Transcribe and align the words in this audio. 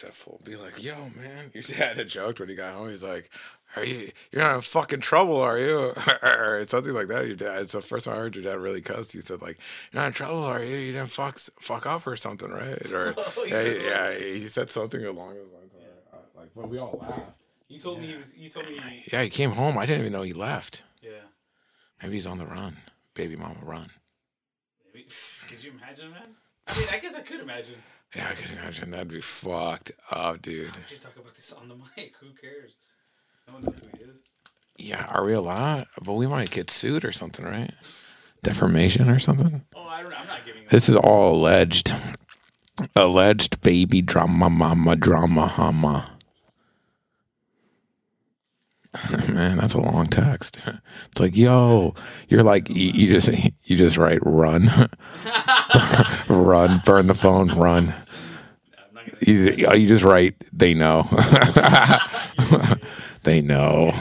text 0.00 0.04
that 0.04 0.14
fool. 0.14 0.40
Be 0.44 0.56
like, 0.56 0.82
yo, 0.82 0.94
man, 1.16 1.50
your 1.52 1.62
dad 1.62 1.96
had 1.96 2.08
joked 2.08 2.40
when 2.40 2.48
he 2.48 2.54
got 2.54 2.74
home. 2.74 2.90
He's 2.90 3.02
like, 3.02 3.30
are 3.76 3.84
you, 3.84 4.10
you're 4.32 4.42
not 4.42 4.56
in 4.56 4.60
fucking 4.62 5.00
trouble, 5.00 5.40
are 5.40 5.58
you? 5.58 5.92
or 6.22 6.64
something 6.64 6.92
like 6.92 7.08
that. 7.08 7.26
Your 7.26 7.36
dad, 7.36 7.62
it's 7.62 7.72
the 7.72 7.80
first 7.80 8.06
time 8.06 8.14
I 8.14 8.18
heard 8.18 8.34
your 8.34 8.44
dad 8.44 8.58
really 8.58 8.80
cuss. 8.80 9.12
He 9.12 9.20
said, 9.20 9.42
like, 9.42 9.58
you're 9.92 10.02
not 10.02 10.08
in 10.08 10.12
trouble, 10.12 10.42
are 10.44 10.62
you? 10.62 10.76
You 10.76 10.92
didn't 10.92 11.10
fuck, 11.10 11.38
fuck 11.38 11.86
off 11.86 12.06
or 12.06 12.16
something, 12.16 12.50
right? 12.50 12.90
Or, 12.90 13.14
Oh, 13.18 13.44
yeah, 13.46 13.62
he, 13.62 13.84
yeah, 13.84 14.18
he 14.18 14.48
said 14.48 14.70
something 14.70 15.04
along 15.04 15.34
those 15.34 15.52
lines. 15.52 15.72
Uh, 16.12 16.16
Like, 16.36 16.50
but 16.54 16.68
we 16.68 16.78
all 16.78 16.98
laughed. 17.00 17.36
You 17.68 17.78
told 17.78 18.00
me 18.00 18.08
he 18.08 18.16
was. 18.16 18.36
You 18.36 18.48
told 18.48 18.68
me. 18.68 19.04
Yeah, 19.12 19.22
he 19.22 19.30
came 19.30 19.52
home. 19.52 19.78
I 19.78 19.86
didn't 19.86 20.00
even 20.00 20.12
know 20.12 20.22
he 20.22 20.32
left. 20.32 20.82
Yeah. 21.00 21.10
Maybe 22.02 22.14
he's 22.14 22.26
on 22.26 22.38
the 22.38 22.46
run. 22.46 22.78
Baby 23.14 23.36
mama 23.36 23.60
run. 23.62 23.90
Maybe. 24.92 25.06
Could 25.46 25.62
you 25.62 25.70
imagine, 25.70 26.10
man? 26.10 26.34
I 26.66 26.76
mean, 26.76 26.88
I 26.92 26.98
guess 26.98 27.14
I 27.14 27.20
could 27.20 27.38
imagine. 27.38 27.76
Yeah, 28.14 28.28
I 28.30 28.34
can 28.34 28.56
imagine. 28.58 28.90
That'd 28.90 29.08
be 29.08 29.20
fucked 29.20 29.92
up, 30.10 30.42
dude. 30.42 30.74
We 30.76 30.82
should 30.88 31.00
talk 31.00 31.16
about 31.16 31.34
this 31.36 31.52
on 31.52 31.68
the 31.68 31.74
mic. 31.96 32.14
Who 32.20 32.28
cares? 32.40 32.72
No 33.46 33.54
one 33.54 33.62
knows 33.62 33.78
who 33.78 33.86
he 33.96 34.04
is. 34.04 34.16
Yeah, 34.76 35.04
are 35.10 35.24
we 35.24 35.32
allowed? 35.32 35.86
But 36.02 36.14
we 36.14 36.26
might 36.26 36.50
get 36.50 36.70
sued 36.70 37.04
or 37.04 37.12
something, 37.12 37.44
right? 37.44 37.72
Defamation 38.42 39.10
or 39.10 39.18
something? 39.18 39.64
Oh, 39.76 39.82
I 39.86 40.02
don't 40.02 40.10
know. 40.10 40.16
I'm 40.18 40.26
not 40.26 40.44
giving. 40.46 40.62
This 40.70 40.88
is 40.88 40.96
all 40.96 41.34
alleged. 41.36 41.94
Alleged 42.96 43.60
baby 43.60 44.00
drama, 44.00 44.48
mama 44.48 44.96
drama, 44.96 45.46
hama. 45.46 46.18
Man, 49.28 49.58
that's 49.58 49.74
a 49.74 49.80
long 49.80 50.06
text. 50.06 50.58
It's 51.10 51.20
like, 51.20 51.36
yo, 51.36 51.94
you're 52.28 52.42
like, 52.44 52.68
you, 52.68 52.90
you 52.90 53.06
just, 53.14 53.28
you 53.64 53.76
just 53.76 53.96
write 53.96 54.20
run, 54.22 54.70
run, 56.28 56.80
burn 56.84 57.06
the 57.08 57.14
phone, 57.14 57.48
run. 57.56 57.86
Not 57.86 59.04
gonna. 59.06 59.16
You, 59.20 59.66
oh, 59.66 59.74
you 59.74 59.88
just 59.88 60.04
write, 60.04 60.36
they 60.52 60.74
know, 60.74 61.02
they 63.24 63.40
know. 63.40 63.92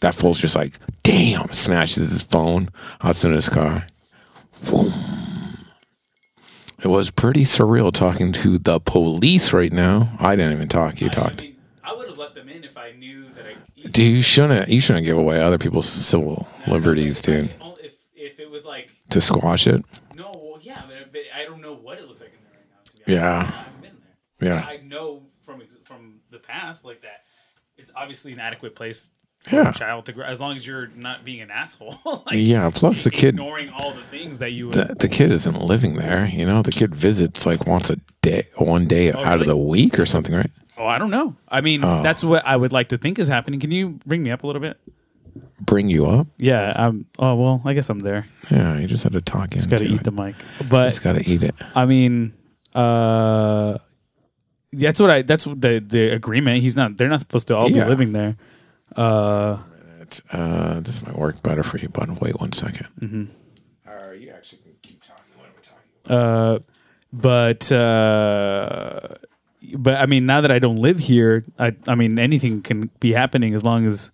That 0.00 0.14
fool's 0.14 0.38
just 0.38 0.56
like, 0.56 0.74
damn, 1.02 1.52
smashes 1.52 2.10
his 2.12 2.22
phone, 2.22 2.68
hops 3.00 3.24
in 3.24 3.32
his 3.32 3.48
car. 3.48 3.86
Boom. 4.70 4.92
It 6.82 6.88
was 6.88 7.10
pretty 7.10 7.44
surreal 7.44 7.92
talking 7.92 8.32
to 8.32 8.58
the 8.58 8.78
police 8.78 9.52
right 9.54 9.72
now. 9.72 10.10
I 10.20 10.36
didn't 10.36 10.52
even 10.52 10.68
talk. 10.68 11.00
You 11.00 11.08
talked. 11.08 11.42
I 11.82 11.94
would 11.94 12.08
have 12.08 12.18
let 12.18 12.34
them 12.34 12.48
in 12.50 12.62
if 12.64 12.76
I 12.76 12.92
knew. 12.92 13.26
Dude, 13.76 13.98
you 13.98 14.22
shouldn't. 14.22 14.68
You 14.68 14.80
shouldn't 14.80 15.06
give 15.06 15.16
away 15.18 15.40
other 15.40 15.58
people's 15.58 15.88
civil 15.88 16.48
liberties, 16.66 17.20
dude. 17.20 17.52
If 17.80 17.94
if 18.14 18.40
it 18.40 18.50
was 18.50 18.64
like 18.64 18.90
To 19.10 19.20
squash 19.20 19.66
it. 19.66 19.84
no, 20.14 20.32
well, 20.32 20.58
yeah, 20.62 20.82
but, 20.88 21.12
but 21.12 21.20
I 21.34 21.44
don't 21.44 21.60
know 21.60 21.74
what 21.74 21.98
it 21.98 22.06
looks 22.08 22.20
like 22.20 22.32
in 22.32 22.40
there 22.44 22.58
right 22.58 22.68
now. 22.70 22.90
To 22.90 22.96
be 23.06 23.18
honest. 23.18 23.22
Yeah. 23.22 23.38
I 23.38 23.44
haven't 23.64 23.82
been 23.82 23.96
there. 24.40 24.54
Yeah. 24.54 24.66
I 24.66 24.76
know 24.78 25.22
from 25.42 25.62
from 25.84 26.20
the 26.30 26.38
past 26.38 26.84
like 26.84 27.02
that. 27.02 27.22
It's 27.78 27.90
obviously 27.94 28.32
an 28.32 28.40
adequate 28.40 28.74
place 28.74 29.10
for 29.40 29.56
Yeah. 29.56 29.68
a 29.68 29.72
child 29.74 30.06
to 30.06 30.12
grow 30.12 30.24
as 30.24 30.40
long 30.40 30.56
as 30.56 30.66
you're 30.66 30.86
not 30.88 31.24
being 31.26 31.42
an 31.42 31.50
asshole. 31.50 31.98
like, 32.04 32.22
Yeah. 32.32 32.70
Plus, 32.74 33.04
the 33.04 33.10
kid, 33.10 33.34
ignoring 33.34 33.68
all 33.70 33.92
the 33.92 34.02
things 34.04 34.38
that 34.38 34.52
you 34.52 34.68
would. 34.68 34.74
the, 34.74 34.94
the 34.94 35.08
kid 35.08 35.30
isn't 35.30 35.60
living 35.60 35.96
there. 35.96 36.26
You 36.26 36.46
know, 36.46 36.62
the 36.62 36.72
kid 36.72 36.94
visits 36.94 37.44
like 37.44 37.66
once 37.66 37.90
a 37.90 37.96
day, 38.22 38.44
one 38.56 38.86
day 38.86 39.12
oh, 39.12 39.22
out 39.22 39.40
of 39.42 39.46
the 39.46 39.56
week 39.56 39.98
or 39.98 40.06
something, 40.06 40.34
right? 40.34 40.50
Oh, 40.78 40.86
I 40.86 40.98
don't 40.98 41.10
know. 41.10 41.36
I 41.48 41.60
mean, 41.60 41.80
that's 41.80 42.22
what 42.24 42.46
I 42.46 42.56
would 42.56 42.72
like 42.72 42.88
to 42.90 42.98
think 42.98 43.18
is 43.18 43.28
happening. 43.28 43.60
Can 43.60 43.70
you 43.70 43.98
bring 44.06 44.22
me 44.22 44.30
up 44.30 44.42
a 44.42 44.46
little 44.46 44.60
bit? 44.60 44.78
Bring 45.60 45.88
you 45.90 46.06
up. 46.06 46.26
Yeah. 46.38 46.72
I'm. 46.74 47.06
Oh 47.18 47.34
well, 47.34 47.62
I 47.64 47.72
guess 47.74 47.88
I'm 47.90 47.98
there. 48.00 48.26
Yeah. 48.50 48.78
You 48.78 48.86
just 48.86 49.02
had 49.02 49.12
to 49.12 49.20
talk 49.20 49.54
into 49.54 49.68
Got 49.68 49.78
to 49.80 49.84
it. 49.84 49.90
eat 49.90 50.04
the 50.04 50.10
mic, 50.10 50.34
but 50.68 50.86
Just 50.86 51.02
got 51.02 51.16
to 51.16 51.28
eat 51.30 51.42
it. 51.42 51.54
I 51.74 51.84
mean, 51.86 52.32
uh, 52.74 53.78
that's 54.72 55.00
what 55.00 55.10
I. 55.10 55.22
That's 55.22 55.46
what 55.46 55.60
the 55.60 55.82
the 55.86 56.10
agreement. 56.10 56.62
He's 56.62 56.76
not. 56.76 56.96
They're 56.96 57.08
not 57.08 57.20
supposed 57.20 57.48
to 57.48 57.56
all 57.56 57.70
Yeah. 57.70 57.84
be 57.84 57.90
living 57.90 58.12
there. 58.12 58.36
Uh, 58.96 59.58
uh, 60.32 60.80
this 60.80 61.02
might 61.04 61.18
work 61.18 61.42
better 61.42 61.62
for 61.62 61.78
you, 61.78 61.88
but 61.88 62.08
wait 62.20 62.38
one 62.40 62.52
second. 62.52 62.86
Mm-hmm. 63.00 63.24
Or 63.90 64.14
you 64.14 64.30
actually 64.30 64.58
can 64.58 64.72
keep 64.82 65.02
talking 65.02 65.24
when 65.38 65.48
we're 65.54 65.62
talking. 65.62 66.16
uh, 66.16 66.58
but 67.12 67.72
uh, 67.72 69.16
but 69.76 69.96
I 69.96 70.06
mean, 70.06 70.26
now 70.26 70.40
that 70.40 70.50
I 70.50 70.58
don't 70.58 70.76
live 70.76 70.98
here, 70.98 71.44
I 71.58 71.74
I 71.88 71.94
mean, 71.94 72.18
anything 72.18 72.62
can 72.62 72.90
be 73.00 73.12
happening 73.12 73.54
as 73.54 73.64
long 73.64 73.86
as. 73.86 74.12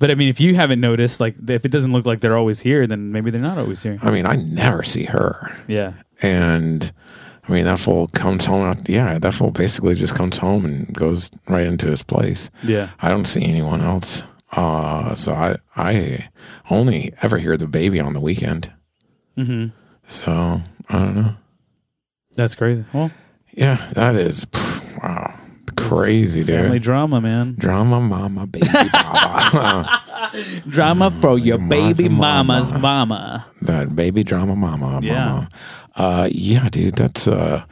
But 0.00 0.10
I 0.12 0.14
mean, 0.14 0.28
if 0.28 0.40
you 0.40 0.54
haven't 0.54 0.80
noticed, 0.80 1.18
like 1.20 1.34
if 1.48 1.64
it 1.64 1.70
doesn't 1.72 1.92
look 1.92 2.06
like 2.06 2.20
they're 2.20 2.36
always 2.36 2.60
here, 2.60 2.86
then 2.86 3.10
maybe 3.10 3.30
they're 3.32 3.40
not 3.40 3.58
always 3.58 3.82
here. 3.82 3.98
I 4.02 4.10
mean, 4.12 4.26
I 4.26 4.36
never 4.36 4.82
see 4.84 5.04
her, 5.04 5.60
Yeah. 5.66 5.94
and 6.22 6.92
I 7.48 7.52
mean 7.52 7.64
that 7.64 7.80
fool 7.80 8.06
comes 8.08 8.46
home. 8.46 8.76
Yeah, 8.86 9.18
that 9.18 9.34
fool 9.34 9.50
basically 9.50 9.94
just 9.96 10.14
comes 10.14 10.38
home 10.38 10.64
and 10.64 10.94
goes 10.94 11.30
right 11.48 11.66
into 11.66 11.86
his 11.88 12.04
place. 12.04 12.48
Yeah. 12.62 12.90
I 13.00 13.08
don't 13.08 13.26
see 13.26 13.44
anyone 13.44 13.80
else. 13.80 14.22
Uh, 14.52 15.14
so 15.16 15.32
I 15.32 15.56
I 15.76 16.28
only 16.70 17.12
ever 17.22 17.38
hear 17.38 17.56
the 17.56 17.66
baby 17.66 17.98
on 18.00 18.12
the 18.12 18.20
weekend. 18.20 18.70
Mm-hmm. 19.36 19.74
So 20.06 20.62
I 20.88 20.98
don't 20.98 21.16
know. 21.16 21.34
That's 22.36 22.54
crazy. 22.54 22.84
Well, 22.92 23.10
Yeah, 23.58 23.84
that 23.94 24.14
is 24.14 24.44
pff, 24.46 25.02
wow, 25.02 25.38
crazy, 25.76 26.44
dude. 26.44 26.54
family 26.60 26.78
drama, 26.78 27.20
man. 27.20 27.56
Drama, 27.58 28.00
mama, 28.00 28.46
baby, 28.46 28.66
baba. 28.92 30.02
Drama 30.68 31.10
for 31.10 31.38
your 31.38 31.58
baby 31.58 32.08
mama. 32.08 32.44
mama's 32.54 32.72
mama. 32.72 33.46
that 33.62 33.94
baby 33.96 34.22
drama, 34.22 34.54
mama, 34.54 35.00
Yeah. 35.02 35.24
mama. 35.24 35.48
Uh, 35.96 36.28
yeah, 36.30 36.68
dude, 36.68 36.94
that's 36.94 37.26
uh, 37.26 37.64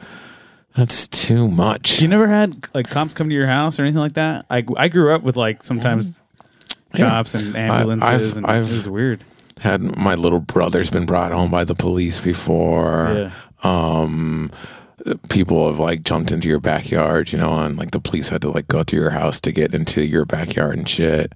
that's 0.75 1.07
too 1.07 1.47
much. 1.47 2.01
You 2.01 2.07
never 2.09 2.27
had 2.27 2.67
like 2.73 2.89
cops 2.89 3.13
come 3.13 3.29
to 3.29 3.35
your 3.35 3.47
house 3.47 3.79
or 3.79 3.83
anything 3.83 4.01
like 4.01 4.13
that? 4.13 4.45
I 4.49 4.65
I 4.75 4.89
grew 4.89 5.15
up 5.15 5.23
with 5.23 5.37
like 5.37 5.63
sometimes 5.63 6.11
Yeah. 6.93 7.09
cops 7.09 7.33
and 7.33 7.55
ambulances, 7.55 8.09
I've- 8.09 8.37
and 8.37 8.45
I've- 8.45 8.65
it 8.69 8.75
was 8.75 8.89
weird. 8.89 9.21
had 9.61 9.81
my 9.97 10.15
little 10.15 10.39
brother's 10.41 10.89
been 10.89 11.05
brought 11.05 11.31
home 11.31 11.49
by 11.49 11.63
the 11.63 11.75
police 11.75 12.19
before. 12.19 13.09
Yeah. 13.15 13.31
Um, 13.63 14.51
people 15.29 15.67
have 15.67 15.79
like 15.79 16.03
jumped 16.03 16.31
into 16.31 16.47
your 16.47 16.59
backyard, 16.59 17.31
you 17.31 17.37
know, 17.37 17.59
and 17.59 17.77
like 17.77 17.91
the 17.91 17.99
police 17.99 18.29
had 18.29 18.41
to 18.41 18.49
like 18.49 18.67
go 18.67 18.83
through 18.83 18.99
your 18.99 19.11
house 19.11 19.39
to 19.41 19.51
get 19.51 19.73
into 19.73 20.03
your 20.03 20.25
backyard 20.25 20.77
and 20.77 20.89
shit. 20.89 21.33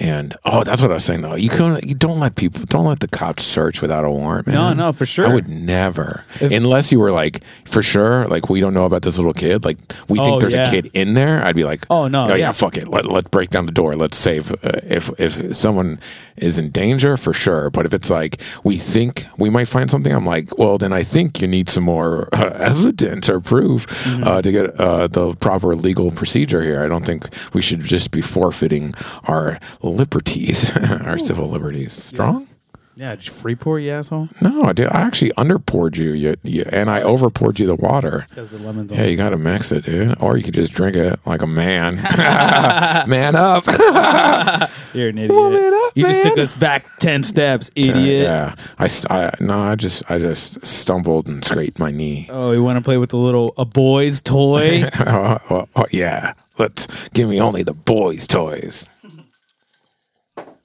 And 0.00 0.34
oh, 0.44 0.64
that's 0.64 0.82
what 0.82 0.90
I 0.90 0.94
was 0.94 1.04
saying 1.04 1.22
though. 1.22 1.34
You 1.36 1.48
can't, 1.48 1.82
you 1.84 1.94
don't 1.94 2.18
let 2.18 2.34
people, 2.36 2.64
don't 2.66 2.84
let 2.86 3.00
the 3.00 3.08
cops 3.08 3.44
search 3.44 3.80
without 3.80 4.04
a 4.04 4.10
warrant, 4.10 4.46
man. 4.48 4.56
No, 4.56 4.72
no, 4.72 4.92
for 4.92 5.06
sure. 5.06 5.26
I 5.26 5.32
would 5.34 5.46
never, 5.48 6.24
If- 6.40 6.52
unless 6.52 6.90
you 6.90 6.98
were 6.98 7.12
like 7.12 7.42
for 7.64 7.82
sure, 7.82 8.26
like 8.26 8.48
we 8.48 8.60
don't 8.60 8.74
know 8.74 8.86
about 8.86 9.02
this 9.02 9.16
little 9.18 9.32
kid. 9.34 9.64
Like 9.64 9.78
we 10.08 10.18
Oh, 10.18 10.24
think 10.24 10.40
there's 10.40 10.54
yeah. 10.54 10.68
a 10.68 10.70
kid 10.70 10.90
in 10.94 11.14
there. 11.14 11.44
I'd 11.44 11.54
be 11.56 11.64
like, 11.64 11.84
Oh, 11.90 12.08
no, 12.08 12.26
yeah, 12.28 12.34
yeah. 12.36 12.52
fuck 12.52 12.76
it. 12.76 12.88
Let 12.88 13.06
let's 13.06 13.28
break 13.28 13.50
down 13.50 13.66
the 13.66 13.72
door. 13.72 13.94
Let's 13.94 14.16
save 14.16 14.50
uh, 14.50 14.80
if 14.88 15.10
if 15.20 15.56
someone 15.56 15.98
is 16.36 16.58
in 16.58 16.70
danger 16.70 17.16
for 17.16 17.32
sure. 17.32 17.70
But 17.70 17.86
if 17.86 17.94
it's 17.94 18.10
like 18.10 18.40
we 18.64 18.76
think 18.78 19.24
we 19.38 19.48
might 19.50 19.68
find 19.68 19.88
something, 19.90 20.12
I'm 20.12 20.26
like, 20.26 20.58
well, 20.58 20.78
then 20.78 20.92
I 20.92 21.04
think 21.04 21.40
you 21.40 21.46
need 21.46 21.68
some 21.68 21.84
more 21.84 22.28
uh, 22.32 22.50
evidence 22.58 23.28
or 23.30 23.40
proof 23.40 23.86
Mm-hmm. 24.04 24.24
uh, 24.24 24.42
to 24.42 24.52
get 24.52 24.80
uh, 24.80 25.06
the 25.08 25.34
proper 25.36 25.74
legal 25.76 26.10
procedure 26.10 26.62
here. 26.62 26.82
I 26.84 26.88
don't 26.88 27.04
think 27.06 27.26
we 27.54 27.62
should 27.62 27.80
just 27.80 28.10
be 28.10 28.20
forfeiting 28.20 28.94
our 29.24 29.58
liberties, 29.92 30.76
our 31.02 31.18
civil 31.18 31.48
liberties. 31.48 31.92
Strong. 31.92 32.48
Yeah, 32.96 33.16
did 33.16 33.26
you 33.26 33.32
free 33.32 33.56
pour, 33.56 33.80
you 33.80 33.90
asshole? 33.90 34.28
No, 34.40 34.62
I 34.62 34.72
did. 34.72 34.86
I 34.86 35.00
actually 35.00 35.32
under 35.36 35.58
poured 35.58 35.96
you, 35.96 36.12
you, 36.12 36.36
you 36.44 36.64
and 36.70 36.88
I 36.88 37.02
over 37.02 37.28
poured 37.28 37.58
you 37.58 37.66
the 37.66 37.74
water. 37.74 38.24
Because 38.28 38.50
the 38.50 38.58
lemons. 38.58 38.92
on 38.92 38.98
Yeah, 38.98 39.06
you 39.06 39.16
got 39.16 39.30
to 39.30 39.38
mix 39.38 39.72
it, 39.72 39.84
dude. 39.84 40.20
Or 40.22 40.36
you 40.36 40.44
could 40.44 40.54
just 40.54 40.72
drink 40.72 40.94
it 40.94 41.18
like 41.26 41.42
a 41.42 41.46
man. 41.46 41.96
man 43.08 43.34
up. 43.34 43.66
You're 44.94 45.08
an 45.08 45.18
idiot. 45.18 45.32
Woman 45.32 45.74
up, 45.74 45.92
you 45.96 46.04
just 46.04 46.22
took 46.22 46.38
us 46.38 46.54
back 46.54 46.98
ten 46.98 47.24
steps, 47.24 47.68
idiot. 47.74 48.22
Yeah. 48.22 48.54
I, 48.78 48.88
I 49.10 49.32
no, 49.40 49.58
I 49.58 49.74
just 49.74 50.08
I 50.08 50.20
just 50.20 50.64
stumbled 50.64 51.26
and 51.26 51.44
scraped 51.44 51.80
my 51.80 51.90
knee. 51.90 52.28
Oh, 52.30 52.52
you 52.52 52.62
want 52.62 52.76
to 52.76 52.82
play 52.82 52.96
with 52.96 53.10
the 53.10 53.18
little 53.18 53.54
a 53.58 53.64
boy's 53.64 54.20
toy? 54.20 54.84
oh, 55.00 55.38
oh, 55.50 55.68
oh, 55.74 55.86
yeah. 55.90 56.34
Let's 56.58 56.86
give 57.10 57.28
me 57.28 57.40
only 57.40 57.64
the 57.64 57.74
boys' 57.74 58.28
toys. 58.28 58.86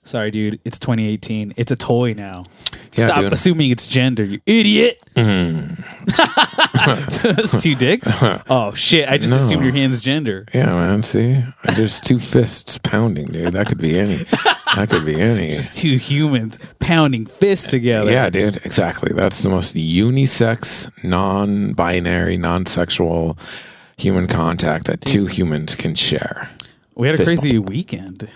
Sorry, 0.10 0.32
dude. 0.32 0.60
It's 0.66 0.80
2018. 0.80 1.54
It's 1.56 1.72
a 1.72 1.76
toy 1.76 2.14
now. 2.14 2.46
Yeah, 2.94 3.06
Stop 3.06 3.22
dude. 3.22 3.34
assuming 3.34 3.70
it's 3.70 3.86
gender, 3.86 4.24
you 4.24 4.40
idiot. 4.48 5.00
Mm. 5.16 5.78
so 7.12 7.32
that's 7.32 7.62
two 7.62 7.76
dicks. 7.76 8.12
Oh 8.50 8.74
shit! 8.74 9.08
I 9.08 9.20
just 9.20 9.30
No. 9.32 9.38
assumed 9.38 9.64
your 9.64 9.72
hand's 9.74 10.00
gender. 10.02 10.46
Yeah, 10.52 10.66
man. 10.66 11.04
See, 11.04 11.44
there's 11.76 12.02
two 12.02 12.18
fists 12.18 12.80
pounding, 12.80 13.28
dude. 13.28 13.54
That 13.54 13.68
could 13.68 13.78
be 13.78 14.00
any. 14.00 14.16
That 14.76 14.88
could 14.90 15.06
be 15.06 15.22
any. 15.22 15.52
It's 15.60 15.80
two 15.80 15.98
humans 15.98 16.58
pounding 16.80 17.28
fists 17.28 17.70
together. 17.70 18.10
Yeah, 18.12 18.32
dude. 18.32 18.58
Exactly. 18.66 19.14
That's 19.14 19.44
the 19.44 19.50
most 19.50 19.76
unisex, 19.76 20.90
non-binary, 21.04 22.38
non-sexual 22.38 23.38
human 23.98 24.26
contact 24.28 24.86
that 24.86 25.02
two 25.02 25.28
humans 25.28 25.76
can 25.76 25.94
share. 25.94 26.50
we 26.96 27.08
had 27.08 27.14
a 27.16 27.18
Fist 27.24 27.42
crazy 27.44 27.60
weekend. 27.60 28.30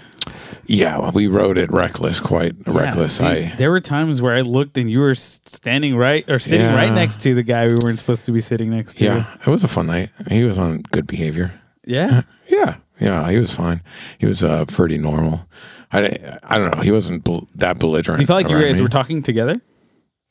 Yeah, 0.66 1.12
we 1.12 1.28
rode 1.28 1.58
it 1.58 1.72
reckless, 1.72 2.20
quite 2.20 2.54
reckless. 2.66 3.18
Dude, 3.18 3.28
I 3.28 3.56
there 3.58 3.70
were 3.70 3.82
times 3.82 4.22
where 4.22 4.34
I 4.34 4.42
looked 4.42 4.78
and 4.78 4.90
you 4.90 5.00
were 5.00 5.14
standing 5.16 5.96
right 5.98 6.28
or 6.30 6.40
sitting 6.40 6.66
Yeah. 6.66 6.76
right 6.76 6.92
next 6.92 7.22
to 7.24 7.36
the 7.36 7.44
guy 7.44 7.66
we 7.68 7.76
weren't 7.84 8.00
supposed 8.00 8.26
to 8.26 8.32
be 8.32 8.40
sitting 8.40 8.70
next 8.70 8.96
to. 8.96 9.06
yeah, 9.06 9.36
it 9.46 9.48
was 9.48 9.64
a 9.64 9.68
fun 9.68 9.88
night. 9.88 10.10
He 10.30 10.44
was 10.46 10.58
on 10.58 10.82
good 10.92 11.06
behavior. 11.08 11.60
Yeah. 11.86 12.22
Yeah, 12.48 12.76
yeah, 13.00 13.30
he 13.32 13.38
was 13.40 13.52
fine. 13.54 13.82
He 14.20 14.26
was 14.28 14.44
uh, 14.44 14.66
pretty 14.66 14.98
normal. 14.98 15.48
I, 15.92 16.38
I 16.44 16.58
don't 16.60 16.76
know. 16.76 16.82
He 16.84 16.92
wasn't 16.92 17.24
bel- 17.24 17.48
that 17.56 17.80
belligerent. 17.80 18.22
You 18.22 18.28
felt 18.28 18.44
like 18.44 18.52
you 18.52 18.62
guys 18.62 18.78
me. 18.78 18.84
were 18.84 18.90
talking 18.90 19.24
together? 19.24 19.56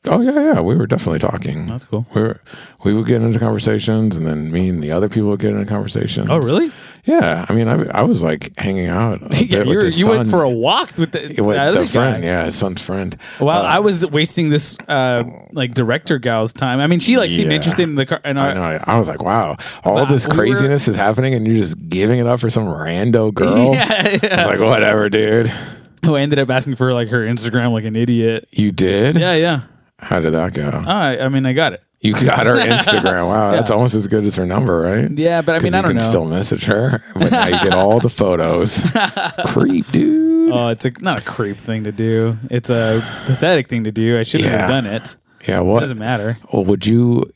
Oh 0.05 0.21
yeah, 0.21 0.33
yeah. 0.55 0.61
We 0.61 0.75
were 0.75 0.89
definitely 0.89 1.21
talking. 1.21 1.69
That's 1.69 1.85
cool. 1.85 2.07
We 2.13 2.23
were 2.23 2.41
we 2.85 2.93
would 2.93 3.07
get 3.07 3.23
into 3.23 3.39
conversations, 3.39 4.17
and 4.17 4.27
then 4.27 4.51
me 4.51 4.69
and 4.69 4.83
the 4.83 4.91
other 4.91 5.09
people 5.09 5.29
would 5.29 5.39
get 5.39 5.53
into 5.53 5.65
conversations. 5.65 6.27
Oh, 6.29 6.39
really? 6.39 6.73
Yeah. 7.05 7.47
I 7.49 7.55
mean, 7.55 7.69
I, 7.69 7.75
I 7.91 8.03
was 8.03 8.21
like 8.21 8.53
hanging 8.59 8.89
out. 8.89 9.21
Yeah, 9.53 9.63
you, 9.65 10.09
went 10.09 10.29
for 10.31 10.43
a 10.43 10.51
walk 10.51 10.97
with 10.99 11.13
the, 11.13 11.41
with 11.43 11.57
the 11.57 11.81
the 11.81 11.87
friend. 11.87 12.25
Yeah, 12.25 12.47
his 12.47 12.57
son's 12.57 12.81
friend. 12.83 13.17
Well, 13.41 13.61
Uh, 13.65 13.69
I 13.69 13.79
was 13.81 14.05
wasting 14.07 14.49
this 14.49 14.77
uh, 14.89 15.23
like 15.53 15.75
director 15.75 16.19
gal's 16.19 16.53
time. 16.53 16.81
I 16.81 16.87
mean, 16.89 16.99
she 17.01 17.17
like 17.17 17.31
seemed 17.31 17.51
Yeah. 17.51 17.57
interested 17.57 17.83
in 17.83 17.95
the 17.95 18.07
car. 18.07 18.21
And 18.25 18.41
I 18.41 18.55
know. 18.55 18.85
I, 18.85 18.99
was 18.99 19.07
like, 19.09 19.23
wow, 19.23 19.57
all 19.85 19.95
Wow, 19.97 20.05
this 20.07 20.27
we 20.27 20.37
were- 20.37 20.43
craziness 20.45 20.89
is 20.89 20.97
happening, 20.97 21.35
and 21.35 21.47
you're 21.47 21.57
just 21.57 21.77
giving 21.89 22.19
it 22.19 22.27
up 22.27 22.41
for 22.41 22.51
some 22.51 22.65
rando 22.67 23.33
girl. 23.35 23.73
yeah, 23.75 23.87
I 23.89 24.13
was 24.13 24.21
yeah. 24.23 24.47
like, 24.47 24.59
whatever, 24.61 25.09
dude. 25.09 25.47
Who 26.05 26.17
ended 26.17 26.39
up 26.41 26.51
asking 26.51 26.75
for 26.77 26.93
like 26.93 27.09
her 27.11 27.25
Instagram 27.25 27.71
like 27.73 27.85
an 27.85 27.95
idiot. 27.95 28.49
You 28.53 28.73
did? 28.73 29.17
Yeah, 29.17 29.35
yeah. 29.35 29.61
How 30.03 30.21
did 30.21 30.33
that 30.33 30.53
go? 30.55 30.69
All 30.71 30.83
right. 30.83 31.21
I 31.21 31.29
mean, 31.29 31.47
I 31.47 31.53
got 31.53 31.73
it. 31.73 31.83
You 32.01 32.15
got 32.15 32.47
her 32.47 32.57
Instagram. 32.57 33.29
Wow, 33.29 33.53
that's 33.53 33.71
almost 33.71 33.95
as 33.95 34.09
good 34.09 34.25
as 34.25 34.35
her 34.35 34.45
number, 34.45 34.81
right? 34.81 35.09
Yeah, 35.17 35.41
but 35.41 35.55
I 35.55 35.59
'Cause 35.59 35.63
mean, 35.65 35.73
you 35.73 35.79
I 35.79 35.83
don't 35.83 35.91
can 35.93 35.99
know. 35.99 36.05
still 36.05 36.25
message 36.27 36.65
her, 36.65 37.01
but 37.15 37.31
now 37.31 37.45
you 37.47 37.53
get 37.63 37.75
all 37.75 38.01
the 38.01 38.09
photos. 38.23 38.83
Creep, 39.47 39.91
dude. 39.93 40.53
Oh, 40.53 40.69
it's 40.69 40.85
a, 40.85 40.91
not 41.01 41.21
a 41.21 41.23
creep 41.23 41.57
thing 41.57 41.85
to 41.85 41.93
do. 41.93 42.37
It's 42.51 42.69
a 42.71 43.01
pathetic 43.27 43.69
thing 43.69 43.85
to 43.85 43.93
do. 43.93 44.19
I 44.19 44.25
shouldn't 44.25 44.51
have 44.51 44.69
done 44.69 44.87
it. 44.87 45.15
yeah, 45.47 45.61
It 45.61 45.65
what? 45.65 45.81
doesn't 45.81 45.99
matter. 45.99 46.39
Well, 46.53 46.65
would 46.65 46.85
you? 46.87 47.33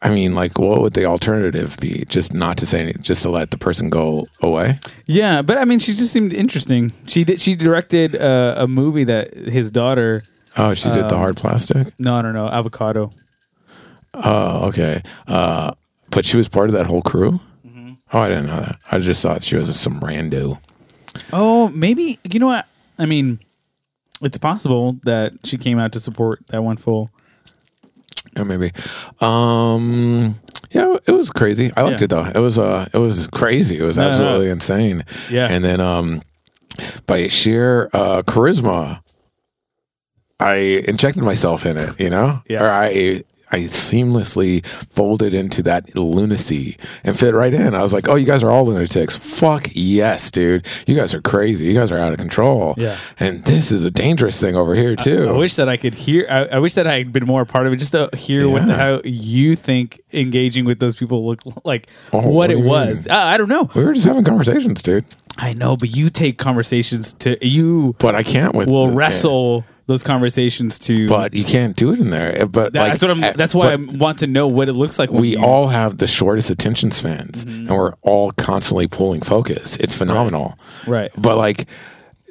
I 0.00 0.10
mean, 0.10 0.36
like, 0.36 0.56
what 0.60 0.80
would 0.82 0.92
the 0.92 1.06
alternative 1.06 1.76
be? 1.80 2.04
Just 2.08 2.32
not 2.32 2.58
to 2.58 2.66
say 2.66 2.82
anything, 2.82 3.02
just 3.02 3.22
to 3.22 3.28
let 3.30 3.50
the 3.50 3.58
person 3.58 3.90
go 3.90 4.28
away. 4.40 4.78
Yeah, 5.06 5.42
but 5.42 5.58
I 5.58 5.64
mean, 5.64 5.80
she 5.80 5.94
just 5.94 6.12
seemed 6.12 6.32
interesting. 6.32 6.92
She 7.08 7.24
did. 7.24 7.40
She 7.40 7.56
directed 7.56 8.14
uh, 8.14 8.54
a 8.56 8.68
movie 8.68 9.02
that 9.04 9.34
his 9.34 9.72
daughter. 9.72 10.22
Oh, 10.56 10.74
she 10.74 10.88
did 10.88 11.02
Um, 11.02 11.08
the 11.08 11.16
hard 11.16 11.36
plastic. 11.36 11.92
No, 11.98 12.20
no, 12.22 12.32
no. 12.32 12.48
Avocado. 12.48 13.12
Oh, 14.14 14.68
okay. 14.68 15.02
Uh, 15.26 15.72
but 16.10 16.24
she 16.24 16.36
was 16.36 16.48
part 16.48 16.68
of 16.70 16.74
that 16.74 16.86
whole 16.86 17.02
crew. 17.02 17.40
Mm-hmm. 17.66 17.92
Oh, 18.12 18.18
I 18.20 18.28
didn't 18.28 18.46
know 18.46 18.60
that. 18.60 18.78
I 18.90 18.98
just 18.98 19.22
thought 19.22 19.42
she 19.42 19.56
was 19.56 19.78
some 19.78 20.00
rando. 20.00 20.58
Oh, 21.32 21.68
maybe 21.68 22.18
you 22.30 22.38
know 22.40 22.46
what? 22.46 22.66
I 22.98 23.04
mean, 23.06 23.38
it's 24.22 24.38
possible 24.38 24.96
that 25.04 25.34
she 25.44 25.58
came 25.58 25.78
out 25.78 25.92
to 25.92 26.00
support 26.00 26.42
that 26.48 26.62
one 26.62 26.76
full. 26.78 27.10
Yeah, 28.36 28.44
maybe. 28.44 28.70
Um, 29.20 30.38
yeah, 30.70 30.96
it 31.06 31.12
was 31.12 31.30
crazy. 31.30 31.72
I 31.76 31.82
liked 31.82 32.00
Yeah. 32.00 32.04
it 32.04 32.10
though. 32.10 32.24
It 32.24 32.38
was 32.38 32.58
uh, 32.58 32.88
it 32.92 32.98
was 32.98 33.26
crazy. 33.28 33.78
It 33.78 33.82
was 33.82 33.96
No, 33.96 34.04
no, 34.04 34.08
no. 34.08 34.14
absolutely 34.14 34.50
insane. 34.50 35.04
Yeah. 35.30 35.48
And 35.50 35.64
then 35.64 35.80
um, 35.80 36.22
by 37.06 37.28
sheer 37.28 37.88
uh, 37.92 38.22
charisma, 38.22 39.00
I 40.40 40.84
injected 40.86 41.22
myself 41.24 41.64
in 41.66 41.76
it. 41.76 41.98
You 42.00 42.10
know, 42.10 42.42
Yeah. 42.48 42.64
or 42.64 42.70
I. 42.70 43.22
I 43.48 43.58
seamlessly 43.60 44.66
folded 44.66 45.32
into 45.32 45.62
that 45.62 45.94
lunacy 45.94 46.76
and 47.04 47.16
fit 47.16 47.32
right 47.32 47.54
in. 47.54 47.76
I 47.76 47.82
was 47.82 47.92
like, 47.92 48.08
"Oh, 48.08 48.16
you 48.16 48.26
guys 48.26 48.42
are 48.42 48.50
all 48.50 48.66
lunatics. 48.66 49.14
Fuck 49.16 49.68
yes, 49.72 50.32
dude. 50.32 50.66
You 50.88 50.96
guys 50.96 51.14
are 51.14 51.20
crazy. 51.20 51.66
You 51.66 51.74
guys 51.74 51.92
are 51.92 51.98
out 51.98 52.12
of 52.12 52.18
control. 52.18 52.74
Yeah. 52.76 52.96
And 53.20 53.44
this 53.44 53.70
is 53.70 53.84
a 53.84 53.90
dangerous 53.92 54.40
thing 54.40 54.56
over 54.56 54.74
here 54.74 54.96
too. 54.96 55.28
I 55.28 55.30
wish 55.30 55.54
that 55.54 55.68
I 55.68 55.76
could 55.76 55.94
hear. 55.94 56.26
I, 56.28 56.56
I 56.56 56.58
wish 56.58 56.74
that 56.74 56.88
I 56.88 56.98
had 56.98 57.12
been 57.12 57.24
more 57.24 57.42
a 57.42 57.46
part 57.46 57.68
of 57.68 57.72
it, 57.72 57.76
just 57.76 57.92
to 57.92 58.10
hear 58.16 58.48
what 58.48 58.66
the, 58.66 58.74
how 58.74 59.00
you 59.04 59.54
think 59.54 60.00
engaging 60.12 60.64
with 60.64 60.80
those 60.80 60.96
people 60.96 61.24
look 61.24 61.40
like. 61.64 61.86
Oh, 62.12 62.18
what, 62.18 62.30
what 62.32 62.50
it 62.50 62.58
was. 62.58 63.06
I, 63.06 63.34
I 63.34 63.36
don't 63.38 63.48
know. 63.48 63.70
we 63.76 63.84
were 63.84 63.94
just 63.94 64.06
having 64.06 64.24
conversations, 64.24 64.82
dude. 64.82 65.04
I 65.38 65.52
know, 65.52 65.76
but 65.76 65.94
you 65.94 66.10
take 66.10 66.36
conversations 66.38 67.12
to 67.20 67.38
you 67.46 67.94
But 68.00 68.16
I 68.16 68.24
can't 68.24 68.56
with 68.56 68.68
will 68.68 68.88
the- 68.88 68.96
wrestle 68.96 69.64
those 69.86 70.02
conversations 70.02 70.78
to. 70.80 71.06
but 71.08 71.32
you 71.34 71.44
can't 71.44 71.76
do 71.76 71.92
it 71.92 72.00
in 72.00 72.10
there. 72.10 72.44
But 72.46 72.72
That- 72.72 72.80
like, 72.80 72.92
that's 72.92 73.02
what 73.02 73.10
I'm. 73.10 73.24
uh, 73.24 73.32
That's 73.36 73.54
why 73.54 73.72
I 73.72 73.76
want 73.76 74.18
to 74.20 74.26
know 74.26 74.48
what 74.48 74.68
it 74.68 74.72
looks 74.74 74.98
like. 74.98 75.10
We 75.10 75.36
you, 75.36 75.42
all 75.42 75.68
have 75.68 75.98
the 75.98 76.06
shortest 76.08 76.50
attention 76.50 76.90
spans, 76.90 77.44
Mm-hmm. 77.44 77.68
and 77.68 77.76
we're 77.76 77.92
all 78.02 78.30
constantly 78.32 78.86
pulling 78.88 79.22
focus. 79.22 79.76
It's 79.76 79.96
phenomenal, 79.96 80.58
right. 80.86 81.10
But 81.16 81.36
like 81.38 81.66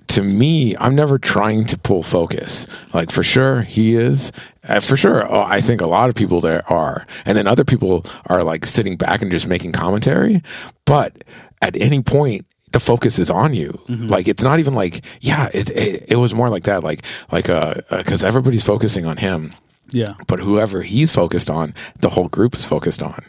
to 0.08 0.22
me, 0.22 0.76
I'm 0.80 0.94
never 0.96 1.18
trying 1.18 1.66
to 1.66 1.78
pull 1.80 2.04
focus. 2.04 2.68
Like 2.94 3.10
for 3.12 3.24
sure, 3.24 3.62
he 3.64 3.96
is. 3.96 4.32
Uh, 4.68 4.80
for 4.80 4.98
sure, 4.98 5.26
oh, 5.32 5.42
I 5.44 5.62
think 5.62 5.80
a 5.82 5.88
lot 5.88 6.10
of 6.10 6.16
people 6.16 6.42
there 6.42 6.64
are, 6.72 7.08
and 7.26 7.38
then 7.38 7.48
other 7.48 7.64
people 7.64 8.06
are 8.28 8.44
like 8.44 8.66
sitting 8.66 8.98
back 8.98 9.22
and 9.22 9.32
just 9.32 9.48
making 9.48 9.72
commentary. 9.72 10.42
But 10.86 11.24
at 11.62 11.76
any 11.80 12.02
point, 12.02 12.46
the 12.76 12.80
focus 12.82 13.18
is 13.20 13.30
on 13.32 13.54
you. 13.54 13.72
Mm-hmm. 13.88 14.08
Like 14.16 14.28
it's 14.28 14.44
not 14.44 14.60
even 14.60 14.74
like 14.84 14.96
yeah, 15.22 15.50
it, 15.54 15.70
it 15.70 16.06
it 16.14 16.18
was 16.18 16.34
more 16.34 16.50
like 16.56 16.64
that. 16.64 16.84
Like 16.84 17.02
like 17.32 17.48
uh 17.50 17.76
because 17.90 18.22
everybody's 18.24 18.66
focusing 18.66 19.06
on 19.12 19.16
him, 19.18 19.54
Yeah. 19.94 20.14
but 20.28 20.40
whoever 20.42 20.82
he's 20.84 21.12
focused 21.22 21.50
on, 21.50 21.74
the 22.02 22.10
whole 22.10 22.28
group 22.28 22.54
is 22.56 22.66
focused 22.66 23.02
on. 23.02 23.20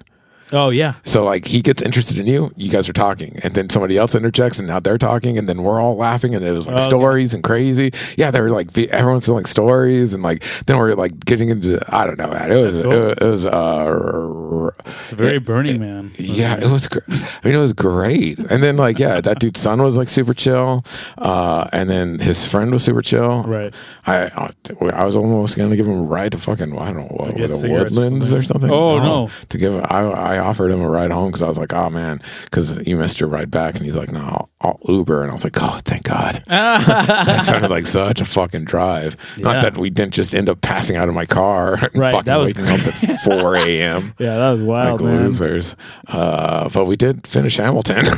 Oh 0.53 0.71
yeah. 0.71 0.95
So 1.05 1.25
like 1.25 1.45
he 1.47 1.61
gets 1.61 1.83
interested 1.83 2.19
in 2.19 2.27
you, 2.27 2.53
you 2.57 2.71
guys 2.71 2.89
are 2.89 2.93
talking, 2.93 3.39
and 3.43 3.55
then 3.55 3.69
somebody 3.69 3.97
else 3.99 4.15
interjects, 4.15 4.59
and 4.59 4.69
now 4.69 4.79
they're 4.81 4.99
talking, 4.99 5.37
and 5.39 5.49
then 5.49 5.63
we're 5.63 5.81
all 5.81 5.97
laughing, 5.97 6.35
and 6.35 6.45
it 6.45 6.53
was 6.53 6.67
like 6.67 6.75
Oh, 6.77 6.81
okay. 6.81 6.87
stories 6.87 7.35
and 7.35 7.43
crazy. 7.43 7.91
Yeah, 8.17 8.31
they 8.31 8.41
were 8.41 8.51
like 8.51 8.77
everyone's 8.79 9.27
telling 9.27 9.45
stories, 9.47 10.15
and 10.15 10.23
like 10.23 10.45
then 10.67 10.79
we're 10.79 10.93
like 10.95 11.25
getting 11.25 11.49
into 11.49 11.81
I 11.89 12.07
don't 12.07 12.19
know, 12.19 12.29
man. 12.29 12.53
It 12.53 12.61
was 12.61 12.79
cool. 12.79 12.93
it, 12.93 13.21
was 13.21 13.45
uh 13.47 14.71
It's 15.05 15.15
very 15.15 15.39
Burning 15.39 15.81
Man. 15.81 16.13
yeah, 16.17 16.57
it 16.59 16.71
was. 16.71 16.89
Gr- 16.89 17.01
I 17.09 17.41
mean, 17.49 17.55
it 17.55 17.61
was 17.61 17.73
great. 17.73 18.39
And 18.39 18.63
then 18.63 18.77
like 18.77 18.99
yeah, 18.99 19.21
that 19.21 19.39
dude's 19.41 19.61
son 19.61 19.83
was 19.83 19.97
like 19.97 20.09
super 20.09 20.35
chill, 20.35 20.85
uh, 21.19 21.67
and 21.73 21.89
then 21.91 22.19
his 22.19 22.47
friend 22.47 22.71
was 22.73 22.85
super 22.85 23.03
chill. 23.03 23.43
Right. 23.43 23.75
I 24.07 24.51
I 24.93 25.05
was 25.05 25.17
almost 25.17 25.57
gonna 25.57 25.77
give 25.77 25.87
him 25.87 25.99
a 26.01 26.03
ride 26.03 26.33
to 26.33 26.39
fucking 26.39 26.77
I 26.79 26.87
don't 26.93 26.97
know 26.97 27.17
what, 27.17 27.35
get 27.37 27.49
the 27.51 27.57
cigarettes 27.57 27.97
or 27.97 28.01
woodlands 28.01 28.33
or 28.33 28.43
something. 28.43 28.71
Oh, 28.71 28.99
no. 28.99 29.31
To 29.49 29.59
give 29.59 29.75
I 29.85 30.01
I 30.03 30.36
offered 30.39 30.71
him 30.71 30.81
a 30.81 30.89
ride 30.89 31.11
home 31.11 31.29
because 31.29 31.43
I 31.43 31.49
was 31.49 31.59
like, 31.59 31.73
oh 31.73 31.91
man, 31.91 32.21
because 32.45 32.87
you 32.87 32.97
missed 32.97 33.21
your 33.21 33.29
ride 33.29 33.51
back, 33.51 33.75
and 33.77 33.85
he's 33.85 33.97
like, 33.97 34.13
no, 34.13 34.21
I'll, 34.21 34.51
I'll 34.61 34.81
Uber, 34.95 35.23
and 35.23 35.31
I 35.31 35.35
was 35.35 35.45
like, 35.45 35.57
oh, 35.61 35.79
thank 35.85 36.05
God. 36.05 36.43
that 36.47 37.43
sounded 37.45 37.71
like 37.71 37.87
such 37.87 38.21
a 38.21 38.25
fucking 38.25 38.65
drive. 38.65 39.17
Yeah. 39.37 39.45
Not 39.53 39.63
that 39.63 39.77
we 39.79 39.91
didn't 39.91 40.15
just 40.15 40.35
end 40.35 40.49
up 40.49 40.61
passing 40.61 40.97
out 40.97 41.09
of 41.09 41.15
my 41.15 41.27
car 41.27 41.75
and 41.75 41.95
Right, 41.95 42.13
fucking 42.13 42.27
that 42.27 42.37
was 42.37 42.55
waking 42.55 42.67
up 42.71 42.87
at 42.87 43.21
four 43.21 43.57
a.m. 43.57 44.15
Yeah, 44.19 44.37
that 44.37 44.51
was 44.53 44.63
wild, 44.63 45.01
Like 45.01 45.11
man. 45.13 45.25
losers, 45.25 45.77
uh, 46.09 46.69
but 46.71 46.85
we 46.87 46.97
did 46.97 47.27
finish 47.27 47.57
Hamilton. 47.57 48.05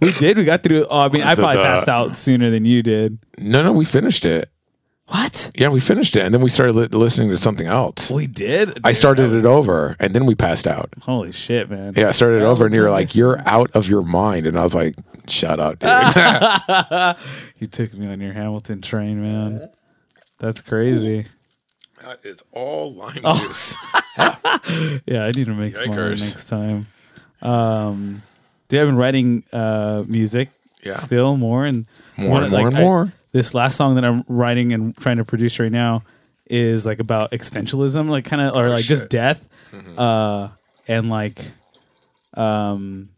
We 0.00 0.12
did. 0.12 0.38
We 0.38 0.44
got 0.44 0.62
through. 0.62 0.86
Oh, 0.90 1.00
I 1.00 1.08
mean, 1.08 1.22
I 1.22 1.34
probably 1.34 1.56
the- 1.58 1.62
passed 1.62 1.88
out 1.88 2.16
sooner 2.16 2.50
than 2.50 2.64
you 2.64 2.82
did. 2.82 3.18
no, 3.38 3.62
no, 3.62 3.72
we 3.72 3.84
finished 3.84 4.24
it. 4.24 4.48
What? 5.10 5.50
Yeah, 5.58 5.68
we 5.70 5.80
finished 5.80 6.14
it, 6.14 6.22
and 6.24 6.32
then 6.32 6.40
we 6.40 6.50
started 6.50 6.74
li- 6.76 6.86
listening 6.86 7.30
to 7.30 7.36
something 7.36 7.66
else. 7.66 8.10
We 8.10 8.26
did. 8.28 8.78
I 8.84 8.92
started 8.92 9.32
it 9.32 9.44
over, 9.44 9.96
and 9.98 10.14
then 10.14 10.24
we 10.24 10.34
passed 10.36 10.66
out. 10.68 10.90
Holy 11.02 11.32
shit, 11.32 11.68
man! 11.68 11.94
Yeah, 11.96 12.08
I 12.08 12.12
started 12.12 12.42
it 12.42 12.44
over, 12.44 12.64
and 12.64 12.74
you're 12.74 12.90
like, 12.92 13.16
"You're 13.16 13.40
out 13.46 13.70
of 13.72 13.88
your 13.88 14.02
mind," 14.02 14.46
and 14.46 14.56
I 14.58 14.62
was 14.62 14.74
like, 14.74 14.94
"Shut 15.26 15.58
up, 15.58 15.78
dude." 15.80 15.90
You 17.58 17.66
took 17.66 17.92
me 17.94 18.06
on 18.06 18.20
your 18.20 18.32
Hamilton 18.32 18.80
train, 18.82 19.20
man. 19.26 19.68
That's 20.38 20.62
crazy. 20.62 21.26
that 22.02 22.20
is 22.24 22.42
all 22.52 22.92
lime 22.92 23.20
Oh. 23.24 23.36
juice. 23.38 23.76
Yeah, 25.06 25.24
I 25.24 25.30
need 25.32 25.46
to 25.46 25.54
make 25.54 25.74
some 25.76 25.88
more 25.88 25.96
Yikers. 25.98 26.20
next 26.20 26.48
time. 26.48 26.86
Um, 27.42 28.22
do 28.68 28.76
you 28.76 28.80
have 28.80 28.88
been 28.88 28.96
writing 28.96 29.42
uh 29.52 30.04
music? 30.06 30.50
Yeah. 30.82 30.94
Still 30.94 31.36
more 31.36 31.66
and 31.66 31.86
More 32.16 32.42
and 32.42 32.50
more 32.52 32.68
and 32.68 32.76
I- 32.76 32.80
more. 32.80 33.12
This 33.32 33.54
last 33.54 33.76
song 33.76 33.94
that 33.96 34.04
I'm 34.04 34.24
writing 34.28 34.72
and 34.72 34.96
trying 34.96 35.16
to 35.16 35.24
produce 35.24 35.58
right 35.60 35.70
now 35.72 36.02
is 36.46 36.84
like 36.84 36.98
about 36.98 37.30
existentialism, 37.30 38.08
like 38.10 38.24
kind 38.24 38.42
of 38.42 38.54
or 38.56 38.68
like 38.70 38.84
just 38.84 39.02
Oh, 39.02 39.04
shit. 39.04 39.10
death, 39.10 39.48
uh, 39.96 40.48
and 40.88 41.08
like, 41.10 41.40
um, 42.34 43.10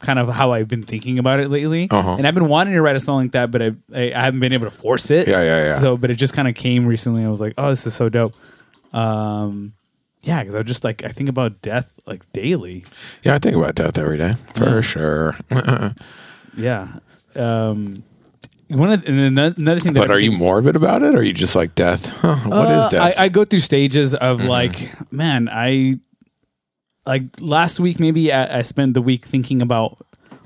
kind 0.00 0.18
of 0.18 0.28
how 0.28 0.52
I've 0.52 0.68
been 0.68 0.82
thinking 0.82 1.18
about 1.18 1.40
it 1.40 1.50
lately. 1.50 1.88
Uh-huh. 1.90 2.14
And 2.14 2.26
I've 2.26 2.34
been 2.34 2.48
wanting 2.48 2.74
to 2.74 2.82
write 2.82 2.96
a 2.96 3.00
song 3.00 3.22
like 3.22 3.32
that, 3.32 3.50
but 3.50 3.62
I 3.62 3.72
I, 3.94 4.12
I 4.12 4.20
haven't 4.24 4.40
been 4.40 4.52
able 4.52 4.66
to 4.66 4.70
force 4.76 5.10
it. 5.10 5.28
Yeah, 5.28 5.42
yeah, 5.42 5.66
yeah. 5.66 5.74
So, 5.78 5.96
but 5.96 6.10
it 6.10 6.14
just 6.16 6.34
kind 6.34 6.48
of 6.48 6.54
came 6.54 6.86
recently. 6.86 7.24
I 7.24 7.28
was 7.28 7.40
like, 7.40 7.54
oh, 7.58 7.68
this 7.70 7.86
is 7.86 7.94
so 7.94 8.08
dope. 8.08 8.34
Um, 8.92 9.74
yeah, 10.22 10.40
because 10.40 10.54
I 10.54 10.62
just 10.62 10.82
like 10.84 11.04
I 11.04 11.08
think 11.08 11.28
about 11.28 11.62
death 11.62 11.90
like 12.06 12.22
daily. 12.32 12.84
Yeah, 13.22 13.34
I 13.34 13.38
think 13.38 13.54
about 13.56 13.74
death 13.76 13.98
every 13.98 14.18
day 14.18 14.34
for 14.54 14.76
Yeah. 14.76 14.80
sure. 14.80 15.38
Yeah. 16.56 16.88
Um, 17.36 18.02
one 18.68 18.92
of, 18.92 19.04
and 19.06 19.38
ano- 19.38 19.54
another 19.56 19.80
thing 19.80 19.92
that 19.94 20.00
but 20.00 20.10
are 20.10 20.18
you 20.20 20.32
morbid 20.32 20.76
about 20.76 21.02
it, 21.02 21.14
or 21.14 21.18
are 21.18 21.22
you 21.22 21.32
just 21.32 21.56
like 21.56 21.74
death? 21.74 22.10
Huh, 22.10 22.36
what 22.44 22.70
is 22.70 22.76
Uh, 22.78 22.88
death? 22.90 23.12
Mm-hmm. 23.12 23.20
I, 23.20 23.24
I 23.24 23.28
go 23.28 23.44
through 23.44 23.60
stages 23.60 24.14
of 24.14 24.44
like, 24.44 24.76
man, 25.12 25.48
I 25.50 25.98
like 27.06 27.22
last 27.40 27.80
week 27.80 27.98
maybe 28.00 28.32
I, 28.32 28.58
I 28.58 28.62
spent 28.62 28.94
the 28.94 29.00
week 29.02 29.24
thinking 29.24 29.62
about 29.62 29.98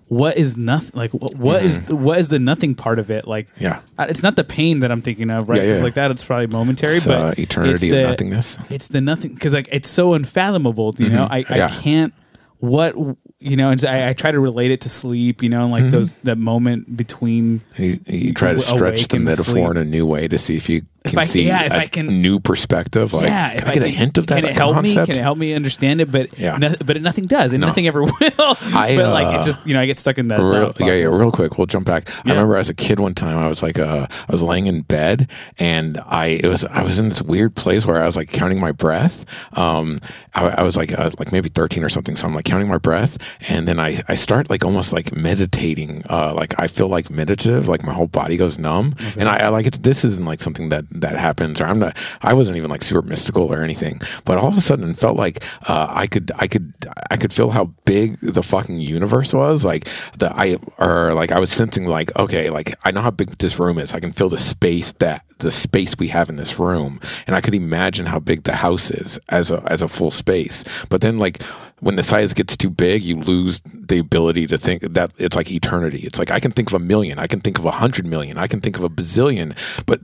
what 0.06 0.36
is 0.36 0.56
nothing? 0.58 0.90
Like 0.94 1.12
what, 1.14 1.34
what 1.36 1.62
is 1.62 1.78
what 1.88 2.18
is 2.18 2.28
the 2.28 2.38
nothing 2.38 2.74
part 2.74 2.98
of 2.98 3.10
it? 3.10 3.26
Like 3.26 3.48
Mm-hmm. 3.56 3.64
Yeah. 3.64 3.80
it's 4.10 4.22
not 4.22 4.36
the 4.36 4.44
pain 4.44 4.80
that 4.80 4.92
I'm 4.92 5.00
thinking 5.00 5.30
of, 5.30 5.48
right? 5.48 5.62
Yeah, 5.62 5.76
yeah. 5.78 5.82
Like 5.82 5.94
that, 5.94 6.10
it's 6.10 6.22
probably 6.24 6.48
momentary, 6.48 6.96
It's, 6.96 7.06
but 7.06 7.20
uh, 7.20 7.34
eternity 7.38 7.90
of 7.90 8.10
nothingness. 8.10 8.58
It's 8.70 8.88
the 8.88 9.00
nothing 9.00 9.32
because 9.34 9.54
like 9.54 9.68
it's 9.72 9.88
so 9.88 10.12
unfathomable. 10.14 10.94
You 10.98 11.08
know, 11.08 11.26
I, 11.30 11.42
Mm-hmm. 11.44 11.54
Yeah. 11.54 11.66
I 11.66 11.80
can't. 11.82 12.14
What 12.58 12.94
you 13.42 13.56
know, 13.56 13.70
and 13.70 13.80
so 13.80 13.88
I, 13.88 14.08
I 14.10 14.12
try 14.12 14.30
to 14.30 14.40
relate 14.40 14.70
it 14.70 14.80
to 14.82 14.88
sleep. 14.88 15.42
You 15.42 15.48
know, 15.48 15.62
and 15.64 15.72
like 15.72 15.82
Mm-hmm. 15.82 15.90
those 15.92 16.12
that 16.24 16.38
moment 16.38 16.96
between. 16.96 17.60
You, 17.76 17.98
you 18.06 18.32
try 18.34 18.52
to 18.52 18.60
stretch 18.60 19.08
the 19.08 19.18
metaphor 19.18 19.44
sleep. 19.54 19.70
in 19.70 19.76
a 19.76 19.84
new 19.84 20.06
way 20.06 20.28
to 20.28 20.38
see 20.38 20.56
if 20.56 20.68
you 20.68 20.82
can 21.04 21.18
I- 21.18 21.24
see 21.24 21.42
yeah, 21.48 21.64
if 21.64 21.72
a 21.72 21.76
I 21.78 21.86
can- 21.86 22.22
new 22.22 22.38
perspective. 22.38 23.12
Like, 23.12 23.24
yeah, 23.24 23.50
can 23.50 23.58
if 23.58 23.68
I 23.68 23.74
get 23.74 23.82
a 23.82 23.88
hint 23.88 24.18
of 24.18 24.28
that 24.28 24.36
Can 24.36 24.44
it 24.44 24.54
help 24.54 24.74
concept? 24.74 25.08
me? 25.08 25.14
Can 25.14 25.20
it 25.20 25.22
help 25.22 25.36
me 25.38 25.52
understand 25.54 26.00
it? 26.00 26.10
But 26.12 26.38
Yeah. 26.38 26.56
no- 26.58 26.76
but 26.84 27.00
nothing 27.02 27.26
does, 27.26 27.52
and 27.52 27.60
No. 27.60 27.66
nothing 27.68 27.88
ever 27.88 28.02
will. 28.04 28.12
I, 28.20 28.94
but 28.96 29.12
like 29.12 29.26
uh, 29.26 29.40
it 29.40 29.44
just 29.44 29.66
you 29.66 29.74
know, 29.74 29.80
I 29.80 29.86
get 29.86 29.98
stuck 29.98 30.18
in 30.18 30.28
that. 30.28 30.38
Real, 30.38 30.72
yeah, 30.78 30.94
yeah. 30.94 31.04
Real 31.06 31.32
quick, 31.32 31.58
we'll 31.58 31.66
jump 31.66 31.86
back. 31.86 32.08
I 32.24 32.30
remember 32.30 32.56
as 32.56 32.68
a 32.68 32.74
kid 32.74 33.00
one 33.00 33.14
time, 33.14 33.36
I 33.36 33.48
was 33.48 33.62
like, 33.62 33.78
uh, 33.80 34.06
I 34.28 34.32
was 34.32 34.42
laying 34.42 34.66
in 34.66 34.82
bed, 34.82 35.28
and 35.58 35.98
I 36.06 36.26
it 36.42 36.46
was 36.46 36.64
I 36.64 36.82
was 36.82 37.00
in 37.00 37.08
this 37.08 37.20
weird 37.22 37.56
place 37.56 37.84
where 37.84 38.00
I 38.00 38.06
was 38.06 38.14
like 38.16 38.30
counting 38.30 38.60
my 38.60 38.70
breath. 38.70 39.24
Um, 39.58 39.98
I, 40.34 40.48
I 40.58 40.62
was 40.62 40.76
like 40.76 40.96
uh, 40.96 41.10
like 41.18 41.32
maybe 41.32 41.48
thirteen 41.48 41.82
or 41.82 41.88
something, 41.88 42.14
so 42.14 42.28
I'm 42.28 42.34
like 42.34 42.44
counting 42.44 42.68
my 42.68 42.78
breath, 42.78 43.18
and 43.48 43.66
then 43.66 43.78
I 43.78 44.00
I 44.08 44.14
start 44.14 44.50
like 44.50 44.64
almost 44.64 44.92
like 44.92 45.14
meditating. 45.16 46.04
Uh, 46.08 46.34
like 46.34 46.54
I 46.58 46.66
feel 46.66 46.88
like 46.88 47.10
meditative, 47.10 47.68
like 47.68 47.82
my 47.82 47.92
whole 47.92 48.06
body 48.06 48.36
goes 48.36 48.58
numb, 48.58 48.94
and 49.16 49.28
I, 49.28 49.38
I 49.38 49.48
like 49.48 49.66
it's 49.66 49.78
this 49.78 50.04
isn't 50.04 50.24
like 50.24 50.40
something 50.40 50.68
that 50.70 50.84
that 50.90 51.16
happens, 51.16 51.60
or 51.60 51.66
I'm 51.66 51.78
not. 51.78 51.96
I 52.22 52.34
wasn't 52.34 52.56
even 52.56 52.70
like 52.70 52.82
super 52.82 53.06
mystical 53.06 53.52
or 53.52 53.62
anything, 53.62 54.00
but 54.24 54.38
all 54.38 54.48
of 54.48 54.56
a 54.56 54.60
sudden 54.60 54.90
it 54.90 54.96
felt 54.96 55.16
like 55.16 55.44
uh, 55.68 55.88
I 55.90 56.06
could 56.06 56.30
I 56.36 56.46
could 56.46 56.72
I 57.10 57.16
could 57.16 57.32
feel 57.32 57.50
how 57.50 57.66
big 57.84 58.18
the 58.20 58.42
fucking 58.42 58.78
universe 58.78 59.32
was. 59.32 59.64
Like 59.64 59.88
the 60.18 60.32
I 60.34 60.58
or 60.78 61.12
like 61.12 61.32
I 61.32 61.38
was 61.38 61.50
sensing 61.50 61.86
like 61.86 62.16
okay, 62.18 62.50
like 62.50 62.74
I 62.84 62.90
know 62.90 63.02
how 63.02 63.10
big 63.10 63.38
this 63.38 63.58
room 63.58 63.78
is. 63.78 63.92
I 63.92 64.00
can 64.00 64.12
feel 64.12 64.28
the 64.28 64.38
space 64.38 64.92
that 64.92 65.24
the 65.38 65.50
space 65.50 65.96
we 65.98 66.08
have 66.08 66.28
in 66.28 66.36
this 66.36 66.58
room, 66.58 67.00
and 67.26 67.36
I 67.36 67.40
could 67.40 67.54
imagine 67.54 68.06
how 68.06 68.18
big 68.18 68.44
the 68.44 68.56
house 68.56 68.90
is 68.90 69.18
as 69.28 69.50
a 69.50 69.62
as 69.66 69.82
a 69.82 69.88
full 69.88 70.10
space. 70.10 70.64
But 70.88 71.00
then 71.00 71.18
like 71.18 71.42
when 71.82 71.96
the 71.96 72.02
size 72.04 72.32
gets 72.32 72.56
too 72.56 72.70
big, 72.70 73.02
you 73.02 73.16
lose 73.16 73.60
the 73.64 73.98
ability 73.98 74.46
to 74.46 74.56
think 74.56 74.82
that 74.82 75.12
it's 75.18 75.34
like 75.34 75.50
eternity. 75.50 75.98
It's 76.04 76.16
like 76.16 76.30
I 76.30 76.38
can 76.38 76.52
think 76.52 76.68
of 76.68 76.80
a 76.80 76.84
million, 76.84 77.18
I 77.18 77.26
can 77.26 77.40
think 77.40 77.58
of 77.58 77.64
a 77.64 77.72
hundred 77.72 78.06
million, 78.06 78.38
I 78.38 78.46
can 78.46 78.60
think 78.60 78.76
of 78.76 78.84
a 78.84 78.88
bazillion, 78.88 79.56
but 79.84 80.00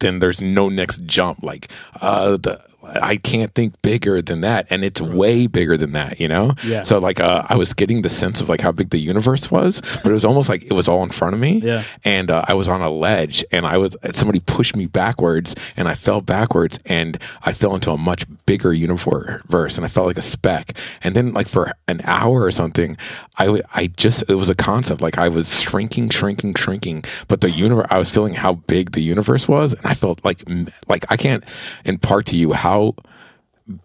then 0.00 0.18
there's 0.18 0.42
no 0.42 0.68
next 0.68 1.06
jump. 1.06 1.42
Like 1.42 1.68
uh, 2.02 2.36
the 2.36 2.62
I 2.86 3.16
can't 3.16 3.54
think 3.54 3.80
bigger 3.82 4.20
than 4.22 4.40
that, 4.42 4.66
and 4.70 4.84
it's 4.84 5.00
way 5.00 5.46
bigger 5.46 5.76
than 5.76 5.92
that. 5.92 6.20
You 6.20 6.28
know. 6.28 6.54
Yeah. 6.64 6.82
So 6.82 6.98
like 6.98 7.20
uh, 7.20 7.44
I 7.48 7.56
was 7.56 7.72
getting 7.74 8.02
the 8.02 8.08
sense 8.08 8.40
of 8.40 8.48
like 8.48 8.60
how 8.60 8.72
big 8.72 8.90
the 8.90 8.98
universe 8.98 9.50
was, 9.50 9.80
but 9.80 10.06
it 10.06 10.12
was 10.12 10.24
almost 10.24 10.48
like 10.48 10.64
it 10.64 10.72
was 10.72 10.88
all 10.88 11.02
in 11.02 11.10
front 11.10 11.34
of 11.34 11.40
me. 11.40 11.58
Yeah. 11.58 11.82
And 12.04 12.30
uh, 12.30 12.44
I 12.46 12.54
was 12.54 12.68
on 12.68 12.80
a 12.80 12.90
ledge, 12.90 13.44
and 13.52 13.66
I 13.66 13.78
was 13.78 13.96
somebody 14.12 14.40
pushed 14.40 14.76
me 14.76 14.86
backwards, 14.86 15.54
and 15.76 15.88
I 15.88 15.94
fell 15.94 16.20
backwards, 16.20 16.78
and 16.86 17.18
I 17.44 17.52
fell 17.52 17.74
into 17.74 17.90
a 17.90 17.98
much 17.98 18.26
bigger 18.46 18.72
universe, 18.72 19.76
and 19.76 19.84
I 19.84 19.88
felt 19.88 20.06
like 20.06 20.18
a 20.18 20.22
speck. 20.22 20.76
And 21.02 21.14
then 21.14 21.32
like 21.32 21.48
for 21.48 21.72
an 21.88 22.00
hour 22.04 22.42
or 22.42 22.50
something, 22.50 22.96
I 23.36 23.48
would 23.48 23.62
I 23.74 23.88
just 23.88 24.24
it 24.28 24.34
was 24.34 24.48
a 24.48 24.54
concept 24.54 25.00
like 25.00 25.18
I 25.18 25.28
was 25.28 25.60
shrinking, 25.60 26.10
shrinking, 26.10 26.54
shrinking, 26.54 27.04
but 27.28 27.40
the 27.40 27.50
universe 27.50 27.86
I 27.90 27.98
was 27.98 28.10
feeling 28.10 28.34
how 28.34 28.54
big 28.54 28.92
the 28.92 29.02
universe 29.02 29.48
was, 29.48 29.72
and 29.74 29.86
I 29.86 29.94
felt 29.94 30.24
like 30.24 30.42
like 30.88 31.04
I 31.10 31.16
can't 31.16 31.44
impart 31.84 32.26
to 32.26 32.36
you 32.36 32.52
how 32.52 32.73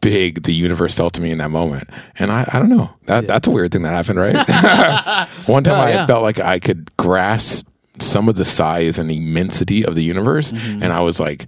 big 0.02 0.44
the 0.44 0.54
universe 0.54 0.94
felt 0.94 1.14
to 1.14 1.22
me 1.22 1.32
in 1.32 1.38
that 1.38 1.50
moment. 1.52 1.90
And 2.18 2.32
I, 2.32 2.48
I 2.52 2.60
don't 2.60 2.70
know. 2.70 2.90
That 3.06 3.28
that's 3.28 3.48
a 3.48 3.52
weird 3.52 3.72
thing 3.72 3.84
that 3.84 3.92
happened, 3.92 4.20
right? 4.20 4.36
One 5.48 5.64
time 5.64 5.76
Yeah, 5.78 5.84
I 5.84 5.90
yeah. 5.92 6.06
felt 6.06 6.24
like 6.24 6.40
I 6.40 6.60
could 6.60 6.96
grasp 6.98 7.66
some 8.02 8.30
of 8.30 8.36
the 8.36 8.46
size 8.46 8.98
and 8.98 9.12
immensity 9.12 9.86
of 9.86 9.96
the 9.96 10.04
universe 10.04 10.52
Mm-hmm. 10.52 10.84
and 10.84 10.92
I 10.94 11.02
was 11.02 11.20
like, 11.20 11.46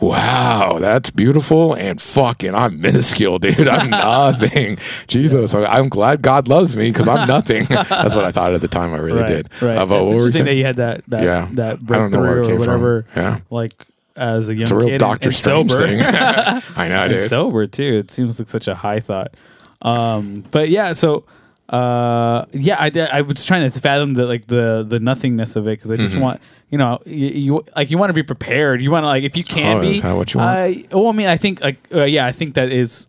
Wow, 0.00 0.78
that's 0.80 1.10
beautiful 1.10 1.72
and 1.74 2.00
fucking 2.02 2.52
I'm 2.54 2.80
minuscule, 2.80 3.38
dude. 3.38 3.68
I'm 3.68 3.90
nothing. 3.90 4.76
Jesus. 5.06 5.54
I'm 5.54 5.88
glad 5.88 6.20
God 6.20 6.48
loves 6.48 6.76
me 6.76 6.90
because 6.90 7.06
I'm 7.08 7.28
nothing. 7.28 7.66
that's 7.66 8.16
what 8.16 8.24
I 8.24 8.32
thought 8.32 8.54
at 8.54 8.60
the 8.60 8.68
time 8.68 8.92
I 8.92 8.98
really 8.98 9.20
right, 9.20 9.26
did. 9.28 9.50
Right. 9.62 9.78
Uh, 9.78 9.86
but 9.86 10.00
it's 10.00 10.06
what 10.08 10.08
were 10.08 10.12
interesting 10.16 10.44
that 10.46 10.54
you 10.56 10.64
had 10.64 10.76
that 10.76 11.04
that 11.08 11.22
Yeah. 11.22 11.48
that 11.52 11.78
I 11.88 11.96
don't 11.98 12.10
know 12.10 12.20
where 12.20 12.40
it 12.40 12.42
breakthrough 12.42 12.44
came 12.44 12.56
or 12.56 12.58
whatever. 12.58 13.02
from. 13.12 13.22
Yeah. 13.22 13.38
Like 13.50 13.86
as 14.16 14.48
a 14.48 14.54
young 14.54 14.62
It's 14.62 14.70
a 14.70 14.76
real 14.76 14.98
Doctor 14.98 15.30
Strange 15.32 15.72
sober. 15.72 15.86
thing. 15.86 16.00
I 16.76 16.88
know, 16.88 17.08
dude. 17.08 17.20
sober 17.28 17.66
too. 17.66 17.98
It 18.04 18.10
seems 18.10 18.38
like 18.38 18.48
such 18.48 18.68
a 18.68 18.74
high 18.74 19.00
thought. 19.00 19.34
Um, 19.82 20.44
but 20.50 20.68
yeah, 20.68 20.92
so 20.92 21.24
uh, 21.68 22.44
yeah, 22.52 22.76
I, 22.78 22.90
I 23.12 23.20
was 23.22 23.44
trying 23.44 23.70
to 23.70 23.80
fathom 23.80 24.14
the 24.14 24.26
like 24.26 24.46
the 24.46 24.84
the 24.88 25.00
nothingness 25.00 25.56
of 25.56 25.66
it 25.66 25.78
because 25.78 25.90
I 25.90 25.94
Mm-hmm. 25.94 26.02
just 26.04 26.16
want 26.16 26.40
you 26.70 26.78
know 26.78 26.98
you, 27.06 27.26
you 27.28 27.64
like 27.76 27.90
you 27.90 27.98
want 27.98 28.10
to 28.10 28.14
be 28.14 28.22
prepared. 28.22 28.82
You 28.82 28.90
want 28.90 29.04
to 29.04 29.08
like 29.08 29.24
if 29.24 29.36
you 29.36 29.44
can 29.44 29.78
Oh, 29.78 29.80
be. 29.80 30.00
that 30.00 30.12
what 30.14 30.32
you 30.34 30.38
want? 30.40 30.50
I, 30.58 30.84
well, 30.92 31.08
I 31.08 31.12
mean, 31.12 31.26
I 31.28 31.36
think 31.36 31.60
like 31.60 31.78
uh, 31.92 32.04
yeah, 32.04 32.26
I 32.26 32.32
think 32.32 32.54
that 32.54 32.70
is. 32.70 33.06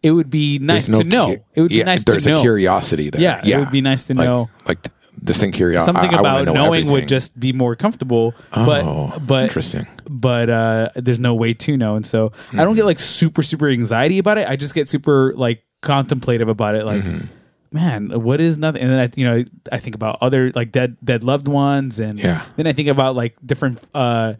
It 0.00 0.12
would 0.12 0.30
be 0.30 0.60
nice 0.60 0.86
There's 0.86 1.00
to 1.00 1.04
know. 1.04 1.26
cu- 1.26 1.42
it 1.54 1.60
would 1.60 1.72
yeah, 1.72 1.82
be 1.82 1.86
nice 1.86 2.04
There's 2.04 2.22
to 2.24 2.30
a 2.30 2.34
know. 2.36 2.40
curiosity 2.40 3.10
there. 3.10 3.20
Yeah, 3.20 3.40
it 3.44 3.58
would 3.58 3.72
be 3.72 3.80
nice 3.80 4.06
to 4.06 4.14
Like- 4.14 4.28
know. 4.28 4.48
Like 4.68 4.78
this 5.20 5.40
thing 5.40 5.52
curiosity. 5.52 5.86
Something 5.92 6.14
I, 6.14 6.16
I 6.16 6.20
about 6.20 6.44
know 6.46 6.52
knowing 6.54 6.90
would 6.90 7.08
just 7.08 7.38
be 7.38 7.52
more 7.52 7.74
comfortable. 7.76 8.34
Oh, 8.52 8.64
but 9.12 9.26
but 9.26 9.42
interesting. 9.44 9.86
but 10.08 10.48
uh, 10.50 10.88
there's 10.96 11.20
no 11.20 11.34
way 11.34 11.54
to 11.54 11.76
know, 11.76 11.96
and 11.96 12.06
so 12.06 12.32
I 12.52 12.64
don't 12.64 12.74
get 12.76 12.84
like 12.84 12.98
super 12.98 13.42
super 13.42 13.68
anxiety 13.68 14.18
about 14.18 14.38
it. 14.38 14.48
I 14.48 14.56
just 14.56 14.74
get 14.74 14.88
super 14.88 15.34
like 15.36 15.64
contemplative 15.82 16.48
about 16.48 16.74
it. 16.74 16.84
Like, 16.86 17.02
Mm-hmm. 17.02 17.26
man, 17.72 18.22
what 18.22 18.40
is 18.40 18.58
nothing? 18.58 18.82
And 18.82 18.90
then 18.92 18.98
I 19.00 19.10
you 19.14 19.24
know 19.24 19.44
I 19.70 19.78
think 19.78 19.94
about 19.94 20.18
other 20.20 20.50
like 20.54 20.72
dead 20.72 20.96
dead 21.04 21.22
loved 21.24 21.48
ones, 21.48 22.00
and 22.00 22.18
Yeah. 22.22 22.44
then 22.56 22.66
I 22.66 22.72
think 22.72 22.88
about 22.88 23.14
like 23.16 23.36
different 23.44 23.78
uh 23.94 24.34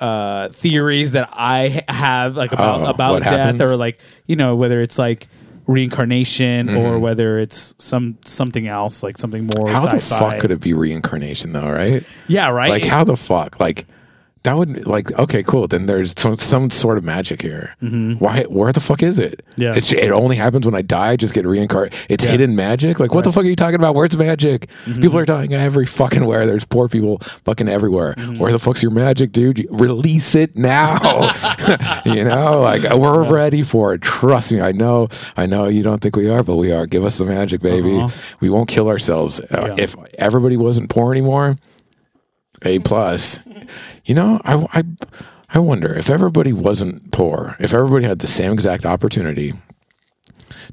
uh 0.00 0.48
theories 0.50 1.12
that 1.12 1.28
I 1.32 1.82
have 1.88 2.36
like 2.36 2.52
about 2.52 2.80
Oh, 2.82 2.90
about 2.90 3.22
death 3.22 3.32
happens? 3.32 3.60
or 3.62 3.76
like 3.76 3.98
you 4.26 4.36
know 4.36 4.54
whether 4.54 4.80
it's 4.80 4.96
like 4.98 5.26
reincarnation 5.68 6.66
Mm-hmm. 6.66 6.76
or 6.76 6.98
whether 6.98 7.38
it's 7.38 7.74
some 7.78 8.18
something 8.24 8.66
else 8.66 9.02
like 9.02 9.16
something 9.18 9.48
more 9.56 9.70
How 9.70 9.84
the 9.86 9.96
sci-fi. 10.00 10.30
fuck 10.32 10.40
could 10.40 10.50
it 10.50 10.60
be 10.60 10.72
reincarnation 10.72 11.52
though? 11.52 11.68
Right? 11.70 12.02
yeah 12.26 12.48
right 12.48 12.70
Like 12.70 12.84
how 12.84 13.04
the 13.04 13.16
fuck? 13.16 13.60
Like 13.60 13.86
that 14.44 14.56
would 14.56 14.86
like 14.86 15.16
okay, 15.18 15.42
cool. 15.42 15.66
Then 15.68 15.86
there's 15.86 16.14
some 16.18 16.36
some 16.36 16.70
sort 16.70 16.98
of 16.98 17.04
magic 17.04 17.42
here. 17.42 17.74
Why? 17.80 18.44
Where 18.44 18.72
the 18.72 18.80
fuck 18.80 19.02
is 19.02 19.18
it? 19.18 19.44
Mm-hmm. 19.50 19.62
Yeah. 19.62 19.72
It's, 19.76 19.92
it 19.92 20.10
only 20.10 20.36
happens 20.36 20.64
when 20.66 20.74
I 20.74 20.82
die. 20.82 21.08
I 21.10 21.16
just 21.16 21.34
get 21.34 21.44
reincarnated. 21.46 21.98
It's 22.08 22.24
Yeah. 22.24 22.30
hidden 22.32 22.56
magic. 22.56 23.00
Like 23.00 23.12
what 23.14 23.24
the 23.24 23.32
fuck 23.32 23.44
are 23.44 23.48
you 23.48 23.56
talking 23.56 23.74
about? 23.76 23.94
Where's 23.94 24.16
magic? 24.16 24.68
Mm-hmm. 24.84 25.00
People 25.00 25.18
are 25.18 25.24
dying 25.24 25.52
every 25.52 25.86
fucking 25.86 26.24
where. 26.24 26.46
There's 26.46 26.64
poor 26.64 26.88
people 26.88 27.18
fucking 27.44 27.68
everywhere. 27.68 28.14
Mm-hmm. 28.14 28.34
Where 28.40 28.52
the 28.52 28.58
fuck's 28.58 28.82
your 28.82 28.92
magic, 28.92 29.32
dude? 29.32 29.66
Release 29.70 30.34
it 30.34 30.56
now. 30.56 30.98
you 32.06 32.24
know, 32.24 32.60
like 32.60 32.82
we're 32.94 33.24
ready 33.30 33.62
for 33.62 33.94
it. 33.94 34.02
Trust 34.02 34.52
me. 34.52 34.60
I 34.60 34.72
know. 34.72 35.08
I 35.36 35.46
know 35.46 35.66
you 35.66 35.82
don't 35.82 36.00
think 36.00 36.16
we 36.16 36.28
are, 36.28 36.42
but 36.42 36.56
we 36.56 36.72
are. 36.72 36.86
Give 36.86 37.04
us 37.04 37.18
the 37.18 37.24
magic, 37.24 37.60
baby. 37.60 37.96
Uh-huh. 37.98 38.08
We 38.40 38.50
won't 38.50 38.68
kill 38.68 38.88
ourselves. 38.88 39.40
Uh, 39.40 39.74
Yeah. 39.76 39.84
If 39.84 39.96
everybody 40.18 40.56
wasn't 40.56 40.88
poor 40.90 41.12
anymore, 41.12 41.56
a 42.62 42.78
plus. 42.80 43.40
You 44.04 44.14
know, 44.14 44.40
I, 44.44 44.66
I, 44.72 44.82
I 45.50 45.58
wonder 45.58 45.94
if 45.94 46.10
everybody 46.10 46.52
wasn't 46.52 47.10
poor, 47.12 47.56
if 47.58 47.72
everybody 47.72 48.06
had 48.06 48.18
the 48.18 48.26
same 48.26 48.52
exact 48.52 48.84
opportunity, 48.84 49.52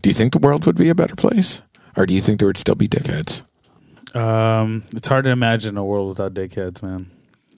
do 0.01 0.10
you 0.10 0.13
think 0.13 0.34
the 0.34 0.39
world 0.39 0.65
would 0.65 0.77
be 0.77 0.89
a 0.89 0.96
better 0.96 1.15
place? 1.15 1.62
Or 1.98 2.06
do 2.06 2.13
you 2.13 2.22
think 2.22 2.39
there 2.39 2.48
would 2.48 2.58
still 2.58 2.75
be 2.75 2.88
dickheads? 2.88 3.44
Um, 4.15 4.84
it's 4.96 5.08
hard 5.08 5.25
to 5.25 5.32
imagine 5.32 5.77
a 5.77 5.84
world 5.84 6.10
without 6.10 6.34
dickheads, 6.34 6.84
man. 6.84 7.12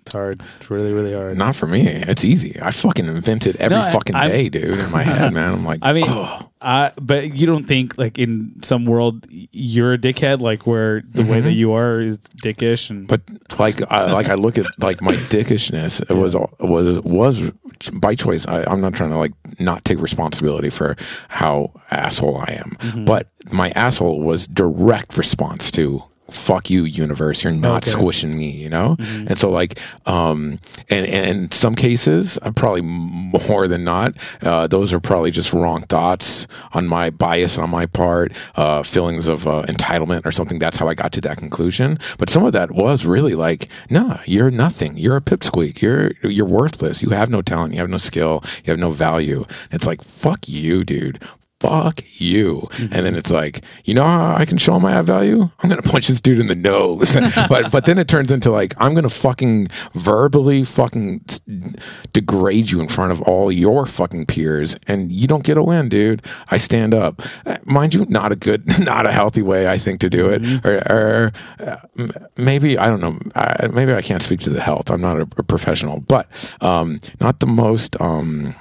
It's 0.08 0.14
hard. 0.14 0.42
It's 0.62 0.70
really, 0.72 0.94
really 0.94 1.14
hard. 1.14 1.38
Not 1.38 1.54
for 1.54 1.68
me. 1.68 1.82
It's 1.86 2.24
easy. 2.24 2.58
I 2.62 2.72
fucking 2.72 3.08
invented 3.08 3.58
every 3.58 3.78
No, 3.78 3.84
I- 3.84 3.92
fucking 3.92 4.16
I'm- 4.16 4.32
day, 4.32 4.48
dude, 4.48 4.80
in 4.80 4.90
my 4.90 5.04
head, 5.04 5.34
man. 5.34 5.54
I'm 5.54 5.66
like, 5.66 5.80
I 5.84 5.92
mean, 5.92 6.06
oh. 6.08 6.50
I 6.62 6.92
but 7.00 7.36
you 7.36 7.46
don't 7.46 7.66
think 7.66 7.98
like 7.98 8.18
in 8.18 8.54
some 8.64 8.86
world 8.86 9.28
y- 9.30 9.48
you're 9.52 9.94
a 9.94 9.98
dickhead, 9.98 10.40
like 10.40 10.66
where 10.66 11.04
the 11.12 11.24
way 11.24 11.42
that 11.42 11.52
you 11.52 11.74
are 11.74 12.00
is 12.00 12.20
dickish 12.20 12.90
and 12.90 13.06
But 13.08 13.22
like, 13.60 13.82
I, 13.92 14.12
like 14.14 14.30
I 14.30 14.36
look 14.36 14.58
at 14.58 14.66
like 14.80 15.02
my 15.02 15.12
dickishness. 15.12 16.02
It 16.10 16.14
was 16.16 16.34
all- 16.36 16.54
was 16.62 17.00
was 17.02 17.52
by 17.94 18.16
choice. 18.16 18.48
I, 18.48 18.64
I'm 18.64 18.80
not 18.80 18.94
trying 18.94 19.10
to 19.12 19.18
like 19.18 19.34
not 19.60 19.84
take 19.84 20.00
responsibility 20.00 20.70
for 20.70 20.96
how 21.28 21.72
asshole 21.92 22.38
I 22.48 22.54
am, 22.54 22.72
Mm-hmm. 22.80 23.06
but 23.06 23.28
my 23.52 23.72
asshole 23.72 24.22
was 24.22 24.48
direct 24.48 25.18
response 25.18 25.70
to 25.72 26.02
fuck 26.32 26.70
you 26.70 26.84
universe. 26.84 27.44
You're 27.44 27.54
not 27.54 27.68
Okay. 27.84 27.90
Mm-hmm. 27.92 28.00
squishing 28.00 28.38
me 28.38 28.50
you 28.52 28.70
know? 28.70 28.96
And 29.00 29.38
so 29.38 29.50
like 29.50 29.80
um 30.06 30.60
and, 30.90 31.06
and 31.06 31.26
in 31.46 31.52
some 31.52 31.76
cases 31.76 32.38
uh, 32.42 32.52
probably 32.52 32.82
more 32.82 33.68
than 33.68 33.84
not 33.84 34.14
uh, 34.42 34.68
those 34.68 34.94
are 34.94 35.00
probably 35.00 35.32
just 35.32 35.54
wrong 35.54 35.84
thoughts 35.84 36.48
on 36.74 36.88
my 36.88 37.10
bias 37.10 37.58
on 37.58 37.70
my 37.70 37.86
part 37.86 38.32
uh 38.56 38.84
feelings 38.84 39.28
of 39.28 39.48
uh, 39.48 39.64
entitlement 39.68 40.26
or 40.26 40.32
something. 40.32 40.60
That's 40.60 40.78
how 40.78 40.88
i 40.88 40.94
got 40.94 41.12
to 41.14 41.22
that 41.22 41.38
conclusion. 41.38 41.98
But 42.18 42.30
some 42.30 42.44
of 42.46 42.54
that 42.54 42.72
was 42.72 43.06
really 43.06 43.36
like 43.36 43.68
nah 43.90 44.18
you're 44.26 44.52
nothing. 44.52 44.98
You're 44.98 45.18
a 45.18 45.22
pipsqueak. 45.22 45.82
You're 45.82 46.12
you're 46.24 46.46
worthless. 46.48 47.02
You 47.02 47.10
have 47.12 47.30
no 47.30 47.42
talent. 47.42 47.74
You 47.74 47.80
have 47.80 47.90
no 47.90 47.98
skill. 47.98 48.44
You 48.66 48.72
have 48.72 48.80
no 48.80 48.92
value. 48.92 49.46
It's 49.72 49.86
like 49.88 50.02
fuck 50.04 50.48
you 50.48 50.84
dude 50.84 51.20
fuck 51.60 52.02
you. 52.20 52.68
And 52.80 53.06
then 53.06 53.16
it's 53.16 53.32
like, 53.32 53.64
you 53.86 53.94
know 53.94 54.04
how 54.04 54.36
I 54.36 54.46
can 54.46 54.58
show 54.58 54.76
him 54.76 54.86
I 54.86 54.92
have 54.92 55.06
value? 55.06 55.50
I'm 55.60 55.70
gonna 55.70 55.82
punch 55.94 56.08
this 56.08 56.22
dude 56.22 56.40
in 56.40 56.48
the 56.48 56.56
nose. 56.56 57.16
but 57.50 57.72
but 57.72 57.86
then 57.86 57.98
it 57.98 58.08
turns 58.08 58.32
into 58.32 58.52
like 58.52 58.74
I'm 58.78 58.94
gonna 58.94 59.10
fucking 59.10 59.68
verbally 59.94 60.64
fucking 60.64 61.26
degrade 62.14 62.70
you 62.70 62.80
in 62.82 62.88
front 62.88 63.12
of 63.12 63.22
all 63.24 63.52
your 63.52 63.86
fucking 63.86 64.26
peers, 64.28 64.76
and 64.88 65.12
you 65.12 65.28
don't 65.28 65.44
get 65.44 65.58
a 65.58 65.64
win, 65.64 65.90
dude. 65.90 66.24
I 66.50 66.58
stand 66.58 66.94
up, 66.94 67.22
Uh, 67.46 67.58
mind 67.66 67.94
you, 67.94 68.06
not 68.06 68.32
a 68.32 68.36
good, 68.36 68.80
not 68.80 69.06
a 69.06 69.12
healthy 69.12 69.42
way, 69.42 69.68
I 69.68 69.78
think, 69.78 70.00
to 70.02 70.10
do 70.10 70.30
it. 70.30 70.66
Or, 70.66 70.78
or 70.92 71.32
uh, 71.60 71.78
maybe 72.38 72.78
I 72.78 72.88
don't 72.88 73.02
know. 73.02 73.18
I, 73.36 73.68
maybe 73.68 73.94
I 73.94 74.02
can't 74.02 74.22
speak 74.22 74.40
to 74.42 74.50
the 74.50 74.62
health. 74.62 74.92
I'm 74.92 75.02
not 75.02 75.18
a, 75.18 75.28
a 75.38 75.44
professional, 75.44 76.00
but 76.02 76.28
um, 76.62 77.00
not 77.20 77.40
the 77.40 77.48
most. 77.48 78.00
Um, 78.02 78.56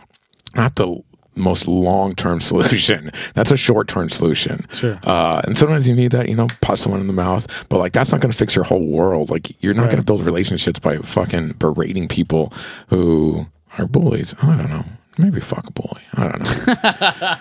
not 0.54 0.76
the 0.76 1.02
most 1.36 1.68
long 1.68 2.14
term 2.14 2.40
solution. 2.50 3.10
That's 3.34 3.50
a 3.50 3.56
short 3.56 3.88
term 3.88 4.08
solution. 4.08 4.66
Sure. 4.72 4.98
Uh, 5.04 5.42
and 5.46 5.56
sometimes 5.58 5.86
you 5.88 5.94
need 5.94 6.12
that, 6.12 6.28
you 6.28 6.34
know, 6.36 6.46
punch 6.60 6.80
someone 6.80 7.00
in 7.00 7.06
the 7.06 7.12
mouth. 7.12 7.66
But 7.68 7.78
like, 7.78 7.92
that's 7.92 8.12
not 8.12 8.20
going 8.20 8.32
to 8.32 8.36
fix 8.38 8.54
your 8.54 8.64
whole 8.64 8.86
world. 8.86 9.30
Like, 9.30 9.62
you're 9.62 9.74
not 9.74 9.82
Right. 9.82 9.90
going 9.92 10.00
to 10.02 10.04
build 10.06 10.22
relationships 10.22 10.78
by 10.80 10.98
fucking 10.98 11.52
berating 11.58 12.08
people 12.08 12.52
who 12.88 13.46
are 13.78 13.86
bullies. 13.86 14.34
I 14.42 14.56
don't 14.56 14.70
know. 14.70 14.84
Maybe 15.18 15.40
fuck 15.40 15.66
a 15.66 15.72
bully. 15.72 16.02
I 16.14 16.28
don't 16.28 16.40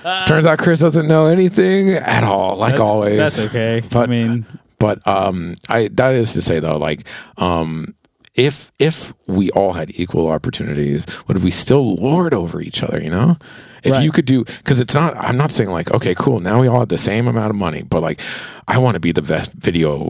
know. 0.07 0.25
Turns 0.27 0.45
out 0.45 0.59
Chris 0.59 0.79
doesn't 0.79 1.07
know 1.07 1.25
anything 1.25 1.89
at 1.89 2.23
all, 2.23 2.55
like 2.55 2.73
That's- 2.73 2.89
always. 2.89 3.17
That's 3.17 3.39
okay. 3.47 3.81
I 3.93 4.05
mean, 4.05 4.45
But 4.79 5.05
um, 5.07 5.55
I 5.67 5.89
that 5.93 6.13
is 6.15 6.33
to 6.33 6.41
say 6.41 6.59
though, 6.59 6.77
like 6.77 7.05
um, 7.37 7.93
if 8.33 8.71
if 8.79 9.13
we 9.27 9.49
all 9.51 9.73
had 9.73 9.91
equal 9.99 10.29
opportunities, 10.29 11.05
would 11.27 11.43
we 11.43 11.51
still 11.51 11.95
lord 11.95 12.33
over 12.33 12.61
each 12.61 12.81
other? 12.83 13.01
You 13.01 13.09
know, 13.09 13.37
if 13.85 13.91
Right. 13.93 14.03
you 14.03 14.11
could 14.11 14.25
do 14.25 14.43
because 14.45 14.79
it's 14.79 14.93
not. 14.93 15.15
I'm 15.17 15.37
not 15.37 15.51
saying 15.51 15.69
like 15.69 15.91
okay, 15.91 16.15
cool. 16.15 16.39
Now 16.39 16.59
we 16.61 16.67
all 16.67 16.79
have 16.79 16.89
the 16.89 16.97
same 16.97 17.27
amount 17.27 17.49
of 17.51 17.55
money, 17.55 17.83
but 17.83 18.01
like 18.01 18.19
I 18.67 18.77
want 18.79 18.95
to 18.95 18.99
be 18.99 19.11
the 19.11 19.21
best 19.21 19.53
video 19.53 20.09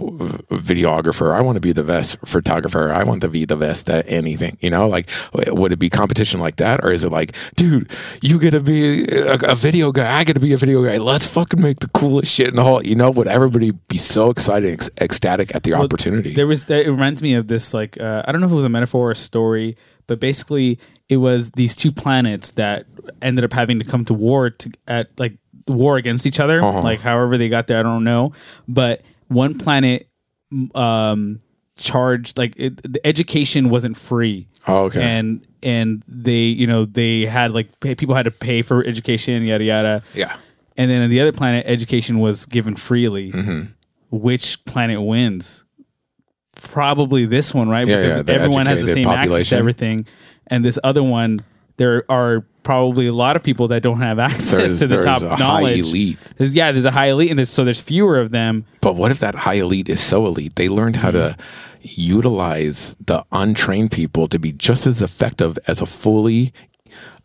videographer. 0.49 1.33
I 1.35 1.41
want 1.41 1.55
to 1.57 1.61
be 1.61 1.71
the 1.73 1.83
best 1.83 2.17
photographer. 2.25 2.91
I 2.91 3.03
want 3.03 3.21
to 3.21 3.27
be 3.29 3.45
the 3.45 3.55
best 3.57 3.89
at 3.89 4.09
anything. 4.09 4.57
You 4.61 4.69
know, 4.69 4.87
like 4.87 5.09
would 5.33 5.71
it 5.71 5.79
be 5.79 5.89
competition 5.89 6.39
like 6.39 6.57
that, 6.57 6.83
or 6.83 6.91
is 6.91 7.03
it 7.03 7.11
like, 7.11 7.35
dude, 7.55 7.91
you 8.21 8.39
get 8.39 8.51
to 8.51 8.59
be 8.59 9.05
a, 9.11 9.33
a 9.51 9.55
video 9.55 9.91
guy, 9.91 10.17
I 10.19 10.23
get 10.23 10.33
to 10.33 10.39
be 10.39 10.53
a 10.53 10.57
video 10.57 10.83
guy. 10.83 10.97
Let's 10.97 11.27
fucking 11.31 11.61
make 11.61 11.79
the 11.79 11.89
coolest 11.89 12.33
shit 12.33 12.47
in 12.47 12.55
the 12.55 12.63
whole. 12.63 12.83
You 12.83 12.95
know, 12.95 13.11
would 13.11 13.27
everybody 13.27 13.71
be 13.71 13.97
so 13.97 14.29
excited, 14.29 14.71
ex- 14.73 14.89
ecstatic 14.99 15.53
at 15.55 15.63
the 15.63 15.73
opportunity? 15.73 16.33
There 16.33 16.47
was 16.47 16.69
it 16.69 16.87
reminds 16.87 17.21
me 17.21 17.33
of 17.33 17.47
this 17.47 17.73
like 17.73 17.99
uh, 17.99 18.23
I 18.25 18.31
don't 18.31 18.41
know 18.41 18.47
if 18.47 18.53
it 18.53 18.55
was 18.55 18.65
a 18.65 18.69
metaphor 18.69 19.09
or 19.09 19.11
a 19.11 19.15
story, 19.15 19.75
but 20.07 20.19
basically 20.19 20.79
it 21.09 21.17
was 21.17 21.51
these 21.51 21.75
two 21.75 21.91
planets 21.91 22.51
that 22.51 22.85
ended 23.21 23.43
up 23.43 23.53
having 23.53 23.79
to 23.79 23.85
come 23.85 24.05
to 24.05 24.13
war 24.13 24.49
to 24.49 24.71
at 24.87 25.09
like 25.17 25.37
war 25.67 25.97
against 25.97 26.25
each 26.25 26.39
other. 26.39 26.61
Uh-huh. 26.61 26.81
Like 26.81 27.01
however 27.01 27.37
they 27.37 27.49
got 27.49 27.67
there, 27.67 27.79
I 27.79 27.83
don't 27.83 28.03
know. 28.03 28.33
But 28.67 29.01
one 29.27 29.57
planet 29.57 30.07
um 30.73 31.41
charged 31.77 32.37
like 32.37 32.53
it, 32.57 32.81
the 32.91 33.05
education 33.05 33.69
wasn't 33.69 33.97
free. 33.97 34.47
Oh, 34.67 34.85
okay. 34.85 35.01
And 35.01 35.45
and 35.61 36.03
they 36.07 36.43
you 36.43 36.67
know 36.67 36.85
they 36.85 37.25
had 37.25 37.51
like 37.51 37.79
pay, 37.79 37.95
people 37.95 38.15
had 38.15 38.25
to 38.25 38.31
pay 38.31 38.61
for 38.61 38.83
education 38.85 39.43
yada 39.43 39.63
yada. 39.63 40.03
yeah. 40.13 40.37
And 40.77 40.91
then 40.91 41.03
on 41.03 41.09
the 41.09 41.21
other 41.21 41.31
planet, 41.31 41.65
education 41.67 42.19
was 42.19 42.45
given 42.45 42.75
freely. 42.75 43.31
Mm-hmm. 43.31 43.71
Which 44.11 44.63
planet 44.65 45.01
wins? 45.01 45.63
Probably 46.55 47.25
this 47.25 47.53
one, 47.53 47.69
right? 47.69 47.87
Yeah, 47.87 47.95
because 48.01 48.27
yeah, 48.27 48.33
everyone 48.33 48.65
has 48.65 48.81
the 48.81 48.91
same 48.91 49.07
access 49.07 49.49
to 49.49 49.55
everything. 49.55 50.05
And 50.47 50.63
this 50.63 50.79
other 50.83 51.03
one, 51.03 51.43
there 51.77 52.09
are 52.09 52.45
probably 52.63 53.07
a 53.07 53.13
lot 53.13 53.35
of 53.35 53.43
people 53.43 53.67
that 53.69 53.81
don't 53.83 53.99
have 53.99 54.19
access 54.29 54.51
There's- 54.51 54.79
to 54.79 54.87
the 54.87 55.01
top 55.01 55.21
a 55.21 55.29
high 55.29 55.35
knowledge. 55.37 55.79
elite. 55.79 56.17
There's, 56.37 56.53
yeah, 56.55 56.71
there's 56.71 56.85
a 56.85 56.91
high 56.91 57.07
elite, 57.07 57.29
and 57.29 57.39
there's, 57.39 57.49
so 57.49 57.63
there's 57.63 57.81
fewer 57.81 58.19
of 58.19 58.31
them. 58.31 58.65
But 58.81 58.95
what 58.95 59.11
if 59.11 59.19
that 59.19 59.35
high 59.35 59.55
elite 59.55 59.89
is 59.89 60.01
so 60.01 60.25
elite 60.25 60.55
they 60.55 60.69
learned 60.69 60.97
how 60.97 61.11
to 61.11 61.35
mm-hmm. 61.37 61.81
utilize 61.81 62.95
the 62.95 63.23
untrained 63.31 63.91
people 63.91 64.27
to 64.27 64.39
be 64.39 64.51
just 64.51 64.87
as 64.87 65.01
effective 65.01 65.57
as 65.67 65.81
a 65.81 65.85
fully 65.85 66.53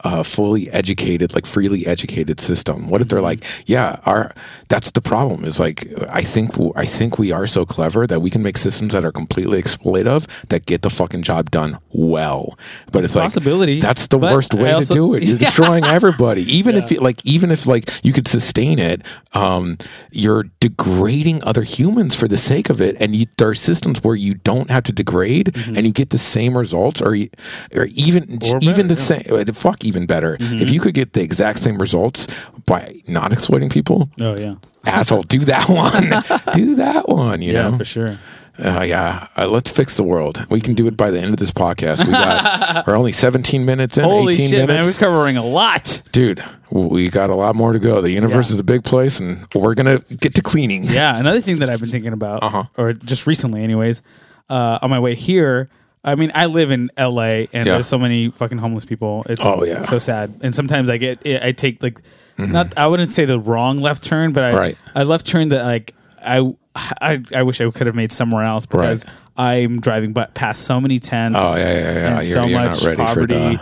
uh, 0.04 0.22
fully 0.22 0.68
educated, 0.70 1.34
like 1.34 1.46
freely 1.46 1.86
educated 1.86 2.40
system. 2.40 2.88
What 2.88 3.00
if 3.00 3.08
they're 3.08 3.20
like, 3.20 3.44
yeah, 3.66 4.00
our 4.06 4.32
that's 4.68 4.90
the 4.92 5.00
problem. 5.00 5.44
Is 5.44 5.58
like 5.60 5.86
I 6.08 6.22
think 6.22 6.52
I 6.76 6.86
think 6.86 7.18
we 7.18 7.32
are 7.32 7.46
so 7.46 7.64
clever 7.66 8.06
that 8.06 8.20
we 8.20 8.30
can 8.30 8.42
make 8.42 8.56
systems 8.58 8.92
that 8.92 9.04
are 9.04 9.12
completely 9.12 9.60
exploitive 9.62 10.26
that 10.48 10.66
get 10.66 10.82
the 10.82 10.90
fucking 10.90 11.22
job 11.22 11.50
done 11.50 11.78
well. 11.90 12.58
But 12.92 13.04
it's, 13.04 13.14
a 13.14 13.18
like 13.18 13.24
possibility, 13.26 13.80
that's 13.80 14.06
the 14.06 14.18
worst 14.18 14.54
way 14.54 14.72
also- 14.72 14.94
to 14.94 15.00
do 15.00 15.14
it. 15.14 15.22
You're 15.22 15.36
Yeah. 15.40 15.46
destroying 15.46 15.84
everybody. 15.84 16.42
Even 16.42 16.76
if 16.76 16.90
you, 16.90 16.98
like 17.00 17.24
even 17.24 17.50
if 17.50 17.66
like 17.66 17.90
you 18.04 18.12
could 18.12 18.28
sustain 18.28 18.78
it, 18.78 19.02
um, 19.34 19.76
you're 20.10 20.44
degrading 20.60 21.42
other 21.44 21.62
humans 21.62 22.14
for 22.16 22.26
the 22.28 22.36
sake 22.38 22.70
of 22.70 22.80
it. 22.80 22.96
And 23.00 23.14
you, 23.14 23.26
there 23.38 23.48
are 23.50 23.54
systems 23.54 24.02
where 24.02 24.16
you 24.16 24.34
don't 24.34 24.70
have 24.70 24.84
to 24.84 24.92
degrade 24.92 25.56
and 25.68 25.86
you 25.86 25.92
get 25.92 26.10
the 26.10 26.18
same 26.18 26.56
results, 26.56 27.00
or 27.02 27.14
you, 27.14 27.28
or 27.74 27.86
even 27.94 28.20
Mm-hmm. 28.30 28.56
Or 28.56 28.58
even 28.62 28.88
the 28.88 28.94
yeah. 28.94 29.44
same. 29.44 29.54
Fuck, 29.54 29.84
even 29.90 30.07
better. 30.07 30.37
Mm-hmm. 30.37 30.59
If 30.62 30.70
you 30.70 30.81
could 30.81 30.94
get 30.94 31.12
the 31.12 31.22
exact 31.22 31.59
same 31.59 31.79
results 31.79 32.26
by 32.66 32.83
not 33.07 33.33
exploiting 33.33 33.68
people, 33.68 34.09
Oh 34.20 34.37
yeah, 34.38 34.55
asshole, 34.87 35.22
do 35.24 35.40
that 35.40 35.68
one. 35.85 36.07
do 36.57 36.76
that 36.76 37.09
one. 37.09 37.42
You 37.42 37.53
yeah, 37.53 37.68
know. 37.70 37.79
for 37.79 37.85
sure. 37.85 38.18
Uh, 38.59 38.83
yeah, 38.83 39.29
uh, 39.38 39.48
let's 39.48 39.70
fix 39.70 39.96
the 39.96 40.03
world. 40.05 40.44
We 40.50 40.61
can 40.61 40.74
do 40.74 40.87
it 40.87 40.94
by 40.94 41.11
the 41.11 41.18
end 41.18 41.31
of 41.33 41.38
this 41.38 41.50
podcast. 41.50 42.05
We 42.07 42.12
got 42.12 42.85
we're 42.87 42.94
only 42.96 43.12
17 43.12 43.64
minutes 43.64 43.96
in, 43.96 44.05
Holy 44.05 44.35
18 44.35 44.50
shit, 44.50 44.68
man, 44.68 44.85
we're 44.85 44.92
covering 44.92 45.38
a 45.38 45.44
lot. 45.44 46.03
Dude, 46.12 46.44
we 46.70 47.09
got 47.09 47.31
a 47.31 47.35
lot 47.35 47.55
more 47.57 47.72
to 47.72 47.79
go. 47.79 48.03
The 48.03 48.11
universe 48.11 48.50
Yeah. 48.50 48.55
is 48.57 48.61
a 48.61 48.64
big 48.64 48.85
place, 48.85 49.18
and 49.18 49.46
we're 49.55 49.74
gonna 49.74 50.00
get 50.18 50.35
to 50.35 50.42
cleaning. 50.42 50.85
Yeah, 50.85 51.16
another 51.18 51.40
thing 51.40 51.61
that 51.61 51.70
I've 51.70 51.81
been 51.81 51.88
thinking 51.88 52.12
about, 52.12 52.42
Uh-huh. 52.42 52.64
or 52.76 52.92
just 52.92 53.26
recently, 53.26 53.62
anyways, 53.64 54.03
uh, 54.50 54.79
on 54.83 54.90
my 54.90 54.98
way 54.98 55.14
here. 55.14 55.68
I 56.02 56.14
mean, 56.14 56.32
I 56.34 56.46
live 56.46 56.70
in 56.70 56.90
LA, 56.96 57.22
and 57.22 57.48
Yeah. 57.52 57.62
there's 57.64 57.86
so 57.86 57.98
many 57.98 58.30
fucking 58.30 58.58
homeless 58.58 58.84
people. 58.84 59.24
It's 59.28 59.44
Oh, 59.44 59.64
yeah. 59.64 59.74
Mm-hmm. 59.74 59.82
so 59.84 59.98
sad. 59.98 60.32
And 60.40 60.54
sometimes 60.54 60.88
I 60.88 60.96
get, 60.96 61.18
I 61.26 61.52
take 61.52 61.82
like, 61.82 62.00
not, 62.38 62.72
I 62.78 62.86
wouldn't 62.86 63.12
say 63.12 63.26
the 63.26 63.38
wrong 63.38 63.76
left 63.76 64.02
turn, 64.02 64.32
but 64.32 64.44
I, 64.44 64.52
Right. 64.56 64.78
I 64.94 65.02
left 65.02 65.26
turn 65.26 65.48
that 65.50 65.64
like 65.64 65.94
I, 66.24 66.54
I, 66.74 67.22
I 67.34 67.42
wish 67.42 67.60
I 67.60 67.68
could 67.70 67.86
have 67.86 67.96
made 67.96 68.12
somewhere 68.12 68.44
else 68.44 68.64
because 68.64 69.04
Right. 69.04 69.14
I'm 69.36 69.80
driving 69.80 70.12
but 70.14 70.32
past 70.34 70.62
so 70.62 70.80
many 70.80 70.98
tents. 70.98 71.36
Oh, 71.38 71.56
yeah, 71.56 71.64
yeah, 71.64 71.72
yeah. 71.72 72.06
And 72.06 72.14
You're- 72.14 72.22
so 72.22 72.44
you're 72.46 72.60
not 72.60 72.68
much 72.70 72.82
ready 72.84 72.96
for 72.96 73.04
poverty. 73.06 73.34
the- 73.34 73.60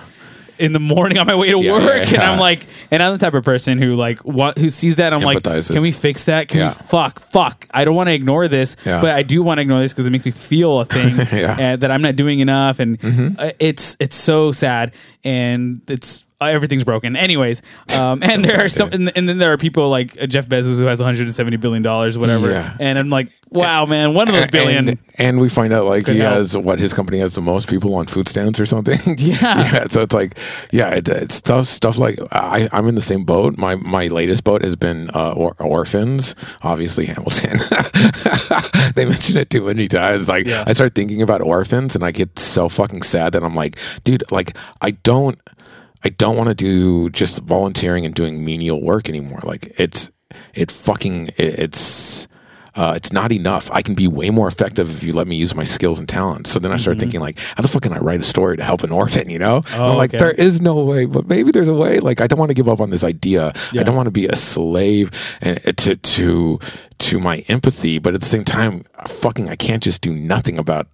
In 0.59 0.73
the 0.73 0.81
morning 0.81 1.19
on 1.19 1.27
my 1.27 1.35
way 1.35 1.51
to 1.51 1.59
Yeah, 1.61 1.73
work, 1.73 1.85
yeah, 1.85 2.03
and 2.03 2.11
yeah. 2.13 2.33
I'm 2.33 2.39
like, 2.41 2.67
and 2.91 3.03
I'm 3.03 3.13
the 3.13 3.19
type 3.19 3.35
of 3.35 3.45
person 3.45 3.79
who 3.79 3.95
like 3.95 4.19
what 4.25 4.59
who 4.59 4.71
sees 4.71 4.97
that. 4.97 5.13
And 5.13 5.23
I'm 5.23 5.23
like, 5.25 5.43
can 5.43 5.83
we 5.83 5.93
fix 5.93 6.25
that? 6.25 6.49
Can 6.49 6.59
Yeah. 6.59 6.69
we 6.69 6.75
fuck, 6.75 7.21
fuck. 7.21 7.67
I 7.73 7.85
don't 7.85 7.95
want 7.95 8.09
to 8.09 8.13
ignore 8.15 8.49
this, 8.49 8.77
Yeah. 8.85 9.01
but 9.01 9.11
I 9.15 9.23
do 9.23 9.43
want 9.43 9.59
to 9.59 9.63
ignore 9.63 9.81
this 9.81 9.93
because 9.93 10.07
it 10.07 10.11
makes 10.11 10.27
me 10.27 10.33
feel 10.33 10.81
a 10.81 10.85
thing 10.85 11.17
Yeah. 11.19 11.25
Mm-hmm. 11.25 11.61
and 11.61 11.81
that 11.83 11.91
I'm 11.91 12.03
not 12.03 12.17
doing 12.17 12.41
enough, 12.41 12.81
and 12.81 12.99
uh, 13.39 13.53
it's 13.59 13.97
it's 14.01 14.17
so 14.17 14.53
sad, 14.53 14.93
and 15.25 15.81
it's 15.89 16.25
uh, 16.41 16.45
everything's 16.47 16.85
broken. 16.85 17.17
Anyways, 17.17 17.63
um, 17.99 18.23
and 18.23 18.45
there 18.45 18.65
are 18.65 18.69
some, 18.69 18.89
and, 18.93 19.11
and 19.17 19.29
then 19.29 19.39
there 19.39 19.53
are 19.53 19.59
people 19.59 19.89
like 19.91 20.21
uh, 20.21 20.27
Jeff 20.27 20.49
Bezos 20.49 20.79
who 20.79 20.85
has 20.87 21.01
170 21.01 21.57
billion 21.57 21.83
dollars, 21.83 22.17
whatever, 22.17 22.51
Yeah. 22.51 22.77
and 22.79 22.99
I'm 22.99 23.09
like, 23.09 23.29
wow, 23.51 23.87
man, 23.87 24.15
one 24.15 24.29
of 24.29 24.35
those 24.35 24.47
billion. 24.49 24.89
And, 24.89 24.99
and 25.19 25.41
we 25.41 25.49
find 25.49 25.73
out 25.73 25.87
like 25.87 26.07
he 26.07 26.19
help. 26.19 26.35
has 26.35 26.57
what 26.57 26.79
his 26.79 26.93
company 26.93 27.19
has 27.19 27.35
the 27.35 27.41
most 27.41 27.69
people 27.69 27.95
on 27.95 28.07
food 28.07 28.29
stamps 28.29 28.61
or 28.61 28.67
something. 28.67 28.99
Yeah. 29.19 29.87
So 29.89 30.03
it's 30.03 30.15
like, 30.15 30.39
yeah, 30.71 30.91
it, 30.95 31.09
it's 31.09 31.35
stuff 31.35 31.67
stuff 31.67 31.99
like 31.99 32.19
I, 32.33 32.69
I'm 32.73 32.87
in 32.89 32.95
the 32.95 33.03
same 33.03 33.25
boat. 33.25 33.59
My 33.59 33.75
my 33.77 34.07
latest 34.07 34.45
boat 34.45 34.63
has 34.63 34.77
been 34.77 35.11
uh, 35.15 35.33
or, 35.33 35.55
orphans. 35.59 36.35
Obviously 36.63 37.07
Hamilton. 37.07 37.59
they 38.95 39.05
mention 39.05 39.37
it 39.39 39.51
too 39.51 39.63
many 39.65 39.89
times. 39.89 40.29
Like 40.29 40.47
Yeah. 40.47 40.65
I 40.67 40.73
start 40.73 40.95
thinking 40.95 41.23
about 41.23 41.41
orphans 41.41 41.95
and 41.95 42.05
I 42.05 42.11
get 42.11 42.39
so 42.39 42.69
fucking 42.69 43.03
sad 43.03 43.33
that 43.33 43.43
I'm 43.43 43.55
like, 43.55 43.77
dude, 44.05 44.23
like 44.31 44.57
I 44.81 44.93
don't 44.93 45.39
I 46.05 46.11
don't 46.11 46.37
want 46.37 46.49
to 46.49 46.55
do 46.55 47.11
just 47.11 47.41
volunteering 47.41 48.05
and 48.05 48.15
doing 48.15 48.45
menial 48.45 48.83
work 48.83 49.09
anymore. 49.09 49.41
Like 49.43 49.73
it's 49.79 50.11
it 50.55 50.71
fucking 50.71 51.29
it, 51.29 51.35
it's 51.39 52.29
uh, 52.75 52.93
it's 52.95 53.13
not 53.13 53.33
enough. 53.33 53.69
I 53.73 53.83
can 53.83 53.97
be 53.97 54.07
way 54.07 54.31
more 54.31 54.47
effective 54.47 54.89
if 54.89 55.03
you 55.03 55.13
let 55.13 55.27
me 55.27 55.35
use 55.35 55.53
my 55.53 55.65
skills 55.65 55.99
and 55.99 56.09
talents. 56.09 56.53
So 56.53 56.61
then 56.61 56.71
I 56.71 56.77
start 56.77 56.99
thinking 57.01 57.19
like, 57.19 57.37
how 57.39 57.63
the 57.63 57.67
fuck 57.67 57.83
can 57.83 57.93
I 57.93 57.99
write 57.99 58.21
a 58.21 58.25
story 58.25 58.57
to 58.57 58.63
help 58.63 58.85
an 58.85 58.93
orphan? 58.93 59.29
You 59.29 59.41
know, 59.41 59.63
Mm-hmm. 59.63 59.81
Oh, 59.81 59.91
I'm 59.93 59.97
like, 59.97 60.11
okay. 60.15 60.19
there 60.19 60.31
is 60.31 60.61
no 60.61 60.85
way, 60.85 61.05
but 61.07 61.27
maybe 61.27 61.51
there's 61.51 61.67
a 61.67 61.75
way. 61.75 61.99
Like, 61.99 62.21
I 62.21 62.29
don't 62.29 62.39
want 62.39 62.51
to 62.51 62.55
give 62.55 62.69
up 62.69 62.81
on 62.81 62.91
this 62.91 63.03
idea. 63.03 63.53
Yeah. 63.73 63.81
I 63.81 63.85
don't 63.85 63.97
want 63.97 64.07
to 64.07 64.13
be 64.13 64.27
a 64.27 64.37
slave 64.37 65.11
and 65.41 65.59
to 65.79 65.97
to 65.97 66.61
to 66.99 67.19
my 67.19 67.39
empathy, 67.49 67.99
but 67.99 68.15
at 68.15 68.21
the 68.21 68.27
same 68.27 68.45
time, 68.45 68.85
fucking, 69.09 69.49
I 69.49 69.57
can't 69.57 69.83
just 69.83 70.01
do 70.01 70.15
nothing 70.15 70.57
about 70.59 70.87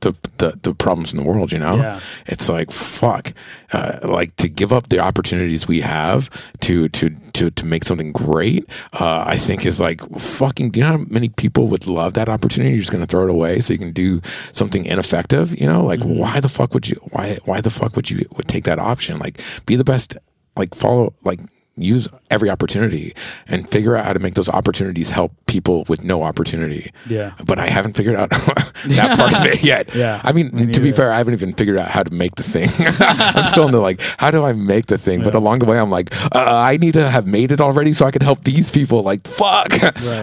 the, 0.00 0.12
the 0.38 0.58
the 0.62 0.74
problems 0.74 1.12
in 1.12 1.18
the 1.18 1.24
world 1.24 1.50
you 1.50 1.58
know? 1.58 1.76
Yeah. 1.76 2.00
it's 2.26 2.48
like 2.48 2.70
fuck 2.70 3.32
uh, 3.72 3.98
like 4.02 4.36
to 4.36 4.48
give 4.48 4.72
up 4.72 4.88
the 4.90 4.98
opportunities 4.98 5.66
we 5.66 5.80
have 5.80 6.30
to 6.60 6.88
to 6.90 7.10
to 7.32 7.50
to 7.50 7.64
make 7.66 7.84
something 7.84 8.12
great 8.12 8.68
uh, 9.00 9.24
i 9.26 9.36
think 9.36 9.64
is 9.64 9.80
like 9.80 10.00
fucking 10.18 10.70
do 10.70 10.80
you 10.80 10.84
know 10.86 10.98
how 10.98 11.04
many 11.08 11.28
people 11.28 11.68
would 11.68 11.86
love 11.86 12.14
that 12.14 12.28
opportunity? 12.28 12.70
You're 12.74 12.80
just 12.80 12.92
going 12.92 13.04
to 13.04 13.06
throw 13.06 13.24
it 13.24 13.30
away 13.30 13.60
so 13.60 13.72
you 13.72 13.78
can 13.78 13.92
do 13.92 14.20
something 14.52 14.84
ineffective 14.84 15.58
you 15.58 15.66
know? 15.66 15.82
Like 15.84 16.00
why 16.02 16.40
the 16.40 16.48
fuck 16.48 16.74
would 16.74 16.88
you 16.88 16.96
why 17.10 17.38
why 17.44 17.60
the 17.60 17.70
fuck 17.70 17.96
would 17.96 18.10
you 18.10 18.26
would 18.36 18.48
take 18.48 18.64
that 18.64 18.78
option? 18.78 19.18
Like 19.18 19.40
be 19.64 19.76
the 19.76 19.84
best 19.84 20.16
like 20.56 20.74
follow 20.74 21.14
like 21.24 21.40
use 21.78 22.08
every 22.30 22.48
opportunity 22.48 23.14
and 23.48 23.68
figure 23.68 23.96
out 23.96 24.04
how 24.06 24.12
to 24.12 24.18
make 24.18 24.34
those 24.34 24.48
opportunities 24.48 25.10
help 25.10 25.32
people 25.46 25.84
with 25.88 26.02
no 26.02 26.22
opportunity. 26.22 26.90
Yeah. 27.06 27.32
But 27.46 27.58
I 27.58 27.68
haven't 27.68 27.94
figured 27.94 28.16
out 28.16 28.30
that 28.86 29.16
part 29.18 29.34
of 29.34 29.44
it 29.44 29.62
yet. 29.72 29.94
Yeah, 29.94 30.20
I 30.24 30.32
mean, 30.32 30.50
me 30.54 30.72
to 30.72 30.80
be 30.80 30.90
fair, 30.92 31.12
I 31.12 31.18
haven't 31.18 31.34
even 31.34 31.52
figured 31.54 31.76
out 31.76 31.88
how 31.88 32.02
to 32.02 32.12
make 32.12 32.34
the 32.36 32.42
thing. 32.42 32.68
I'm 33.00 33.44
still 33.44 33.66
in 33.66 33.72
the 33.72 33.80
like, 33.80 34.00
how 34.18 34.30
do 34.30 34.44
I 34.44 34.52
make 34.54 34.86
the 34.86 34.98
thing? 34.98 35.22
But 35.22 35.34
along 35.34 35.58
the 35.60 35.66
way, 35.66 35.78
I'm 35.78 35.90
like, 35.90 36.14
uh, 36.34 36.42
I 36.44 36.76
need 36.78 36.94
to 36.94 37.08
have 37.08 37.26
made 37.26 37.52
it 37.52 37.60
already 37.60 37.92
so 37.92 38.06
I 38.06 38.10
can 38.10 38.22
help 38.22 38.44
these 38.44 38.70
people. 38.70 39.02
Like, 39.02 39.26
fuck, 39.26 39.68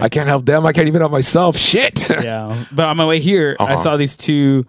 I 0.01 0.09
can't 0.09 0.27
help 0.27 0.45
them. 0.45 0.65
I 0.65 0.73
can't 0.73 0.87
even 0.87 1.01
help 1.01 1.11
myself. 1.11 1.57
Shit. 1.57 2.09
yeah. 2.23 2.65
But 2.71 2.85
on 2.87 2.97
my 2.97 3.05
way 3.05 3.19
here, 3.19 3.55
I 3.59 3.63
Uh-huh. 3.63 3.77
saw 3.77 3.97
these 3.97 4.17
two. 4.17 4.65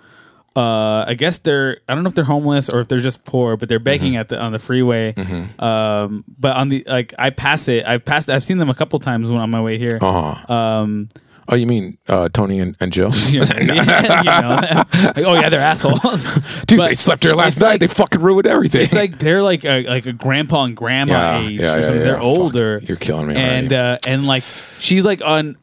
Uh, 0.56 1.04
I 1.08 1.14
guess 1.14 1.38
they're. 1.38 1.80
I 1.88 1.94
don't 1.94 2.04
know 2.04 2.08
if 2.08 2.14
they're 2.14 2.24
homeless 2.24 2.68
or 2.68 2.80
if 2.80 2.88
they're 2.88 2.98
just 3.00 3.24
poor, 3.24 3.56
but 3.56 3.68
they're 3.68 3.78
begging 3.80 4.12
Mm-hmm. 4.12 4.20
at 4.20 4.28
the 4.28 4.40
on 4.40 4.52
the 4.52 4.58
freeway. 4.60 5.12
Um, 5.58 6.24
but 6.38 6.56
on 6.56 6.68
the 6.68 6.84
like, 6.86 7.12
I 7.18 7.30
pass 7.30 7.66
it. 7.68 7.84
I've 7.86 8.04
passed. 8.04 8.30
I've 8.30 8.44
seen 8.44 8.58
them 8.58 8.70
a 8.70 8.74
couple 8.74 8.98
times 9.00 9.30
when 9.30 9.40
on 9.40 9.50
my 9.50 9.60
way 9.60 9.78
here. 9.78 9.98
Uh-huh. 10.00 10.52
Um, 10.54 11.08
Oh, 11.46 11.56
you 11.56 11.66
mean 11.66 11.98
uh, 12.08 12.30
Tony 12.32 12.58
and, 12.58 12.74
and 12.80 12.90
Jill? 12.90 13.10
you 13.28 13.40
know, 13.40 13.46
like, 13.76 15.18
oh 15.18 15.34
yeah, 15.34 15.50
they're 15.50 15.60
assholes. 15.60 16.36
Dude, 16.64 16.78
But 16.78 16.88
they 16.88 16.94
slept 16.94 17.22
here 17.22 17.34
last 17.34 17.60
night. 17.60 17.66
like- 17.72 17.80
they 17.80 17.86
fucking 17.86 18.22
ruined 18.22 18.46
everything. 18.46 18.80
It's 18.80 18.94
like 18.94 19.18
they're 19.18 19.42
like 19.42 19.62
a 19.66 19.82
like 19.86 20.06
a 20.06 20.14
grandpa 20.14 20.64
and 20.64 20.74
grandma 20.74 21.12
Yeah, 21.40 21.46
age 21.46 21.60
yeah, 21.60 21.74
or 21.74 21.78
yeah. 21.80 21.86
They're 21.90 22.14
Fuck, 22.14 22.24
older. 22.24 22.80
you're 22.84 22.96
killing 22.96 23.26
me 23.26 23.36
And 23.36 23.72
uh, 23.74 23.98
and 24.06 24.26
like 24.26 24.42
she's 24.78 25.04
like 25.04 25.22
on. 25.22 25.58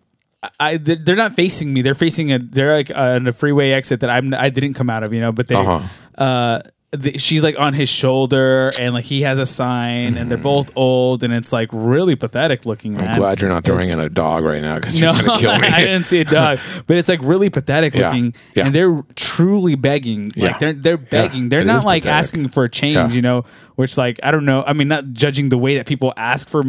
I 0.60 0.78
they're 0.78 1.16
not 1.16 1.36
facing 1.36 1.74
me. 1.74 1.82
They're 1.82 1.94
facing 1.94 2.32
a. 2.32 2.40
They're 2.40 2.76
like 2.76 2.92
on 2.94 3.28
a 3.28 3.34
freeway 3.34 3.72
exit 3.72 4.00
that 4.00 4.10
I'm. 4.10 4.34
I 4.34 4.50
didn't 4.50 4.74
come 4.74 4.90
out 4.90 5.04
of. 5.04 5.14
You 5.14 5.20
know, 5.20 5.32
but 5.32 5.48
they. 5.48 5.56
Uh-huh. 5.56 6.24
uh 6.24 6.62
the, 6.94 7.18
she's 7.18 7.42
like 7.42 7.58
on 7.58 7.74
his 7.74 7.88
shoulder 7.88 8.70
and 8.78 8.94
like 8.94 9.06
he 9.06 9.22
has 9.22 9.40
a 9.40 9.46
sign 9.46 10.18
and 10.18 10.30
they're 10.30 10.38
both 10.38 10.70
old 10.76 11.24
and 11.24 11.34
it's 11.34 11.54
like 11.54 11.70
really 11.72 12.18
pathetic 12.18 12.66
looking 12.66 13.00
I'm 13.00 13.18
glad 13.18 13.40
you're 13.40 13.50
not 13.50 13.64
throwing 13.64 13.84
It's- 13.84 13.98
in 13.98 14.04
a 14.04 14.10
dog 14.10 14.44
right 14.44 14.62
now 14.62 14.76
because 14.76 15.00
no, 15.00 15.14
you're 15.14 15.24
gonna 15.24 15.40
kill 15.40 15.58
me. 15.60 15.68
I 15.68 15.82
didn't 15.86 16.04
see 16.04 16.20
a 16.20 16.26
dog, 16.26 16.60
but 16.88 16.98
it's 16.98 17.08
like 17.08 17.22
really 17.24 17.50
pathetic 17.50 17.94
Yeah, 17.94 18.10
looking, 18.10 18.34
yeah. 18.56 18.66
and 18.66 18.76
they're 18.76 19.04
truly 19.16 19.76
begging. 19.76 20.34
Yeah. 20.36 20.48
Like 20.48 20.60
they're 20.60 20.74
they're 20.74 20.98
begging. 20.98 21.48
they're 21.48 21.62
it 21.62 21.66
not 21.66 21.86
like 21.86 22.04
pathetic. 22.04 22.20
asking 22.26 22.48
for 22.50 22.66
a 22.66 22.70
change, 22.70 23.16
you 23.16 23.22
know. 23.22 23.46
Which 23.76 23.98
like 23.98 24.20
I 24.22 24.32
don't 24.32 24.44
know. 24.46 24.62
I 24.68 24.74
mean, 24.74 24.90
not 24.90 25.14
judging 25.14 25.48
the 25.50 25.58
way 25.58 25.78
that 25.78 25.86
people 25.88 26.14
ask 26.18 26.50
for 26.50 26.64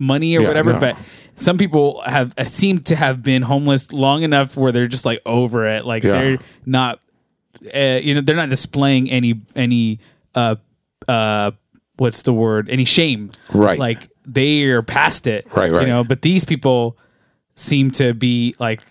money 0.00 0.36
or 0.36 0.42
whatever, 0.46 0.72
no. 0.72 0.80
but 0.80 0.96
some 1.36 1.58
people 1.58 2.00
have 2.06 2.32
uh, 2.38 2.44
seem 2.44 2.78
to 2.84 2.96
have 2.96 3.22
been 3.22 3.42
homeless 3.42 3.92
long 3.92 4.22
enough 4.22 4.56
where 4.56 4.72
they're 4.72 4.86
just 4.86 5.04
like 5.04 5.20
over 5.26 5.66
it. 5.66 5.84
Like 5.84 6.02
they're 6.02 6.38
not, 6.64 6.98
uh, 7.74 7.78
you 8.02 8.14
know, 8.14 8.20
they're 8.20 8.36
not 8.36 8.48
displaying 8.48 9.10
any 9.10 9.40
any 9.54 9.98
uh 10.34 10.56
uh 11.08 11.50
what's 11.96 12.22
the 12.22 12.32
word 12.32 12.68
any 12.70 12.84
shame 12.84 13.30
Right. 13.52 13.78
like 13.78 14.08
they 14.26 14.62
are 14.64 14.82
past 14.82 15.26
it 15.26 15.46
Right, 15.56 15.70
right. 15.70 15.82
you 15.82 15.86
know 15.88 16.04
but 16.04 16.22
these 16.22 16.44
people 16.44 16.98
seem 17.54 17.90
to 17.92 18.12
be 18.12 18.54
like 18.58 18.82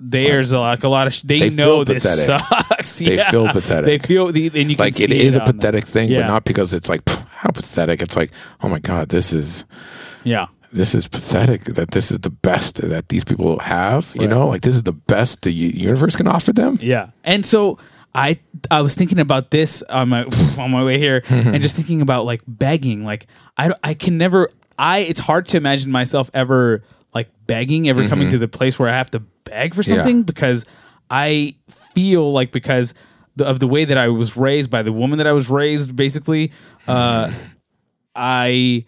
there's 0.00 0.52
like 0.52 0.84
a 0.84 0.88
lot 0.88 1.06
of 1.06 1.14
sh- 1.14 1.22
they, 1.22 1.48
They 1.48 1.50
know 1.56 1.84
this 1.84 2.04
pathetic. 2.04 2.46
sucks 2.46 2.98
They 2.98 3.18
feel 3.18 3.48
pathetic. 3.48 3.86
they 3.86 3.98
feel 4.06 4.30
the 4.32 4.46
and 4.54 4.70
you 4.70 4.76
can 4.76 4.84
like 4.86 5.00
it 5.00 5.12
is 5.12 5.36
a 5.36 5.40
on 5.40 5.46
them. 5.46 5.56
pathetic 5.56 5.84
thing, 5.84 6.10
Yeah. 6.10 6.22
but 6.22 6.26
not 6.28 6.44
because 6.44 6.74
it's 6.74 6.88
like 6.88 7.04
"Pff, 7.04 7.26
how 7.28 7.50
pathetic. 7.50 8.02
It's 8.02 8.16
like, 8.16 8.30
oh 8.62 8.68
my 8.68 8.78
god, 8.80 9.08
this 9.08 9.32
is 9.32 9.64
yeah 10.24 10.46
this 10.72 10.94
is 10.94 11.06
pathetic. 11.08 11.62
That 11.62 11.92
this 11.92 12.10
is 12.10 12.18
the 12.20 12.30
best 12.30 12.76
that 12.82 13.08
these 13.08 13.24
people 13.24 13.58
have. 13.60 14.12
You 14.16 14.26
know, 14.26 14.48
like 14.48 14.62
this 14.62 14.74
is 14.74 14.82
the 14.82 14.92
best 14.92 15.42
the 15.42 15.52
universe 15.52 16.16
can 16.16 16.26
offer 16.26 16.52
them. 16.52 16.78
Yeah. 16.82 17.10
And 17.22 17.46
so 17.46 17.78
I 18.14 18.38
I 18.70 18.80
was 18.82 18.94
thinking 18.94 19.18
about 19.18 19.50
this 19.50 19.82
on 19.82 20.08
my 20.10 20.24
on 20.58 20.70
my 20.70 20.84
way 20.84 20.98
here 20.98 21.22
and 21.28 21.60
just 21.62 21.76
thinking 21.76 22.00
about 22.00 22.24
like 22.24 22.42
begging. 22.46 23.04
Like 23.04 23.26
I 23.58 23.72
I 23.82 23.94
can 23.94 24.18
never 24.18 24.50
I 24.78 24.98
it's 25.00 25.20
hard 25.20 25.48
to 25.48 25.56
imagine 25.56 25.90
myself 25.90 26.30
ever 26.34 26.82
like 27.14 27.28
begging 27.46 27.88
ever 27.88 28.08
coming 28.08 28.30
to 28.30 28.38
the 28.38 28.48
place 28.48 28.78
where 28.78 28.88
I 28.88 28.92
have 28.92 29.10
to 29.12 29.20
beg 29.44 29.74
for 29.74 29.82
something 29.82 30.22
because 30.22 30.64
I 31.10 31.56
feel 31.68 32.32
like 32.32 32.50
because 32.52 32.94
the, 33.36 33.44
of 33.44 33.58
the 33.60 33.66
way 33.66 33.84
that 33.84 33.98
I 33.98 34.08
was 34.08 34.36
raised 34.36 34.70
by 34.70 34.82
the 34.82 34.92
woman 34.92 35.18
that 35.18 35.26
I 35.26 35.32
was 35.32 35.50
raised 35.50 35.94
basically 35.96 36.52
uh 36.88 37.32
I 38.14 38.84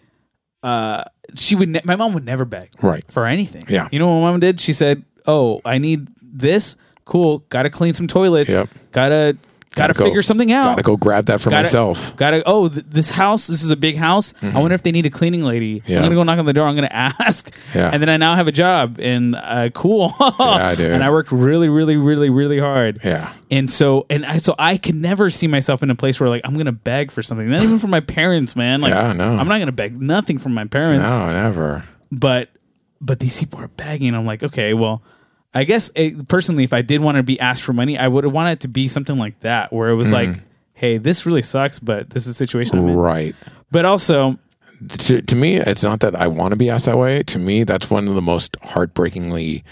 uh 0.63 1.03
she 1.35 1.55
would 1.55 1.69
ne- 1.69 1.81
my 1.83 1.95
mom 1.95 2.13
would 2.13 2.25
never 2.25 2.45
beg 2.45 2.69
Right. 2.81 3.03
for 3.11 3.25
anything. 3.25 3.63
Yeah. 3.67 3.89
You 3.91 3.99
know 3.99 4.07
what 4.07 4.21
my 4.21 4.31
mom 4.31 4.39
did? 4.39 4.61
She 4.61 4.71
said, 4.73 5.03
"Oh, 5.25 5.59
I 5.65 5.77
need 5.77 6.07
this. 6.21 6.77
Cool. 7.07 7.39
Got 7.49 7.63
to 7.63 7.69
clean 7.69 7.93
some 7.93 8.07
toilets. 8.07 8.49
Yep. 8.49 8.69
Gotta 8.91 9.37
gotta, 9.75 9.93
go- 9.93 10.05
figure 10.05 10.21
something 10.23 10.51
out. 10.51 10.63
Gotta 10.65 10.81
go 10.83 10.97
grab 10.97 11.25
that 11.27 11.39
for 11.39 11.49
Gotta- 11.51 11.63
myself. 11.63 12.15
Gotta. 12.17 12.43
Oh, 12.45 12.67
th- 12.67 12.85
this 12.89 13.11
house. 13.11 13.47
This 13.47 13.63
is 13.63 13.69
a 13.69 13.75
big 13.77 13.95
house. 13.95 14.33
I 14.41 14.59
wonder 14.59 14.73
if 14.75 14.81
they 14.83 14.91
need 14.91 15.05
a 15.05 15.09
cleaning 15.09 15.43
lady. 15.43 15.83
Yeah. 15.85 15.97
I'm 15.97 16.03
gonna 16.03 16.15
go 16.15 16.23
knock 16.23 16.37
on 16.39 16.45
the 16.45 16.51
door. 16.53 16.67
I'm 16.67 16.75
gonna 16.75 16.87
ask. 16.91 17.53
Yeah. 17.75 17.91
And 17.93 18.01
then 18.01 18.09
I 18.09 18.17
now 18.17 18.35
have 18.35 18.47
a 18.47 18.51
job 18.51 18.99
and 18.99 19.35
uh, 19.35 19.69
cool. 19.69 20.13
Yeah, 20.39 20.75
dude. 20.75 20.91
And 20.91 21.03
I 21.03 21.09
worked 21.11 21.31
really, 21.31 21.69
really, 21.69 21.95
really, 21.95 22.29
really 22.29 22.59
hard. 22.59 22.99
Yeah. 23.05 23.31
And 23.51 23.69
so, 23.71 24.05
and 24.09 24.25
I, 24.25 24.37
so 24.39 24.53
I 24.59 24.75
can 24.77 24.99
never 24.99 25.29
see 25.29 25.47
myself 25.47 25.81
in 25.83 25.89
a 25.91 25.95
place 25.95 26.19
where 26.19 26.27
like 26.29 26.41
I'm 26.43 26.57
gonna 26.57 26.71
beg 26.71 27.11
for 27.11 27.21
something, 27.21 27.47
not 27.49 27.61
even 27.61 27.79
from 27.79 27.91
my 27.91 27.99
parents, 28.01 28.55
man. 28.55 28.81
Like, 28.81 28.93
Yeah, 28.93 29.13
no. 29.13 29.37
I'm 29.37 29.47
not 29.47 29.59
gonna 29.59 29.71
beg 29.71 30.01
nothing 30.01 30.39
from 30.39 30.53
my 30.53 30.65
parents 30.65 31.09
No, 31.09 31.31
never. 31.31 31.85
but 32.11 32.49
but 32.99 33.19
these 33.19 33.39
people 33.39 33.59
are 33.59 33.67
begging. 33.69 34.15
I'm 34.15 34.25
like, 34.25 34.41
okay, 34.43 34.73
well, 34.73 35.03
I 35.57 35.63
guess 35.63 35.89
it, 35.95 36.27
personally, 36.27 36.63
if 36.63 36.73
I 36.73 36.81
did 36.81 37.01
want 37.01 37.17
to 37.17 37.23
be 37.23 37.39
asked 37.39 37.63
for 37.63 37.73
money, 37.73 37.97
I 37.97 38.07
would 38.07 38.25
want 38.27 38.49
it 38.51 38.59
to 38.61 38.67
be 38.67 38.87
something 38.87 39.17
like 39.17 39.39
that, 39.41 39.73
where 39.73 39.89
it 39.89 39.95
was 39.95 40.11
like, 40.11 40.29
hey, 40.73 40.97
this 40.99 41.25
really 41.25 41.41
sucks, 41.41 41.79
but 41.79 42.09
this 42.11 42.23
is 42.27 42.31
a 42.31 42.33
situation 42.35 42.77
I'm 42.77 42.87
in. 42.89 42.95
Right. 42.95 43.35
But 43.71 43.85
also, 43.85 44.37
to, 44.89 45.21
to 45.21 45.35
me, 45.35 45.55
it's 45.57 45.81
not 45.83 46.01
that 46.01 46.15
I 46.15 46.27
want 46.27 46.51
to 46.51 46.57
be 46.57 46.69
asked 46.69 46.85
that 46.85 46.97
way. 46.97 47.23
To 47.23 47.39
me, 47.39 47.63
that's 47.63 47.89
one 47.89 48.07
of 48.07 48.13
the 48.15 48.21
most 48.21 48.55
heartbreakingly 48.61 49.63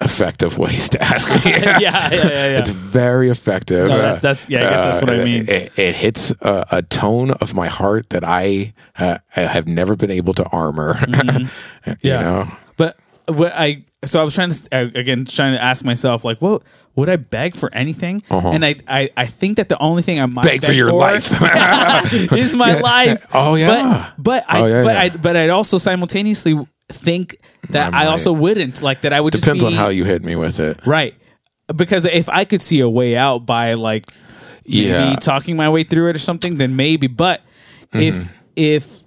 effective 0.00 0.58
ways 0.64 0.88
to 0.88 1.02
ask 1.02 1.28
me. 1.30 1.36
yeah, 1.44 1.78
yeah, 1.78 1.78
yeah, 1.80 2.10
yeah. 2.12 2.58
It's 2.58 2.70
very 2.70 3.28
effective. 3.30 3.88
No, 3.88 3.96
that's- 3.98 4.20
that's- 4.22 4.48
yeah, 4.48 4.58
I 4.66 4.70
guess 4.70 4.80
that's 4.80 5.00
what 5.02 5.10
I 5.10 5.20
Uh, 5.20 5.24
mean. 5.24 5.48
It, 5.48 5.78
it 5.78 5.94
hits 5.94 6.32
a, 6.40 6.66
a 6.72 6.82
tone 6.82 7.30
of 7.32 7.54
my 7.54 7.68
heart 7.68 8.10
that 8.10 8.24
I, 8.24 8.72
uh, 8.98 9.18
I 9.36 9.40
have 9.42 9.68
never 9.68 9.94
been 9.96 10.10
able 10.10 10.34
to 10.34 10.44
armor. 10.46 10.98
you 11.06 11.06
Mm-hmm. 11.14 11.92
Yeah. 12.02 12.20
know, 12.20 12.52
But 12.76 12.96
what 13.28 13.52
I 13.54 13.84
so 14.04 14.20
I 14.20 14.24
was 14.24 14.34
trying 14.34 14.50
to 14.52 14.68
uh, 14.72 14.90
again 14.94 15.24
trying 15.24 15.54
to 15.54 15.62
ask 15.62 15.84
myself 15.84 16.24
like, 16.24 16.40
what 16.40 16.62
would 16.96 17.08
I 17.08 17.16
beg 17.16 17.54
for 17.54 17.72
anything? 17.74 18.22
And 18.30 18.64
I, 18.64 18.76
I 18.88 19.10
I 19.16 19.26
think 19.26 19.56
that 19.58 19.68
the 19.68 19.78
only 19.78 20.02
thing 20.02 20.20
I 20.20 20.26
might 20.26 20.44
Uh-huh. 20.44 20.54
Beg 20.54 20.64
for 20.64 20.72
your 20.72 20.92
life. 20.92 21.30
is 22.32 22.54
my 22.56 22.74
life. 22.92 23.26
Oh, 23.32 23.54
yeah. 23.56 24.12
But 24.16 24.22
but 24.22 24.44
I 24.48 24.60
Oh, 24.60 24.66
yeah, 24.66 24.82
but 24.84 24.94
yeah. 24.94 25.00
I 25.02 25.08
but 25.10 25.36
I'd 25.36 25.50
also 25.50 25.78
simultaneously 25.78 26.58
think 26.88 27.36
that 27.70 27.94
I 27.94 28.04
I, 28.04 28.06
also 28.06 28.32
wouldn't 28.32 28.82
like 28.82 29.02
that 29.02 29.12
I 29.12 29.20
would 29.20 29.32
depends 29.32 29.62
on 29.62 29.72
how 29.74 29.88
you 29.88 30.04
hit 30.04 30.24
me 30.24 30.34
with 30.34 30.58
it. 30.60 30.84
right 30.86 31.14
because 31.76 32.04
if 32.04 32.28
I 32.28 32.44
could 32.44 32.60
see 32.60 32.80
a 32.80 32.88
way 32.88 33.16
out 33.16 33.46
by 33.46 33.74
like 33.74 34.06
Yeah. 34.64 35.14
talking 35.20 35.56
my 35.56 35.68
way 35.68 35.84
through 35.84 36.08
it 36.10 36.16
or 36.16 36.18
something, 36.18 36.56
then 36.58 36.74
maybe. 36.76 37.06
But 37.06 37.42
Mm-hmm. 37.92 38.00
if 38.02 38.28
if 38.56 38.99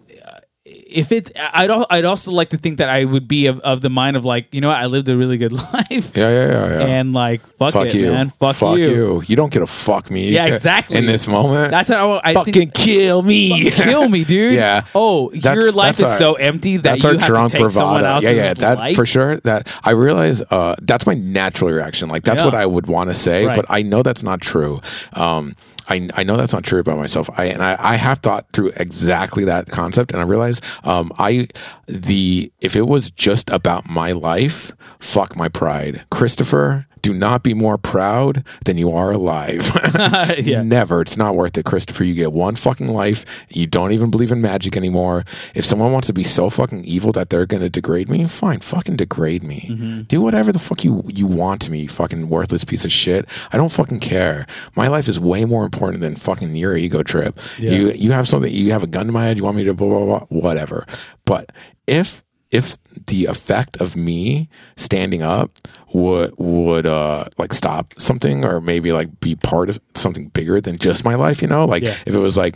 if 0.93 1.11
it, 1.11 1.31
I'd 1.53 1.69
al- 1.69 1.87
I'd 1.89 2.05
also 2.05 2.31
like 2.31 2.49
to 2.51 2.57
think 2.57 2.77
that 2.77 2.89
I 2.89 3.03
would 3.05 3.27
be 3.27 3.47
of, 3.47 3.59
of 3.61 3.81
the 3.81 3.89
mind 3.89 4.15
of 4.15 4.25
like, 4.25 4.53
you 4.53 4.61
know, 4.61 4.67
what, 4.69 4.77
I 4.77 4.85
lived 4.85 5.09
a 5.09 5.17
really 5.17 5.37
good 5.37 5.51
life, 5.73 6.15
Yeah, 6.15 6.29
yeah, 6.29 6.47
yeah, 6.47 6.67
yeah. 6.79 6.85
and 6.85 7.13
like, 7.13 7.41
fuck, 7.57 7.73
fuck 7.73 7.87
it, 7.87 7.95
you, 7.95 8.11
man, 8.11 8.29
fuck, 8.29 8.55
fuck 8.55 8.77
you. 8.77 8.83
you. 8.89 9.23
You 9.27 9.35
don't 9.35 9.51
get 9.51 9.59
to 9.59 9.67
fuck 9.67 10.09
me. 10.11 10.29
Yeah, 10.31 10.45
exactly. 10.45 10.97
In 10.97 11.05
this 11.05 11.27
moment, 11.27 11.71
That's 11.71 11.89
how 11.89 12.21
I 12.23 12.33
fucking 12.33 12.53
think. 12.53 12.73
kill 12.73 13.21
me. 13.21 13.69
Kill 13.71 14.07
me, 14.09 14.23
dude. 14.23 14.53
Yeah. 14.63 14.85
Oh, 14.93 15.29
That's- 15.31 15.55
your 15.55 15.71
life 15.71 15.97
that's 15.97 16.11
is 16.15 16.21
our- 16.21 16.33
so 16.33 16.33
empty 16.35 16.77
that 16.77 16.83
that's 16.83 17.03
you 17.03 17.09
our 17.09 17.15
have 17.17 17.27
drunk 17.27 17.51
to 17.51 17.57
take 17.57 17.71
someone 17.71 18.01
bravado. 18.01 18.13
else's 18.15 18.37
Yeah, 18.37 18.43
yeah, 18.43 18.53
that 18.55 18.77
life. 18.77 18.95
for 18.95 19.05
sure. 19.05 19.37
That 19.37 19.67
I 19.83 19.91
realize 19.91 20.41
uh, 20.51 20.75
that's 20.81 21.05
my 21.05 21.13
natural 21.15 21.71
reaction. 21.71 22.09
Like 22.09 22.23
that's 22.23 22.41
Yeah. 22.41 22.45
what 22.45 22.55
I 22.55 22.65
would 22.65 22.87
want 22.87 23.09
to 23.09 23.15
say, 23.15 23.45
Right. 23.45 23.55
but 23.55 23.65
I 23.69 23.81
know 23.81 24.03
that's 24.03 24.23
not 24.23 24.41
true. 24.41 24.81
Um, 25.13 25.55
I, 25.89 26.09
I 26.15 26.23
know 26.23 26.37
that's 26.37 26.53
not 26.53 26.63
true 26.63 26.79
about 26.79 26.97
myself. 26.97 27.29
I 27.37 27.45
and 27.45 27.61
I, 27.63 27.75
I 27.79 27.95
have 27.95 28.19
thought 28.19 28.45
through 28.53 28.71
exactly 28.77 29.45
that 29.45 29.69
concept, 29.69 30.11
and 30.11 30.21
I 30.21 30.25
realize 30.25 30.61
um, 30.83 31.11
I 31.17 31.47
the 31.87 32.51
if 32.61 32.75
it 32.75 32.87
was 32.87 33.11
just 33.11 33.49
about 33.49 33.89
my 33.89 34.11
life, 34.11 34.71
fuck 34.99 35.35
my 35.35 35.49
pride, 35.49 36.05
Christopher. 36.09 36.87
Do 37.03 37.13
not 37.13 37.43
be 37.43 37.53
more 37.53 37.77
proud 37.77 38.43
than 38.65 38.77
you 38.79 38.91
are 38.91 39.11
alive. 39.11 39.69
Yeah. 40.43 40.63
Never. 40.63 41.01
It's 41.01 41.17
not 41.17 41.35
worth 41.35 41.57
it, 41.57 41.65
Christopher. 41.65 42.03
You 42.03 42.15
get 42.15 42.33
one 42.33 42.55
fucking 42.55 42.87
life. 42.87 43.45
You 43.49 43.67
don't 43.67 43.91
even 43.91 44.09
believe 44.09 44.31
in 44.31 44.41
magic 44.41 44.75
anymore. 44.75 45.23
If 45.53 45.65
someone 45.65 45.91
wants 45.91 46.07
to 46.07 46.13
be 46.13 46.23
so 46.23 46.49
fucking 46.49 46.83
evil 46.85 47.11
that 47.11 47.29
they're 47.29 47.45
gonna 47.45 47.69
degrade 47.69 48.09
me, 48.09 48.25
fine, 48.27 48.59
fucking 48.61 48.95
degrade 48.95 49.43
me. 49.43 49.67
Mm-hmm. 49.69 50.01
Do 50.03 50.21
whatever 50.21 50.51
the 50.51 50.59
fuck 50.59 50.83
you 50.83 51.03
you 51.07 51.27
want 51.27 51.61
to 51.63 51.71
me, 51.71 51.81
you 51.81 51.89
fucking 51.89 52.29
worthless 52.29 52.63
piece 52.63 52.85
of 52.85 52.91
shit. 52.91 53.29
I 53.51 53.57
don't 53.57 53.71
fucking 53.71 53.99
care. 53.99 54.47
My 54.75 54.87
life 54.87 55.07
is 55.07 55.19
way 55.19 55.45
more 55.45 55.65
important 55.65 56.01
than 56.01 56.15
fucking 56.15 56.55
your 56.55 56.75
ego 56.75 57.03
trip. 57.03 57.37
You 57.57 57.91
you 57.91 58.11
have 58.13 58.27
something. 58.27 58.51
You 58.51 58.71
have 58.71 58.83
a 58.83 58.87
gun 58.87 59.05
to 59.07 59.11
my 59.11 59.25
head. 59.25 59.37
You 59.37 59.43
want 59.43 59.57
me 59.57 59.63
to 59.65 59.73
blah 59.73 59.87
blah 59.87 60.05
blah. 60.05 60.25
Whatever. 60.29 60.85
But 61.25 61.51
if 61.85 62.23
if 62.51 62.77
the 63.07 63.25
effect 63.25 63.77
of 63.77 63.95
me 63.95 64.49
standing 64.75 65.21
up 65.21 65.57
would 65.93 66.33
would 66.37 66.85
uh 66.85 67.25
like 67.37 67.53
stop 67.53 67.93
something 67.97 68.43
or 68.45 68.59
maybe 68.61 68.91
like 68.91 69.19
be 69.19 69.35
part 69.35 69.69
of 69.69 69.79
something 69.95 70.27
bigger 70.29 70.59
than 70.61 70.77
just 70.77 71.03
my 71.05 71.15
life, 71.15 71.41
you 71.41 71.47
know, 71.47 71.65
like 71.65 71.83
Yeah. 71.83 71.95
if 72.05 72.13
it 72.13 72.19
was 72.19 72.35
like 72.37 72.55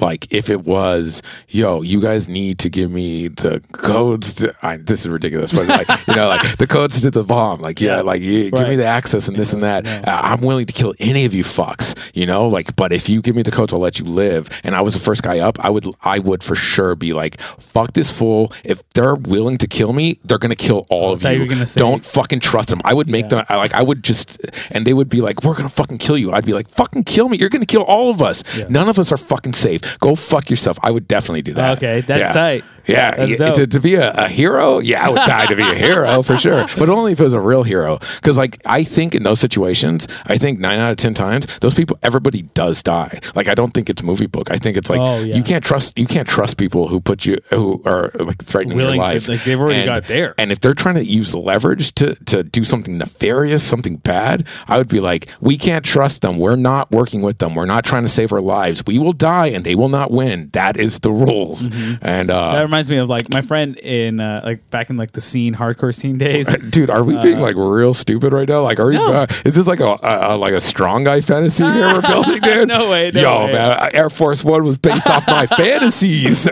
like 0.00 0.32
if 0.32 0.48
it 0.50 0.62
was, 0.64 1.22
yo, 1.48 1.82
you 1.82 2.00
guys 2.00 2.28
need 2.28 2.58
to 2.60 2.68
give 2.70 2.90
me 2.90 3.28
the 3.28 3.62
codes. 3.72 4.34
To, 4.36 4.54
I, 4.62 4.76
this 4.76 5.00
is 5.00 5.08
ridiculous, 5.08 5.52
but 5.52 5.66
like 5.66 5.88
you 6.08 6.14
know, 6.14 6.28
like 6.28 6.56
the 6.58 6.66
codes 6.66 7.00
to 7.02 7.10
the 7.10 7.24
bomb. 7.24 7.60
Like 7.60 7.80
yeah, 7.80 7.96
Yeah. 7.96 8.02
like 8.02 8.22
you, 8.22 8.50
give 8.50 8.68
me 8.68 8.76
the 8.76 8.84
access 8.86 9.28
and 9.28 9.36
this 9.36 9.52
and 9.52 9.62
that. 9.62 9.86
I'm 10.08 10.40
willing 10.40 10.66
to 10.66 10.72
kill 10.72 10.94
any 10.98 11.24
of 11.24 11.34
you 11.34 11.44
fucks. 11.44 11.98
You 12.14 12.26
know, 12.26 12.46
like 12.48 12.74
but 12.76 12.92
if 12.92 13.08
you 13.08 13.22
give 13.22 13.36
me 13.36 13.42
the 13.42 13.50
codes, 13.50 13.72
I'll 13.72 13.78
let 13.78 13.98
you 13.98 14.04
live. 14.04 14.48
And 14.64 14.74
I 14.74 14.80
was 14.80 14.94
the 14.94 15.00
first 15.00 15.22
guy 15.22 15.38
up. 15.38 15.62
I 15.64 15.70
would 15.70 15.86
I 16.02 16.18
would 16.18 16.42
for 16.42 16.54
sure 16.54 16.94
be 16.94 17.12
like, 17.12 17.40
fuck 17.40 17.92
this 17.92 18.16
fool. 18.16 18.52
If 18.64 18.86
they're 18.90 19.14
willing 19.14 19.58
to 19.58 19.66
kill 19.66 19.92
me, 19.92 20.18
they're 20.24 20.38
gonna 20.38 20.54
kill 20.56 20.86
all 20.90 21.12
of 21.12 21.22
you 21.22 21.30
you. 21.30 21.40
were 21.40 21.46
gonna 21.46 21.66
say- 21.66 21.78
Don't 21.78 22.04
fucking 22.04 22.40
trust 22.40 22.68
them. 22.68 22.80
I 22.84 22.94
would 22.94 23.08
make 23.08 23.28
them 23.28 23.44
I, 23.48 23.56
like 23.56 23.74
I 23.74 23.82
would 23.82 24.02
just 24.02 24.40
and 24.70 24.86
they 24.86 24.92
would 24.94 25.08
be 25.08 25.20
like, 25.20 25.42
We're 25.44 25.54
gonna 25.54 25.68
fucking 25.68 25.98
kill 25.98 26.16
you. 26.18 26.32
I'd 26.32 26.44
be 26.46 26.52
like, 26.54 26.68
fucking 26.68 27.04
kill 27.04 27.28
me. 27.28 27.38
You're 27.38 27.48
gonna 27.50 27.66
kill 27.66 27.82
all 27.82 28.10
of 28.10 28.20
us. 28.22 28.42
Yeah. 28.56 28.66
None 28.68 28.88
of 28.88 28.98
us 28.98 29.12
are 29.12 29.16
fucking 29.16 29.54
safe. 29.54 29.81
Go 30.00 30.14
fuck 30.14 30.50
yourself. 30.50 30.78
I 30.82 30.90
would 30.90 31.08
definitely 31.08 31.42
do 31.42 31.54
that. 31.54 31.76
Okay, 31.78 32.00
that's 32.00 32.20
yeah. 32.20 32.32
tight. 32.32 32.64
Yeah, 32.86 33.24
yeah, 33.24 33.52
to, 33.52 33.66
to 33.66 33.80
be 33.80 33.94
a, 33.94 34.12
a 34.12 34.28
hero, 34.28 34.78
yeah, 34.80 35.06
I 35.06 35.10
would 35.10 35.16
die 35.16 35.46
to 35.46 35.56
be 35.56 35.62
a 35.62 35.74
hero 35.74 36.22
for 36.28 36.36
sure, 36.36 36.66
but 36.78 36.88
only 36.88 37.12
if 37.12 37.20
it 37.20 37.24
was 37.24 37.32
a 37.32 37.40
real 37.40 37.62
hero. 37.62 37.98
Because, 38.16 38.36
like, 38.36 38.60
I 38.66 38.82
think 38.84 39.14
in 39.14 39.22
those 39.22 39.40
situations, 39.40 40.06
I 40.26 40.38
think 40.38 40.58
nine 40.58 40.78
out 40.78 40.90
of 40.90 40.96
ten 40.96 41.14
times, 41.14 41.46
those 41.60 41.74
people, 41.74 41.98
everybody 42.02 42.42
does 42.42 42.82
die. 42.82 43.20
Like, 43.34 43.48
I 43.48 43.54
don't 43.54 43.72
think 43.72 43.88
it's 43.88 44.02
movie 44.02 44.26
book. 44.26 44.50
I 44.50 44.56
think 44.58 44.76
it's 44.76 44.90
like 44.90 45.00
Oh, 45.00 45.20
yeah. 45.22 45.36
you 45.36 45.42
can't 45.42 45.62
trust 45.64 45.98
you 45.98 46.06
can't 46.06 46.28
trust 46.28 46.56
people 46.56 46.88
who 46.88 47.00
put 47.00 47.24
you 47.24 47.38
who 47.50 47.82
are 47.84 48.10
like 48.18 48.42
threatening 48.44 48.76
Willing 48.76 48.96
your 49.00 49.06
to- 49.08 49.14
life. 49.14 49.28
like, 49.28 49.44
they've 49.44 49.58
already 49.58 49.80
and, 49.80 49.86
got 49.86 50.04
there. 50.04 50.34
And 50.38 50.50
if 50.52 50.60
they're 50.60 50.74
trying 50.74 50.96
to 50.96 51.04
use 51.04 51.34
leverage 51.34 51.92
to 51.94 52.14
to 52.26 52.42
do 52.42 52.64
something 52.64 52.98
nefarious, 52.98 53.62
something 53.62 53.96
bad, 53.96 54.46
I 54.68 54.78
would 54.78 54.88
be 54.88 55.00
like, 55.00 55.28
we 55.40 55.56
can't 55.56 55.84
trust 55.84 56.22
them. 56.22 56.38
We're 56.38 56.56
not 56.56 56.90
working 56.90 57.22
with 57.22 57.38
them. 57.38 57.54
We're 57.54 57.66
not 57.66 57.84
trying 57.84 58.02
to 58.02 58.08
save 58.08 58.32
our 58.32 58.40
lives. 58.40 58.82
We 58.86 58.98
will 58.98 59.12
die, 59.12 59.46
and 59.48 59.64
they 59.64 59.74
will 59.74 59.88
not 59.88 60.10
win. 60.10 60.50
That 60.52 60.76
is 60.76 60.98
the 61.00 61.10
rules. 61.12 61.68
Mm-hmm. 61.68 61.94
And 62.02 62.30
uh, 62.30 62.66
reminds 62.72 62.88
me 62.88 62.96
of 62.96 63.08
like 63.10 63.30
my 63.30 63.42
friend 63.42 63.78
in 63.80 64.18
uh, 64.18 64.40
like 64.42 64.70
back 64.70 64.88
in 64.88 64.96
like 64.96 65.12
the 65.12 65.20
scene 65.20 65.54
hardcore 65.54 65.94
scene 65.94 66.16
days. 66.16 66.46
Dude, 66.70 66.88
are 66.88 67.04
we 67.04 67.20
being 67.20 67.38
like 67.38 67.54
real 67.54 67.92
stupid 67.92 68.32
right 68.32 68.48
now? 68.48 68.62
Like, 68.62 68.80
are? 68.80 68.90
Uh, 68.90 68.94
No. 68.94 69.12
Uh, 69.12 69.26
is 69.44 69.56
this 69.56 69.66
like 69.66 69.80
a, 69.80 69.98
a, 70.02 70.34
a 70.34 70.36
like 70.38 70.54
a 70.54 70.60
strong 70.60 71.04
guy 71.04 71.20
fantasy 71.20 71.64
here 71.64 71.88
we're 71.88 72.00
building, 72.00 72.40
dude? 72.42 72.68
No 72.68 72.88
way, 72.90 73.10
no 73.12 73.20
Yo, 73.20 73.46
way. 73.46 73.52
man, 73.52 73.90
Air 73.92 74.08
Force 74.08 74.42
One 74.42 74.64
was 74.64 74.78
based 74.78 75.06
off 75.06 75.26
my 75.26 75.44
fantasies. 75.58 76.46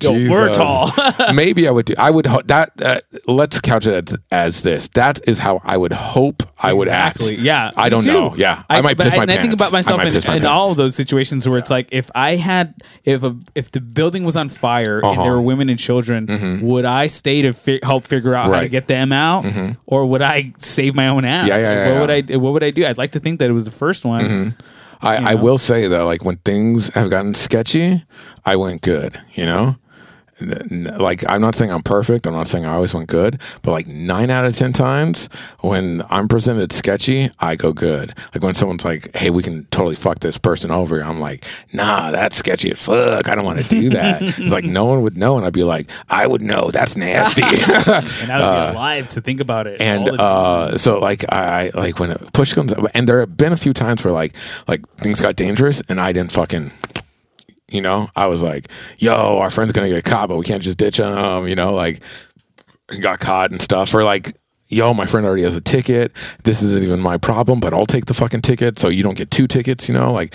Yo, 0.00 0.12
we're 0.12 0.52
tall. 0.52 0.92
Maybe 1.34 1.66
I 1.68 1.70
would 1.70 1.86
do. 1.86 1.94
I 1.98 2.10
would 2.10 2.26
ho- 2.26 2.42
that. 2.46 2.72
Uh, 2.80 3.00
let's 3.26 3.60
couch 3.60 3.86
it 3.86 4.10
as, 4.10 4.18
as 4.30 4.62
this. 4.62 4.88
That 4.88 5.20
is 5.28 5.38
how 5.38 5.60
I 5.64 5.76
would 5.76 5.92
hope 5.92 6.42
I 6.60 6.72
would 6.72 6.88
act. 6.88 7.20
Yeah. 7.32 7.70
I 7.76 7.88
don't 7.88 8.02
too. 8.04 8.12
know. 8.12 8.34
Yeah, 8.36 8.62
I, 8.68 8.80
might 8.80 8.96
but 8.96 9.04
piss 9.04 9.16
my 9.16 9.22
and 9.22 9.28
pants. 9.30 9.38
I 9.38 9.42
think 9.42 9.54
about 9.54 9.72
myself 9.72 10.02
in, 10.02 10.36
in 10.36 10.46
all 10.46 10.70
of 10.70 10.76
those 10.76 10.94
situations 10.94 11.48
where 11.48 11.58
it's 11.58 11.70
like 11.70 11.88
if 11.92 12.10
I 12.14 12.36
had 12.36 12.74
if 13.04 13.22
a, 13.22 13.36
if 13.54 13.67
the 13.72 13.80
building 13.80 14.24
was 14.24 14.36
on 14.36 14.48
fire 14.48 14.96
and 14.98 15.04
Uh-huh. 15.06 15.22
there 15.22 15.32
were 15.32 15.40
women 15.40 15.68
and 15.68 15.78
children, 15.78 16.26
mm-hmm. 16.26 16.64
would 16.66 16.84
I 16.84 17.06
stay 17.08 17.42
to 17.42 17.52
fi- 17.52 17.80
help 17.82 18.04
figure 18.04 18.34
out 18.34 18.52
how 18.54 18.60
to 18.60 18.68
get 18.68 18.86
them 18.88 19.12
out, 19.12 19.44
mm-hmm. 19.44 19.72
or 19.86 20.06
would 20.06 20.22
I 20.22 20.52
save 20.58 20.94
my 20.94 21.08
own 21.08 21.24
ass? 21.24 21.48
Yeah, 21.48 21.56
yeah, 21.58 21.68
Like, 21.68 21.76
yeah, 21.76 21.92
what 21.92 22.00
would. 22.08 22.32
I 22.32 22.36
what 22.36 22.52
would 22.52 22.64
I 22.64 22.70
do? 22.70 22.86
I'd 22.86 22.98
like 22.98 23.12
to 23.12 23.20
think 23.20 23.38
that 23.40 23.48
it 23.50 23.52
was 23.54 23.64
the 23.64 23.70
first 23.70 24.04
one. 24.04 24.24
Mm-hmm. 24.24 24.48
I, 25.06 25.32
I 25.32 25.34
will 25.36 25.58
say 25.58 25.86
that 25.86 26.02
like 26.02 26.24
when 26.24 26.38
things 26.38 26.88
have 26.94 27.08
gotten 27.10 27.34
sketchy, 27.34 28.04
I 28.44 28.56
went 28.56 28.82
good. 28.82 29.16
You 29.32 29.46
know, 29.46 29.76
like 30.40 31.24
I'm 31.28 31.40
not 31.40 31.54
saying 31.54 31.70
I'm 31.72 31.82
perfect. 31.82 32.26
I'm 32.26 32.32
not 32.32 32.46
saying 32.46 32.64
I 32.64 32.72
always 32.74 32.94
went 32.94 33.08
good, 33.08 33.40
but 33.62 33.72
like 33.72 33.86
nine 33.86 34.30
out 34.30 34.44
of 34.44 34.54
ten 34.56 34.72
times 34.72 35.28
when 35.60 36.02
I'm 36.10 36.28
presented 36.28 36.72
sketchy, 36.72 37.30
I 37.40 37.56
go 37.56 37.72
good. 37.72 38.14
Like 38.34 38.42
when 38.42 38.54
someone's 38.54 38.84
like, 38.84 39.14
"Hey, 39.16 39.30
we 39.30 39.42
can 39.42 39.64
totally 39.66 39.96
fuck 39.96 40.20
this 40.20 40.38
person 40.38 40.70
over," 40.70 41.02
I'm 41.02 41.18
like, 41.20 41.44
"Nah, 41.72 42.10
that's 42.10 42.36
sketchy 42.36 42.70
as 42.72 42.80
fuck. 42.82 43.28
I 43.28 43.34
don't 43.34 43.44
want 43.44 43.58
to 43.60 43.68
do 43.68 43.90
that." 43.90 44.22
it's 44.22 44.38
like 44.52 44.64
no 44.64 44.84
one 44.84 45.02
would 45.02 45.16
know, 45.16 45.36
and 45.36 45.44
I'd 45.46 45.52
be 45.52 45.64
like, 45.64 45.90
"I 46.08 46.26
would 46.26 46.42
know. 46.42 46.70
That's 46.70 46.96
nasty." 46.96 47.42
And 47.48 48.32
I 48.32 48.38
would 48.38 48.70
be 48.70 48.76
alive 48.76 49.08
to 49.10 49.20
think 49.20 49.40
about 49.40 49.66
it. 49.66 49.80
and 49.80 50.08
uh, 50.08 50.76
so 50.78 50.98
like 50.98 51.24
I 51.32 51.48
I- 51.58 51.70
like 51.74 51.98
when 51.98 52.10
a 52.12 52.18
push 52.32 52.52
comes 52.54 52.72
up, 52.72 52.84
and 52.94 53.08
there 53.08 53.20
have 53.20 53.36
been 53.36 53.52
a 53.52 53.56
few 53.56 53.72
times 53.72 54.04
where 54.04 54.12
like 54.12 54.34
like 54.66 54.86
things 54.98 55.20
got 55.20 55.34
dangerous, 55.36 55.82
and 55.88 56.00
I 56.00 56.12
didn't 56.12 56.32
fucking. 56.32 56.70
You 57.70 57.82
know, 57.82 58.08
I 58.16 58.26
was 58.26 58.42
like, 58.42 58.68
"Yo, 58.98 59.38
our 59.38 59.50
friend's 59.50 59.72
gonna 59.72 59.88
get 59.88 60.04
caught, 60.04 60.28
but 60.28 60.36
we 60.36 60.44
can't 60.44 60.62
just 60.62 60.78
ditch 60.78 60.98
him." 60.98 61.46
You 61.48 61.54
know, 61.54 61.74
like 61.74 62.02
got 63.00 63.20
caught 63.20 63.50
and 63.50 63.60
stuff, 63.60 63.94
or 63.94 64.04
like, 64.04 64.34
"Yo, 64.68 64.94
my 64.94 65.06
friend 65.06 65.26
already 65.26 65.42
has 65.42 65.56
a 65.56 65.60
ticket. 65.60 66.12
This 66.44 66.62
isn't 66.62 66.82
even 66.82 67.00
my 67.00 67.18
problem, 67.18 67.60
but 67.60 67.74
I'll 67.74 67.86
take 67.86 68.06
the 68.06 68.14
fucking 68.14 68.42
ticket, 68.42 68.78
so 68.78 68.88
you 68.88 69.02
don't 69.02 69.16
get 69.16 69.30
two 69.30 69.46
tickets." 69.46 69.88
You 69.88 69.94
know, 69.94 70.12
like, 70.12 70.34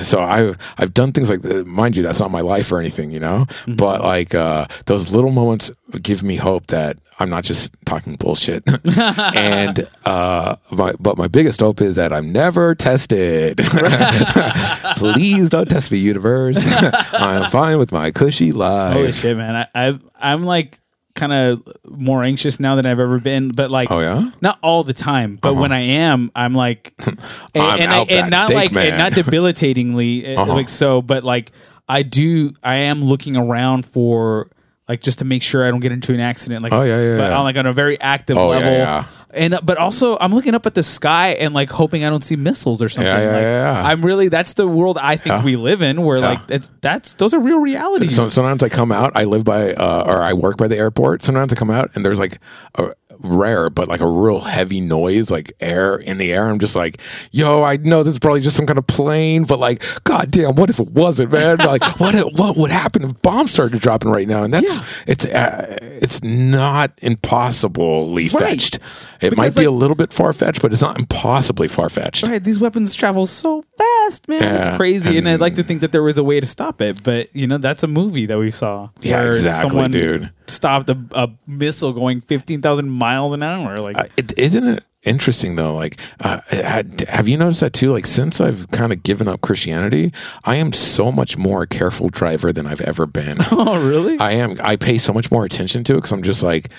so 0.00 0.20
I've, 0.20 0.58
I've 0.78 0.94
done 0.94 1.12
things 1.12 1.30
like 1.30 1.42
that. 1.42 1.66
Mind 1.66 1.96
you, 1.96 2.02
that's 2.02 2.20
not 2.20 2.30
my 2.30 2.40
life 2.40 2.70
or 2.72 2.78
anything. 2.80 3.10
You 3.10 3.20
know, 3.20 3.46
but 3.66 4.02
like 4.02 4.34
uh, 4.34 4.66
those 4.86 5.12
little 5.12 5.32
moments 5.32 5.70
give 6.02 6.22
me 6.22 6.36
hope 6.36 6.68
that 6.68 6.98
I'm 7.20 7.28
not 7.28 7.44
just 7.44 7.74
talking 7.84 8.16
bullshit. 8.16 8.64
and 8.96 9.86
uh, 10.06 10.56
my 10.72 10.94
but 10.98 11.18
my 11.18 11.28
biggest 11.28 11.60
hope 11.60 11.82
is 11.82 11.96
that 11.96 12.14
I'm 12.14 12.32
never 12.32 12.74
tested. 12.74 13.58
Please 14.96 15.50
don't 15.50 15.68
test 15.68 15.92
me, 15.92 15.98
universe. 15.98 16.66
I'm 17.12 17.50
fine 17.50 17.78
with 17.78 17.92
my 17.92 18.10
cushy 18.10 18.52
life. 18.52 18.94
Holy 18.94 19.12
shit, 19.12 19.36
man! 19.36 19.54
I, 19.54 19.88
I 19.88 19.98
I'm 20.18 20.44
like 20.44 20.79
kind 21.14 21.32
of 21.32 21.62
more 21.88 22.22
anxious 22.24 22.60
now 22.60 22.76
than 22.76 22.86
I've 22.86 22.98
ever 23.00 23.18
been, 23.18 23.50
but 23.50 23.70
like, 23.70 23.90
Oh, 23.90 24.00
yeah? 24.00 24.30
not 24.40 24.58
all 24.62 24.84
the 24.84 24.92
time, 24.92 25.38
but 25.40 25.54
when 25.54 25.72
I 25.72 25.80
am, 25.80 26.30
I'm 26.34 26.54
like, 26.54 26.94
and, 27.06 27.18
I'm 27.56 27.80
and, 27.80 27.90
I, 27.90 28.00
and 28.02 28.30
not 28.30 28.46
steak 28.46 28.56
like, 28.56 28.72
man. 28.72 28.86
and 28.88 28.98
not 28.98 29.12
debilitatingly, 29.24 30.36
uh, 30.36 30.42
Uh-huh. 30.42 30.54
like 30.54 30.68
so, 30.68 31.02
but 31.02 31.24
like, 31.24 31.52
I 31.88 32.02
do, 32.02 32.52
I 32.62 32.76
am 32.76 33.02
looking 33.02 33.36
around 33.36 33.84
for 33.84 34.50
like 34.88 35.00
just 35.02 35.18
to 35.20 35.24
make 35.24 35.42
sure 35.42 35.66
I 35.66 35.70
don't 35.70 35.80
get 35.80 35.92
into 35.92 36.12
an 36.14 36.20
accident, 36.20 36.62
like, 36.62 36.72
Oh, 36.72 36.82
yeah, 36.82 37.00
yeah, 37.00 37.16
but 37.16 37.30
yeah. 37.30 37.38
on 37.38 37.44
like 37.44 37.56
on 37.56 37.66
a 37.66 37.72
very 37.72 38.00
active 38.00 38.36
Oh, 38.38 38.50
yeah, 38.52 38.58
level. 38.58 38.72
yeah. 38.72 39.04
And 39.32 39.54
uh, 39.54 39.60
but 39.62 39.78
also 39.78 40.18
I'm 40.20 40.34
looking 40.34 40.54
up 40.54 40.66
at 40.66 40.74
the 40.74 40.82
sky 40.82 41.28
and 41.34 41.54
like 41.54 41.70
hoping 41.70 42.04
I 42.04 42.10
don't 42.10 42.24
see 42.24 42.36
missiles 42.36 42.82
or 42.82 42.88
something. 42.88 43.06
Yeah, 43.12 43.20
yeah, 43.20 43.32
like, 43.32 43.42
yeah, 43.42 43.82
yeah. 43.82 43.88
I'm 43.88 44.04
really 44.04 44.28
that's 44.28 44.54
the 44.54 44.66
world 44.66 44.98
I 45.00 45.16
think 45.16 45.36
Yeah. 45.36 45.44
we 45.44 45.56
live 45.56 45.82
in, 45.82 46.02
where 46.02 46.18
like 46.20 46.40
it's 46.48 46.70
that's 46.80 47.14
those 47.14 47.32
are 47.32 47.40
real 47.40 47.60
realities. 47.60 48.16
So 48.16 48.28
sometimes 48.28 48.62
I 48.62 48.68
come 48.68 48.90
out. 48.90 49.12
I 49.14 49.24
live 49.24 49.44
by, 49.44 49.72
uh, 49.74 50.04
or 50.06 50.22
I 50.22 50.32
work 50.32 50.56
by 50.56 50.66
the 50.68 50.76
airport. 50.76 51.22
Sometimes 51.22 51.52
I 51.52 51.56
come 51.56 51.70
out 51.70 51.90
and 51.94 52.04
there's 52.04 52.18
like 52.18 52.40
a 52.76 52.92
rare, 53.22 53.70
but 53.70 53.88
like 53.88 54.00
a 54.00 54.06
real 54.08 54.40
heavy 54.40 54.80
noise, 54.80 55.30
like 55.30 55.52
air 55.60 55.96
in 55.96 56.18
the 56.18 56.32
air. 56.32 56.48
I'm 56.48 56.58
just 56.58 56.74
like, 56.76 57.00
yo, 57.32 57.62
I 57.62 57.76
know 57.76 58.02
this 58.02 58.14
is 58.14 58.18
probably 58.18 58.40
just 58.40 58.56
some 58.56 58.66
kind 58.66 58.78
of 58.78 58.86
plane, 58.86 59.44
but 59.44 59.58
like, 59.58 59.82
goddamn, 60.04 60.54
what 60.54 60.70
if 60.70 60.78
it 60.80 60.88
wasn't, 60.90 61.32
man? 61.32 61.58
like, 61.66 61.82
what 62.00 62.14
if- 62.14 62.38
what 62.38 62.56
would 62.56 62.70
happen 62.70 63.04
if 63.04 63.20
bombs 63.22 63.52
started 63.52 63.80
dropping 63.80 64.10
right 64.10 64.26
now? 64.28 64.42
And 64.42 64.54
that's 64.54 64.76
Yeah. 64.76 64.84
it's 65.06 65.26
uh, 65.26 65.78
it's 65.80 66.22
not 66.22 66.92
impossibly 67.02 68.28
Right. 68.28 68.30
fetched. 68.30 68.78
It 69.20 69.36
might 69.36 69.44
Because, 69.46 69.56
be 69.56 69.64
a 69.64 69.70
little 69.70 69.96
bit 69.96 70.12
far 70.12 70.32
fetched, 70.32 70.62
but 70.62 70.72
it's 70.72 70.82
not 70.82 70.98
impossibly 70.98 71.68
far 71.68 71.88
fetched. 71.88 72.26
Right, 72.26 72.42
these 72.42 72.58
weapons 72.60 72.94
travel 72.94 73.26
so 73.26 73.64
fast, 73.76 74.28
man. 74.28 74.42
Yeah, 74.42 74.68
it's 74.68 74.76
crazy, 74.76 75.10
and, 75.18 75.26
and- 75.26 75.28
I'd 75.34 75.40
like 75.40 75.54
to 75.56 75.62
think 75.62 75.80
that 75.80 75.92
there 75.92 76.02
was 76.02 76.18
a 76.18 76.24
way 76.24 76.40
to 76.40 76.46
stop 76.46 76.80
it, 76.80 77.02
but 77.02 77.34
you 77.34 77.46
know 77.46 77.58
that's 77.58 77.82
a 77.82 77.86
movie 77.88 78.26
that 78.26 78.38
we 78.38 78.50
saw. 78.50 78.88
Yeah, 79.00 79.24
exactly, 79.26 79.68
someone 79.70 79.90
dude. 79.90 80.30
Stopped 80.60 80.90
a, 80.90 80.98
a 81.12 81.28
missile 81.46 81.92
going 81.92 82.20
fifteen 82.20 82.60
thousand 82.62 82.90
miles 82.90 83.32
an 83.32 83.42
hour. 83.42 83.76
Like, 83.76 83.96
Uh, 83.96 84.04
it, 84.16 84.32
isn't 84.38 84.66
it 84.66 84.84
interesting 85.02 85.56
though? 85.56 85.74
Like, 85.74 85.98
uh, 86.20 86.40
had- 86.50 87.00
have 87.08 87.26
you 87.28 87.38
noticed 87.38 87.60
that 87.60 87.72
too? 87.72 87.92
Like, 87.92 88.04
since 88.06 88.40
I've 88.40 88.70
kind 88.70 88.92
of 88.92 89.02
given 89.02 89.26
up 89.28 89.40
Christianity, 89.40 90.12
I 90.44 90.56
am 90.56 90.72
so 90.74 91.10
much 91.10 91.38
more 91.38 91.62
a 91.62 91.66
careful 91.66 92.08
driver 92.10 92.52
than 92.52 92.66
I've 92.66 92.82
ever 92.82 93.06
been. 93.06 93.38
oh, 93.50 93.82
really? 93.86 94.18
I 94.18 94.32
am. 94.32 94.56
I 94.62 94.76
pay 94.76 94.98
so 94.98 95.12
much 95.12 95.30
more 95.30 95.44
attention 95.46 95.82
to 95.84 95.92
it 95.94 95.96
because 95.96 96.12
I'm 96.12 96.22
just 96.22 96.42
like, 96.42 96.70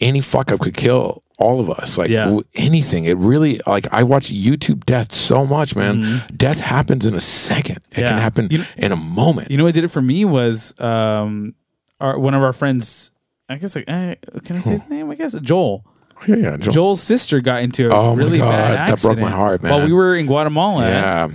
any 0.00 0.20
fuck 0.20 0.52
up 0.52 0.60
could 0.60 0.76
kill 0.76 1.22
all 1.38 1.60
of 1.60 1.70
us. 1.70 1.98
Like 1.98 2.10
Yeah. 2.10 2.24
w- 2.24 2.42
anything. 2.54 3.04
It 3.04 3.16
really 3.16 3.60
like 3.66 3.86
I 3.92 4.02
watch 4.02 4.28
YouTube 4.32 4.84
death 4.86 5.12
so 5.12 5.46
much, 5.46 5.76
man. 5.76 6.22
Death 6.36 6.60
happens 6.60 7.06
in 7.06 7.14
a 7.14 7.20
second. 7.20 7.76
It 7.76 7.82
Mm-hmm. 7.90 8.00
Yeah. 8.00 8.06
can 8.08 8.18
happen 8.18 8.48
You- 8.50 8.64
in 8.76 8.92
a 8.92 8.96
moment. 8.96 9.50
you 9.50 9.56
know 9.56 9.64
what 9.64 9.74
did 9.74 9.84
it 9.84 9.88
for 9.88 10.02
me 10.02 10.24
was 10.24 10.74
um, 10.80 11.54
our 12.00 12.18
one 12.18 12.34
of 12.34 12.42
our 12.42 12.52
friends. 12.52 13.12
I 13.48 13.56
guess 13.56 13.74
like, 13.76 13.84
eh, 13.88 14.14
can 14.44 14.56
I 14.56 14.60
say 14.60 14.72
his 14.72 14.88
name? 14.90 15.10
I 15.10 15.14
guess 15.14 15.34
Joel. 15.40 15.84
yeah, 16.26 16.36
yeah. 16.36 16.56
Joel. 16.58 16.72
Joel's 16.72 17.02
sister 17.02 17.40
got 17.40 17.62
into 17.62 17.88
a 17.88 17.94
Oh 17.94 18.14
my 18.14 18.22
really 18.22 18.38
God, 18.38 18.50
bad 18.50 18.74
that 18.74 18.90
accident 18.90 19.18
broke 19.20 19.30
my 19.30 19.34
heart, 19.34 19.62
While 19.62 19.84
we 19.86 19.92
were 19.92 20.14
in 20.16 20.26
Guatemala, 20.26 20.86
yeah. 20.86 21.28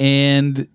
and 0.00 0.68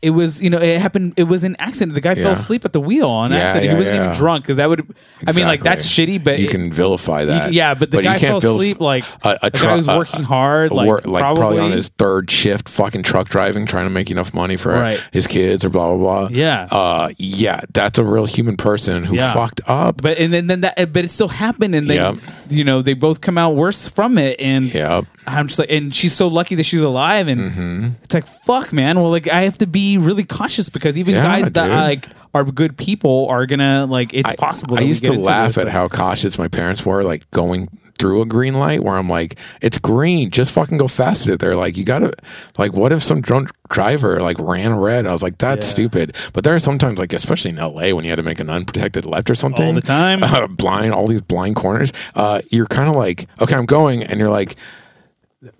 it 0.00 0.10
was 0.10 0.40
you 0.40 0.48
know 0.48 0.58
it 0.58 0.80
happened. 0.80 1.14
It 1.16 1.24
was 1.24 1.42
an 1.44 1.56
accident. 1.58 1.94
The 1.94 2.00
guy 2.00 2.12
Yeah. 2.12 2.22
fell 2.24 2.32
asleep 2.32 2.64
at 2.64 2.72
the 2.72 2.80
wheel 2.80 3.08
on 3.08 3.32
Yeah, 3.32 3.38
accident. 3.38 3.64
yeah, 3.64 3.70
he 3.72 3.76
wasn't 3.78 3.96
even 3.96 4.12
drunk 4.12 4.44
because 4.44 4.56
that 4.56 4.68
would. 4.68 4.86
I 5.26 5.32
mean, 5.32 5.46
like 5.46 5.60
that's 5.60 5.88
shitty, 5.90 6.22
but 6.22 6.38
you 6.38 6.44
it- 6.46 6.50
can 6.52 6.70
vilify 6.72 7.20
you- 7.22 7.26
that. 7.26 7.52
yeah, 7.52 7.74
but 7.74 7.90
the 7.90 7.96
you 7.98 8.02
guy 8.04 8.18
fell 8.18 8.36
asleep 8.38 8.80
like 8.80 9.04
a, 9.24 9.28
a, 9.30 9.38
a 9.42 9.50
guy 9.50 9.58
truck- 9.58 9.86
a- 9.88 9.98
working 9.98 10.22
hard, 10.22 10.70
a 10.70 10.74
like, 10.74 10.86
wor- 10.86 11.00
like 11.04 11.22
probably, 11.22 11.58
on 11.58 11.72
his 11.72 11.88
third 11.98 12.30
shift, 12.30 12.68
fucking 12.68 13.02
truck 13.02 13.28
driving, 13.28 13.66
trying 13.66 13.86
to 13.86 13.90
make 13.90 14.10
enough 14.10 14.32
money 14.32 14.56
for 14.56 14.72
Right. 14.72 15.00
his 15.12 15.26
kids 15.26 15.64
or 15.64 15.68
blah 15.68 15.88
blah 15.96 16.26
blah. 16.26 16.28
Yeah. 16.30 16.68
uh, 16.70 17.08
yeah, 17.18 17.62
that's 17.74 17.98
a 17.98 18.04
real 18.04 18.26
human 18.26 18.56
person 18.56 19.02
who 19.04 19.16
fucked 19.16 19.60
up. 19.66 20.00
But 20.00 20.18
and 20.18 20.32
then, 20.32 20.46
then 20.46 20.60
that, 20.60 20.92
but 20.92 21.04
it 21.04 21.10
still 21.10 21.28
happened, 21.28 21.74
and 21.74 21.88
they, 21.88 21.96
Yep. 21.96 22.16
you 22.50 22.62
know, 22.62 22.82
they 22.82 22.94
both 22.94 23.20
come 23.20 23.36
out 23.36 23.56
worse 23.56 23.88
from 23.88 24.16
it, 24.16 24.38
and 24.40 24.72
Yep. 24.72 25.06
I'm 25.26 25.48
just 25.48 25.58
like, 25.58 25.70
and 25.70 25.94
she's 25.94 26.14
so 26.14 26.28
lucky 26.28 26.54
that 26.54 26.62
she's 26.62 26.80
alive, 26.80 27.26
and 27.28 27.38
Mm-hmm. 27.40 27.88
it's 28.04 28.14
like, 28.14 28.26
fuck, 28.26 28.72
man. 28.72 29.00
Well, 29.00 29.10
like 29.10 29.26
I 29.28 29.42
have 29.42 29.58
to 29.58 29.66
be 29.66 29.87
really 29.96 30.24
cautious 30.24 30.68
because 30.68 30.98
even 30.98 31.14
Yeah, 31.14 31.22
guys 31.22 31.52
that 31.52 31.66
dude. 31.68 31.74
like 31.76 32.06
are 32.34 32.44
good 32.44 32.76
people 32.76 33.26
are 33.30 33.46
gonna 33.46 33.86
like 33.86 34.12
it's 34.12 34.32
possible. 34.34 34.76
I 34.76 34.80
that 34.80 34.86
used 34.86 35.04
to 35.04 35.14
laugh 35.14 35.54
this. 35.54 35.58
at 35.64 35.68
how 35.68 35.88
cautious 35.88 36.38
my 36.38 36.48
parents 36.48 36.84
were, 36.84 37.02
like 37.02 37.30
going 37.30 37.68
through 37.98 38.22
a 38.22 38.26
green 38.26 38.54
light. 38.54 38.84
Where 38.84 38.96
I'm 38.96 39.08
like, 39.08 39.38
it's 39.62 39.78
green, 39.78 40.30
just 40.30 40.52
fucking 40.52 40.76
go 40.78 40.86
faster. 40.86 41.36
They're 41.36 41.56
like, 41.56 41.76
you 41.76 41.84
gotta, 41.84 42.12
like, 42.56 42.72
what 42.72 42.92
if 42.92 43.02
some 43.02 43.20
drunk 43.20 43.50
driver 43.70 44.20
like 44.20 44.38
ran 44.38 44.76
red? 44.76 45.04
I 45.06 45.12
was 45.12 45.22
like, 45.22 45.38
that's 45.38 45.66
Yeah. 45.66 45.70
stupid. 45.72 46.16
But 46.32 46.44
there 46.44 46.54
are 46.54 46.60
sometimes, 46.60 46.98
like, 46.98 47.12
especially 47.12 47.50
in 47.52 47.56
LA, 47.56 47.92
when 47.94 48.04
you 48.04 48.10
had 48.10 48.16
to 48.16 48.22
make 48.22 48.38
an 48.38 48.50
unprotected 48.50 49.04
left 49.04 49.30
or 49.30 49.34
something 49.34 49.64
all 49.66 49.72
the 49.72 49.80
time. 49.80 50.22
uh, 50.22 50.46
blind, 50.46 50.92
all 50.92 51.06
these 51.08 51.22
blind 51.22 51.56
corners. 51.56 51.92
Uh, 52.14 52.40
you're 52.50 52.66
kind 52.66 52.88
of 52.88 52.94
like, 52.94 53.26
okay, 53.40 53.54
I'm 53.56 53.66
going, 53.66 54.04
and 54.04 54.20
you're 54.20 54.30
like, 54.30 54.54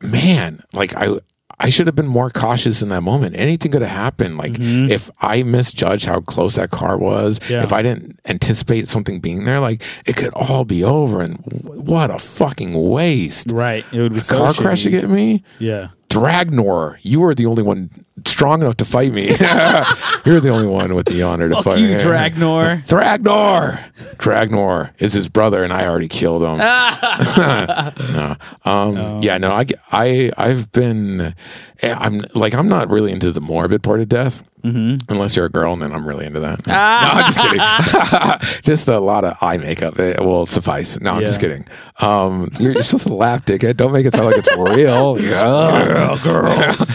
man, 0.00 0.62
like 0.72 0.94
I. 0.96 1.18
I 1.60 1.70
should 1.70 1.86
have 1.88 1.96
been 1.96 2.06
more 2.06 2.30
cautious 2.30 2.82
in 2.82 2.88
that 2.90 3.02
moment. 3.02 3.34
Anything 3.36 3.72
could 3.72 3.82
have 3.82 3.90
happened. 3.90 4.36
Like 4.38 4.56
if 4.58 5.10
I 5.20 5.42
misjudged 5.42 6.04
how 6.06 6.20
close 6.20 6.54
that 6.54 6.70
car 6.70 6.96
was, 6.96 7.38
Mm-hmm. 7.40 7.52
Yeah. 7.52 7.62
if 7.64 7.72
I 7.72 7.82
didn't 7.82 8.20
anticipate 8.26 8.86
something 8.88 9.18
being 9.20 9.44
there, 9.44 9.58
like 9.60 9.82
it 10.06 10.16
could 10.16 10.32
all 10.34 10.64
be 10.64 10.84
over. 10.84 11.20
And 11.20 11.42
w- 11.44 11.80
what 11.80 12.10
a 12.10 12.18
fucking 12.18 12.74
waste! 12.90 13.50
right. 13.50 13.84
It 13.92 14.00
would 14.00 14.14
be 14.14 14.20
so 14.20 14.38
Car 14.38 14.54
crash 14.54 14.82
to 14.84 14.90
get 14.90 15.08
me. 15.10 15.42
Yeah. 15.58 15.88
Dragnor, 16.08 16.98
you 17.02 17.22
are 17.24 17.34
the 17.34 17.44
only 17.46 17.62
one 17.62 17.90
strong 18.26 18.62
enough 18.62 18.78
to 18.78 18.84
fight 18.84 19.12
me. 19.12 19.26
You're 20.24 20.40
the 20.40 20.48
only 20.50 20.66
one 20.66 20.94
with 20.94 21.06
the 21.06 21.22
honor 21.22 21.48
to 21.50 21.56
Fuck 21.56 21.64
fight 21.64 21.78
you, 21.80 21.88
me. 21.88 21.94
Dragnor. 21.96 22.82
Dragnor. 22.86 23.92
Dragnor 24.16 24.90
is 24.98 25.12
his 25.12 25.28
brother, 25.28 25.62
and 25.62 25.72
I 25.72 25.86
already 25.86 26.08
killed 26.08 26.42
him. 26.42 26.56
no, 28.14 28.36
um, 28.64 29.18
yeah, 29.20 29.36
no, 29.38 29.52
I, 29.52 29.66
I, 29.92 30.30
I've 30.38 30.72
been, 30.72 31.34
eh, 31.82 31.94
I'm 31.98 32.22
like, 32.34 32.54
I'm 32.54 32.68
not 32.68 32.88
really 32.88 33.12
into 33.12 33.30
the 33.30 33.40
morbid 33.42 33.82
part 33.82 34.00
of 34.00 34.08
death, 34.08 34.42
unless 34.62 35.36
you're 35.36 35.46
a 35.46 35.50
girl, 35.50 35.72
and 35.72 35.82
then 35.82 35.92
I'm 35.92 36.06
really 36.06 36.26
into 36.26 36.40
that. 36.40 36.66
No, 36.68 36.74
I'm 36.74 37.32
just 37.32 37.40
kidding. 37.40 38.62
just 38.62 38.88
a 38.88 38.98
lot 38.98 39.24
of 39.24 39.36
eye 39.40 39.56
makeup. 39.58 39.98
It 39.98 40.20
will 40.20 40.46
suffice. 40.46 41.00
No, 41.00 41.14
I'm 41.14 41.22
just 41.22 41.40
kidding. 41.40 41.66
Um, 42.00 42.50
you're, 42.58 42.74
supposed 42.82 43.06
to 43.06 43.14
laugh, 43.14 43.44
dickhead. 43.44 43.76
Don't 43.76 43.92
make 43.92 44.06
it 44.06 44.14
sound 44.14 44.26
like 44.26 44.36
it's 44.36 44.56
real. 44.56 45.18
Yeah, 45.28 46.16
girls. 46.22 46.90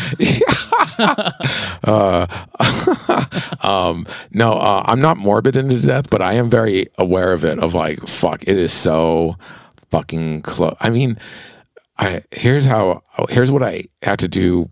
um, 3.64 4.06
no, 4.32 4.54
uh, 4.54 4.84
I'm 4.86 5.02
not 5.02 5.18
morbid 5.18 5.56
into 5.56 5.80
death, 5.80 6.10
but 6.10 6.22
I 6.22 6.34
am 6.34 6.50
very 6.50 6.88
aware 6.98 7.34
of 7.34 7.44
it. 7.44 7.60
Of 7.60 7.74
like, 7.74 8.08
fuck, 8.08 8.44
it 8.44 8.58
is 8.58 8.72
so 8.72 9.38
fucking 9.90 10.42
close. 10.42 10.76
I 10.80 10.90
mean, 10.90 11.18
I 11.98 12.24
here's 12.32 12.66
how 12.66 13.04
here's 13.30 13.52
what 13.52 13.64
I 13.64 13.84
had 14.02 14.20
to 14.20 14.28
do 14.28 14.70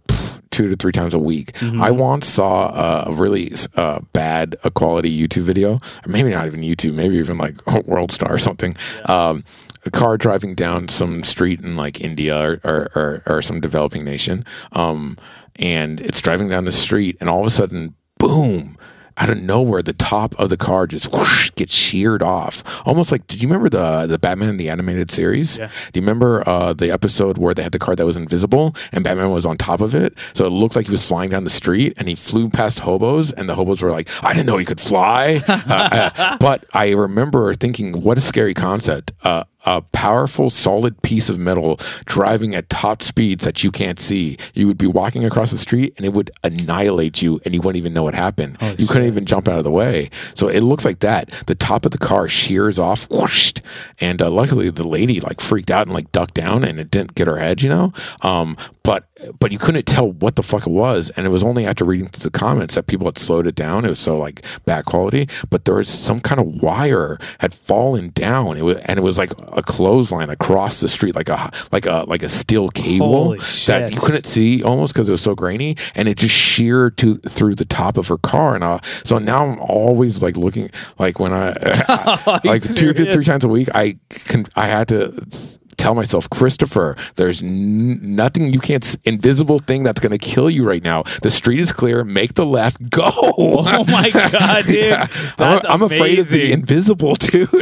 two 0.62 0.70
to 0.70 0.76
three 0.76 0.92
times 0.92 1.14
a 1.14 1.20
week. 1.20 1.60
I 1.82 1.92
once 1.92 2.28
saw 2.28 3.06
a 3.08 3.14
really 3.14 3.52
uh, 3.76 4.00
bad 4.14 4.56
quality 4.74 5.12
YouTube 5.16 5.44
video, 5.44 5.76
or 5.76 6.08
maybe 6.08 6.30
not 6.30 6.46
even 6.46 6.62
YouTube, 6.62 6.94
maybe 6.94 7.16
even 7.16 7.38
like 7.38 7.66
World 7.86 8.12
Star 8.12 8.34
or 8.34 8.40
something. 8.40 8.76
Um, 9.06 9.44
a 9.84 9.90
car 9.90 10.16
driving 10.18 10.54
down 10.54 10.88
some 10.88 11.24
street 11.24 11.62
in 11.62 11.76
like 11.76 12.00
India 12.02 12.40
or 12.40 12.60
or, 12.64 12.90
or, 12.94 13.24
or 13.26 13.42
some 13.42 13.60
developing 13.60 14.06
nation, 14.06 14.46
um, 14.74 15.18
and 15.58 16.00
it's 16.02 16.22
driving 16.22 16.50
down 16.50 16.66
the 16.66 16.72
street, 16.72 17.18
and 17.20 17.30
all 17.30 17.42
of 17.42 17.48
a 17.48 17.50
sudden, 17.50 17.96
boom 18.20 18.78
out 19.22 19.30
of 19.30 19.42
nowhere, 19.42 19.84
the 19.84 19.94
top 19.94 20.34
of 20.40 20.50
the 20.50 20.58
car 20.58 20.88
just 20.88 21.14
whoosh, 21.14 21.52
gets 21.52 21.74
sheared 21.74 22.24
off. 22.24 22.64
Almost 22.88 23.12
like, 23.12 23.28
did 23.28 23.42
you 23.42 23.48
remember 23.48 23.70
the 23.70 24.08
the 24.08 24.18
Batman 24.18 24.50
in 24.50 24.58
the 24.58 24.68
animated 24.70 25.12
series? 25.12 25.60
Yeah. 25.60 25.68
Do 25.94 26.00
you 26.00 26.02
remember 26.02 26.44
uh, 26.48 26.74
the 26.74 26.92
episode 26.92 27.38
where 27.38 27.54
they 27.54 27.62
had 27.62 27.72
the 27.72 27.80
car 27.80 27.96
that 27.96 28.06
was 28.06 28.18
invisible 28.18 28.76
and 28.92 29.04
Batman 29.04 29.30
was 29.30 29.46
on 29.46 29.58
top 29.58 29.80
of 29.80 29.94
it? 29.94 30.16
So 30.34 30.48
it 30.48 30.50
looked 30.50 30.76
like 30.76 30.88
he 30.88 30.92
was 30.92 31.08
flying 31.08 31.30
down 31.30 31.44
the 31.44 31.52
street 31.52 31.94
and 31.98 32.08
he 32.08 32.16
flew 32.16 32.50
past 32.50 32.80
hobos 32.80 33.32
and 33.32 33.48
the 33.48 33.56
hobos 33.56 33.82
were 33.82 33.92
like, 33.92 34.10
I 34.24 34.34
didn't 34.34 34.48
know 34.48 34.58
he 34.58 34.66
could 34.66 34.82
fly. 34.82 35.42
uh, 35.48 36.10
uh, 36.18 36.38
but 36.40 36.66
I 36.74 36.92
remember 36.92 37.54
thinking, 37.54 38.02
what 38.02 38.18
a 38.18 38.22
scary 38.22 38.56
concept. 38.56 39.12
Uh, 39.24 39.44
a 39.66 39.82
powerful, 39.82 40.50
solid 40.50 41.02
piece 41.04 41.30
of 41.30 41.38
metal 41.38 41.78
driving 42.06 42.56
at 42.56 42.70
top 42.70 43.04
speeds 43.04 43.44
that 43.44 43.64
you 43.64 43.70
can't 43.70 44.00
see. 44.00 44.38
You 44.56 44.68
would 44.68 44.78
be 44.78 44.88
walking 44.88 45.24
across 45.24 45.52
the 45.52 45.58
street 45.58 45.94
and 45.98 46.06
it 46.06 46.14
would 46.14 46.32
annihilate 46.44 47.22
you 47.22 47.40
and 47.46 47.54
you 47.54 47.62
wouldn't 47.62 47.78
even 47.78 47.94
know 47.94 48.04
what 48.04 48.16
happened. 48.16 48.58
you 48.80 48.88
couldn't 48.88 49.08
even 49.12 49.26
jump 49.26 49.48
out 49.48 49.58
of 49.58 49.64
the 49.64 49.72
way. 49.72 50.10
So 50.34 50.48
it 50.48 50.62
looks 50.62 50.86
like 50.86 51.00
that. 51.00 51.30
The 51.46 51.56
top 51.56 51.86
of 51.86 51.92
the 51.92 51.98
car 51.98 52.28
shears 52.28 52.80
off, 52.80 53.10
whoosh, 53.10 53.54
and 54.00 54.22
uh, 54.22 54.30
luckily 54.30 54.70
the 54.70 54.88
lady 54.88 55.20
like 55.20 55.42
freaked 55.42 55.72
out 55.72 55.88
and 55.88 55.94
like 55.94 56.12
ducked 56.12 56.34
down 56.34 56.64
and 56.64 56.80
it 56.80 56.92
didn't 56.92 57.16
get 57.16 57.28
her 57.28 57.38
head, 57.38 57.62
you 57.62 57.70
know. 57.70 57.94
Um, 58.22 58.58
but 58.84 59.06
but 59.40 59.52
you 59.52 59.60
couldn't 59.60 59.86
tell 59.86 60.12
what 60.12 60.36
the 60.36 60.44
fuck 60.44 60.66
it 60.66 60.72
was, 60.72 61.10
and 61.12 61.26
it 61.26 61.30
was 61.30 61.44
only 61.44 61.66
after 61.66 61.86
reading 61.86 62.08
through 62.08 62.30
the 62.30 62.38
comments 62.38 62.76
that 62.76 62.88
people 62.88 63.08
had 63.08 63.18
slowed 63.18 63.48
it 63.48 63.56
down. 63.56 63.86
It 63.86 63.90
was 63.90 64.00
so 64.00 64.18
like 64.18 64.44
bad 64.66 64.86
quality, 64.86 65.28
but 65.50 65.66
there 65.66 65.76
was 65.76 65.88
some 65.88 66.20
kind 66.20 66.40
of 66.40 66.62
wire 66.62 67.18
had 67.40 67.54
fallen 67.54 68.10
down. 68.10 68.58
It 68.58 68.64
was 68.64 68.78
and 68.78 69.00
it 69.00 69.04
was 69.04 69.18
like 69.18 69.32
a 69.56 69.62
clothesline 69.62 70.30
across 70.30 70.80
the 70.82 70.90
street, 70.90 71.16
like 71.16 71.30
a 71.30 71.52
like 71.72 71.86
a 71.86 72.06
like 72.08 72.24
a 72.24 72.30
steel 72.30 72.70
cable 72.70 73.36
that 73.68 73.92
you 73.94 74.00
couldn't 74.00 74.26
see 74.26 74.64
almost 74.64 74.94
because 74.94 75.08
it 75.08 75.12
was 75.12 75.22
so 75.22 75.36
grainy, 75.36 75.76
and 75.96 76.08
it 76.08 76.18
just 76.18 76.36
sheared 76.36 76.98
to 76.98 77.16
through 77.16 77.56
the 77.56 77.66
top 77.66 77.98
of 77.98 78.08
her 78.08 78.18
car. 78.18 78.56
And 78.56 78.64
uh, 78.64 78.80
so 79.04 79.18
now 79.18 79.46
I'm 79.46 79.60
always 79.60 80.22
like 80.22 80.38
looking 80.38 80.70
like 81.00 81.20
when 81.20 81.34
I 81.34 81.52
like 82.44 82.64
two 82.64 82.94
to 82.94 83.12
three 83.12 83.26
times 83.26 83.44
a 83.44 83.50
week, 83.50 83.70
I 83.74 83.98
can 84.10 84.46
I 84.56 84.68
had 84.68 84.88
to 84.90 85.60
tell 85.82 85.96
myself, 85.96 86.30
Christopher, 86.30 86.96
there's 87.16 87.42
n- 87.42 88.00
nothing 88.16 88.54
you 88.54 88.60
can't 88.60 88.98
invisible 89.04 89.58
thing 89.60 89.84
that's 89.84 90.00
gonna 90.00 90.20
kill 90.20 90.50
you 90.50 90.64
right 90.64 90.84
now. 90.84 91.04
The 91.24 91.32
street 91.32 91.60
is 91.60 91.74
clear. 91.74 92.04
Make 92.04 92.36
the 92.36 92.46
left. 92.46 92.90
Go. 92.90 93.10
Oh 93.14 93.84
my 93.88 94.10
god, 94.32 94.66
dude! 94.66 94.76
Yeah. 94.86 95.08
I'm, 95.40 95.62
I'm 95.68 95.82
afraid 95.82 96.20
of 96.20 96.30
the 96.30 96.52
invisible 96.52 97.16
dude. 97.16 97.50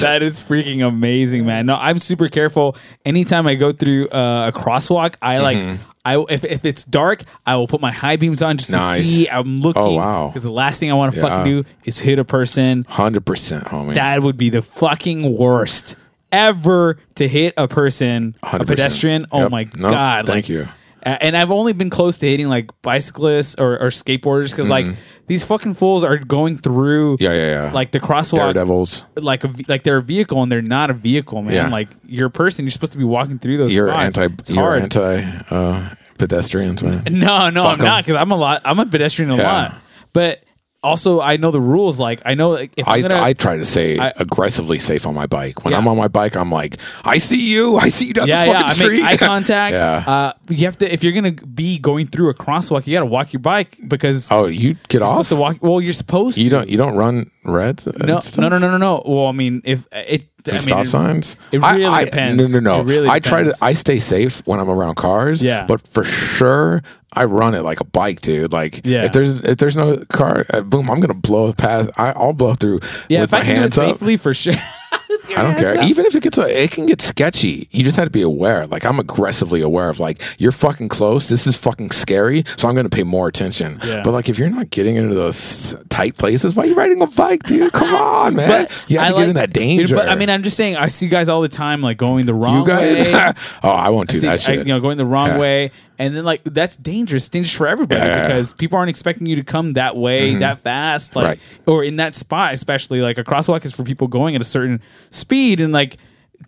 that 0.00 0.18
is 0.22 0.42
freaking 0.42 0.86
amazing, 0.86 1.46
man. 1.46 1.66
No, 1.66 1.76
I'm 1.76 1.98
super 1.98 2.28
careful. 2.28 2.76
Anytime 3.04 3.46
I 3.46 3.54
go 3.54 3.72
through 3.72 4.08
uh, 4.08 4.50
a 4.54 4.58
crosswalk, 4.58 5.14
I 5.22 5.38
like. 5.38 5.80
I 6.04 6.18
if, 6.30 6.44
if 6.46 6.64
it's 6.64 6.84
dark, 6.84 7.22
I 7.46 7.56
will 7.56 7.66
put 7.66 7.80
my 7.80 7.92
high 7.92 8.16
beams 8.16 8.40
on 8.42 8.56
just 8.56 8.70
Nice. 8.70 8.98
to 9.00 9.04
see. 9.04 9.28
I'm 9.28 9.54
looking. 9.54 9.82
Oh, 9.82 9.92
wow. 9.94 10.28
Because 10.28 10.42
the 10.44 10.50
last 10.52 10.80
thing 10.80 10.90
I 10.90 10.94
want 10.94 11.12
to 11.14 11.20
Yeah. 11.20 11.28
fucking 11.28 11.44
do 11.52 11.68
is 11.84 11.98
hit 12.00 12.18
a 12.18 12.24
person. 12.24 12.86
Hundred 12.88 13.26
percent, 13.26 13.64
homie. 13.64 13.94
That 13.94 14.22
would 14.22 14.36
be 14.38 14.48
the 14.50 14.62
fucking 14.62 15.36
worst 15.36 15.96
ever 16.32 16.96
to 17.16 17.28
hit 17.28 17.54
a 17.56 17.68
person, 17.68 18.34
a 18.42 18.46
100%. 18.46 18.66
pedestrian. 18.66 19.26
Oh 19.32 19.42
Yep. 19.42 19.50
my 19.50 19.68
No, 19.76 19.90
god! 19.90 20.26
thank 20.26 20.36
like- 20.44 20.48
you. 20.48 20.68
A- 21.02 21.22
And 21.22 21.36
I've 21.36 21.50
only 21.50 21.72
been 21.72 21.90
close 21.90 22.18
to 22.18 22.26
hitting 22.28 22.48
like 22.48 22.70
bicyclists 22.82 23.56
or, 23.58 23.78
or 23.78 23.88
skateboarders 23.88 24.50
because 24.50 24.68
like 24.68 24.86
these 25.26 25.44
fucking 25.44 25.74
fools 25.74 26.04
are 26.04 26.16
going 26.16 26.56
through 26.56 27.16
Mm-hmm. 27.16 27.24
Yeah, 27.24 27.32
yeah, 27.32 27.64
yeah. 27.66 27.72
like 27.72 27.92
the 27.92 28.00
crosswalk 28.00 28.36
Daredevils. 28.54 29.04
like 29.16 29.44
a 29.44 29.52
like 29.68 29.82
they're 29.84 29.98
a 29.98 30.02
vehicle 30.02 30.42
and 30.42 30.50
they're 30.50 30.62
not 30.62 30.90
a 30.90 30.94
vehicle, 30.94 31.42
man. 31.42 31.54
Yeah. 31.54 31.68
Like 31.68 31.88
you're 32.06 32.26
a 32.28 32.30
person. 32.30 32.64
You're 32.64 32.70
supposed 32.70 32.92
to 32.92 32.98
be 32.98 33.04
walking 33.04 33.38
through 33.38 33.56
those. 33.58 33.72
You're 33.74 33.88
spots. 33.88 34.18
anti. 34.18 34.34
It's 34.38 34.50
You're 34.50 34.58
hard. 34.64 34.82
anti 34.82 35.22
uh, 35.50 35.94
pedestrians, 36.18 36.82
man. 36.82 37.04
No, 37.10 37.50
no, 37.50 37.62
Fuck 37.62 37.74
I'm 37.74 37.80
'em. 37.80 37.86
not 37.86 38.04
because 38.04 38.20
I'm 38.20 38.30
a 38.30 38.36
lot. 38.36 38.62
I'm 38.64 38.78
a 38.78 38.86
pedestrian 38.86 39.30
a 39.30 39.36
Yeah. 39.36 39.52
lot, 39.52 39.74
but 40.12 40.42
also 40.82 41.20
I 41.20 41.36
know 41.36 41.50
the 41.50 41.60
rules. 41.60 41.98
Like 42.00 42.22
I 42.24 42.34
know 42.34 42.50
like, 42.50 42.72
if 42.76 42.86
I, 42.88 43.00
gonna, 43.02 43.20
I 43.20 43.32
try 43.34 43.56
to 43.56 43.64
say 43.64 43.98
I- 43.98 44.12
aggressively 44.16 44.78
safe 44.78 45.06
on 45.06 45.14
my 45.14 45.26
bike. 45.26 45.64
When 45.64 45.72
Yeah. 45.72 45.78
I'm 45.78 45.88
on 45.88 45.96
my 45.96 46.08
bike, 46.08 46.36
I'm 46.36 46.50
like, 46.50 46.76
I 47.04 47.18
see 47.18 47.50
you. 47.50 47.76
I 47.76 47.88
see 47.88 48.06
you 48.08 48.14
down 48.14 48.28
yeah, 48.28 48.44
the 48.46 48.50
yeah, 48.52 48.58
fucking 48.60 48.70
I 48.70 48.72
street. 48.72 49.02
make 49.02 49.22
eye 49.22 49.26
contact. 49.26 49.72
Yeah. 49.80 50.04
uh, 50.06 50.32
you 50.48 50.64
have 50.66 50.78
to 50.78 50.92
if 50.92 51.02
you're 51.04 51.12
gonna 51.12 51.32
be 51.32 51.78
going 51.78 52.06
through 52.06 52.30
a 52.30 52.34
crosswalk, 52.34 52.86
you 52.86 52.94
got 52.96 53.00
to 53.00 53.06
walk 53.06 53.32
your 53.32 53.40
bike 53.40 53.76
because 53.88 54.30
oh, 54.32 54.46
you 54.46 54.74
get 54.88 54.94
you're 54.94 55.02
off. 55.04 55.10
supposed 55.10 55.28
to 55.30 55.36
walk. 55.36 55.56
Well, 55.62 55.80
you're 55.80 55.92
supposed 55.92 56.38
You 56.38 56.44
to. 56.44 56.56
don't. 56.56 56.68
You 56.68 56.76
don't 56.78 56.96
run 56.96 57.30
reds. 57.44 57.86
and 57.86 57.98
No, 58.06 58.20
no, 58.38 58.48
no, 58.48 58.58
no, 58.58 58.70
no, 58.70 58.76
no. 58.78 59.02
Well, 59.06 59.26
I 59.26 59.32
mean, 59.32 59.62
if 59.64 59.86
it, 59.92 60.26
I 60.48 60.52
mean, 60.52 60.60
stop 60.60 60.86
signs. 60.86 61.36
it 61.52 61.58
really 61.60 61.84
I, 61.84 62.04
depends. 62.04 62.52
No, 62.52 62.60
no, 62.60 62.78
no. 62.78 62.82
Really 62.84 63.08
I 63.08 63.20
try 63.20 63.44
to. 63.44 63.54
I 63.62 63.74
stay 63.74 63.98
safe 63.98 64.46
when 64.46 64.60
I'm 64.60 64.68
around 64.70 64.94
cars. 64.96 65.42
Yeah. 65.42 65.66
But 65.66 65.80
for 65.88 66.04
sure, 66.04 66.82
I 67.12 67.24
run 67.24 67.54
it 67.54 67.62
like 67.62 67.80
a 67.80 67.84
bike, 67.84 68.20
dude. 68.20 68.52
Like, 68.52 68.86
Yeah. 68.86 69.04
if 69.04 69.12
there's 69.12 69.30
if 69.44 69.58
there's 69.58 69.76
no 69.76 69.98
car, 70.08 70.46
uh, 70.50 70.60
boom, 70.62 70.90
I'm 70.90 71.00
gonna 71.00 71.14
blow 71.14 71.52
past. 71.52 71.90
I, 71.96 72.12
I'll 72.12 72.32
blow 72.32 72.54
through. 72.54 72.80
Yeah, 73.08 73.22
with 73.22 73.32
if 73.32 73.34
I 73.34 73.42
can 73.42 73.56
do 73.56 73.62
it 73.62 73.66
up. 73.66 73.72
safely, 73.72 74.16
for 74.16 74.34
sure. 74.34 74.54
I 75.36 75.42
don't 75.42 75.54
care. 75.56 75.82
Even 75.84 76.06
if 76.06 76.14
it 76.14 76.22
gets, 76.22 76.38
a, 76.38 76.62
it 76.64 76.70
can 76.72 76.86
get 76.86 77.00
sketchy. 77.00 77.68
You 77.70 77.84
just 77.84 77.96
have 77.96 78.06
to 78.06 78.10
be 78.10 78.22
aware. 78.22 78.66
Like 78.66 78.84
I'm 78.84 78.98
aggressively 78.98 79.60
aware 79.60 79.88
of 79.88 79.98
like 80.00 80.20
you're 80.38 80.52
fucking 80.52 80.88
close. 80.88 81.28
This 81.28 81.46
is 81.46 81.56
fucking 81.56 81.90
scary. 81.92 82.44
So 82.56 82.68
I'm 82.68 82.74
going 82.74 82.88
to 82.88 82.94
pay 82.94 83.02
more 83.04 83.28
attention. 83.28 83.78
Yeah. 83.84 84.02
But 84.02 84.12
like 84.12 84.28
if 84.28 84.38
you're 84.38 84.50
not 84.50 84.70
getting 84.70 84.96
into 84.96 85.14
those 85.14 85.74
tight 85.88 86.16
places, 86.16 86.54
why 86.56 86.64
are 86.64 86.66
you 86.66 86.74
riding 86.74 87.00
a 87.02 87.06
bike, 87.06 87.42
dude? 87.44 87.72
Come 87.80 87.94
on, 87.94 88.36
man. 88.36 88.66
you 88.88 88.98
have 88.98 89.08
I 89.08 89.10
to 89.10 89.16
get 89.16 89.22
in 89.22 89.26
like- 89.28 89.34
that 89.34 89.52
danger. 89.52 89.94
But 89.94 90.08
I 90.08 90.14
mean, 90.16 90.30
I'm 90.30 90.42
just 90.42 90.56
saying, 90.56 90.76
I 90.76 90.88
see 90.88 91.08
guys 91.08 91.28
all 91.28 91.40
the 91.40 91.48
time 91.48 91.80
like 91.80 91.96
going 91.96 92.26
the 92.26 92.34
wrong 92.34 92.60
you 92.60 92.66
guys. 92.66 93.06
way. 93.06 93.32
oh, 93.62 93.70
I 93.70 93.90
won't 93.90 94.08
do 94.10 94.18
See, 94.18 94.26
that 94.26 94.34
I- 94.34 94.36
shit. 94.38 94.58
you 94.66 94.72
know, 94.72 94.80
going 94.80 94.96
the 94.96 95.06
wrong 95.06 95.28
Yeah. 95.28 95.38
way, 95.38 95.70
and 96.00 96.16
then 96.16 96.24
like 96.24 96.42
that's 96.44 96.76
dangerous, 96.76 97.28
dangerous 97.28 97.54
for 97.54 97.68
everybody 97.68 98.00
Yeah, 98.00 98.26
because 98.26 98.54
people 98.54 98.78
aren't 98.78 98.88
expecting 98.88 99.26
you 99.26 99.36
to 99.36 99.44
come 99.44 99.74
that 99.74 99.96
way 99.96 100.30
mm-hmm. 100.30 100.40
that 100.40 100.58
fast, 100.58 101.14
like 101.14 101.26
Right. 101.26 101.40
or 101.66 101.84
in 101.84 101.96
that 101.96 102.14
spot, 102.14 102.54
especially 102.54 103.02
like 103.02 103.18
a 103.18 103.24
crosswalk 103.24 103.64
is 103.66 103.74
for 103.74 103.84
people 103.84 104.08
going 104.08 104.34
at 104.34 104.40
a 104.40 104.44
certain 104.46 104.80
speed, 105.10 105.60
and 105.60 105.74
like 105.74 105.98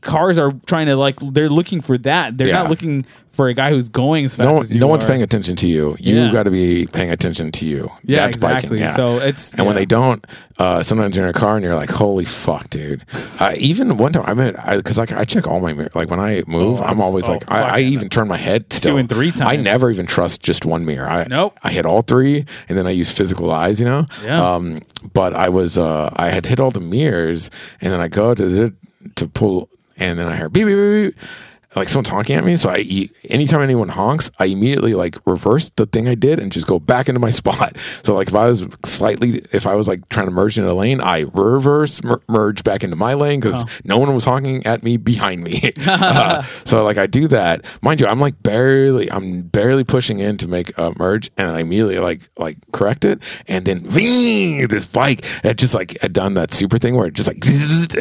cars 0.00 0.38
are 0.38 0.52
trying 0.66 0.86
to 0.86 0.96
like 0.96 1.18
they're 1.20 1.50
looking 1.50 1.80
for 1.80 1.98
that. 1.98 2.36
They're 2.38 2.48
Yeah. 2.48 2.62
not 2.62 2.70
looking 2.70 3.04
for 3.32 3.48
a 3.48 3.54
guy 3.54 3.70
who's 3.70 3.88
going 3.88 4.26
as 4.26 4.36
fast 4.36 4.46
no, 4.46 4.60
as 4.60 4.74
you 4.74 4.78
no 4.80 4.86
one's 4.88 5.04
are. 5.04 5.08
paying 5.08 5.22
attention 5.22 5.56
to 5.56 5.66
you. 5.66 5.96
You 5.98 6.16
Yeah. 6.16 6.32
got 6.32 6.42
to 6.42 6.50
be 6.50 6.86
paying 6.92 7.10
attention 7.10 7.50
to 7.52 7.64
you. 7.64 7.90
Yeah, 8.04 8.26
That's 8.26 8.36
biking, 8.36 8.56
exactly. 8.56 8.80
yeah. 8.80 8.92
So 8.92 9.18
it's 9.20 9.54
And 9.54 9.66
when 9.66 9.74
yeah. 9.74 9.80
they 9.80 9.86
don't, 9.86 10.22
uh, 10.58 10.82
sometimes 10.82 11.16
you're 11.16 11.24
in 11.24 11.30
a 11.30 11.38
car 11.38 11.56
and 11.56 11.64
you're 11.64 11.74
like, 11.74 11.88
"Holy 11.90 12.26
fuck, 12.26 12.68
dude!" 12.68 13.04
Uh, 13.40 13.54
even 13.56 13.96
one 13.96 14.12
time, 14.12 14.24
I 14.26 14.34
mean, 14.34 14.54
because 14.76 14.98
like 14.98 15.12
I 15.12 15.24
check 15.24 15.46
all 15.46 15.60
my 15.60 15.72
mirror. 15.72 15.88
Like 15.94 16.10
when 16.10 16.20
I 16.20 16.42
move, 16.46 16.80
Oh, 16.82 16.84
I'm 16.84 17.00
always 17.00 17.26
oh, 17.28 17.32
like, 17.34 17.50
I, 17.50 17.76
I 17.76 17.80
even 17.80 18.10
turn 18.10 18.28
my 18.28 18.36
head 18.36 18.70
still. 18.70 18.98
and 18.98 19.08
three 19.08 19.30
times. 19.30 19.40
I 19.42 19.54
times. 19.56 19.64
never 19.64 19.90
even 19.90 20.04
trust 20.06 20.42
just 20.42 20.66
one 20.66 20.84
mirror. 20.84 21.08
I 21.08 21.26
Nope. 21.28 21.56
I 21.62 21.70
hit 21.72 21.86
all 21.86 22.02
three, 22.02 22.44
and 22.68 22.76
then 22.76 22.86
I 22.86 22.90
use 22.90 23.10
physical 23.10 23.50
eyes. 23.50 23.78
You 23.80 23.86
know. 23.86 24.06
Yeah. 24.24 24.42
Um, 24.56 24.80
but 25.14 25.32
I 25.32 25.48
was, 25.48 25.78
uh, 25.78 26.10
I 26.16 26.28
had 26.30 26.44
hit 26.46 26.60
all 26.60 26.70
the 26.70 26.80
mirrors, 26.80 27.50
and 27.80 27.92
then 27.92 28.00
I 28.00 28.08
go 28.08 28.34
to 28.34 28.44
the, 28.46 28.72
to 29.16 29.26
pull, 29.26 29.68
and 29.96 30.18
then 30.18 30.26
I 30.26 30.36
hear 30.36 30.48
beep 30.48 30.66
beep 30.66 30.76
beep. 30.76 31.14
beep 31.16 31.28
like 31.74 31.88
someone's 31.88 32.08
honking 32.10 32.36
at 32.36 32.44
me. 32.44 32.56
So 32.56 32.70
I, 32.70 33.08
anytime 33.28 33.60
anyone 33.60 33.88
honks, 33.88 34.30
I 34.38 34.46
immediately 34.46 34.94
like 34.94 35.16
reverse 35.26 35.70
the 35.70 35.86
thing 35.86 36.08
I 36.08 36.14
did 36.14 36.38
and 36.38 36.52
just 36.52 36.66
go 36.66 36.78
back 36.78 37.08
into 37.08 37.20
my 37.20 37.30
spot. 37.42 37.76
So 38.02 38.14
like 38.14 38.28
if 38.28 38.34
I 38.34 38.48
was 38.48 38.66
slightly, 38.84 39.42
if 39.52 39.66
I 39.66 39.74
was 39.74 39.88
like 39.88 40.08
trying 40.08 40.26
to 40.26 40.32
merge 40.32 40.58
into 40.58 40.70
a 40.70 40.74
lane, 40.74 41.00
I 41.00 41.26
reverse 41.32 42.02
mer- 42.02 42.22
merge 42.28 42.62
back 42.64 42.84
into 42.84 42.96
my 42.96 43.14
lane 43.14 43.40
because 43.40 43.64
no 43.84 43.98
one 43.98 44.12
was 44.14 44.24
honking 44.24 44.64
at 44.66 44.82
me 44.82 44.96
behind 44.96 45.44
me. 45.44 45.72
Uh, 46.12 46.42
so 46.64 46.84
like 46.84 46.98
I 46.98 47.06
do 47.06 47.28
that, 47.28 47.64
mind 47.80 48.00
you, 48.00 48.06
I'm 48.06 48.18
like 48.18 48.42
barely, 48.42 49.10
I'm 49.10 49.42
barely 49.42 49.84
pushing 49.84 50.18
in 50.18 50.36
to 50.38 50.48
make 50.48 50.76
a 50.76 50.92
merge, 50.98 51.30
and 51.38 51.50
I 51.50 51.60
immediately 51.60 51.98
like 51.98 52.22
like 52.36 52.58
correct 52.72 53.04
it, 53.04 53.22
and 53.48 53.64
then 53.64 53.80
ving, 53.80 54.66
this 54.68 54.86
bike 54.86 55.24
had 55.42 55.58
just 55.58 55.74
like 55.74 55.98
had 56.00 56.12
done 56.12 56.34
that 56.34 56.52
super 56.52 56.78
thing 56.78 56.94
where 56.96 57.06
it 57.06 57.14
just 57.14 57.28
like 57.28 57.44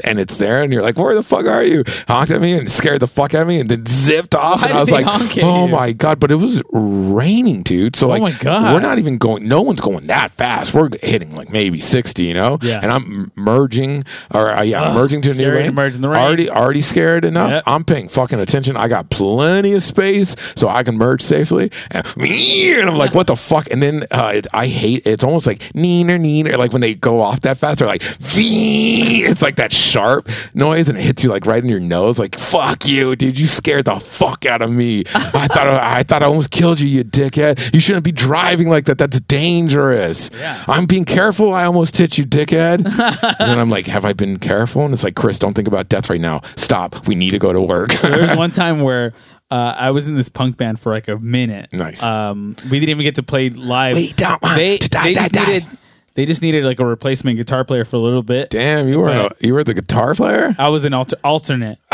and 0.03 0.19
it's 0.19 0.37
there, 0.37 0.61
and 0.63 0.73
you're 0.73 0.81
like, 0.81 0.97
where 0.97 1.15
the 1.15 1.23
fuck 1.23 1.45
are 1.45 1.63
you? 1.63 1.83
Honked 2.07 2.31
at 2.31 2.41
me 2.41 2.53
and 2.57 2.69
scared 2.69 2.99
the 2.99 3.07
fuck 3.07 3.33
out 3.33 3.43
of 3.43 3.47
me, 3.47 3.60
and 3.61 3.69
then 3.69 3.85
zipped 3.85 4.35
off, 4.35 4.61
Why 4.61 4.69
and 4.69 4.77
I 4.77 4.81
was 4.81 4.91
like, 4.91 5.05
oh 5.07 5.65
you? 5.65 5.71
my 5.71 5.93
god! 5.93 6.19
But 6.19 6.31
it 6.31 6.35
was 6.35 6.61
raining, 6.71 7.63
dude. 7.63 7.95
So 7.95 8.07
like, 8.07 8.21
my 8.21 8.31
God. 8.31 8.73
we're 8.73 8.81
not 8.81 8.99
even 8.99 9.17
going. 9.17 9.47
No 9.47 9.61
one's 9.61 9.79
going 9.79 10.07
that 10.07 10.31
fast. 10.31 10.73
We're 10.73 10.89
hitting 11.01 11.35
like 11.35 11.51
maybe 11.51 11.79
sixty, 11.79 12.23
you 12.23 12.33
know. 12.33 12.57
Yeah. 12.61 12.79
And 12.81 12.91
I'm 12.91 13.31
merging, 13.35 14.03
or 14.33 14.49
uh, 14.49 14.63
yeah, 14.63 14.93
merging 14.93 15.21
to 15.21 15.31
a 15.31 15.33
new 15.33 15.71
merge 15.71 15.95
in 15.95 16.01
the 16.01 16.09
rain. 16.09 16.21
Already, 16.21 16.49
already 16.49 16.81
scared 16.81 17.23
enough. 17.23 17.51
Yep. 17.51 17.63
I'm 17.67 17.83
paying 17.85 18.07
fucking 18.07 18.39
attention. 18.39 18.75
I 18.75 18.87
got 18.87 19.09
plenty 19.09 19.73
of 19.73 19.83
space 19.83 20.35
so 20.55 20.67
I 20.67 20.83
can 20.83 20.97
merge 20.97 21.21
safely. 21.21 21.71
And, 21.91 22.05
and 22.17 22.89
I'm 22.89 22.97
like, 22.97 23.13
what 23.13 23.27
the 23.27 23.35
fuck? 23.35 23.69
And 23.71 23.81
then 23.81 24.05
uh, 24.11 24.33
it, 24.35 24.47
I 24.53 24.67
hate. 24.67 25.05
It's 25.05 25.23
almost 25.23 25.47
like 25.47 25.59
neener 25.73 26.19
neener. 26.19 26.57
Like 26.57 26.71
when 26.71 26.81
they 26.81 26.95
go 26.95 27.21
off 27.21 27.41
that 27.41 27.57
fast, 27.57 27.79
they're 27.79 27.87
like 27.87 28.01
vee. 28.03 29.23
It's 29.23 29.41
like 29.41 29.57
that 29.57 29.71
sharp 29.71 30.29
noise, 30.53 30.89
and 30.89 30.97
it 30.97 31.01
hits 31.01 31.23
you 31.23 31.29
like 31.29 31.45
right 31.45 31.61
in 31.61 31.69
your 31.69 31.79
nose. 31.79 32.17
Like 32.19 32.35
fuck 32.35 32.87
you, 32.87 33.15
dude. 33.15 33.37
You 33.39 33.47
scared 33.51 33.85
the 33.85 33.99
fuck 33.99 34.45
out 34.45 34.61
of 34.61 34.71
me. 34.71 35.01
I 35.13 35.47
thought 35.47 35.67
I, 35.67 35.99
I 35.99 36.03
thought 36.03 36.23
I 36.23 36.25
almost 36.25 36.51
killed 36.51 36.79
you, 36.79 36.87
you 36.87 37.03
dickhead. 37.03 37.73
You 37.73 37.79
shouldn't 37.79 38.03
be 38.05 38.11
driving 38.11 38.69
like 38.69 38.85
that. 38.85 38.97
That's 38.97 39.19
dangerous. 39.21 40.29
Yeah. 40.33 40.63
I'm 40.67 40.85
being 40.85 41.05
careful. 41.05 41.53
I 41.53 41.65
almost 41.65 41.97
hit 41.97 42.17
you, 42.17 42.25
dickhead. 42.25 42.85
and 42.85 43.49
then 43.49 43.59
I'm 43.59 43.69
like, 43.69 43.87
have 43.87 44.05
I 44.05 44.13
been 44.13 44.39
careful? 44.39 44.83
And 44.83 44.93
it's 44.93 45.03
like, 45.03 45.15
Chris, 45.15 45.39
don't 45.39 45.53
think 45.53 45.67
about 45.67 45.89
death 45.89 46.09
right 46.09 46.21
now. 46.21 46.41
Stop. 46.55 47.07
We 47.07 47.15
need 47.15 47.31
to 47.31 47.39
go 47.39 47.53
to 47.53 47.61
work. 47.61 47.91
there 47.93 48.21
was 48.21 48.37
one 48.37 48.51
time 48.51 48.81
where 48.81 49.13
uh, 49.49 49.75
I 49.77 49.91
was 49.91 50.07
in 50.07 50.15
this 50.15 50.29
punk 50.29 50.57
band 50.57 50.79
for 50.79 50.91
like 50.91 51.07
a 51.07 51.17
minute. 51.17 51.73
Nice. 51.73 52.03
Um, 52.03 52.55
we 52.63 52.79
didn't 52.79 52.89
even 52.89 53.03
get 53.03 53.15
to 53.15 53.23
play 53.23 53.49
live. 53.49 54.15
Don't 54.15 54.41
want 54.41 54.55
they, 54.55 54.77
to 54.77 54.89
die, 54.89 55.03
they 55.03 55.13
die, 55.13 55.21
just 55.21 55.33
die. 55.33 55.45
needed 55.45 55.77
they 56.13 56.25
just 56.25 56.41
needed 56.41 56.65
like 56.65 56.79
a 56.79 56.85
replacement 56.85 57.37
guitar 57.37 57.63
player 57.63 57.85
for 57.85 57.95
a 57.95 57.99
little 57.99 58.23
bit. 58.23 58.49
Damn, 58.49 58.87
you 58.87 58.99
were 58.99 59.09
a, 59.09 59.31
you 59.39 59.53
were 59.53 59.63
the 59.63 59.73
guitar 59.73 60.13
player. 60.13 60.55
I 60.59 60.69
was 60.69 60.83
an 60.83 60.93
alter- 60.93 61.17
alternate 61.23 61.79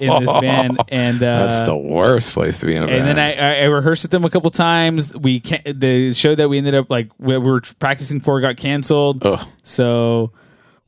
in 0.00 0.24
this 0.24 0.32
band, 0.40 0.78
and 0.88 1.16
uh, 1.16 1.46
That's 1.46 1.62
the 1.62 1.76
worst 1.76 2.32
place 2.32 2.60
to 2.60 2.66
be 2.66 2.74
in 2.74 2.82
a 2.82 2.86
band. 2.86 2.98
and 2.98 3.06
then 3.06 3.18
I, 3.18 3.62
I, 3.62 3.64
rehearsed 3.64 4.04
with 4.04 4.10
them 4.10 4.24
a 4.24 4.30
couple 4.30 4.50
times. 4.50 5.16
We 5.16 5.40
can 5.40 5.62
the 5.64 6.14
show 6.14 6.34
that 6.34 6.48
we 6.48 6.58
ended 6.58 6.74
up 6.74 6.90
like 6.90 7.10
we 7.18 7.36
we 7.38 7.50
were 7.50 7.62
practicing 7.78 8.20
for 8.20 8.40
got 8.40 8.56
canceled. 8.56 9.24
Ugh. 9.24 9.46
So 9.62 10.32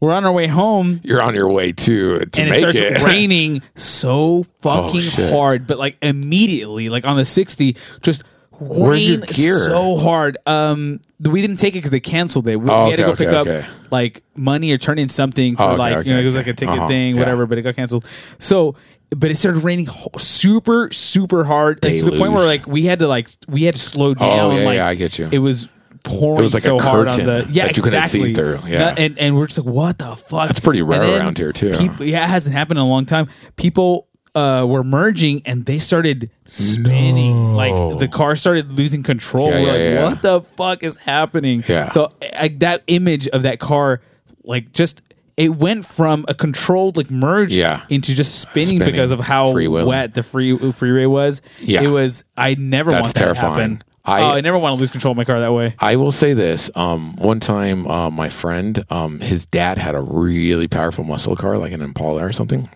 we're 0.00 0.12
on 0.12 0.24
our 0.24 0.32
way 0.32 0.46
home, 0.46 1.00
you're 1.04 1.22
on 1.22 1.34
your 1.34 1.48
way 1.48 1.72
to 1.72 2.20
to 2.20 2.42
and 2.42 2.54
it 2.54 2.58
starts 2.58 2.78
it. 2.78 3.02
raining 3.04 3.62
so 3.74 4.44
fucking 4.60 5.00
shit. 5.00 5.32
hard, 5.32 5.66
but 5.66 5.78
like 5.78 5.96
immediately, 6.02 6.88
like 6.88 7.06
on 7.06 7.16
the 7.16 7.24
sixty, 7.24 7.76
just. 8.02 8.24
Where's 8.60 9.08
your 9.08 9.18
gear? 9.18 9.58
So 9.58 9.96
hard. 9.96 10.36
Um, 10.46 11.00
we 11.18 11.40
didn't 11.40 11.56
take 11.56 11.74
it 11.74 11.78
because 11.78 11.90
they 11.90 12.00
canceled 12.00 12.46
it. 12.48 12.56
We, 12.56 12.68
Oh, 12.70 12.84
we 12.84 12.90
had 12.90 12.96
to 12.98 13.06
okay, 13.12 13.24
go 13.24 13.44
pick 13.44 13.48
okay, 13.48 13.60
up 13.66 13.90
like 13.90 14.22
money 14.36 14.70
or 14.72 14.78
turn 14.78 14.98
in 14.98 15.08
something 15.08 15.56
for 15.56 15.62
Oh, 15.62 15.68
okay, 15.70 15.78
like 15.78 15.96
okay, 15.96 16.08
you 16.10 16.14
know 16.14 16.20
it 16.20 16.24
was 16.24 16.34
like 16.36 16.46
a 16.46 16.52
ticket 16.52 16.74
Uh-huh, 16.78 16.88
thing, 16.88 17.14
yeah. 17.14 17.20
whatever. 17.20 17.46
But 17.46 17.58
it 17.58 17.62
got 17.62 17.74
canceled. 17.76 18.04
So, 18.38 18.76
but 19.10 19.30
it 19.30 19.36
started 19.38 19.64
raining 19.64 19.88
super 20.18 20.90
super 20.92 21.44
hard 21.44 21.82
to 21.82 21.88
the 22.04 22.18
point 22.18 22.32
where 22.32 22.44
like 22.46 22.66
we 22.66 22.84
had 22.84 22.98
to 23.00 23.08
like 23.08 23.28
we 23.48 23.64
had 23.64 23.74
to 23.74 23.80
slow 23.80 24.14
down. 24.14 24.28
Oh, 24.52 24.56
yeah, 24.56 24.64
like, 24.64 24.76
yeah, 24.76 24.86
I 24.86 24.94
get 24.94 25.18
you. 25.18 25.28
It 25.32 25.38
was 25.38 25.68
pouring 26.04 26.40
It 26.40 26.42
was 26.44 26.54
like 26.54 26.62
a 26.62 26.66
so 26.66 26.78
hard 26.78 27.08
on 27.08 27.18
the 27.24 27.46
yeah 27.50 27.66
that 27.66 27.76
you 27.76 27.82
couldn't 27.82 28.08
see 28.08 28.20
exactly. 28.22 28.34
through, 28.34 28.68
yeah. 28.70 28.94
and 28.96 29.18
and 29.18 29.36
we're 29.36 29.46
just 29.46 29.58
like 29.58 29.74
what 29.74 29.98
the 29.98 30.16
fuck. 30.16 30.48
That's 30.48 30.60
pretty 30.60 30.82
rare 30.82 31.18
around 31.18 31.38
here, 31.38 31.52
too. 31.52 31.76
People, 31.76 32.06
yeah, 32.06 32.24
it 32.24 32.28
hasn't 32.28 32.54
happened 32.54 32.78
in 32.78 32.84
a 32.84 32.88
long 32.88 33.04
time. 33.04 33.28
People 33.56 34.06
uh, 34.34 34.64
were 34.68 34.84
merging 34.84 35.42
and 35.44 35.66
they 35.66 35.78
started 35.78 36.30
spinning. 36.46 37.54
Like 37.54 37.98
the 37.98 38.08
car 38.08 38.36
started 38.36 38.72
losing 38.72 39.02
control. 39.02 39.50
Yeah, 39.50 39.54
we're 39.54 39.66
yeah, 39.66 39.72
like, 39.72 39.80
yeah. 39.80 40.04
what 40.04 40.22
the 40.22 40.40
fuck 40.42 40.82
is 40.82 40.96
happening? 40.98 41.62
Yeah. 41.66 41.88
So 41.88 42.12
like 42.40 42.58
that 42.60 42.82
image 42.86 43.28
of 43.28 43.42
that 43.42 43.58
car, 43.60 44.00
like 44.44 44.72
just. 44.72 45.02
It 45.36 45.56
went 45.56 45.86
from 45.86 46.26
a 46.28 46.34
controlled 46.34 46.98
like 46.98 47.10
merge 47.10 47.50
Yeah. 47.54 47.80
into 47.88 48.14
just 48.14 48.40
spinning, 48.42 48.76
Spinning, 48.80 48.84
because 48.84 49.10
of 49.10 49.20
how 49.20 49.54
wet 49.54 50.12
the 50.12 50.22
free 50.22 50.54
freeway 50.72 51.06
was. 51.06 51.40
Yeah. 51.60 51.80
it 51.82 51.86
was. 51.86 52.24
I 52.36 52.56
never 52.56 52.90
That's 52.90 53.04
want 53.04 53.14
that 53.14 53.20
terrifying. 53.24 53.54
to 53.54 53.60
happen. 53.60 53.82
I- 54.10 54.22
oh, 54.22 54.30
I 54.30 54.40
never 54.40 54.58
want 54.58 54.74
to 54.74 54.80
lose 54.80 54.90
control 54.90 55.12
of 55.12 55.16
my 55.16 55.24
car 55.24 55.40
that 55.40 55.52
way. 55.52 55.74
I 55.78 55.96
will 55.96 56.12
say 56.12 56.32
this. 56.34 56.70
Um, 56.74 57.14
one 57.16 57.40
time, 57.40 57.86
uh, 57.86 58.10
my 58.10 58.28
friend, 58.28 58.84
um, 58.90 59.20
his 59.20 59.46
dad 59.46 59.78
had 59.78 59.94
a 59.94 60.00
really 60.00 60.68
powerful 60.68 61.04
muscle 61.04 61.36
car, 61.36 61.56
like 61.58 61.72
an 61.72 61.80
Impala 61.82 62.24
or 62.24 62.32
something. 62.32 62.68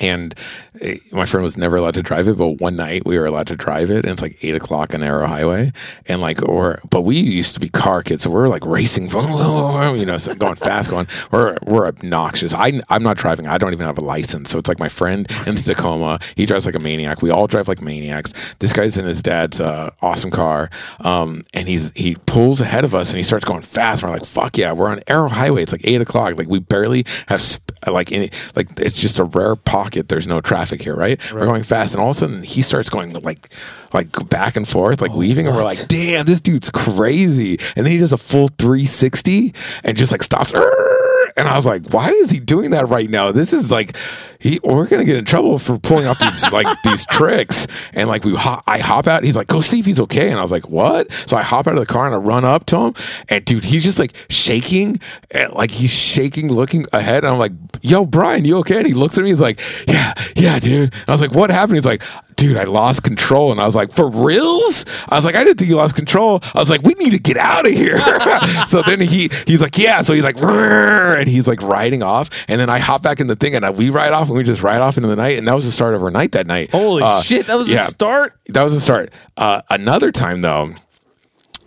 And 0.00 0.34
eh, 0.80 0.96
my 1.12 1.26
friend 1.26 1.42
was 1.44 1.56
never 1.56 1.76
allowed 1.76 1.94
to 1.94 2.02
drive 2.02 2.28
it, 2.28 2.38
but 2.38 2.60
one 2.60 2.76
night 2.76 3.02
we 3.04 3.18
were 3.18 3.26
allowed 3.26 3.46
to 3.48 3.56
drive 3.56 3.90
it, 3.90 4.04
and 4.04 4.12
it's 4.12 4.22
like 4.22 4.38
eight 4.42 4.54
o'clock 4.54 4.94
on 4.94 5.02
Arrow 5.02 5.26
Highway, 5.26 5.72
and 6.06 6.20
like, 6.20 6.42
or 6.42 6.80
but 6.90 7.02
we 7.02 7.16
used 7.16 7.54
to 7.54 7.60
be 7.60 7.68
car 7.68 8.02
kids, 8.02 8.22
so 8.22 8.30
we're 8.30 8.48
like 8.48 8.64
racing, 8.64 9.08
you 9.10 10.06
know, 10.06 10.18
so 10.18 10.34
going 10.34 10.54
fast, 10.56 10.90
going. 10.90 11.06
We're 11.30 11.56
we're 11.66 11.86
obnoxious. 11.86 12.54
I 12.54 12.80
I'm 12.88 13.02
not 13.02 13.16
driving. 13.16 13.46
I 13.46 13.58
don't 13.58 13.72
even 13.72 13.86
have 13.86 13.98
a 13.98 14.02
license, 14.04 14.50
so 14.50 14.58
it's 14.58 14.68
like 14.68 14.78
my 14.78 14.88
friend 14.88 15.26
in 15.46 15.56
Tacoma. 15.56 16.18
He 16.36 16.46
drives 16.46 16.66
like 16.66 16.74
a 16.74 16.78
maniac. 16.78 17.22
We 17.22 17.30
all 17.30 17.46
drive 17.46 17.68
like 17.68 17.80
maniacs. 17.82 18.32
This 18.60 18.72
guy's 18.72 18.96
in 18.98 19.04
his 19.04 19.22
dad's 19.22 19.60
uh, 19.60 19.90
awesome 20.02 20.30
car, 20.30 20.67
um, 21.00 21.42
and 21.54 21.68
he's 21.68 21.92
he 21.96 22.16
pulls 22.26 22.60
ahead 22.60 22.84
of 22.84 22.94
us, 22.94 23.10
and 23.10 23.18
he 23.18 23.24
starts 23.24 23.44
going 23.44 23.62
fast. 23.62 24.02
We're 24.02 24.10
like, 24.10 24.24
fuck 24.26 24.56
yeah, 24.58 24.72
we're 24.72 24.88
on 24.88 25.00
Arrow 25.06 25.28
Highway. 25.28 25.62
It's 25.62 25.72
like 25.72 25.82
eight 25.84 26.00
o'clock. 26.00 26.38
Like 26.38 26.48
we 26.48 26.58
barely 26.58 27.04
have 27.28 27.40
sp- 27.42 27.72
like 27.86 28.12
any 28.12 28.30
like 28.54 28.68
it's 28.78 29.00
just 29.00 29.18
a 29.18 29.24
rare 29.24 29.56
pocket. 29.56 30.08
There's 30.08 30.26
no 30.26 30.40
traffic 30.40 30.82
here, 30.82 30.96
right? 30.96 31.20
We're 31.32 31.46
going 31.46 31.62
fast, 31.62 31.94
and 31.94 32.02
all 32.02 32.10
of 32.10 32.16
a 32.16 32.18
sudden 32.18 32.42
he 32.42 32.62
starts 32.62 32.88
going 32.88 33.12
like 33.20 33.52
like 33.92 34.28
back 34.28 34.56
and 34.56 34.66
forth, 34.68 35.00
like 35.00 35.12
weaving, 35.12 35.46
and 35.46 35.56
we're 35.56 35.64
like, 35.64 35.88
damn, 35.88 36.26
this 36.26 36.40
dude's 36.40 36.70
crazy. 36.70 37.58
And 37.76 37.86
then 37.86 37.92
he 37.92 37.98
does 37.98 38.12
a 38.12 38.18
full 38.18 38.48
360 38.58 39.54
and 39.84 39.96
just 39.96 40.12
like 40.12 40.22
stops. 40.22 40.52
"Arr!" 40.54 41.07
And 41.36 41.48
I 41.48 41.56
was 41.56 41.66
like, 41.66 41.92
why 41.92 42.08
is 42.08 42.30
he 42.30 42.40
doing 42.40 42.70
that 42.70 42.88
right 42.88 43.08
now? 43.08 43.32
This 43.32 43.52
is 43.52 43.70
like, 43.70 43.96
he 44.40 44.60
we're 44.62 44.86
gonna 44.86 45.04
get 45.04 45.16
in 45.16 45.24
trouble 45.24 45.58
for 45.58 45.78
pulling 45.78 46.06
off 46.06 46.18
these 46.20 46.52
like 46.52 46.66
these 46.82 47.04
tricks. 47.06 47.66
And 47.92 48.08
like 48.08 48.24
we, 48.24 48.34
hop, 48.34 48.62
I 48.66 48.78
hop 48.78 49.06
out. 49.06 49.24
He's 49.24 49.36
like, 49.36 49.48
go 49.48 49.60
see 49.60 49.80
if 49.80 49.86
he's 49.86 50.00
okay. 50.00 50.30
And 50.30 50.38
I 50.38 50.42
was 50.42 50.52
like, 50.52 50.68
what? 50.68 51.10
So 51.26 51.36
I 51.36 51.42
hop 51.42 51.66
out 51.66 51.74
of 51.74 51.80
the 51.80 51.86
car 51.86 52.06
and 52.06 52.14
I 52.14 52.18
run 52.18 52.44
up 52.44 52.66
to 52.66 52.78
him. 52.78 52.94
And 53.28 53.44
dude, 53.44 53.64
he's 53.64 53.84
just 53.84 53.98
like 53.98 54.14
shaking, 54.30 55.00
and, 55.32 55.52
like 55.52 55.70
he's 55.70 55.92
shaking, 55.92 56.52
looking 56.52 56.86
ahead. 56.92 57.24
And 57.24 57.32
I'm 57.32 57.38
like, 57.38 57.52
yo, 57.82 58.06
Brian, 58.06 58.44
you 58.44 58.58
okay? 58.58 58.78
And 58.78 58.86
he 58.86 58.94
looks 58.94 59.18
at 59.18 59.24
me. 59.24 59.30
He's 59.30 59.40
like, 59.40 59.60
yeah, 59.88 60.14
yeah, 60.36 60.58
dude. 60.58 60.92
And 60.92 61.04
I 61.08 61.12
was 61.12 61.20
like, 61.20 61.34
what 61.34 61.50
happened? 61.50 61.76
He's 61.76 61.86
like, 61.86 62.02
dude, 62.38 62.56
I 62.56 62.64
lost 62.64 63.02
control. 63.02 63.52
And 63.52 63.60
I 63.60 63.66
was 63.66 63.74
like, 63.74 63.92
for 63.92 64.08
reals? 64.08 64.86
I 65.08 65.16
was 65.16 65.26
like, 65.26 65.34
I 65.34 65.44
didn't 65.44 65.58
think 65.58 65.68
you 65.68 65.76
lost 65.76 65.94
control. 65.94 66.40
I 66.54 66.60
was 66.60 66.70
like, 66.70 66.82
we 66.82 66.94
need 66.94 67.10
to 67.10 67.18
get 67.18 67.36
out 67.36 67.66
of 67.66 67.72
here. 67.72 67.98
so 68.68 68.80
then 68.86 69.00
he 69.00 69.28
he's 69.46 69.60
like, 69.60 69.76
yeah. 69.76 70.00
So 70.00 70.14
he's 70.14 70.22
like, 70.22 70.38
and 70.40 71.28
he's 71.28 71.46
like 71.46 71.60
riding 71.60 72.02
off. 72.02 72.30
And 72.48 72.58
then 72.60 72.70
I 72.70 72.78
hop 72.78 73.02
back 73.02 73.20
in 73.20 73.26
the 73.26 73.36
thing 73.36 73.54
and 73.54 73.64
I, 73.66 73.70
we 73.70 73.90
ride 73.90 74.12
off 74.12 74.28
and 74.28 74.36
we 74.38 74.44
just 74.44 74.62
ride 74.62 74.80
off 74.80 74.96
into 74.96 75.08
the 75.08 75.16
night. 75.16 75.36
And 75.36 75.46
that 75.48 75.54
was 75.54 75.66
the 75.66 75.72
start 75.72 75.94
of 75.94 76.02
our 76.02 76.10
night 76.10 76.32
that 76.32 76.46
night. 76.46 76.70
Holy 76.70 77.02
Uh, 77.02 77.20
shit, 77.20 77.46
that 77.48 77.56
was 77.58 77.68
yeah. 77.68 77.78
the 77.78 77.84
start. 77.84 78.34
That 78.48 78.62
was 78.62 78.74
the 78.74 78.80
start. 78.80 79.12
Uh, 79.36 79.60
another 79.68 80.12
time 80.12 80.40
though, 80.40 80.74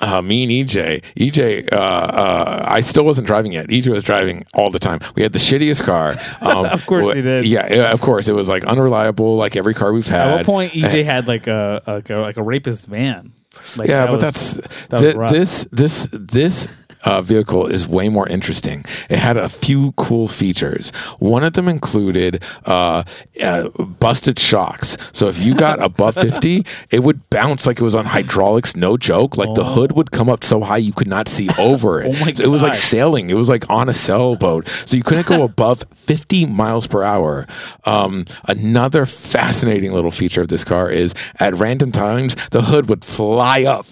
uh, 0.01 0.21
me 0.21 0.43
and 0.43 0.51
EJ, 0.51 1.01
EJ, 1.15 1.71
uh, 1.71 1.75
uh, 1.75 2.65
I 2.67 2.81
still 2.81 3.05
wasn't 3.05 3.27
driving 3.27 3.51
yet. 3.53 3.67
EJ 3.67 3.87
was 3.91 4.03
driving 4.03 4.45
all 4.53 4.69
the 4.71 4.79
time. 4.79 4.99
We 5.15 5.21
had 5.23 5.31
the 5.33 5.39
shittiest 5.39 5.83
car. 5.83 6.15
Um, 6.41 6.65
Of 6.65 6.85
course 6.87 7.05
w- 7.05 7.15
you 7.17 7.21
did. 7.21 7.45
Yeah, 7.45 7.91
of 7.93 8.01
course. 8.01 8.27
It 8.27 8.33
was 8.33 8.49
like 8.49 8.63
unreliable, 8.65 9.35
like 9.35 9.55
every 9.55 9.73
car 9.73 9.93
we've 9.93 10.07
had. 10.07 10.27
At 10.27 10.35
what 10.37 10.45
point 10.45 10.73
EJ 10.73 11.05
had 11.05 11.27
like 11.27 11.45
a, 11.47 11.81
a 12.09 12.13
like 12.19 12.37
a 12.37 12.43
rapist 12.43 12.87
van? 12.87 13.33
Like, 13.77 13.89
yeah, 13.89 14.05
but 14.07 14.21
was- 14.23 14.55
that's 14.57 14.87
that 14.87 15.15
rough. 15.15 15.31
this 15.31 15.67
this 15.71 16.07
this 16.11 16.67
uh, 17.03 17.21
vehicle 17.21 17.67
is 17.67 17.87
way 17.87 18.09
more 18.09 18.27
interesting. 18.27 18.83
It 19.09 19.19
had 19.19 19.37
a 19.37 19.49
few 19.49 19.93
cool 19.93 20.27
features. 20.27 20.91
One 21.19 21.43
of 21.43 21.53
them 21.53 21.67
included 21.67 22.43
uh, 22.65 23.03
uh, 23.41 23.69
busted 23.69 24.39
shocks. 24.39 24.97
So 25.13 25.27
if 25.27 25.39
you 25.39 25.55
got 25.55 25.81
above 25.81 26.15
fifty, 26.27 26.65
it 26.89 27.03
would 27.03 27.29
bounce 27.29 27.65
like 27.65 27.79
it 27.79 27.83
was 27.83 27.95
on 27.95 28.05
hydraulics. 28.05 28.75
No 28.75 28.97
joke. 28.97 29.37
Like 29.37 29.53
the 29.55 29.65
hood 29.65 29.93
would 29.93 30.11
come 30.11 30.29
up 30.29 30.43
so 30.43 30.61
high 30.61 30.77
you 30.77 30.93
could 30.93 31.07
not 31.07 31.27
see 31.27 31.49
over 31.59 32.01
it. 32.01 32.15
Oh 32.15 32.31
So 32.33 32.43
it 32.43 32.47
was 32.47 32.61
like 32.61 32.75
sailing. 32.75 33.29
It 33.29 33.35
was 33.35 33.49
like 33.49 33.69
on 33.69 33.89
a 33.89 33.93
sailboat. 33.93 34.67
So 34.67 34.97
you 34.97 35.03
couldn't 35.03 35.27
go 35.27 35.43
above 35.51 35.83
50 35.95 36.45
miles 36.45 36.87
per 36.87 37.03
hour. 37.03 37.47
Um, 37.85 38.25
another 38.47 39.05
fascinating 39.05 39.91
little 39.93 40.11
feature 40.11 40.41
of 40.41 40.47
this 40.47 40.63
car 40.63 40.89
is 40.89 41.13
at 41.39 41.53
random 41.55 41.91
times, 41.91 42.35
the 42.49 42.63
hood 42.63 42.89
would 42.89 43.03
fly 43.03 43.63
up 43.63 43.85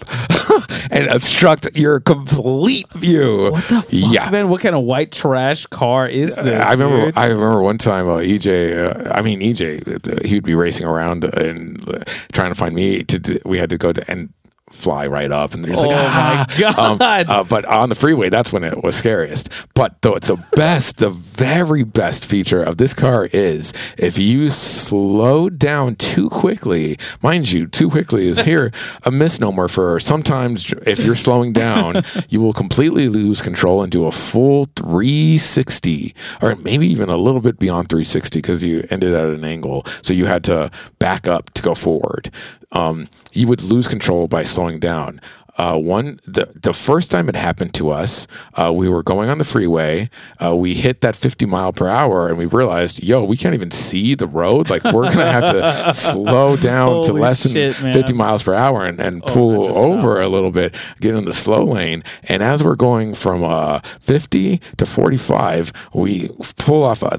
and 0.90 1.06
obstruct 1.08 1.76
your 1.76 2.00
complete 2.00 2.90
view. 2.94 3.50
What 3.52 3.64
the 3.68 3.82
fuck, 3.82 3.86
Yeah. 3.90 4.30
man? 4.30 4.48
What 4.48 4.60
kind 4.62 4.74
of 4.74 4.82
white 4.82 5.12
trash 5.12 5.66
car 5.66 6.08
is 6.08 6.34
this? 6.36 6.60
I 6.62 6.72
remember. 6.72 7.06
dude? 7.06 7.18
I 7.18 7.26
remember 7.26 7.62
one 7.62 7.78
time 7.78 8.08
uh, 8.08 8.16
EJ. 8.18 9.06
Uh, 9.06 9.12
I 9.12 9.22
mean 9.22 9.40
EJ. 9.40 9.62
uh, 9.88 10.26
He 10.26 10.34
would 10.36 10.44
be 10.44 10.54
racing 10.54 10.86
around 10.86 11.24
and 11.24 11.88
uh, 11.88 12.00
trying 12.32 12.50
to 12.50 12.54
find 12.54 12.74
me. 12.74 13.02
To 13.04 13.18
do, 13.18 13.38
we 13.44 13.58
had 13.58 13.70
to 13.70 13.78
go 13.78 13.92
to 13.92 14.02
and 14.10 14.32
fly 14.70 15.06
right 15.06 15.30
up, 15.30 15.52
and 15.54 15.64
they're 15.64 15.72
just 15.72 15.82
like, 15.82 15.92
Oh 15.92 15.96
ah. 15.98 16.46
my 16.48 16.60
God. 16.60 17.28
uh, 17.28 17.44
but 17.44 17.64
on 17.66 17.88
the 17.88 17.94
freeway, 17.94 18.28
that's 18.28 18.52
when 18.52 18.64
it 18.64 18.82
was 18.82 18.96
scariest. 18.96 19.48
But 19.74 20.00
though 20.02 20.14
it's 20.14 20.28
the 20.28 20.42
best, 20.56 20.98
the 20.98 21.10
very 21.10 21.82
best 21.82 22.24
feature 22.24 22.62
of 22.62 22.78
this 22.78 22.94
car 22.94 23.28
is 23.32 23.72
if 23.98 24.18
you 24.18 24.50
slow 24.50 25.48
down 25.50 25.94
too 25.96 26.28
quickly. 26.28 26.96
Mind 27.22 27.50
you, 27.50 27.66
too 27.66 27.90
quickly 27.90 28.26
is 28.26 28.40
here 28.42 28.72
a 29.04 29.10
misnomer 29.10 29.68
for 29.68 30.00
sometimes 30.00 30.72
if 30.86 31.04
you're 31.04 31.14
slowing 31.14 31.52
down, 31.52 32.02
you 32.28 32.40
will 32.40 32.52
completely 32.52 33.08
lose 33.08 33.40
control 33.42 33.82
and 33.82 33.92
do 33.92 34.06
a 34.06 34.12
full 34.12 34.64
360 34.76 36.14
or 36.42 36.56
maybe 36.56 36.86
even 36.86 37.08
a 37.08 37.16
little 37.16 37.40
bit 37.40 37.58
beyond 37.58 37.88
360 37.88 38.38
because 38.40 38.64
you 38.64 38.84
ended 38.90 39.14
at 39.14 39.26
an 39.28 39.44
angle. 39.44 39.84
So 40.02 40.12
you 40.12 40.26
had 40.26 40.42
to 40.44 40.70
back 40.98 41.28
up 41.28 41.50
to 41.54 41.62
go 41.62 41.74
forward. 41.74 42.30
Um, 42.72 43.08
you 43.32 43.48
would 43.48 43.62
lose 43.62 43.88
control 43.88 44.28
by 44.28 44.44
slowing 44.44 44.78
down. 44.78 45.20
Uh, 45.58 45.76
one 45.76 46.18
the 46.24 46.50
the 46.54 46.72
first 46.72 47.10
time 47.10 47.28
it 47.28 47.34
happened 47.34 47.74
to 47.74 47.90
us, 47.90 48.26
uh, 48.54 48.72
we 48.72 48.88
were 48.88 49.02
going 49.02 49.28
on 49.28 49.36
the 49.36 49.44
freeway. 49.44 50.08
Uh, 50.42 50.54
we 50.56 50.72
hit 50.74 51.02
that 51.02 51.14
50 51.14 51.44
mile 51.44 51.72
per 51.72 51.86
hour, 51.88 52.28
and 52.28 52.38
we 52.38 52.46
realized, 52.46 53.02
yo, 53.02 53.24
we 53.24 53.36
can't 53.36 53.54
even 53.54 53.70
see 53.70 54.14
the 54.14 54.28
road. 54.28 54.70
Like 54.70 54.84
we're 54.84 55.10
gonna 55.12 55.30
have 55.30 55.50
to 55.50 55.94
slow 56.00 56.56
down 56.56 57.02
to 57.02 57.12
less 57.12 57.50
shit, 57.50 57.74
than 57.76 57.84
man. 57.86 57.92
50 57.92 58.12
miles 58.14 58.42
per 58.42 58.54
hour 58.54 58.86
and, 58.86 58.98
and 59.00 59.22
Oh, 59.26 59.32
pull 59.34 59.76
over 59.76 60.20
a 60.20 60.28
little 60.28 60.52
bit, 60.52 60.74
get 61.00 61.14
in 61.14 61.24
the 61.26 61.32
slow 61.34 61.64
lane. 61.64 62.04
And 62.28 62.42
as 62.42 62.64
we're 62.64 62.76
going 62.76 63.14
from 63.14 63.42
uh, 63.44 63.80
50 63.80 64.58
to 64.78 64.86
45, 64.86 65.72
we 65.92 66.28
pull 66.56 66.84
off 66.84 67.02
a 67.02 67.18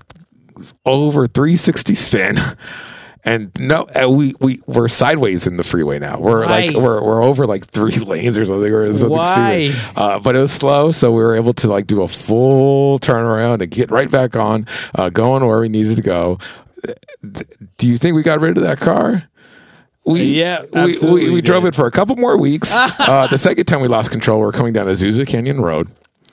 over 0.86 1.28
360 1.28 1.96
spin. 1.96 2.36
And 3.24 3.52
no, 3.60 3.88
uh, 3.96 4.10
we 4.10 4.34
we 4.40 4.62
we're 4.66 4.88
sideways 4.88 5.46
in 5.46 5.58
the 5.58 5.64
freeway 5.64 6.00
now. 6.00 6.20
We're 6.20 6.46
like 6.46 6.72
we're 6.74 7.04
we're 7.04 7.24
over 7.24 7.46
like 7.46 7.66
three 7.66 7.92
lanes 7.98 8.38
or 8.38 8.46
something 8.46 8.74
or 8.74 8.88
something 8.94 9.10
Why? 9.10 9.70
stupid. 9.70 9.98
Uh, 9.98 10.20
but 10.20 10.36
it 10.36 10.40
was 10.40 10.52
slow, 10.52 10.92
so 10.92 11.12
we 11.12 11.22
were 11.22 11.36
able 11.36 11.54
to 11.54 11.68
like 11.68 11.86
do 11.86 12.02
a 12.02 12.08
full 12.08 13.00
turnaround 13.00 13.62
and 13.62 13.70
get 13.70 13.92
right 13.92 14.10
back 14.10 14.36
on, 14.36 14.66
uh, 14.96 15.10
going 15.10 15.46
where 15.46 15.60
we 15.60 15.70
needed 15.70 15.98
to 15.98 16.02
go. 16.02 16.40
Do 17.78 17.88
you 17.88 17.98
think 17.98 18.16
we 18.16 18.24
got 18.24 18.40
rid 18.40 18.58
of 18.58 18.64
that 18.64 18.80
car? 18.80 19.30
We, 20.04 20.24
Yeah, 20.24 20.64
we, 20.74 20.98
we, 21.00 21.12
we 21.12 21.30
we 21.30 21.42
drove 21.42 21.66
it 21.66 21.76
for 21.76 21.86
a 21.86 21.92
couple 21.92 22.16
more 22.16 22.38
weeks. 22.38 22.74
uh, 22.76 23.28
the 23.28 23.38
second 23.38 23.66
time 23.66 23.82
we 23.82 23.88
lost 23.88 24.10
control, 24.10 24.40
we 24.40 24.46
were 24.48 24.52
coming 24.52 24.74
down 24.74 24.88
Azusa 24.88 25.28
Canyon 25.28 25.62
Road. 25.62 25.90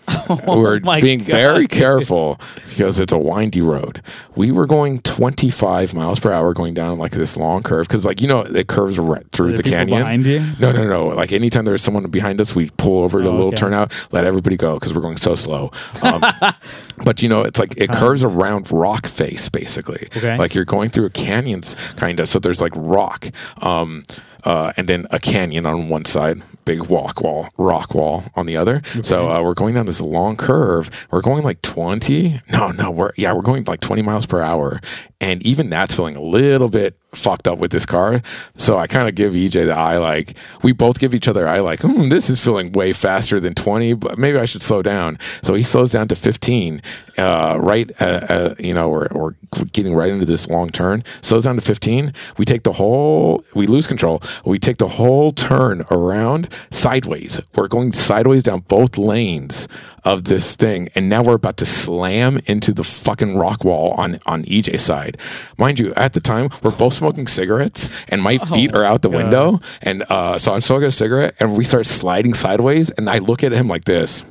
were 0.46 0.76
Oh 0.76 0.80
my 0.86 1.00
being 1.00 1.18
God. 1.20 1.28
very 1.28 1.66
careful 1.66 2.40
because 2.68 2.98
it's 2.98 3.12
a 3.12 3.18
windy 3.18 3.60
road. 3.60 4.00
We 4.36 4.52
were 4.52 4.66
going 4.66 5.00
25 5.02 5.94
miles 5.94 6.20
per 6.20 6.32
hour 6.32 6.54
going 6.54 6.74
down 6.74 6.98
like 6.98 7.12
this 7.12 7.36
long 7.36 7.62
curve 7.62 7.88
because, 7.88 8.04
like, 8.04 8.20
you 8.20 8.28
know, 8.28 8.40
it 8.40 8.66
curves 8.68 8.98
right 8.98 9.24
through 9.32 9.54
the 9.54 9.62
canyon. 9.62 9.98
behind 10.00 10.26
you? 10.26 10.40
No, 10.58 10.72
no, 10.72 10.86
no. 10.88 11.06
Like, 11.08 11.32
anytime 11.32 11.64
there's 11.64 11.82
someone 11.82 12.08
behind 12.10 12.40
us, 12.40 12.54
we 12.54 12.70
pull 12.76 13.02
over 13.02 13.20
to 13.22 13.28
a 13.28 13.30
Oh, 13.30 13.32
little 13.32 13.48
okay. 13.48 13.56
turnout, 13.56 13.92
let 14.12 14.24
everybody 14.24 14.56
go 14.56 14.74
because 14.74 14.94
we're 14.94 15.00
going 15.02 15.16
so 15.16 15.34
slow. 15.34 15.70
Um, 16.02 16.22
but, 17.04 17.22
you 17.22 17.28
know, 17.28 17.42
it's 17.42 17.58
like 17.58 17.76
it 17.76 17.90
curves 17.90 18.22
around 18.22 18.70
rock 18.70 19.06
face, 19.06 19.48
basically. 19.48 20.08
Okay. 20.16 20.36
Like, 20.38 20.54
you're 20.54 20.64
going 20.64 20.90
through 20.90 21.06
a 21.06 21.10
canyons, 21.10 21.74
kind 21.96 22.20
of. 22.20 22.28
So 22.28 22.38
there's 22.38 22.60
like 22.60 22.72
rock. 22.76 23.26
Um, 23.62 24.04
uh, 24.44 24.72
and 24.76 24.86
then 24.86 25.06
a 25.10 25.18
canyon 25.18 25.66
on 25.66 25.88
one 25.88 26.04
side, 26.04 26.40
big 26.68 26.86
walk 26.88 27.22
wall, 27.22 27.48
rock 27.56 27.94
wall 27.94 28.24
on 28.34 28.44
the 28.44 28.54
other. 28.56 28.82
So 29.02 29.28
uh, 29.30 29.42
we're 29.42 29.54
going 29.54 29.74
down 29.74 29.86
this 29.86 30.02
long 30.02 30.36
curve. 30.36 30.90
We're 31.10 31.22
going 31.22 31.42
like 31.42 31.62
20. 31.62 32.42
No, 32.52 32.70
no, 32.72 32.90
we're 32.90 33.12
yeah, 33.16 33.32
we're 33.32 33.40
going 33.42 33.64
like 33.64 33.80
20 33.80 34.02
miles 34.02 34.26
per 34.26 34.42
hour, 34.42 34.80
and 35.20 35.42
even 35.46 35.70
that's 35.70 35.94
feeling 35.94 36.16
a 36.16 36.20
little 36.20 36.68
bit 36.68 36.98
fucked 37.12 37.48
up 37.48 37.58
with 37.58 37.70
this 37.70 37.86
car. 37.86 38.22
So 38.56 38.76
I 38.76 38.86
kind 38.86 39.08
of 39.08 39.14
give 39.14 39.32
EJ 39.32 39.66
the 39.66 39.74
eye, 39.74 39.98
like 39.98 40.36
we 40.62 40.72
both 40.72 40.98
give 40.98 41.14
each 41.14 41.28
other 41.28 41.48
eye, 41.48 41.60
like 41.60 41.80
hmm, 41.80 42.08
this 42.08 42.28
is 42.28 42.42
feeling 42.42 42.72
way 42.72 42.92
faster 42.92 43.40
than 43.40 43.54
20, 43.54 43.94
but 43.94 44.18
maybe 44.18 44.38
I 44.38 44.44
should 44.44 44.62
slow 44.62 44.82
down. 44.82 45.18
So 45.42 45.54
he 45.54 45.62
slows 45.62 45.92
down 45.92 46.08
to 46.08 46.16
15. 46.16 46.82
Uh, 47.16 47.56
right, 47.58 47.90
uh, 48.00 48.20
uh, 48.28 48.54
you 48.58 48.72
know, 48.72 48.88
we're, 48.88 49.08
we're 49.10 49.34
getting 49.72 49.94
right 49.94 50.10
into 50.10 50.24
this 50.24 50.48
long 50.48 50.68
turn. 50.68 51.02
Slows 51.20 51.44
down 51.44 51.56
to 51.56 51.60
15. 51.60 52.12
We 52.36 52.44
take 52.44 52.62
the 52.62 52.74
whole, 52.74 53.42
we 53.54 53.66
lose 53.66 53.86
control. 53.86 54.22
We 54.44 54.58
take 54.58 54.78
the 54.78 54.88
whole 54.88 55.32
turn 55.32 55.84
around 55.90 56.48
sideways. 56.70 57.40
We're 57.56 57.68
going 57.68 57.92
sideways 57.92 58.44
down 58.44 58.60
both 58.60 58.96
lanes 58.96 59.66
of 60.04 60.24
this 60.24 60.56
thing, 60.56 60.88
and 60.94 61.08
now 61.08 61.22
we're 61.22 61.34
about 61.34 61.56
to 61.58 61.66
slam 61.66 62.38
into 62.46 62.72
the 62.72 62.84
fucking 62.84 63.36
rock 63.36 63.64
wall 63.64 63.90
on 63.92 64.18
on 64.26 64.42
EJ's 64.44 64.82
side. 64.82 65.18
Mind 65.58 65.78
you, 65.78 65.92
at 65.94 66.12
the 66.12 66.20
time 66.20 66.48
we're 66.62 66.70
both 66.70 66.94
smoking 66.98 67.26
cigarettes, 67.26 67.88
and 68.08 68.22
my 68.22 68.38
feet 68.38 68.74
are 68.74 68.84
out 68.84 69.02
the 69.02 69.10
window, 69.10 69.60
and 69.82 70.04
uh, 70.08 70.38
so 70.38 70.52
I'm 70.52 70.60
smoking 70.60 70.88
a 70.88 70.92
cigarette, 70.92 71.34
and 71.40 71.56
we 71.56 71.64
start 71.64 71.86
sliding 71.86 72.34
sideways, 72.34 72.90
and 72.90 73.08
I 73.08 73.18
look 73.18 73.42
at 73.42 73.52
him 73.52 73.68
like 73.68 73.84
this. 73.84 74.24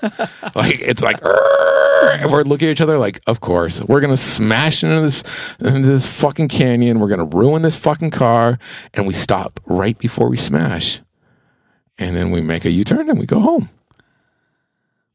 like 0.54 0.80
it's 0.80 1.02
like 1.02 1.16
and 2.20 2.30
we're 2.30 2.42
looking 2.42 2.68
at 2.68 2.72
each 2.72 2.80
other 2.80 2.98
like 2.98 3.20
of 3.26 3.40
course. 3.40 3.82
We're 3.82 4.00
gonna 4.00 4.16
smash 4.16 4.84
into 4.84 5.00
this 5.00 5.24
into 5.58 5.88
this 5.88 6.06
fucking 6.06 6.48
canyon. 6.48 7.00
We're 7.00 7.08
gonna 7.08 7.24
ruin 7.24 7.62
this 7.62 7.76
fucking 7.76 8.10
car 8.10 8.58
and 8.94 9.06
we 9.06 9.14
stop 9.14 9.58
right 9.66 9.98
before 9.98 10.28
we 10.28 10.36
smash. 10.36 11.00
And 11.98 12.14
then 12.14 12.30
we 12.30 12.40
make 12.40 12.64
a 12.64 12.70
u-turn 12.70 13.10
and 13.10 13.18
we 13.18 13.26
go 13.26 13.40
home 13.40 13.70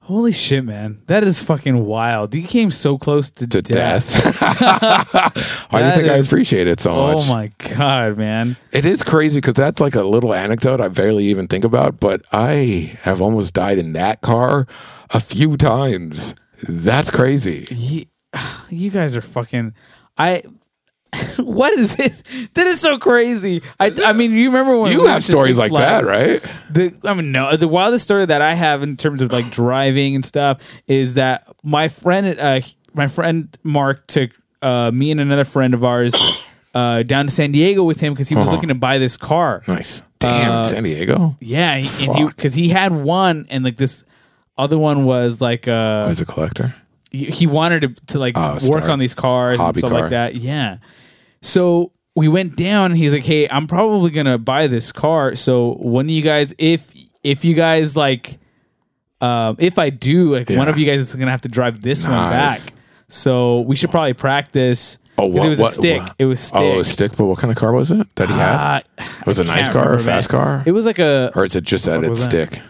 Holy 0.03 0.33
shit, 0.33 0.65
man. 0.65 1.01
That 1.07 1.23
is 1.23 1.39
fucking 1.39 1.85
wild. 1.85 2.35
You 2.35 2.43
came 2.43 2.71
so 2.71 2.97
close 2.97 3.31
to, 3.31 3.47
to 3.47 3.61
death. 3.61 4.39
death, 4.39 5.67
why 5.69 5.81
do 5.81 5.87
you 5.87 5.93
think 5.93 6.11
i 6.11 6.17
appreciate 6.17 6.67
it 6.67 6.81
so 6.81 6.91
oh 6.91 7.13
much? 7.13 7.23
Oh 7.25 7.33
my 7.33 7.51
god, 7.75 8.17
man. 8.17 8.57
it 8.73 8.83
is 8.83 9.01
crazy 9.01 9.37
because 9.39 9.53
that's 9.53 9.79
like 9.79 9.95
a 9.95 10.03
little 10.03 10.33
anecdote 10.33 10.81
i 10.81 10.89
barely 10.89 11.23
even 11.25 11.47
think 11.47 11.63
about 11.63 12.01
but 12.01 12.21
i 12.33 12.97
have 13.03 13.21
almost 13.21 13.53
died 13.53 13.77
in 13.77 13.93
that 13.93 14.19
car 14.19 14.67
a 15.11 15.21
few 15.21 15.55
times 15.55 16.35
that's 16.67 17.09
crazy 17.09 17.65
You, 17.71 18.05
you 18.69 18.89
guys 18.91 19.15
are 19.15 19.21
fucking 19.21 19.73
I 20.17 20.43
what 21.37 21.77
is 21.77 21.99
it? 21.99 22.21
That 22.55 22.67
is 22.67 22.79
so 22.79 22.97
crazy. 22.97 23.61
I 23.79 23.91
I 24.05 24.13
mean, 24.13 24.31
you 24.31 24.47
remember 24.47 24.77
when 24.77 24.91
you 24.91 25.03
we 25.03 25.09
have 25.09 25.23
stories 25.23 25.57
like 25.57 25.71
that 25.71 26.03
right 26.05 26.41
The 26.71 26.93
I 27.03 27.13
mean, 27.13 27.31
no, 27.31 27.55
the 27.55 27.67
wildest 27.67 28.03
story 28.03 28.25
that 28.25 28.41
I 28.41 28.53
have 28.53 28.83
in 28.83 28.97
terms 28.97 29.21
of 29.21 29.31
like 29.31 29.49
driving 29.61 30.15
and 30.15 30.25
stuff 30.25 30.59
is 30.87 31.13
that 31.15 31.47
my 31.63 31.87
friend, 31.87 32.39
uh, 32.39 32.61
my 32.93 33.07
friend 33.07 33.55
Mark 33.63 34.07
took 34.07 34.31
uh, 34.61 34.91
me 34.91 35.11
and 35.11 35.19
another 35.19 35.43
friend 35.45 35.73
of 35.73 35.83
ours 35.83 36.13
uh, 36.73 37.03
down 37.03 37.25
to 37.27 37.31
San 37.31 37.51
Diego 37.51 37.83
with 37.83 37.99
him 37.99 38.13
because 38.13 38.29
he 38.29 38.35
was 38.35 38.47
Uh-huh. 38.47 38.55
looking 38.55 38.69
to 38.69 38.75
buy 38.75 38.97
this 38.97 39.17
car. 39.17 39.61
Nice. 39.67 40.01
Damn, 40.19 40.51
Uh, 40.51 40.63
San 40.63 40.83
Diego. 40.83 41.37
Yeah, 41.41 41.77
he, 41.77 41.87
he 42.13 42.25
because 42.25 42.53
he 42.53 42.69
had 42.69 42.91
one 42.93 43.45
and 43.49 43.63
like 43.63 43.75
this 43.77 44.03
other 44.57 44.77
one 44.77 45.03
was 45.05 45.41
like 45.41 45.67
uh 45.67 46.07
As 46.09 46.21
a 46.21 46.25
collector. 46.25 46.75
he, 47.11 47.25
he 47.25 47.45
wanted 47.47 47.81
to, 47.81 48.05
to 48.13 48.19
like 48.19 48.35
Oh, 48.37 48.57
work 48.69 48.85
on 48.85 48.99
these 48.99 49.13
cars 49.13 49.59
and 49.59 49.75
stuff 49.77 49.91
car. 49.91 50.01
like 50.01 50.09
that. 50.11 50.35
Yeah. 50.35 50.77
So 51.43 51.91
we 52.15 52.27
went 52.27 52.55
down. 52.55 52.91
And 52.91 52.97
he's 52.97 53.13
like, 53.13 53.23
"Hey, 53.25 53.47
I'm 53.49 53.67
probably 53.67 54.09
gonna 54.11 54.37
buy 54.37 54.65
this 54.67 54.91
car. 54.91 55.35
So 55.35 55.73
when 55.79 56.09
you 56.09 56.21
guys, 56.23 56.53
if 56.57 56.91
if 57.23 57.43
you 57.45 57.53
guys 57.53 57.95
like, 57.95 58.39
um, 59.21 59.55
if 59.59 59.77
I 59.77 59.89
do, 59.91 60.33
like 60.33 60.49
one 60.49 60.67
of 60.67 60.77
you 60.79 60.85
guys 60.85 60.99
is 61.01 61.13
gonna 61.15 61.31
have 61.31 61.41
to 61.41 61.49
drive 61.49 61.81
this 61.81 62.03
one 62.03 62.11
back. 62.13 62.59
So 63.09 63.61
we 63.61 63.75
should 63.75 63.91
probably 63.91 64.13
practice. 64.13 64.97
Oh, 65.17 65.27
what? 65.27 65.45
It 65.45 65.49
was 65.49 65.59
a 65.59 65.65
stick. 65.67 66.01
what- 66.01 66.15
It 66.17 66.25
was 66.25 66.39
stick. 66.39 66.59
Oh, 66.59 66.77
was 66.77 66.89
stick. 66.91 67.15
But 67.15 67.25
what 67.25 67.37
kind 67.37 67.51
of 67.51 67.57
car 67.57 67.71
was 67.71 67.91
it 67.91 68.07
that 68.15 68.29
he 68.29 68.33
had? 68.35 68.83
Uh, 68.97 69.03
was 69.27 69.37
it 69.37 69.47
a 69.47 69.51
I 69.51 69.55
nice 69.57 69.69
car 69.69 69.91
or 69.91 69.93
a 69.95 69.99
fast 69.99 70.31
man. 70.31 70.41
car? 70.41 70.63
It 70.65 70.71
was 70.71 70.85
like 70.87 70.97
a. 70.97 71.31
or 71.35 71.43
is 71.45 71.55
it 71.55 71.63
just 71.63 71.85
that 71.85 71.99
it's 72.03 72.09
was 72.09 72.27
that? 72.27 72.47
stick? 72.49 72.61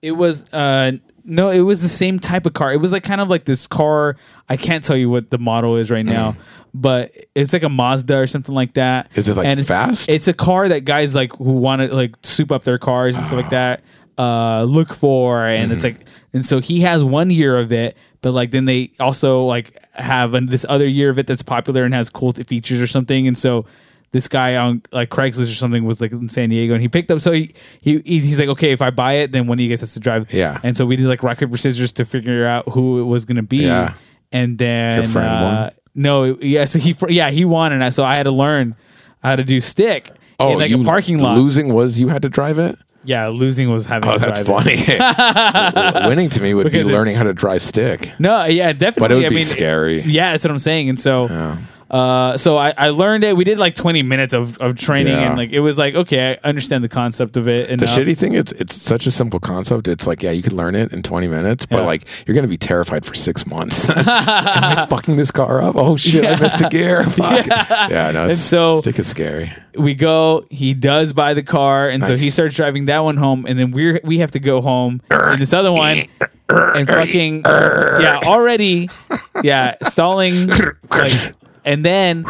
It 0.00 0.12
was 0.12 0.44
uh 0.52 0.92
no, 1.24 1.50
it 1.50 1.60
was 1.60 1.82
the 1.82 1.88
same 1.88 2.18
type 2.18 2.46
of 2.46 2.52
car. 2.54 2.72
It 2.72 2.78
was 2.80 2.92
like 2.92 3.02
kind 3.04 3.20
of 3.20 3.28
like 3.28 3.44
this 3.44 3.66
car. 3.66 4.16
I 4.48 4.56
can't 4.56 4.82
tell 4.82 4.96
you 4.96 5.08
what 5.10 5.30
the 5.30 5.38
model 5.38 5.76
is 5.76 5.90
right 5.90 6.04
now, 6.04 6.36
but 6.74 7.12
it's 7.34 7.52
like 7.52 7.62
a 7.62 7.68
Mazda 7.68 8.16
or 8.16 8.26
something 8.26 8.54
like 8.54 8.74
that. 8.74 9.10
Is 9.14 9.28
it, 9.28 9.36
like, 9.36 9.46
it's- 9.46 9.66
fast? 9.66 10.08
It's 10.08 10.28
a 10.28 10.32
car 10.34 10.68
that 10.68 10.84
guys 10.84 11.14
like 11.14 11.32
who 11.36 11.52
want 11.52 11.82
to 11.82 11.94
like 11.96 12.16
soup 12.22 12.50
up 12.52 12.64
their 12.64 12.78
cars 12.78 13.16
and 13.16 13.24
stuff 13.24 13.38
like 13.38 13.50
that. 13.50 13.82
Uh, 14.18 14.64
look 14.64 14.92
for 14.92 15.46
and 15.46 15.72
it's 15.72 15.84
Mm-hmm. 15.84 15.98
like 15.98 16.08
and 16.34 16.44
so 16.46 16.60
he 16.60 16.80
has 16.80 17.02
one 17.04 17.30
year 17.30 17.56
of 17.58 17.72
it, 17.72 17.96
but 18.20 18.32
like 18.34 18.50
then 18.50 18.64
they 18.66 18.90
also 19.00 19.44
like 19.44 19.76
have 19.94 20.34
an, 20.34 20.46
this 20.46 20.64
other 20.68 20.86
year 20.86 21.10
of 21.10 21.18
it 21.18 21.26
that's 21.26 21.42
popular 21.42 21.84
and 21.84 21.92
has 21.94 22.08
cool 22.10 22.32
th- 22.32 22.46
features 22.46 22.80
or 22.80 22.86
something, 22.86 23.26
and 23.26 23.36
so 23.36 23.64
this 24.12 24.28
guy 24.28 24.56
on 24.56 24.82
like 24.92 25.08
Craigslist 25.10 25.50
or 25.50 25.54
something 25.54 25.84
was 25.84 26.00
like 26.00 26.12
in 26.12 26.28
San 26.28 26.48
Diego 26.50 26.72
and 26.74 26.80
he 26.82 26.88
picked 26.88 27.10
up 27.10 27.20
so 27.20 27.32
he, 27.32 27.54
he 27.80 27.98
he's 28.00 28.38
like 28.38 28.48
okay 28.48 28.70
if 28.72 28.80
I 28.82 28.90
buy 28.90 29.14
it 29.14 29.32
then 29.32 29.46
one 29.46 29.56
of 29.58 29.60
you 29.60 29.68
guys 29.68 29.80
has 29.80 29.94
to 29.94 30.00
drive 30.00 30.32
Yeah. 30.32 30.60
and 30.62 30.76
so 30.76 30.84
we 30.86 30.96
did 30.96 31.06
like 31.06 31.22
rock 31.22 31.38
paper 31.38 31.56
scissors 31.56 31.92
to 31.94 32.04
figure 32.04 32.46
out 32.46 32.68
who 32.68 33.00
it 33.00 33.04
was 33.04 33.24
gonna 33.24 33.42
be 33.42 33.64
Yeah. 33.64 33.94
and 34.30 34.58
then 34.58 35.00
Your 35.00 35.08
friend 35.10 35.28
uh, 35.28 35.42
won? 35.42 35.70
no 35.94 36.24
yeah 36.40 36.64
so 36.66 36.78
he 36.78 36.94
yeah 37.08 37.30
he 37.30 37.44
won 37.44 37.72
and 37.72 37.82
I, 37.82 37.88
so 37.88 38.04
I 38.04 38.14
had 38.16 38.24
to 38.24 38.30
learn 38.30 38.76
how 39.22 39.34
to 39.36 39.44
do 39.44 39.60
stick 39.60 40.10
Oh, 40.38 40.52
in 40.52 40.58
like 40.58 40.70
a 40.72 40.82
parking 40.84 41.18
lot 41.18 41.36
Losing 41.38 41.72
was 41.72 41.98
you 42.00 42.08
had 42.08 42.22
to 42.22 42.28
drive 42.28 42.58
it. 42.58 42.76
yeah 43.04 43.28
losing 43.28 43.70
was 43.70 43.86
having 43.86 44.10
Oh, 44.10 44.14
to 44.14 44.18
that's 44.18 44.44
drive 44.44 44.66
it. 44.66 44.78
funny. 44.78 46.06
Winning 46.08 46.28
to 46.30 46.42
me 46.42 46.52
would 46.54 46.64
Because 46.64 46.84
be 46.84 46.92
learning 46.92 47.14
how 47.16 47.24
to 47.24 47.32
drive 47.34 47.62
stick. 47.62 48.12
no 48.18 48.44
yeah 48.44 48.72
definitely 48.72 49.00
But 49.00 49.12
it 49.12 49.14
would 49.16 49.24
I 49.26 49.28
be 49.30 49.34
mean, 49.36 49.44
scary. 49.44 50.00
yeah 50.02 50.32
that's 50.32 50.44
what 50.44 50.50
I'm 50.50 50.58
saying 50.58 50.88
and 50.88 50.98
so 51.00 51.28
uh, 51.92 52.36
so 52.38 52.56
I, 52.56 52.72
I 52.78 52.88
learned 52.88 53.22
it. 53.24 53.36
We 53.36 53.44
did 53.44 53.58
like 53.58 53.74
20 53.74 54.02
minutes 54.02 54.32
of, 54.32 54.56
of 54.58 54.76
training, 54.78 55.12
Yeah. 55.12 55.28
and 55.28 55.36
like 55.36 55.50
it 55.50 55.60
was 55.60 55.76
like 55.76 55.94
okay, 55.94 56.38
I 56.42 56.48
understand 56.48 56.82
the 56.82 56.88
concept 56.88 57.36
of 57.36 57.46
it. 57.48 57.68
And 57.70 57.78
The 57.78 57.86
shitty 57.86 58.16
thing 58.16 58.32
is, 58.34 58.50
it's 58.52 58.74
such 58.80 59.06
a 59.06 59.10
simple 59.10 59.38
concept. 59.40 59.86
It's 59.88 60.06
like, 60.06 60.22
yeah, 60.22 60.30
you 60.30 60.42
could 60.42 60.54
learn 60.54 60.74
it 60.74 60.92
in 60.92 61.02
20 61.02 61.28
minutes, 61.28 61.66
but 61.66 61.78
Yeah. 61.80 61.84
like, 61.84 62.04
you're 62.26 62.34
going 62.34 62.44
to 62.44 62.48
be 62.48 62.56
terrified 62.56 63.04
for 63.04 63.14
six 63.14 63.46
months. 63.46 63.88
Am 63.96 64.04
I 64.06 64.86
fucking 64.88 65.16
this 65.16 65.30
car 65.30 65.60
up? 65.62 65.74
Oh 65.76 65.96
shit, 65.96 66.24
I 66.24 66.40
missed 66.40 66.60
a 66.60 66.68
gear. 66.70 67.04
Fuck. 67.04 67.46
Yeah, 67.46 68.10
no, 68.12 68.28
it's, 68.28 68.40
so- 68.40 68.80
stick 68.80 68.98
is 68.98 69.06
scary. 69.08 69.52
we 69.78 69.94
go. 69.94 70.44
He 70.50 70.72
does 70.74 71.12
buy 71.12 71.34
the 71.34 71.42
car, 71.42 71.88
and 71.90 72.04
so 72.04 72.16
he 72.16 72.30
starts 72.30 72.56
driving 72.56 72.86
that 72.86 73.00
one 73.04 73.16
home, 73.18 73.44
and 73.46 73.58
then 73.58 73.70
we 73.70 73.90
are 73.90 74.00
we 74.02 74.18
have 74.18 74.30
to 74.32 74.40
go 74.40 74.60
home 74.62 75.00
in 75.10 75.38
this 75.40 75.52
other 75.52 75.72
one, 75.72 75.98
and 76.48 76.88
fucking 76.88 77.42
yeah, 77.44 78.20
already 78.24 78.88
yeah, 79.42 79.74
stalling 79.82 80.48
like, 80.90 81.34
and 81.64 81.84
then 81.84 82.24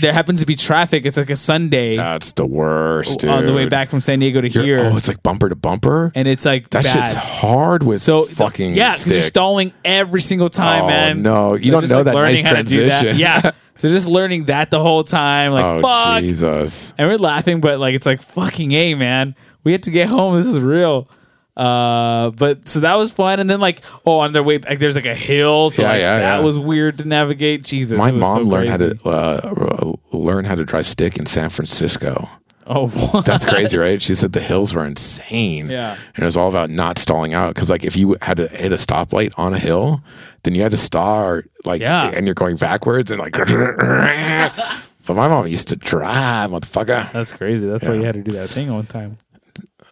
there 0.00 0.12
happens 0.12 0.40
to 0.40 0.46
be 0.46 0.54
traffic. 0.56 1.06
It's 1.06 1.16
like 1.16 1.30
a 1.30 1.36
Sunday 1.36 1.96
That's 1.96 2.32
the 2.32 2.44
worst, 2.44 3.20
dude. 3.20 3.30
on 3.30 3.46
the 3.46 3.54
way 3.54 3.66
back 3.66 3.88
from 3.88 4.00
San 4.02 4.18
Diego 4.18 4.40
to 4.42 4.48
You're- 4.48 4.66
here, 4.66 4.80
Oh, 4.92 4.96
it's 4.96 5.08
like 5.08 5.22
bumper 5.22 5.48
to 5.48 5.56
bumper. 5.56 6.12
and 6.14 6.28
it's 6.28 6.44
like 6.44 6.68
that 6.70 6.84
bad. 6.84 6.92
shit's 6.92 7.14
hard 7.14 7.82
with 7.82 8.02
So 8.02 8.24
fucking 8.24 8.74
yeah, 8.74 8.92
because 8.92 9.06
you're 9.12 9.22
stalling 9.22 9.72
every 9.84 10.20
single 10.20 10.50
time, 10.50 10.84
Oh, 10.84 10.88
man. 10.88 11.22
no. 11.22 11.54
You 11.54 11.70
don't 11.70 11.80
just, 11.80 11.92
know 11.92 12.02
that 12.02 12.14
learning 12.14 12.34
nice 12.36 12.42
how 12.44 12.52
to 12.56 12.62
do 12.62 12.88
that. 12.88 13.00
transition. 13.02 13.18
Yeah, 13.18 13.50
so 13.74 13.88
just 13.88 14.06
learning 14.06 14.44
that 14.46 14.70
the 14.70 14.80
whole 14.80 15.02
time, 15.02 15.52
like 15.52 15.64
oh 15.64 15.80
fuck, 15.82 16.20
Jesus! 16.20 16.92
and 16.98 17.08
we're 17.08 17.16
laughing, 17.18 17.60
but 17.62 17.78
like 17.78 17.94
it's 17.94 18.06
like 18.06 18.20
fucking 18.22 18.72
a 18.72 18.94
man. 18.94 19.34
We 19.64 19.72
had 19.72 19.82
to 19.84 19.90
get 19.90 20.08
home. 20.08 20.36
This 20.36 20.46
is 20.46 20.60
real. 20.60 21.08
Uh, 21.56 22.30
but 22.30 22.68
so 22.68 22.80
that 22.80 22.96
was 22.96 23.10
fun, 23.10 23.40
and 23.40 23.48
then 23.48 23.60
like 23.60 23.80
oh, 24.04 24.18
on 24.18 24.32
their 24.32 24.42
way 24.42 24.58
back, 24.58 24.78
there's 24.78 24.94
like 24.94 25.06
a 25.06 25.14
hill, 25.14 25.70
so 25.70 25.82
Yeah, 25.82 25.88
like, 25.88 26.00
yeah, 26.00 26.18
that 26.18 26.38
yeah. 26.38 26.44
was 26.44 26.58
weird 26.58 26.98
to 26.98 27.04
navigate. 27.08 27.64
Jesus, 27.64 27.96
My 27.96 28.10
mom 28.10 28.42
so 28.42 28.48
learned 28.48 28.68
how 28.68 28.76
to 28.76 28.98
uh, 29.08 29.92
learn 30.12 30.44
how 30.44 30.54
to 30.54 30.64
drive 30.64 30.86
stick 30.86 31.16
in 31.16 31.24
San 31.26 31.48
Francisco. 31.50 32.28
Oh, 32.66 32.88
what? 33.12 33.24
That's 33.24 33.44
crazy, 33.46 33.78
right? 33.78 34.02
She 34.02 34.14
said 34.14 34.32
the 34.32 34.40
hills 34.40 34.74
were 34.74 34.84
insane. 34.84 35.70
Yeah. 35.70 35.96
And 36.16 36.22
it 36.22 36.26
was 36.26 36.36
all 36.36 36.48
about 36.48 36.68
not 36.68 36.98
stalling 36.98 37.32
out. 37.32 37.54
Because, 37.54 37.70
like, 37.70 37.84
if 37.84 37.96
you 37.96 38.16
had 38.20 38.38
to 38.38 38.48
hit 38.48 38.72
a 38.72 38.76
stoplight 38.76 39.32
on 39.38 39.54
a 39.54 39.58
hill, 39.58 40.02
then 40.42 40.56
you 40.56 40.62
had 40.62 40.72
to 40.72 40.76
start, 40.76 41.48
like, 41.64 41.80
Yeah. 41.80 42.10
and 42.12 42.26
you're 42.26 42.34
going 42.34 42.56
backwards 42.56 43.12
and, 43.12 43.20
like, 43.20 43.32
but 45.06 45.14
my 45.14 45.28
mom 45.28 45.46
used 45.46 45.68
to 45.68 45.76
drive, 45.76 46.50
motherfucker. 46.50 47.10
That's 47.12 47.32
crazy. 47.32 47.68
That's 47.68 47.86
why 47.86 47.94
you 47.94 48.02
had 48.02 48.14
to 48.16 48.22
do 48.22 48.32
that 48.32 48.50
thing 48.50 48.72
one 48.74 48.86
time. 48.86 49.18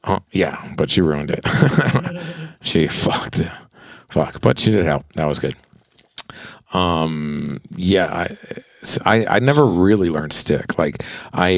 Oh, 0.06 0.20
yeah, 0.32 0.74
but 0.76 0.90
she 0.90 1.00
ruined 1.00 1.30
it. 1.30 1.46
she 2.62 2.86
fucked. 2.86 3.40
Fuck. 4.10 4.40
But 4.40 4.58
she 4.58 4.70
did 4.70 4.84
help. 4.84 5.10
That 5.14 5.26
was 5.26 5.38
good. 5.38 5.56
Um, 6.74 7.60
yeah, 7.74 8.06
I, 8.06 8.36
I, 9.04 9.26
I 9.26 9.38
never 9.38 9.64
really 9.66 10.10
learned 10.10 10.32
stick. 10.32 10.78
Like 10.78 11.02
I, 11.32 11.48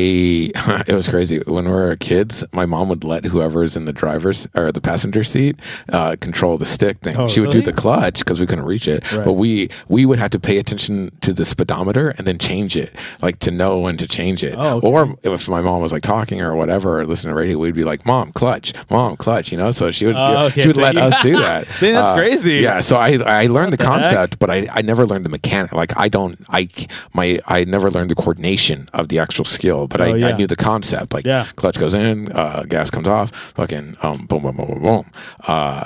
it 0.86 0.94
was 0.94 1.08
crazy 1.08 1.40
when 1.46 1.64
we 1.66 1.70
were 1.70 1.96
kids. 1.96 2.44
My 2.52 2.66
mom 2.66 2.88
would 2.88 3.04
let 3.04 3.24
whoever's 3.26 3.76
in 3.76 3.84
the 3.84 3.92
driver's 3.92 4.48
or 4.54 4.70
the 4.72 4.80
passenger 4.80 5.24
seat 5.24 5.60
uh, 5.92 6.16
control 6.20 6.56
the 6.58 6.66
stick 6.66 6.98
thing. 6.98 7.16
Oh, 7.16 7.28
she 7.28 7.40
would 7.40 7.50
do 7.50 7.60
the 7.60 7.72
clutch 7.72 8.20
because 8.20 8.40
we 8.40 8.46
couldn't 8.46 8.64
reach 8.64 8.88
it. 8.88 9.10
Right. 9.12 9.24
But 9.24 9.32
we 9.34 9.68
we 9.88 10.06
would 10.06 10.18
have 10.18 10.30
to 10.30 10.40
pay 10.40 10.58
attention 10.58 11.10
to 11.20 11.32
the 11.32 11.44
speedometer 11.44 12.10
and 12.18 12.26
then 12.26 12.38
change 12.38 12.76
it, 12.76 12.94
like 13.22 13.38
to 13.40 13.50
know 13.50 13.80
when 13.80 13.96
to 13.98 14.06
change 14.08 14.42
it. 14.42 14.54
Oh, 14.56 14.76
okay. 14.78 14.86
Or 14.86 15.16
if 15.22 15.48
my 15.48 15.60
mom 15.60 15.82
was 15.82 15.92
like 15.92 16.02
talking 16.02 16.40
or 16.40 16.54
whatever, 16.54 17.00
or 17.00 17.04
listening 17.04 17.32
to 17.32 17.36
radio, 17.36 17.58
we'd 17.58 17.74
be 17.74 17.84
like, 17.84 18.06
"Mom, 18.06 18.32
clutch, 18.32 18.72
mom, 18.90 19.16
clutch," 19.16 19.52
you 19.52 19.58
know. 19.58 19.70
So 19.70 19.90
she 19.90 20.06
would 20.06 20.16
give- 20.16 20.28
okay, 20.28 20.60
she 20.62 20.68
would 20.68 20.76
so 20.76 20.82
let 20.82 20.94
you- 20.94 21.00
us 21.00 21.22
do 21.22 21.32
that. 21.38 21.66
See, 21.66 21.92
that's 21.92 22.10
Uh, 22.10 22.14
crazy. 22.14 22.54
Yeah, 22.56 22.80
so 22.80 22.96
I 22.96 23.18
I 23.26 23.46
learned 23.46 23.72
the, 23.72 23.76
the 23.76 23.84
heck? 23.84 24.02
concept, 24.04 24.38
but 24.38 24.50
I, 24.50 24.66
I 24.72 24.82
never 24.82 25.06
learned 25.06 25.24
the 25.24 25.28
mechanic. 25.30 25.72
Like 25.72 25.92
I 25.96 26.08
don't 26.08 26.38
I 26.48 26.68
my 27.16 27.40
I 27.46 27.64
never 27.64 27.90
learned 27.90 28.10
the 28.10 28.14
coordination 28.14 28.88
of 28.92 29.08
the 29.08 29.18
actual 29.18 29.44
skill, 29.44 29.86
but 29.88 30.00
I, 30.00 30.10
Oh, 30.10 30.14
yeah. 30.14 30.28
I 30.28 30.32
knew 30.36 30.46
the 30.46 30.56
concept. 30.70 31.12
Like 31.16 31.26
Yeah. 31.26 31.46
clutch 31.56 31.78
goes 31.78 31.94
in, 31.94 32.30
uh, 32.32 32.64
gas 32.68 32.90
comes 32.90 33.08
off, 33.08 33.30
fucking 33.58 33.96
um, 34.02 34.26
boom, 34.28 34.42
boom, 34.42 34.56
boom, 34.56 34.68
boom, 34.68 34.82
boom. 34.82 35.04
Uh, 35.48 35.84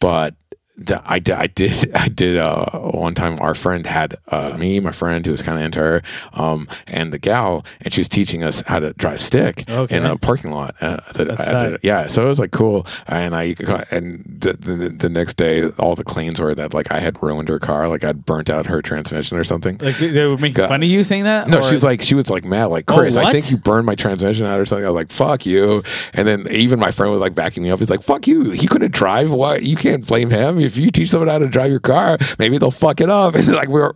but 0.00 0.34
the, 0.76 1.02
I, 1.04 1.18
did- 1.18 1.34
I 1.36 1.46
did 1.48 1.94
I 1.94 2.08
did 2.08 2.38
uh, 2.38 2.66
one 2.78 3.14
time 3.14 3.38
our 3.40 3.54
friend 3.54 3.86
had 3.86 4.14
uh, 4.28 4.56
me 4.58 4.80
my 4.80 4.92
friend 4.92 5.24
who 5.24 5.32
was 5.32 5.42
kind 5.42 5.58
of 5.58 5.64
into 5.64 5.78
her 5.80 6.02
um, 6.32 6.66
and 6.86 7.12
the 7.12 7.18
gal 7.18 7.64
and 7.82 7.92
she 7.92 8.00
was 8.00 8.08
teaching 8.08 8.42
us 8.42 8.62
how 8.62 8.80
to 8.80 8.92
drive 8.94 9.20
stick 9.20 9.68
Okay. 9.68 9.96
in 9.96 10.04
a 10.06 10.16
parking 10.16 10.50
lot 10.50 10.74
uh, 10.80 10.96
that 11.14 11.30
I- 11.40 11.74
I- 11.74 11.78
yeah 11.82 12.06
so 12.06 12.24
it 12.24 12.28
was 12.28 12.38
like 12.38 12.52
cool 12.52 12.86
and 13.06 13.34
I 13.34 13.54
and 13.90 14.24
the, 14.26 14.54
the, 14.54 14.88
the 14.88 15.08
next 15.10 15.34
day 15.34 15.68
all 15.78 15.94
the 15.94 16.04
claims 16.04 16.40
were 16.40 16.54
that 16.54 16.72
like 16.72 16.90
I 16.90 17.00
had 17.00 17.22
ruined 17.22 17.48
her 17.50 17.58
car 17.58 17.86
like 17.88 18.02
I'd 18.04 18.24
burnt 18.24 18.48
out 18.48 18.66
her 18.66 18.80
transmission 18.82 19.36
or 19.36 19.44
something 19.44 19.76
Like 19.82 19.96
they 19.98 20.34
make 20.36 20.54
God. 20.54 20.68
fun 20.68 20.82
of 20.82 20.88
you 20.88 21.04
saying 21.04 21.24
that. 21.24 21.48
no, 21.48 21.58
Or- 21.58 21.62
she's 21.62 21.84
like, 21.84 22.00
she 22.02 22.14
was 22.14 22.30
like 22.30 22.44
mad, 22.44 22.66
like 22.66 22.90
Oh, 22.90 22.96
Chris. 22.96 23.16
I 23.16 23.30
think 23.32 23.50
you 23.50 23.56
burned 23.58 23.86
my 23.86 23.94
transmission 23.94 24.46
out 24.46 24.58
or 24.58 24.64
something. 24.66 24.84
I 24.84 24.88
was 24.88 24.94
like, 24.94 25.10
fuck 25.12 25.44
you. 25.46 25.82
And 26.14 26.26
then 26.26 26.46
even 26.50 26.78
my 26.80 26.90
friend 26.90 27.12
was 27.12 27.20
like 27.20 27.34
backing 27.34 27.62
me 27.62 27.70
up. 27.70 27.78
He's 27.78 27.90
like, 27.90 28.02
fuck 28.02 28.26
you. 28.26 28.50
He 28.50 28.66
couldn't 28.66 28.92
drive. 28.92 29.30
Why? 29.30 29.56
You 29.56 29.76
can't 29.76 30.06
blame 30.06 30.30
him. 30.30 30.58
If 30.62 30.76
you 30.76 30.90
teach 30.90 31.10
someone 31.10 31.28
how 31.28 31.38
to 31.38 31.48
drive 31.48 31.70
your 31.70 31.80
car, 31.80 32.18
maybe 32.38 32.58
they'll 32.58 32.70
fuck 32.70 33.00
it 33.00 33.10
up. 33.10 33.34
And 33.42 33.48
like 33.54 33.68
we 33.70 33.80
were, 33.80 33.92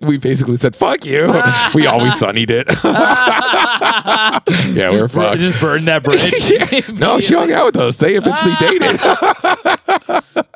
we, 0.00 0.18
basically 0.18 0.56
said, 0.56 0.74
fuck 0.74 1.06
you. 1.06 1.26
we 1.74 1.86
always 1.86 2.14
sunnied 2.20 2.50
it. 2.50 2.68
yeah, 4.74 4.90
we 4.90 5.00
were 5.00 5.08
fucked. 5.08 5.38
just 5.40 5.60
burn 5.60 5.84
that 5.84 6.02
bridge. 6.02 6.50
Yeah. 6.50 6.80
No, 6.98 7.20
she 7.20 7.34
hung 7.34 7.52
out 7.52 7.66
with 7.66 7.76
us. 7.76 7.96
They 7.98 8.14
eventually 8.14 8.54
dated. 8.58 9.00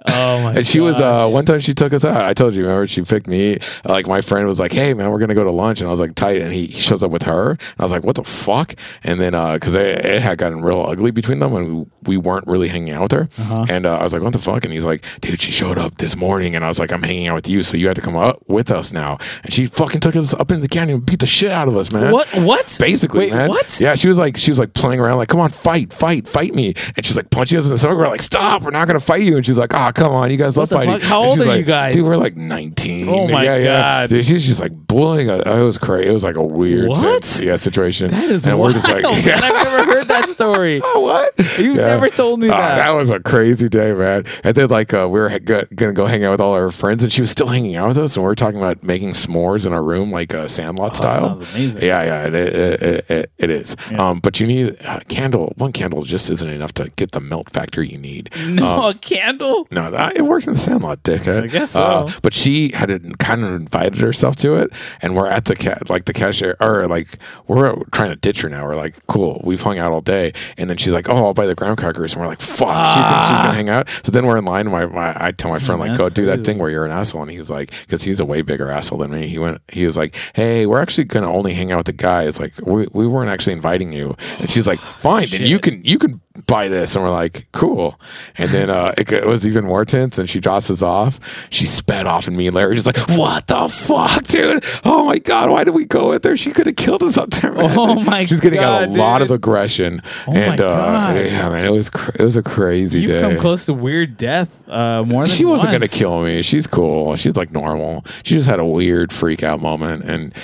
Oh 0.09 0.43
my! 0.43 0.55
And 0.55 0.67
she 0.67 0.81
was 0.81 1.01
uh, 1.01 1.29
one 1.29 1.45
time 1.45 1.61
she 1.61 1.75
took 1.75 1.93
us 1.93 2.05
out. 2.05 2.25
I 2.25 2.35
told 2.35 2.55
you, 2.55 2.63
remember? 2.63 2.87
She 2.87 3.03
picked 3.03 3.27
me. 3.27 3.59
Like 3.85 4.07
my 4.07 4.21
friend 4.21 4.47
was 4.47 4.59
like, 4.59 4.73
"Hey 4.73 4.95
man, 4.95 5.11
we're 5.11 5.19
gonna 5.19 5.35
go 5.35 5.45
to 5.45 5.51
lunch," 5.51 5.81
and 5.81 5.89
I 5.89 5.91
was 5.91 6.01
like, 6.01 6.15
"Tight." 6.15 6.41
And 6.41 6.53
he 6.53 6.69
shows 6.69 7.03
up 7.03 7.11
with 7.11 7.23
her, 7.25 7.51
and 7.51 7.61
I 7.79 7.83
was 7.83 7.93
like, 7.93 8.05
"What 8.05 8.17
the 8.17 8.25
fuck?" 8.25 8.75
And 9.05 9.21
then 9.21 9.33
because 9.55 9.75
it, 9.75 10.05
it 10.05 10.23
had 10.23 10.39
gotten 10.39 10.63
real 10.63 10.81
ugly 10.83 11.11
between 11.11 11.39
them, 11.39 11.55
and 11.55 11.79
we, 11.79 11.87
we 12.03 12.17
weren't 12.17 12.47
really 12.47 12.69
hanging 12.69 12.93
out 12.95 13.03
with 13.03 13.13
her. 13.13 13.29
Uh-huh. 13.39 13.67
And 13.71 13.87
uh, 13.87 13.99
I 13.99 14.03
was 14.05 14.13
like, 14.13 14.23
"What 14.23 14.33
the 14.33 14.39
fuck?" 14.39 14.65
And 14.65 14.73
he's 14.73 14.85
like, 14.85 15.05
"Dude, 15.21 15.41
she 15.41 15.53
showed 15.53 15.79
up 15.79 15.99
this 15.99 16.17
morning," 16.17 16.57
and 16.57 16.65
I 16.65 16.69
was 16.69 16.79
like, 16.79 16.93
"I'm 16.93 17.03
hanging 17.03 17.29
out 17.29 17.35
with 17.37 17.49
you, 17.49 17.63
so 17.63 17.77
you 17.77 17.87
had 17.87 17.97
to 17.97 18.03
come 18.03 18.17
up 18.17 18.43
with 18.49 18.71
us 18.71 18.93
now." 18.93 19.19
And 19.45 19.53
she 19.53 19.67
fucking 19.67 20.01
took 20.01 20.17
us 20.17 20.35
up 20.35 20.51
in 20.51 20.61
the 20.61 20.69
canyon 20.69 20.99
and 20.99 21.07
beat 21.07 21.21
the 21.21 21.27
shit 21.27 21.51
out 21.51 21.69
of 21.69 21.77
us, 21.77 21.93
man. 21.93 22.13
What? 22.13 22.29
What? 22.35 22.77
Basically, 22.81 23.27
Wait, 23.27 23.33
man. 23.33 23.49
What? 23.49 23.79
Yeah, 23.81 23.95
she 23.95 24.09
was 24.09 24.19
like, 24.19 24.37
she 24.37 24.51
was 24.51 24.59
like 24.59 24.73
playing 24.75 25.01
around, 25.01 25.19
like, 25.19 25.29
"Come 25.29 25.41
on, 25.41 25.51
fight, 25.51 25.93
fight, 25.93 26.27
fight 26.27 26.55
me!" 26.55 26.75
And 26.97 27.07
she's 27.07 27.17
like 27.17 27.31
punching 27.31 27.59
us 27.59 27.67
in 27.67 27.71
the 27.71 27.79
stomach. 27.79 27.99
We're 27.99 28.09
like, 28.09 28.23
"Stop! 28.23 28.63
We're 28.63 28.71
not 28.71 28.87
gonna 28.87 29.01
fight 29.01 29.23
you!" 29.23 29.37
And 29.37 29.47
she's 29.47 29.59
like, 29.59 29.73
"Ah, 29.75 29.92
come 29.93 30.13
on, 30.13 30.31
you 30.31 30.37
guys 30.37 30.57
love 30.57 30.71
fighting. 30.71 30.93
fuck? 30.99 31.03
How 31.03 31.25
old 31.25 31.41
are 31.41 31.57
you 31.57 31.65
guys? 31.65 31.95
Dude, 31.95 32.05
we're 32.05 32.17
like 32.17 32.37
19. 32.37 33.09
Oh 33.09 33.29
my 33.29 33.45
yeah, 33.45 33.59
God. 33.59 33.63
Yeah. 33.65 34.07
Dude, 34.09 34.27
she's 34.27 34.47
just 34.47 34.61
like 34.61 34.73
bullying 34.87 35.31
us. 35.31 35.43
It 35.47 35.63
was 35.65 35.79
crazy. 35.79 36.09
It 36.09 36.13
was 36.13 36.25
like 36.25 36.37
a 36.37 36.43
weird 36.43 36.89
What? 36.89 36.99
sense, 36.99 37.41
yeah, 37.41 37.57
situation. 37.57 38.09
That 38.11 38.31
is 38.31 38.47
and 38.47 38.59
wild. 38.59 38.75
we're 38.75 38.81
just 38.81 38.89
like, 38.91 39.05
man, 39.05 39.43
I've 39.43 39.65
never 39.65 39.85
heard 39.93 40.09
that 40.09 40.29
story. 40.29 40.81
what? 40.81 41.33
You've 41.59 41.77
never 41.77 42.09
told 42.09 42.41
me 42.41 42.49
Ah, 42.49 42.57
that. 42.57 42.77
that 42.77 42.91
was 42.93 43.11
a 43.11 43.21
crazy 43.21 43.69
day, 43.69 43.93
man. 43.93 44.25
And 44.45 44.55
then 44.55 44.69
like 44.69 44.93
uh, 44.95 45.09
we 45.11 45.21
were 45.21 45.31
g- 45.39 45.63
gonna 45.75 45.93
go 45.93 46.07
hang 46.07 46.25
out 46.25 46.31
with 46.33 46.41
all 46.41 46.55
our 46.55 46.71
friends, 46.71 47.03
and 47.03 47.13
she 47.13 47.21
was 47.21 47.31
still 47.31 47.47
hanging 47.49 47.77
out 47.77 47.89
with 47.89 47.99
us, 47.99 48.17
and 48.17 48.25
we 48.25 48.27
were 48.29 48.35
talking 48.35 48.59
about 48.59 48.83
making 48.83 49.11
s'mores 49.11 49.67
in 49.67 49.73
our 49.73 49.83
room, 49.83 50.11
like 50.11 50.35
uh, 50.35 50.49
Sandlot 50.49 50.97
style. 50.97 51.19
Oh, 51.19 51.29
sounds 51.37 51.55
amazing. 51.55 51.83
Yeah, 51.83 52.03
yeah, 52.05 52.27
it 52.27 52.35
it, 52.35 53.11
it, 53.11 53.33
it, 53.39 53.51
is. 53.51 53.77
Um, 53.99 54.21
but 54.21 54.41
you 54.41 54.47
need 54.47 54.77
a 54.81 55.01
candle. 55.09 55.53
One 55.57 55.73
candle 55.73 56.03
just 56.03 56.31
isn't 56.31 56.49
enough 56.49 56.73
to 56.75 56.91
get 56.97 57.13
the 57.13 57.21
melt 57.21 57.51
factor 57.51 57.83
you 57.83 57.99
need. 57.99 58.31
No, 58.53 58.91
a 58.91 58.95
candle. 58.95 59.67
No, 59.71 59.82
that, 59.91 60.17
it 60.17 60.23
worked 60.23 60.47
in 60.47 60.53
the 60.55 60.59
Sandlot, 60.59 61.03
dickhead. 61.03 61.45
I 61.45 61.47
guess 61.49 61.75
Uh, 61.77 62.07
so. 62.09 62.19
but 62.23 62.33
she 62.33 62.71
had 62.75 62.91
kind 63.19 63.43
of 63.45 63.53
invited 63.55 63.99
herself 63.99 64.37
to 64.37 64.55
it, 64.57 64.71
and 65.03 65.15
we're 65.17 65.29
at 65.29 65.47
the 65.47 65.57
cat, 65.57 65.91
like 65.91 66.05
the 66.05 66.13
cashier, 66.13 66.57
or 66.61 66.87
like 66.87 67.17
we're 67.47 67.75
trying 67.93 68.11
to 68.11 68.17
ditch 68.17 68.43
her 68.43 68.49
now. 68.49 68.65
We're 68.67 68.77
like, 68.77 69.07
cool, 69.07 69.41
we've 69.45 69.61
hung 69.63 69.79
out 69.79 69.93
all 69.93 70.01
day, 70.01 70.33
and 70.57 70.69
then 70.71 70.77
she's 70.77 70.93
like, 70.93 71.09
oh, 71.09 71.17
I'll 71.17 71.35
buy 71.35 71.47
the 71.47 71.55
graham 71.55 71.77
crackers, 71.77 72.13
and 72.13 72.21
we're 72.23 72.29
like, 72.29 72.41
fuck, 72.41 72.69
she 72.97 73.03
thinks 73.09 73.23
she's 73.25 73.39
gonna 73.39 73.53
hang 73.55 73.69
out. 73.69 73.89
So 74.05 74.13
then 74.13 74.27
we're 74.27 74.39
in 74.39 74.45
line. 74.45 74.71
My, 74.71 74.87
my 74.87 75.13
I 75.17 75.33
tell 75.33 75.51
my 75.51 75.59
friend 75.59 75.81
like, 75.81 75.97
go 75.97 76.09
do 76.09 76.27
that 76.27 76.41
thing 76.41 76.59
where 76.59 76.71
you're 76.71 76.85
an 76.85 76.93
asshole, 76.93 77.23
and 77.23 77.31
he's 77.31 77.51
like, 77.51 77.71
because 77.83 78.03
he's 78.05 78.21
a 78.21 78.25
way 78.25 78.43
bigger 78.43 78.71
asshole 78.71 78.99
than 78.99 79.11
me. 79.11 79.27
He 79.27 79.39
went, 79.39 79.59
he 79.69 79.87
was 79.87 79.97
like, 79.97 80.15
hey, 80.35 80.67
we're 80.67 80.81
actually 80.81 81.05
gonna 81.05 81.31
only 81.33 81.55
hang 81.55 81.73
out 81.73 81.79
with 81.79 81.87
the 81.87 81.93
guys. 81.93 82.39
Like, 82.41 82.53
we, 82.65 82.87
we 82.93 83.07
weren't 83.07 83.31
actually 83.31 83.55
inviting 83.55 83.93
you, 83.93 84.15
and 84.39 84.51
she's 84.51 84.67
like, 84.67 84.81
fine, 84.81 85.29
then 85.29 85.43
you 85.43 85.59
can 85.59 85.83
you 85.85 85.99
can 85.99 86.21
buy 86.47 86.69
this 86.69 86.95
and 86.97 87.05
we're 87.05 87.11
like 87.11 87.47
cool 87.53 87.99
and 88.37 88.51
then 88.51 88.69
uh 88.71 88.93
it, 88.99 89.11
it 89.11 89.27
was 89.27 89.47
even 89.47 89.65
more 89.65 89.85
tense 89.85 90.19
and 90.19 90.29
she 90.29 90.41
drops 90.41 90.71
us 90.71 90.83
off 90.83 91.19
she 91.51 91.65
sped 91.67 92.07
off 92.07 92.27
and 92.29 92.37
me 92.37 92.47
and 92.47 92.55
larry 92.57 92.75
just 92.75 92.87
like 92.87 92.99
what 93.19 93.47
the 93.47 93.69
fuck 93.69 94.25
dude 94.27 94.63
oh 94.85 95.07
my 95.07 95.19
god 95.19 95.51
why 95.51 95.65
did 95.65 95.75
we 95.75 95.85
go 95.85 96.11
with 96.11 96.25
her 96.25 96.37
she 96.37 96.51
could 96.51 96.67
have 96.67 96.77
killed 96.77 97.03
us 97.03 97.17
up 97.17 97.31
there 97.31 97.53
man. 97.53 97.71
Oh 97.79 97.95
my 98.03 98.23
god. 98.23 98.29
she's 98.29 98.41
getting 98.41 98.59
out 98.59 98.83
a 98.83 98.87
God, 98.87 98.97
lot 98.97 99.23
of 99.23 99.31
aggression 99.31 100.01
Oh 100.27 100.33
and 100.35 100.59
my 100.59 100.65
uh 100.67 100.71
God. 100.71 101.17
yeah 101.17 101.49
man 101.49 101.65
it 101.65 101.71
was 101.73 101.91
cr- 101.91 102.13
it 102.19 102.25
was 102.25 102.37
a 102.37 102.43
crazy 102.43 103.01
You've 103.03 103.11
day 103.11 103.21
come 103.23 103.39
close 103.39 103.67
to 103.67 103.75
weird 103.75 104.17
death 104.17 104.69
uh, 104.69 105.03
more 105.05 105.23
than 105.27 105.29
she 105.35 105.45
wasn't 105.45 105.73
gonna 105.73 105.87
kill 105.89 106.23
me. 106.23 106.41
She's 106.43 106.67
cool. 106.67 107.15
She's 107.17 107.37
like 107.37 107.51
normal. 107.53 108.05
She 108.23 108.35
just 108.35 108.49
had 108.49 108.59
a 108.59 108.65
weird 108.65 109.13
freak 109.13 109.43
out 109.43 109.61
moment, 109.61 110.05
and 110.05 110.35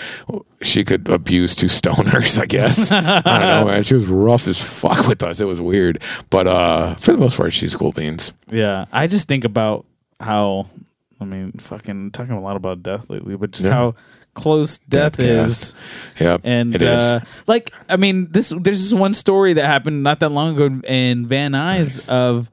she 0.63 0.85
could 0.85 1.09
abuse 1.09 1.55
two 1.55 1.67
stoners. 1.67 2.39
I 2.41 2.47
guess 2.47 2.91
I 2.93 3.21
don't 3.23 3.25
know, 3.25 3.65
man. 3.67 3.83
She 3.85 3.95
was 3.95 4.07
rough 4.07 4.47
as 4.49 4.61
fuck 4.61 5.07
with 5.07 5.23
us. 5.23 5.41
It 5.41 5.45
was 5.47 5.61
weird, 5.61 6.03
but 6.31 6.47
uh, 6.47 6.95
for 6.97 7.13
the 7.13 7.19
most 7.19 7.37
part, 7.37 7.53
she's 7.53 7.75
cool 7.77 7.93
beans. 7.93 8.33
Yeah, 8.51 8.87
I 8.93 9.07
just 9.07 9.29
think 9.29 9.45
about 9.45 9.87
how 10.21 10.67
I 11.21 11.25
mean, 11.25 11.53
fucking 11.53 12.13
talking 12.13 12.33
a 12.35 12.41
lot 12.41 12.57
about 12.57 12.83
death 12.83 13.11
lately, 13.11 13.37
but 13.37 13.51
just 13.53 13.67
Yeah. 13.67 13.73
how 13.75 13.95
close 14.35 14.79
death, 14.89 15.19
is. 15.19 15.75
Yep, 16.21 16.43
And 16.45 16.73
it 16.75 16.81
is. 16.83 16.89
uh, 16.89 17.21
like, 17.49 17.73
I 17.89 17.97
mean, 17.97 18.29
this 18.31 18.51
there's 18.51 18.83
this 18.91 18.95
one 18.95 19.13
story 19.15 19.53
that 19.55 19.67
happened 19.67 20.03
not 20.05 20.21
that 20.21 20.29
long 20.31 20.55
ago 20.55 20.81
in 20.87 21.27
Van 21.27 21.53
Nuys 21.53 22.09
of 22.09 22.49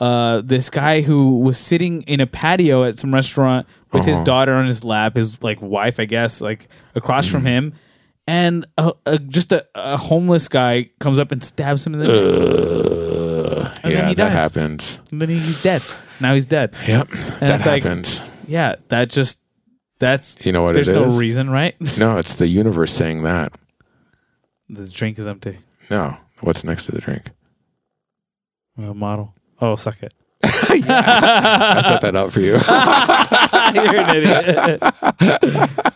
uh, 0.00 0.40
this 0.44 0.68
guy 0.70 1.00
who 1.00 1.40
was 1.40 1.56
sitting 1.58 2.02
in 2.02 2.20
a 2.20 2.26
patio 2.26 2.84
at 2.84 2.98
some 2.98 3.14
restaurant 3.14 3.66
with 3.92 4.04
his 4.04 4.16
Uh-huh. 4.16 4.24
daughter 4.24 4.52
on 4.54 4.66
his 4.66 4.84
lap, 4.84 5.16
his 5.16 5.42
like 5.42 5.60
wife, 5.62 5.98
I 6.00 6.04
guess, 6.04 6.40
like 6.40 6.68
across 6.94 7.26
from 7.26 7.40
Mm-hmm. 7.40 7.46
him, 7.46 7.72
and 8.26 8.66
a, 8.76 8.92
a, 9.06 9.18
just 9.18 9.52
a, 9.52 9.66
a 9.74 9.96
homeless 9.96 10.48
guy 10.48 10.90
comes 10.98 11.18
up 11.18 11.32
and 11.32 11.42
stabs 11.42 11.86
him 11.86 11.94
in 11.94 12.00
the 12.00 12.06
Uh, 12.06 13.74
then 13.82 13.92
yeah, 13.92 14.08
he 14.08 14.14
that 14.14 14.28
dies. 14.30 14.32
happens. 14.32 14.98
and 15.10 15.20
then 15.22 15.28
he's 15.28 15.62
dead. 15.62 15.82
Now 16.20 16.34
he's 16.34 16.46
dead. 16.46 16.74
Yep, 16.86 17.08
that 17.08 17.42
it's 17.56 17.66
like- 17.66 17.82
happens. 17.82 18.20
Yeah, 18.48 18.76
that 18.88 19.10
just 19.10 19.38
that's 19.98 20.44
you 20.44 20.52
know 20.52 20.62
what 20.62 20.74
there's 20.74 20.88
it 20.88 20.94
no 20.94 21.04
is? 21.04 21.18
reason, 21.18 21.48
right? 21.50 21.74
No, 21.98 22.18
it's 22.18 22.34
the 22.34 22.46
universe 22.48 22.92
saying 22.92 23.22
that. 23.22 23.52
the 24.68 24.86
drink 24.88 25.18
is 25.18 25.26
empty. 25.26 25.58
No, 25.90 26.16
what's 26.40 26.64
next 26.64 26.86
to 26.86 26.92
the 26.92 27.00
drink? 27.00 27.30
Uh, 28.78 28.92
model. 28.92 29.34
Oh, 29.60 29.74
suck 29.76 30.02
it. 30.02 30.12
I 30.44 31.82
set 31.88 32.00
that 32.02 32.14
up 32.14 32.30
for 32.32 32.40
you. 32.40 32.52
You're 33.74 33.96
an 34.00 34.16
idiot. 34.16 34.82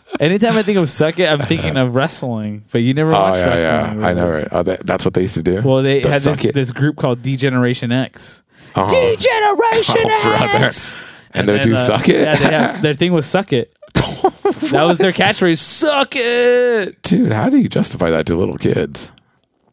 Anytime 0.21 0.57
I 0.57 0.63
think 0.63 0.77
of 0.77 0.89
suck 0.89 1.19
it, 1.19 1.27
I'm 1.29 1.39
thinking 1.39 1.77
of 1.77 1.95
wrestling. 1.95 2.63
But 2.71 2.79
you 2.79 2.93
never 2.93 3.11
oh 3.11 3.19
watched 3.19 3.37
yeah, 3.37 3.47
wrestling. 3.47 4.01
yeah. 4.01 4.07
I 4.07 4.13
never. 4.13 4.47
Oh, 4.51 4.63
that, 4.63 4.85
that's 4.85 5.05
what 5.05 5.13
they 5.13 5.21
used 5.21 5.35
to 5.35 5.43
do. 5.43 5.61
Well, 5.61 5.81
they 5.81 6.01
The 6.01 6.11
had 6.11 6.21
this, 6.21 6.51
this 6.53 6.71
group 6.71 6.97
called 6.97 7.21
Degeneration 7.21 7.91
X. 7.91 8.43
Uh-huh. 8.75 8.87
Degeneration 8.87 10.05
Oh, 10.09 10.37
brother. 10.37 10.65
X. 10.65 11.03
And 11.33 11.47
they 11.47 11.59
do 11.59 11.73
uh, 11.75 11.85
suck 11.85 12.09
it. 12.09 12.21
Yeah, 12.21 12.35
they 12.35 12.51
have, 12.55 12.81
their 12.81 12.93
thing 12.93 13.13
was 13.13 13.25
suck 13.25 13.53
it. 13.53 13.73
that 13.93 14.83
was 14.83 14.97
their 14.97 15.13
catchphrase. 15.13 15.59
Suck 15.59 16.13
it. 16.15 17.01
Dude, 17.03 17.31
how 17.31 17.49
do 17.49 17.57
you 17.57 17.69
justify 17.69 18.09
that 18.09 18.25
to 18.27 18.35
little 18.35 18.57
kids? 18.57 19.11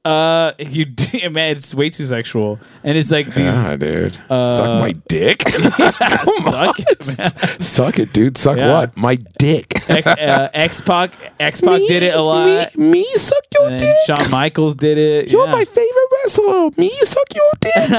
Uh, 0.05 0.53
you 0.59 0.87
man, 1.31 1.57
it's 1.57 1.75
way 1.75 1.91
too 1.91 2.05
sexual, 2.05 2.59
and 2.85 2.97
it's 2.97 3.11
like 3.11 3.27
these. 3.27 3.37
Yeah, 3.39 3.77
dude. 3.77 4.19
uh, 4.31 4.57
Suck 4.57 4.81
my 4.81 4.93
dick. 5.09 5.43
suck 5.49 6.79
it, 6.79 7.07
man. 7.19 7.61
Suck 7.61 7.99
it, 7.99 8.13
dude. 8.13 8.39
Suck 8.39 8.57
Yeah. 8.57 8.73
what? 8.73 8.97
My 8.97 9.17
dick. 9.39 9.75
X, 9.91 10.07
uh, 10.07 10.49
Pac, 10.85 11.13
X 11.41 11.61
Pac 11.61 11.81
did 11.81 12.03
it 12.03 12.15
a 12.15 12.21
lot. 12.23 12.75
Me, 12.77 12.91
me 12.91 13.05
suck 13.15 13.43
your 13.55 13.69
And 13.71 13.79
dick. 13.79 13.97
Shawn 14.07 14.31
Michaels 14.31 14.75
did 14.75 14.99
it. 14.99 15.31
You're 15.31 15.47
yeah. 15.47 15.53
my 15.53 15.65
favorite 15.65 16.09
wrestler. 16.23 16.71
Me 16.77 16.91
suck 16.91 17.35
your 17.35 17.53
dick. 17.61 17.91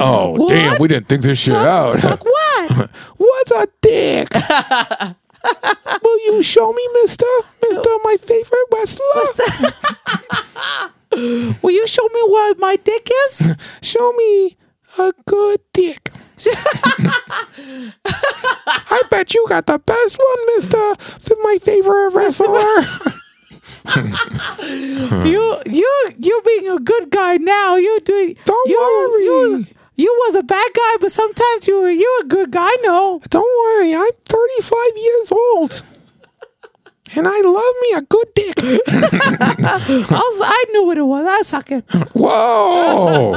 oh, 0.00 0.48
damn. 0.48 0.80
We 0.80 0.88
didn't 0.88 1.08
think 1.08 1.22
this 1.22 1.40
shit 1.40 1.54
out. 1.54 1.94
Suck 1.94 2.24
what? 2.24 2.90
What's 3.16 3.50
a 3.52 3.66
dick? 3.80 4.28
Will 6.02 6.18
you 6.26 6.42
show 6.42 6.72
me, 6.72 6.88
mister? 6.94 7.26
Mister, 7.62 7.90
my 8.04 8.16
favorite 8.18 8.66
wrestler? 8.72 9.72
Will 11.62 11.70
you 11.72 11.86
show 11.86 12.04
me 12.08 12.20
what 12.24 12.58
my 12.58 12.76
dick 12.76 13.08
is? 13.26 13.54
Show 13.82 14.12
me 14.12 14.56
a 14.98 15.12
good 15.26 15.60
dick. 15.72 16.10
I 18.86 19.02
bet 19.10 19.34
you 19.34 19.44
got 19.48 19.66
the 19.66 19.78
best 19.78 20.18
one, 20.18 20.46
mister. 20.56 20.94
For 20.96 21.36
my 21.42 21.58
favorite 21.60 22.10
wrestler. 22.14 22.86
you 25.26 25.58
you 25.66 26.10
you 26.18 26.42
being 26.46 26.68
a 26.68 26.78
good 26.78 27.10
guy 27.10 27.36
now. 27.36 27.76
You 27.76 27.98
doing 28.04 28.36
Don't 28.44 28.68
you, 28.68 28.78
worry. 28.78 29.24
You, 29.24 29.66
you 29.96 30.14
was 30.26 30.34
a 30.34 30.42
bad 30.42 30.70
guy, 30.74 30.96
but 31.00 31.12
sometimes 31.12 31.66
you 31.68 31.80
were 31.80 31.90
you 31.90 32.20
a 32.22 32.26
good 32.26 32.50
guy. 32.50 32.70
No, 32.82 33.20
Don't 33.30 33.42
worry, 33.42 33.94
I'm 33.94 34.10
35 34.26 34.78
years 34.96 35.32
old. 35.32 35.82
And 37.16 37.26
I 37.26 37.40
love 37.40 37.74
me 37.82 37.92
a 37.96 38.02
good 38.02 38.28
dick. 38.36 38.54
I 38.62 40.04
was, 40.08 40.40
I 40.44 40.64
knew 40.70 40.84
what 40.86 40.96
it 40.96 41.02
was. 41.02 41.26
I 41.26 41.42
suck 41.42 41.72
it. 41.72 41.84
Whoa. 42.14 43.32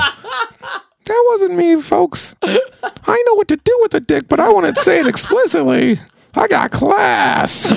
That 1.05 1.23
wasn't 1.31 1.55
me, 1.55 1.81
folks. 1.81 2.35
I 2.43 3.23
know 3.25 3.33
what 3.33 3.47
to 3.47 3.57
do 3.57 3.79
with 3.81 3.95
a 3.95 3.99
dick, 3.99 4.27
but 4.29 4.39
I 4.39 4.49
want 4.49 4.73
to 4.73 4.81
say 4.81 4.99
it 4.99 5.07
explicitly. 5.07 5.99
I 6.35 6.47
got 6.47 6.71
class. 6.71 7.71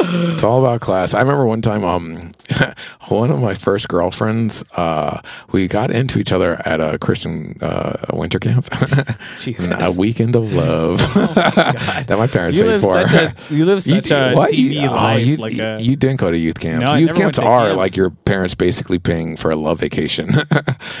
it's 0.00 0.42
all 0.42 0.60
about 0.60 0.80
class. 0.80 1.12
I 1.12 1.20
remember 1.20 1.44
one 1.46 1.60
time, 1.60 1.84
um, 1.84 2.30
one 3.08 3.30
of 3.30 3.40
my 3.40 3.54
first 3.54 3.88
girlfriends, 3.88 4.64
uh, 4.76 5.20
we 5.52 5.68
got 5.68 5.90
into 5.90 6.18
each 6.18 6.32
other 6.32 6.60
at 6.64 6.80
a 6.80 6.98
Christian 6.98 7.56
uh, 7.60 7.96
winter 8.12 8.38
camp. 8.38 8.68
Jesus. 9.38 9.68
a 9.68 9.98
weekend 9.98 10.34
of 10.36 10.52
love 10.52 10.98
that 11.14 12.14
my 12.18 12.26
parents 12.26 12.56
You 12.56 12.64
paid 12.64 12.70
live 12.70 12.80
for. 12.82 13.06
such 13.08 13.50
a 13.50 13.54
you 13.54 13.64
live 13.64 13.82
such 13.82 14.10
a 14.10 14.32
what? 14.34 14.50
TV 14.52 14.74
You- 14.80 14.88
oh, 14.88 14.92
life. 14.92 15.26
you, 15.26 15.36
like 15.36 15.58
a, 15.58 15.80
you 15.80 15.96
didn't 15.96 16.20
go 16.20 16.30
to 16.30 16.38
youth 16.38 16.58
camps. 16.60 16.84
No, 16.84 16.94
youth 16.94 17.14
camps 17.14 17.38
are 17.38 17.66
camps. 17.66 17.76
like 17.76 17.96
your 17.96 18.10
parents 18.10 18.54
basically 18.54 18.98
paying 18.98 19.36
for 19.36 19.50
a 19.50 19.56
love 19.56 19.80
vacation. 19.80 20.30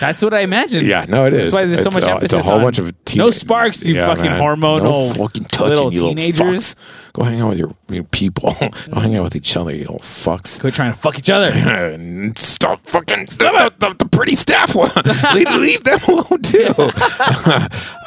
that's 0.00 0.22
what 0.22 0.34
I 0.34 0.40
imagine. 0.40 0.84
yeah, 0.86 1.06
no, 1.08 1.26
it 1.26 1.32
is. 1.34 1.50
That's 1.50 1.52
why 1.52 1.64
there's 1.64 1.82
so 1.82 1.86
It's 1.88 1.94
much 1.96 2.04
a, 2.04 2.10
emphasis 2.12 2.38
It's 2.38 2.46
a 2.46 2.50
whole 2.50 2.58
on 2.58 2.64
bunch 2.66 2.78
of 2.78 3.04
teen- 3.04 3.18
no 3.18 3.30
sparks, 3.30 3.84
you 3.86 3.94
fucking 3.96 4.24
man. 4.24 4.40
hormonal 4.40 4.82
no 4.82 5.10
fucking 5.14 5.44
touching, 5.44 5.68
little 5.68 5.92
you 5.92 6.00
teenagers. 6.14 6.40
Little. 6.76 7.07
Go 7.12 7.24
hang 7.24 7.40
out 7.40 7.50
with 7.50 7.58
your, 7.58 7.74
your 7.88 8.04
people. 8.04 8.54
Go 8.92 9.00
hang 9.00 9.16
out 9.16 9.24
with 9.24 9.36
each 9.36 9.56
other, 9.56 9.72
you 9.72 9.80
little 9.80 9.98
fucks. 9.98 10.60
Quit 10.60 10.74
trying 10.74 10.92
to 10.92 10.98
fuck 10.98 11.18
each 11.18 11.30
other. 11.30 11.52
Stop 12.36 12.86
fucking 12.86 13.28
stop 13.28 13.78
the, 13.78 13.94
the 13.98 14.06
pretty 14.06 14.34
staff 14.34 14.74
leave, 15.34 15.50
leave 15.54 15.84
them 15.84 15.98
alone 16.08 16.42
too. 16.42 16.74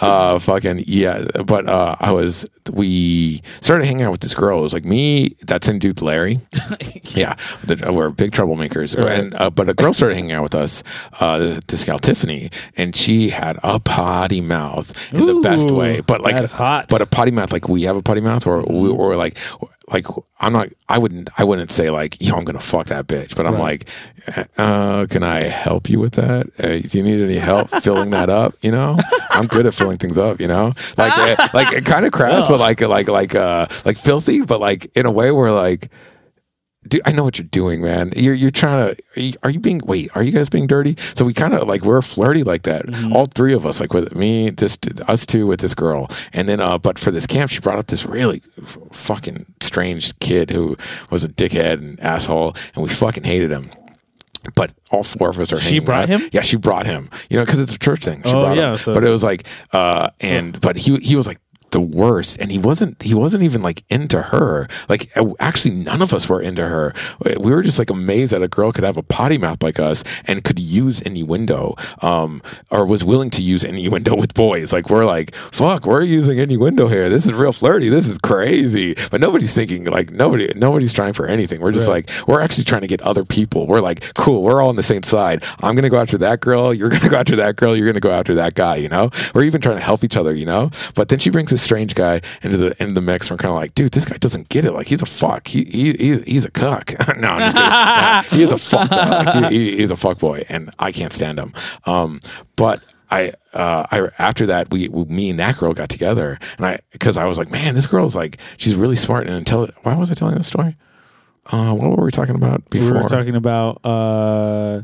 uh, 0.01 0.39
fucking 0.39 0.83
yeah. 0.85 1.25
But 1.45 1.67
uh, 1.67 1.95
I 1.99 2.11
was 2.11 2.45
we 2.71 3.41
started 3.61 3.85
hanging 3.85 4.03
out 4.03 4.11
with 4.11 4.21
this 4.21 4.33
girl. 4.33 4.59
It 4.59 4.63
was 4.63 4.73
like 4.73 4.85
me, 4.85 5.35
that 5.47 5.63
same 5.63 5.79
dude, 5.79 6.01
Larry. 6.01 6.39
yeah, 7.15 7.35
the, 7.63 7.91
we're 7.91 8.09
big 8.09 8.31
troublemakers. 8.31 8.97
Right. 8.97 9.19
And 9.19 9.33
uh, 9.35 9.49
but 9.49 9.69
a 9.69 9.73
girl 9.73 9.93
started 9.93 10.15
hanging 10.15 10.31
out 10.31 10.43
with 10.43 10.55
us. 10.55 10.83
Uh, 11.19 11.59
this 11.67 11.85
gal 11.85 11.99
Tiffany, 11.99 12.49
and 12.77 12.95
she 12.95 13.29
had 13.29 13.59
a 13.63 13.79
potty 13.79 14.41
mouth 14.41 15.13
in 15.13 15.25
the 15.25 15.39
best 15.41 15.71
way. 15.71 16.01
But 16.01 16.21
like 16.21 16.35
hot. 16.51 16.87
But 16.87 17.01
a 17.01 17.05
potty 17.05 17.31
mouth, 17.31 17.51
like 17.51 17.67
we 17.67 17.83
have 17.83 17.95
a 17.95 18.01
potty 18.01 18.21
mouth, 18.21 18.45
or 18.47 18.63
we 18.63 18.90
or 18.95 19.15
like 19.15 19.37
like 19.89 20.05
I'm 20.39 20.53
not 20.53 20.69
I 20.87 20.97
wouldn't 20.97 21.29
I 21.37 21.43
wouldn't 21.43 21.71
say 21.71 21.89
like 21.89 22.17
yo 22.19 22.35
I'm 22.35 22.43
gonna 22.45 22.59
fuck 22.59 22.87
that 22.87 23.07
bitch, 23.07 23.35
but 23.35 23.45
I'm 23.45 23.55
Right. 23.55 23.83
like, 24.27 24.47
uh, 24.57 25.05
can 25.09 25.23
I 25.23 25.41
help 25.43 25.89
you 25.89 25.99
with 25.99 26.13
that? 26.13 26.47
Uh, 26.59 26.79
do 26.87 26.97
you 26.97 27.03
need 27.03 27.21
any 27.21 27.35
help 27.37 27.69
filling 27.81 28.11
that 28.11 28.29
up? 28.29 28.53
You 28.61 28.71
know, 28.71 28.97
I'm 29.31 29.47
good 29.47 29.65
at 29.65 29.73
filling 29.73 29.97
things 29.97 30.17
up. 30.17 30.39
You 30.39 30.47
know, 30.47 30.73
like 30.97 31.17
uh, 31.39 31.47
like 31.53 31.73
it 31.73 31.85
kind 31.85 32.05
of 32.05 32.11
crass, 32.11 32.47
but 32.47 32.59
like 32.59 32.81
like 32.81 33.07
like 33.07 33.35
uh 33.35 33.67
like 33.85 33.97
filthy, 33.97 34.41
but 34.41 34.59
like 34.59 34.89
in 34.95 35.05
a 35.05 35.11
way 35.11 35.31
where 35.31 35.51
like. 35.51 35.89
Dude, 36.87 37.01
I 37.05 37.11
know 37.11 37.23
what 37.23 37.37
you're 37.37 37.47
doing, 37.47 37.79
man. 37.81 38.11
You're 38.15 38.33
you're 38.33 38.49
trying 38.49 38.95
to. 38.95 39.03
Are 39.15 39.19
you, 39.21 39.33
are 39.43 39.49
you 39.51 39.59
being? 39.59 39.81
Wait, 39.85 40.09
are 40.15 40.23
you 40.23 40.31
guys 40.31 40.49
being 40.49 40.65
dirty? 40.65 40.95
So 41.15 41.23
we 41.25 41.31
kind 41.33 41.53
of 41.53 41.67
like 41.67 41.83
we're 41.83 42.01
flirty 42.01 42.43
like 42.43 42.63
that. 42.63 42.85
All 43.13 43.27
three 43.27 43.53
of 43.53 43.67
us, 43.67 43.79
like 43.79 43.93
with 43.93 44.15
me, 44.15 44.49
this 44.49 44.79
us 45.07 45.27
two 45.27 45.45
with 45.45 45.59
this 45.59 45.75
girl, 45.75 46.09
and 46.33 46.49
then 46.49 46.59
uh, 46.59 46.79
but 46.79 46.97
for 46.97 47.11
this 47.11 47.27
camp, 47.27 47.51
she 47.51 47.59
brought 47.59 47.77
up 47.77 47.85
this 47.85 48.03
really 48.07 48.41
f- 48.59 48.79
fucking 48.93 49.45
strange 49.61 50.17
kid 50.17 50.49
who 50.49 50.75
was 51.11 51.23
a 51.23 51.29
dickhead 51.29 51.73
and 51.73 51.99
asshole, 51.99 52.55
and 52.73 52.83
we 52.83 52.89
fucking 52.89 53.25
hated 53.25 53.51
him. 53.51 53.69
But 54.55 54.71
all 54.89 55.03
four 55.03 55.29
of 55.29 55.39
us 55.39 55.53
are. 55.53 55.59
She 55.59 55.77
brought 55.77 56.09
out. 56.09 56.09
him? 56.09 56.29
Yeah, 56.33 56.41
she 56.41 56.57
brought 56.57 56.87
him. 56.87 57.11
You 57.29 57.37
know, 57.37 57.45
because 57.45 57.59
it's 57.59 57.75
a 57.75 57.79
church 57.79 58.03
thing. 58.03 58.23
She 58.23 58.29
Oh, 58.33 58.41
brought 58.41 58.57
yeah, 58.57 58.71
him. 58.71 58.77
so- 58.77 58.93
but 58.95 59.03
it 59.05 59.09
was 59.09 59.21
like, 59.21 59.45
uh, 59.71 60.09
and 60.19 60.59
but 60.59 60.77
he 60.77 60.97
he 60.97 61.15
was 61.15 61.27
like 61.27 61.37
the 61.71 61.81
worst, 61.81 62.39
and 62.39 62.51
he 62.51 62.57
wasn't 62.57 63.01
he 63.01 63.13
wasn't 63.13 63.43
even 63.43 63.61
like 63.61 63.83
into 63.89 64.21
her. 64.21 64.67
Like 64.89 65.11
actually, 65.39 65.75
none 65.75 66.01
of 66.01 66.13
us 66.13 66.29
were 66.29 66.41
into 66.41 66.67
her. 66.67 66.93
We 67.39 67.51
were 67.51 67.61
just 67.63 67.79
like 67.79 67.89
amazed 67.89 68.31
that 68.33 68.41
a 68.41 68.47
girl 68.47 68.71
could 68.71 68.83
have 68.83 68.97
a 68.97 69.03
potty 69.03 69.37
mouth 69.37 69.61
like 69.63 69.79
us 69.79 70.03
and 70.25 70.43
could 70.43 70.59
use 70.59 71.01
innuendo, 71.01 71.75
um, 72.01 72.41
or 72.69 72.85
was 72.85 73.03
willing 73.03 73.29
to 73.31 73.41
use 73.41 73.63
innuendo 73.71 74.15
with 74.15 74.33
boys. 74.33 74.73
Like 74.73 74.89
we're 74.89 75.05
like, 75.05 75.33
fuck, 75.35 75.85
we're 75.85 76.03
using 76.03 76.37
innuendo 76.37 76.87
here. 76.87 77.09
This 77.09 77.25
is 77.25 77.33
real 77.33 77.53
flirty. 77.53 77.89
This 77.89 78.07
is 78.07 78.17
crazy. 78.17 78.95
But 79.09 79.21
nobody's 79.21 79.53
thinking 79.53 79.85
like 79.85 80.11
nobody 80.11 80.51
nobody's 80.55 80.93
trying 80.93 81.13
for 81.13 81.25
anything. 81.27 81.61
We're 81.61 81.71
just 81.71 81.87
Right. 81.87 82.07
like 82.09 82.27
we're 82.27 82.41
actually 82.41 82.65
trying 82.65 82.81
to 82.81 82.87
get 82.87 83.01
other 83.01 83.25
people. 83.25 83.65
We're 83.67 83.81
like, 83.81 84.13
cool, 84.15 84.43
we're 84.43 84.61
all 84.61 84.69
on 84.69 84.75
the 84.75 84.83
same 84.83 85.03
side. 85.03 85.43
I'm 85.61 85.75
gonna 85.75 85.89
go 85.89 85.99
after 85.99 86.17
that 86.19 86.41
girl, 86.41 86.73
you're 86.73 86.89
gonna 86.89 87.09
go 87.09 87.17
after 87.17 87.35
that 87.37 87.55
girl, 87.55 87.75
you're 87.75 87.87
gonna 87.87 87.99
go 87.99 88.11
after 88.11 88.35
that 88.35 88.53
guy, 88.55 88.75
you 88.75 88.89
know? 88.89 89.09
We're 89.33 89.43
even 89.43 89.61
trying 89.61 89.77
to 89.77 89.81
help 89.81 90.03
each 90.03 90.15
other, 90.17 90.33
you 90.35 90.45
know? 90.45 90.69
But 90.95 91.09
then 91.09 91.19
she 91.19 91.29
brings 91.29 91.49
this 91.51 91.60
strange 91.61 91.95
guy 91.95 92.21
into 92.41 92.57
the 92.57 92.75
into 92.81 92.93
the 92.95 93.01
mix, 93.01 93.29
and 93.29 93.37
we're 93.39 93.41
kinda 93.43 93.53
like, 93.53 93.73
dude, 93.75 93.91
this 93.91 94.05
guy 94.05 94.17
doesn't 94.17 94.49
get 94.49 94.65
it. 94.65 94.71
Like 94.73 94.87
he's 94.87 95.01
a 95.01 95.05
fuck. 95.05 95.47
He, 95.47 95.63
he, 95.65 95.93
he 95.93 96.19
he's 96.21 96.45
a 96.45 96.51
cuck. 96.51 96.93
no, 97.17 97.27
I'm 97.29 97.39
just 97.51 97.55
kidding. 97.55 97.69
Nah, 97.71 98.21
he 98.23 98.43
is 98.43 98.51
a 98.51 98.57
fuck. 98.57 98.89
Like, 98.91 99.51
he, 99.51 99.57
he- 99.71 99.77
he's 99.77 99.91
a 99.91 99.95
fuck 99.97 100.19
boy, 100.19 100.43
and 100.49 100.69
I 100.79 100.91
can't 100.91 101.13
stand 101.13 101.39
him. 101.39 101.53
Um, 101.85 102.19
but 102.55 102.83
I, 103.09 103.33
uh, 103.53 103.85
I 103.91 104.09
after 104.17 104.45
that 104.45 104.71
we, 104.71 104.87
we 104.87 105.03
me 105.05 105.29
and 105.29 105.39
that 105.39 105.57
girl 105.57 105.73
got 105.73 105.89
together, 105.89 106.37
and 106.57 106.65
I 106.65 106.79
because 106.91 107.17
I 107.17 107.25
was 107.25 107.37
like, 107.37 107.51
man, 107.51 107.75
this 107.75 107.87
girl's 107.87 108.15
like 108.15 108.37
she's 108.57 108.75
really 108.75 108.95
smart 108.95 109.27
and 109.27 109.35
intelligent. 109.35 109.77
Why 109.83 109.95
was 109.95 110.09
I 110.11 110.13
telling 110.13 110.35
this 110.35 110.47
story? 110.47 110.77
Uh, 111.47 111.73
what 111.73 111.97
were 111.97 112.05
we 112.05 112.11
talking 112.11 112.35
about 112.35 112.69
before? 112.69 112.93
We 112.93 113.01
were 113.03 113.09
talking 113.09 113.35
about 113.35 113.83
uh, 113.85 114.83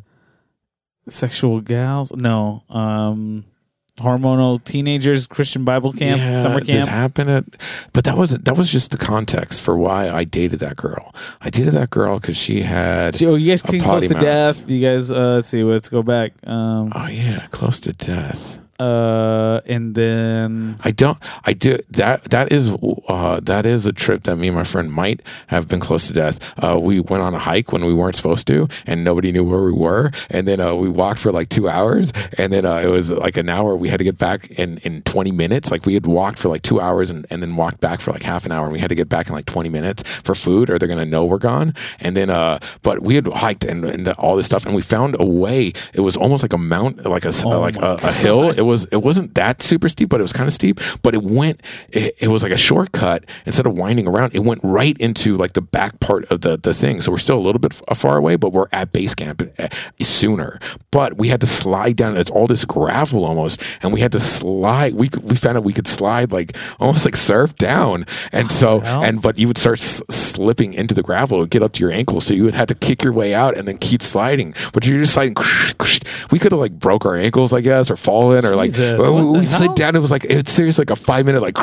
sexual 1.07 1.61
gals. 1.61 2.11
No, 2.13 2.63
um, 2.69 3.45
hormonal 3.97 4.63
teenagers, 4.63 5.27
Christian 5.27 5.63
Bible 5.65 5.91
camp, 5.93 6.19
yeah, 6.19 6.39
summer 6.39 6.59
This 6.61 6.69
camp. 6.75 6.89
happened 6.89 7.29
at, 7.29 7.43
but 7.93 8.03
that 8.05 8.17
wasn't. 8.17 8.45
That 8.45 8.57
was 8.57 8.71
just 8.71 8.91
the 8.91 8.97
context 8.97 9.61
for 9.61 9.77
why 9.77 10.09
I 10.09 10.23
dated 10.23 10.59
that 10.59 10.75
girl. 10.77 11.13
I 11.41 11.49
dated 11.49 11.73
that 11.73 11.89
girl 11.89 12.19
because 12.19 12.37
she 12.37 12.61
had. 12.61 13.21
Oh, 13.23 13.35
you 13.35 13.51
guys 13.51 13.61
came 13.61 13.81
close 13.81 14.07
to 14.07 14.13
death. 14.13 14.67
You 14.69 14.79
guys, 14.81 15.11
uh, 15.11 15.35
let's 15.35 15.49
see, 15.49 15.63
let's 15.63 15.89
go 15.89 16.01
back. 16.03 16.33
Um, 16.47 16.91
Oh 16.95 17.07
yeah, 17.07 17.45
close 17.51 17.79
to 17.81 17.93
death. 17.93 18.59
Uh, 18.79 19.61
and 19.65 19.95
then 19.95 20.77
I 20.83 20.91
don't. 20.91 21.17
I 21.45 21.53
do 21.53 21.77
that. 21.91 22.25
That 22.25 22.51
is. 22.51 22.75
Uh, 23.07 23.39
that 23.41 23.65
is 23.65 23.85
a 23.85 23.93
trip 23.93 24.23
that 24.23 24.35
me 24.35 24.47
and 24.47 24.55
my 24.55 24.63
friend 24.63 24.91
might 24.91 25.21
have 25.47 25.67
been 25.67 25.79
close 25.79 26.07
to 26.07 26.13
death. 26.13 26.37
Uh, 26.63 26.79
we 26.79 26.99
went 26.99 27.23
on 27.23 27.33
a 27.33 27.39
hike 27.39 27.71
when 27.71 27.85
we 27.85 27.93
weren't 27.93 28.15
supposed 28.15 28.45
to, 28.47 28.67
and 28.85 29.03
nobody 29.03 29.31
knew 29.31 29.43
where 29.47 29.63
we 29.63 29.71
were. 29.71 30.11
And 30.29 30.47
then 30.47 30.59
uh, 30.59 30.75
we 30.75 30.89
walked 30.89 31.19
for 31.21 31.31
like 31.31 31.49
two 31.49 31.67
hours, 31.67 32.11
and 32.37 32.53
then 32.53 32.65
uh, 32.65 32.77
it 32.77 32.87
was 32.87 33.09
like 33.09 33.37
an 33.37 33.49
hour. 33.49 33.75
We 33.75 33.89
had 33.89 33.97
to 33.97 34.03
get 34.03 34.17
back 34.17 34.51
in 34.51 34.77
in 34.79 35.01
twenty 35.03 35.31
minutes. 35.31 35.71
Like 35.71 35.85
we 35.85 35.95
had 35.95 36.05
walked 36.05 36.37
for 36.37 36.49
like 36.49 36.61
two 36.61 36.79
hours, 36.79 37.09
and, 37.09 37.25
and 37.31 37.41
then 37.41 37.55
walked 37.55 37.79
back 37.79 38.01
for 38.01 38.11
like 38.11 38.23
half 38.23 38.45
an 38.45 38.51
hour. 38.51 38.65
And 38.65 38.73
we 38.73 38.79
had 38.79 38.89
to 38.89 38.95
get 38.95 39.09
back 39.09 39.27
in 39.27 39.33
like 39.33 39.45
twenty 39.45 39.69
minutes 39.69 40.03
for 40.03 40.35
food, 40.35 40.69
or 40.69 40.77
they're 40.77 40.87
gonna 40.87 41.05
know 41.05 41.25
we're 41.25 41.37
gone. 41.39 41.73
And 41.99 42.15
then, 42.15 42.29
uh, 42.29 42.59
but 42.83 43.01
we 43.01 43.15
had 43.15 43.25
hiked 43.27 43.63
and, 43.63 43.83
and 43.83 44.07
all 44.09 44.35
this 44.35 44.45
stuff, 44.45 44.65
and 44.65 44.75
we 44.75 44.81
found 44.83 45.15
a 45.19 45.25
way. 45.25 45.73
It 45.93 46.01
was 46.01 46.15
almost 46.15 46.43
like 46.43 46.53
a 46.53 46.57
mount, 46.57 47.05
like 47.05 47.25
a 47.25 47.33
Oh 47.45 47.61
like 47.61 47.77
a, 47.77 47.97
a 48.03 48.11
hill. 48.11 48.49
It 48.49 48.61
was 48.67 48.85
it 48.91 49.01
wasn't 49.01 49.33
that 49.35 49.63
super 49.63 49.89
steep, 49.89 50.09
but 50.09 50.19
it 50.19 50.23
was 50.23 50.33
kind 50.33 50.47
of 50.47 50.53
steep. 50.53 50.79
But 51.01 51.15
it 51.15 51.23
went 51.23 51.61
it, 51.89 52.13
it 52.19 52.27
was 52.27 52.43
like 52.43 52.51
a 52.51 52.57
shortcut 52.57 53.25
instead 53.45 53.65
of 53.65 53.73
winding 53.73 54.07
around. 54.07 54.35
It 54.35 54.43
went 54.43 54.61
right 54.63 54.97
into 54.99 55.35
like 55.37 55.53
the 55.53 55.61
back 55.61 55.99
part 55.99 56.25
of 56.31 56.41
the 56.41 56.57
the 56.57 56.73
thing. 56.73 57.01
So 57.01 57.11
we're 57.11 57.17
still 57.17 57.37
a 57.39 57.45
little 57.47 57.59
bit 57.59 57.73
far 57.73 58.17
away, 58.17 58.35
but 58.35 58.51
we're 58.51 58.67
at 58.71 58.91
base 58.91 59.15
camp 59.15 59.41
uh, 59.57 59.67
sooner. 60.01 60.59
But 60.91 61.17
we 61.17 61.29
had 61.29 61.41
to 61.41 61.47
slide 61.47 61.95
down. 61.95 62.17
It's 62.17 62.29
all 62.29 62.47
this 62.47 62.65
gravel 62.65 63.25
almost, 63.25 63.63
and 63.81 63.93
we 63.93 64.01
had 64.01 64.11
to 64.11 64.19
slide. 64.19 64.93
We 64.95 65.09
we 65.23 65.35
found 65.35 65.57
out 65.57 65.63
we 65.63 65.73
could 65.73 65.87
slide 65.87 66.31
like 66.31 66.55
almost 66.79 67.05
like 67.05 67.15
surf 67.15 67.55
down, 67.55 68.05
and 68.31 68.51
so 68.51 68.81
and 69.03 69.21
but 69.21 69.37
you 69.37 69.47
would 69.47 69.57
start 69.57 69.79
s- 69.79 70.01
slipping 70.09 70.73
into 70.73 70.93
the 70.93 71.03
gravel, 71.03 71.45
get 71.45 71.63
up 71.63 71.73
to 71.73 71.81
your 71.81 71.91
ankles, 71.91 72.25
so 72.27 72.33
you 72.33 72.43
would 72.43 72.53
have 72.53 72.67
to 72.67 72.75
kick 72.75 73.03
your 73.03 73.13
way 73.13 73.33
out 73.33 73.57
and 73.57 73.67
then 73.67 73.77
keep 73.77 74.01
sliding. 74.03 74.53
But 74.73 74.85
you're 74.85 74.99
just 74.99 75.13
sliding. 75.13 75.35
We 76.31 76.39
could 76.39 76.51
have 76.51 76.59
like 76.59 76.73
broke 76.77 77.05
our 77.05 77.15
ankles, 77.15 77.53
I 77.53 77.61
guess, 77.61 77.89
or 77.89 77.95
fallen, 77.95 78.45
or 78.45 78.55
like 78.57 78.73
we, 78.75 79.09
what 79.09 79.33
we 79.33 79.39
the 79.39 79.45
slid 79.45 79.67
hell? 79.67 79.75
down. 79.75 79.95
It 79.95 79.99
was 79.99 80.11
like 80.11 80.25
it's 80.25 80.51
seriously 80.51 80.81
like 80.81 80.91
a 80.91 80.95
five 80.95 81.25
minute 81.25 81.41
like, 81.41 81.57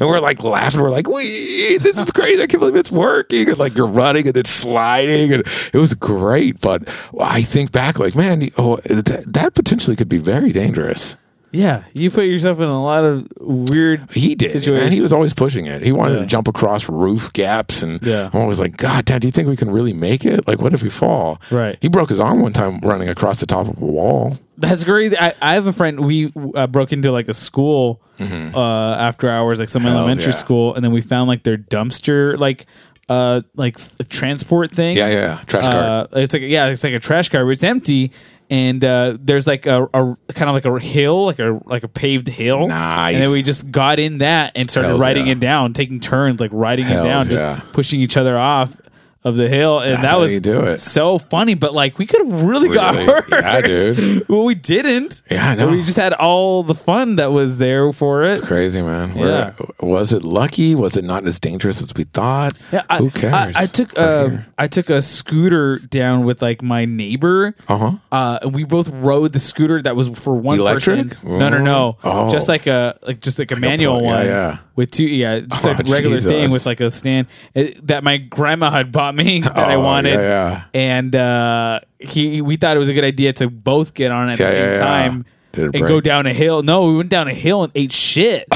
and 0.00 0.08
we're 0.08 0.20
like 0.20 0.42
laughing. 0.42 0.80
We're 0.80 0.88
like, 0.88 1.08
wait, 1.08 1.78
this 1.78 1.98
is 1.98 2.10
crazy! 2.12 2.42
I 2.42 2.46
can't 2.46 2.60
believe 2.60 2.76
it's 2.76 2.92
working. 2.92 3.48
And 3.48 3.58
like 3.58 3.76
you're 3.76 3.86
running 3.86 4.26
and 4.26 4.34
then 4.34 4.44
sliding, 4.44 5.32
and 5.32 5.42
it 5.72 5.78
was 5.78 5.94
great. 5.94 6.60
But 6.60 6.88
I 7.20 7.42
think 7.42 7.72
back, 7.72 7.98
like, 7.98 8.14
man, 8.14 8.48
oh, 8.56 8.76
that, 8.76 9.24
that 9.26 9.54
potentially 9.54 9.96
could 9.96 10.08
be 10.08 10.18
very 10.18 10.52
dangerous. 10.52 11.16
Yeah, 11.56 11.84
you 11.94 12.10
put 12.10 12.26
yourself 12.26 12.58
in 12.58 12.68
a 12.68 12.82
lot 12.82 13.04
of 13.04 13.26
weird. 13.40 14.10
He 14.12 14.34
did, 14.34 14.66
and 14.68 14.92
he 14.92 15.00
was 15.00 15.12
always 15.12 15.32
pushing 15.32 15.66
it. 15.66 15.82
He 15.82 15.90
wanted 15.92 16.14
Yeah. 16.14 16.20
to 16.20 16.26
jump 16.26 16.48
across 16.48 16.88
roof 16.88 17.32
gaps, 17.32 17.82
and 17.82 18.02
Yeah. 18.02 18.30
I'm 18.32 18.40
always 18.42 18.60
like, 18.60 18.76
God, 18.76 19.06
Dad, 19.06 19.22
do 19.22 19.28
you 19.28 19.32
think 19.32 19.48
we 19.48 19.56
can 19.56 19.70
really 19.70 19.92
make 19.92 20.24
it? 20.24 20.46
Like, 20.46 20.60
what 20.60 20.74
if 20.74 20.82
we 20.82 20.90
fall? 20.90 21.40
Right. 21.50 21.78
He 21.80 21.88
broke 21.88 22.10
his 22.10 22.20
arm 22.20 22.40
one 22.42 22.52
time 22.52 22.78
running 22.80 23.08
across 23.08 23.40
the 23.40 23.46
top 23.46 23.68
of 23.68 23.80
a 23.80 23.84
wall. 23.84 24.38
That's 24.58 24.84
crazy. 24.84 25.16
I, 25.18 25.34
I 25.42 25.54
have 25.54 25.66
a 25.66 25.72
friend. 25.72 26.00
We 26.00 26.32
uh, 26.54 26.66
broke 26.66 26.92
into 26.92 27.12
like 27.12 27.28
a 27.28 27.34
school 27.34 28.00
uh, 28.20 28.96
after 28.98 29.28
hours, 29.28 29.58
like 29.60 29.68
some 29.68 29.82
Hells 29.82 29.94
elementary 29.94 30.26
yeah. 30.26 30.30
school, 30.32 30.74
and 30.74 30.84
then 30.84 30.92
we 30.92 31.00
found 31.00 31.28
like 31.28 31.42
their 31.42 31.58
dumpster, 31.58 32.38
like 32.38 32.66
uh, 33.08 33.40
like 33.54 33.76
a 34.00 34.04
transport 34.04 34.72
thing. 34.72 34.96
Yeah, 34.96 35.08
yeah, 35.08 35.14
yeah. 35.14 35.40
trash 35.46 35.64
cart. 35.66 35.76
Uh, 35.76 36.06
it's 36.12 36.32
like 36.32 36.42
yeah, 36.42 36.66
it's 36.68 36.84
like 36.84 36.94
a 36.94 36.98
trash 36.98 37.28
car, 37.28 37.44
but 37.44 37.50
it's 37.50 37.64
empty. 37.64 38.12
And 38.48 38.84
uh, 38.84 39.16
there's 39.20 39.46
like 39.46 39.66
a, 39.66 39.84
a 39.84 40.16
kind 40.28 40.48
of 40.48 40.54
like 40.54 40.64
a 40.64 40.78
hill, 40.78 41.24
like 41.24 41.40
a 41.40 41.60
like 41.64 41.82
a 41.82 41.88
paved 41.88 42.28
hill. 42.28 42.68
Nice. 42.68 43.16
And 43.16 43.24
then 43.24 43.32
we 43.32 43.42
just 43.42 43.70
got 43.70 43.98
in 43.98 44.18
that 44.18 44.52
and 44.54 44.70
started 44.70 44.88
Hells 44.88 45.00
writing 45.00 45.26
yeah. 45.26 45.32
it 45.32 45.40
down, 45.40 45.72
taking 45.72 45.98
turns, 45.98 46.40
like 46.40 46.52
writing 46.52 46.86
Hells 46.86 47.04
it 47.04 47.08
down, 47.08 47.28
just 47.28 47.72
pushing 47.72 48.00
each 48.00 48.16
other 48.16 48.38
off 48.38 48.80
of 49.26 49.36
the 49.36 49.48
hill. 49.48 49.80
And 49.80 49.92
That's 49.98 50.02
that 50.10 50.18
was 50.18 50.40
do 50.40 50.60
it. 50.60 50.78
so 50.78 51.18
funny. 51.18 51.54
But 51.54 51.74
like 51.74 51.98
we 51.98 52.06
could 52.06 52.24
have 52.26 52.42
really, 52.42 52.72
got 52.74 52.94
hurt. 52.96 53.24
Yeah, 53.30 53.60
dude. 53.60 54.28
well, 54.28 54.44
we 54.44 54.54
didn't. 54.54 55.22
Yeah, 55.30 55.50
I 55.50 55.54
know. 55.56 55.68
We 55.68 55.82
just 55.82 55.96
had 55.96 56.12
all 56.14 56.62
the 56.62 56.74
fun 56.74 57.16
that 57.16 57.32
was 57.32 57.58
there 57.58 57.92
for 57.92 58.22
it. 58.24 58.38
It's 58.38 58.46
crazy 58.46 58.82
man. 58.82 59.14
We're- 59.14 59.28
Yeah. 59.30 59.52
Was 59.80 60.12
it 60.12 60.22
lucky? 60.22 60.74
Was 60.74 60.96
it 60.96 61.04
not 61.04 61.26
as 61.26 61.38
dangerous 61.40 61.82
as 61.82 61.92
we 61.94 62.04
thought? 62.04 62.54
Yeah, 62.72 62.82
I, 62.88 62.98
Who 62.98 63.10
cares? 63.10 63.54
I, 63.56 63.62
I 63.62 63.66
took 63.66 63.98
uh. 63.98 64.38
I 64.58 64.68
took 64.68 64.88
a 64.90 65.02
scooter 65.02 65.78
down 65.90 66.24
with 66.24 66.40
like 66.40 66.62
my 66.62 66.84
neighbor. 66.84 67.54
Uh-huh. 67.68 67.92
Uh, 68.12 68.38
and 68.42 68.54
we 68.54 68.64
both 68.64 68.88
rode 68.88 69.32
the 69.32 69.40
scooter 69.40 69.82
that 69.82 69.96
was 69.96 70.08
for 70.08 70.34
one 70.34 70.58
Electric? 70.60 71.10
person. 71.10 71.38
No, 71.38 71.48
no, 71.48 71.58
no. 71.58 71.98
Oh. 72.04 72.30
Just 72.30 72.48
like 72.48 72.66
a 72.66 72.96
like 73.06 73.20
just 73.20 73.38
like 73.38 73.50
a 73.50 73.56
a 73.56 73.60
manual 73.60 74.02
yeah, 74.02 74.06
one. 74.16 74.26
yeah. 74.26 74.58
With 74.76 74.90
two, 74.90 75.04
yeah, 75.06 75.40
just 75.40 75.64
Oh, 75.66 75.70
a 75.70 75.74
regular 75.90 76.20
thing 76.20 76.50
with 76.52 76.66
like 76.66 76.80
a 76.80 76.90
stand 76.90 77.26
it, 77.54 77.86
that 77.86 78.04
my 78.04 78.18
grandma 78.18 78.70
had 78.70 78.92
bought 78.92 79.14
me 79.16 79.40
that 79.40 79.56
I 79.58 79.74
Oh, 79.74 79.80
wanted. 79.80 80.14
yeah, 80.14 80.20
yeah. 80.22 80.64
And 80.74 81.16
uh, 81.16 81.80
he, 81.98 82.40
we 82.42 82.56
thought 82.56 82.76
it 82.76 82.78
was 82.80 82.88
a 82.88 82.94
good 82.94 83.04
idea 83.04 83.32
to 83.34 83.50
both 83.50 83.94
get 83.94 84.10
on 84.12 84.28
at 84.28 84.38
the 84.38 84.46
same 84.52 84.78
time 84.78 85.24
And 85.56 85.72
go 85.72 86.00
down 86.00 86.26
a 86.26 86.32
hill. 86.32 86.62
No, 86.62 86.86
we 86.86 86.96
went 86.96 87.08
down 87.10 87.28
a 87.28 87.34
hill 87.34 87.62
and 87.64 87.72
ate 87.74 87.92
shit 87.92 88.46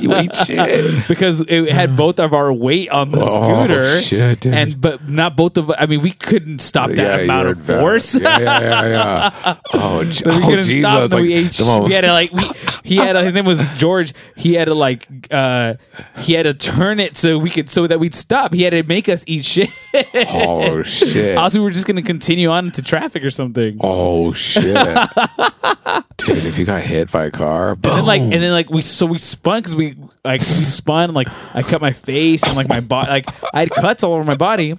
you 0.00 0.14
ate 0.14 0.34
shit. 0.34 1.08
because 1.08 1.40
it 1.48 1.68
had 1.70 1.96
both 1.96 2.18
of 2.18 2.34
our 2.34 2.52
weight 2.52 2.90
on 2.90 3.10
the 3.12 3.18
Oh, 3.20 3.34
scooter. 3.64 4.00
shit, 4.00 4.40
dude. 4.40 4.54
And 4.54 4.80
but 4.80 5.08
not 5.08 5.36
both 5.36 5.56
of. 5.56 5.70
I 5.78 5.86
mean, 5.86 6.00
we 6.02 6.10
couldn't 6.12 6.60
stop 6.60 6.88
that 6.90 6.96
Yeah, 6.96 7.24
amount 7.24 7.48
of 7.48 7.60
force. 7.64 8.14
Yeah, 8.18 8.38
yeah, 8.38 8.60
yeah, 8.60 8.84
yeah. 9.44 9.56
Oh, 9.74 10.00
we 10.00 10.08
oh 10.26 10.40
couldn't 10.48 10.64
Jesus! 10.64 10.80
stop. 10.80 11.10
Like, 11.12 11.22
we 11.22 11.34
ate. 11.34 11.60
moment- 11.60 11.84
We 11.88 11.92
had 11.94 12.02
to 12.02 12.12
like. 12.12 12.32
We, 12.32 12.42
he 12.84 12.96
had. 12.96 13.16
A, 13.16 13.22
his 13.24 13.34
name 13.34 13.44
was 13.44 13.60
George. 13.78 14.12
He 14.36 14.54
had 14.54 14.66
to 14.66 14.74
like. 14.74 15.06
uh 15.30 15.74
He 16.18 16.34
had 16.34 16.44
to 16.44 16.54
turn 16.54 17.00
it 17.00 17.16
so 17.16 17.38
we 17.38 17.50
could 17.50 17.68
so 17.70 17.86
that 17.86 18.00
we'd 18.00 18.14
stop. 18.14 18.52
He 18.52 18.62
had 18.62 18.70
to 18.70 18.82
make 18.82 19.08
us 19.08 19.24
eat 19.26 19.44
shit. 19.44 19.70
oh 20.30 20.82
shit! 20.82 21.36
Else 21.36 21.54
we 21.54 21.60
were 21.60 21.70
just 21.70 21.86
gonna 21.86 22.02
continue 22.02 22.48
on 22.50 22.66
into 22.66 22.82
traffic 22.82 23.22
or 23.24 23.30
something. 23.30 23.78
Oh 23.80 24.32
shit! 24.32 24.76
Dude, 26.16 26.44
if 26.44 26.58
you 26.58 26.64
got 26.64 26.82
hit 26.82 27.10
by 27.10 27.24
a 27.26 27.30
car, 27.30 27.72
And 27.72 27.82
then, 27.82 28.04
like, 28.06 28.20
and 28.20 28.32
then 28.32 28.52
like 28.52 28.70
we 28.70 28.80
so 28.82 29.06
we 29.06 29.18
spun 29.18 29.60
because 29.60 29.74
we 29.74 29.94
like 30.24 30.40
we 30.40 30.44
spun 30.44 31.12
like 31.14 31.28
I 31.54 31.62
cut 31.62 31.80
my 31.80 31.90
face 31.92 32.42
and 32.44 32.54
like 32.56 32.68
my 32.68 32.80
body 32.80 33.10
like 33.10 33.26
I 33.54 33.60
had 33.60 33.70
cuts 33.70 34.04
all 34.04 34.12
over 34.14 34.24
my 34.24 34.36
body. 34.36 34.76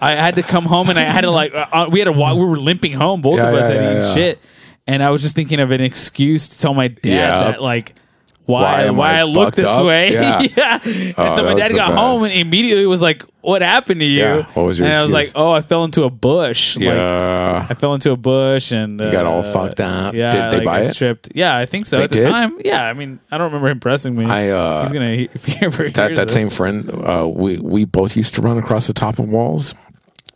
I 0.00 0.12
had 0.14 0.34
to 0.36 0.42
come 0.42 0.64
home 0.64 0.90
and 0.90 0.98
I 0.98 1.04
had 1.04 1.22
to 1.22 1.30
like 1.30 1.54
uh, 1.54 1.66
uh, 1.72 1.88
we 1.90 1.98
had 2.00 2.06
to 2.06 2.12
walk. 2.12 2.36
We 2.36 2.44
were 2.44 2.56
limping 2.56 2.92
home. 2.92 3.20
Both 3.20 3.38
Yeah, 3.38 3.48
of 3.48 3.54
us 3.54 3.68
yeah, 3.70 3.74
had 3.74 3.82
yeah, 3.84 3.90
eaten 3.90 4.02
yeah. 4.04 4.14
shit, 4.14 4.38
and 4.86 5.02
I 5.02 5.10
was 5.10 5.22
just 5.22 5.34
thinking 5.34 5.60
of 5.60 5.70
an 5.70 5.80
excuse 5.80 6.48
to 6.48 6.58
tell 6.58 6.74
my 6.74 6.88
dad 6.88 7.04
Yeah. 7.04 7.30
that 7.52 7.62
like. 7.62 7.94
Why 8.48 8.86
Why, 8.86 8.90
why 8.90 9.10
I 9.12 9.18
I, 9.20 9.22
look 9.24 9.54
this 9.54 9.68
up? 9.68 9.84
way? 9.84 10.10
Yeah. 10.12 10.40
Yeah. 10.56 10.78
And 10.82 11.14
Oh, 11.18 11.36
so 11.36 11.44
my 11.44 11.52
dad 11.52 11.72
got 11.74 11.88
best. 11.88 11.98
home 11.98 12.24
and 12.24 12.32
immediately 12.32 12.86
was 12.86 13.02
like, 13.02 13.22
"What 13.42 13.60
happened 13.60 14.00
to 14.00 14.06
you?" 14.06 14.20
Yeah. 14.20 14.42
What 14.54 14.62
was 14.64 14.78
your 14.78 14.88
And 14.88 14.96
I 14.96 15.02
was 15.02 15.12
like, 15.12 15.30
"Oh, 15.34 15.50
I 15.50 15.60
fell 15.60 15.84
into 15.84 16.04
a 16.04 16.10
bush." 16.10 16.76
Like, 16.76 16.86
yeah. 16.86 17.66
I 17.68 17.74
fell 17.74 17.92
into 17.92 18.10
a 18.10 18.16
bush 18.16 18.72
and 18.72 18.98
You 19.00 19.12
got 19.12 19.26
all 19.26 19.40
uh, 19.40 19.52
fucked 19.52 19.80
up. 19.80 20.14
Yeah, 20.14 20.30
Did 20.30 20.44
they 20.52 20.56
like, 20.58 20.64
buy 20.64 20.78
I 20.78 20.82
it? 20.84 20.94
Tripped. 20.94 21.28
Yeah, 21.34 21.58
I 21.58 21.66
think 21.66 21.84
so 21.84 21.98
They 21.98 22.04
at 22.04 22.10
the 22.10 22.20
did? 22.20 22.30
time. 22.30 22.56
Yeah, 22.64 22.84
I 22.86 22.94
mean, 22.94 23.20
I 23.30 23.36
don't 23.36 23.48
remember 23.52 23.68
him 23.68 23.80
pressing 23.80 24.16
me. 24.16 24.24
I, 24.24 24.48
uh, 24.48 24.82
He's 24.84 24.92
gonna 24.92 25.14
he- 25.14 25.28
if 25.34 25.44
he 25.44 25.58
ever 25.66 25.90
that 25.90 26.14
that 26.14 26.28
this. 26.28 26.34
same 26.34 26.48
friend, 26.48 26.88
uh, 26.90 27.28
we 27.30 27.58
we 27.58 27.84
both 27.84 28.16
used 28.16 28.34
to 28.36 28.40
run 28.40 28.56
across 28.56 28.86
the 28.86 28.94
top 28.94 29.18
of 29.18 29.28
walls. 29.28 29.74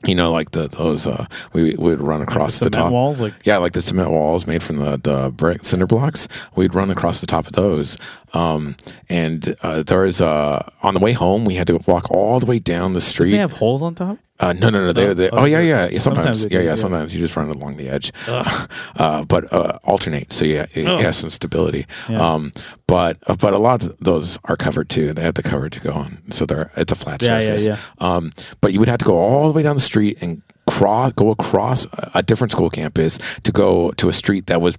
You 0.07 0.14
know, 0.16 0.32
like 0.32 0.50
the 0.50 0.66
those 0.68 1.07
uh, 1.07 1.26
we 1.53 1.74
would 1.76 2.00
run 2.00 2.22
across 2.22 2.55
the, 2.55 2.64
cement 2.64 2.74
top 2.74 2.92
walls, 2.92 3.20
like- 3.20 3.34
yeah, 3.44 3.59
like 3.59 3.72
the 3.72 3.80
cement 3.82 4.11
walls 4.11 4.46
made 4.46 4.62
from 4.62 4.76
the 4.78 4.96
the 4.96 5.30
brick 5.30 5.64
cinder 5.64 5.86
blocks. 5.86 6.26
We'd 6.57 6.74
run 6.74 6.90
across 6.90 7.20
the 7.20 7.26
top 7.26 7.46
of 7.46 7.53
those. 7.53 7.96
Um, 8.34 8.76
and 9.09 9.55
uh, 9.62 9.82
there 9.82 10.00
was 10.00 10.20
uh, 10.20 10.68
on 10.82 10.94
the 10.94 11.00
way 11.00 11.12
home, 11.12 11.44
we 11.44 11.55
had 11.55 11.66
to 11.68 11.78
walk 11.86 12.11
all 12.11 12.40
the 12.40 12.46
way 12.46 12.59
down 12.59 12.94
the 12.94 13.00
street. 13.00 13.32
they 13.32 13.36
have 13.38 13.53
holes 13.53 13.82
on 13.82 13.94
top. 13.94 14.18
Uh, 14.43 14.53
no, 14.53 14.68
no, 14.70 14.84
no. 14.86 14.93
They, 14.93 15.07
Oh, 15.09 15.14
they, 15.14 15.30
oh, 15.30 15.38
oh, 15.38 15.45
yeah, 15.45 15.61
yeah. 15.61 15.88
yeah 15.88 15.99
sometimes, 15.99 16.40
sometimes 16.40 16.53
yeah, 16.53 16.59
yeah, 16.61 16.64
yeah. 16.70 16.74
Sometimes 16.74 17.14
you 17.14 17.20
just 17.20 17.36
run 17.36 17.49
along 17.49 17.76
the 17.76 17.88
edge, 17.88 18.12
uh, 18.28 19.24
but 19.24 19.53
uh, 19.53 19.78
alternate. 19.84 20.32
So 20.32 20.45
yeah, 20.45 20.66
it, 20.72 20.86
has 20.86 21.16
some 21.16 21.30
stability. 21.30 21.86
Yeah. 22.09 22.18
Um, 22.34 22.53
but 22.86 23.16
uh, 23.26 23.36
but 23.36 23.55
a 23.55 23.59
lot 23.59 23.82
of 23.82 23.97
those 23.99 24.38
are 24.45 24.57
covered 24.57 24.88
too. 24.88 25.12
They 25.14 25.22
have 25.22 25.34
the 25.34 25.43
cover 25.43 25.70
to 25.70 25.80
go 25.80 25.93
on, 25.93 26.18
so 26.30 26.45
they're 26.45 26.70
it's 26.76 26.93
a 26.93 26.97
flat 26.97 27.22
Yeah, 27.22 27.38
yeah, 27.40 27.57
surface. 27.57 27.68
yeah. 27.68 27.76
Um, 27.99 28.32
but 28.61 28.72
you 28.72 28.80
would 28.80 28.88
have 28.88 28.99
to 28.99 29.05
go 29.05 29.16
all 29.16 29.47
the 29.47 29.55
way 29.57 29.62
down 29.62 29.76
the 29.76 29.80
street 29.82 30.22
and 30.22 30.43
cross, 30.66 31.12
go 31.12 31.30
across 31.30 31.86
a 32.14 32.22
different 32.22 32.51
school 32.51 32.70
campus 32.70 33.18
to 33.45 33.53
go 33.53 33.90
to 33.93 34.09
a 34.09 34.12
street 34.12 34.47
that 34.47 34.61
was 34.61 34.76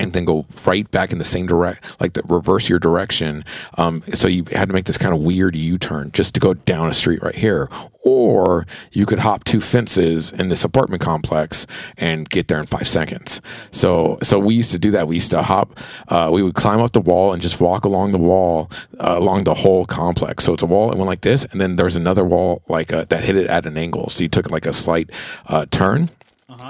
and 0.00 0.12
then 0.14 0.24
go 0.24 0.46
right 0.64 0.90
back 0.90 1.12
in 1.12 1.18
the 1.18 1.24
same 1.24 1.46
direct, 1.46 2.00
like 2.00 2.14
the 2.14 2.22
reverse 2.26 2.68
your 2.68 2.78
direction. 2.78 3.44
Um, 3.76 4.02
so 4.14 4.26
you 4.26 4.44
had 4.52 4.68
to 4.68 4.74
make 4.74 4.86
this 4.86 4.98
kind 4.98 5.14
of 5.14 5.22
weird 5.22 5.54
U 5.54 5.78
turn 5.78 6.10
just 6.12 6.34
to 6.34 6.40
go 6.40 6.54
down 6.54 6.88
a 6.88 6.94
street 6.94 7.22
right 7.22 7.34
here, 7.34 7.68
or 8.02 8.66
you 8.92 9.04
could 9.04 9.18
hop 9.18 9.44
two 9.44 9.60
fences 9.60 10.32
in 10.32 10.48
this 10.48 10.64
apartment 10.64 11.02
complex 11.02 11.66
and 11.98 12.28
get 12.30 12.48
there 12.48 12.58
in 12.58 12.66
five 12.66 12.88
seconds. 12.88 13.42
So, 13.70 14.18
so 14.22 14.38
we 14.38 14.54
used 14.54 14.72
to 14.72 14.78
do 14.78 14.90
that. 14.92 15.06
We 15.06 15.16
used 15.16 15.30
to 15.32 15.42
hop. 15.42 15.78
Uh, 16.08 16.30
we 16.32 16.42
would 16.42 16.54
climb 16.54 16.80
up 16.80 16.92
the 16.92 17.00
wall 17.00 17.32
and 17.32 17.42
just 17.42 17.60
walk 17.60 17.84
along 17.84 18.12
the 18.12 18.18
wall, 18.18 18.70
uh, 18.98 19.16
along 19.18 19.44
the 19.44 19.54
whole 19.54 19.84
complex. 19.84 20.44
So 20.44 20.54
it's 20.54 20.62
a 20.62 20.66
wall. 20.66 20.90
It 20.90 20.96
went 20.96 21.08
like 21.08 21.20
this, 21.20 21.44
and 21.44 21.60
then 21.60 21.76
there's 21.76 21.96
another 21.96 22.24
wall 22.24 22.62
like 22.68 22.92
uh, 22.92 23.04
that 23.10 23.22
hit 23.22 23.36
it 23.36 23.48
at 23.48 23.66
an 23.66 23.76
angle. 23.76 24.08
So 24.08 24.22
you 24.22 24.28
took 24.28 24.50
like 24.50 24.66
a 24.66 24.72
slight 24.72 25.10
uh, 25.46 25.66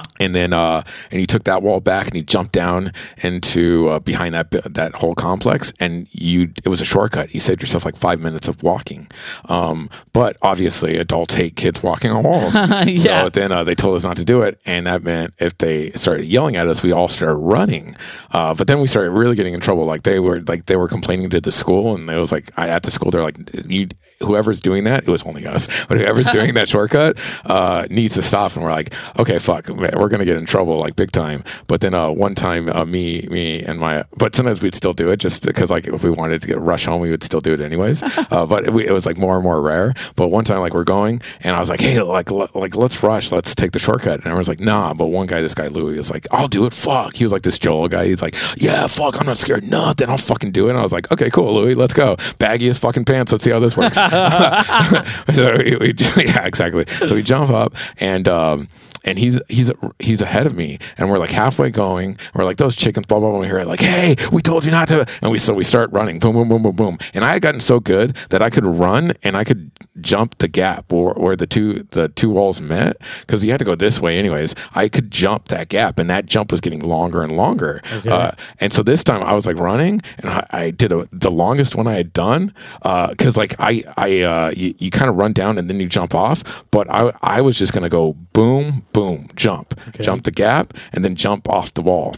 turn 0.01 0.11
and 0.21 0.35
then 0.35 0.53
uh, 0.53 0.83
and 1.11 1.21
he 1.21 1.27
took 1.27 1.45
that 1.45 1.63
wall 1.63 1.81
back 1.81 2.07
and 2.07 2.15
he 2.15 2.23
jumped 2.23 2.53
down 2.53 2.93
into 3.23 3.89
uh, 3.89 3.99
behind 3.99 4.35
that 4.35 4.51
that 4.51 4.95
whole 4.97 5.15
complex 5.15 5.73
and 5.81 6.07
you 6.13 6.53
it 6.65 6.69
was 6.69 6.81
a 6.81 6.85
shortcut. 6.85 7.35
You 7.35 7.41
saved 7.41 7.63
yourself 7.63 7.85
like 7.85 7.97
five 7.97 8.21
minutes 8.21 8.49
of 8.49 8.63
walking. 8.63 9.09
Um, 9.49 9.89
but 10.13 10.37
obviously, 10.43 10.97
adults 10.97 11.35
hate 11.35 11.57
kids 11.57 11.83
walking 11.83 12.11
on 12.11 12.25
walls. 12.25 12.55
Yeah. 12.91 13.25
So 13.25 13.29
then 13.31 13.53
uh, 13.53 13.65
they 13.65 13.75
told 13.75 13.97
us 13.97 14.05
not 14.05 14.17
to 14.17 14.25
do 14.25 14.43
it, 14.43 14.59
and 14.65 14.87
that 14.87 15.03
meant 15.03 15.35
if 15.39 15.57
they 15.59 15.91
started 15.91 16.27
yelling 16.27 16.57
at 16.57 16.67
us, 16.67 16.83
we 16.83 16.93
all 16.93 17.09
started 17.09 17.37
running. 17.37 17.95
Uh, 18.33 18.55
but 18.55 18.67
then 18.67 18.81
we 18.81 18.87
started 18.87 19.11
really 19.11 19.37
getting 19.37 19.55
in 19.55 19.61
trouble. 19.61 19.85
Like 19.85 20.03
they 20.03 20.19
were 20.19 20.41
like 20.41 20.67
they 20.67 20.77
were 20.77 20.89
complaining 20.89 21.31
to 21.31 21.41
the 21.41 21.53
school, 21.53 21.95
and 21.95 22.09
it 22.09 22.19
was 22.19 22.33
like 22.33 22.51
I, 22.57 22.69
at 22.69 22.83
the 22.83 22.91
school 22.91 23.11
they're 23.11 23.23
like 23.23 23.37
you 23.67 23.89
whoever's 24.21 24.61
doing 24.61 24.85
that 24.85 25.05
it 25.05 25.09
was 25.09 25.23
only 25.23 25.47
us, 25.47 25.67
but 25.87 25.99
whoever's 25.99 26.27
doing 26.33 26.55
that 26.55 26.69
shortcut 26.69 27.19
uh, 27.45 27.87
needs 27.91 28.15
to 28.15 28.23
stop. 28.23 28.55
And 28.55 28.65
we're 28.65 28.73
like, 28.73 28.93
okay, 29.19 29.39
fuck, 29.39 29.69
man, 29.69 29.89
we're 29.95 30.09
gonna 30.09 30.24
get 30.24 30.36
in 30.36 30.47
trouble 30.47 30.78
like 30.78 30.97
big 30.97 31.12
time. 31.12 31.45
But 31.66 31.80
then 31.80 31.95
uh, 31.95 32.11
one 32.11 32.34
time, 32.34 32.68
uh, 32.68 32.84
me, 32.84 33.26
me, 33.30 33.62
and 33.62 33.78
my, 33.78 34.05
but 34.16 34.34
sometimes 34.34 34.62
we'd 34.62 34.74
still 34.74 34.93
do 34.93 35.11
it 35.11 35.18
just 35.18 35.47
because 35.47 35.70
like 35.70 35.86
if 35.86 36.03
we 36.03 36.11
wanted 36.11 36.43
to 36.43 36.49
get 36.49 36.61
rush 36.61 36.86
home, 36.86 37.01
we 37.01 37.11
would 37.11 37.22
still 37.22 37.41
do 37.41 37.55
it 37.55 37.61
anyways. 37.61 38.03
uh, 38.30 38.47
but 38.47 38.66
it, 38.66 38.72
we, 38.72 38.86
it 38.86 38.93
was 38.93 39.07
like 39.07 39.18
more 39.18 39.36
and 39.36 39.45
more 39.45 39.61
rare. 39.62 39.95
But 40.16 40.28
one 40.28 40.45
time, 40.45 40.61
like 40.61 40.74
we're 40.74 40.84
going, 40.84 41.22
and 41.41 41.55
I 41.57 41.61
was 41.61 41.68
like, 41.68 41.80
hey, 41.80 42.01
like 42.03 42.30
l- 42.30 42.51
like 42.55 42.76
let's 42.76 43.03
rush, 43.03 43.32
let's 43.32 43.55
take 43.55 43.72
the 43.72 43.78
shortcut. 43.78 44.14
And 44.14 44.26
everyone's 44.26 44.49
like, 44.49 44.61
nah. 44.61 44.95
But 44.95 45.07
one 45.07 45.26
guy, 45.26 45.41
this 45.41 45.55
guy 45.55 45.68
Louis, 45.68 45.97
was 45.97 46.11
like, 46.11 46.26
I'll 46.30 46.49
do 46.49 46.66
it. 46.66 46.74
Fuck. 46.74 47.16
He 47.16 47.24
was 47.24 47.32
like 47.32 47.43
this 47.43 47.59
Joel 47.59 47.88
guy. 47.88 48.07
He's 48.07 48.22
like, 48.22 48.34
yeah, 48.57 48.86
fuck, 48.86 49.18
I'm 49.20 49.26
not 49.26 49.38
scared. 49.38 49.64
Nothing. 49.64 50.09
I'll 50.09 50.18
fucking 50.18 50.53
do 50.53 50.66
it. 50.66 50.70
And 50.70 50.78
I 50.78 50.82
was 50.82 50.93
like, 50.93 51.11
okay, 51.12 51.30
cool, 51.30 51.55
Louis, 51.55 51.74
let's 51.74 51.95
go. 51.95 52.16
Baggy 52.38 52.68
as 52.68 52.78
fucking 52.78 53.05
pants. 53.05 53.32
Let's 53.32 53.45
see 53.45 53.51
how 53.51 53.61
this 53.61 53.76
works. 53.76 53.99
so 55.32 55.57
we, 55.57 55.76
we, 55.76 55.95
yeah, 56.24 56.47
exactly. 56.47 56.84
So 57.07 57.14
we 57.14 57.22
jump 57.22 57.51
up 57.51 57.74
and. 57.99 58.28
um 58.28 58.68
and 59.05 59.18
he's 59.18 59.41
he's 59.49 59.72
he's 59.99 60.22
ahead 60.22 60.47
of 60.47 60.55
me, 60.55 60.78
and 60.99 61.11
we're 61.11 61.18
like 61.18 61.31
halfway 61.31 61.70
going. 61.70 62.18
We're 62.35 62.45
like 62.45 62.57
those 62.57 62.76
chickens, 62.76 63.07
blah 63.07 63.18
blah 63.18 63.31
blah. 63.31 63.41
We 63.41 63.47
hear 63.47 63.59
it 63.59 63.66
like, 63.66 63.81
"Hey, 63.81 64.16
we 64.33 64.43
told 64.43 64.64
you 64.64 64.70
not 64.70 64.89
to." 64.89 65.07
And 65.22 65.33
we 65.33 65.39
so 65.39 65.55
we 65.55 65.64
start 65.64 65.91
running, 65.93 66.18
boom 66.18 66.35
boom 66.35 66.49
boom 66.49 66.62
boom 66.62 66.76
boom. 66.76 66.99
And 67.14 67.24
I 67.24 67.33
had 67.33 67.43
gotten 67.43 67.61
so 67.61 67.81
good 67.81 68.16
that 68.31 68.43
I 68.43 68.51
could 68.51 68.66
run 68.66 69.12
and 69.22 69.37
I 69.37 69.45
could 69.45 69.70
jump 70.01 70.39
the 70.39 70.49
gap 70.49 70.91
where, 70.93 71.14
where 71.14 71.35
the 71.37 71.47
two 71.47 71.87
the 71.91 72.09
two 72.09 72.31
walls 72.31 72.61
met 72.61 72.97
because 73.20 73.45
you 73.45 73.51
had 73.51 73.59
to 73.59 73.64
go 73.64 73.74
this 73.74 74.01
way 74.01 74.18
anyways. 74.18 74.55
I 74.74 74.89
could 74.89 75.11
jump 75.11 75.49
that 75.49 75.68
gap, 75.68 75.99
and 75.99 76.09
that 76.11 76.26
jump 76.26 76.53
was 76.53 76.61
getting 76.61 76.81
longer 76.81 77.22
and 77.22 77.37
longer. 77.37 77.81
Uh, 78.11 78.33
and 78.61 78.72
so 78.72 78.83
this 78.83 79.03
time 79.05 79.22
I 79.22 79.35
was 79.35 79.47
like 79.47 79.57
running, 79.57 80.03
and 80.18 80.31
I, 80.31 80.47
I 80.51 80.70
did 80.70 80.93
a, 80.93 81.07
the 81.12 81.31
longest 81.31 81.74
one 81.74 81.87
I 81.87 81.95
had 81.95 82.12
done 82.12 82.53
because 82.83 83.37
like 83.37 83.55
I 83.59 83.85
I 83.97 84.20
uh, 84.20 84.53
you, 84.57 84.74
you 84.78 84.91
kind 84.91 85.09
of 85.11 85.16
run 85.16 85.33
down 85.33 85.59
and 85.59 85.68
then 85.68 85.81
you 85.81 85.89
jump 85.89 86.14
off, 86.14 86.64
but 86.70 86.89
I 86.91 87.12
I 87.22 87.41
was 87.41 87.59
just 87.59 87.72
gonna 87.72 87.89
go 87.89 88.14
boom 88.33 88.87
boom 88.93 89.28
jump 89.37 89.70
jump 90.01 90.25
the 90.25 90.31
gap 90.31 90.75
and 90.93 91.05
then 91.05 91.14
jump 91.14 91.49
off 91.49 91.75
the 91.75 91.83
wall. 91.83 92.14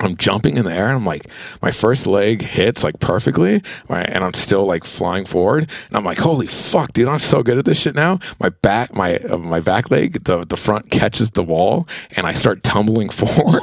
I'm 0.00 0.16
jumping 0.16 0.56
in 0.56 0.64
the 0.64 0.72
air 0.72 0.86
and 0.86 0.96
I'm 0.96 1.06
like, 1.06 1.26
my 1.62 1.70
first 1.70 2.06
leg 2.06 2.42
hits 2.42 2.82
like 2.82 3.00
perfectly, 3.00 3.62
right? 3.88 4.08
And 4.08 4.24
I'm 4.24 4.34
still 4.34 4.64
like 4.64 4.84
flying 4.84 5.24
forward. 5.26 5.70
And 5.88 5.96
I'm 5.96 6.04
like, 6.04 6.18
holy 6.18 6.46
fuck, 6.46 6.92
dude, 6.92 7.08
I'm 7.08 7.18
so 7.18 7.42
good 7.42 7.58
at 7.58 7.64
this 7.64 7.80
shit 7.80 7.94
now. 7.94 8.18
My 8.38 8.48
back, 8.48 8.94
my 8.94 9.16
uh, 9.16 9.38
my 9.38 9.60
back 9.60 9.90
leg, 9.90 10.24
the 10.24 10.44
the 10.44 10.56
front 10.56 10.90
catches 10.90 11.32
the 11.32 11.42
wall, 11.42 11.86
and 12.16 12.26
I 12.26 12.32
start 12.32 12.62
tumbling 12.62 13.08
forward. 13.20 13.62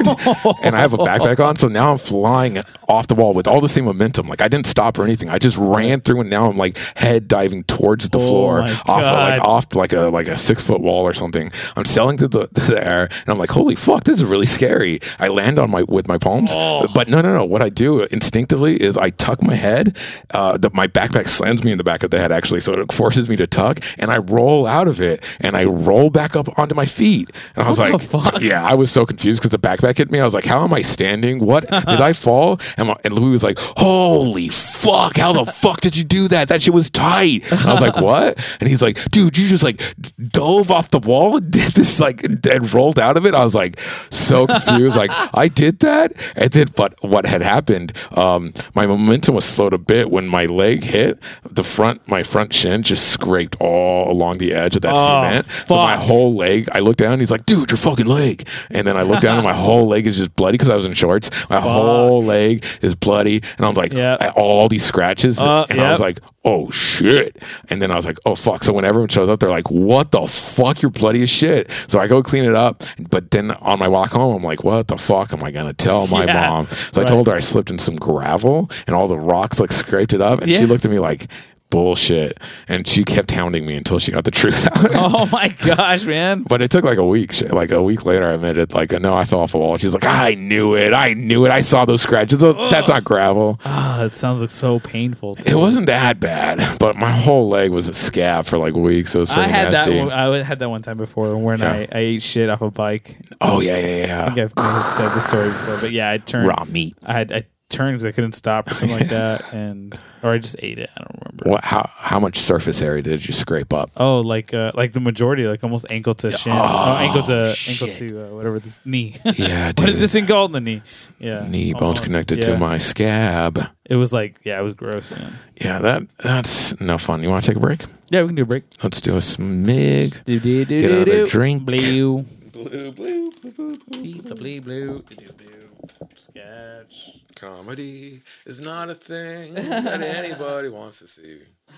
and 0.63 0.75
I 0.75 0.79
have 0.79 0.93
a 0.93 0.97
backpack 0.97 1.43
on, 1.43 1.55
so 1.55 1.67
now 1.67 1.91
I'm 1.91 1.97
flying 1.97 2.59
off 2.87 3.07
the 3.07 3.15
wall 3.15 3.33
with 3.33 3.47
all 3.47 3.61
the 3.61 3.69
same 3.69 3.85
momentum. 3.85 4.27
Like 4.27 4.41
I 4.41 4.47
didn't 4.47 4.67
stop 4.67 4.97
or 4.99 5.03
anything. 5.03 5.29
I 5.29 5.39
just 5.39 5.57
ran 5.57 5.99
through, 6.01 6.21
and 6.21 6.29
now 6.29 6.49
I'm 6.49 6.57
like 6.57 6.77
head 6.95 7.27
diving 7.27 7.63
towards 7.63 8.09
the 8.09 8.19
Oh 8.19 8.27
floor, 8.27 8.61
off 8.61 9.03
of, 9.03 9.13
like 9.13 9.41
off 9.41 9.75
like 9.75 9.93
a 9.93 10.01
like 10.01 10.27
a 10.27 10.37
six 10.37 10.63
foot 10.63 10.81
wall 10.81 11.07
or 11.07 11.13
something. 11.13 11.51
I'm 11.75 11.85
sailing 11.85 12.17
through 12.17 12.29
the, 12.29 12.47
the 12.51 12.85
air, 12.85 13.03
and 13.03 13.29
I'm 13.29 13.37
like, 13.37 13.51
holy 13.51 13.75
fuck, 13.75 14.03
this 14.03 14.17
is 14.17 14.23
really 14.23 14.45
scary. 14.45 14.99
I 15.19 15.27
land 15.29 15.59
on 15.59 15.71
my 15.71 15.83
with 15.83 16.07
my 16.07 16.17
Oh. 16.55 16.87
but 16.93 17.07
no, 17.07 17.21
no, 17.21 17.33
no. 17.33 17.45
What 17.45 17.61
I 17.61 17.69
do 17.69 18.01
instinctively 18.03 18.81
is 18.81 18.97
I 18.97 19.09
tuck 19.11 19.41
my 19.41 19.55
head. 19.55 19.95
Uh, 20.31 20.57
the, 20.57 20.69
my 20.73 20.87
backpack 20.87 21.27
slams 21.27 21.63
me 21.63 21.71
in 21.71 21.77
the 21.77 21.83
back 21.83 22.03
of 22.03 22.11
the 22.11 22.19
head 22.19 22.31
actually, 22.31 22.59
so 22.59 22.73
it 22.73 22.91
forces 22.91 23.29
me 23.29 23.35
to 23.37 23.47
tuck, 23.47 23.79
and 23.97 24.11
I 24.11 24.17
roll 24.17 24.65
out 24.67 24.87
of 24.87 24.99
it, 24.99 25.23
and 25.39 25.55
I 25.55 25.63
roll 25.65 26.09
back 26.09 26.35
up 26.35 26.57
onto 26.59 26.75
my 26.75 26.85
feet. 26.85 27.29
And 27.55 27.65
I 27.65 27.69
was 27.69 27.79
What 27.79 27.91
like, 27.93 28.01
fuck? 28.01 28.41
yeah, 28.41 28.63
I 28.65 28.73
was 28.75 28.91
so 28.91 29.05
confused 29.05 29.41
because 29.41 29.51
the 29.51 29.59
backpack 29.59 29.97
hit 29.97 30.11
me. 30.11 30.19
I 30.19 30.25
was 30.25 30.33
like, 30.33 30.45
how 30.45 30.63
am 30.63 30.73
I 30.73 30.81
standing? 30.81 31.39
What 31.45 31.67
did 31.69 32.01
I 32.01 32.13
fall? 32.13 32.59
And, 32.77 32.89
my, 32.89 32.95
and 33.03 33.13
Louis 33.13 33.31
was 33.31 33.43
like, 33.43 33.57
holy 33.59 34.49
fuck, 34.49 35.17
how 35.17 35.33
the 35.33 35.45
fuck 35.51 35.81
did 35.81 35.95
you 35.97 36.03
do 36.03 36.27
that? 36.29 36.49
That 36.49 36.61
shit 36.61 36.73
was 36.73 36.89
tight. 36.89 37.49
And 37.51 37.61
I 37.61 37.73
was 37.73 37.81
like, 37.81 37.97
what? 38.01 38.57
And 38.59 38.69
he's 38.69 38.81
like, 38.81 39.03
dude, 39.11 39.37
you 39.37 39.47
just 39.47 39.63
like 39.63 39.81
dove 40.29 40.71
off 40.71 40.89
the 40.91 40.99
wall 40.99 41.37
and 41.37 41.49
did 41.51 41.73
this 41.73 41.99
like 41.99 42.23
and 42.23 42.73
rolled 42.73 42.99
out 42.99 43.17
of 43.17 43.25
it. 43.25 43.33
I 43.35 43.43
was 43.43 43.55
like 43.55 43.79
so 44.09 44.47
confused. 44.47 44.95
like 44.95 45.11
I 45.33 45.47
did 45.47 45.79
that, 45.79 46.13
and 46.35 46.49
did, 46.51 46.75
but 46.75 46.95
what 47.03 47.25
had 47.25 47.41
happened? 47.41 47.93
Um, 48.15 48.53
my 48.75 48.85
momentum 48.85 49.35
was 49.35 49.45
slowed 49.45 49.73
a 49.73 49.77
bit 49.77 50.09
when 50.09 50.27
my 50.27 50.45
leg 50.45 50.83
hit 50.83 51.19
the 51.43 51.63
front. 51.63 52.07
My 52.07 52.23
front 52.23 52.53
shin 52.53 52.83
just 52.83 53.07
scraped 53.09 53.55
all 53.59 54.11
along 54.11 54.37
the 54.37 54.53
edge 54.53 54.75
of 54.75 54.81
that 54.83 54.93
Oh, 54.95 55.23
cement. 55.23 55.45
So 55.67 55.75
my 55.75 55.95
whole 55.95 56.33
leg. 56.35 56.67
I 56.71 56.79
looked 56.79 56.99
down. 56.99 57.19
He's 57.19 57.31
like, 57.31 57.45
dude, 57.45 57.69
your 57.71 57.77
fucking 57.77 58.05
leg. 58.07 58.47
And 58.71 58.85
then 58.87 58.97
I 58.97 59.01
looked 59.03 59.21
down, 59.21 59.37
and 59.37 59.43
my 59.45 59.53
whole 59.53 59.87
leg 59.87 60.07
is 60.07 60.17
just 60.17 60.35
bloody 60.35 60.53
because 60.57 60.69
I 60.69 60.75
was 60.75 60.85
in 60.85 60.93
shorts. 60.93 61.29
My 61.49 61.59
whole 61.59 62.23
leg 62.23 62.65
is 62.81 62.95
bloody, 62.95 63.41
and 63.57 63.65
I'm 63.65 63.73
like, 63.73 63.93
Yep. 63.93 64.33
All 64.35 64.67
these 64.69 64.85
scratches, 64.85 65.39
Uh, 65.39 65.65
and 65.69 65.79
I 65.81 65.91
was 65.91 65.99
like, 65.99 66.19
oh 66.47 66.71
shit. 66.71 67.43
And 67.69 67.81
then 67.81 67.91
I 67.91 67.95
was 67.97 68.05
like, 68.05 68.17
oh 68.25 68.35
fuck. 68.35 68.63
So 68.63 68.71
when 68.71 68.85
everyone 68.85 69.09
shows 69.09 69.27
up, 69.27 69.41
they're 69.41 69.49
like, 69.49 69.69
what 69.69 70.11
the 70.11 70.25
fuck? 70.27 70.81
You're 70.81 70.91
bloody 70.91 71.21
as 71.21 71.29
shit. 71.29 71.69
So 71.87 71.99
I 71.99 72.07
go 72.07 72.23
clean 72.23 72.45
it 72.45 72.55
up. 72.55 72.83
But 73.09 73.31
then 73.31 73.51
on 73.51 73.79
my 73.79 73.87
walk 73.89 74.11
home, 74.11 74.37
I'm 74.37 74.43
like, 74.43 74.63
what 74.63 74.87
the 74.87 74.97
fuck 74.97 75.33
am 75.33 75.43
I 75.43 75.51
gonna 75.51 75.73
tell 75.73 76.07
my 76.07 76.23
Yeah, 76.25 76.49
mom? 76.49 76.67
So 76.67 77.01
I 77.01 77.05
told 77.05 77.27
her 77.27 77.33
I 77.33 77.41
slipped 77.41 77.69
in 77.69 77.79
some 77.79 77.97
gravel 77.97 78.71
and 78.87 78.95
all 78.95 79.07
the 79.07 79.19
rocks 79.19 79.59
like 79.59 79.71
scraped 79.71 80.13
it 80.13 80.21
up, 80.21 80.41
and 80.41 80.51
she 80.51 80.65
looked 80.65 80.85
at 80.85 80.91
me 80.91 80.99
like. 80.99 81.27
Bullshit. 81.69 82.37
And 82.67 82.87
she 82.87 83.03
kept 83.03 83.31
hounding 83.31 83.65
me 83.65 83.75
until 83.75 83.99
she 83.99 84.11
got 84.11 84.23
the 84.23 84.31
truth 84.31 84.65
out. 84.75 84.89
Oh 84.95 85.25
my 85.31 85.49
gosh, 85.65 86.03
man. 86.05 86.43
But 86.43 86.61
it 86.61 86.71
took 86.71 86.83
like 86.83 86.97
a 86.97 87.05
week. 87.05 87.31
She- 87.33 87.45
Like 87.47 87.71
a 87.71 87.81
week 87.81 88.05
later, 88.05 88.25
I 88.27 88.33
admitted, 88.33 88.73
like, 88.73 88.91
no, 88.91 89.15
I 89.15 89.25
fell 89.25 89.39
off 89.41 89.53
a 89.53 89.57
wall. 89.57 89.77
She's 89.77 89.93
like, 89.93 90.05
I 90.05 90.33
knew 90.35 90.75
it. 90.75 90.93
I 90.93 91.13
knew 91.13 91.45
it. 91.45 91.51
I 91.51 91.61
saw 91.61 91.85
those 91.85 92.01
scratches. 92.01 92.39
Those- 92.39 92.71
That's 92.71 92.89
not 92.89 93.03
gravel. 93.03 93.59
Ah, 93.65 94.03
it 94.03 94.15
sounds 94.15 94.41
like 94.41 94.51
so 94.51 94.79
painful. 94.79 95.37
It 95.45 95.55
wasn't 95.55 95.87
that 95.87 96.19
bad, 96.19 96.79
but 96.79 96.95
my 96.95 97.11
whole 97.11 97.49
leg 97.49 97.71
was 97.71 97.87
a 97.89 97.93
scab 97.93 98.45
for 98.45 98.57
like 98.57 98.75
weeks. 98.75 99.15
It 99.15 99.19
was 99.19 99.29
so 99.29 99.41
I 99.41 99.47
had 99.47 99.71
nasty. 99.71 99.93
that. 99.93 99.99
One, 100.05 100.11
I 100.11 100.43
had 100.43 100.59
that 100.59 100.69
one 100.69 100.81
time 100.81 100.97
before 100.97 101.35
when 101.37 101.59
Yeah. 101.59 101.71
I, 101.73 101.87
I 101.91 101.99
ate 101.99 102.21
shit 102.21 102.49
off 102.49 102.61
a 102.61 102.71
bike. 102.71 103.17
oh 103.41 103.59
yeah, 103.61 103.77
yeah, 103.77 104.05
yeah. 104.05 104.21
I 104.25 104.33
think 104.33 104.51
I've, 104.57 104.85
said 104.87 105.09
the 105.09 105.19
story 105.19 105.47
before, 105.47 105.77
but 105.81 105.91
yeah, 105.91 106.09
I 106.11 106.17
turned. 106.17 106.47
Raw 106.47 106.65
meat. 106.65 106.93
I 107.03 107.13
had 107.13 107.31
I 107.31 107.45
turned 107.69 107.95
because 107.95 108.05
I 108.05 108.11
couldn't 108.11 108.31
stop 108.33 108.67
or 108.69 108.73
something 108.73 108.97
like 108.97 109.09
that, 109.09 109.53
and 109.53 109.99
or 110.23 110.31
I 110.31 110.37
just 110.37 110.55
ate 110.59 110.79
it. 110.79 110.89
I 110.95 110.99
don't 111.01 111.19
remember. 111.23 111.49
What? 111.49 111.63
How? 111.63 111.89
How 111.93 112.19
much 112.19 112.37
surface 112.37 112.81
area 112.81 113.01
did 113.01 113.27
you 113.27 113.33
scrape 113.33 113.73
up? 113.73 113.91
Oh, 113.97 114.21
like 114.21 114.53
uh, 114.53 114.71
like 114.75 114.93
the 114.93 114.99
majority, 114.99 115.45
like 115.47 115.63
almost 115.63 115.85
ankle 115.89 116.13
to 116.15 116.31
shin, 116.31 116.53
Oh, 116.53 116.61
oh, 116.61 116.95
ankle 116.97 117.23
to 117.23 117.53
shit. 117.55 117.81
ankle 117.81 117.95
to 117.95 118.25
uh, 118.31 118.35
whatever 118.35 118.59
this 118.59 118.79
knee. 118.85 119.15
Yeah, 119.35 119.67
what 119.77 119.89
is 119.89 119.99
this 119.99 120.11
thing 120.11 120.25
called? 120.25 120.53
The 120.53 120.61
knee. 120.61 120.81
Yeah, 121.19 121.47
Knee 121.47 121.73
bones 121.73 121.99
connected 121.99 122.39
Yeah. 122.39 122.53
to 122.53 122.57
my 122.57 122.77
scab. 122.77 123.59
It 123.85 123.95
was 123.95 124.11
like 124.13 124.39
yeah, 124.43 124.59
it 124.59 124.63
was 124.63 124.73
gross, 124.73 125.11
man. 125.11 125.33
Yeah, 125.61 125.79
that 125.79 126.03
that's 126.17 126.79
no 126.81 126.97
fun. 126.97 127.21
You 127.23 127.29
want 127.29 127.43
to 127.43 127.49
take 127.51 127.57
a 127.57 127.61
break? 127.61 127.81
Yeah, 128.09 128.21
we 128.21 128.27
can 128.27 128.35
do 128.35 128.43
a 128.43 128.45
break. 128.45 128.63
Let's 128.83 129.01
do 129.01 129.15
a 129.15 129.19
smig. 129.19 130.23
Do, 130.23 130.39
do, 130.39 130.63
do, 130.65 130.79
Get 130.79 130.87
do, 130.87 130.95
another 131.01 131.25
drink. 131.27 131.63
Blue. 131.65 132.23
Blue, 132.53 132.91
blue, 132.91 133.31
blue, 133.31 133.51
blue, 133.51 133.77
Blue, 133.77 134.21
blue, 134.35 134.61
blue. 134.61 135.03
Do, 135.09 135.15
do, 135.15 135.25
do. 135.25 136.07
Sketch. 136.15 137.17
Comedy 137.37 138.21
is 138.47 138.59
not 138.59 138.89
a 138.89 138.95
thing 138.95 139.53
that 139.53 140.01
anybody 140.23 140.69
wants 140.69 140.97
to 140.99 141.07
see. 141.07 141.41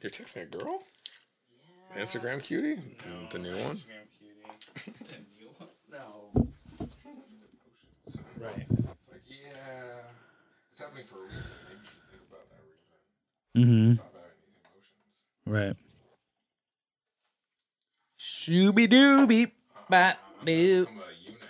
You're 0.00 0.10
texting 0.12 0.42
a 0.42 0.46
girl? 0.46 0.80
Instagram 1.96 2.40
cutie? 2.42 2.76
The 3.30 3.38
new 3.38 3.56
one? 3.64 3.80
no. 5.90 6.30
Right. 8.40 8.66
It's 8.68 9.08
like, 9.10 9.22
yeah, 9.26 10.06
it's 10.70 10.80
happening 10.80 11.04
for 11.06 11.16
a 11.18 11.22
reason. 11.24 11.42
Maybe 11.68 11.80
you 11.80 11.88
should 11.90 12.06
think 12.10 12.22
about 12.30 12.46
that 12.50 12.62
reason. 13.56 13.90
Mm-hmm. 13.90 13.94
Stop 13.94 14.14
having 14.14 14.40
these 14.44 14.60
emotions. 14.62 15.76
Right. 15.76 15.76
Shooby 18.20 18.86
dooby 18.88 19.50
bat 19.90 20.18
doo. 20.44 20.86
I'm 20.88 20.96
a 20.98 21.00
eunuch. 21.24 21.40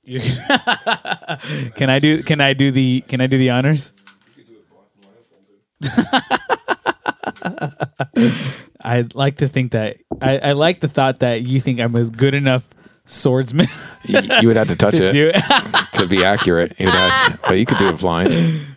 can 1.75 1.89
I 1.89 1.99
do 1.99 2.23
can 2.23 2.41
I 2.41 2.53
do 2.53 2.71
the 2.71 3.01
can 3.07 3.21
I 3.21 3.27
do 3.27 3.37
the 3.37 3.49
honors? 3.51 3.93
You 4.37 4.43
could 4.43 4.47
do 4.47 4.55
it 4.55 5.81
blindfolded. 5.81 7.71
I'd 8.83 9.13
like 9.15 9.37
to 9.37 9.47
think 9.47 9.71
that 9.73 9.97
I, 10.21 10.37
I 10.39 10.51
like 10.53 10.79
the 10.79 10.87
thought 10.87 11.19
that 11.19 11.41
you 11.43 11.59
think 11.59 11.79
I'm 11.79 11.95
a 11.95 12.03
good 12.05 12.33
enough 12.33 12.67
swordsman 13.05 13.65
you, 14.05 14.19
you 14.41 14.47
would 14.47 14.57
have 14.57 14.67
to 14.67 14.75
touch 14.75 14.95
to 14.95 15.07
it 15.07 15.11
do 15.11 15.31
to 15.93 16.05
be 16.07 16.23
accurate. 16.23 16.79
You'd 16.79 16.89
have 16.89 17.33
to- 17.33 17.39
but 17.47 17.59
you 17.59 17.65
could 17.65 17.77
do 17.79 17.89
it 17.89 17.99
blind. 17.99 18.67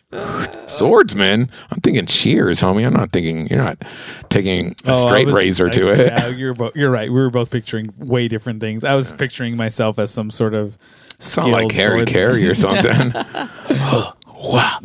Swordsman? 0.66 1.50
I'm 1.70 1.80
thinking 1.80 2.06
Cheers, 2.06 2.60
homie. 2.60 2.86
I'm 2.86 2.92
not 2.94 3.12
thinking, 3.12 3.48
you're 3.48 3.62
not 3.62 3.82
taking 4.30 4.72
a 4.84 4.92
Oh, 4.92 5.06
straight 5.06 5.26
was- 5.26 5.36
razor 5.36 5.66
I- 5.66 5.70
to 5.70 5.88
it. 5.92 5.98
Yeah, 6.06 6.28
you're 6.28 6.54
both, 6.54 6.74
you're 6.76 6.90
right. 6.90 7.08
We 7.10 7.20
were 7.20 7.30
both 7.30 7.50
picturing 7.50 7.92
way 7.98 8.28
different 8.28 8.60
things. 8.60 8.84
I 8.84 8.94
was 8.94 9.12
picturing 9.12 9.56
myself 9.56 9.98
as 9.98 10.10
some 10.12 10.30
sort 10.30 10.54
of 10.54 10.78
Not 11.36 11.48
like 11.48 11.72
Harry. 11.72 12.04
Carey 12.04 12.46
or 12.46 12.54
something. 12.54 13.12
wow. 14.52 14.78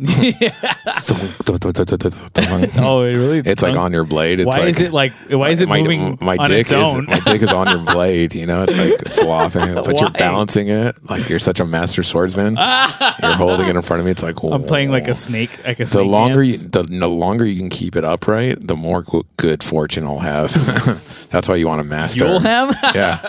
Oh, 2.82 3.02
it 3.02 3.16
really? 3.16 3.38
It's 3.38 3.62
like 3.62 3.76
on 3.76 3.92
your 3.92 4.04
blade. 4.04 4.40
It's 4.40 4.46
Why 4.46 4.58
like, 4.58 4.68
is 4.68 4.80
it 4.80 4.92
like? 4.92 5.12
Why 5.28 5.50
is 5.50 5.60
it 5.60 5.68
my, 5.68 5.82
moving 5.82 6.18
my 6.20 6.36
on 6.36 6.48
dick 6.48 6.60
its 6.62 6.72
own? 6.72 7.04
is 7.04 7.08
my 7.08 7.32
dick 7.32 7.42
is 7.42 7.52
on 7.52 7.68
your 7.68 7.78
blade. 7.94 8.34
You 8.34 8.46
know, 8.46 8.62
it's 8.66 8.78
like 8.78 9.08
flopping, 9.08 9.74
but 9.84 10.00
you're 10.00 10.10
balancing 10.10 10.68
it 10.68 10.96
like 11.10 11.28
you're 11.28 11.38
such 11.38 11.60
a 11.60 11.64
master 11.66 12.02
swordsman. 12.02 12.56
you're 13.22 13.34
holding 13.34 13.68
it 13.68 13.76
in 13.76 13.82
front 13.82 14.00
of 14.00 14.04
me. 14.06 14.10
It's 14.12 14.22
like 14.22 14.42
I'm 14.42 14.64
playing 14.64 14.90
like 14.90 15.08
a 15.08 15.14
snake, 15.14 15.50
like 15.64 15.78
a 15.80 15.84
The 15.84 15.86
snake 15.86 16.06
longer 16.06 16.42
you, 16.42 16.56
the, 16.56 16.82
the 16.82 17.08
longer 17.08 17.44
you 17.44 17.58
can 17.58 17.70
keep 17.70 17.96
it 17.96 18.04
upright, 18.04 18.66
the 18.66 18.76
more 18.76 19.02
go- 19.02 19.24
good 19.36 19.62
fortune 19.62 20.04
I'll 20.04 20.18
have. 20.20 20.50
That's 21.30 21.48
why 21.48 21.56
you 21.56 21.66
want 21.68 21.82
to 21.82 21.88
master. 21.88 22.26
You'll 22.26 22.40
have. 22.40 22.76
yeah. 22.94 23.20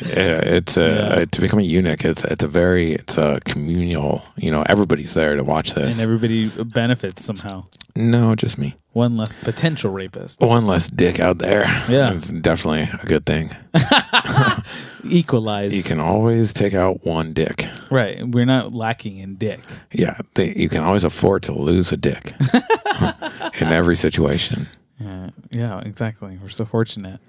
yeah, 0.00 0.40
it's 0.44 0.76
a, 0.76 0.80
Yeah. 1.18 1.24
to 1.26 1.40
become 1.40 1.58
a 1.58 1.62
eunuch. 1.62 2.04
It's 2.04 2.24
it's 2.24 2.42
a 2.44 2.48
very 2.48 2.92
it's 2.92 3.18
a 3.18 3.40
communal. 3.44 4.22
You 4.36 4.50
know, 4.50 4.62
everybody's 4.66 5.14
there 5.14 5.36
to 5.36 5.44
watch 5.50 5.74
this. 5.74 5.94
and 5.98 6.02
everybody 6.02 6.48
benefits 6.64 7.24
somehow. 7.24 7.64
no, 7.94 8.34
just 8.34 8.56
me. 8.58 8.76
One 8.92 9.16
less 9.16 9.34
potential 9.34 9.90
rapist. 9.92 10.40
One 10.40 10.66
less 10.66 10.88
dick 10.90 11.20
out 11.20 11.38
there. 11.38 11.62
Yeah. 11.88 12.12
it's 12.12 12.28
definitely 12.30 12.88
a 13.00 13.06
good 13.06 13.24
thing. 13.24 13.54
Equalize. 15.04 15.72
You 15.76 15.82
can 15.84 16.00
always 16.00 16.52
take 16.52 16.74
out 16.74 17.04
one 17.06 17.32
dick. 17.32 17.66
right. 17.90 18.26
We're 18.26 18.44
not 18.46 18.72
lacking 18.72 19.18
in 19.18 19.36
dick. 19.36 19.60
Yeah, 19.92 20.18
they, 20.34 20.52
you 20.54 20.68
can 20.68 20.82
always 20.82 21.04
afford 21.04 21.42
to 21.44 21.52
lose 21.52 21.92
a 21.92 21.96
dick 21.96 22.32
in 23.60 23.68
every 23.68 23.96
situation. 23.96 24.66
Yeah. 24.98 25.30
Yeah. 25.50 25.78
Exactly. 25.80 26.38
We're 26.42 26.48
so 26.48 26.64
fortunate. 26.64 27.20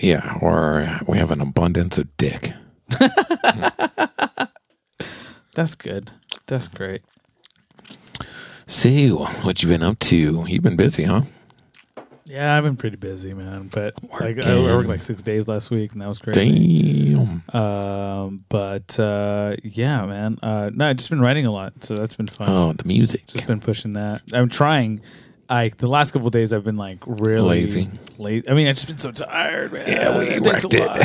Yeah, 0.00 0.36
or 0.40 1.00
we 1.08 1.18
have 1.18 1.30
an 1.32 1.40
abundance 1.40 1.96
of 1.98 2.14
dick. 2.18 2.52
That's 5.54 5.74
good. 5.74 6.12
That's 6.46 6.68
great. 6.68 7.02
See 8.68 9.08
what 9.08 9.62
you 9.62 9.68
been 9.70 9.82
up 9.82 9.98
to? 10.00 10.44
You've 10.46 10.62
been 10.62 10.76
busy, 10.76 11.04
huh? 11.04 11.22
Yeah, 12.26 12.54
I've 12.54 12.62
been 12.62 12.76
pretty 12.76 12.96
busy, 12.96 13.32
man. 13.32 13.68
But 13.72 13.94
like, 14.20 14.44
I, 14.44 14.52
I 14.52 14.76
worked 14.76 14.90
like 14.90 15.02
six 15.02 15.22
days 15.22 15.48
last 15.48 15.70
week, 15.70 15.92
and 15.92 16.02
that 16.02 16.08
was 16.08 16.18
great. 16.18 16.34
Damn. 16.34 17.42
Um, 17.54 18.44
but 18.50 19.00
uh, 19.00 19.56
yeah, 19.62 20.04
man. 20.04 20.38
Uh, 20.42 20.70
no, 20.74 20.86
I've 20.90 20.98
just 20.98 21.08
been 21.08 21.22
writing 21.22 21.46
a 21.46 21.50
lot, 21.50 21.82
so 21.82 21.94
that's 21.94 22.14
been 22.14 22.26
fun. 22.26 22.48
Oh, 22.50 22.72
the 22.74 22.86
music. 22.86 23.26
Just 23.26 23.46
been 23.46 23.60
pushing 23.60 23.94
that. 23.94 24.20
I'm 24.34 24.50
trying. 24.50 25.00
I 25.48 25.70
the 25.70 25.86
last 25.86 26.12
couple 26.12 26.26
of 26.28 26.32
days 26.32 26.52
I've 26.52 26.64
been 26.64 26.76
like 26.76 26.98
really 27.06 27.48
Lazy. 27.60 27.90
Late. 28.18 28.50
I 28.50 28.54
mean, 28.54 28.66
I've 28.66 28.74
just 28.76 28.88
been 28.88 28.98
so 28.98 29.12
tired, 29.12 29.72
man. 29.72 29.88
Yeah, 29.88 30.18
we 30.18 30.26
It 30.26 30.46
wrecked 30.46 30.74
it. 30.74 30.88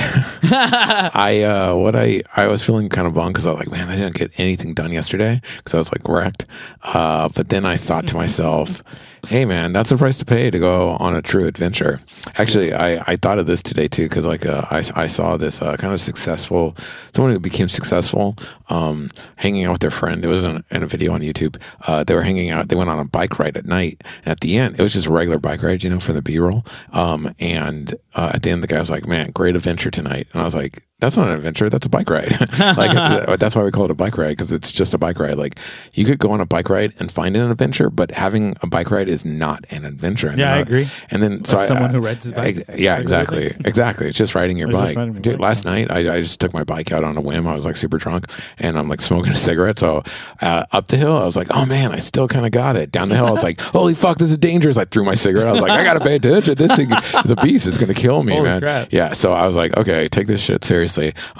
I 1.15 1.43
uh, 1.43 1.75
what 1.75 1.95
I 1.95 2.23
I 2.35 2.47
was 2.47 2.65
feeling 2.65 2.89
kind 2.89 3.07
of 3.07 3.13
bummed 3.13 3.33
because 3.33 3.45
I 3.45 3.51
was 3.51 3.59
like, 3.59 3.71
man, 3.71 3.89
I 3.89 3.95
didn't 3.95 4.15
get 4.15 4.37
anything 4.39 4.73
done 4.73 4.91
yesterday 4.91 5.41
because 5.57 5.73
I 5.73 5.77
was 5.77 5.91
like 5.91 6.07
wrecked. 6.07 6.45
Uh, 6.83 7.29
but 7.35 7.49
then 7.49 7.65
I 7.65 7.77
thought 7.77 8.07
to 8.07 8.17
myself, 8.23 8.83
hey, 9.27 9.45
man, 9.45 9.73
that's 9.73 9.89
the 9.89 9.97
price 9.97 10.17
to 10.17 10.25
pay 10.25 10.51
to 10.51 10.59
go 10.59 10.91
on 10.91 11.15
a 11.15 11.21
true 11.21 11.47
adventure. 11.47 12.01
Actually, 12.37 12.73
I, 12.73 13.03
I 13.07 13.15
thought 13.15 13.39
of 13.39 13.45
this 13.45 13.63
today 13.63 13.87
too 13.87 14.09
because 14.09 14.25
like 14.25 14.45
uh, 14.45 14.65
I 14.69 14.83
I 14.95 15.07
saw 15.07 15.37
this 15.37 15.61
uh, 15.61 15.77
kind 15.77 15.93
of 15.93 16.01
successful 16.01 16.75
someone 17.13 17.31
who 17.31 17.39
became 17.39 17.69
successful 17.69 18.35
um, 18.69 19.09
hanging 19.37 19.65
out 19.65 19.73
with 19.73 19.81
their 19.81 19.91
friend. 19.91 20.23
It 20.23 20.27
was 20.27 20.43
in, 20.43 20.63
in 20.71 20.83
a 20.83 20.87
video 20.87 21.13
on 21.13 21.21
YouTube. 21.21 21.61
Uh, 21.87 22.03
they 22.03 22.15
were 22.15 22.23
hanging 22.23 22.49
out. 22.49 22.69
They 22.69 22.75
went 22.75 22.89
on 22.89 22.99
a 22.99 23.05
bike 23.05 23.39
ride 23.39 23.57
at 23.57 23.65
night. 23.65 24.03
And 24.25 24.31
at 24.31 24.39
the 24.41 24.57
end, 24.57 24.79
it 24.79 24.83
was 24.83 24.93
just 24.93 25.07
a 25.07 25.11
regular 25.11 25.39
bike 25.39 25.61
ride, 25.63 25.83
you 25.83 25.89
know, 25.89 25.99
for 25.99 26.13
the 26.13 26.21
B 26.21 26.39
roll. 26.39 26.65
Um, 26.91 27.33
and 27.39 27.95
uh, 28.15 28.31
at 28.33 28.43
the 28.43 28.49
end, 28.49 28.63
the 28.63 28.67
guy 28.67 28.79
was 28.79 28.89
like, 28.89 29.07
"Man, 29.07 29.31
great 29.31 29.55
adventure 29.55 29.91
tonight." 29.91 30.27
And 30.33 30.41
I 30.41 30.45
was 30.45 30.55
like, 30.55 30.83
"That's 31.03 31.17
not 31.17 31.27
an 31.29 31.35
adventure. 31.35 31.69
That's 31.69 31.85
a 31.85 31.89
bike 31.89 32.09
ride." 32.09 32.31
like 32.59 32.95
uh, 32.95 33.35
that's 33.37 33.55
why 33.55 33.63
we 33.63 33.71
call 33.71 33.85
it 33.85 33.91
a 33.91 33.95
bike 33.95 34.17
ride 34.17 34.29
because 34.37 34.51
it's 34.51 34.71
just 34.71 34.93
a 34.93 34.97
bike 34.97 35.19
ride. 35.19 35.35
Like 35.37 35.59
you 35.93 36.05
could 36.05 36.19
go 36.19 36.31
on 36.31 36.39
a 36.41 36.45
bike 36.45 36.69
ride 36.69 36.93
and 36.99 37.11
find 37.11 37.35
an 37.35 37.51
adventure, 37.51 37.89
but 37.89 38.11
having 38.11 38.55
a 38.61 38.67
bike 38.67 38.89
ride 38.91 39.07
is 39.09 39.25
not 39.25 39.65
an 39.71 39.85
adventure. 39.85 40.29
And 40.29 40.37
Yeah, 40.39 40.49
they're 40.49 40.57
I 40.57 40.61
agree. 40.61 40.87
And 41.11 41.21
then 41.21 41.45
so 41.45 41.57
I- 41.57 41.65
someone 41.67 41.89
I- 41.89 41.93
who 41.93 41.99
rides 41.99 42.23
his 42.23 42.33
bike 42.33 42.57
ex- 42.67 42.79
yeah, 42.79 42.97
exactly, 42.99 43.47
exactly. 43.65 44.07
It's 44.07 44.17
just 44.17 44.35
riding 44.35 44.57
your 44.57 44.69
I 44.69 44.71
bike. 44.71 44.97
riding 44.97 45.13
Dude, 45.21 45.33
bike, 45.33 45.39
last 45.41 45.65
night 45.65 45.91
I, 45.91 46.15
I 46.17 46.21
just 46.21 46.39
took 46.39 46.53
my 46.53 46.63
bike 46.63 46.91
out 46.91 47.03
on 47.03 47.17
a 47.17 47.21
whim. 47.21 47.47
I 47.47 47.55
was 47.55 47.65
like 47.65 47.75
super 47.75 47.97
drunk 47.97 48.25
and 48.59 48.77
I'm 48.77 48.87
like 48.87 49.01
smoking 49.01 49.31
a 49.33 49.35
cigarette. 49.37 49.79
So 49.79 50.03
uh, 50.41 50.65
up 50.71 50.87
the 50.87 50.97
hill, 50.97 51.17
I 51.17 51.25
was 51.25 51.35
like, 51.35 51.47
oh 51.51 51.65
man, 51.65 51.91
I 51.91 51.99
still 51.99 52.27
kind 52.27 52.45
of 52.45 52.51
got 52.51 52.75
it. 52.75 52.91
Down 52.91 53.09
the 53.09 53.15
hill, 53.15 53.27
I 53.27 53.31
was 53.31 53.43
like, 53.43 53.59
holy 53.59 53.93
fuck, 53.93 54.17
this 54.17 54.31
is 54.31 54.37
dangerous. 54.37 54.77
I 54.77 54.85
threw 54.85 55.03
my 55.03 55.15
cigarette. 55.15 55.47
I 55.47 55.51
was 55.51 55.61
like, 55.61 55.71
I 55.71 55.83
gotta 55.83 55.99
pay 55.99 56.15
attention. 56.15 56.55
This 56.55 56.75
thing 56.75 56.89
is 57.25 57.31
a 57.31 57.35
beast. 57.37 57.67
It's 57.67 57.77
gonna 57.77 57.93
kill 57.93 58.23
me, 58.23 58.33
Holy 58.33 58.43
man. 58.45 58.61
crap. 58.61 58.87
Yeah. 58.91 59.13
So 59.13 59.33
I 59.33 59.45
was 59.47 59.55
like, 59.55 59.75
okay, 59.77 60.07
take 60.07 60.27
this 60.27 60.41
shit 60.41 60.63
seriously. 60.63 60.92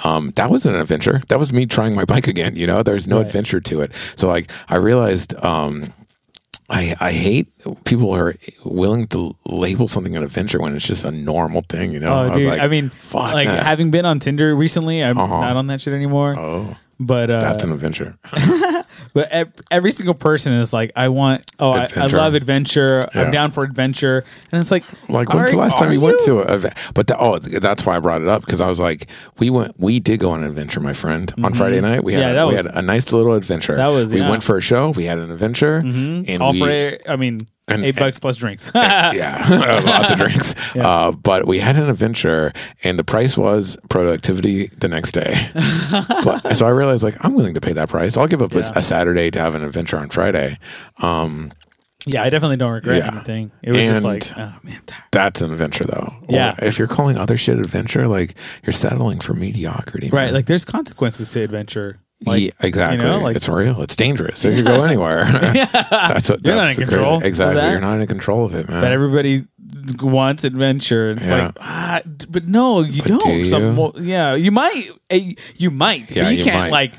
Um, 0.04 0.30
that 0.36 0.50
wasn't 0.50 0.74
an 0.76 0.80
adventure. 0.80 1.20
That 1.28 1.38
was 1.38 1.52
me 1.52 1.66
trying 1.66 1.94
my 1.94 2.04
bike 2.04 2.26
again. 2.26 2.56
You 2.56 2.66
know, 2.66 2.82
there's 2.82 3.06
no 3.06 3.16
Right. 3.18 3.26
adventure 3.26 3.60
to 3.60 3.80
it. 3.82 3.92
So 4.16 4.28
like, 4.28 4.50
I 4.68 4.76
realized. 4.76 5.34
Um, 5.44 5.92
I, 6.70 6.94
I 6.98 7.12
hate 7.12 7.48
people 7.84 8.06
who 8.14 8.18
are 8.18 8.34
willing 8.64 9.06
to 9.08 9.36
label 9.44 9.86
something 9.86 10.16
an 10.16 10.22
adventure 10.22 10.58
when 10.62 10.74
it's 10.74 10.86
just 10.86 11.04
a 11.04 11.10
normal 11.10 11.60
thing, 11.68 11.92
you 11.92 12.00
know. 12.00 12.08
Oh, 12.14 12.22
I 12.22 12.28
was 12.28 12.38
dude. 12.38 12.46
like, 12.48 12.60
I 12.62 12.68
mean, 12.68 12.90
like 13.12 13.46
that. 13.46 13.66
having 13.66 13.90
been 13.90 14.06
on 14.06 14.18
Tinder 14.18 14.56
recently, 14.56 15.04
I'm 15.04 15.18
Uh-huh. 15.18 15.40
not 15.42 15.56
on 15.56 15.66
that 15.66 15.82
shit 15.82 15.92
anymore. 15.92 16.34
oh, 16.38 16.74
but 17.00 17.30
uh, 17.30 17.40
That's 17.40 17.64
an 17.64 17.72
adventure. 17.72 18.16
but 19.12 19.30
every 19.70 19.90
single 19.90 20.14
person 20.14 20.52
is 20.54 20.72
like, 20.72 20.92
I 20.96 21.08
want. 21.08 21.50
Oh, 21.58 21.72
I, 21.72 21.88
I 21.96 22.06
love 22.06 22.34
adventure. 22.34 23.02
Yeah. 23.14 23.22
I'm 23.22 23.30
down 23.30 23.50
for 23.52 23.64
adventure, 23.64 24.24
and 24.52 24.60
it's 24.60 24.70
like, 24.70 24.84
Like 25.08 25.32
when's 25.32 25.50
the 25.50 25.56
last 25.56 25.78
time 25.78 25.92
you 25.92 26.00
went 26.00 26.20
to 26.24 26.40
a? 26.40 26.72
But 26.94 27.06
the, 27.06 27.16
oh, 27.18 27.38
that's 27.38 27.84
why 27.86 27.96
I 27.96 27.98
brought 27.98 28.22
it 28.22 28.28
up 28.28 28.44
because 28.44 28.60
I 28.60 28.68
was 28.68 28.78
like, 28.80 29.08
we 29.38 29.50
went, 29.50 29.78
we 29.78 30.00
did 30.00 30.20
go 30.20 30.30
on 30.30 30.42
an 30.42 30.48
adventure, 30.48 30.80
my 30.80 30.94
friend, 30.94 31.32
on 31.42 31.54
Friday 31.54 31.80
night. 31.80 32.04
We 32.04 32.12
had, 32.14 32.24
Mm-hmm. 32.24 32.24
Yeah, 32.24 32.30
a, 32.30 32.34
that 32.34 32.46
we 32.48 32.54
was- 32.56 32.66
had 32.66 32.74
a 32.76 32.82
nice 32.82 33.12
little 33.12 33.34
adventure. 33.34 33.76
That 33.76 33.88
was- 33.88 34.12
we 34.12 34.20
yeah. 34.20 34.30
went 34.30 34.42
for 34.42 34.56
a 34.56 34.60
show. 34.62 34.90
We 34.90 35.04
had 35.04 35.18
an 35.18 35.30
adventure, 35.30 35.76
and 35.78 36.42
all 36.42 36.52
we, 36.52 36.60
for 36.60 36.98
I 37.08 37.16
mean, 37.16 37.40
and- 37.68 37.84
eight 37.84 37.96
bucks 37.96 38.18
plus 38.18 38.36
drinks. 38.36 38.70
yeah, 38.74 39.44
lots 39.84 40.10
of 40.10 40.18
drinks. 40.18 40.54
Uh, 40.76 41.12
but 41.12 41.46
we 41.46 41.58
had 41.60 41.76
an 41.76 41.88
adventure, 41.88 42.52
and 42.82 42.98
the 42.98 43.04
price 43.04 43.36
was 43.38 43.76
productivity 43.88 44.66
the 44.78 44.88
next 44.88 45.12
day. 45.12 45.48
but, 46.24 46.54
so 46.54 46.66
I 46.66 46.70
realized, 46.70 47.02
like, 47.02 47.16
I'm 47.24 47.34
willing 47.34 47.54
to 47.54 47.60
pay 47.60 47.72
that 47.72 47.88
price. 47.88 48.16
I'll 48.16 48.26
give 48.28 48.42
up 48.42 48.52
a- 48.54 48.60
Yeah. 48.60 48.72
a, 48.74 48.82
Saturday 48.82 49.30
to 49.30 49.38
have 49.40 49.54
an 49.54 49.62
adventure 49.64 49.96
on 49.98 50.10
Friday. 50.10 50.56
Um, 51.00 51.52
yeah, 52.06 52.22
I 52.22 52.28
definitely 52.28 52.58
don't 52.58 52.72
regret 52.72 52.98
Yeah. 52.98 53.14
anything. 53.14 53.50
It 53.62 53.70
was 53.70 53.78
just 53.78 53.94
And- 53.96 54.04
like, 54.04 54.24
oh 54.36 54.52
man, 54.62 54.80
tired. 54.84 55.02
that's 55.10 55.40
an 55.40 55.50
adventure, 55.50 55.84
though. 55.84 56.12
Yeah. 56.28 56.54
if 56.60 56.78
you're 56.78 56.86
calling 56.88 57.16
other 57.16 57.36
shit 57.38 57.58
adventure, 57.58 58.08
like 58.08 58.34
you're 58.62 58.72
settling 58.74 59.20
for 59.20 59.32
mediocrity, 59.32 60.10
right? 60.10 60.26
man. 60.26 60.34
Like, 60.34 60.46
there's 60.46 60.66
consequences 60.66 61.30
to 61.30 61.40
adventure. 61.40 61.98
Like, 62.26 62.42
yeah, 62.42 62.50
exactly. 62.60 63.04
know, 63.04 63.18
like- 63.20 63.36
it's 63.36 63.48
real. 63.48 63.82
It's 63.82 63.96
dangerous. 63.96 64.44
It 64.44 64.56
could 64.56 64.66
go 64.66 64.84
anywhere. 64.84 65.24
that's 65.90 66.30
what, 66.30 66.46
You're 66.46 66.56
not 66.56 66.68
in 66.70 66.76
control 66.76 67.16
of 67.18 67.24
Exactly. 67.24 67.70
You're 67.70 67.80
not 67.80 68.00
in 68.00 68.06
control 68.06 68.44
of 68.44 68.54
it, 68.54 68.68
man. 68.68 68.80
But 68.80 68.92
everybody 68.92 69.46
wants 70.00 70.44
adventure. 70.44 71.10
It's 71.10 71.28
Yeah. 71.28 71.46
like, 71.46 71.56
ah, 71.60 72.00
but 72.28 72.46
no, 72.46 72.80
you 72.82 73.02
But 73.02 73.08
don't. 73.08 73.24
do 73.24 73.32
you? 73.32 73.46
Some, 73.46 73.76
well, 73.76 73.92
yeah, 73.98 74.34
you 74.34 74.50
might. 74.50 74.88
eh, 75.10 75.32
You 75.56 75.70
might. 75.70 76.10
Yeah, 76.10 76.30
you, 76.30 76.38
you 76.38 76.44
can't 76.44 76.56
might. 76.58 76.70
like 76.72 76.94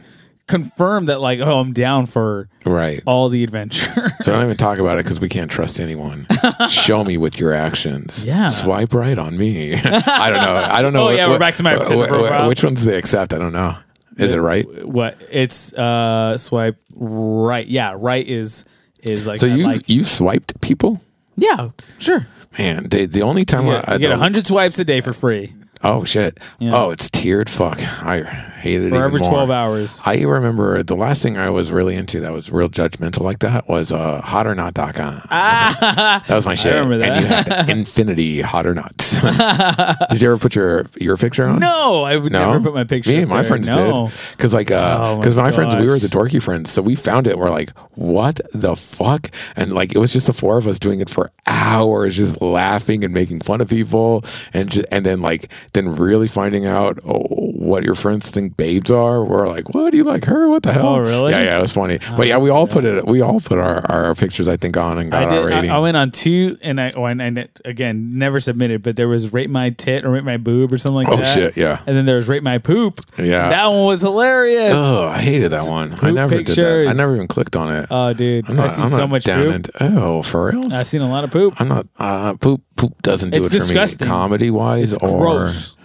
confirm 0.47 1.07
that. 1.07 1.19
Like, 1.21 1.39
oh, 1.39 1.59
I'm 1.59 1.73
down 1.73 2.05
for 2.05 2.47
right. 2.65 3.01
all 3.07 3.29
the 3.29 3.43
adventure. 3.43 4.11
So 4.21 4.31
don't 4.31 4.43
even 4.43 4.57
talk 4.57 4.79
about 4.79 4.97
it 4.99 5.05
because 5.05 5.19
we 5.19 5.29
can't 5.29 5.51
trust 5.51 5.79
anyone. 5.79 6.25
Show 6.69 7.03
me 7.03 7.17
with 7.17 7.39
your 7.39 7.53
actions. 7.53 8.25
Yeah. 8.25 8.49
Swipe 8.49 8.93
right 8.93 9.17
on 9.19 9.37
me. 9.37 9.75
I 9.75 10.29
don't 10.31 10.41
know. 10.41 10.67
I 10.71 10.81
don't 10.81 10.93
know. 10.93 11.07
Oh, 11.07 11.11
yeah, 11.11 11.27
we're 11.29 11.37
back 11.37 11.55
to 11.57 11.63
my 11.63 11.75
wh- 11.75 11.87
Tinder 11.87 12.05
wh- 12.05 12.09
profile. 12.09 12.47
Which 12.47 12.63
ones 12.63 12.83
they 12.85 12.97
accept? 12.97 13.33
I 13.33 13.37
don't 13.37 13.53
know. 13.53 13.77
Is 14.17 14.31
it 14.31 14.37
right? 14.37 14.65
what? 14.85 15.17
It's 15.29 15.73
uh 15.73 16.37
swipe 16.37 16.77
right. 16.93 17.67
Yeah, 17.67 17.95
right 17.97 18.25
is 18.25 18.65
is 19.03 19.27
like 19.27 19.39
So 19.39 19.45
you 19.45 19.65
like. 19.65 19.89
you 19.89 20.03
swiped 20.05 20.59
people? 20.61 21.01
Yeah, 21.35 21.71
sure. 21.99 22.27
Man, 22.57 22.87
they, 22.89 23.05
the 23.05 23.21
only 23.21 23.43
time 23.43 23.63
You 23.63 23.69
where 23.69 23.81
get, 23.81 23.89
I 23.89 23.93
you 23.93 23.99
get 23.99 24.17
hundred 24.17 24.47
swipes 24.47 24.79
a 24.79 24.85
day 24.85 25.01
for 25.01 25.11
free 25.13 25.53
oh 25.83 26.05
shit 26.05 26.39
Yeah. 26.57 26.71
oh 26.73 26.89
it's 26.91 27.09
tiered 27.09 27.49
fuck 27.49 27.77
I 28.01 28.21
hated 28.57 28.87
it 28.87 28.89
for 28.89 28.95
even 28.95 29.03
every 29.05 29.19
more. 29.21 29.29
twelve 29.29 29.49
hours. 29.51 30.01
I 30.05 30.21
remember 30.23 30.81
the 30.83 30.95
last 30.95 31.21
thing 31.21 31.37
I 31.37 31.49
was 31.49 31.71
really 31.71 31.95
into 31.95 32.19
that 32.21 32.31
was 32.33 32.51
real 32.51 32.69
judgmental 32.69 33.21
like 33.21 33.39
that 33.39 33.67
was 33.67 33.91
uh, 33.91 34.21
hotornot.com. 34.23 35.21
Ah, 35.29 36.23
That 36.27 36.35
was 36.35 36.45
my 36.45 36.55
shit. 36.55 36.73
remember 36.73 36.97
that. 36.97 37.11
And 37.11 37.21
you 37.21 37.27
had 37.27 37.69
infinity 37.69 38.41
hot 38.41 38.65
or 38.67 38.73
not. 38.73 38.97
Did 40.09 40.21
you 40.21 40.29
ever 40.31 40.37
put 40.37 40.55
your 40.55 40.85
your 40.99 41.17
picture 41.17 41.45
on? 41.47 41.59
no, 41.59 42.03
I 42.03 42.17
would 42.17 42.31
No? 42.31 42.51
never 42.53 42.63
put 42.63 42.73
my 42.73 42.83
picture. 42.83 43.11
On. 43.11 43.15
Me 43.15 43.21
and 43.23 43.29
my 43.29 43.41
there. 43.41 43.49
friends 43.49 43.69
no. 43.69 44.07
did. 44.07 44.17
Because 44.31 44.53
like, 44.53 44.71
Oh 44.71 45.17
because 45.17 45.35
my 45.35 45.43
my, 45.43 45.51
friends, 45.51 45.75
we 45.75 45.87
were 45.87 45.99
the 45.99 46.07
dorky 46.07 46.41
friends, 46.41 46.71
so 46.71 46.81
we 46.81 46.95
found 46.95 47.27
it. 47.27 47.31
and 47.33 47.39
We're 47.39 47.49
like, 47.51 47.69
what 47.93 48.39
the 48.53 48.75
fuck? 48.75 49.29
And 49.55 49.71
like, 49.73 49.93
it 49.93 49.99
was 49.99 50.11
just 50.11 50.25
the 50.27 50.33
four 50.33 50.57
of 50.57 50.65
us 50.67 50.79
doing 50.79 51.01
it 51.01 51.09
for 51.09 51.31
hours, 51.45 52.15
just 52.15 52.41
laughing 52.41 53.03
and 53.03 53.13
making 53.13 53.41
fun 53.41 53.61
of 53.61 53.69
people, 53.69 54.23
and 54.53 54.71
ju- 54.71 54.83
and 54.91 55.05
then 55.05 55.21
like, 55.21 55.51
then 55.73 55.95
really 55.95 56.27
finding 56.27 56.65
out 56.65 56.99
oh, 57.05 57.19
what 57.53 57.83
your 57.83 57.93
friends 57.95 58.31
think 58.31 58.54
babes 58.57 58.89
are. 58.91 59.23
We're 59.23 59.47
like, 59.47 59.73
what 59.73 59.91
do 59.91 59.97
you 59.97 60.03
like 60.03 60.25
her? 60.25 60.47
What 60.49 60.63
the 60.63 60.73
hell? 60.73 60.87
Oh, 60.87 60.99
really? 60.99 61.31
Yeah, 61.31 61.43
yeah, 61.43 61.57
it 61.57 61.61
was 61.61 61.73
funny. 61.73 61.99
but 62.15 62.27
yeah, 62.27 62.37
we 62.37 62.49
all 62.49 62.67
put 62.67 62.85
it. 62.85 63.05
We 63.05 63.21
all 63.21 63.39
put 63.39 63.57
our, 63.59 63.85
our 63.91 64.15
pictures, 64.15 64.47
I 64.47 64.57
think, 64.57 64.77
on 64.77 64.97
and 64.97 65.11
got 65.11 65.23
I 65.31 65.37
our 65.37 65.45
rating. 65.45 65.69
I, 65.71 65.75
I 65.75 65.79
went 65.79 65.97
on 65.97 66.11
two, 66.11 66.57
and 66.61 66.79
I 66.79 66.91
oh, 66.95 67.05
and, 67.05 67.21
and 67.21 67.47
again 67.65 68.17
never 68.17 68.39
submitted, 68.39 68.81
but 68.83 68.95
there 68.95 69.07
was 69.07 69.31
rate 69.33 69.49
my 69.49 69.69
tit 69.71 70.05
or 70.05 70.11
rate 70.11 70.23
my 70.23 70.37
boob 70.37 70.71
or 70.73 70.77
something 70.77 70.95
like 70.95 71.07
Oh, 71.09 71.17
that. 71.17 71.25
Oh 71.27 71.33
shit, 71.33 71.57
yeah. 71.57 71.81
And 71.85 71.97
then 71.97 72.05
there 72.05 72.15
was 72.17 72.27
rate 72.27 72.43
my 72.43 72.57
poop. 72.57 72.99
Yeah. 73.17 73.49
that 73.49 73.67
one 73.67 73.85
was 73.85 74.01
hilarious. 74.01 74.73
Oh, 74.73 75.03
I 75.05 75.17
hated 75.19 75.49
that 75.51 75.69
one. 75.69 75.93
I 75.93 75.97
Poop 75.97 76.13
never 76.15 76.37
did 76.43 76.47
that. 76.47 76.87
I 76.89 76.93
never 76.93 77.15
even 77.15 77.27
clicked 77.27 77.55
on 77.55 77.73
it. 77.73 77.87
Oh, 77.91 78.13
dude, 78.13 78.47
not, 78.49 78.65
I've 78.65 78.71
seen 78.71 78.83
I'm 78.85 78.89
so 78.89 79.07
much 79.07 79.25
poop. 79.25 79.53
into- 79.53 79.71
oh, 79.81 80.21
for 80.23 80.51
real? 80.51 80.73
I've 80.73 80.87
seen 80.87 81.01
a 81.01 81.09
lot 81.09 81.23
of 81.23 81.31
poop. 81.31 81.59
I'm 81.59 81.67
not. 81.67 81.87
Uh, 81.97 82.33
poop. 82.35 82.61
Poop 82.75 83.01
doesn't 83.01 83.29
do 83.29 83.37
It's 83.39 83.47
it 83.47 83.51
for 83.51 83.55
disgusting. 83.59 84.05
me, 84.05 84.11
comedy 84.11 84.51
wise, 84.51 84.97
or 84.97 85.17
gross. 85.17 85.77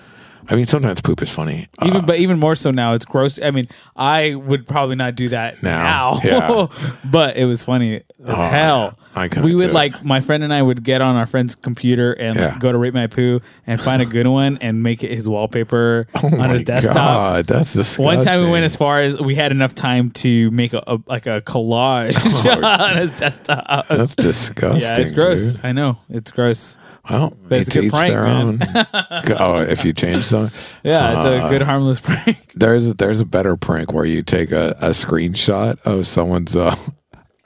I 0.51 0.57
mean, 0.57 0.67
sometimes 0.67 1.01
poop 1.01 1.23
is 1.23 1.31
funny. 1.31 1.69
Uh, 1.79 1.87
Even 1.87 2.05
but 2.07 2.19
even 2.19 2.39
more 2.39 2.55
so 2.55 2.71
now, 2.71 2.95
it's 2.95 3.05
gross. 3.05 3.41
I 3.41 3.51
mean, 3.51 3.67
I 3.97 4.35
would 4.35 4.67
probably 4.67 4.97
not 4.97 5.15
do 5.15 5.29
that 5.29 5.63
Now, 5.63 6.19
now, 6.25 6.69
yeah. 6.73 6.97
but 7.05 7.37
it 7.37 7.45
was 7.45 7.63
funny 7.63 7.97
as 7.97 8.03
Oh, 8.27 8.35
hell. 8.35 8.99
I 9.13 9.29
we 9.43 9.57
would 9.57 9.69
do. 9.69 9.73
like 9.73 10.05
my 10.05 10.21
friend 10.21 10.45
and 10.45 10.55
I 10.55 10.63
would 10.63 10.85
get 10.85 11.01
on 11.03 11.17
our 11.17 11.27
friend's 11.27 11.57
computer 11.57 12.13
and 12.13 12.39
like, 12.39 12.61
go 12.61 12.71
to 12.71 12.79
rate 12.79 12.95
my 12.95 13.09
poo 13.09 13.41
and 13.67 13.81
find 13.81 14.01
a 14.01 14.07
good 14.07 14.29
one 14.29 14.57
and 14.61 14.85
make 14.85 15.03
it 15.03 15.11
his 15.11 15.29
wallpaper 15.29 16.07
oh 16.23 16.41
on 16.41 16.51
his 16.51 16.63
desktop. 16.63 16.95
God, 16.95 17.47
that's 17.49 17.73
disgusting. 17.73 18.05
One 18.05 18.25
time 18.25 18.41
we 18.41 18.49
went 18.51 18.65
as 18.65 18.77
far 18.77 19.03
as 19.03 19.17
we 19.17 19.35
had 19.35 19.51
enough 19.51 19.75
time 19.75 20.13
to 20.13 20.49
make 20.53 20.73
a, 20.75 20.83
a 20.87 20.99
like 21.07 21.27
a 21.27 21.41
collage 21.41 22.17
on 22.63 22.97
his 22.99 23.11
desktop. 23.19 23.89
That's 23.89 24.15
disgusting. 24.15 24.81
yeah, 24.81 25.01
it's 25.01 25.11
gross. 25.11 25.55
dude. 25.55 25.65
I 25.65 25.73
know 25.73 25.99
it's 26.09 26.31
gross. 26.31 26.79
Well, 27.09 27.37
But 27.49 27.61
it's 27.61 27.75
a 27.77 27.81
good 27.81 27.91
prank, 27.91 28.09
their 28.13 28.25
man. 28.25 28.47
own. 28.47 28.59
oh, 29.39 29.57
if 29.61 29.85
you 29.85 29.93
change 29.93 30.25
something, 30.25 30.77
Yeah, 30.83 31.17
it's 31.17 31.25
a 31.25 31.45
Uh, 31.45 31.49
good 31.51 31.63
harmless 31.63 32.01
prank. 32.01 32.53
there's 32.55 32.95
there's 32.95 33.21
a 33.21 33.25
better 33.25 33.57
prank 33.57 33.93
where 33.93 34.05
you 34.05 34.23
take 34.23 34.53
a, 34.53 34.77
a 34.81 34.91
screenshot 34.91 35.81
of 35.85 36.07
someone's 36.07 36.55
uh, 36.55 36.77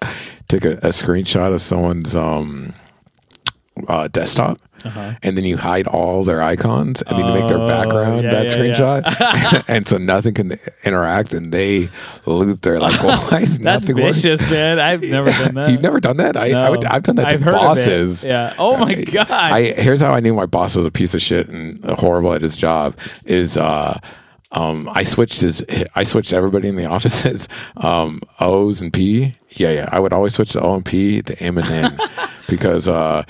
take 0.49 0.65
a, 0.65 0.73
a 0.79 0.89
screenshot 0.91 1.55
of 1.55 1.63
someone's 1.63 2.15
um 2.15 2.75
uh, 3.89 4.09
desktop 4.09 4.59
and 5.23 5.37
then 5.37 5.45
you 5.45 5.57
hide 5.57 5.87
all 5.87 6.25
their 6.25 6.43
icons 6.43 7.03
and 7.03 7.19
then 7.19 7.27
you 7.27 7.33
make 7.35 7.49
their 7.49 7.57
Uh-huh. 7.59 7.65
Oh, 7.65 7.69
background 7.85 8.23
yeah, 8.25 8.31
that 8.31 8.47
yeah, 8.47 8.55
screenshot 8.55 9.65
and 9.69 9.87
so 9.89 9.97
nothing 9.99 10.35
can 10.35 10.53
interact 10.85 11.33
and 11.33 11.53
they 11.53 11.89
lose 12.27 12.61
their 12.61 12.79
like 12.79 13.03
why 13.03 13.39
is 13.41 13.59
That's 13.59 13.89
nothing 13.89 13.97
working? 13.97 14.13
vicious, 14.13 14.51
man. 14.51 14.79
I've 14.79 15.03
never 15.03 15.31
done 15.31 15.55
that. 15.55 15.71
You've 15.71 15.81
never 15.83 16.01
done 16.01 16.19
that? 16.19 16.37
I, 16.37 16.47
I 16.47 16.51
No. 16.53 16.71
would, 16.73 16.85
I've 16.85 17.03
done 17.03 17.17
that 17.17 17.27
I've 17.27 17.43
to 17.45 17.51
bosses. 17.51 18.25
Yeah. 18.25 18.55
Oh 18.59 18.77
my 18.79 18.95
god. 18.95 19.31
I 19.31 19.73
here's 19.73 20.01
how 20.01 20.13
I 20.13 20.21
knew 20.21 20.35
my 20.35 20.47
boss 20.47 20.77
was 20.77 20.87
a 20.87 20.91
piece 20.91 21.15
of 21.15 21.23
shit 21.23 21.49
and 21.49 21.83
horrible 21.85 22.33
at 22.35 22.43
his 22.43 22.57
job 22.57 22.97
is 23.25 23.57
uh 23.57 23.99
um 24.53 24.89
I 24.93 25.05
switched 25.05 25.41
his 25.41 25.65
I 25.97 26.05
switched 26.05 26.33
everybody 26.33 26.69
in 26.69 26.77
the 26.77 26.85
offices 26.87 27.49
um 27.77 28.21
O's 28.41 28.81
and 28.83 28.93
P. 28.93 29.35
Yeah, 29.51 29.71
yeah. 29.71 29.89
I 29.93 30.01
would 30.01 30.13
always 30.13 30.35
switch 30.35 30.53
the 30.53 30.61
O 30.61 30.75
and 30.75 30.85
P, 30.85 31.21
the 31.21 31.37
M 31.43 31.59
and 31.59 31.67
N 31.69 31.99
because 32.49 32.87
uh 32.89 33.25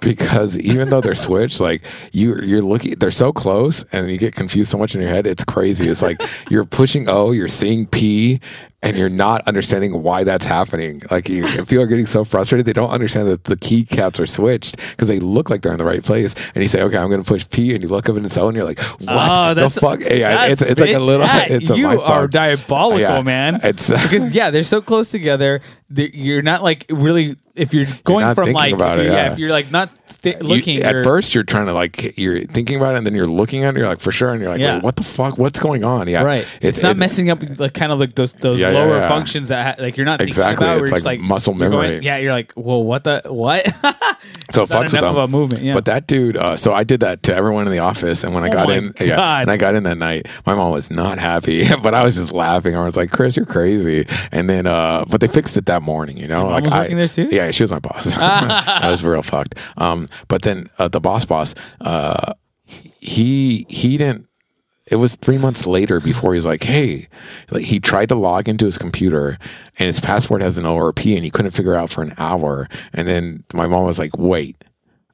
because 0.00 0.58
even 0.58 0.90
though 0.90 1.00
they're 1.00 1.14
switched, 1.14 1.60
like 1.60 1.82
you, 2.12 2.40
you're 2.42 2.62
looking, 2.62 2.94
they're 2.98 3.10
so 3.10 3.32
close, 3.32 3.84
and 3.92 4.10
you 4.10 4.18
get 4.18 4.34
confused 4.34 4.70
so 4.70 4.78
much 4.78 4.94
in 4.94 5.00
your 5.00 5.10
head. 5.10 5.26
It's 5.26 5.44
crazy. 5.44 5.88
It's 5.88 6.02
like 6.02 6.20
you're 6.50 6.64
pushing 6.64 7.08
O, 7.08 7.32
you're 7.32 7.48
seeing 7.48 7.86
P, 7.86 8.40
and 8.82 8.96
you're 8.96 9.10
not 9.10 9.46
understanding 9.46 10.02
why 10.02 10.24
that's 10.24 10.46
happening. 10.46 11.02
Like 11.10 11.28
you, 11.28 11.44
people 11.44 11.82
are 11.82 11.86
getting 11.86 12.06
so 12.06 12.24
frustrated 12.24 12.64
they 12.66 12.72
don't 12.72 12.90
understand 12.90 13.28
that 13.28 13.44
the 13.44 13.56
keycaps 13.56 14.18
are 14.18 14.26
switched 14.26 14.76
because 14.90 15.06
they 15.08 15.18
look 15.20 15.50
like 15.50 15.60
they're 15.62 15.72
in 15.72 15.78
the 15.78 15.84
right 15.84 16.02
place. 16.02 16.34
And 16.54 16.62
you 16.62 16.68
say, 16.68 16.82
"Okay, 16.82 16.96
I'm 16.96 17.10
going 17.10 17.22
to 17.22 17.28
push 17.28 17.46
P," 17.50 17.74
and 17.74 17.82
you 17.82 17.88
look 17.88 18.08
up 18.08 18.16
and 18.16 18.24
it's 18.24 18.38
O, 18.38 18.46
and 18.48 18.56
you're 18.56 18.64
like, 18.64 18.78
"What 18.80 19.06
Oh, 19.08 19.54
the 19.54 19.68
fuck?" 19.70 20.00
Yeah, 20.00 20.46
it's 20.46 20.62
it's 20.62 20.80
like 20.80 20.94
a 20.94 20.98
little. 21.00 21.26
It's 21.30 21.70
a 21.70 21.76
you 21.76 21.88
are 22.00 22.26
diabolical, 22.26 22.98
Yeah, 23.00 23.22
man. 23.22 23.60
It's 23.62 23.88
because 24.02 24.34
yeah, 24.34 24.50
they're 24.50 24.62
so 24.62 24.80
close 24.80 25.10
together. 25.10 25.60
that 25.90 26.14
You're 26.16 26.42
not 26.42 26.62
like 26.62 26.86
really 26.88 27.36
if 27.56 27.74
you're 27.74 27.84
going 28.04 28.24
not 28.24 28.36
from 28.36 28.52
like 28.52 28.72
about 28.72 29.00
it, 29.00 29.06
you- 29.06 29.12
yeah. 29.12 29.32
if 29.32 29.38
you're 29.38 29.50
like 29.50 29.70
not 29.72 29.90
th- 30.22 30.38
looking 30.40 30.80
at 30.82 30.92
you're- 30.92 31.04
first 31.04 31.34
you're 31.34 31.42
trying 31.44 31.66
to 31.66 31.72
like 31.74 32.16
you're 32.16 32.38
thinking 32.44 32.76
about 32.76 32.94
it 32.94 32.98
and 32.98 33.06
then 33.06 33.12
you're 33.14 33.26
looking 33.26 33.64
at 33.64 33.74
it 33.74 33.78
you're 33.78 33.88
like 33.88 33.98
for 34.00 34.12
sure 34.12 34.30
and 34.32 34.40
you're 34.40 34.48
like 34.50 34.60
Yeah. 34.60 34.78
What 34.80 34.94
the 34.96 35.02
fuck 35.02 35.36
what's 35.36 35.58
going 35.58 35.82
on 35.84 36.06
yeah 36.08 36.22
Right, 36.22 36.46
It- 36.62 36.68
it's 36.68 36.82
not 36.82 36.92
it- 36.92 36.98
messing 36.98 37.28
up 37.28 37.40
like 37.58 37.74
kind 37.74 37.90
of 37.92 37.98
like 37.98 38.14
those 38.14 38.32
those 38.34 38.60
Yeah, 38.62 38.69
yeah, 38.72 38.78
lower 38.84 38.98
yeah. 38.98 39.08
functions 39.08 39.48
that 39.48 39.78
ha- 39.78 39.82
like 39.82 39.96
you're 39.96 40.06
not 40.06 40.18
thinking 40.18 40.30
Exactly, 40.30 40.66
about. 40.66 40.72
it's 40.76 40.80
where 40.82 40.88
you're 40.88 40.96
just 40.96 41.06
like 41.06 41.18
like 41.20 41.28
muscle 41.28 41.54
you're 41.56 41.70
going- 41.70 41.90
memory. 41.90 42.04
yeah, 42.04 42.16
you're 42.18 42.32
like, 42.32 42.52
well, 42.56 42.82
what 42.84 43.04
the 43.04 43.22
what? 43.26 43.64
so 44.50 44.62
not 44.62 44.68
fucks 44.70 44.82
with 44.92 44.92
them 44.92 45.04
of 45.04 45.16
a 45.16 45.28
movement. 45.28 45.62
Yeah, 45.62 45.74
But 45.74 45.84
that 45.86 46.06
dude, 46.06 46.36
uh, 46.36 46.56
so 46.56 46.72
I 46.72 46.84
did 46.84 47.00
that 47.00 47.22
to 47.24 47.34
everyone 47.34 47.66
in 47.66 47.72
the 47.72 47.78
office, 47.80 48.24
and 48.24 48.34
when 48.34 48.44
I 48.44 48.48
Oh 48.48 48.52
got 48.52 48.70
in, 48.70 48.92
yeah, 49.00 49.40
and 49.40 49.50
I 49.50 49.56
got 49.56 49.74
in 49.74 49.82
that 49.84 49.98
night, 49.98 50.26
my 50.46 50.54
mom 50.54 50.72
was 50.72 50.90
not 50.90 51.18
happy, 51.18 51.64
but 51.82 51.94
I 51.94 52.04
was 52.04 52.14
just 52.16 52.32
laughing. 52.32 52.76
I 52.76 52.84
was 52.84 52.96
like, 52.96 53.10
"Chris, 53.10 53.36
you're 53.36 53.46
crazy." 53.46 54.06
And 54.32 54.48
then, 54.50 54.66
uh, 54.66 55.04
but 55.08 55.20
they 55.20 55.28
fixed 55.28 55.56
it 55.56 55.66
that 55.66 55.82
morning, 55.82 56.16
you 56.16 56.28
know. 56.28 56.44
mom 56.44 56.52
like 56.52 56.64
was 56.64 56.72
I, 56.72 56.80
working 56.80 56.96
there 56.98 57.08
too? 57.08 57.28
Yeah, 57.30 57.50
she 57.50 57.62
was 57.62 57.70
my 57.70 57.78
boss. 57.80 58.16
I 58.18 58.90
was 58.90 59.04
real 59.04 59.22
fucked. 59.22 59.54
Um, 59.76 60.08
but 60.28 60.42
then 60.42 60.68
uh, 60.78 60.88
the 60.88 61.00
boss, 61.00 61.24
boss, 61.24 61.54
uh, 61.80 62.34
he 62.66 63.66
he 63.68 63.96
didn't 63.96 64.26
it 64.90 64.96
was 64.96 65.14
three 65.14 65.38
months 65.38 65.66
later 65.66 66.00
before 66.00 66.34
he's 66.34 66.44
like, 66.44 66.64
hey, 66.64 67.08
like 67.50 67.64
he 67.64 67.78
tried 67.78 68.08
to 68.08 68.16
log 68.16 68.48
into 68.48 68.64
his 68.66 68.76
computer 68.76 69.38
and 69.78 69.86
his 69.86 70.00
password 70.00 70.42
has 70.42 70.58
an 70.58 70.64
ORP 70.64 71.14
and 71.14 71.24
he 71.24 71.30
couldn't 71.30 71.52
figure 71.52 71.76
out 71.76 71.90
for 71.90 72.02
an 72.02 72.12
hour. 72.18 72.68
And 72.92 73.06
then 73.06 73.44
my 73.54 73.68
mom 73.68 73.84
was 73.84 74.00
like, 74.00 74.18
wait, 74.18 74.56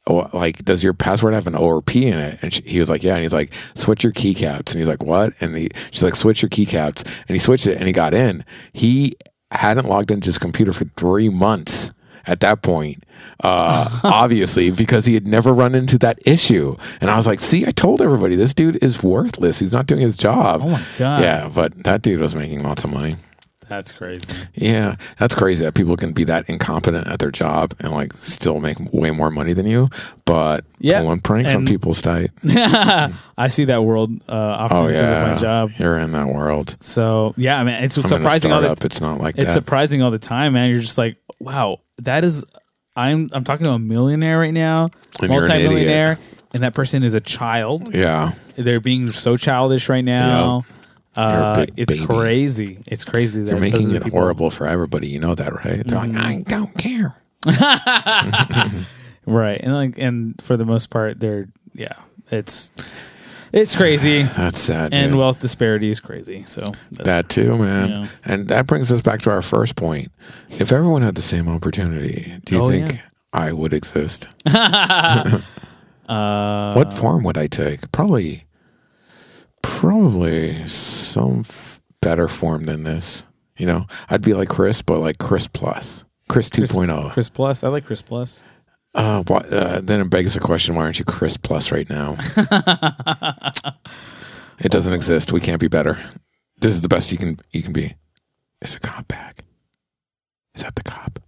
like, 0.09 0.65
does 0.65 0.83
your 0.83 0.95
password 0.95 1.35
have 1.35 1.47
an 1.47 1.57
O 1.57 1.65
or 1.65 1.83
P 1.83 2.07
in 2.07 2.19
it? 2.19 2.43
And 2.43 2.53
she, 2.55 2.63
he 2.63 2.81
was 2.81 2.89
like, 2.89 3.03
yeah. 3.03 3.15
And 3.15 3.23
he's 3.23 3.35
like, 3.35 3.53
switch 3.75 4.03
your 4.03 4.13
keycaps. 4.13 4.71
And 4.71 4.79
he's 4.79 4.89
like, 4.89 5.03
what? 5.03 5.35
And 5.41 5.57
he, 5.57 5.69
she's 5.91 6.03
like, 6.03 6.17
switch 6.17 6.43
your 6.43 6.49
keycaps. 6.49 7.05
And 7.29 7.35
he 7.35 7.39
switched 7.39 7.67
it 7.67 7.77
and 7.77 7.87
he 7.87 7.93
got 7.93 8.15
in. 8.15 8.45
He 8.73 9.13
hadn't 9.51 9.89
logged 9.89 10.11
into 10.11 10.27
his 10.27 10.39
computer 10.39 10.73
for 10.73 10.85
three 10.97 11.29
months 11.29 11.91
at 12.27 12.41
that 12.41 12.63
point, 12.63 13.05
uh, 13.43 14.01
obviously, 14.05 14.71
because 14.71 15.07
he 15.07 15.15
had 15.15 15.27
never 15.27 15.53
run 15.53 15.75
into 15.75 15.99
that 15.99 16.19
issue. 16.27 16.77
And 17.01 17.11
I 17.11 17.17
was 17.17 17.27
like, 17.27 17.39
see, 17.39 17.67
I 17.67 17.71
told 17.71 18.01
everybody 18.03 18.37
this 18.37 18.55
dude 18.55 18.83
is 18.83 19.03
worthless. 19.03 19.59
He's 19.59 19.73
not 19.73 19.87
doing 19.87 20.01
his 20.01 20.17
job. 20.17 20.63
Oh 20.63 20.71
my 20.71 20.83
God. 20.99 21.23
Yeah, 21.23 21.51
but 21.55 21.85
that 21.85 22.03
dude 22.03 22.21
was 22.21 22.35
making 22.35 22.63
lots 22.63 22.85
of 22.85 22.91
money. 22.91 23.17
That's 23.69 23.91
crazy. 23.93 24.21
Yeah, 24.55 24.95
that's 25.19 25.35
crazy 25.35 25.65
that 25.65 25.75
people 25.75 25.97
can 25.97 26.13
be 26.13 26.23
that 26.25 26.49
incompetent 26.49 27.09
at 27.09 27.19
their 27.19 27.33
job 27.33 27.75
and 27.81 27.91
like 27.93 28.13
still 28.15 28.61
make 28.61 28.77
way 28.93 29.11
more 29.11 29.31
money 29.31 29.53
than 29.55 29.67
you. 29.67 29.89
But 30.25 30.65
Yeah, 30.79 31.01
pulling 31.01 31.21
pranks 31.21 31.51
on 31.53 31.59
and- 31.59 31.67
people's 31.69 32.01
tight. 32.01 32.31
I 33.39 33.49
see 33.49 33.65
that 33.67 33.83
world 33.85 34.13
uh, 34.29 34.33
often 34.33 34.77
Oh 34.79 34.87
because 34.87 35.01
of 35.11 35.17
yeah, 35.17 35.33
my 35.35 35.39
job. 35.41 35.71
you're 35.79 35.99
in 35.99 36.13
that 36.13 36.29
world. 36.29 36.77
So 36.81 37.35
yeah, 37.37 37.59
I 37.61 37.65
mean, 37.65 37.75
it's 37.75 37.97
I'm 37.99 38.05
surprising 38.07 38.53
all 38.53 38.61
the. 38.61 38.77
It's 38.87 39.01
not 39.01 39.21
like 39.21 39.37
it's 39.37 39.47
that. 39.47 39.53
surprising 39.55 40.03
all 40.03 40.11
the 40.11 40.19
time, 40.19 40.53
man. 40.53 40.71
You're 40.71 40.81
just 40.81 40.99
like, 40.99 41.17
wow, 41.41 41.81
that 41.99 42.25
is. 42.25 42.45
I'm 42.95 43.29
I'm 43.33 43.45
talking 43.45 43.65
to 43.65 43.73
a 43.73 43.79
millionaire 43.79 44.39
right 44.39 44.55
now, 44.55 44.91
And 45.21 45.31
you're 45.33 45.43
an 45.43 45.49
multi-millionaire, 45.49 46.19
and 46.55 46.63
that 46.63 46.73
person 46.73 47.03
is 47.05 47.15
a 47.15 47.21
child. 47.21 47.95
yeah, 47.95 48.33
They're 48.57 48.81
being 48.81 49.13
so 49.13 49.37
childish 49.37 49.89
right 49.91 50.05
now. 50.05 50.65
Uh, 51.17 51.67
it's 51.77 51.95
baby. 51.95 52.07
crazy. 52.07 52.79
It's 52.87 53.05
crazy 53.05 53.43
that 53.43 53.51
you're 53.51 53.61
making 53.61 53.91
it 53.93 54.05
people- 54.05 54.19
horrible 54.21 54.51
for 54.51 54.67
everybody. 54.67 55.09
You 55.09 55.21
know 55.21 55.35
that, 55.35 55.53
right? 55.53 55.87
They're 55.87 55.99
Mm-hmm. 55.99 56.17
like, 56.17 56.53
I 56.53 56.59
don't 56.59 56.77
care. 56.79 57.17
right? 59.27 59.61
And 59.63 59.75
like, 59.75 59.99
and 59.99 60.41
for 60.43 60.57
the 60.57 60.65
most 60.65 60.91
part, 60.91 61.21
they're 61.21 61.49
yeah, 61.75 61.93
it's 62.31 62.73
it's 63.53 63.77
crazy, 63.77 64.23
That's 64.25 64.59
sad. 64.61 64.93
and 64.93 65.11
dude. 65.13 65.19
wealth 65.19 65.41
disparity 65.41 65.89
is 65.89 66.01
crazy. 66.01 66.45
So 66.47 66.63
that's, 66.91 67.05
that 67.07 67.29
too, 67.29 67.57
man. 67.59 67.89
Yeah. 67.89 68.07
And 68.25 68.49
that 68.49 68.67
brings 68.67 68.91
us 68.93 69.01
back 69.03 69.21
to 69.23 69.31
our 69.31 69.43
first 69.43 69.77
point. 69.77 70.11
If 70.51 70.73
everyone 70.73 71.03
had 71.03 71.15
the 71.15 71.23
same 71.23 71.49
opportunity, 71.49 72.35
do 72.45 72.57
you 72.57 72.63
Oh, 72.63 72.69
think 72.71 72.93
yeah. 72.95 73.01
I 73.33 73.53
would 73.53 73.73
exist? 73.73 74.27
uh, 74.47 75.41
what 76.09 76.93
form 76.93 77.23
would 77.25 77.39
I 77.39 77.47
take? 77.47 77.91
Probably, 77.93 78.45
probably 79.67 80.67
some 80.67 81.41
f- 81.41 81.81
better 82.01 82.29
form 82.29 82.65
than 82.65 82.85
this. 82.85 83.27
You 83.57 83.67
know, 83.67 83.87
I'd 84.09 84.23
be 84.23 84.33
like 84.35 84.49
Chris, 84.49 84.83
but 84.83 85.01
like 85.01 85.19
Chris 85.19 85.47
Plus, 85.47 86.05
Chris 86.29 86.51
2.0. 86.51 87.13
Chris 87.13 87.29
Plus. 87.29 87.65
I 87.65 87.69
like 87.69 87.85
Chris 87.85 88.03
Plus. 88.03 88.45
Uh, 88.95 89.23
why, 89.27 89.39
uh, 89.39 89.81
then 89.83 90.01
it 90.01 90.11
begs 90.11 90.35
the 90.35 90.41
question: 90.41 90.75
Why 90.75 90.83
aren't 90.85 90.99
you 90.99 91.05
Chris 91.05 91.37
Plus 91.37 91.73
right 91.73 91.89
now? 91.91 92.17
it 94.59 94.71
doesn't 94.71 94.93
exist. 94.93 95.33
We 95.33 95.41
can't 95.41 95.61
be 95.61 95.69
better. 95.69 95.99
This 96.59 96.73
is 96.75 96.81
the 96.81 96.89
best 96.89 97.13
you 97.13 97.19
can 97.19 97.37
you 97.51 97.63
can 97.63 97.73
be. 97.73 97.95
Is 98.63 98.75
the 98.79 98.81
cop 98.87 99.09
back? 99.09 99.45
Is 100.55 100.63
that 100.63 100.77
the 100.77 100.83
cop? 100.83 101.19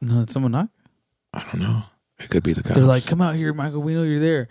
No, 0.00 0.20
did 0.20 0.30
someone 0.30 0.52
knock? 0.52 0.68
I 1.32 1.40
don't 1.40 1.60
know. 1.60 1.82
It 2.18 2.30
could 2.30 2.42
be 2.44 2.52
the 2.52 2.62
cop. 2.62 2.74
They're 2.74 2.84
like, 2.84 3.06
"Come 3.06 3.20
out 3.20 3.34
here, 3.34 3.52
Michael. 3.52 3.82
We 3.82 3.94
know 3.94 4.04
you're 4.04 4.20
there." 4.20 4.48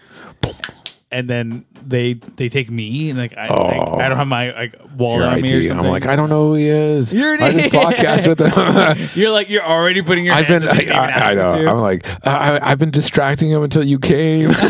And 1.10 1.30
then 1.30 1.64
they 1.86 2.16
they 2.16 2.50
take 2.50 2.70
me 2.70 3.10
and 3.10 3.18
like 3.18 3.32
I 3.38 3.48
like, 3.48 3.82
Oh. 3.88 3.96
I 3.98 4.10
don't 4.10 4.18
have 4.18 4.28
my 4.28 4.52
like 4.52 4.76
wallet 4.98 5.26
on 5.30 5.40
me 5.42 5.54
or 5.54 5.58
ID. 5.60 5.68
something. 5.70 5.86
I'm 5.86 5.92
like, 5.92 6.06
I 6.06 6.18
don't 6.18 6.28
know 6.28 6.48
who 6.50 6.56
he 6.56 6.68
is. 6.68 7.14
You're 7.14 7.36
an 7.36 7.44
I 7.44 7.52
just 7.54 7.72
podcast 7.74 8.28
with 8.28 8.40
him. 8.42 9.10
you're 9.22 9.32
like 9.32 9.48
you're 9.50 9.64
already 9.64 10.02
putting 10.02 10.26
your. 10.26 10.34
I've 10.34 10.48
hands 10.48 10.66
been, 10.66 10.70
I, 10.70 10.74
they 10.76 10.80
didn't 10.84 10.96
even 10.98 11.10
I, 11.14 11.32
I 11.32 11.34
know. 11.64 11.72
I'm 11.72 11.78
like, 11.80 12.28
I, 12.28 12.60
I've 12.62 12.78
been 12.80 12.92
distracting 12.92 13.50
him 13.50 13.64
until 13.64 13.86
you 13.86 14.00
came. 14.00 14.50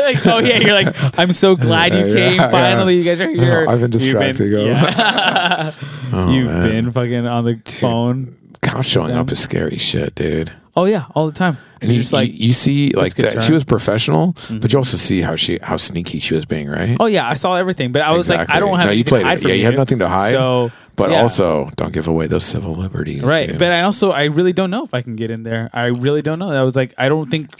Like, 0.00 0.26
oh 0.26 0.38
yeah, 0.38 0.56
you're 0.58 0.72
like, 0.72 1.18
I'm 1.18 1.32
so 1.34 1.56
glad 1.56 1.92
you 1.92 2.06
Yeah, 2.06 2.14
came. 2.14 2.36
yeah. 2.40 2.50
Finally, 2.50 2.96
you 2.96 3.04
guys 3.04 3.20
are 3.20 3.28
oh, 3.28 3.34
here. 3.34 3.66
I've 3.68 3.80
been 3.80 3.92
You've 3.92 4.00
distracting 4.02 4.50
him. 4.52 4.66
yeah. 4.68 5.72
Oh, 6.12 6.32
You've 6.32 6.46
man. 6.48 6.68
been 6.68 6.90
fucking 6.90 7.26
on 7.26 7.44
the 7.44 7.60
phone. 7.66 8.34
Cops 8.62 8.88
showing 8.88 9.12
up 9.12 9.30
is 9.30 9.38
scary 9.40 9.76
shit, 9.78 10.14
dude. 10.16 10.52
Oh 10.76 10.84
yeah, 10.84 11.06
all 11.14 11.26
the 11.26 11.32
time. 11.32 11.58
And 11.80 11.90
just 11.90 12.12
like, 12.12 12.30
you, 12.30 12.48
you 12.48 12.52
see, 12.52 12.90
like 12.90 13.14
that, 13.14 13.42
she 13.42 13.52
was 13.52 13.64
professional, 13.64 14.36
but 14.50 14.72
you 14.72 14.78
also 14.78 14.96
see 14.96 15.20
how 15.20 15.34
she 15.34 15.58
how 15.62 15.76
sneaky 15.76 16.20
she 16.20 16.34
was 16.34 16.46
being, 16.46 16.68
right? 16.68 16.96
oh 17.00 17.06
yeah, 17.06 17.28
I 17.28 17.34
saw 17.34 17.56
everything, 17.56 17.92
but 17.92 18.02
I 18.02 18.16
was 18.16 18.28
like, 18.28 18.48
I 18.50 18.60
don't 18.60 18.76
have. 18.78 18.86
No, 18.86 18.92
you 18.92 19.04
to 19.04 19.08
played 19.08 19.24
hide 19.24 19.38
it. 19.38 19.48
Yeah, 19.48 19.54
you 19.54 19.64
have 19.64 19.74
nothing 19.74 19.98
to 19.98 20.08
hide. 20.08 20.32
So, 20.32 20.70
but 20.96 21.10
yeah. 21.10 21.22
also, 21.22 21.70
don't 21.76 21.92
give 21.92 22.06
away 22.06 22.26
those 22.26 22.44
civil 22.44 22.74
liberties, 22.74 23.22
right. 23.22 23.48
dude. 23.48 23.58
But 23.58 23.72
I 23.72 23.82
also, 23.82 24.10
I 24.10 24.24
really 24.24 24.52
don't 24.52 24.70
know 24.70 24.84
if 24.84 24.92
I 24.92 25.02
can 25.02 25.16
get 25.16 25.30
in 25.30 25.42
there. 25.42 25.70
I 25.72 25.86
really 25.86 26.22
don't 26.22 26.38
know. 26.38 26.50
I 26.50 26.62
was 26.62 26.76
like, 26.76 26.94
I 26.98 27.08
don't 27.08 27.30
think. 27.30 27.50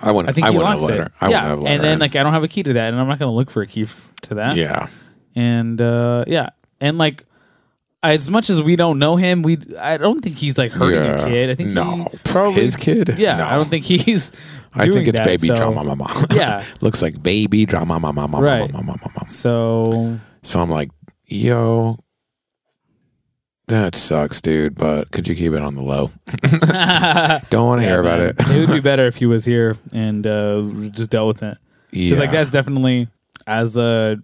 I 0.00 0.12
wouldn't. 0.12 0.28
I 0.28 0.32
think 0.32 0.46
I 0.46 0.52
he 0.52 0.58
locks 0.58 0.88
it. 0.88 1.12
I 1.20 1.30
yeah, 1.30 1.52
and 1.52 1.64
then 1.64 1.94
in. 1.94 1.98
like 1.98 2.16
I 2.16 2.22
don't 2.22 2.32
have 2.32 2.44
a 2.44 2.48
key 2.48 2.62
to 2.64 2.72
that, 2.74 2.88
and 2.88 3.00
I'm 3.00 3.08
not 3.08 3.18
gonna 3.18 3.34
look 3.34 3.50
for 3.50 3.62
a 3.62 3.66
key 3.66 3.86
to 4.22 4.34
that. 4.34 4.56
yeah, 4.56 4.88
and 5.34 5.80
uh 5.80 6.24
yeah 6.26 6.50
and 6.80 6.98
like 6.98 7.24
as 8.02 8.30
much 8.30 8.48
as 8.48 8.62
we 8.62 8.76
don't 8.76 8.98
know 8.98 9.16
him 9.16 9.42
we 9.42 9.58
i 9.80 9.96
don't 9.96 10.20
think 10.20 10.36
he's 10.36 10.56
like 10.56 10.70
hurting 10.72 10.94
Yeah. 11.02 11.26
a 11.26 11.28
kid 11.28 11.50
i 11.50 11.54
think 11.54 11.70
No. 11.70 12.06
he 12.12 12.18
probably 12.24 12.62
His 12.62 12.76
kid? 12.76 13.16
yeah 13.18 13.38
No. 13.38 13.46
i 13.46 13.56
don't 13.56 13.68
think 13.68 13.84
he's 13.84 14.30
I 14.74 14.84
think 14.86 15.08
it's 15.08 15.12
that, 15.12 15.24
baby 15.24 15.48
so- 15.48 15.56
drama, 15.56 15.82
mama. 15.82 16.26
Yeah. 16.32 16.62
looks 16.82 17.00
like 17.02 17.20
baby 17.22 17.64
drama, 17.66 17.98
mama, 17.98 18.28
mama, 18.28 18.40
Right. 18.40 18.70
mama, 18.72 18.86
mama, 18.86 19.10
mama. 19.16 19.28
so 19.28 20.20
So 20.42 20.60
I'm 20.60 20.70
like, 20.70 20.90
yo, 21.26 21.98
that 23.66 23.94
sucks, 23.94 24.40
dude. 24.40 24.76
But 24.76 25.10
could 25.10 25.26
you 25.26 25.34
keep 25.34 25.52
it 25.52 25.62
on 25.62 25.74
the 25.74 25.82
low? 25.82 26.10
Don't 27.50 27.66
want 27.66 27.80
to 27.80 27.86
hear 27.86 28.00
about 28.00 28.20
it. 28.20 28.36
it 28.38 28.68
would 28.68 28.74
be 28.74 28.80
better 28.80 29.06
if 29.06 29.16
he 29.16 29.26
was 29.26 29.44
here 29.44 29.74
and 29.92 30.26
uh 30.26 30.62
just 30.90 31.10
dealt 31.10 31.28
with 31.28 31.42
it 31.42 31.58
because 31.90 32.10
yeah. 32.10 32.18
like 32.18 32.30
that's 32.30 32.50
definitely 32.50 33.08
as 33.48 33.76
a 33.78 34.18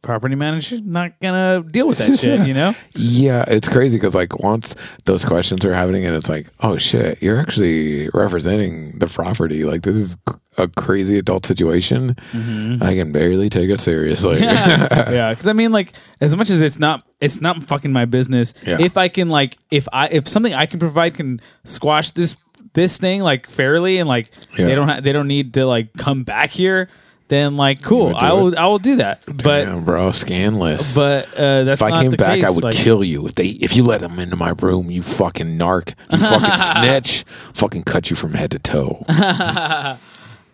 property 0.00 0.34
manager 0.34 0.80
not 0.80 1.18
gonna 1.20 1.62
deal 1.70 1.86
with 1.86 1.98
that 1.98 2.18
shit 2.20 2.46
you 2.46 2.54
know 2.54 2.74
Yeah, 2.96 3.44
it's 3.46 3.68
crazy 3.68 3.98
because 3.98 4.14
like 4.14 4.38
once 4.38 4.74
those 5.04 5.24
questions 5.24 5.64
are 5.64 5.74
happening, 5.74 6.04
and 6.06 6.16
it's 6.16 6.28
like, 6.28 6.46
oh 6.60 6.76
shit, 6.78 7.20
you're 7.22 7.38
actually 7.38 8.08
representing 8.14 8.98
the 8.98 9.06
property. 9.06 9.64
Like 9.64 9.82
this 9.82 9.96
is 9.96 10.16
a 10.58 10.68
crazy 10.68 11.18
adult 11.18 11.44
situation. 11.46 12.14
Mm-hmm. 12.32 12.82
I 12.82 12.94
can 12.94 13.12
barely 13.12 13.48
take 13.50 13.68
it 13.70 13.80
seriously. 13.80 14.38
yeah 14.40 15.30
because 15.34 15.46
i 15.46 15.52
mean 15.52 15.72
like 15.72 15.92
as 16.20 16.34
much 16.36 16.48
as 16.50 16.60
it's 16.60 16.78
not 16.78 17.04
it's 17.20 17.40
not 17.40 17.62
fucking 17.64 17.92
my 17.92 18.04
business 18.04 18.54
Yeah. 18.66 18.78
if 18.80 18.96
i 18.96 19.08
can 19.08 19.28
like 19.28 19.56
if 19.70 19.86
i 19.92 20.08
if 20.08 20.26
something 20.28 20.54
i 20.54 20.66
can 20.66 20.78
provide 20.80 21.14
can 21.14 21.40
squash 21.64 22.10
this 22.12 22.36
this 22.74 22.96
thing 22.98 23.20
like 23.22 23.48
fairly 23.48 23.98
and 23.98 24.08
like 24.08 24.30
Yeah. 24.58 24.66
they 24.66 24.74
don't 24.74 24.88
ha- 24.88 25.00
they 25.00 25.12
don't 25.12 25.28
need 25.28 25.54
to 25.54 25.66
like 25.66 25.92
come 25.94 26.22
back 26.24 26.50
here 26.50 26.88
then 27.32 27.54
like 27.54 27.82
cool 27.82 28.14
i 28.16 28.32
will 28.32 28.48
it. 28.48 28.58
i 28.58 28.66
will 28.66 28.78
do 28.78 28.96
that 28.96 29.20
but 29.26 29.64
Damn, 29.64 29.84
bro, 29.84 30.10
scanless. 30.10 30.94
but 30.94 31.32
uh 31.34 31.64
that's 31.64 31.80
if 31.80 31.86
I 31.86 32.02
came 32.02 32.10
back, 32.12 32.36
case. 32.36 32.44
I 32.44 32.50
would 32.50 32.64
like, 32.64 32.74
kill 32.74 33.02
you. 33.02 33.26
If 33.26 33.34
they, 33.34 33.48
if 33.48 33.74
you 33.74 33.82
let 33.82 34.00
them 34.00 34.18
into 34.18 34.36
my 34.36 34.52
room, 34.60 34.90
you 34.90 35.02
fucking 35.02 35.58
narc, 35.58 35.94
you 36.10 36.18
fucking 36.18 36.58
snitch, 36.82 37.24
fucking 37.54 37.82
cut 37.84 38.10
you 38.10 38.16
from 38.16 38.34
head 38.34 38.50
to 38.52 38.58
toe. 38.58 39.04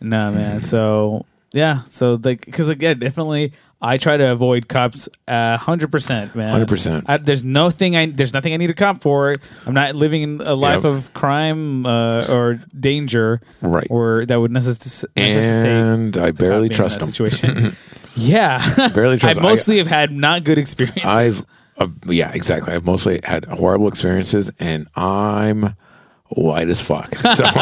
No, 0.01 0.31
man. 0.31 0.63
So 0.63 1.27
yeah, 1.53 1.83
so 1.85 2.21
like 2.23 2.45
because 2.45 2.69
again, 2.69 2.99
definitely, 2.99 3.53
I 3.81 3.97
try 3.97 4.17
to 4.17 4.33
avoid 4.33 4.69
cops 4.69 5.09
hundred 5.29 5.93
percent, 5.93 6.35
man. 6.35 6.67
100%. 6.67 7.05
I, 7.07 7.19
there's 7.19 7.45
nothing. 7.45 7.95
I 7.97 8.07
there's 8.07 8.35
nothing 8.35 8.53
I 8.53 8.57
need 8.57 8.71
a 8.71 8.75
cop 8.75 9.01
for. 9.03 9.37
I'm 9.67 9.75
not 9.75 9.95
living 9.95 10.23
in 10.23 10.41
a 10.41 10.55
life 10.55 10.83
Yep. 10.83 10.93
of 10.93 11.15
crime 11.15 11.87
uh, 11.87 12.27
or 12.29 12.61
danger, 12.79 13.41
Right. 13.61 13.87
Or 13.89 14.27
that 14.27 14.41
would 14.41 14.51
necess- 14.51 15.05
necessitate 15.17 15.67
And 15.67 16.17
I 16.17 16.33
barely 16.33 16.63
being 16.69 16.73
in 16.73 16.77
trust 16.77 16.99
that 16.99 17.05
them. 17.07 17.15
situation. 17.15 17.77
yeah, 18.17 18.89
Barely 18.95 19.15
I 19.17 19.19
trust 19.19 19.37
'em. 19.37 19.43
mostly 19.45 19.79
have 19.79 19.87
had 19.87 20.11
not 20.11 20.43
good 20.43 20.59
experiences. 20.59 21.05
I've, 21.05 21.45
uh, 21.79 21.87
yeah, 22.07 22.33
exactly. 22.35 22.75
I've 22.75 22.85
mostly 22.85 23.21
had 23.23 23.45
horrible 23.45 23.87
experiences, 23.87 24.51
and 24.59 24.89
I'm 24.97 25.77
white 26.31 26.69
as 26.69 26.83
fuck. 26.83 27.15
So 27.35 27.45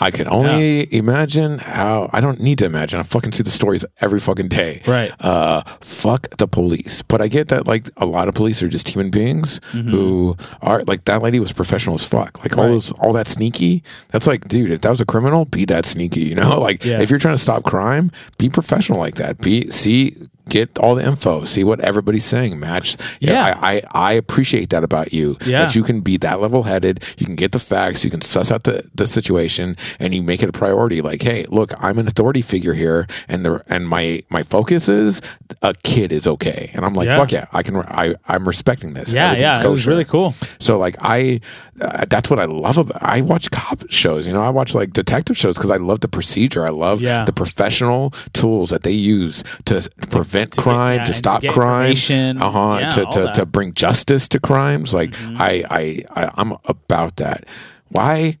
I 0.00 0.10
can 0.12 0.28
only 0.28 0.92
imagine 0.94 1.58
how. 1.58 2.10
I 2.12 2.20
don't 2.20 2.40
need 2.40 2.58
to 2.58 2.64
imagine. 2.66 2.98
I 3.00 3.02
fucking 3.02 3.32
see 3.32 3.42
the 3.42 3.50
stories 3.50 3.84
every 4.00 4.20
fucking 4.20 4.48
day. 4.48 4.82
Right. 4.86 5.12
Uh, 5.20 5.62
fuck 5.80 6.28
the 6.36 6.46
police. 6.48 7.02
But 7.02 7.20
I 7.22 7.28
get 7.28 7.48
that 7.48 7.66
like 7.66 7.88
a 7.96 8.06
lot 8.06 8.28
of 8.28 8.34
police 8.34 8.62
are 8.62 8.68
just 8.68 8.88
human 8.88 9.10
beings 9.10 9.60
who 9.72 10.36
are 10.62 10.82
like 10.86 11.04
that 11.04 11.22
lady 11.22 11.40
was 11.40 11.52
professional 11.52 11.94
as 11.94 12.04
fuck. 12.04 12.38
Like 12.42 12.56
all 12.56 12.64
Mm-hmm. 12.64 12.72
Those, 12.74 12.92
all 12.92 13.12
that 13.14 13.26
sneaky. 13.28 13.82
That's 14.08 14.26
like, 14.26 14.46
dude, 14.48 14.70
if 14.70 14.82
that 14.82 14.90
was 14.90 15.00
a 15.00 15.06
criminal, 15.06 15.44
be 15.46 15.64
that 15.66 15.86
sneaky. 15.86 16.20
You 16.20 16.34
know, 16.34 16.60
like 16.68 16.84
Yeah. 16.84 17.00
if 17.00 17.08
you're 17.10 17.18
trying 17.18 17.34
to 17.34 17.42
stop 17.42 17.62
crime, 17.64 18.10
be 18.36 18.50
professional 18.50 18.98
like 18.98 19.14
that. 19.14 19.38
Be 19.38 19.70
see 19.70 20.14
get 20.48 20.78
all 20.78 20.94
the 20.94 21.06
info, 21.06 21.44
see 21.44 21.64
what 21.64 21.80
everybody's 21.80 22.24
saying, 22.24 22.58
match. 22.58 22.96
Yeah. 23.20 23.58
I, 23.60 23.76
I, 23.76 23.82
I 23.92 24.12
appreciate 24.14 24.70
that 24.70 24.82
about 24.84 25.12
you. 25.12 25.36
Yeah. 25.44 25.64
That 25.66 25.74
you 25.74 25.82
can 25.82 26.00
be 26.00 26.16
that 26.18 26.40
level 26.40 26.64
headed, 26.64 27.04
you 27.18 27.26
can 27.26 27.34
get 27.36 27.52
the 27.52 27.58
facts, 27.58 28.04
you 28.04 28.10
can 28.10 28.20
suss 28.22 28.50
out 28.50 28.64
the, 28.64 28.88
the 28.94 29.06
situation, 29.06 29.76
and 30.00 30.14
you 30.14 30.22
make 30.22 30.42
it 30.42 30.48
a 30.48 30.52
priority. 30.52 31.00
Like, 31.00 31.22
hey, 31.22 31.44
look, 31.48 31.72
I'm 31.82 31.98
an 31.98 32.06
authority 32.06 32.42
figure 32.42 32.74
here, 32.74 33.06
and 33.28 33.44
the 33.44 33.62
and 33.68 33.88
my 33.88 34.22
my 34.30 34.42
focus 34.42 34.88
is 34.88 35.20
a 35.62 35.74
kid 35.82 36.12
is 36.12 36.26
okay, 36.26 36.70
and 36.74 36.84
I'm 36.84 36.94
like, 36.94 37.06
Yeah. 37.06 37.18
fuck 37.18 37.32
yeah, 37.32 37.46
I 37.52 37.62
can, 37.62 37.76
I 37.76 38.14
I'm 38.26 38.46
respecting 38.46 38.94
this. 38.94 39.12
Yeah, 39.12 39.34
yeah, 39.36 39.64
it 39.64 39.68
was 39.68 39.86
really 39.86 40.04
cool. 40.04 40.34
So 40.58 40.78
like 40.78 40.96
I, 41.00 41.40
uh, 41.80 42.06
that's 42.08 42.30
what 42.30 42.38
I 42.38 42.44
love 42.46 42.78
about. 42.78 43.02
I 43.02 43.20
watch 43.20 43.50
cop 43.50 43.90
shows. 43.90 44.26
You 44.26 44.32
know, 44.32 44.42
I 44.42 44.50
watch 44.50 44.74
like 44.74 44.92
detective 44.92 45.36
shows 45.36 45.56
because 45.56 45.70
I 45.70 45.76
love 45.76 46.00
the 46.00 46.08
procedure. 46.08 46.64
I 46.64 46.70
love 46.70 47.00
Yeah. 47.02 47.24
the 47.24 47.32
professional 47.32 48.10
tools 48.32 48.70
that 48.70 48.82
they 48.82 48.92
use 48.92 49.42
to 49.66 49.88
prevent 50.10 50.37
to 50.46 50.56
get- 50.56 50.62
crime, 50.62 50.96
yeah, 50.96 50.96
to 50.96 51.00
and 51.00 51.06
to 51.06 51.14
stop 51.14 51.42
crime, 51.44 51.96
uh 52.40 52.50
huh, 52.50 52.78
Yeah, 52.80 52.90
to 52.90 53.00
to. 53.04 53.06
Mm-hmm. 53.10 53.32
to 53.32 53.46
bring 53.46 53.74
justice 53.74 54.28
to 54.28 54.40
crimes. 54.40 54.92
Like 54.94 55.10
I, 55.38 55.64
I, 55.70 56.04
I, 56.14 56.30
I'm 56.36 56.52
about 56.64 57.16
that. 57.16 57.44
Why? 57.88 58.38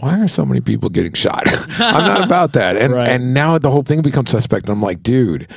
Why 0.00 0.18
are 0.20 0.28
so 0.28 0.46
many 0.46 0.60
people 0.62 0.88
getting 0.88 1.12
shot? 1.12 1.42
I'm 1.78 2.04
not 2.04 2.24
about 2.24 2.54
that. 2.54 2.76
And 2.76 2.92
Right. 2.94 3.08
and 3.10 3.34
now 3.34 3.58
the 3.58 3.70
whole 3.70 3.82
thing 3.82 4.00
becomes 4.02 4.30
suspect. 4.30 4.66
And 4.66 4.72
I'm 4.72 4.80
like, 4.80 5.02
dude, 5.02 5.48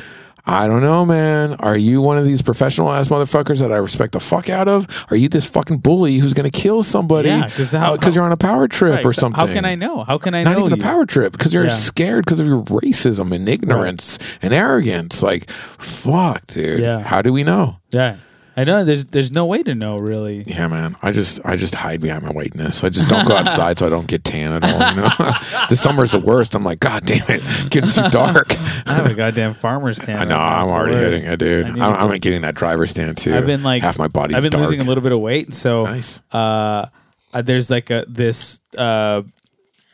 I 0.48 0.68
don't 0.68 0.82
know, 0.82 1.06
man. 1.06 1.56
Are 1.56 1.76
you 1.76 2.02
one 2.02 2.20
of 2.20 2.26
these 2.26 2.44
professional 2.44 2.92
ass 2.92 3.08
motherfuckers 3.08 3.60
that 3.62 3.72
I 3.72 3.78
respect 3.78 4.12
the 4.12 4.20
fuck 4.20 4.48
out 4.48 4.68
of? 4.68 4.88
Are 5.10 5.16
you 5.16 5.28
this 5.28 5.46
fucking 5.46 5.80
bully 5.80 6.18
who's 6.20 6.34
gonna 6.34 6.52
kill 6.52 6.84
somebody 6.84 7.30
Yeah, 7.30 7.50
'cause 7.50 7.72
how- 7.72 7.94
uh, 7.94 7.98
because 7.98 8.14
you're 8.16 8.24
on 8.24 8.32
a 8.32 8.38
power 8.38 8.68
trip 8.68 8.98
Right, 8.98 9.06
or 9.06 9.12
something? 9.12 9.40
How 9.40 9.52
can 9.52 9.66
I 9.66 9.74
know? 9.74 10.04
How 10.04 10.20
can 10.20 10.36
I 10.36 10.44
Not 10.44 10.60
even 10.60 10.70
you? 10.72 10.76
a 10.76 10.78
power 10.84 11.06
trip 11.06 11.32
because 11.32 11.52
you're 11.54 11.64
Yeah. 11.64 11.70
scared 11.72 12.26
because 12.26 12.40
of 12.40 12.46
your 12.46 12.62
racism 12.64 13.32
and 13.34 13.50
ignorance 13.50 14.20
and 14.44 14.54
arrogance. 14.54 15.24
Like, 15.24 15.50
fuck, 15.50 16.46
dude. 16.46 16.80
Yeah. 16.80 17.00
How 17.02 17.24
do 17.24 17.34
we 17.34 17.44
know? 17.44 17.78
Yeah, 17.92 18.16
I 18.58 18.64
know. 18.64 18.86
There's 18.86 19.06
there's 19.06 19.32
no 19.34 19.46
way 19.46 19.64
to 19.64 19.76
know 19.76 19.98
really. 19.98 20.44
Yeah, 20.48 20.68
man. 20.68 20.96
I 21.02 21.12
just 21.12 21.40
I 21.44 21.56
just 21.58 21.76
hide 21.76 22.00
behind 22.02 22.24
my 22.24 22.32
whiteness. 22.32 22.84
I 22.84 22.90
just 22.90 23.10
don't 23.10 23.28
go 23.28 23.36
outside 23.36 23.78
so 23.80 23.88
I 23.88 23.90
don't 23.90 24.08
get 24.08 24.24
tan 24.24 24.54
at 24.54 24.64
all. 24.64 24.90
You 24.92 25.02
know, 25.02 25.10
the 25.70 25.76
summer's 25.76 26.12
the 26.14 26.20
worst. 26.20 26.56
I'm 26.56 26.64
like, 26.64 26.80
God 26.80 27.06
damn 27.06 27.26
it, 27.30 27.42
getting 27.70 27.90
too 27.92 28.10
dark. 28.10 28.56
I 28.88 28.94
have 28.94 29.08
a 29.12 29.14
goddamn 29.14 29.54
farmer's 29.56 30.00
tan. 30.00 30.20
I 30.20 30.24
know. 30.24 30.38
right. 30.38 30.62
I'm 30.62 30.68
already 30.68 30.96
hitting 30.96 31.30
it, 31.30 31.38
dude. 31.40 31.66
I 31.68 31.70
I'm, 31.72 31.94
I'm 31.96 32.10
get- 32.12 32.22
getting 32.22 32.42
that 32.42 32.56
driver's 32.56 32.94
tan 32.94 33.16
too. 33.16 33.36
I've 33.36 33.46
been 33.46 33.64
like 33.64 33.82
half 33.84 33.98
my 33.98 34.08
body's 34.08 34.38
I've 34.38 34.44
been 34.44 34.52
dark. 34.54 34.66
losing 34.66 34.82
a 34.82 34.86
little 34.86 35.04
bit 35.04 35.12
of 35.12 35.20
weight, 35.20 35.54
so 35.54 35.84
Nice. 35.84 36.22
uh, 36.34 36.86
uh, 37.34 37.42
there's 37.42 37.70
like 37.70 37.90
a 37.90 38.06
this 38.08 38.62
uh, 38.78 39.22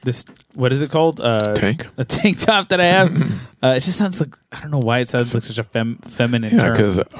this 0.03 0.25
what 0.53 0.71
is 0.71 0.81
it 0.81 0.91
called? 0.91 1.19
Uh, 1.19 1.53
Tank? 1.53 1.87
A 1.97 2.03
tank 2.03 2.39
top 2.39 2.69
that 2.69 2.79
I 2.81 2.85
have. 2.85 3.09
uh, 3.63 3.67
it 3.77 3.81
just 3.81 3.97
sounds 3.97 4.19
like 4.19 4.35
I 4.51 4.59
don't 4.59 4.71
know 4.71 4.79
why 4.79 4.99
it 4.99 5.07
sounds 5.07 5.33
like 5.33 5.43
such 5.43 5.57
a 5.57 5.63
fem- 5.63 5.97
feminine 5.99 6.57
Yeah, 6.57 6.71
because 6.71 6.95
tank 6.97 7.11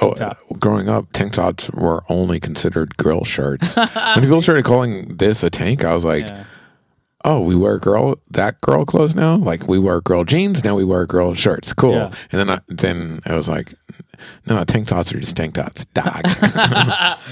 oh, 0.50 0.54
growing 0.58 0.88
up, 0.88 1.06
tank 1.12 1.32
tops 1.34 1.70
were 1.70 2.04
only 2.08 2.40
considered 2.40 2.96
girl 2.96 3.24
shirts. 3.24 3.76
when 3.76 4.20
people 4.20 4.42
started 4.42 4.64
calling 4.64 5.16
this 5.16 5.42
a 5.42 5.50
tank, 5.50 5.84
I 5.84 5.94
was 5.94 6.04
like, 6.04 6.26
Yeah. 6.26 6.44
oh, 7.24 7.40
we 7.40 7.54
wear 7.54 7.78
girl 7.78 8.16
that 8.30 8.60
girl 8.60 8.84
clothes 8.84 9.14
now. 9.14 9.36
Like 9.36 9.68
we 9.68 9.78
wear 9.78 10.00
girl 10.00 10.24
jeans 10.24 10.64
now. 10.64 10.74
We 10.74 10.84
wear 10.84 11.06
girl 11.06 11.34
shirts. 11.34 11.72
Cool. 11.72 11.94
Yeah. 11.94 12.12
And 12.32 12.40
then 12.40 12.50
I, 12.50 12.58
then 12.68 13.20
I 13.24 13.34
was 13.34 13.48
like, 13.48 13.72
no, 14.46 14.62
tank 14.64 14.88
tops 14.88 15.12
are 15.14 15.20
just 15.20 15.36
tank 15.36 15.54
tops. 15.54 15.84
Dog. 15.86 16.24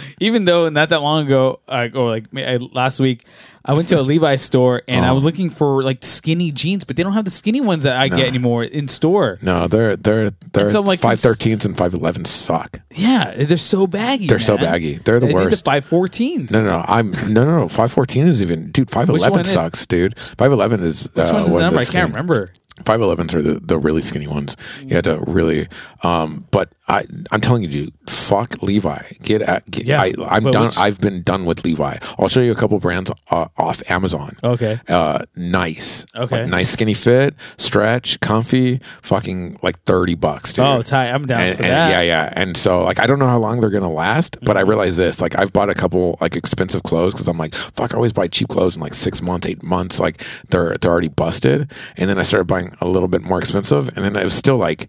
even 0.21 0.45
though 0.45 0.69
not 0.69 0.89
that 0.89 1.03
long 1.03 1.27
ago, 1.27 1.61
uh, 1.69 1.89
or 1.95 2.09
like 2.09 2.27
I, 2.37 2.57
last 2.57 3.01
week, 3.01 3.25
I 3.65 3.75
went 3.75 3.89
to 3.89 4.01
a 4.01 4.03
Levi's 4.03 4.41
store 4.41 4.83
and 4.89 5.05
I 5.05 5.13
was 5.13 5.23
looking 5.23 5.51
for 5.51 5.83
like 5.83 6.05
skinny 6.05 6.51
jeans, 6.51 6.85
but 6.85 6.97
they 6.97 7.03
don't 7.03 7.13
have 7.13 7.27
the 7.27 7.31
skinny 7.31 7.61
ones 7.61 7.83
that 7.83 7.97
I 7.97 8.09
get 8.09 8.27
anymore 8.27 8.65
in 8.65 8.89
store. 8.89 9.39
no, 9.43 9.69
they're 9.69 9.97
they're 9.97 10.31
they're 10.53 10.71
so, 10.71 10.81
like, 10.81 10.99
five 11.01 11.19
thirteens 11.19 11.65
and 11.65 11.77
five 11.77 11.93
elevens 11.95 12.31
suck. 12.31 12.81
Yeah, 12.95 13.35
they're 13.45 13.57
so 13.59 13.87
baggy. 13.87 14.27
They're 14.27 14.39
so 14.39 14.57
man. 14.57 14.65
baggy. 14.65 14.95
They're 14.95 15.21
the 15.21 15.27
They 15.27 15.35
worst. 15.35 15.51
Need 15.51 15.59
the 15.59 15.63
five 15.63 15.89
fourteens. 15.89 16.51
No, 16.51 16.63
no, 16.63 16.79
no. 16.79 16.85
I'm 16.89 17.11
no, 17.33 17.45
no, 17.45 17.61
no. 17.61 17.69
Five 17.69 17.93
fourteen 17.93 18.27
is 18.27 18.41
even, 18.43 18.71
dude. 18.71 18.91
Five 18.91 19.09
Which 19.09 19.21
one 19.21 19.29
eleven 19.31 19.47
is- 19.47 19.53
sucks, 19.53 19.87
dude. 19.87 20.19
Five 20.19 20.53
eleven 20.53 20.83
is 20.83 21.05
Which 21.15 21.27
uh, 21.27 21.31
one's 21.35 21.49
the 21.51 21.55
one 21.57 21.65
of 21.65 21.73
number? 21.73 21.81
I 21.81 21.85
skinny- 21.85 22.01
can't 22.01 22.13
remember. 22.13 22.53
Five 22.85 23.01
elevens 23.01 23.35
are 23.35 23.43
the, 23.43 23.61
the 23.61 23.79
really 23.79 24.03
skinny 24.03 24.27
ones. 24.27 24.57
You 24.83 24.95
had 24.97 25.05
to 25.05 25.19
really, 25.27 25.67
um, 26.03 26.47
but 26.51 26.73
I 26.89 27.07
I'm 27.31 27.41
telling 27.41 27.63
you, 27.63 27.69
dude, 27.69 27.93
fuck 28.09 28.63
Levi. 28.63 29.03
Get 29.23 29.43
at 29.43 29.71
get. 29.71 29.87
Yeah, 29.87 30.03
I, 30.03 30.13
I'm 30.29 30.45
but 30.45 30.53
done. 30.53 30.67
which- 30.67 30.79
I've 30.79 31.01
been 31.01 31.23
done 31.23 31.45
with 31.45 31.65
Levi. 31.65 31.97
I'll 32.19 32.29
show 32.29 32.41
you 32.41 32.53
a 32.53 32.55
couple 32.57 32.79
brands 32.81 33.11
uh, 33.31 33.47
off 33.57 33.89
Amazon. 33.91 34.37
Okay. 34.43 34.81
Uh, 34.89 35.21
nice. 35.37 36.07
Okay. 36.17 36.43
Like, 36.43 36.51
nice 36.51 36.71
skinny 36.71 36.95
fit, 36.95 37.35
stretch, 37.59 38.21
comfy. 38.21 38.81
Fucking 39.03 39.59
like 39.63 39.81
thirty 39.83 40.15
bucks, 40.15 40.53
dude. 40.53 40.65
Oh, 40.65 40.83
tight. 40.83 41.11
I'm 41.11 41.27
down 41.27 41.41
And, 41.41 41.57
for 41.57 41.63
and 41.65 41.73
that. 41.73 41.91
yeah, 41.91 42.01
yeah. 42.03 42.33
And 42.35 42.57
so, 42.57 42.83
like, 42.83 42.99
I 42.99 43.07
don't 43.07 43.19
know 43.19 43.27
how 43.29 43.39
long 43.39 43.61
they're 43.61 43.71
gonna 43.71 43.91
last, 43.91 44.37
but 44.41 44.51
Mm-hmm. 44.51 44.59
I 44.59 44.63
realize 44.63 44.97
this. 44.97 45.21
Like, 45.21 45.39
I've 45.39 45.53
bought 45.53 45.71
a 45.71 45.75
couple 45.75 46.19
like 46.21 46.35
expensive 46.37 46.83
clothes 46.83 47.13
because 47.15 47.29
I'm 47.29 47.39
like, 47.39 47.55
fuck, 47.55 47.93
I 47.95 47.97
always 47.97 48.13
buy 48.13 48.27
cheap 48.27 48.49
clothes 48.49 48.75
in 48.75 48.83
like 48.83 48.95
six 48.95 49.23
months, 49.23 49.47
eight 49.47 49.63
months. 49.63 50.01
Like, 50.01 50.23
they're 50.49 50.75
they're 50.81 50.91
already 50.91 51.09
busted. 51.09 51.71
And 51.97 52.11
then 52.11 52.19
I 52.19 52.23
started 52.25 52.47
buying 52.47 52.70
a 52.81 52.89
little 52.89 53.09
bit 53.09 53.23
more 53.23 53.39
expensive, 53.39 53.89
and 53.97 54.05
then 54.05 54.17
I 54.17 54.25
was 54.25 54.35
still 54.35 54.57
like. 54.57 54.89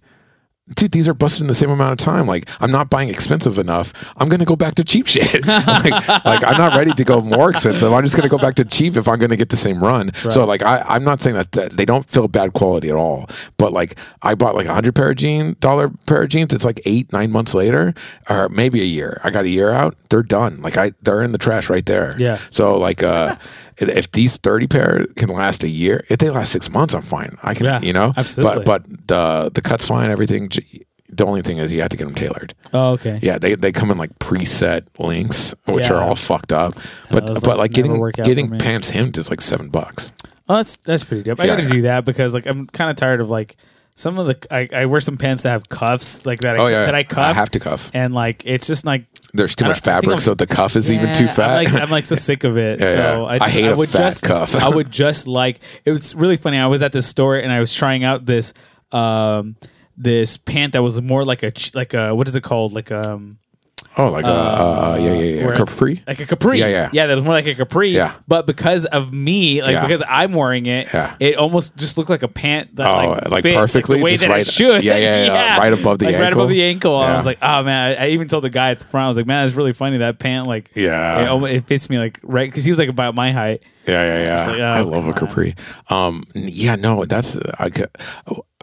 Dude, 0.76 0.92
these 0.94 1.10
are 1.10 1.14
busted 1.14 1.42
in 1.42 1.48
the 1.48 1.56
same 1.56 1.70
amount 1.72 2.00
of 2.00 2.06
time. 2.06 2.28
Like, 2.28 2.48
I'm 2.62 2.72
not 2.72 2.90
buying 2.90 3.10
expensive 3.10 3.58
enough. 3.58 3.92
I'm 4.16 4.30
gonna 4.30 4.46
go 4.46 4.56
back 4.56 4.76
to 4.76 4.86
cheap 4.86 5.06
shit. 5.06 5.46
like, 5.48 6.08
like, 6.24 6.46
I'm 6.46 6.58
not 6.58 6.78
ready 6.78 6.94
to 6.94 7.04
go 7.04 7.20
more 7.20 7.50
expensive. 7.50 7.92
I'm 7.92 8.04
just 8.04 8.16
gonna 8.16 8.30
go 8.30 8.38
back 8.38 8.56
to 8.56 8.64
cheap 8.64 8.96
if 8.96 9.06
I'm 9.08 9.20
gonna 9.20 9.36
get 9.36 9.50
the 9.50 9.58
same 9.58 9.84
run. 9.84 10.14
So, 10.14 10.46
like, 10.46 10.62
I, 10.62 10.86
I'm 10.88 11.04
not 11.04 11.20
saying 11.20 11.36
that, 11.36 11.52
that 11.54 11.72
they 11.76 11.84
don't 11.84 12.10
feel 12.10 12.30
bad 12.30 12.54
quality 12.54 12.90
at 12.90 12.96
all. 12.96 13.28
But 13.58 13.74
like, 13.74 13.98
I 14.22 14.34
bought 14.36 14.56
like 14.56 14.68
a 14.68 14.74
hundred 14.74 14.96
pair 14.96 15.10
of 15.10 15.18
jeans, 15.18 15.56
dollar 15.56 15.90
pair 16.06 16.22
of 16.22 16.30
jeans. 16.30 16.54
It's 16.54 16.64
like 16.64 16.80
eight, 16.86 17.12
nine 17.12 17.32
months 17.32 17.54
later, 17.54 17.94
or 18.30 18.48
maybe 18.48 18.80
a 18.82 18.86
year. 18.86 19.20
I 19.26 19.30
got 19.32 19.44
a 19.44 19.50
year 19.50 19.72
out. 19.72 19.98
They're 20.10 20.24
done. 20.24 20.62
Like, 20.62 20.78
I 20.78 20.94
they're 21.02 21.24
in 21.24 21.34
the 21.34 21.38
trash 21.40 21.70
right 21.70 21.86
there. 21.86 22.16
Yeah. 22.18 22.38
So 22.50 22.78
like, 22.78 23.04
uh, 23.04 23.36
if 23.78 24.12
these 24.12 24.38
30 24.38 24.68
pair 24.68 25.08
can 25.16 25.30
last 25.30 25.64
a 25.64 25.70
year, 25.70 26.06
if 26.10 26.20
they 26.20 26.30
last 26.30 26.52
six 26.52 26.70
months, 26.70 26.94
I'm 26.94 27.02
fine. 27.02 27.38
I 27.44 27.54
can, 27.54 27.66
Yeah, 27.66 27.82
you 27.82 27.94
know, 27.94 28.14
absolutely. 28.18 28.64
But 28.64 28.88
but 28.88 29.08
the 29.08 29.52
the 29.54 29.62
cut's 29.62 29.88
fine. 29.88 30.10
Everything. 30.12 30.50
The 31.14 31.26
only 31.26 31.42
thing 31.42 31.58
is 31.58 31.74
you 31.74 31.82
have 31.82 31.90
to 31.90 31.98
get 31.98 32.06
them 32.06 32.16
tailored. 32.16 32.54
Oh, 32.74 32.92
okay. 32.92 33.20
Yeah, 33.22 33.38
they, 33.38 33.56
they 33.56 33.74
come 33.74 33.92
in 33.92 33.98
like 33.98 34.18
preset 34.20 34.84
links, 34.98 35.54
which 35.66 35.86
Yeah. 35.90 35.96
are 35.96 36.02
all 36.02 36.16
fucked 36.16 36.54
up. 36.54 36.74
But 37.10 37.26
but 37.44 37.58
like 37.58 37.72
getting 37.72 38.02
getting 38.12 38.58
pants 38.58 38.92
hemmed 38.92 39.18
is 39.18 39.30
like 39.30 39.42
seven 39.42 39.68
bucks. 39.70 40.12
Oh, 40.48 40.56
that's 40.56 40.78
that's 40.78 41.04
pretty 41.04 41.24
dope. 41.24 41.40
I 41.42 41.46
Yeah, 41.46 41.58
got 41.58 41.64
to 41.64 41.70
do 41.70 41.82
that 41.84 42.06
because 42.06 42.34
like 42.34 42.46
I'm 42.46 42.66
kind 42.68 42.90
of 42.90 42.96
tired 42.96 43.20
of 43.20 43.30
like 43.30 43.58
some 43.96 44.18
of 44.18 44.28
the 44.28 44.48
I, 44.54 44.68
I 44.74 44.86
wear 44.86 45.02
some 45.02 45.18
pants 45.18 45.44
that 45.44 45.50
have 45.50 45.70
cuffs 45.70 46.26
like 46.26 46.40
that. 46.40 46.56
I, 46.56 46.60
Oh 46.60 46.68
yeah, 46.68 46.86
that 46.86 46.96
I 46.96 47.04
cuff. 47.04 47.20
I 47.20 47.34
have 47.34 47.50
to 47.52 47.60
cuff. 47.60 47.92
and 47.94 48.14
like 48.14 48.44
it's 48.46 48.68
just 48.68 48.86
like 48.86 49.06
There's 49.34 49.56
too 49.56 49.66
much 49.66 49.78
I 49.78 49.80
fabric, 49.82 50.20
so 50.20 50.34
the 50.34 50.48
cuff 50.48 50.76
is 50.76 50.92
even 50.92 51.14
too 51.14 51.28
fat. 51.28 51.60
I'm 51.60 51.64
like, 51.66 51.84
I'm 51.84 51.90
like 51.90 52.06
so 52.06 52.16
sick 52.16 52.44
of 52.44 52.58
it. 52.58 52.80
Yeah, 52.82 52.94
so 52.94 53.30
yeah. 53.30 53.38
I 53.42 53.50
hate 53.50 53.68
a 53.68 53.76
would 53.76 53.90
fat 53.90 53.98
just, 53.98 54.24
cuff. 54.24 54.56
I 54.56 54.70
would 54.70 54.92
just 54.92 55.28
like 55.28 55.60
it 55.86 55.92
was 55.92 56.16
really 56.16 56.38
funny. 56.38 56.58
I 56.58 56.68
was 56.68 56.82
at 56.82 56.92
this 56.92 57.06
store 57.06 57.38
and 57.38 57.52
I 57.52 57.60
was 57.60 57.74
trying 57.74 58.04
out 58.04 58.26
this 58.26 58.54
um 58.92 59.56
this 59.98 60.38
pant 60.38 60.74
that 60.74 60.82
was 60.82 61.00
more 61.02 61.24
like 61.24 61.44
a 61.44 61.52
like 61.74 61.94
a 61.94 62.16
what 62.16 62.28
is 62.28 62.36
it 62.36 62.42
called 62.42 62.74
like 62.74 62.92
um 62.92 63.38
oh, 63.98 64.10
like 64.10 64.26
uh, 64.26 64.28
uh, 64.30 64.98
yeah, 65.00 65.14
yeah, 65.14 65.48
yeah, 65.48 65.56
capri. 65.56 66.04
like 66.08 66.20
a 66.20 66.26
capri. 66.26 66.60
Yeah, 66.60 66.68
yeah. 66.68 66.90
yeah. 66.94 67.08
That 67.08 67.16
was 67.16 67.24
more 67.24 67.34
like 67.34 67.48
a 67.48 67.56
capri. 67.56 67.90
Yeah. 67.92 68.14
But 68.28 68.46
because 68.48 68.86
of 68.86 69.12
me, 69.14 69.62
like 69.62 69.74
Yeah. 69.74 69.82
because 69.86 70.04
I'm 70.08 70.34
wearing 70.34 70.66
it, 70.66 70.94
Yeah. 70.94 71.16
it 71.20 71.36
almost 71.38 71.76
just 71.76 71.98
looked 71.98 72.10
like 72.10 72.24
a 72.24 72.28
pant 72.28 72.76
that 72.78 72.88
Oh, 72.90 73.10
like, 73.12 73.30
like 73.30 73.44
fit, 73.44 73.56
perfectly, 73.56 73.98
the 73.98 74.04
way 74.04 74.12
just 74.12 74.24
that 74.24 74.30
right- 74.32 74.42
it 74.48 74.52
should. 74.52 74.84
yeah, 74.84 74.98
yeah, 74.98 75.26
yeah, 75.26 75.58
right 75.60 75.74
above 75.74 76.00
the 76.00 76.06
like 76.06 76.16
right 76.20 76.34
above 76.34 76.50
the 76.50 76.64
ankle. 76.64 76.96
I 76.96 77.16
was 77.16 77.26
like, 77.26 77.40
oh 77.42 77.64
man. 77.64 77.98
I, 78.00 78.06
I 78.06 78.10
even 78.10 78.28
told 78.28 78.44
the 78.44 78.50
guy 78.50 78.72
at 78.72 78.80
the 78.80 78.86
front, 78.86 79.06
I 79.06 79.08
was 79.08 79.18
like, 79.18 79.26
man, 79.28 79.46
it's 79.46 79.56
really 79.56 79.74
funny 79.74 79.98
that 79.98 80.20
pant. 80.20 80.48
Like, 80.48 80.72
Yeah. 80.76 81.36
it, 81.44 81.44
it 81.56 81.66
fits 81.68 81.90
me 81.90 81.98
like 81.98 82.20
right 82.24 82.50
because 82.50 82.64
he 82.66 82.72
was 82.72 82.78
like 82.80 82.90
about 82.90 83.16
my 83.16 83.32
height. 83.32 83.62
Yeah, 83.88 84.04
yeah, 84.04 84.22
yeah. 84.24 84.46
like, 84.46 84.60
oh, 84.60 84.64
I 84.64 84.82
love 84.82 85.08
a 85.08 85.14
capri. 85.14 85.56
Um, 85.90 86.24
yeah, 86.36 86.76
no, 86.76 87.06
that's 87.06 87.38
I 87.60 87.70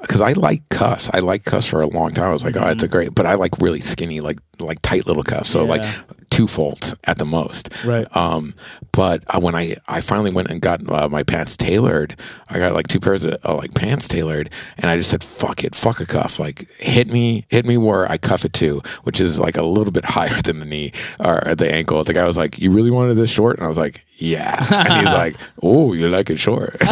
because 0.00 0.20
I 0.20 0.32
like 0.32 0.68
cuffs. 0.68 1.10
I 1.12 1.18
like 1.18 1.44
cuffs 1.44 1.66
for 1.66 1.80
a 1.80 1.88
long 1.88 2.12
time. 2.12 2.30
I 2.30 2.32
was 2.32 2.44
like, 2.44 2.56
oh, 2.56 2.68
it's 2.68 2.82
a 2.84 2.88
great, 2.88 3.14
but 3.14 3.26
I 3.26 3.34
like 3.34 3.58
really 3.58 3.80
skinny, 3.80 4.20
like 4.20 4.38
like 4.60 4.80
tight 4.82 5.06
little 5.06 5.24
cuffs. 5.24 5.50
So 5.50 5.64
like 5.64 5.82
Mm-hmm. 5.82 6.12
Two 6.30 6.46
folds 6.46 6.94
at 7.04 7.16
the 7.18 7.24
most. 7.24 7.84
Right. 7.84 8.06
Um, 8.14 8.54
but 8.92 9.24
uh, 9.28 9.40
when 9.40 9.54
I 9.54 9.76
I 9.88 10.00
finally 10.00 10.30
went 10.30 10.50
and 10.50 10.60
got 10.60 10.88
uh, 10.88 11.08
my 11.08 11.22
pants 11.22 11.56
tailored, 11.56 12.14
I 12.50 12.58
got 12.58 12.74
like 12.74 12.86
two 12.86 13.00
pairs 13.00 13.24
of 13.24 13.38
uh, 13.44 13.56
like 13.56 13.72
pants 13.74 14.06
tailored, 14.06 14.50
and 14.76 14.90
I 14.90 14.98
just 14.98 15.10
said, 15.10 15.24
fuck 15.24 15.64
it, 15.64 15.74
fuck 15.74 16.00
a 16.00 16.06
cuff. 16.06 16.38
Like 16.38 16.70
hit 16.72 17.08
me, 17.08 17.46
hit 17.48 17.64
me 17.64 17.76
where 17.78 18.08
I 18.08 18.18
cuff 18.18 18.44
it 18.44 18.52
to, 18.54 18.82
which 19.04 19.20
is 19.20 19.40
like 19.40 19.56
a 19.56 19.62
little 19.64 19.90
bit 19.90 20.04
higher 20.16 20.40
than 20.42 20.60
the 20.60 20.66
knee 20.66 20.92
or 21.18 21.48
at 21.48 21.58
the 21.58 21.72
ankle. 21.72 22.04
The 22.04 22.14
guy 22.14 22.24
was 22.24 22.36
like, 22.36 22.58
you 22.58 22.70
really 22.72 22.90
wanted 22.90 23.14
this 23.14 23.30
short, 23.30 23.56
and 23.56 23.64
I 23.64 23.68
was 23.68 23.78
like, 23.78 24.04
yeah. 24.18 24.66
And 24.72 24.92
he's 25.06 25.12
like, 25.14 25.36
oh, 25.62 25.92
you 25.94 26.08
like 26.08 26.28
it 26.30 26.38
short, 26.38 26.76
and 26.80 26.88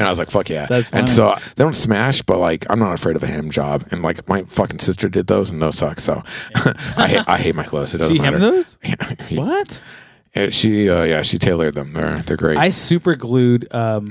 I 0.00 0.10
was 0.10 0.18
like, 0.18 0.30
fuck 0.30 0.48
yeah. 0.48 0.66
That's 0.66 0.90
and 0.92 1.08
so 1.08 1.34
they 1.56 1.64
don't 1.64 1.74
smash, 1.74 2.22
but 2.22 2.38
like 2.38 2.66
I'm 2.70 2.78
not 2.78 2.92
afraid 2.94 3.16
of 3.16 3.22
a 3.22 3.26
ham 3.26 3.50
job, 3.50 3.84
and 3.90 4.02
like 4.02 4.28
my 4.28 4.42
fucking 4.44 4.78
sister 4.80 5.08
did 5.08 5.26
those, 5.26 5.50
and 5.50 5.62
those 5.62 5.78
suck. 5.78 6.00
So 6.00 6.22
I 6.96 7.08
hate 7.08 7.28
I 7.28 7.38
hate 7.38 7.54
my 7.54 7.64
clothes. 7.64 7.94
It 7.94 7.98
doesn't 7.98 8.14
She 8.16 8.20
matter. 8.22 8.38
those? 8.38 8.78
What? 9.30 9.80
Yeah, 10.34 10.50
she 10.50 10.90
uh, 10.90 11.04
yeah 11.04 11.22
she 11.22 11.38
tailored 11.38 11.74
them. 11.74 11.92
They're 11.92 12.18
they're 12.22 12.36
great. 12.36 12.56
I 12.58 12.70
super 12.70 13.14
glued 13.14 13.72
um, 13.72 14.08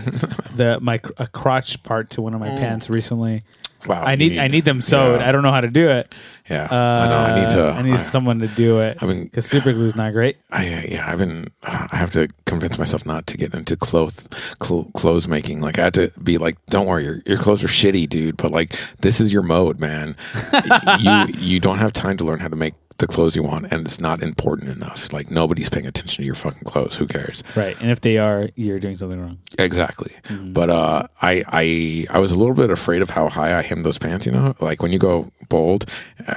the 0.56 0.78
my 0.82 1.00
cr- 1.00 1.12
a 1.18 1.28
crotch 1.28 1.84
part 1.84 2.10
to 2.12 2.22
one 2.22 2.34
of 2.34 2.40
my 2.40 2.48
Mm. 2.50 2.60
pants 2.60 2.90
recently. 2.90 3.44
Wow, 3.88 4.04
I 4.04 4.12
you 4.14 4.18
need, 4.18 4.38
I 4.40 4.48
need 4.48 4.66
them 4.66 4.82
sewed. 4.82 5.20
yeah. 5.20 5.28
I 5.28 5.32
don't 5.32 5.44
know 5.44 5.52
how 5.52 5.62
to 5.62 5.70
do 5.70 5.90
it. 5.90 6.14
Yeah, 6.50 6.68
Uh, 6.70 6.76
I 6.76 7.08
know. 7.08 7.18
I 7.18 7.36
need 7.36 7.48
to. 7.56 7.64
I 7.70 7.82
need 7.84 7.94
I- 7.94 8.04
someone 8.06 8.40
to 8.40 8.48
do 8.48 8.80
it. 8.80 8.98
I 9.02 9.06
mean- 9.06 9.24
because 9.26 9.46
super 9.46 9.72
glue 9.72 9.86
is 9.86 9.96
not 9.96 10.12
great. 10.14 10.38
I 10.52 10.86
yeah, 10.90 11.10
I've 11.10 11.18
been. 11.20 11.48
I 11.64 11.96
have 11.96 12.12
to 12.12 12.28
convince 12.46 12.78
myself 12.78 13.06
not 13.06 13.28
to 13.28 13.38
get 13.38 13.54
into 13.54 13.76
clothes 13.78 14.28
cl- 14.62 14.90
clothes 14.94 15.28
making. 15.28 15.62
Like 15.62 15.80
I 15.80 15.86
had 15.86 15.94
to 15.96 16.12
be 16.22 16.38
like, 16.38 16.58
don't 16.68 16.86
worry, 16.86 17.06
your 17.06 17.22
your 17.26 17.38
clothes 17.38 17.64
are 17.64 17.68
shitty, 17.70 18.10
dude. 18.10 18.38
But 18.38 18.52
like, 18.52 18.78
this 19.02 19.22
is 19.22 19.32
your 19.32 19.44
mode, 19.44 19.80
man. 19.80 20.16
you 21.00 21.26
you 21.38 21.60
don't 21.60 21.78
have 21.78 21.94
time 21.94 22.18
to 22.18 22.24
learn 22.26 22.40
how 22.40 22.48
to 22.50 22.56
make 22.58 22.74
the 22.98 23.08
clothes 23.08 23.36
you 23.36 23.44
want, 23.44 23.72
and 23.72 23.86
it's 23.86 24.00
not 24.00 24.22
important 24.22 24.70
enough. 24.70 25.12
Like 25.14 25.32
nobody's 25.32 25.70
paying 25.70 25.88
attention 25.88 26.24
to 26.24 26.26
your 26.26 26.36
fucking 26.36 26.64
clothes. 26.64 26.98
Who 26.98 27.08
cares? 27.08 27.44
Right, 27.56 27.80
and 27.82 27.92
if 27.92 28.02
they 28.02 28.18
are, 28.18 28.50
you're 28.56 28.80
doing 28.80 28.98
something 28.98 29.20
wrong. 29.22 29.40
Exactly. 29.60 30.14
But 30.30 30.70
uh, 30.70 31.08
I 31.22 31.44
I 31.48 32.06
I 32.16 32.20
was 32.20 32.32
a 32.32 32.38
little 32.38 32.56
bit 32.56 32.70
afraid 32.70 33.02
of 33.02 33.12
how 33.12 33.30
high 33.30 33.58
I 33.58 33.62
hemmed 33.62 33.86
those 33.86 33.98
pants. 33.98 34.26
You 34.26 34.32
know, 34.32 34.56
like 34.60 34.82
when 34.82 34.92
you 34.92 35.00
go 35.00 35.32
bold, 35.50 35.86
uh, 36.28 36.36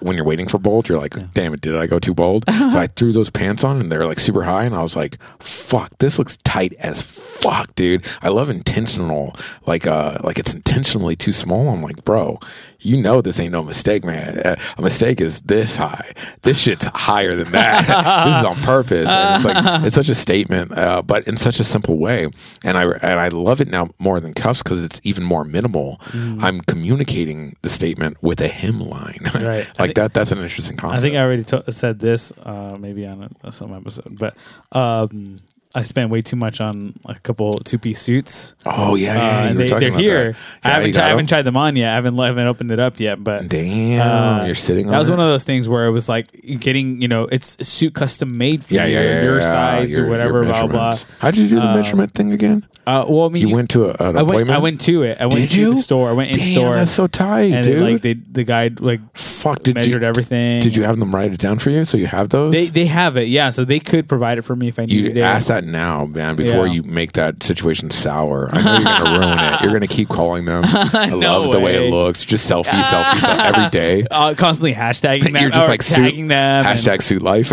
when 0.00 0.16
you're 0.16 0.24
waiting 0.24 0.48
for 0.48 0.58
bold, 0.58 0.88
you're 0.88 0.98
like, 0.98 1.14
damn 1.34 1.54
it, 1.54 1.60
did 1.60 1.76
I 1.76 1.86
go 1.86 1.98
too 1.98 2.14
bold? 2.14 2.44
so 2.50 2.78
I 2.78 2.86
threw 2.86 3.12
those 3.12 3.30
pants 3.30 3.64
on, 3.64 3.80
and 3.80 3.90
they're 3.90 4.06
like 4.06 4.20
super 4.20 4.42
high, 4.42 4.64
and 4.64 4.74
I 4.74 4.82
was 4.82 4.96
like, 4.96 5.18
fuck, 5.40 5.96
this 5.98 6.18
looks 6.18 6.36
tight 6.38 6.74
as 6.78 7.02
fuck, 7.02 7.74
dude. 7.74 8.06
I 8.22 8.28
love 8.28 8.48
intentional, 8.48 9.34
like 9.66 9.86
uh, 9.86 10.18
like 10.22 10.38
it's 10.38 10.54
intentionally 10.54 11.16
too 11.16 11.32
small. 11.32 11.68
I'm 11.68 11.82
like, 11.82 12.04
bro. 12.04 12.38
You 12.82 13.00
know 13.00 13.20
this 13.20 13.38
ain't 13.40 13.52
no 13.52 13.62
mistake, 13.62 14.04
man. 14.04 14.40
A 14.78 14.82
mistake 14.82 15.20
is 15.20 15.40
this 15.42 15.76
high. 15.76 16.12
This 16.42 16.60
shit's 16.60 16.84
higher 16.94 17.34
than 17.34 17.50
that. 17.52 17.80
this 18.26 18.36
is 18.36 18.44
on 18.44 18.56
purpose. 18.64 19.10
And 19.10 19.36
it's 19.36 19.44
like 19.44 19.84
it's 19.86 19.94
such 19.94 20.08
a 20.08 20.14
statement, 20.14 20.76
uh, 20.76 21.02
but 21.02 21.26
in 21.26 21.36
such 21.36 21.60
a 21.60 21.64
simple 21.64 21.98
way. 21.98 22.28
And 22.64 22.76
I 22.78 22.84
and 22.84 23.20
I 23.20 23.28
love 23.28 23.60
it 23.60 23.68
now 23.68 23.90
more 23.98 24.20
than 24.20 24.34
cuffs 24.34 24.62
because 24.62 24.84
it's 24.84 25.00
even 25.04 25.22
more 25.24 25.44
minimal. 25.44 26.00
I'm 26.12 26.60
communicating 26.60 27.56
the 27.62 27.68
statement 27.68 28.22
with 28.22 28.40
a 28.40 28.48
hemline, 28.48 28.92
line. 28.92 29.20
Right. 29.42 29.66
Like 29.78 29.94
that. 29.94 30.14
That's 30.14 30.32
an 30.32 30.38
interesting 30.38 30.76
concept. 30.76 30.98
I 30.98 31.02
think 31.02 31.16
I 31.16 31.20
already 31.20 31.44
to- 31.44 31.72
said 31.72 31.98
this, 31.98 32.32
uh, 32.42 32.76
maybe 32.78 33.06
on 33.06 33.34
a, 33.42 33.52
some 33.52 33.74
episode, 33.74 34.18
but 34.18 34.36
um, 34.72 35.40
I 35.74 35.84
spent 35.84 36.10
way 36.10 36.20
too 36.20 36.36
much 36.36 36.60
on 36.60 36.94
a 37.06 37.14
couple 37.20 37.52
two 37.54 37.78
piece 37.78 37.98
suits. 38.00 38.54
oh 38.66 38.94
yeah, 38.94 39.14
yeah, 39.14 39.20
Uh, 39.20 39.42
you 39.44 39.48
and 39.48 39.58
were 39.58 39.80
they, 39.80 39.88
about 39.88 40.00
here. 40.00 40.32
that. 40.32 40.36
I 40.64 40.68
haven't, 40.74 40.88
you 40.88 40.92
tried, 40.94 41.04
I 41.04 41.08
haven't 41.08 41.26
tried 41.28 41.42
them 41.42 41.56
on 41.56 41.76
yet. 41.76 41.90
I 41.92 41.94
haven't, 41.94 42.20
I 42.20 42.26
haven't 42.26 42.46
opened 42.46 42.70
it 42.70 42.78
up 42.78 43.00
yet, 43.00 43.24
but 43.24 43.48
Damn, 43.48 44.40
Uh, 44.42 44.44
you're 44.44 44.54
sitting 44.54 44.86
on 44.86 44.92
that 44.92 44.98
was 44.98 45.08
it? 45.08 45.12
one 45.12 45.20
of 45.20 45.28
those 45.28 45.44
things 45.44 45.68
where 45.70 45.86
it 45.86 45.90
was 45.90 46.10
like 46.10 46.26
getting, 46.60 47.00
you 47.00 47.08
know, 47.08 47.24
it's 47.24 47.56
a 47.58 47.64
suit 47.64 47.94
custom 47.94 48.36
made 48.36 48.64
for 48.64 48.74
yeah, 48.74 48.84
yeah, 48.84 49.02
yeah, 49.02 49.22
your 49.22 49.40
size 49.40 49.96
your- 49.96 50.06
or 50.06 50.10
whatever, 50.10 50.44
blah 50.44 50.66
blah. 50.66 50.92
How 51.20 51.30
did 51.30 51.40
you 51.40 51.48
do 51.48 51.60
the 51.60 51.68
Um, 51.68 51.76
measurement 51.76 52.12
thing 52.14 52.32
again? 52.32 52.66
Uh, 52.84 53.04
well, 53.08 53.26
I 53.26 53.28
mean, 53.28 53.42
You, 53.42 53.48
you- 53.48 53.54
went 53.54 53.70
to 53.70 53.84
a, 53.84 53.88
an 54.10 54.16
I 54.16 54.20
appointment. 54.22 54.30
went. 54.48 54.50
I 54.50 54.58
went 54.58 54.80
to 54.82 55.02
it. 55.04 55.16
I 55.20 55.26
went 55.26 55.36
Did 55.36 55.50
to 55.50 55.60
you? 55.60 55.74
the 55.76 55.80
store. 55.80 56.08
I 56.10 56.12
went 56.12 56.30
in 56.32 56.38
Damn, 56.38 56.46
store. 56.52 56.74
that's 56.74 56.90
so 56.90 57.06
tight, 57.06 57.52
and 57.52 57.64
dude. 57.64 57.76
it, 57.76 57.92
like 57.92 58.02
they, 58.02 58.14
the 58.14 58.42
guy 58.42 58.70
like 58.80 59.00
Fuck, 59.16 59.60
did 59.60 59.76
measured 59.76 60.02
you 60.02 60.08
everything. 60.08 60.60
did 60.60 60.74
you 60.76 60.82
have 60.82 60.98
them 60.98 61.14
write 61.14 61.32
it 61.32 61.38
down 61.38 61.60
for 61.60 61.70
you 61.70 61.84
so 61.84 61.96
you 61.96 62.06
have 62.06 62.28
those? 62.30 62.52
They 62.52 62.66
they 62.66 62.86
have 62.86 63.16
it. 63.16 63.28
Yeah, 63.28 63.50
so 63.50 63.64
they 63.64 63.78
could 63.78 64.08
provide 64.08 64.38
it 64.38 64.42
for 64.42 64.56
me 64.56 64.66
if 64.68 64.78
I 64.80 64.84
needed 64.86 65.14
you 65.16 65.22
it. 65.22 65.24
ask 65.24 65.46
that 65.64 65.70
now, 65.70 66.06
man, 66.06 66.36
before 66.36 66.66
Yeah. 66.66 66.74
you 66.74 66.82
make 66.82 67.12
that 67.12 67.42
situation 67.42 67.90
sour. 67.90 68.50
I 68.52 68.62
know 68.62 68.72
you're 68.74 68.82
gonna 68.84 69.18
ruin 69.26 69.38
it. 69.38 69.60
You're 69.62 69.72
gonna 69.72 69.86
keep 69.86 70.08
calling 70.08 70.44
them. 70.44 70.64
I 70.66 71.06
No 71.10 71.40
love 71.40 71.52
the 71.52 71.58
way 71.58 71.78
way. 71.78 71.88
it 71.88 71.90
looks. 71.90 72.24
Just 72.24 72.50
selfie, 72.50 72.64
selfie, 72.82 73.18
selfie 73.20 73.44
every 73.56 73.70
day. 73.70 74.04
uh, 74.10 74.34
constantly 74.36 74.74
hashtagging 74.74 75.24
them. 75.32 75.36
You're 75.36 75.50
just 75.50 75.68
like 75.68 75.82
suit, 75.82 76.02
tagging 76.04 76.28
them. 76.28 76.66
and- 76.66 76.66
hashtag 76.78 77.02
suit 77.02 77.22
life. 77.22 77.52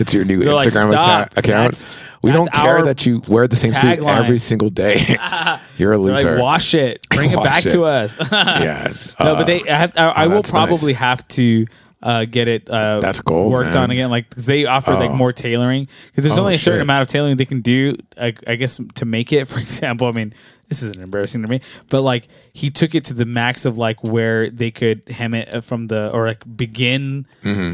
it's 0.00 0.12
your 0.14 0.24
new 0.24 0.42
They're 0.44 0.54
Instagram 0.54 0.90
"Stop. 0.90 1.30
acca- 1.30 1.38
account. 1.38 1.74
That's- 1.76 2.02
we 2.22 2.32
don't 2.32 2.52
care 2.52 2.82
that 2.82 3.06
you 3.06 3.22
wear 3.28 3.46
the 3.46 3.54
same 3.56 3.72
suit 3.74 4.00
tagline." 4.00 4.18
every 4.18 4.38
single 4.40 4.70
day. 4.70 5.16
you're 5.78 5.92
a 5.92 5.98
loser. 5.98 6.32
like 6.32 6.40
wash 6.42 6.74
it, 6.74 7.06
bring 7.10 7.30
it 7.30 7.42
back 7.42 7.64
it. 7.66 7.70
to 7.70 7.84
us. 7.84 8.16
yeah. 8.32 8.92
no, 9.20 9.26
uh, 9.32 9.34
but 9.36 9.44
they 9.46 9.62
I 9.68 9.74
have. 9.76 9.92
I, 9.96 10.04
I 10.08 10.24
oh, 10.26 10.30
will 10.30 10.42
probably 10.42 10.92
nice. 10.92 11.00
have 11.00 11.28
to. 11.28 11.66
Uh, 12.02 12.26
get 12.26 12.46
it 12.46 12.68
uh, 12.68 13.00
That's 13.00 13.20
gold, 13.20 13.50
worked 13.50 13.70
man. 13.72 13.84
on 13.84 13.90
again 13.90 14.10
like 14.10 14.28
'cause 14.28 14.44
they 14.44 14.66
offer 14.66 14.92
like 14.92 15.10
Oh. 15.10 15.16
more 15.16 15.32
tailoring 15.32 15.88
because 16.06 16.24
there's 16.24 16.36
Oh, 16.38 16.42
only 16.42 16.54
a 16.54 16.58
certain 16.58 16.80
shit. 16.80 16.82
amount 16.82 17.02
of 17.02 17.08
tailoring 17.08 17.36
they 17.38 17.46
can 17.46 17.62
do 17.62 17.96
I, 18.20 18.34
I 18.46 18.56
guess 18.56 18.78
to 18.96 19.04
make 19.06 19.32
it 19.32 19.48
for 19.48 19.58
example 19.58 20.06
i 20.06 20.12
mean 20.12 20.34
this 20.68 20.82
isn't 20.82 21.00
embarrassing 21.02 21.40
to 21.42 21.48
me 21.48 21.62
but 21.88 22.02
like 22.02 22.28
he 22.52 22.68
took 22.70 22.94
it 22.94 23.06
to 23.06 23.14
the 23.14 23.24
max 23.24 23.64
of 23.64 23.78
like 23.78 24.04
where 24.04 24.50
they 24.50 24.70
could 24.70 25.02
hem 25.08 25.32
it 25.32 25.52
uh, 25.52 25.60
from 25.62 25.86
the 25.86 26.10
or 26.10 26.26
like 26.28 26.44
begin 26.56 27.26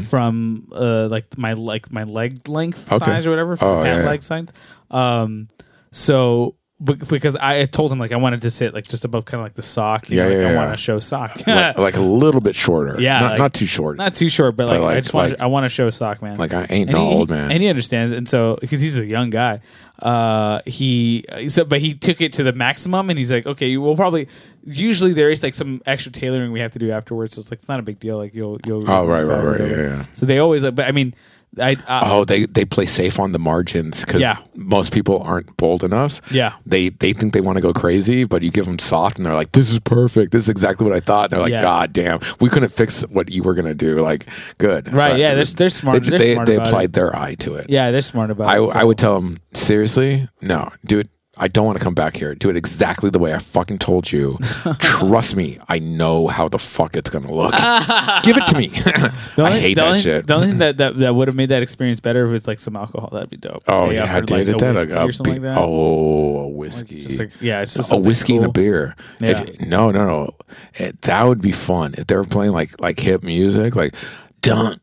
from 0.07 0.67
uh 0.73 1.07
like 1.11 1.37
my 1.37 1.51
like 1.53 1.91
my 1.91 2.03
leg 2.05 2.47
length 2.47 2.85
Mm-hmm. 2.85 2.95
Okay. 2.95 3.05
size 3.05 3.27
or 3.27 3.29
whatever 3.31 3.57
from 3.57 3.67
Oh, 3.67 3.83
pant 3.83 3.97
yeah, 3.97 4.03
yeah. 4.03 4.09
leg 4.09 4.23
size 4.23 4.47
um 4.89 5.47
so 5.91 6.55
because 6.83 7.35
I 7.35 7.65
told 7.65 7.91
him 7.91 7.99
like 7.99 8.11
I 8.11 8.17
wanted 8.17 8.41
to 8.41 8.49
sit 8.49 8.73
like 8.73 8.87
just 8.87 9.05
above 9.05 9.25
kind 9.25 9.39
of 9.41 9.45
like 9.45 9.53
the 9.55 9.61
sock. 9.61 10.09
you 10.09 10.17
Yeah, 10.17 10.23
know, 10.23 10.29
like, 10.29 10.37
yeah, 10.41 10.47
I 10.47 10.51
yeah. 10.51 10.57
want 10.65 10.71
to 10.77 10.83
show 10.83 10.99
sock. 10.99 11.47
like, 11.47 11.77
like 11.77 11.95
a 11.95 12.01
little 12.01 12.41
bit 12.41 12.55
shorter. 12.55 12.99
Yeah, 12.99 13.19
Not, 13.19 13.31
like- 13.31 13.39
not 13.39 13.53
too 13.53 13.65
short. 13.65 13.97
Not 13.97 14.15
too 14.15 14.29
short, 14.29 14.55
but 14.55 14.67
like, 14.67 14.77
I 14.79 14.81
like- 14.81 15.03
just 15.03 15.13
want 15.13 15.39
I 15.41 15.45
want 15.47 15.63
to 15.65 15.69
show 15.69 15.89
sock, 15.89 16.21
man. 16.21 16.37
like 16.37 16.53
I 16.53 16.61
ain't 16.69 16.89
and 16.89 16.91
no 16.91 17.09
he, 17.09 17.15
old 17.15 17.29
man. 17.29 17.51
and 17.51 17.61
he 17.63 17.69
understands. 17.69 18.11
And 18.11 18.27
so 18.27 18.57
because 18.61 18.81
he's 18.81 18.97
a 18.97 19.05
young 19.05 19.29
guy, 19.29 19.61
uh, 19.99 20.59
he 20.65 21.23
so 21.49 21.63
but 21.65 21.79
he 21.79 21.93
took 21.93 22.19
it 22.21 22.33
to 22.33 22.43
the 22.43 22.53
maximum, 22.53 23.09
and 23.09 23.17
he's 23.17 23.31
like, 23.31 23.45
okay, 23.45 23.77
we'll 23.77 23.95
probably. 23.95 24.27
Usually 24.65 25.11
there 25.11 25.29
is 25.29 25.43
like 25.43 25.55
some 25.55 25.81
extra 25.85 26.09
tailoring 26.09 26.53
we 26.53 26.61
have 26.61 26.71
to 26.71 26.79
do 26.79 26.89
afterwards, 26.91 27.35
so 27.35 27.41
it's 27.41 27.51
like 27.51 27.59
it's 27.59 27.67
not 27.67 27.79
a 27.79 27.83
big 27.83 27.99
deal. 27.99 28.17
Like 28.17 28.33
you'll 28.33 28.59
you'll. 28.65 28.89
Oh, 28.89 29.05
right, 29.05 29.23
right, 29.23 29.43
right, 29.43 29.59
yeah, 29.59 29.75
yeah. 29.77 30.05
So 30.13 30.25
they 30.25 30.39
always 30.39 30.63
like, 30.63 30.73
but 30.75 30.87
I 30.87 30.91
mean, 30.93 31.13
I, 31.59 31.75
I 31.87 32.09
Oh, 32.11 32.25
they 32.25 32.45
they 32.45 32.65
play 32.65 32.85
safe 32.85 33.19
on 33.19 33.31
the 33.31 33.39
margins 33.39 34.03
because 34.05 34.21
Yeah. 34.21 34.37
most 34.55 34.91
people 34.91 35.21
aren't 35.21 35.55
bold 35.57 35.83
enough. 35.83 36.19
Yeah. 36.31 36.53
they 36.65 36.89
they 36.89 37.13
think 37.13 37.33
they 37.33 37.41
want 37.41 37.57
to 37.57 37.61
go 37.61 37.73
crazy, 37.73 38.23
but 38.23 38.41
you 38.41 38.49
give 38.51 38.65
them 38.65 38.79
soft, 38.79 39.17
and 39.17 39.25
they're 39.25 39.35
like, 39.35 39.51
"This 39.51 39.71
is 39.71 39.79
perfect. 39.79 40.31
This 40.31 40.43
is 40.43 40.49
exactly 40.49 40.87
what 40.87 40.95
I 40.95 40.99
thought." 40.99 41.25
And 41.25 41.33
they're 41.33 41.41
like, 41.41 41.51
Yeah. 41.51 41.61
"God 41.61 41.93
damn, 41.93 42.19
we 42.39 42.49
couldn't 42.49 42.71
fix 42.71 43.03
what 43.03 43.29
you 43.31 43.43
were 43.43 43.53
gonna 43.53 43.75
do." 43.75 44.01
Like, 44.01 44.25
good, 44.57 44.91
Right, 44.91 45.11
But 45.11 45.19
yeah, 45.19 45.35
they're- 45.35 45.45
they're 45.45 45.69
smart- 45.69 46.03
They 46.03 46.09
they're 46.09 46.19
they, 46.19 46.33
smart 46.33 46.47
they 46.47 46.55
about 46.55 46.67
applied 46.67 46.85
it. 46.85 46.93
their 46.93 47.15
eye 47.15 47.35
to 47.35 47.55
it. 47.55 47.67
yeah, 47.69 47.91
they're 47.91 48.01
smart 48.01 48.31
about 48.31 48.47
I 48.47 48.59
it. 48.59 48.75
I 48.75 48.83
would 48.83 48.97
tell 48.97 49.21
them 49.21 49.35
seriously, 49.53 50.27
no, 50.41 50.71
do 50.85 50.99
it. 50.99 51.09
I 51.35 51.47
don't 51.47 51.65
want 51.65 51.79
to 51.79 51.83
come 51.83 51.95
back 51.95 52.15
here. 52.15 52.35
Do 52.35 52.51
it 52.51 52.55
exactly 52.55 53.09
the 53.09 53.17
way 53.17 53.33
I 53.33 53.39
fucking 53.39 53.79
told 53.79 54.11
you. 54.11 54.37
Trust 54.79 55.35
me, 55.35 55.57
I 55.67 55.79
know 55.79 56.27
how 56.27 56.47
the 56.47 56.59
fuck 56.59 56.95
it's 56.95 57.09
gonna 57.09 57.33
look. 57.33 57.53
Give 58.23 58.37
it 58.37 58.45
to 58.47 58.55
me. 58.57 58.67
The 58.67 59.13
I 59.37 59.41
only- 59.49 59.59
hate 59.59 59.73
that 59.75 59.87
only, 59.87 60.01
shit. 60.01 60.27
The 60.27 60.35
only 60.35 60.47
thing 60.49 60.57
that, 60.59 60.77
that, 60.77 60.99
that 60.99 61.15
would 61.15 61.27
have 61.27 61.35
made 61.35 61.49
that 61.49 61.63
experience 61.63 61.99
better 61.99 62.27
was 62.27 62.47
like 62.47 62.59
some 62.59 62.75
alcohol. 62.75 63.09
That'd 63.11 63.31
be 63.31 63.37
dope. 63.37 63.63
Oh 63.67 63.89
They 63.89 63.95
yeah, 63.95 64.19
dude, 64.19 64.29
like, 64.29 64.47
it 64.47 64.49
a 64.49 64.57
did 64.57 64.75
like 64.75 64.89
or 64.91 65.11
something 65.11 65.33
be- 65.33 65.39
like 65.39 65.55
that. 65.55 65.57
Oh, 65.59 66.39
a 66.41 66.47
whiskey. 66.49 67.01
Just 67.03 67.17
like 67.17 67.31
yeah, 67.41 67.61
it's 67.61 67.73
just 67.73 67.91
a 67.91 67.97
whiskey 67.97 68.35
and 68.35 68.43
a 68.43 68.47
cool. 68.47 68.53
beer. 68.53 68.95
If, 69.19 69.59
no, 69.59 69.89
no, 69.89 70.05
no. 70.05 70.29
It, 70.75 71.01
that 71.01 71.23
would 71.23 71.41
be 71.41 71.51
fun 71.51 71.95
if 71.97 72.05
they 72.05 72.15
were 72.15 72.25
playing 72.25 72.51
like 72.51 72.79
like 72.79 72.99
hip 72.99 73.23
music, 73.23 73.75
like 73.75 73.95
dun 74.41 74.79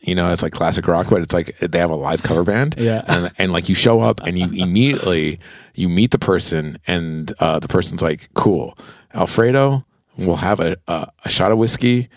You 0.00 0.14
know, 0.14 0.32
it's 0.32 0.42
like 0.42 0.52
classic 0.52 0.86
rock, 0.88 1.06
but 1.10 1.22
it's 1.22 1.34
like 1.34 1.56
they 1.58 1.78
have 1.78 1.90
a 1.90 1.96
live 1.96 2.22
cover 2.22 2.42
band. 2.44 2.74
Yeah. 2.78 3.02
and 3.06 3.32
and 3.38 3.52
like 3.52 3.68
you 3.68 3.74
show 3.74 4.00
up 4.00 4.20
and 4.26 4.38
you 4.38 4.48
immediately 4.62 5.38
you 5.74 5.88
meet 5.88 6.10
the 6.10 6.18
person 6.18 6.78
and 6.86 7.32
uh, 7.40 7.58
the 7.58 7.68
person's 7.68 8.02
like, 8.02 8.28
cool, 8.34 8.76
Alfredo, 9.14 9.84
we'll 10.16 10.36
have 10.36 10.60
a, 10.60 10.76
a 10.88 11.08
a 11.24 11.28
shot 11.30 11.52
of 11.52 11.58
whiskey 11.58 12.08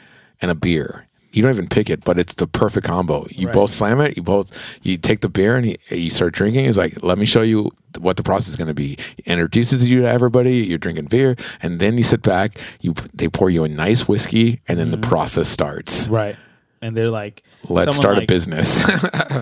and 0.42 0.52
a 0.52 0.56
beer. 0.56 1.06
You 1.32 1.44
don't 1.44 1.52
even 1.52 1.68
pick 1.70 1.92
it, 1.92 2.04
but 2.04 2.18
it's 2.18 2.34
the 2.34 2.48
perfect 2.48 2.88
combo. 2.88 3.28
You 3.30 3.48
Right. 3.48 3.54
both 3.54 3.70
slam 3.70 4.02
it. 4.02 4.18
You 4.18 4.24
both 4.24 4.52
you 4.82 4.98
take 4.98 5.22
the 5.22 5.30
beer 5.30 5.56
and 5.58 5.68
you, 5.68 5.76
you 5.92 6.10
start 6.10 6.34
drinking. 6.34 6.66
He's 6.66 6.78
like, 6.78 7.04
"Let 7.04 7.20
me 7.20 7.26
show 7.26 7.44
you 7.44 7.70
what 8.00 8.18
the 8.18 8.24
process 8.24 8.48
is 8.50 8.56
going 8.56 8.68
to 8.70 8.74
be." 8.74 8.98
He 9.18 9.32
introduces 9.32 9.90
you 9.92 10.02
to 10.02 10.10
everybody. 10.10 10.58
You're 10.66 10.80
drinking 10.80 11.06
beer, 11.06 11.36
and 11.62 11.80
then 11.80 12.00
you 12.00 12.04
sit 12.04 12.24
back. 12.24 12.58
You 12.82 12.96
they 13.14 13.28
pour 13.30 13.52
you 13.52 13.64
a 13.64 13.68
nice 13.68 14.08
whiskey, 14.08 14.62
and 14.68 14.80
then 14.80 14.90
the 14.90 14.98
process 14.98 15.48
starts. 15.48 16.08
Right. 16.08 16.36
And 16.82 16.96
they're 16.96 17.10
like, 17.10 17.44
Let's 17.70 17.98
start 17.98 18.18
a 18.20 18.26
business. 18.26 18.84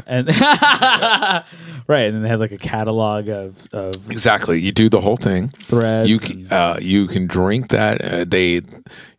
And 0.09 0.27
right, 1.87 2.05
and 2.05 2.15
then 2.15 2.23
they 2.23 2.29
have 2.29 2.39
like 2.39 2.51
a 2.53 2.57
catalog 2.57 3.27
of, 3.29 3.67
of 3.73 4.09
exactly. 4.09 4.59
You 4.59 4.71
do 4.71 4.89
the 4.89 5.01
whole 5.01 5.17
thing. 5.17 5.49
threads. 5.49 6.09
You 6.09 6.15
and- 6.17 6.47
can, 6.49 6.53
uh, 6.57 6.77
you 6.81 7.07
can 7.07 7.27
drink 7.27 7.69
that. 7.69 8.01
Uh, 8.03 8.23
they, 8.25 8.61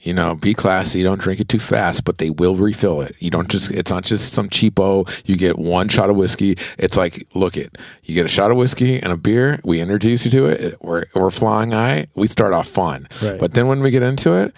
you 0.00 0.14
know, 0.14 0.34
be 0.34 0.54
classy. 0.54 1.02
Don't 1.02 1.20
drink 1.20 1.40
it 1.40 1.48
too 1.48 1.58
fast, 1.58 2.04
but 2.04 2.18
they 2.18 2.30
will 2.30 2.54
refill 2.56 3.02
it. 3.02 3.14
You 3.20 3.30
don't 3.30 3.48
just. 3.48 3.70
It's 3.70 3.90
not 3.90 4.04
just 4.04 4.32
some 4.32 4.48
cheapo. 4.48 5.06
You 5.26 5.36
get 5.36 5.58
one 5.58 5.88
shot 5.88 6.08
of 6.10 6.16
whiskey. 6.16 6.56
It's 6.78 6.96
like, 6.96 7.26
look 7.34 7.56
it. 7.56 7.76
You 8.04 8.14
get 8.14 8.24
a 8.24 8.28
shot 8.30 8.50
of 8.50 8.56
whiskey 8.56 8.98
and 9.02 9.12
a 9.12 9.16
beer. 9.16 9.60
We 9.64 9.80
introduce 9.80 10.24
you 10.24 10.30
to 10.32 10.46
it. 10.46 10.74
We're 10.80 11.04
we're 11.14 11.30
flying 11.30 11.72
high. 11.72 12.06
We 12.14 12.26
start 12.26 12.52
off 12.54 12.66
fun, 12.68 13.08
Right. 13.22 13.38
but 13.38 13.54
then 13.54 13.68
when 13.68 13.80
we 13.82 13.90
get 13.90 14.02
into 14.02 14.34
it. 14.34 14.54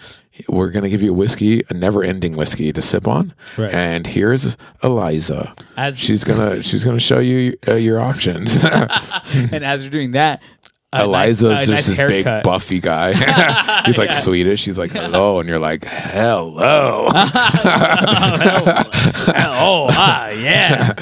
We're 0.49 0.69
gonna 0.69 0.89
give 0.89 1.01
you 1.01 1.11
a 1.11 1.15
whiskey, 1.15 1.63
a 1.69 1.73
never-ending 1.73 2.35
whiskey 2.35 2.71
to 2.73 2.81
sip 2.81 3.07
on, 3.07 3.33
Right. 3.57 3.73
and 3.73 4.07
here's 4.07 4.57
Eliza. 4.83 5.53
As- 5.77 5.97
she's 5.97 6.23
gonna 6.23 6.63
she's 6.63 6.83
gonna 6.83 6.99
show 6.99 7.19
you 7.19 7.57
uh, 7.67 7.75
your 7.75 7.99
options. 7.99 8.63
and 8.63 9.63
as 9.63 9.83
you're 9.83 9.91
doing 9.91 10.11
that, 10.11 10.41
Eliza's 10.93 11.51
nice, 11.51 11.67
just 11.67 11.89
nice 11.89 11.97
this 11.97 12.07
big 12.07 12.43
buffy 12.43 12.81
guy. 12.81 13.13
He's 13.85 13.97
like 13.97 14.11
Swedish. 14.11 14.65
He's 14.65 14.77
like 14.77 14.91
hello, 14.91 15.39
and 15.39 15.47
you're 15.47 15.57
like 15.57 15.85
hello. 15.85 17.07
oh, 17.13 19.87
ah, 19.89 20.29
yeah. 20.31 20.93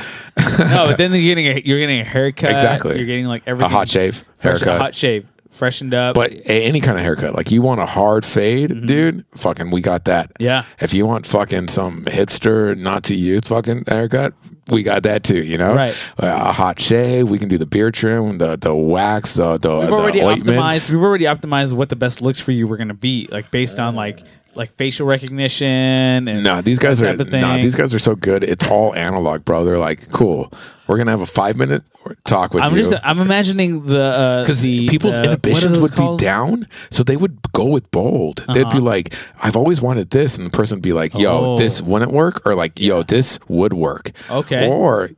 no, 0.59 0.85
but 0.87 0.97
then 0.97 1.11
you're 1.11 1.23
getting 1.35 1.47
a, 1.47 1.59
you're 1.65 1.79
getting 1.79 2.01
a 2.01 2.03
haircut. 2.03 2.51
Exactly. 2.51 2.97
You're 2.97 3.07
getting 3.07 3.25
like 3.25 3.41
everything. 3.47 3.71
a 3.71 3.75
hot 3.75 3.89
shave, 3.89 4.23
haircut. 4.39 4.79
hot 4.79 4.93
shave. 4.93 5.25
Freshened 5.59 5.93
up. 5.93 6.15
But 6.15 6.31
a- 6.33 6.63
any 6.65 6.79
kind 6.79 6.97
of 6.97 7.03
haircut, 7.03 7.35
like 7.35 7.51
you 7.51 7.61
want 7.61 7.79
a 7.81 7.85
hard 7.85 8.25
fade, 8.25 8.87
dude, 8.87 9.25
fucking, 9.35 9.69
we 9.69 9.81
got 9.81 10.05
that. 10.05 10.29
Mm-hmm. 10.33 10.43
Yeah. 10.43 10.63
If 10.79 10.93
you 10.93 11.05
want 11.05 11.27
fucking 11.27 11.67
some 11.67 12.03
hipster 12.05 12.75
Nazi 12.75 13.15
youth 13.15 13.47
fucking 13.49 13.83
haircut, 13.87 14.33
we 14.71 14.81
got 14.83 15.03
that 15.03 15.23
too. 15.23 15.43
You 15.43 15.57
know, 15.57 15.75
Right. 15.75 15.95
Uh, 16.17 16.27
a 16.27 16.51
hot 16.53 16.79
shave, 16.79 17.29
we 17.29 17.37
can 17.37 17.49
do 17.49 17.57
the 17.57 17.65
beard 17.65 17.93
trim, 17.93 18.37
the 18.39 18.55
the 18.55 18.73
wax, 18.75 19.35
the 19.35 19.57
the, 19.57 19.79
we've 19.79 19.91
already 19.91 20.19
optimized. 20.21 20.91
We've 20.91 21.01
already 21.03 21.25
optimized 21.25 21.73
what 21.73 21.89
the 21.89 21.95
best 21.95 22.21
looks 22.21 22.39
for 22.39 22.51
you 22.51 22.67
were 22.67 22.77
going 22.77 22.87
to 22.89 22.93
be, 22.93 23.27
like 23.31 23.51
based 23.51 23.79
on 23.79 23.95
like 23.95 24.21
like 24.55 24.73
facial 24.73 25.05
recognition 25.07 26.27
and 26.27 26.43
No, 26.43 26.61
these 26.61 26.79
guys 26.79 27.01
are 27.03 27.13
nah, 27.15 27.57
these 27.57 27.75
guys 27.75 27.93
are 27.93 27.99
so 27.99 28.15
good. 28.15 28.43
It's 28.43 28.69
all 28.69 28.93
analog, 28.95 29.45
bro. 29.45 29.63
They're 29.63 29.77
like, 29.77 30.11
cool. 30.11 30.51
We're 30.87 30.97
gonna 30.97 31.11
have 31.11 31.21
a 31.21 31.25
five 31.27 31.55
minute 31.55 31.83
talk 32.25 32.53
with 32.55 32.63
I'm 32.63 32.73
you. 32.75 32.79
just 32.79 32.93
I'm 33.03 33.19
imagining 33.19 33.85
the 33.85 34.01
uh, 34.01 34.41
because 34.43 34.61
the 34.61 34.87
people's 34.89 35.13
the- 35.15 35.23
inhibitions 35.23 35.77
would 35.77 35.91
called? 35.91 36.09
Uh-huh. 36.23 36.45
be 36.47 36.57
down, 36.57 36.67
so 36.89 37.03
they 37.03 37.15
would 37.15 37.37
go 37.51 37.65
with 37.67 37.91
bold. 37.91 38.43
They'd 38.51 38.69
be 38.71 38.79
like, 38.79 39.13
"I've 39.43 39.55
always 39.55 39.81
wanted 39.81 40.09
this," 40.09 40.35
and 40.37 40.47
the 40.47 40.49
person 40.49 40.77
would 40.77 40.81
be 40.83 40.93
like, 40.93 41.13
"Yo, 41.13 41.29
Oh. 41.53 41.57
this 41.57 41.79
wouldn't 41.79 42.11
work," 42.11 42.41
or 42.43 42.55
like, 42.55 42.79
"Yo, 42.79 43.03
this 43.03 43.37
would 43.47 43.73
work." 43.73 44.09
Okay. 44.31 44.67
Or, 44.67 45.11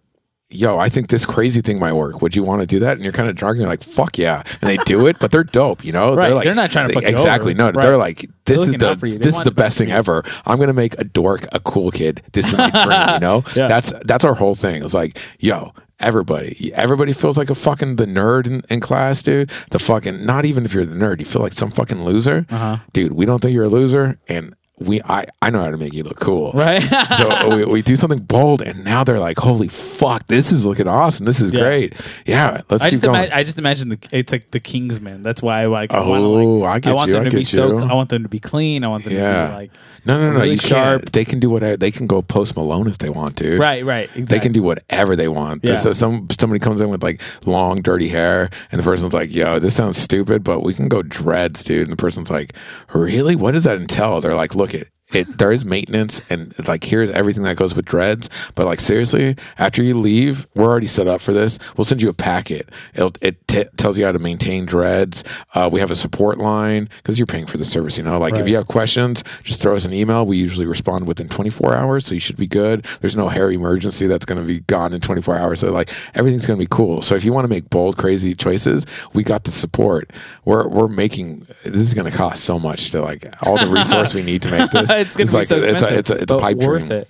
"Yo, 0.52 0.78
I 0.78 0.90
think 0.90 1.08
this 1.08 1.26
crazy 1.26 1.62
thing 1.62 1.80
might 1.80 1.94
work. 1.94 2.22
Would 2.22 2.36
you 2.36 2.44
want 2.44 2.62
to 2.62 2.68
do 2.68 2.80
that?" 2.80 2.94
And 2.94 3.04
you're 3.04 3.14
kind 3.14 3.30
of 3.30 3.36
drunk. 3.36 3.58
You're 3.58 3.68
like, 3.68 3.84
"Fuck 3.84 4.18
yeah!" 4.18 4.44
And 4.62 4.70
they 4.70 4.78
do 4.86 5.08
it, 5.08 5.18
but 5.20 5.32
they're 5.32 5.44
dope. 5.44 5.84
You 5.86 5.92
know, 5.92 6.14
Right. 6.16 6.28
they're 6.28 6.36
like, 6.36 6.44
They're 6.46 6.54
not 6.56 6.72
trying 6.72 6.88
to 6.88 6.94
fuck 6.94 7.04
you 7.04 7.10
exactly. 7.10 7.54
No, 7.54 7.66
Right. 7.66 7.76
they're 7.82 7.98
like, 7.98 8.28
"This 8.46 8.60
is 8.62 8.72
the 8.74 8.90
out 8.90 9.00
for 9.00 9.08
you. 9.08 9.14
They 9.18 9.26
this 9.26 9.36
is 9.38 9.42
the 9.44 9.52
best 9.52 9.78
thing 9.78 9.90
you. 9.90 9.96
ever. 9.96 10.24
I'm 10.46 10.60
gonna 10.60 10.74
make 10.74 10.96
a 11.00 11.04
dork 11.04 11.46
a 11.52 11.60
cool 11.60 11.92
kid. 11.92 12.22
This 12.34 12.48
is 12.50 12.58
my 12.58 12.70
dream." 12.70 13.14
You 13.16 13.20
know, 13.28 13.44
Yeah. 13.56 13.68
that's 13.68 13.94
that's 14.06 14.26
our 14.26 14.36
whole 14.36 14.56
thing. 14.56 14.84
It's 14.84 14.94
like, 14.94 15.18
yo, 15.40 15.74
everybody, 16.00 16.72
everybody 16.76 17.14
feels 17.14 17.38
like 17.38 17.50
a 17.50 17.56
fucking 17.56 17.96
the 17.98 18.06
nerd 18.06 18.48
in, 18.48 18.64
in 18.70 18.80
class, 18.80 19.22
dude. 19.24 19.52
The 19.70 19.80
fucking 19.80 20.26
not 20.26 20.46
even 20.46 20.66
if 20.66 20.74
you're 20.74 20.86
the 20.86 20.96
nerd, 20.96 21.20
you 21.20 21.26
feel 21.26 21.42
like 21.42 21.54
some 21.54 21.72
fucking 21.72 22.04
loser, 22.04 22.46
Uh-huh. 22.50 22.78
dude. 22.94 23.14
We 23.14 23.26
don't 23.26 23.40
think 23.40 23.54
you're 23.54 23.66
a 23.66 23.70
loser, 23.70 24.18
and 24.28 24.54
we 24.82 25.02
I 25.04 25.26
I 25.42 25.50
know 25.50 25.62
how 25.64 25.72
to 25.72 25.78
make 25.78 25.94
you 25.94 26.04
look 26.04 26.20
cool, 26.20 26.52
Right. 26.54 26.82
so 27.18 27.56
we, 27.56 27.66
we 27.66 27.82
do 27.82 27.96
something 27.96 28.20
bold, 28.20 28.62
and 28.62 28.84
now 28.84 29.04
they're 29.04 29.20
like, 29.20 29.38
holy 29.38 29.68
fuck, 29.68 30.26
this 30.28 30.52
is 30.52 30.66
looking 30.66 30.88
awesome. 30.88 31.26
This 31.26 31.40
is 31.42 31.54
Yeah. 31.54 31.60
great. 31.62 31.94
Yeah, 32.26 32.62
let's 32.70 32.84
I 32.84 32.88
keep 32.90 32.92
just, 32.94 33.04
going. 33.04 33.24
ima- 33.26 33.36
I 33.36 33.44
just 33.44 33.58
imagine 33.60 33.90
the, 33.90 34.00
it's 34.12 34.32
like 34.32 34.52
the 34.52 34.60
Kingsman. 34.60 35.24
That's 35.24 35.42
why 35.42 35.62
I 35.62 35.66
like. 35.68 35.94
I 35.94 36.00
Oh, 36.00 36.10
want, 36.10 36.62
like, 36.62 36.70
I 36.76 36.80
get 36.80 36.96
want 36.96 37.08
you, 37.08 37.14
them 37.14 37.22
I 37.22 37.30
to 37.30 37.36
be 37.36 37.38
get 37.44 37.48
so. 37.48 37.80
I 37.88 37.94
want 37.94 38.10
them 38.10 38.24
to 38.24 38.30
be 38.30 38.40
clean. 38.40 38.84
I 38.84 38.88
want 38.88 39.04
them 39.04 39.14
to 39.14 39.20
be 39.20 39.54
like. 39.56 39.72
no, 40.06 40.18
no, 40.20 40.28
no. 40.32 40.40
really 40.40 40.52
you 40.52 40.58
sharp. 40.58 41.02
can't. 41.04 41.12
They 41.14 41.26
can 41.26 41.40
do 41.40 41.50
whatever. 41.50 41.78
They 41.78 41.92
can 41.92 42.08
go 42.08 42.22
post 42.22 42.56
Malone 42.56 42.88
if 42.88 42.98
they 42.98 43.10
want, 43.10 43.36
dude. 43.36 43.60
Right, 43.60 43.86
right. 43.86 44.10
Exactly. 44.16 44.24
They 44.26 44.40
can 44.40 44.52
do 44.52 44.64
whatever 44.64 45.16
they 45.16 45.28
want. 45.28 45.64
Yeah. 45.64 45.76
So 45.76 45.94
some 45.94 46.28
somebody 46.40 46.60
comes 46.60 46.82
in 46.82 46.90
with 46.90 47.04
like 47.04 47.22
long, 47.46 47.82
dirty 47.82 48.08
hair, 48.10 48.50
and 48.72 48.80
the 48.80 48.84
person's 48.84 49.14
like, 49.14 49.34
"Yo, 49.34 49.60
this 49.60 49.76
sounds 49.76 49.98
stupid, 49.98 50.44
but 50.44 50.62
we 50.62 50.74
can 50.74 50.88
go 50.88 51.02
dreads, 51.02 51.64
dude." 51.64 51.84
And 51.88 51.92
the 51.92 51.98
person's 52.02 52.30
like, 52.32 52.54
"Really? 52.94 53.36
What 53.36 53.52
does 53.52 53.64
that 53.66 53.78
entail?" 53.78 54.22
They're 54.22 54.36
like, 54.36 54.56
"Look, 54.56 54.71
it." 54.74 54.90
It, 55.14 55.38
there 55.38 55.52
is 55.52 55.66
maintenance 55.66 56.22
and 56.30 56.54
like 56.68 56.84
here's 56.84 57.12
everything 57.12 57.44
that 57.44 57.58
goes 57.58 57.76
with 57.76 57.86
dreads 57.86 58.30
but 58.56 58.66
like 58.66 58.80
seriously 58.80 59.36
after 59.58 59.84
you 59.84 59.98
leave 59.98 60.48
we're 60.56 60.66
already 60.66 60.88
set 60.88 61.08
up 61.08 61.22
for 61.22 61.34
this 61.34 61.60
we'll 61.78 61.86
send 61.86 62.02
you 62.02 62.10
a 62.10 62.14
packet. 62.14 62.70
It'll, 62.94 63.14
it 63.22 63.48
t- 63.48 63.66
tells 63.78 63.98
you 63.98 64.06
how 64.06 64.12
to 64.12 64.20
maintain 64.20 64.66
dreads. 64.66 65.24
Uh, 65.54 65.70
we 65.72 65.80
have 65.80 65.92
a 65.92 65.96
support 65.96 66.38
line 66.38 66.90
because 66.98 67.20
you're 67.20 67.28
paying 67.28 67.46
for 67.46 67.58
the 67.58 67.66
service 67.66 67.98
you 67.98 68.04
know? 68.04 68.18
Like 68.18 68.36
if 68.36 68.48
you 68.48 68.56
have 68.56 68.68
questions 68.68 69.24
just 69.44 69.62
throw 69.62 69.76
us 69.76 69.86
an 69.86 69.94
email. 69.94 70.26
We 70.26 70.38
usually 70.38 70.66
respond 70.66 71.08
within 71.08 71.30
24 71.30 71.76
hours 71.76 72.06
so 72.06 72.14
you 72.14 72.20
should 72.20 72.38
be 72.38 72.48
good. 72.48 72.84
There's 73.02 73.16
no 73.16 73.30
hair 73.30 73.52
emergency 73.52 74.08
that's 74.08 74.26
going 74.26 74.40
to 74.40 74.48
be 74.48 74.62
gone 74.62 74.94
in 74.94 75.02
24 75.02 75.38
hours 75.38 75.60
so 75.60 75.72
like 75.72 75.90
everything's 76.16 76.46
going 76.46 76.58
to 76.60 76.64
be 76.64 76.70
cool. 76.70 77.02
So 77.02 77.16
if 77.16 77.24
you 77.24 77.34
want 77.34 77.46
to 77.46 77.50
make 77.50 77.70
bold 77.70 77.98
crazy 77.98 78.34
choices 78.34 78.86
we 79.14 79.24
got 79.24 79.44
the 79.44 79.52
support. 79.52 80.12
We're 80.46 80.68
we're 80.68 80.88
making 80.88 81.48
this 81.64 81.82
is 81.82 81.94
going 81.94 82.10
to 82.10 82.16
cost 82.16 82.44
so 82.44 82.60
much 82.60 82.92
to 82.92 83.02
like 83.02 83.34
all 83.46 83.58
the 83.58 83.70
resource 83.70 84.14
we 84.14 84.24
need 84.24 84.42
to 84.44 84.52
make 84.52 84.72
this 84.72 84.90
it's 85.02 85.16
gonna 85.18 85.30
be 85.32 85.38
like 85.38 85.48
so 85.48 85.58
it's 85.58 85.82
a 85.84 85.98
it's 85.98 86.10
a, 86.10 86.16
it's 86.22 86.32
a 86.32 86.38
pipe 86.38 86.58
worth 86.58 86.88
dream 86.88 86.92
it. 87.02 87.08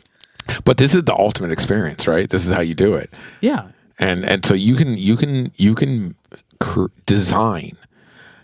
but 0.66 0.78
this 0.78 0.96
is 0.96 1.04
the 1.04 1.14
ultimate 1.16 1.52
experience 1.52 2.08
right 2.08 2.30
this 2.30 2.46
is 2.48 2.54
how 2.54 2.62
you 2.62 2.74
do 2.74 2.96
it 2.96 3.10
Yeah. 3.42 3.68
and 4.00 4.26
and 4.26 4.44
so 4.46 4.54
you 4.54 4.76
can 4.76 4.96
you 4.98 5.16
can 5.16 5.52
you 5.58 5.76
can 5.76 6.16
cr- 6.60 6.88
design 7.06 7.78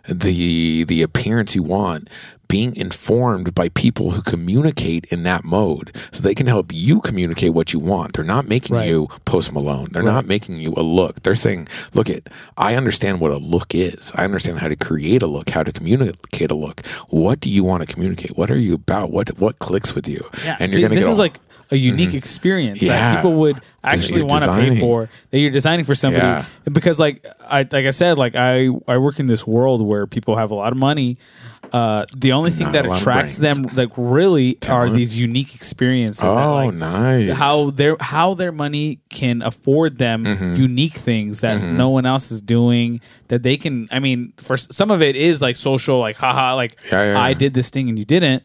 the 0.07 0.83
the 0.85 1.01
appearance 1.01 1.55
you 1.55 1.63
want 1.63 2.09
being 2.47 2.75
informed 2.75 3.53
by 3.53 3.69
people 3.69 4.11
who 4.11 4.21
communicate 4.21 5.05
in 5.11 5.23
that 5.23 5.43
mode 5.43 5.95
so 6.11 6.21
they 6.21 6.35
can 6.35 6.47
help 6.47 6.71
you 6.73 7.01
communicate 7.01 7.53
what 7.53 7.73
you 7.73 7.79
want. 7.79 8.13
They're 8.13 8.23
not 8.23 8.47
making 8.47 8.75
Right. 8.75 8.89
you 8.89 9.07
post 9.25 9.51
malone. 9.53 9.87
They're 9.91 10.03
not 10.03 10.25
making 10.25 10.59
you 10.59 10.73
a 10.77 10.81
look. 10.81 11.23
They're 11.23 11.35
saying 11.35 11.67
look 11.93 12.09
it 12.09 12.29
i 12.57 12.75
understand 12.75 13.19
what 13.19 13.31
a 13.31 13.37
look 13.37 13.73
is. 13.75 14.11
I 14.15 14.23
understand 14.23 14.59
how 14.59 14.67
to 14.67 14.75
create 14.75 15.21
a 15.21 15.27
look 15.27 15.49
how 15.49 15.63
to 15.63 15.71
communicate 15.71 16.51
a 16.51 16.55
look. 16.55 16.85
What 17.09 17.39
do 17.39 17.49
you 17.49 17.63
want 17.63 17.87
to 17.87 17.93
communicate? 17.93 18.37
What 18.37 18.49
are 18.51 18.57
you 18.57 18.73
about? 18.75 19.11
What 19.11 19.37
what 19.39 19.59
clicks 19.59 19.93
with 19.95 20.07
you? 20.07 20.21
Yeah. 20.43 20.57
and 20.59 20.71
See, 20.71 20.79
you're 20.79 20.89
gonna 20.89 20.99
this 20.99 21.09
is 21.09 21.17
all- 21.17 21.25
like 21.25 21.39
a 21.69 21.75
mm-hmm. 21.75 21.85
unique 21.85 22.13
experience 22.13 22.81
Yeah. 22.81 22.93
that 22.97 23.15
people 23.17 23.33
would 23.33 23.61
actually 23.83 24.23
want 24.23 24.43
to 24.43 24.53
pay 24.53 24.79
for 24.79 25.09
that 25.31 25.39
you're 25.39 25.51
designing 25.51 25.85
for 25.85 25.95
somebody 25.95 26.25
Yeah. 26.25 26.45
because 26.71 26.97
like 26.99 27.25
I 27.41 27.59
like 27.59 27.85
I 27.85 27.89
said 27.91 28.17
like 28.17 28.35
I 28.35 28.69
I 28.87 28.97
work 28.97 29.19
in 29.19 29.25
this 29.25 29.45
world 29.45 29.81
where 29.81 30.07
people 30.07 30.35
have 30.37 30.51
a 30.51 30.55
lot 30.55 30.71
of 30.71 30.77
money 30.77 31.17
uh 31.73 32.05
the 32.15 32.31
only 32.31 32.51
thing 32.51 32.67
Not 32.67 32.73
that 32.73 32.85
a 32.85 32.89
lot 32.89 32.95
of 32.95 33.01
attracts 33.01 33.39
brains. 33.39 33.65
them 33.65 33.75
like 33.75 33.91
really 33.97 34.57
are 34.69 34.89
these 34.89 35.17
unique 35.17 35.53
experiences 35.53 36.21
that, 36.21 36.27
oh 36.29 36.65
like, 36.67 36.73
nice 36.75 37.31
how 37.35 37.71
their 37.71 37.97
how 37.99 38.33
their 38.35 38.51
money 38.51 38.99
can 39.09 39.41
afford 39.41 39.97
them 39.97 40.23
Mm-hmm. 40.23 40.55
unique 40.55 40.93
things 40.93 41.41
that 41.41 41.61
no 41.61 41.89
one 41.89 42.05
else 42.05 42.31
is 42.31 42.41
doing 42.41 43.01
that 43.27 43.43
they 43.43 43.57
can 43.57 43.87
i 43.91 43.99
mean 43.99 44.31
for 44.37 44.53
s- 44.53 44.67
some 44.71 44.91
of 44.91 45.01
it 45.01 45.15
is 45.15 45.41
like 45.41 45.55
social 45.57 45.99
like 45.99 46.15
haha 46.17 46.55
like 46.55 46.77
Yeah, 46.91 47.11
yeah, 47.13 47.19
i 47.19 47.29
yeah. 47.29 47.33
did 47.35 47.53
this 47.53 47.69
thing 47.69 47.89
and 47.89 47.99
you 47.99 48.05
didn't 48.05 48.43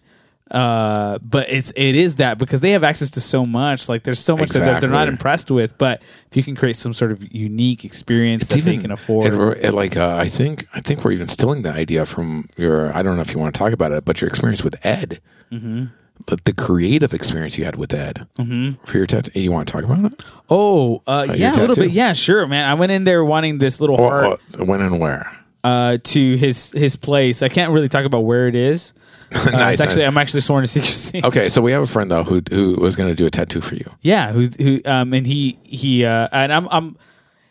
uh 0.53 1.19
but 1.19 1.49
it's 1.49 1.73
it 1.77 1.95
is 1.97 2.17
that 2.17 2.37
because 2.39 2.61
they 2.61 2.73
have 2.73 2.85
access 2.85 3.09
to 3.11 3.21
so 3.21 3.43
much 3.45 3.89
like 3.89 4.03
there's 4.05 4.21
so 4.21 4.37
much 4.37 4.51
that 4.51 4.81
they're- 4.81 4.91
not 4.91 5.09
impressed 5.09 5.51
with 5.51 5.77
but 5.79 6.03
if 6.31 6.37
you 6.37 6.43
can 6.43 6.55
create 6.55 6.77
some 6.77 6.93
sort 6.93 7.11
of 7.11 7.35
unique 7.35 7.85
experience 7.85 8.47
that 8.49 8.61
they 8.61 8.77
can 8.77 8.91
afford 8.91 9.27
It, 9.27 9.65
it, 9.65 9.73
like 9.73 9.97
uh, 9.97 10.17
I 10.17 10.29
think 10.29 10.67
I 10.75 10.81
think 10.81 11.05
we're 11.05 11.13
even 11.13 11.29
stealing 11.29 11.63
the 11.63 11.73
idea 11.73 12.05
from 12.05 12.49
your. 12.59 12.95
I 12.95 13.03
don't 13.03 13.17
know 13.17 13.23
if 13.23 13.33
you 13.33 13.39
want 13.41 13.55
to 13.55 13.59
talk 13.59 13.73
about 13.73 13.93
it, 13.93 14.05
but 14.05 14.21
your 14.21 14.29
experience 14.29 14.63
with 14.63 14.85
Ed, 14.85 15.21
mm-hmm. 15.51 15.87
the, 16.27 16.39
the 16.45 16.53
creative 16.53 17.15
experience 17.15 17.57
you 17.57 17.65
had 17.65 17.77
with 17.77 17.93
Ed 17.95 18.27
mm-hmm. 18.39 18.85
for 18.85 18.99
your 18.99 19.07
tattoo. 19.07 19.41
You 19.41 19.53
want 19.53 19.69
to 19.69 19.73
talk 19.73 19.85
about 19.85 20.05
it? 20.05 20.25
oh 20.51 21.03
uh 21.07 21.25
your 21.29 21.37
yeah 21.37 21.55
a 21.55 21.61
little 21.61 21.77
bit 21.77 21.91
yeah 21.93 22.13
sure 22.13 22.47
man 22.47 22.65
i 22.69 22.75
went 22.75 22.93
in 22.93 23.05
there 23.05 23.25
wanting 23.25 23.57
this 23.59 23.81
little 23.81 23.97
Well, 23.97 24.11
heart 24.11 24.41
uh, 24.61 24.65
when 24.67 24.81
and 24.83 25.01
where? 25.01 25.39
uh, 25.65 25.97
to 26.03 26.37
his 26.37 26.73
his 26.73 26.97
place. 26.97 27.43
I 27.43 27.49
can't 27.49 27.73
really 27.73 27.89
talk 27.89 28.05
about 28.05 28.21
where 28.25 28.49
it 28.49 28.55
is. 28.55 28.93
Uh, 29.35 29.51
Nice, 29.53 29.73
it's 29.75 29.83
actually. 29.83 30.05
I'm 30.07 30.17
actually 30.19 30.41
sworn 30.41 30.63
to 30.63 30.67
secrecy. 30.67 31.21
Okay, 31.25 31.49
so 31.49 31.61
we 31.63 31.73
have 31.73 31.83
a 31.83 31.87
friend 31.87 32.11
though 32.11 32.25
who 32.25 32.43
who 32.51 32.75
was 32.77 32.97
going 32.97 33.09
to 33.09 33.15
do 33.15 33.27
a 33.27 33.31
tattoo 33.31 33.61
for 33.61 33.75
you. 33.75 33.91
Yeah, 34.01 34.33
who's 34.33 34.55
who? 34.57 34.81
Um, 34.85 35.13
and 35.13 35.27
he 35.27 35.59
he 35.63 36.05
uh, 36.05 36.29
and 36.33 36.53
I'm 36.53 36.69
I'm. 36.71 36.97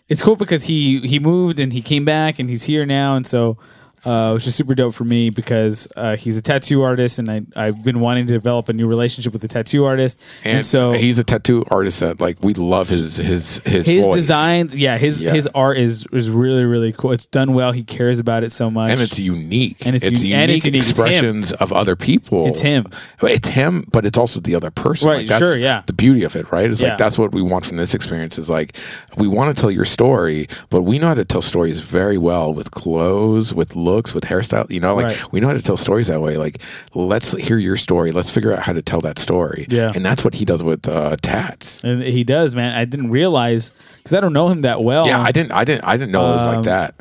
It's 0.10 0.22
cool 0.22 0.36
because 0.36 0.64
he 0.66 1.00
he 1.08 1.20
moved 1.20 1.58
and 1.60 1.72
he 1.72 1.82
came 1.82 2.04
back 2.06 2.38
and 2.40 2.50
he's 2.50 2.64
here 2.64 2.86
now, 2.86 3.16
and 3.16 3.26
so 3.26 3.58
uh, 4.06 4.32
which 4.34 4.48
is 4.48 4.56
super 4.56 4.74
dope 4.76 4.94
for 4.94 5.04
me 5.06 5.30
because 5.30 5.88
uh, 5.96 6.16
he's 6.16 6.38
a 6.38 6.42
tattoo 6.42 6.82
artist 6.82 7.20
and 7.20 7.30
I 7.30 7.42
I've 7.56 7.84
been 7.84 8.00
wanting 8.00 8.28
to 8.28 8.34
develop 8.34 8.70
a 8.70 8.74
new 8.74 8.88
relationship 8.88 9.34
with 9.34 9.44
a 9.44 9.48
tattoo 9.48 9.86
artist, 9.86 10.20
and, 10.44 10.58
And, 10.58 10.66
so 10.66 10.94
he's 10.94 11.20
a 11.20 11.24
tattoo 11.24 11.64
artist 11.70 12.00
that 12.00 12.20
like 12.20 12.38
we 12.42 12.54
love 12.54 12.90
his 12.90 13.18
his 13.18 13.60
his, 13.66 13.86
his 13.86 14.06
voice. 14.06 14.16
designs, 14.16 14.74
yeah, 14.76 14.98
his 14.98 15.22
Yeah. 15.22 15.34
his 15.34 15.48
art 15.54 15.78
is 15.78 16.06
is 16.12 16.30
really 16.30 16.64
really 16.64 16.92
cool. 16.94 17.12
It's 17.12 17.28
done 17.28 17.54
well. 17.54 17.72
He 17.74 17.84
cares 17.84 18.20
about 18.20 18.44
it 18.44 18.52
so 18.52 18.72
much, 18.72 18.90
and 18.92 19.00
it's 19.02 19.20
unique. 19.20 19.86
And 19.86 19.96
it's 19.96 20.06
it's 20.06 20.24
uni- 20.24 20.30
unique, 20.30 20.42
and 20.44 20.52
it's 20.52 20.66
unique. 20.66 20.80
It's 20.82 20.90
expressions 20.90 21.52
of 21.54 21.72
other 21.72 21.96
people. 21.96 22.48
It's 22.48 22.62
him. 22.62 22.86
It's 23.22 23.50
him, 23.50 23.86
but 23.92 24.06
it's 24.06 24.18
also 24.18 24.40
the 24.40 24.56
other 24.56 24.72
person. 24.72 25.08
Right, 25.10 25.18
Like, 25.20 25.28
that's 25.28 25.40
sure, 25.40 25.58
yeah. 25.60 25.84
The 25.86 25.94
beauty 25.94 26.24
of 26.24 26.36
it, 26.36 26.52
right? 26.52 26.70
It's 26.70 26.82
Yeah. 26.82 26.90
like 26.90 26.98
that's 26.98 27.18
what 27.18 27.32
we 27.34 27.42
want 27.42 27.66
from 27.66 27.78
this 27.78 27.94
experience. 27.94 28.38
Is 28.38 28.50
like 28.50 28.76
we 29.18 29.28
want 29.28 29.56
to 29.56 29.60
tell 29.62 29.70
your 29.72 29.86
story, 29.86 30.48
but 30.70 30.84
we 30.84 30.98
know 31.00 31.08
how 31.08 31.14
to 31.16 31.26
tell 31.26 31.42
stories 31.42 31.82
very 31.82 32.18
well 32.18 32.54
with 32.54 32.72
clothes, 32.72 33.54
with 33.54 33.76
looks, 33.76 34.14
with 34.14 34.26
hairstyle. 34.26 34.70
You 34.72 34.80
know, 34.80 34.96
like 34.96 35.06
Right. 35.08 35.32
we 35.34 35.40
know 35.40 35.48
how 35.48 35.54
to 35.54 35.62
tell 35.62 35.78
stories 35.78 36.08
that 36.08 36.22
way. 36.22 36.38
Like 36.38 36.62
let's 36.94 37.34
hear 37.34 37.58
your 37.58 37.78
story. 37.78 38.12
Let's 38.12 38.34
figure 38.34 38.54
out 38.54 38.60
how 38.64 38.74
to 38.74 38.82
tell 38.82 39.02
that 39.02 39.20
story. 39.20 39.66
Yeah. 39.70 39.92
and 39.94 40.06
that's 40.06 40.24
what 40.24 40.36
he 40.36 40.46
does 40.46 40.64
with 40.64 40.88
uh, 40.88 41.18
tats. 41.22 41.84
and 41.84 42.02
he 42.04 42.24
does, 42.24 42.56
man. 42.56 42.74
I 42.78 42.86
didn't 42.86 43.10
realize 43.12 43.72
because 43.98 44.14
I 44.14 44.20
don't 44.22 44.34
know 44.34 44.48
him 44.50 44.62
that 44.62 44.82
well. 44.84 45.06
Yeah, 45.08 45.22
I 45.22 45.32
didn't, 45.32 45.52
I 45.52 45.66
didn't, 45.66 45.84
I 45.84 45.98
didn't 45.98 46.12
know 46.12 46.32
it 46.32 46.36
was 46.38 46.46
Um, 46.48 46.56
like 46.56 46.64
that. 46.66 46.96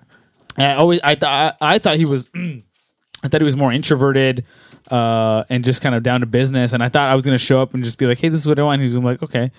I 0.56 0.74
always 0.74 1.00
I 1.04 1.14
thought 1.14 1.56
I 1.60 1.78
thought 1.78 1.96
he 1.96 2.04
was 2.04 2.28
I 3.22 3.28
thought 3.28 3.40
he 3.40 3.44
was 3.44 3.56
more 3.56 3.72
introverted 3.72 4.44
uh, 4.90 5.44
and 5.48 5.64
just 5.64 5.82
kind 5.82 5.94
of 5.94 6.02
down 6.02 6.20
to 6.20 6.26
business. 6.26 6.72
And 6.72 6.82
I 6.82 6.88
thought 6.88 7.08
I 7.08 7.14
was 7.14 7.24
going 7.24 7.38
to 7.38 7.44
show 7.44 7.62
up 7.62 7.74
and 7.74 7.84
just 7.84 7.98
be 7.98 8.06
like, 8.06 8.18
"Hey, 8.18 8.28
this 8.28 8.40
is 8.40 8.46
what 8.46 8.58
I 8.58 8.62
want." 8.62 8.80
And 8.80 8.82
he's 8.82 8.94
gonna 8.94 9.06
be 9.06 9.10
like, 9.12 9.22
"Okay," 9.22 9.50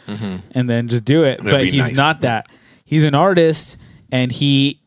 and 0.52 0.70
then 0.70 0.88
just 0.88 1.06
do 1.06 1.24
it. 1.24 1.44
but 1.44 1.66
he's 1.66 1.88
nice. 1.88 1.95
not 1.95 2.22
that. 2.22 2.48
He's 2.86 3.03
an 3.03 3.16
artist, 3.16 3.78
and 4.12 4.32
he 4.32 4.82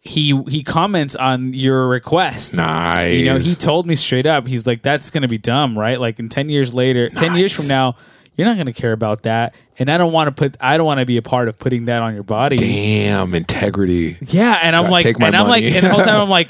he 0.00 0.42
he 0.48 0.62
comments 0.62 1.16
on 1.16 1.52
your 1.54 1.88
request. 1.88 2.54
Nice. 2.54 3.14
You 3.14 3.24
know, 3.26 3.38
he 3.38 3.54
told 3.54 3.86
me 3.86 3.94
straight 3.94 4.26
up. 4.26 4.46
He's 4.46 4.66
like, 4.66 4.82
"That's 4.82 5.10
going 5.10 5.22
to 5.22 5.28
be 5.28 5.38
dumb, 5.38 5.78
right? 5.78 6.00
Like 6.00 6.18
in 6.18 6.28
ten 6.28 6.48
years 6.48 6.74
later, 6.74 7.08
ten 7.10 7.34
years 7.34 7.52
from 7.52 7.68
now." 7.68 7.96
you're 8.40 8.48
not 8.48 8.54
going 8.56 8.66
to 8.66 8.72
care 8.72 8.92
about 8.92 9.24
that, 9.24 9.54
and 9.78 9.90
I 9.90 9.98
don't 9.98 10.12
want 10.12 10.28
to 10.28 10.32
put 10.32 10.56
I 10.60 10.78
don't 10.78 10.86
want 10.86 11.00
to 11.00 11.04
be 11.04 11.18
a 11.18 11.22
part 11.22 11.48
of 11.48 11.58
putting 11.58 11.84
that 11.86 12.00
on 12.00 12.14
your 12.14 12.22
body. 12.22 12.56
Damn 12.56 13.34
integrity. 13.34 14.16
Yeah, 14.22 14.58
and 14.62 14.74
I'm 14.74 14.84
Gotta 14.84 14.92
like, 14.92 15.06
and 15.06 15.36
I'm 15.36 15.46
like, 15.46 15.62
money. 15.62 15.76
and 15.76 15.84
the 15.84 15.90
whole 15.90 16.02
time 16.02 16.20
I'm 16.22 16.30
like, 16.30 16.48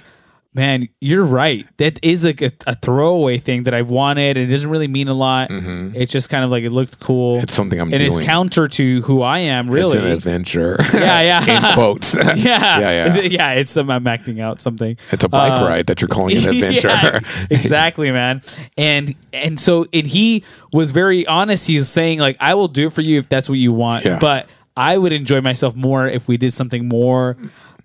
man, 0.53 0.89
you're 1.01 1.25
right. 1.25 1.65
That 1.77 1.99
is 2.03 2.25
like 2.25 2.43
a, 2.43 2.51
a 2.67 2.75
throwaway 2.75 3.39
thing 3.39 3.63
that 3.65 3.75
I 3.75 3.83
wanted. 3.83 4.37
It 4.37 4.47
doesn't 4.47 4.69
really 4.69 4.89
mean 4.89 5.07
a 5.09 5.15
lot. 5.15 5.49
It's 5.51 6.11
just 6.13 6.29
kind 6.29 6.45
of 6.45 6.51
like 6.51 6.65
it 6.65 6.71
looked 6.71 6.99
cool. 7.01 7.37
Mm-hmm. 7.37 7.43
It's 7.45 7.55
something 7.55 7.81
I'm 7.81 7.93
and 7.93 8.03
it's 8.03 8.17
counter 8.19 8.67
to 8.67 9.03
who 9.03 9.23
I 9.23 9.39
am, 9.39 9.71
really. 9.71 9.97
It's 9.97 10.05
an 10.05 10.11
adventure. 10.11 10.77
Yeah, 10.93 11.21
yeah. 11.23 11.57
In 11.71 11.75
quotes. 11.75 12.15
yeah, 12.25 12.35
yeah, 12.35 12.79
yeah. 13.15 13.17
Yeah. 13.21 13.51
It's 13.53 13.71
some 13.71 13.91
I'm 13.91 14.07
acting 14.07 14.41
out 14.41 14.61
something. 14.61 14.97
It's 15.13 15.25
a 15.25 15.29
bike 15.29 15.53
Um, 15.53 15.65
ride 15.67 15.87
that 15.87 16.01
you're 16.01 16.09
calling 16.09 16.37
an 16.37 16.49
adventure. 16.49 16.89
yeah, 16.89 17.21
exactly, 17.49 18.11
man. 18.11 18.43
And 18.77 19.15
and 19.33 19.59
so 19.59 19.87
and 19.93 20.07
he 20.07 20.45
was 20.73 20.91
very 20.91 21.27
honest. 21.27 21.67
He's 21.69 21.89
saying 21.89 22.19
like, 22.19 22.37
I 22.41 22.55
will 22.55 22.69
do 22.69 22.89
it 22.89 22.93
for 22.93 23.03
you 23.03 23.19
if 23.19 23.29
that's 23.29 23.49
what 23.49 23.59
you 23.59 23.73
want, 23.73 24.05
Yeah. 24.05 24.19
but 24.19 24.49
I 24.77 24.99
would 24.99 25.13
enjoy 25.13 25.41
myself 25.41 25.75
more 25.75 26.07
if 26.07 26.29
we 26.29 26.37
did 26.37 26.53
something 26.53 26.89
more 26.89 27.37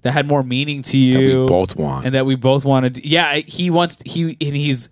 that 0.05 0.11
had 0.13 0.29
more 0.29 0.43
meaning 0.43 0.81
to 0.83 0.97
you. 0.97 1.13
that 1.13 1.39
we 1.41 1.45
both 1.47 1.75
want. 1.75 2.05
and 2.05 2.15
that 2.15 2.25
we 2.25 2.35
both 2.35 2.63
wanted. 2.63 3.03
Yeah, 3.03 3.35
he 3.35 3.69
wants 3.69 3.97
he 4.05 4.37
and 4.39 4.55
he's. 4.55 4.87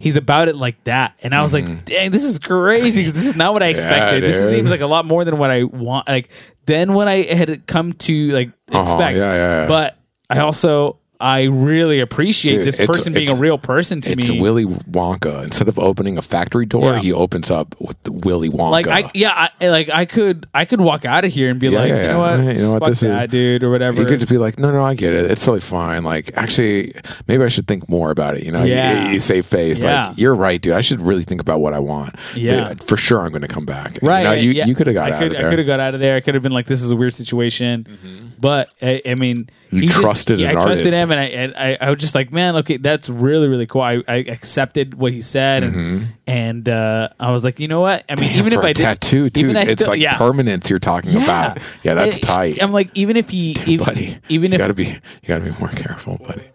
He's 0.00 0.14
about 0.14 0.46
it 0.46 0.54
like 0.54 0.84
that, 0.84 1.16
and 1.24 1.34
I 1.34 1.42
was 1.42 1.52
like, 1.52 1.84
"Dang, 1.84 2.12
this 2.12 2.22
is 2.22 2.38
crazy. 2.38 3.02
This 3.02 3.16
is 3.26 3.34
not 3.34 3.52
what 3.52 3.64
I 3.64 3.66
expected. 3.74 4.22
this 4.22 4.36
dude. 4.40 4.50
seems 4.54 4.70
like 4.70 4.80
a 4.80 4.86
lot 4.86 5.04
more 5.06 5.24
than 5.24 5.38
what 5.38 5.50
I 5.50 5.64
want. 5.64 6.06
Like 6.06 6.28
than 6.66 6.92
what 6.92 7.08
I 7.08 7.22
had 7.22 7.66
come 7.66 7.94
to 7.94 8.30
like 8.30 8.50
Uh-huh, 8.70 8.80
expect. 8.80 9.16
yeah, 9.16 9.32
yeah, 9.34 9.62
yeah. 9.62 9.66
But 9.66 9.98
I 10.30 10.38
also 10.38 11.00
I 11.20 11.44
really 11.44 11.98
appreciate 11.98 12.58
Dude, 12.58 12.68
this 12.68 12.86
person 12.86 13.12
being 13.12 13.28
a 13.28 13.34
real 13.34 13.58
person 13.58 14.00
to 14.02 14.12
it's 14.12 14.28
me. 14.28 14.40
Willy 14.40 14.64
Wonka. 14.64 15.42
Instead 15.42 15.66
of 15.68 15.76
opening 15.76 16.16
a 16.16 16.22
factory 16.22 16.64
door, 16.64 16.92
Yeah. 16.92 16.98
he 17.00 17.12
opens 17.12 17.50
up 17.50 17.74
with 17.80 17.96
Willy 18.08 18.48
Wonka. 18.48 18.70
like 18.70 18.86
I 18.86 19.10
yeah, 19.14 19.48
I, 19.60 19.68
like 19.68 19.90
I 19.92 20.04
could 20.04 20.46
I 20.54 20.64
could 20.64 20.80
walk 20.80 21.04
out 21.04 21.24
of 21.24 21.32
here 21.32 21.50
and 21.50 21.58
be 21.58 21.68
Yeah, 21.70 21.78
like, 21.80 21.88
yeah, 21.88 22.00
you 22.02 22.06
know 22.08 22.18
what, 22.20 22.38
You 22.54 22.60
know 22.62 22.72
what, 22.74 22.84
this 22.84 23.02
is- 23.02 23.30
dude, 23.30 23.64
or 23.64 23.70
whatever. 23.70 24.00
you 24.00 24.06
could 24.06 24.20
just 24.20 24.30
be 24.30 24.38
like, 24.38 24.60
no, 24.60 24.70
no, 24.70 24.84
I 24.84 24.94
get 24.94 25.12
it. 25.12 25.28
It's 25.28 25.44
totally 25.44 25.60
fine. 25.60 26.04
Like, 26.04 26.30
actually, 26.36 26.92
maybe 27.26 27.42
I 27.42 27.48
should 27.48 27.66
think 27.66 27.88
more 27.88 28.12
about 28.12 28.36
it. 28.36 28.44
You 28.44 28.52
know, 28.52 28.62
You- 28.62 28.74
Yeah. 28.74 29.10
you, 29.10 29.18
save 29.18 29.44
face. 29.44 29.82
Like, 29.82 30.16
you're 30.16 30.36
right, 30.36 30.60
dude. 30.60 30.74
I 30.74 30.82
should 30.82 31.00
really 31.00 31.24
think 31.24 31.40
about 31.40 31.60
what 31.60 31.74
I 31.74 31.80
want. 31.80 32.14
Yeah. 32.36 32.68
But 32.68 32.84
for 32.84 32.96
sure, 32.96 33.22
I'm 33.24 33.30
going 33.30 33.42
to 33.42 33.48
come 33.48 33.64
back. 33.66 33.98
right? 34.02 34.20
You, 34.20 34.24
know, 34.28 34.62
you, 34.62 34.64
you 34.68 34.74
could 34.76 34.86
have 34.86 34.94
got 34.94 35.10
I 35.10 35.14
out 35.16 35.18
could, 35.18 35.32
of 35.32 35.38
there. 35.38 35.46
I 35.46 35.50
could 35.50 35.58
have 35.58 35.66
got 35.66 35.80
out 35.80 35.94
of 35.94 36.00
there. 36.00 36.16
I 36.16 36.20
could 36.20 36.34
have 36.34 36.42
been 36.44 36.52
like, 36.52 36.66
this 36.66 36.80
is 36.80 36.92
a 36.92 36.96
weird 36.96 37.14
situation, 37.14 37.84
mm-hmm. 37.90 38.26
but 38.38 38.70
I, 38.80 39.02
I 39.04 39.14
mean, 39.16 39.50
You 39.70 39.80
he 39.80 39.86
just- 39.88 39.98
trusted 40.00 40.38
yeah, 40.38 40.50
an 40.50 40.58
I 40.58 40.62
trusted 40.62 40.86
artist. 40.94 41.07
Him, 41.10 41.18
and 41.18 41.20
I, 41.20 41.24
and 41.24 41.54
I 41.56 41.86
I 41.88 41.90
was 41.90 42.00
just 42.00 42.14
like, 42.14 42.32
man, 42.32 42.56
okay, 42.56 42.76
that's 42.76 43.08
really 43.08 43.48
really 43.48 43.66
cool. 43.66 43.82
I, 43.82 44.02
I 44.06 44.16
accepted 44.16 44.94
what 44.94 45.12
he 45.12 45.22
said, 45.22 45.62
and 45.64 46.08
and 46.26 46.68
uh, 46.68 47.08
I 47.18 47.30
was 47.32 47.44
like, 47.44 47.58
you 47.60 47.68
know 47.68 47.80
what? 47.80 48.04
I 48.08 48.12
mean, 48.20 48.28
Mm-hmm. 48.28 48.36
Damn, 48.38 48.46
even 48.46 48.52
for 48.52 48.58
if 48.60 48.64
a 48.64 48.68
I 48.68 48.72
did 48.72 48.82
tattoo 48.84 49.30
too, 49.30 49.40
even 49.40 49.56
I 49.56 49.62
it's 49.62 49.72
still- 49.72 49.88
like 49.88 50.00
yeah. 50.00 50.16
permanence 50.18 50.68
you're 50.70 50.78
talking 50.78 51.16
about. 51.22 51.58
Yeah, 51.82 51.94
that's 51.94 52.16
I- 52.16 52.20
tight. 52.20 52.62
I'm 52.62 52.72
like, 52.72 52.90
even 52.94 53.16
if 53.16 53.30
he, 53.30 53.56
even, 53.66 53.84
buddy, 53.86 54.18
even 54.28 54.50
you 54.52 54.56
if 54.56 54.58
gotta 54.58 54.74
be, 54.74 54.84
you 54.84 54.98
gotta 55.26 55.44
be 55.44 55.52
more 55.58 55.68
careful, 55.70 56.18
buddy. 56.18 56.48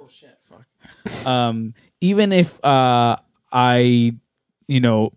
Oh 0.00 0.08
shit, 0.08 0.36
fuck. 0.50 1.26
um, 1.26 1.72
even 2.00 2.32
if 2.32 2.62
uh, 2.64 3.16
I, 3.52 4.12
you 4.66 4.80
know, 4.80 5.12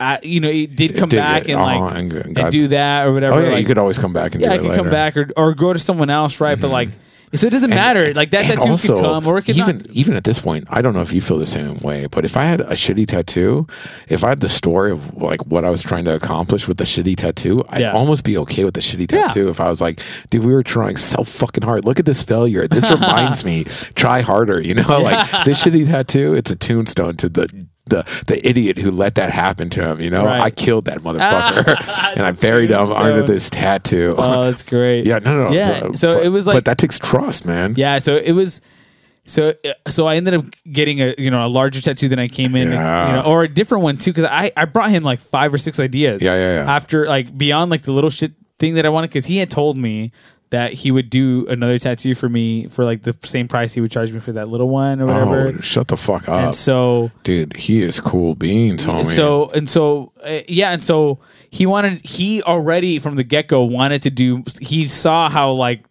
I, 0.00 0.18
you 0.22 0.40
know, 0.40 0.48
it 0.48 0.74
did 0.74 0.96
come 0.96 1.08
did 1.10 1.16
back 1.18 1.42
it. 1.48 1.52
and 1.52 1.60
like 1.60 1.80
Uh-huh, 1.80 1.94
and 1.96 2.38
and, 2.38 2.50
do 2.50 2.68
that 2.68 3.06
or 3.06 3.12
whatever. 3.12 3.36
Oh 3.36 3.42
yeah, 3.42 3.50
like, 3.50 3.60
you 3.60 3.66
could 3.66 3.76
always 3.78 3.98
come 3.98 4.12
back 4.14 4.32
and 4.32 4.40
yeah, 4.40 4.48
do 4.48 4.52
I 4.52 4.56
it 4.56 4.58
could 4.60 4.68
later. 4.70 4.82
Mm-hmm. 4.82 4.84
come 4.84 4.90
back 4.90 5.16
or 5.18 5.28
or 5.36 5.54
go 5.54 5.72
to 5.74 5.78
someone 5.78 6.08
else, 6.10 6.40
right? 6.40 6.58
But 6.58 6.70
like, 6.70 6.88
so 7.34 7.46
it 7.46 7.50
doesn't 7.50 7.70
matter. 7.70 8.12
Like 8.14 8.30
that 8.32 8.44
And 8.50 8.58
tattoo 8.58 8.70
also, 8.72 8.96
could 8.96 9.04
come 9.04 9.26
or 9.26 9.38
it 9.38 9.42
could 9.44 9.56
even 9.56 9.78
not. 9.78 9.86
even 9.90 10.14
at 10.14 10.24
this 10.24 10.40
point, 10.40 10.64
I 10.68 10.82
don't 10.82 10.94
know 10.94 11.02
if 11.02 11.12
you 11.12 11.20
feel 11.20 11.38
the 11.38 11.46
same 11.46 11.78
way, 11.78 12.06
but 12.10 12.24
if 12.24 12.36
I 12.36 12.42
had 12.44 12.60
a 12.60 12.72
shitty 12.72 13.06
tattoo, 13.06 13.66
if 14.08 14.24
I 14.24 14.30
had 14.30 14.40
the 14.40 14.48
story 14.48 14.90
of 14.90 15.14
like 15.14 15.46
what 15.46 15.64
I 15.64 15.70
was 15.70 15.82
trying 15.82 16.04
to 16.06 16.14
accomplish 16.14 16.66
with 16.66 16.78
the 16.78 16.84
shitty 16.84 17.16
tattoo, 17.16 17.62
I'd 17.68 17.80
Yeah. 17.82 17.92
almost 17.92 18.24
be 18.24 18.36
okay 18.38 18.64
with 18.64 18.74
the 18.74 18.80
shitty 18.80 19.10
Yeah. 19.12 19.28
tattoo. 19.28 19.48
If 19.48 19.60
I 19.60 19.68
was 19.70 19.80
like, 19.80 20.00
dude, 20.30 20.44
we 20.44 20.52
were 20.52 20.62
trying 20.62 20.96
so 20.96 21.22
fucking 21.24 21.62
hard. 21.62 21.84
Look 21.84 21.98
at 22.00 22.06
this 22.06 22.22
failure. 22.22 22.66
This 22.66 22.88
reminds 22.90 23.44
me, 23.44 23.64
try 23.94 24.20
harder. 24.22 24.60
You 24.60 24.74
know, 24.74 25.00
like 25.00 25.44
this 25.44 25.62
shitty 25.64 25.86
tattoo. 25.86 26.34
It's 26.34 26.50
a 26.50 26.56
tombstone 26.56 27.16
to 27.18 27.28
the. 27.28 27.66
The, 27.90 28.24
the 28.26 28.40
idiot 28.48 28.78
who 28.78 28.90
let 28.90 29.16
that 29.16 29.30
happen 29.30 29.68
to 29.70 29.90
him, 29.90 30.00
you 30.00 30.08
know, 30.10 30.24
Right. 30.24 30.40
I 30.40 30.50
killed 30.50 30.86
that 30.86 30.98
motherfucker, 31.00 32.12
and 32.16 32.22
I 32.22 32.32
buried 32.32 32.70
him 32.70 32.92
under 32.92 33.22
this 33.22 33.50
tattoo. 33.50 34.14
Oh, 34.16 34.44
that's 34.44 34.62
great. 34.62 35.06
yeah, 35.06 35.18
no, 35.18 35.36
no, 35.36 35.44
no. 35.50 35.52
Yeah. 35.54 35.92
So 35.92 36.14
but- 36.14 36.24
it 36.24 36.28
was 36.30 36.46
like 36.46 36.54
but 36.56 36.64
that 36.64 36.78
takes 36.78 36.98
trust, 36.98 37.44
man. 37.44 37.74
Yeah, 37.76 37.98
so 37.98 38.16
it 38.16 38.32
was 38.32 38.60
so 39.26 39.54
so 39.88 40.06
I 40.06 40.16
ended 40.16 40.34
up 40.34 40.44
getting 40.72 41.00
a 41.00 41.14
you 41.18 41.30
know 41.30 41.44
a 41.44 41.48
larger 41.48 41.80
tattoo 41.80 42.08
than 42.08 42.18
I 42.18 42.26
came 42.28 42.56
in, 42.56 42.72
Yeah. 42.72 43.06
you 43.08 43.12
know, 43.16 43.22
or 43.22 43.42
a 43.44 43.48
different 43.48 43.84
one 43.84 43.96
too 43.98 44.10
because 44.12 44.24
I 44.24 44.50
I 44.56 44.64
brought 44.64 44.90
him 44.90 45.02
like 45.04 45.20
five 45.20 45.52
or 45.54 45.58
six 45.58 45.78
ideas. 45.78 46.22
Yeah, 46.22 46.34
yeah, 46.34 46.64
yeah. 46.64 46.72
After 46.74 47.06
like 47.06 47.36
beyond 47.36 47.70
like 47.70 47.82
the 47.82 47.92
little 47.92 48.10
shit 48.10 48.32
thing 48.58 48.74
that 48.74 48.84
I 48.86 48.88
wanted 48.88 49.08
because 49.10 49.26
he 49.26 49.36
had 49.38 49.50
told 49.50 49.76
me 49.78 50.10
that 50.50 50.72
he 50.72 50.90
would 50.90 51.08
do 51.10 51.46
another 51.48 51.78
tattoo 51.78 52.14
for 52.14 52.28
me 52.28 52.66
for 52.68 52.84
like 52.84 53.02
the 53.02 53.16
same 53.24 53.46
price 53.48 53.72
he 53.72 53.80
would 53.80 53.90
charge 53.92 54.12
me 54.12 54.18
for 54.20 54.32
that 54.32 54.48
little 54.48 54.68
one 54.68 55.00
or 55.00 55.06
whatever. 55.06 55.48
Oh, 55.56 55.60
shut 55.60 55.88
the 55.88 55.96
fuck 55.96 56.28
up. 56.28 56.44
and 56.46 56.56
so 56.56 57.10
Dude, 57.22 57.54
he 57.56 57.82
is 57.82 58.00
cool 58.00 58.34
beans, 58.34 58.84
homie. 58.84 59.04
so 59.06 59.48
and 59.50 59.68
so 59.68 60.12
uh, 60.24 60.40
yeah 60.48 60.72
and 60.72 60.82
so 60.82 61.20
he 61.50 61.66
wanted 61.66 62.04
he 62.04 62.42
already 62.42 62.98
from 62.98 63.14
the 63.16 63.22
get-go 63.24 63.62
wanted 63.62 64.02
to 64.02 64.10
do 64.10 64.42
he 64.60 64.88
saw 64.88 65.28
how 65.30 65.52
like 65.52 65.84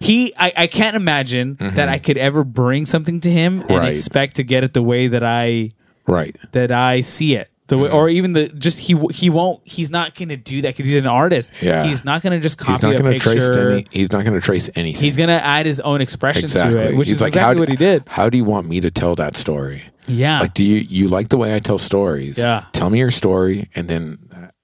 he 0.00 0.32
I, 0.38 0.52
I 0.56 0.66
can't 0.66 0.96
imagine 0.96 1.56
that 1.60 1.88
I 1.88 1.98
could 1.98 2.18
ever 2.18 2.44
bring 2.44 2.86
something 2.86 3.20
to 3.20 3.30
him 3.30 3.60
and 3.62 3.70
Mm-hmm. 3.70 3.86
Expect 3.86 4.36
to 4.36 4.44
get 4.44 4.64
it 4.64 4.72
the 4.72 4.82
way 4.82 5.08
that 5.08 5.22
I 5.24 5.70
right. 6.06 6.36
that 6.52 6.70
I 6.72 7.00
see 7.02 7.34
it 7.36 7.50
the 7.68 7.78
way, 7.78 7.88
mm. 7.88 7.94
or 7.94 8.08
even 8.08 8.32
the 8.32 8.48
just 8.48 8.78
he 8.80 8.96
he 9.12 9.30
won't 9.30 9.60
he's 9.64 9.90
not 9.90 10.14
going 10.14 10.30
to 10.30 10.36
do 10.36 10.62
that 10.62 10.76
because 10.76 10.90
he's 10.90 11.00
an 11.02 11.06
artist 11.06 11.50
Yeah. 11.62 11.84
he's 11.84 12.04
not 12.04 12.22
going 12.22 12.32
to 12.32 12.40
just 12.40 12.58
copy 12.58 12.72
He's 12.72 12.82
not 12.82 12.94
a 12.94 12.98
going 12.98 13.12
to 13.12 13.18
trace 13.18 13.46
picture 13.46 13.70
any. 13.70 13.86
He's 13.90 14.10
not 14.12 14.24
going 14.24 14.34
to 14.38 14.44
trace 14.44 14.68
anything. 14.74 15.00
he's 15.02 15.16
going 15.16 15.28
to 15.28 15.42
add 15.44 15.66
his 15.66 15.78
own 15.80 16.00
expression 16.00 16.44
exactly. 16.44 16.74
to 16.78 16.88
it 16.92 16.96
which 16.96 17.08
he's 17.08 17.16
is 17.16 17.20
like, 17.20 17.28
exactly 17.30 17.56
how 17.56 17.60
what 17.60 17.68
he 17.68 17.76
did 17.76 18.04
How 18.08 18.28
do 18.30 18.36
you 18.36 18.44
want 18.44 18.68
me 18.68 18.80
to 18.80 18.90
tell 18.90 19.14
that 19.16 19.36
story? 19.36 19.82
yeah 20.06 20.40
Like, 20.40 20.54
do 20.54 20.64
you 20.64 20.84
you 20.88 21.08
like 21.08 21.28
the 21.28 21.36
way 21.36 21.54
I 21.54 21.60
tell 21.60 21.78
stories? 21.78 22.38
Yeah. 22.38 22.64
Tell 22.72 22.90
me 22.90 22.98
your 22.98 23.10
story, 23.10 23.68
and 23.76 23.88
then 23.88 24.18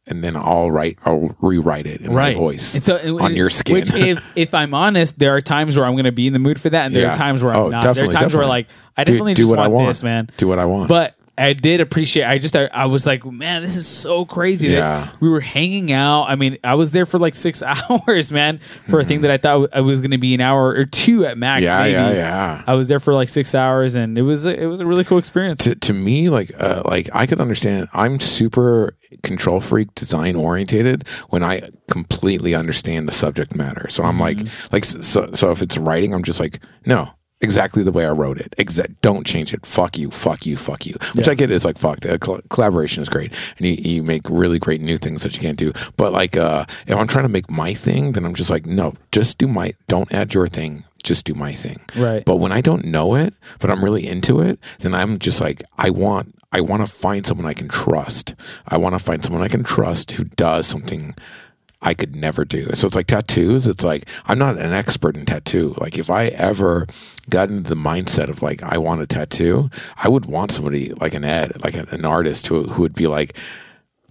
and 0.06 0.22
then 0.22 0.36
I'll 0.36 0.70
write. 0.70 0.98
I'll 1.06 1.34
rewrite 1.40 1.86
it 1.86 2.02
in 2.02 2.12
my 2.14 2.34
voice 2.34 2.74
And 2.74 2.84
so, 2.84 2.96
and- 2.96 3.20
on 3.20 3.34
your 3.34 3.48
skin. 3.50 3.76
Which, 3.76 3.90
if 3.94 4.22
if 4.36 4.54
I'm 4.54 4.74
honest, 4.74 5.18
there 5.18 5.34
are 5.34 5.40
times 5.40 5.76
where 5.78 5.86
I'm 5.86 5.92
going 5.94 6.04
to 6.04 6.12
be 6.12 6.26
in 6.26 6.32
the 6.34 6.38
mood 6.38 6.60
for 6.60 6.68
that, 6.70 6.86
and 6.86 6.94
there 6.94 7.02
Yeah. 7.04 7.12
are 7.14 7.16
times 7.16 7.42
where 7.42 7.52
I'm 7.54 7.58
Oh, 7.60 7.68
not. 7.68 7.82
There 7.82 7.90
are 7.90 7.94
definitely, 7.94 8.14
times 8.14 8.34
where 8.34 8.42
definitely. 8.44 8.48
like 8.48 8.66
I 8.96 9.04
definitely 9.04 9.34
do 9.34 9.42
just 9.42 9.50
what 9.50 9.58
I 9.58 9.62
want, 9.68 9.72
want. 9.74 9.88
this, 9.88 10.02
man. 10.02 10.28
Do 10.36 10.46
what 10.48 10.58
I 10.58 10.64
want. 10.66 10.88
But 10.88 11.14
I 11.36 11.52
did 11.52 11.80
appreciate. 11.80 12.24
I 12.26 12.38
just 12.38 12.54
I, 12.54 12.66
I 12.72 12.86
was 12.86 13.06
like, 13.06 13.24
man, 13.24 13.62
this 13.62 13.74
is 13.76 13.86
so 13.88 14.24
crazy. 14.24 14.68
that 14.68 14.74
Yeah. 14.74 15.10
we 15.20 15.28
were 15.28 15.40
hanging 15.40 15.90
out. 15.90 16.24
I 16.24 16.36
mean, 16.36 16.58
I 16.62 16.74
was 16.76 16.92
there 16.92 17.06
for 17.06 17.18
like 17.18 17.34
six 17.34 17.60
hours, 17.62 18.30
man, 18.30 18.58
for 18.58 19.00
a 19.00 19.04
thing 19.04 19.22
that 19.22 19.30
I 19.32 19.38
thought 19.38 19.70
I 19.74 19.80
was 19.80 20.00
going 20.00 20.12
to 20.12 20.18
be 20.18 20.34
an 20.34 20.40
hour 20.40 20.68
or 20.68 20.84
two 20.84 21.24
at 21.26 21.36
max. 21.36 21.64
Mm-hmm. 21.64 21.74
yeah, 21.90 22.02
maybe. 22.04 22.16
yeah, 22.18 22.24
yeah. 22.58 22.62
I 22.66 22.74
was 22.74 22.86
there 22.88 23.00
for 23.00 23.14
like 23.14 23.28
six 23.28 23.54
hours, 23.54 23.96
and 23.96 24.16
it 24.16 24.22
was 24.22 24.46
it 24.46 24.66
was 24.66 24.80
a 24.80 24.86
really 24.86 25.02
cool 25.04 25.18
experience. 25.18 25.64
to, 25.64 25.74
to 25.74 25.92
me 25.92 26.28
like 26.28 26.52
uh, 26.58 26.82
like 26.84 27.08
I 27.12 27.26
could 27.26 27.40
understand 27.40 27.88
I'm 27.92 28.20
super 28.20 28.96
control 29.22 29.60
freak 29.60 29.94
design 29.94 30.36
orientated 30.36 31.06
when 31.30 31.42
I 31.42 31.62
completely 31.90 32.54
understand 32.54 33.06
the 33.08 33.12
subject 33.12 33.54
matter 33.54 33.88
so 33.88 34.02
I'm 34.04 34.18
like 34.18 34.38
like 34.72 34.84
so 34.84 35.30
so 35.32 35.50
if 35.50 35.62
it's 35.62 35.78
writing 35.78 36.12
I'm 36.14 36.22
just 36.22 36.40
like 36.40 36.60
no 36.86 37.10
exactly 37.44 37.82
the 37.82 37.92
way 37.92 38.04
I 38.04 38.10
wrote 38.10 38.38
it. 38.38 38.54
Exact 38.58 39.00
don't 39.02 39.24
change 39.26 39.54
it. 39.54 39.64
Fuck 39.64 39.96
you 39.96 40.10
fuck 40.10 40.46
you 40.46 40.56
fuck 40.56 40.86
you. 40.86 40.96
Which 41.14 41.28
I 41.28 41.34
get 41.34 41.50
is 41.50 41.64
like 41.64 41.78
fuck 41.78 42.04
uh, 42.04 42.18
col- 42.18 42.40
collaboration 42.50 43.02
is 43.02 43.08
great 43.08 43.32
and 43.58 43.66
you, 43.66 43.74
you 43.74 44.02
make 44.02 44.28
really 44.28 44.58
great 44.58 44.80
new 44.80 44.96
things 44.96 45.22
that 45.22 45.34
you 45.34 45.40
can't 45.40 45.58
do. 45.58 45.72
But 45.96 46.12
like 46.12 46.36
uh 46.36 46.64
if 46.86 46.96
I'm 46.96 47.06
trying 47.06 47.24
to 47.26 47.30
make 47.30 47.50
my 47.50 47.74
thing 47.74 48.12
then 48.12 48.24
I'm 48.24 48.34
just 48.34 48.50
like 48.50 48.66
no 48.66 48.94
just 49.12 49.38
do 49.38 49.46
my 49.46 49.72
don't 49.86 50.12
add 50.12 50.34
your 50.34 50.48
thing 50.48 50.84
just 51.04 51.26
do 51.26 51.34
my 51.34 51.52
thing. 51.52 51.80
Right. 51.96 52.24
but 52.24 52.36
when 52.36 52.50
I 52.50 52.60
don't 52.60 52.86
know 52.86 53.14
it, 53.14 53.34
but 53.60 53.70
I'm 53.70 53.84
really 53.84 54.06
into 54.08 54.40
it, 54.40 54.58
then 54.78 54.94
I'm 54.94 55.18
just 55.18 55.38
like, 55.38 55.62
I 55.76 55.90
want, 55.90 56.34
I 56.50 56.62
want 56.62 56.80
to 56.80 56.90
find 56.90 57.26
someone 57.26 57.46
I 57.46 57.52
can 57.52 57.68
trust. 57.68 58.34
I 58.66 58.78
want 58.78 58.94
to 58.94 58.98
find 58.98 59.22
someone 59.22 59.42
I 59.42 59.48
can 59.48 59.62
trust 59.62 60.12
who 60.12 60.24
does 60.24 60.66
something 60.66 61.14
I 61.84 61.94
could 61.94 62.16
never 62.16 62.44
do. 62.44 62.64
So 62.74 62.86
it's 62.86 62.96
like 62.96 63.06
tattoos. 63.06 63.66
It's 63.66 63.84
like 63.84 64.08
I'm 64.26 64.38
not 64.38 64.58
an 64.58 64.72
expert 64.72 65.16
in 65.16 65.26
tattoo. 65.26 65.74
Like 65.78 65.98
if 65.98 66.10
I 66.10 66.26
ever 66.28 66.86
got 67.28 67.50
into 67.50 67.68
the 67.68 67.76
mindset 67.76 68.28
of 68.28 68.42
like 68.42 68.62
I 68.62 68.78
want 68.78 69.02
a 69.02 69.06
tattoo, 69.06 69.70
I 70.02 70.08
would 70.08 70.26
want 70.26 70.50
somebody 70.50 70.92
like 70.94 71.14
an 71.14 71.24
Ed, 71.24 71.62
like 71.62 71.74
an, 71.74 72.04
artist 72.04 72.46
who 72.48 72.64
who 72.64 72.82
would 72.82 72.94
be 72.94 73.06
like. 73.06 73.36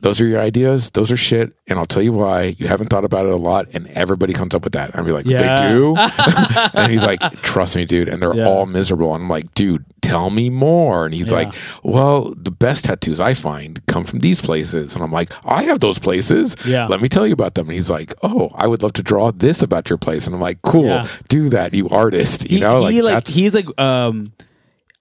Those 0.04 0.22
are 0.22 0.26
your 0.26 0.40
ideas. 0.40 0.92
Those 0.92 1.12
are 1.12 1.18
shit. 1.18 1.54
And 1.68 1.80
I'll 1.80 1.86
tell 1.86 2.02
you 2.04 2.12
why. 2.14 2.54
You 2.58 2.68
haven't 2.68 2.90
thought 2.90 3.04
about 3.06 3.26
it 3.26 3.32
a 3.32 3.36
lot, 3.38 3.66
and 3.74 3.88
everybody 3.92 4.34
comes 4.34 4.54
up 4.54 4.64
with 4.64 4.74
that. 4.74 4.96
I'd 4.98 5.06
be 5.06 5.12
like, 5.12 5.26
Yeah. 5.26 5.58
they 5.62 5.70
do? 5.74 5.96
and 6.76 6.92
he's 6.92 7.04
like, 7.04 7.20
trust 7.42 7.76
me, 7.76 7.86
dude. 7.86 8.08
And 8.10 8.22
they're 8.22 8.36
Yeah. 8.36 8.46
all 8.48 8.66
miserable. 8.66 9.16
And 9.16 9.24
I'm 9.24 9.30
like, 9.30 9.54
dude, 9.56 9.86
tell 10.02 10.30
me 10.30 10.50
more. 10.50 11.06
And 11.06 11.16
he's 11.16 11.30
Yeah. 11.32 11.38
like, 11.38 11.54
well, 11.84 12.34
the 12.38 12.52
best 12.52 12.86
tattoos 12.86 13.20
I 13.20 13.34
find 13.34 13.84
come 13.88 14.04
from 14.04 14.20
these 14.20 14.42
places. 14.42 14.94
And 14.94 15.04
I'm 15.04 15.12
like, 15.12 15.32
I 15.46 15.64
have 15.64 15.80
those 15.80 16.00
places. 16.00 16.56
Yeah. 16.66 16.86
Let 16.88 17.02
me 17.02 17.08
tell 17.10 17.26
you 17.26 17.34
about 17.34 17.56
them. 17.56 17.68
And 17.68 17.74
he's 17.76 17.90
like, 17.90 18.14
oh, 18.24 18.52
I 18.56 18.68
would 18.68 18.84
love 18.84 18.94
to 18.94 19.04
draw 19.04 19.32
this 19.32 19.62
about 19.62 19.90
your 19.90 19.98
place. 19.98 20.26
And 20.28 20.36
I'm 20.36 20.42
like, 20.42 20.62
cool, 20.64 21.04
do 21.30 21.50
that, 21.50 21.74
you 21.74 21.88
artist. 21.90 22.44
You 22.52 22.58
he, 22.58 22.60
know, 22.62 22.86
he 22.88 23.02
like 23.02 23.14
that's- 23.16 23.34
he's 23.36 23.54
like 23.54 23.68
um 23.80 24.34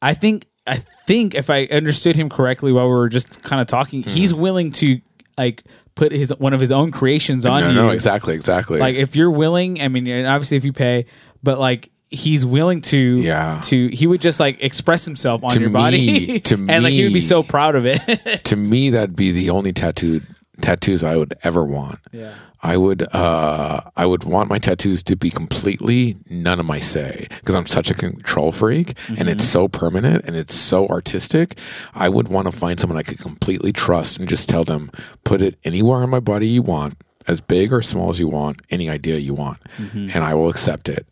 I 0.01 0.15
think 0.15 0.47
I 0.67 0.77
think 0.77 1.35
if 1.35 1.51
I 1.51 1.65
understood 1.67 2.17
him 2.17 2.29
correctly 2.29 2.73
while 2.73 2.87
we 2.87 2.93
were 2.93 3.09
just 3.09 3.43
kind 3.43 3.61
of 3.61 3.67
talking, 3.67 4.03
hmm. 4.03 4.11
he's 4.11 4.33
willing 4.33 4.71
to 4.73 5.01
like 5.37 5.63
put 5.95 6.13
his 6.13 6.31
one 6.39 6.53
of 6.53 6.61
his 6.61 6.73
own 6.73 6.91
creations 6.91 7.45
on 7.45 7.61
no, 7.63 7.69
you. 7.69 7.75
no, 7.75 7.91
exactly, 7.91 8.35
exactly. 8.35 8.79
Like 8.79 8.95
if 8.97 9.17
you're 9.17 9.31
willing, 9.31 9.81
I 9.83 9.89
mean, 9.89 10.07
and 10.07 10.27
obviously 10.27 10.57
if 10.57 10.65
you 10.65 10.73
pay, 10.73 11.07
but 11.43 11.59
like 11.59 11.91
he's 12.11 12.45
willing 12.45 12.81
to 12.83 12.97
Yeah. 12.99 13.61
to 13.65 13.89
he 13.89 14.07
would 14.07 14.21
just 14.21 14.39
like 14.39 14.63
express 14.63 15.05
himself 15.05 15.43
on 15.43 15.51
To 15.51 15.61
your 15.61 15.71
me- 15.71 15.73
body 15.73 16.41
to 16.41 16.55
and 16.69 16.85
like 16.85 16.93
he 16.93 17.05
would 17.05 17.13
be 17.15 17.21
so 17.21 17.43
proud 17.43 17.75
of 17.75 17.87
it 17.87 18.45
to 18.45 18.57
me, 18.57 18.91
that'd 18.91 19.17
be 19.17 19.33
the 19.33 19.51
only 19.51 19.73
tattooed 19.73 20.27
tattoos 20.61 21.03
I 21.03 21.17
would 21.17 21.35
ever 21.43 21.65
want. 21.65 21.99
yeah 22.13 22.35
I 22.63 22.77
would 22.77 23.03
uh 23.15 23.81
I 23.97 24.07
would 24.07 24.25
want 24.25 24.49
my 24.51 24.59
tattoos 24.59 25.03
to 25.05 25.17
be 25.17 25.31
completely 25.31 26.17
none 26.29 26.61
of 26.61 26.67
my 26.67 26.79
say 26.79 27.27
because 27.41 27.55
I'm 27.55 27.67
such 27.67 27.91
a 27.91 27.95
control 27.95 28.53
freak 28.53 28.97
and 29.19 29.29
it's 29.29 29.45
so 29.45 29.67
permanent 29.67 30.25
and 30.27 30.37
it's 30.37 30.55
so 30.55 30.87
artistic. 30.89 31.59
I 31.95 32.09
would 32.09 32.29
want 32.29 32.47
to 32.51 32.57
find 32.57 32.79
someone 32.79 32.99
I 32.99 33.03
could 33.03 33.19
completely 33.19 33.73
trust 33.73 34.19
and 34.19 34.29
just 34.29 34.49
tell 34.49 34.63
them 34.65 34.91
put 35.25 35.41
it 35.43 35.57
anywhere 35.65 35.99
on 36.03 36.11
my 36.11 36.21
body 36.21 36.47
you 36.47 36.63
want, 36.63 36.95
as 37.27 37.41
big 37.41 37.73
or 37.73 37.83
small 37.83 38.11
as 38.11 38.19
you 38.21 38.29
want, 38.29 38.61
any 38.71 38.89
idea 38.91 39.17
you 39.17 39.35
want, 39.35 39.59
and 39.93 40.17
I 40.25 40.35
will 40.35 40.49
accept 40.51 40.89
it. 40.89 41.05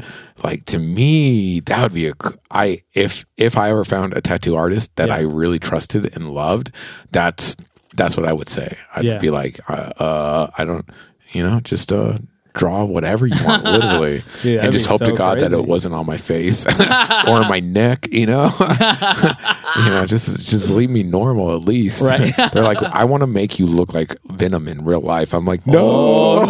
Like 0.45 0.67
to 0.67 0.79
me, 0.79 1.61
that 1.61 1.83
would 1.83 1.95
be 1.95 2.07
a 2.09 2.13
I 2.51 2.83
if 2.95 3.25
if 3.37 3.57
I 3.57 3.71
ever 3.71 3.85
found 3.85 4.13
a 4.15 4.21
tattoo 4.21 4.55
artist 4.55 4.95
that 4.97 5.09
Yeah. 5.09 5.17
I 5.17 5.21
really 5.23 5.59
trusted 5.59 6.15
and 6.15 6.31
loved, 6.31 6.71
that's 7.11 7.57
that's 7.95 8.17
what 8.17 8.27
I 8.27 8.33
would 8.33 8.49
say. 8.49 8.77
I'd 8.95 9.05
Yeah. 9.05 9.19
be 9.19 9.31
like, 9.31 9.61
uh, 9.69 9.93
uh, 9.99 10.47
I 10.57 10.65
don't, 10.65 10.89
you 11.33 11.43
know, 11.43 11.61
just 11.61 11.93
uh, 11.93 12.19
draw 12.55 12.85
whatever 12.85 13.27
you 13.27 13.37
want, 13.45 13.65
literally, 13.65 14.23
Dude, 14.43 14.61
and 14.61 14.73
just 14.73 14.87
hope 14.87 15.01
to 15.01 15.07
so 15.07 15.13
God 15.15 15.39
that 15.41 15.53
it 15.53 15.65
wasn't 15.65 15.95
on 15.95 16.05
my 16.07 16.17
face 16.17 16.67
or 17.29 17.45
my 17.49 17.61
neck. 17.61 18.09
You 18.11 18.27
know, 18.27 18.51
you 18.59 19.91
know, 19.91 20.05
just 20.07 20.39
just 20.49 20.71
leave 20.71 20.91
me 20.91 21.03
normal 21.05 21.55
at 21.55 21.63
least. 21.63 22.03
Right. 22.03 22.35
They're 22.53 22.65
like, 22.65 22.83
I 22.83 23.05
want 23.05 23.23
to 23.23 23.27
make 23.29 23.59
you 23.59 23.67
look 23.67 23.95
like 23.95 24.17
Venom 24.25 24.67
in 24.69 24.85
real 24.85 25.01
life. 25.01 25.33
I'm 25.35 25.45
like, 25.47 25.67
no, 25.67 26.45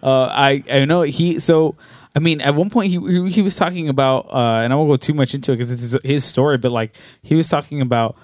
uh 0.00 0.28
i 0.30 0.62
i 0.70 0.84
know 0.84 1.02
he 1.02 1.38
so 1.40 1.74
I 2.16 2.20
mean, 2.20 2.40
at 2.40 2.54
one 2.56 2.68
point 2.70 2.90
he 2.90 2.98
he, 2.98 3.30
he 3.30 3.42
was 3.42 3.54
talking 3.54 3.88
about, 3.88 4.26
uh, 4.32 4.62
and 4.64 4.72
I 4.72 4.76
won't 4.76 4.88
go 4.88 4.96
too 4.96 5.14
much 5.14 5.34
into 5.34 5.52
it 5.52 5.56
because 5.56 5.70
it's 5.70 5.82
his, 5.82 5.96
his 6.02 6.24
story, 6.24 6.56
but 6.58 6.72
like 6.72 6.96
he 7.22 7.36
was 7.36 7.48
talking 7.48 7.80
about 7.80 8.16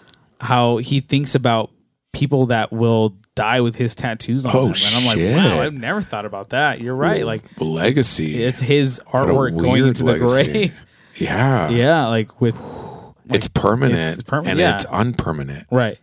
how 0.44 0.76
he 0.76 1.00
thinks 1.00 1.34
about 1.34 1.70
people 2.12 2.46
that 2.46 2.70
will 2.72 3.16
die 3.34 3.60
with 3.60 3.74
his 3.74 3.94
tattoos 3.96 4.46
on 4.46 4.52
Oh, 4.54 4.66
them, 4.66 4.74
and 4.86 4.94
I'm 4.94 5.04
like, 5.06 5.18
shit. 5.18 5.34
wow, 5.36 5.60
I've 5.62 5.74
never 5.74 6.00
thought 6.00 6.24
about 6.24 6.50
that. 6.50 6.80
You're 6.80 6.94
right, 6.94 7.26
like 7.26 7.42
legacy. 7.60 8.42
it's 8.44 8.60
his 8.60 9.00
artwork 9.08 9.58
going 9.60 9.86
into 9.86 10.04
the 10.04 10.18
grave. 10.18 10.80
Yeah, 11.16 11.68
yeah, 11.68 12.06
like 12.08 12.40
with 12.40 12.60
It's 13.30 13.46
permanent, 13.46 14.18
It's 14.18 14.22
perma- 14.24 14.48
and 14.48 14.58
yeah. 14.58 14.74
it's 14.74 14.84
unpermanent. 14.86 15.64
Right. 15.70 15.96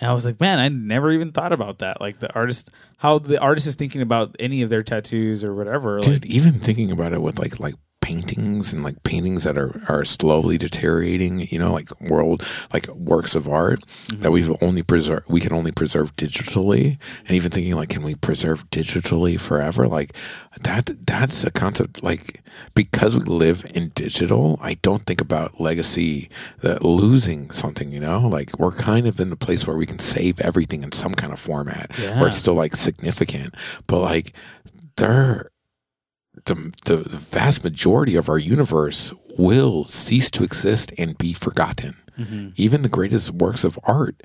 And 0.00 0.10
I 0.10 0.14
was 0.14 0.24
like, 0.24 0.40
man, 0.40 0.58
I 0.58 0.68
never 0.68 1.10
even 1.12 1.32
thought 1.32 1.52
about 1.52 1.80
that. 1.80 2.00
Like 2.00 2.20
the 2.20 2.32
artist, 2.34 2.70
how 2.96 3.18
the 3.18 3.38
artist 3.40 3.66
is 3.66 3.74
thinking 3.74 4.00
about 4.00 4.34
any 4.38 4.62
of 4.62 4.70
their 4.70 4.82
tattoos 4.82 5.44
or 5.44 5.54
whatever. 5.54 6.00
Dude, 6.00 6.22
Like, 6.24 6.26
even 6.30 6.60
thinking 6.60 6.90
about 6.90 7.12
it 7.12 7.20
with 7.20 7.38
like 7.38 7.60
like 7.60 7.74
paintings 8.08 8.72
and 8.72 8.82
like 8.82 9.02
paintings 9.02 9.44
that 9.44 9.58
are 9.58 9.82
are 9.88 10.04
slowly 10.04 10.56
deteriorating, 10.58 11.40
you 11.50 11.58
know, 11.58 11.72
like 11.72 11.88
world 12.00 12.46
like 12.72 12.86
works 12.88 13.34
of 13.34 13.48
art 13.48 13.80
Mm-hmm. 14.08 14.22
that 14.22 14.30
we've 14.32 14.50
only 14.62 14.82
preserve 14.82 15.22
we 15.28 15.40
can 15.40 15.52
only 15.52 15.72
preserve 15.72 16.14
digitally 16.16 16.98
and 17.26 17.32
even 17.36 17.50
thinking 17.50 17.74
like 17.74 17.90
can 17.90 18.02
we 18.02 18.14
preserve 18.14 18.68
digitally 18.70 19.38
forever? 19.38 19.86
Like 19.86 20.10
that 20.62 20.90
that's 21.06 21.44
a 21.44 21.50
concept 21.50 22.02
like 22.02 22.42
because 22.74 23.14
we 23.16 23.24
live 23.24 23.70
in 23.74 23.90
digital, 23.94 24.58
I 24.62 24.74
don't 24.86 25.04
think 25.06 25.20
about 25.20 25.60
legacy 25.60 26.30
that 26.60 26.82
losing 26.82 27.50
something, 27.50 27.92
you 27.92 28.00
know? 28.00 28.20
Like 28.26 28.58
we're 28.58 28.72
kind 28.72 29.06
of 29.06 29.20
in 29.20 29.30
a 29.32 29.36
place 29.36 29.66
where 29.66 29.76
we 29.76 29.86
can 29.86 29.98
save 29.98 30.40
everything 30.40 30.82
in 30.82 30.92
some 30.92 31.14
kind 31.14 31.32
of 31.32 31.38
format 31.38 31.90
Yeah. 32.00 32.18
where 32.18 32.28
it's 32.28 32.38
still 32.38 32.54
like 32.54 32.74
significant. 32.74 33.54
But 33.86 34.00
like 34.00 34.32
there 34.96 35.46
the, 36.46 36.72
the 36.84 36.96
vast 36.96 37.64
majority 37.64 38.16
of 38.16 38.28
our 38.28 38.38
universe 38.38 39.12
will 39.36 39.84
cease 39.84 40.30
to 40.32 40.44
exist 40.44 40.92
and 40.98 41.16
be 41.16 41.32
forgotten. 41.32 41.94
Mm-hmm. 42.18 42.48
Even 42.56 42.82
the 42.82 42.88
greatest 42.88 43.30
works 43.30 43.64
of 43.64 43.78
art, 43.84 44.22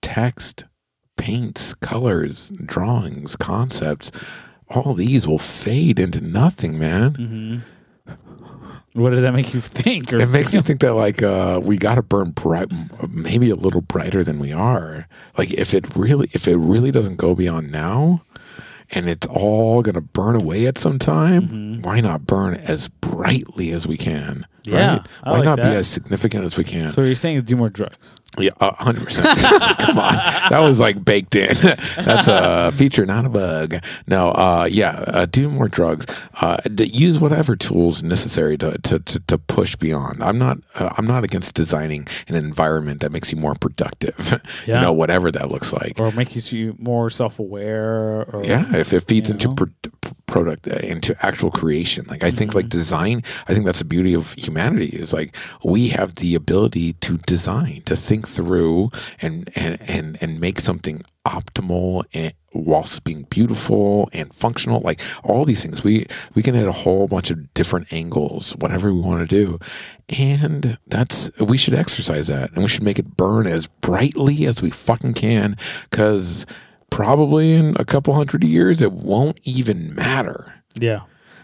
text, 0.00 0.64
paints, 1.16 1.74
colors, 1.74 2.50
drawings, 2.64 3.36
concepts, 3.36 4.12
all 4.68 4.94
these 4.94 5.26
will 5.26 5.38
fade 5.38 5.98
into 5.98 6.20
nothing, 6.20 6.78
man. 6.78 7.12
Mm-hmm. 7.12 9.00
what 9.00 9.10
does 9.10 9.22
that 9.22 9.32
make 9.32 9.52
you 9.54 9.60
think? 9.60 10.12
It 10.12 10.28
makes 10.28 10.54
me 10.54 10.60
think 10.60 10.80
that 10.80 10.94
like 10.94 11.22
uh, 11.22 11.60
we 11.62 11.76
got 11.76 11.96
to 11.96 12.02
burn 12.02 12.30
bright, 12.30 12.68
maybe 13.08 13.50
a 13.50 13.56
little 13.56 13.80
brighter 13.80 14.22
than 14.22 14.38
we 14.38 14.52
are. 14.52 15.08
Like 15.36 15.52
if 15.52 15.74
it 15.74 15.96
really, 15.96 16.28
if 16.32 16.46
it 16.46 16.56
really 16.56 16.90
doesn't 16.90 17.16
go 17.16 17.34
beyond 17.34 17.72
now, 17.72 18.22
and 18.90 19.08
it's 19.08 19.26
all 19.26 19.82
gonna 19.82 20.00
burn 20.00 20.36
away 20.36 20.66
at 20.66 20.78
some 20.78 20.98
time, 20.98 21.48
mm-hmm. 21.48 21.82
why 21.82 22.00
not 22.00 22.26
burn 22.26 22.54
as 22.54 22.88
brightly 22.88 23.70
as 23.70 23.86
we 23.86 23.96
can? 23.96 24.46
Yeah, 24.66 24.96
right? 24.96 25.06
I 25.22 25.30
why 25.30 25.36
like 25.38 25.44
not 25.44 25.56
be 25.56 25.62
as 25.62 25.88
significant 25.88 26.44
as 26.44 26.56
we 26.56 26.64
can? 26.64 26.88
so 26.88 27.02
what 27.02 27.06
you're 27.06 27.14
saying 27.16 27.36
is 27.36 27.42
do 27.42 27.56
more 27.56 27.70
drugs. 27.70 28.16
Yeah, 28.38 28.50
a 28.60 28.74
hundred 28.74 29.04
percent. 29.04 29.38
Come 29.78 29.98
on, 29.98 30.14
that 30.50 30.60
was 30.60 30.78
like 30.78 31.02
baked 31.04 31.34
in. 31.36 31.54
That's 31.96 32.28
a 32.28 32.70
feature, 32.72 33.06
not 33.06 33.24
a 33.24 33.28
bug. 33.30 33.76
No, 34.06 34.30
uh, 34.30 34.68
yeah, 34.70 35.04
uh, 35.06 35.26
do 35.26 35.48
more 35.48 35.68
drugs. 35.68 36.06
Uh, 36.40 36.56
d- 36.58 36.84
use 36.84 37.18
whatever 37.18 37.56
tools 37.56 38.02
necessary 38.02 38.58
to, 38.58 38.76
to, 38.82 38.98
to, 38.98 39.20
to 39.20 39.38
push 39.38 39.76
beyond. 39.76 40.22
I'm 40.22 40.38
not 40.38 40.58
uh, 40.74 40.90
I'm 40.98 41.06
not 41.06 41.24
against 41.24 41.54
designing 41.54 42.06
an 42.28 42.34
environment 42.34 43.00
that 43.00 43.10
makes 43.10 43.32
you 43.32 43.38
more 43.38 43.54
productive. 43.54 44.42
Yeah. 44.66 44.76
You 44.76 44.80
know, 44.82 44.92
whatever 44.92 45.30
that 45.30 45.50
looks 45.50 45.72
like. 45.72 46.00
Or 46.00 46.10
makes 46.12 46.52
you 46.52 46.74
more 46.78 47.10
self 47.10 47.38
aware. 47.38 48.26
Yeah, 48.42 48.74
if 48.76 48.92
it 48.92 49.06
feeds 49.06 49.30
into 49.30 49.48
know? 49.48 49.54
Pro- 50.06 50.44
product, 50.44 50.68
uh, 50.68 50.76
into 50.86 51.16
actual 51.24 51.50
creation. 51.50 52.06
Like 52.08 52.24
I 52.24 52.30
think, 52.30 52.54
like 52.54 52.68
design. 52.68 53.22
I 53.48 53.54
think 53.54 53.64
that's 53.64 53.78
the 53.78 53.84
beauty 53.84 54.14
of 54.14 54.32
humanity. 54.34 54.86
Is 54.86 55.12
like 55.12 55.36
we 55.64 55.88
have 55.88 56.16
the 56.16 56.34
ability 56.34 56.94
to 56.94 57.18
design, 57.18 57.82
to 57.86 57.96
think 57.96 58.28
through, 58.28 58.90
and 59.20 59.48
and 59.56 59.78
and 59.88 60.18
and 60.20 60.40
make 60.40 60.58
something 60.58 61.02
optimal 61.26 62.04
and 62.14 62.32
whilst 62.52 63.04
being 63.04 63.24
beautiful 63.24 64.08
and 64.12 64.32
functional 64.32 64.80
like 64.80 65.00
all 65.24 65.44
these 65.44 65.60
things 65.60 65.82
we 65.82 66.06
we 66.34 66.42
can 66.42 66.54
hit 66.54 66.66
a 66.66 66.72
whole 66.72 67.08
bunch 67.08 67.30
of 67.30 67.52
different 67.52 67.92
angles 67.92 68.52
whatever 68.60 68.94
we 68.94 69.00
want 69.00 69.28
to 69.28 69.36
do 69.36 69.58
and 70.16 70.78
that's 70.86 71.30
we 71.40 71.58
should 71.58 71.74
exercise 71.74 72.28
that 72.28 72.50
and 72.52 72.62
we 72.62 72.68
should 72.68 72.82
make 72.82 72.98
it 72.98 73.16
burn 73.16 73.46
as 73.46 73.66
brightly 73.66 74.46
as 74.46 74.62
we 74.62 74.70
fucking 74.70 75.12
can 75.12 75.56
because 75.90 76.46
probably 76.90 77.52
in 77.54 77.76
a 77.78 77.84
couple 77.84 78.14
hundred 78.14 78.44
years 78.44 78.80
it 78.80 78.92
won't 78.92 79.38
even 79.44 79.94
matter 79.94 80.62
yeah, 80.78 81.00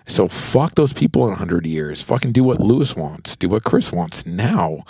so 0.07 0.29
fuck 0.29 0.75
those 0.75 0.93
people 0.93 1.23
in 1.25 1.31
100 1.31 1.67
years. 1.67 2.03
Fucking 2.03 2.33
do 2.33 2.45
what 2.45 2.61
Lewis 2.61 2.95
wants. 2.95 3.35
Do 3.37 3.49
what 3.49 3.65
Chris 3.65 3.91
wants 3.93 4.27
now. 4.27 4.85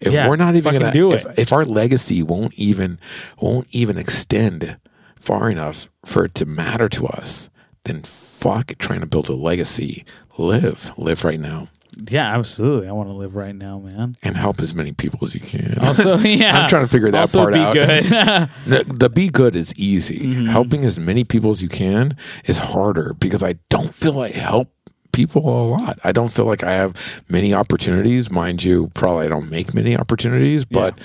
If 0.00 0.12
Yeah, 0.12 0.28
we're 0.28 0.36
not 0.36 0.54
even 0.54 0.72
gonna 0.74 0.92
do 0.92 1.12
if, 1.12 1.26
it. 1.26 1.38
if 1.38 1.52
our 1.52 1.64
legacy 1.64 2.22
won't 2.22 2.54
even 2.54 2.98
won't 3.40 3.66
even 3.70 3.98
extend 3.98 4.78
far 5.18 5.50
enough 5.50 5.88
for 6.04 6.24
it 6.26 6.34
to 6.36 6.46
matter 6.46 6.88
to 6.90 7.06
us, 7.08 7.50
then 7.84 8.02
fuck 8.02 8.74
trying 8.78 9.00
to 9.00 9.06
build 9.06 9.28
a 9.28 9.34
legacy. 9.34 10.04
Live. 10.38 10.92
Live 10.96 11.24
right 11.24 11.40
now. 11.40 11.68
Yeah, 12.08 12.34
absolutely. 12.36 12.88
I 12.88 12.92
want 12.92 13.08
to 13.08 13.14
live 13.14 13.36
right 13.36 13.54
now, 13.54 13.78
man. 13.78 14.14
And 14.22 14.36
help 14.36 14.60
as 14.60 14.74
many 14.74 14.92
people 14.92 15.20
as 15.22 15.34
you 15.34 15.40
can. 15.40 15.78
Also, 15.80 16.16
yeah, 16.18 16.60
I'm 16.62 16.68
trying 16.68 16.84
to 16.84 16.88
figure 16.88 17.10
that 17.10 17.20
also 17.20 17.40
part 17.42 17.54
be 17.54 17.60
out. 17.60 17.74
good. 17.74 18.04
The, 18.66 18.84
the 18.84 19.10
be 19.10 19.28
good 19.28 19.56
is 19.56 19.74
easy. 19.74 20.18
Mm-hmm. 20.18 20.46
Helping 20.46 20.84
as 20.84 20.98
many 20.98 21.24
people 21.24 21.50
as 21.50 21.62
you 21.62 21.68
can 21.68 22.16
is 22.44 22.58
harder 22.58 23.14
because 23.14 23.42
I 23.42 23.54
don't 23.68 23.94
feel 23.94 24.20
I 24.20 24.28
help 24.30 24.68
people 25.12 25.42
a 25.42 25.66
lot. 25.70 25.98
I 26.04 26.12
don't 26.12 26.28
feel 26.28 26.44
like 26.44 26.62
I 26.62 26.72
have 26.72 27.22
many 27.28 27.52
opportunities. 27.52 28.30
Mind 28.30 28.62
you, 28.62 28.90
probably 28.94 29.26
I 29.26 29.28
don't 29.28 29.50
make 29.50 29.74
many 29.74 29.96
opportunities, 29.96 30.64
but 30.64 31.00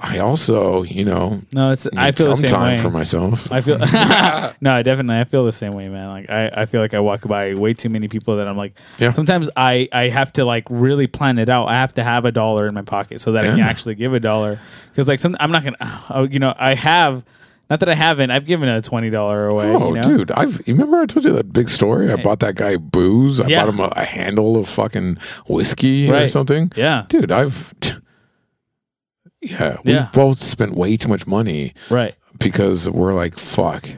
I 0.00 0.18
also, 0.18 0.84
you 0.84 1.04
know, 1.04 1.42
no, 1.52 1.72
it's. 1.72 1.88
I 1.96 2.12
feel 2.12 2.28
the 2.28 2.36
some 2.36 2.40
same 2.42 2.50
time 2.50 2.76
way. 2.76 2.80
for 2.82 2.90
myself. 2.90 3.50
I 3.50 3.60
feel 3.60 3.78
no, 4.60 4.72
I 4.74 4.82
definitely 4.82 5.18
I 5.18 5.24
feel 5.24 5.44
the 5.44 5.50
same 5.50 5.72
way, 5.72 5.88
man. 5.88 6.08
Like 6.08 6.30
I, 6.30 6.48
I 6.62 6.66
feel 6.66 6.80
like 6.80 6.94
I 6.94 7.00
walk 7.00 7.22
by 7.22 7.54
way 7.54 7.74
too 7.74 7.88
many 7.88 8.06
people 8.06 8.36
that 8.36 8.46
I'm 8.46 8.56
like 8.56 8.78
Yeah. 8.98 9.10
sometimes 9.10 9.50
I, 9.56 9.88
I 9.92 10.08
have 10.08 10.32
to 10.34 10.44
like 10.44 10.64
really 10.70 11.08
plan 11.08 11.38
it 11.38 11.48
out. 11.48 11.66
I 11.68 11.74
have 11.74 11.94
to 11.94 12.04
have 12.04 12.24
a 12.24 12.30
dollar 12.30 12.68
in 12.68 12.74
my 12.74 12.82
pocket 12.82 13.20
so 13.20 13.32
that 13.32 13.44
I 13.44 13.48
can 13.50 13.60
actually 13.60 13.96
give 13.96 14.14
a 14.14 14.20
dollar. 14.20 14.60
Because 14.90 15.08
like 15.08 15.18
some 15.18 15.36
I'm 15.40 15.50
not 15.50 15.64
gonna 15.64 15.76
oh, 16.10 16.22
you 16.24 16.38
know, 16.38 16.54
I 16.56 16.74
have 16.74 17.24
not 17.68 17.80
that 17.80 17.88
I 17.90 17.94
haven't, 17.96 18.30
I've 18.30 18.46
given 18.46 18.66
a 18.68 18.80
twenty 18.80 19.10
dollar 19.10 19.48
away. 19.48 19.66
Oh, 19.66 19.88
you 19.88 19.94
know? 19.96 20.02
dude! 20.02 20.30
I've 20.30 20.66
you 20.66 20.74
remember 20.74 20.98
I 21.00 21.06
told 21.06 21.24
you 21.26 21.32
that 21.32 21.52
big 21.52 21.68
story. 21.68 22.10
I 22.10 22.16
bought 22.16 22.38
that 22.40 22.54
guy 22.54 22.76
booze. 22.76 23.40
I 23.40 23.48
Yeah. 23.48 23.64
bought 23.64 23.74
him 23.74 23.80
a, 23.80 23.92
a 23.96 24.04
handle 24.04 24.56
of 24.56 24.68
fucking 24.68 25.18
whiskey 25.48 26.08
or 26.10 26.28
something. 26.28 26.72
Yeah. 26.76 27.04
Dude, 27.08 27.30
I've 27.32 27.74
yeah, 29.40 29.76
we 29.84 29.92
Yeah. 29.92 30.08
both 30.12 30.40
spent 30.40 30.74
way 30.74 30.96
too 30.96 31.08
much 31.08 31.26
money 31.26 31.72
Right. 31.90 32.14
because 32.38 32.88
we're 32.88 33.14
like, 33.14 33.38
fuck. 33.38 33.88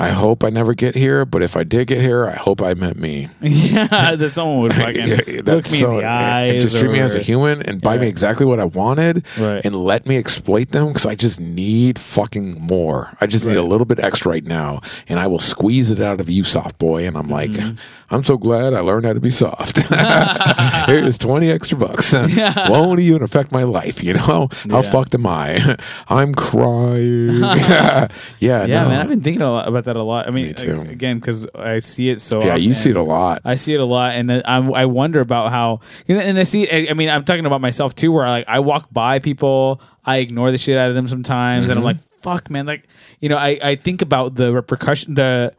I 0.00 0.08
hope 0.08 0.42
I 0.44 0.48
never 0.50 0.72
get 0.74 0.94
here, 0.94 1.24
but 1.26 1.42
if 1.42 1.56
I 1.56 1.62
did 1.64 1.86
get 1.88 2.00
here, 2.00 2.26
I 2.26 2.34
hope 2.36 2.62
I 2.62 2.72
met 2.74 2.96
me. 2.96 3.28
yeah, 3.42 4.16
that 4.16 4.32
someone 4.32 4.60
would 4.60 4.74
fucking 4.82 5.06
Yeah, 5.06 5.42
look 5.44 5.70
me 5.70 5.78
so- 5.78 5.90
in 5.92 5.96
the 5.98 6.04
eyes. 6.06 6.50
and 6.52 6.60
just 6.60 6.78
treat 6.78 6.90
me 6.90 7.00
as 7.00 7.14
a 7.14 7.18
human 7.20 7.60
and 7.62 7.80
buy 7.82 7.98
me 7.98 8.08
exactly 8.08 8.46
what 8.46 8.58
I 8.60 8.64
wanted 8.64 9.26
Right. 9.38 9.64
and 9.64 9.74
let 9.76 10.06
me 10.06 10.16
exploit 10.16 10.70
them 10.70 10.88
because 10.88 11.04
I 11.06 11.14
just 11.14 11.38
need 11.38 11.98
fucking 11.98 12.60
more. 12.60 13.14
I 13.20 13.26
just 13.26 13.44
need 13.46 13.58
a 13.58 13.62
little 13.62 13.84
bit 13.84 14.00
extra 14.00 14.32
right 14.32 14.44
now, 14.44 14.80
and 15.08 15.20
I 15.20 15.26
will 15.26 15.38
squeeze 15.38 15.90
it 15.90 16.00
out 16.00 16.20
of 16.20 16.30
you, 16.30 16.44
soft 16.44 16.78
boy. 16.78 17.06
And 17.06 17.16
I'm 17.16 17.28
like, 17.28 17.50
Mm-hmm. 17.50 17.76
I'm 18.12 18.24
so 18.24 18.36
glad 18.36 18.74
I 18.74 18.80
learned 18.80 19.06
how 19.06 19.12
to 19.12 19.20
be 19.20 19.30
soft. 19.30 19.78
Here's 20.86 21.16
twenty 21.16 21.48
extra 21.48 21.78
bucks. 21.78 22.12
Won't 22.12 22.98
even 22.98 23.22
affect 23.22 23.52
my 23.52 23.62
life. 23.62 24.02
You 24.02 24.14
know 24.14 24.20
how 24.20 24.48
Yeah. 24.68 24.82
fucked 24.82 25.14
am 25.14 25.26
I? 25.26 25.76
I'm 26.08 26.34
crying. 26.34 27.34
yeah, 27.40 28.08
Yeah, 28.40 28.66
no. 28.66 28.88
man, 28.88 29.00
I've 29.00 29.08
been 29.08 29.20
thinking 29.22 29.42
a 29.42 29.50
lot 29.52 29.68
about 29.68 29.84
that 29.84 29.89
a 29.96 30.02
lot. 30.02 30.26
I 30.26 30.30
mean, 30.30 30.48
Me 30.48 30.52
too. 30.54 30.80
ag- 30.80 30.90
again, 30.90 31.18
because 31.18 31.46
I 31.54 31.78
see 31.78 32.10
it 32.10 32.20
so. 32.20 32.42
yeah, 32.42 32.56
you 32.56 32.74
see 32.74 32.90
it 32.90 32.96
a 32.96 33.02
lot. 33.02 33.42
I 33.44 33.54
see 33.54 33.74
it 33.74 33.80
a 33.80 33.84
lot, 33.84 34.14
and 34.14 34.30
I, 34.32 34.42
I 34.44 34.84
wonder 34.86 35.20
about 35.20 35.50
how. 35.50 35.80
And 36.08 36.38
I 36.38 36.42
see. 36.44 36.70
I 36.70 36.92
mean, 36.94 37.08
I'm 37.08 37.24
talking 37.24 37.46
about 37.46 37.60
myself 37.60 37.94
too, 37.94 38.12
where 38.12 38.26
I, 38.26 38.30
like 38.30 38.48
I 38.48 38.58
walk 38.60 38.88
by 38.92 39.18
people, 39.18 39.80
I 40.04 40.18
ignore 40.18 40.50
the 40.50 40.58
shit 40.58 40.76
out 40.76 40.88
of 40.88 40.94
them 40.94 41.08
sometimes, 41.08 41.68
and 41.68 41.78
I'm 41.78 41.84
mm-hmm. 41.84 42.00
like, 42.00 42.22
"Fuck, 42.22 42.50
man!" 42.50 42.66
Like, 42.66 42.88
you 43.20 43.28
know, 43.28 43.36
I 43.36 43.58
I 43.62 43.74
think 43.76 44.02
about 44.02 44.34
the 44.34 44.52
repercussion, 44.52 45.14
the 45.14 45.54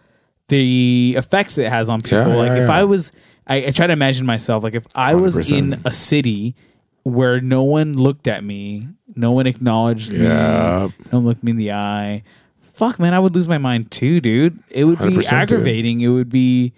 the 0.51 1.15
effects 1.17 1.57
it 1.57 1.69
has 1.69 1.89
on 1.89 2.01
people. 2.01 2.19
Yeah, 2.19 2.35
like, 2.35 2.47
yeah, 2.47 2.63
if 2.63 2.67
yeah. 2.69 2.75
I 2.75 2.83
was, 2.83 3.11
I, 3.47 3.67
I 3.67 3.69
try 3.71 3.87
to 3.87 3.93
imagine 3.93 4.25
myself 4.25 4.63
like 4.63 4.75
if 4.75 4.85
I 4.93 5.15
was 5.15 5.37
100%. 5.37 5.57
in 5.57 5.81
a 5.85 5.91
city 5.91 6.55
where 7.03 7.39
no 7.39 7.63
one 7.63 7.93
looked 7.93 8.27
at 8.27 8.43
me, 8.43 8.89
no 9.15 9.31
one 9.31 9.47
acknowledged 9.47 10.11
me, 10.11 10.19
no 10.19 10.91
one 11.09 11.25
looked 11.25 11.43
me 11.43 11.51
in 11.51 11.57
the 11.57 11.71
eye. 11.71 12.23
Fuck, 12.73 12.99
man, 12.99 13.13
I 13.13 13.19
would 13.19 13.35
lose 13.35 13.47
my 13.47 13.57
mind 13.57 13.91
too, 13.91 14.19
dude. 14.21 14.59
It 14.69 14.85
would 14.85 14.97
100% 14.97 15.09
be 15.09 15.15
dude. 15.15 15.25
aggravating. 15.33 16.01
It 16.01 16.07
would 16.07 16.29
be, 16.29 16.73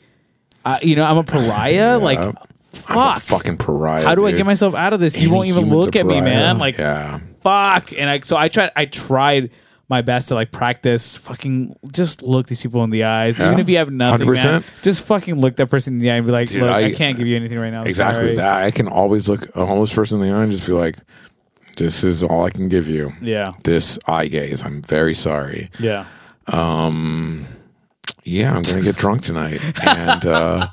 uh, 0.66 0.80
you 0.82 0.96
know, 0.96 1.04
I'm 1.06 1.18
a 1.18 1.24
pariah. 1.24 2.00
Like, 2.02 2.20
I'm 2.20 2.36
a 2.36 2.76
fuck. 2.76 3.22
fucking 3.22 3.58
pariah. 3.58 4.04
How 4.04 4.16
do 4.16 4.26
I 4.26 4.32
dude. 4.32 4.40
get 4.40 4.46
myself 4.46 4.74
out 4.76 4.94
of 4.94 5.00
this? 5.00 5.20
You 5.20 5.32
won't 5.32 5.48
even 5.48 5.66
human's 5.66 5.86
look 5.86 5.96
a 5.96 6.00
at 6.00 6.06
me, 6.06 6.16
pariah. 6.20 6.24
man. 6.24 6.58
Like, 6.58 6.78
yeah. 6.78 7.20
fuck. 7.42 7.94
And 7.98 8.10
I, 8.10 8.20
so 8.22 8.36
I 8.36 8.48
tried, 8.50 8.72
I 8.76 8.86
tried 8.86 9.52
my 9.90 10.02
best 10.02 10.30
to 10.30 10.34
like 10.34 10.52
practice 10.52 11.16
fucking 11.18 11.76
just 11.92 12.24
look 12.24 12.48
these 12.48 12.64
people 12.64 12.84
in 12.84 12.90
the 12.90 13.04
eyes. 13.04 13.40
Even 13.40 13.60
if 13.60 13.70
you 13.70 13.78
have 13.78 13.92
nothing, 13.92 14.32
man, 14.32 14.62
100%. 14.64 14.84
just 14.84 15.02
fucking 15.04 15.40
look 15.40 15.58
that 15.58 15.70
person 15.70 15.94
in 15.96 16.00
the 16.00 16.10
eye 16.10 16.16
and 16.16 16.26
be 16.26 16.32
like, 16.32 16.50
Dude, 16.50 16.62
look, 16.64 16.72
I, 16.72 16.86
I- 16.86 16.92
can't 16.94 17.16
give 17.18 17.28
you 17.28 17.36
anything 17.36 17.60
right 17.60 17.72
now. 17.72 17.82
I'm 17.82 17.88
Exactly 17.88 18.24
sorry. 18.24 18.36
that. 18.38 18.64
I 18.64 18.72
can 18.72 18.88
always 18.88 19.30
look 19.30 19.56
a 19.56 19.66
homeless 19.66 19.94
person 19.94 20.20
in 20.22 20.28
the 20.28 20.36
eye 20.36 20.42
and 20.44 20.52
just 20.52 20.66
be 20.66 20.72
like, 20.74 20.96
"This 21.78 22.04
is 22.04 22.24
all 22.24 22.44
I 22.46 22.50
can 22.50 22.70
give 22.70 22.88
you." 22.88 23.14
Yeah. 23.22 23.52
This 23.64 23.98
eye 24.08 24.28
gaze. 24.28 24.64
I'm 24.64 24.82
very 24.82 25.14
sorry. 25.14 25.70
Yeah. 25.80 26.06
Um, 26.48 27.46
Yeah, 28.26 28.56
I'm 28.56 28.64
gonna 28.64 28.82
get 28.82 28.96
drunk 28.96 29.22
tonight, 29.22 29.62
and 29.86 30.26
uh, 30.26 30.68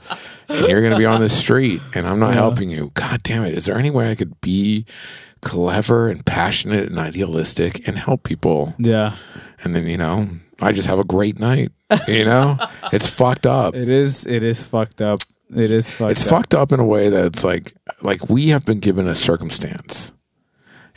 and 0.49 0.69
you're 0.69 0.83
gonna 0.83 0.99
be 0.99 1.07
on 1.07 1.21
the 1.21 1.29
street, 1.29 1.81
and 1.97 2.07
I'm 2.07 2.21
not 2.21 2.35
helping 2.35 2.71
you. 2.71 2.91
God 2.95 3.23
damn 3.25 3.45
it! 3.45 3.57
Is 3.59 3.65
there 3.67 3.77
any 3.79 3.91
way 3.91 4.11
I 4.11 4.15
could 4.15 4.41
be 4.41 4.85
clever 5.43 6.09
and 6.09 6.25
passionate 6.25 6.87
and 6.89 6.99
idealistic 6.99 7.87
and 7.89 7.99
help 7.99 8.23
people? 8.23 8.75
Yeah. 8.79 9.15
And 9.65 9.75
then 9.75 9.89
you 9.89 9.97
know, 9.97 10.29
I 10.61 10.71
just 10.73 10.87
have 10.89 10.99
a 11.01 11.05
great 11.05 11.39
night. 11.41 11.73
You 12.07 12.25
know, 12.25 12.57
it's 12.93 13.11
fucked 13.11 13.47
up. 13.47 13.75
It 13.75 13.89
is, 13.89 14.27
it 14.27 14.43
is 14.45 14.65
fucked 14.65 15.01
up. 15.01 15.21
It 15.53 15.73
is 15.73 15.91
fucked 15.91 16.13
it's 16.13 16.27
up. 16.27 16.31
fucked 16.31 16.55
up 16.55 16.71
in 16.71 16.79
a 16.79 16.85
way 16.87 17.09
that 17.09 17.25
it's 17.27 17.43
like 17.43 17.73
like 18.01 18.29
we 18.29 18.49
have 18.51 18.65
been 18.65 18.79
given 18.79 19.09
a 19.09 19.17
circumstance 19.17 20.13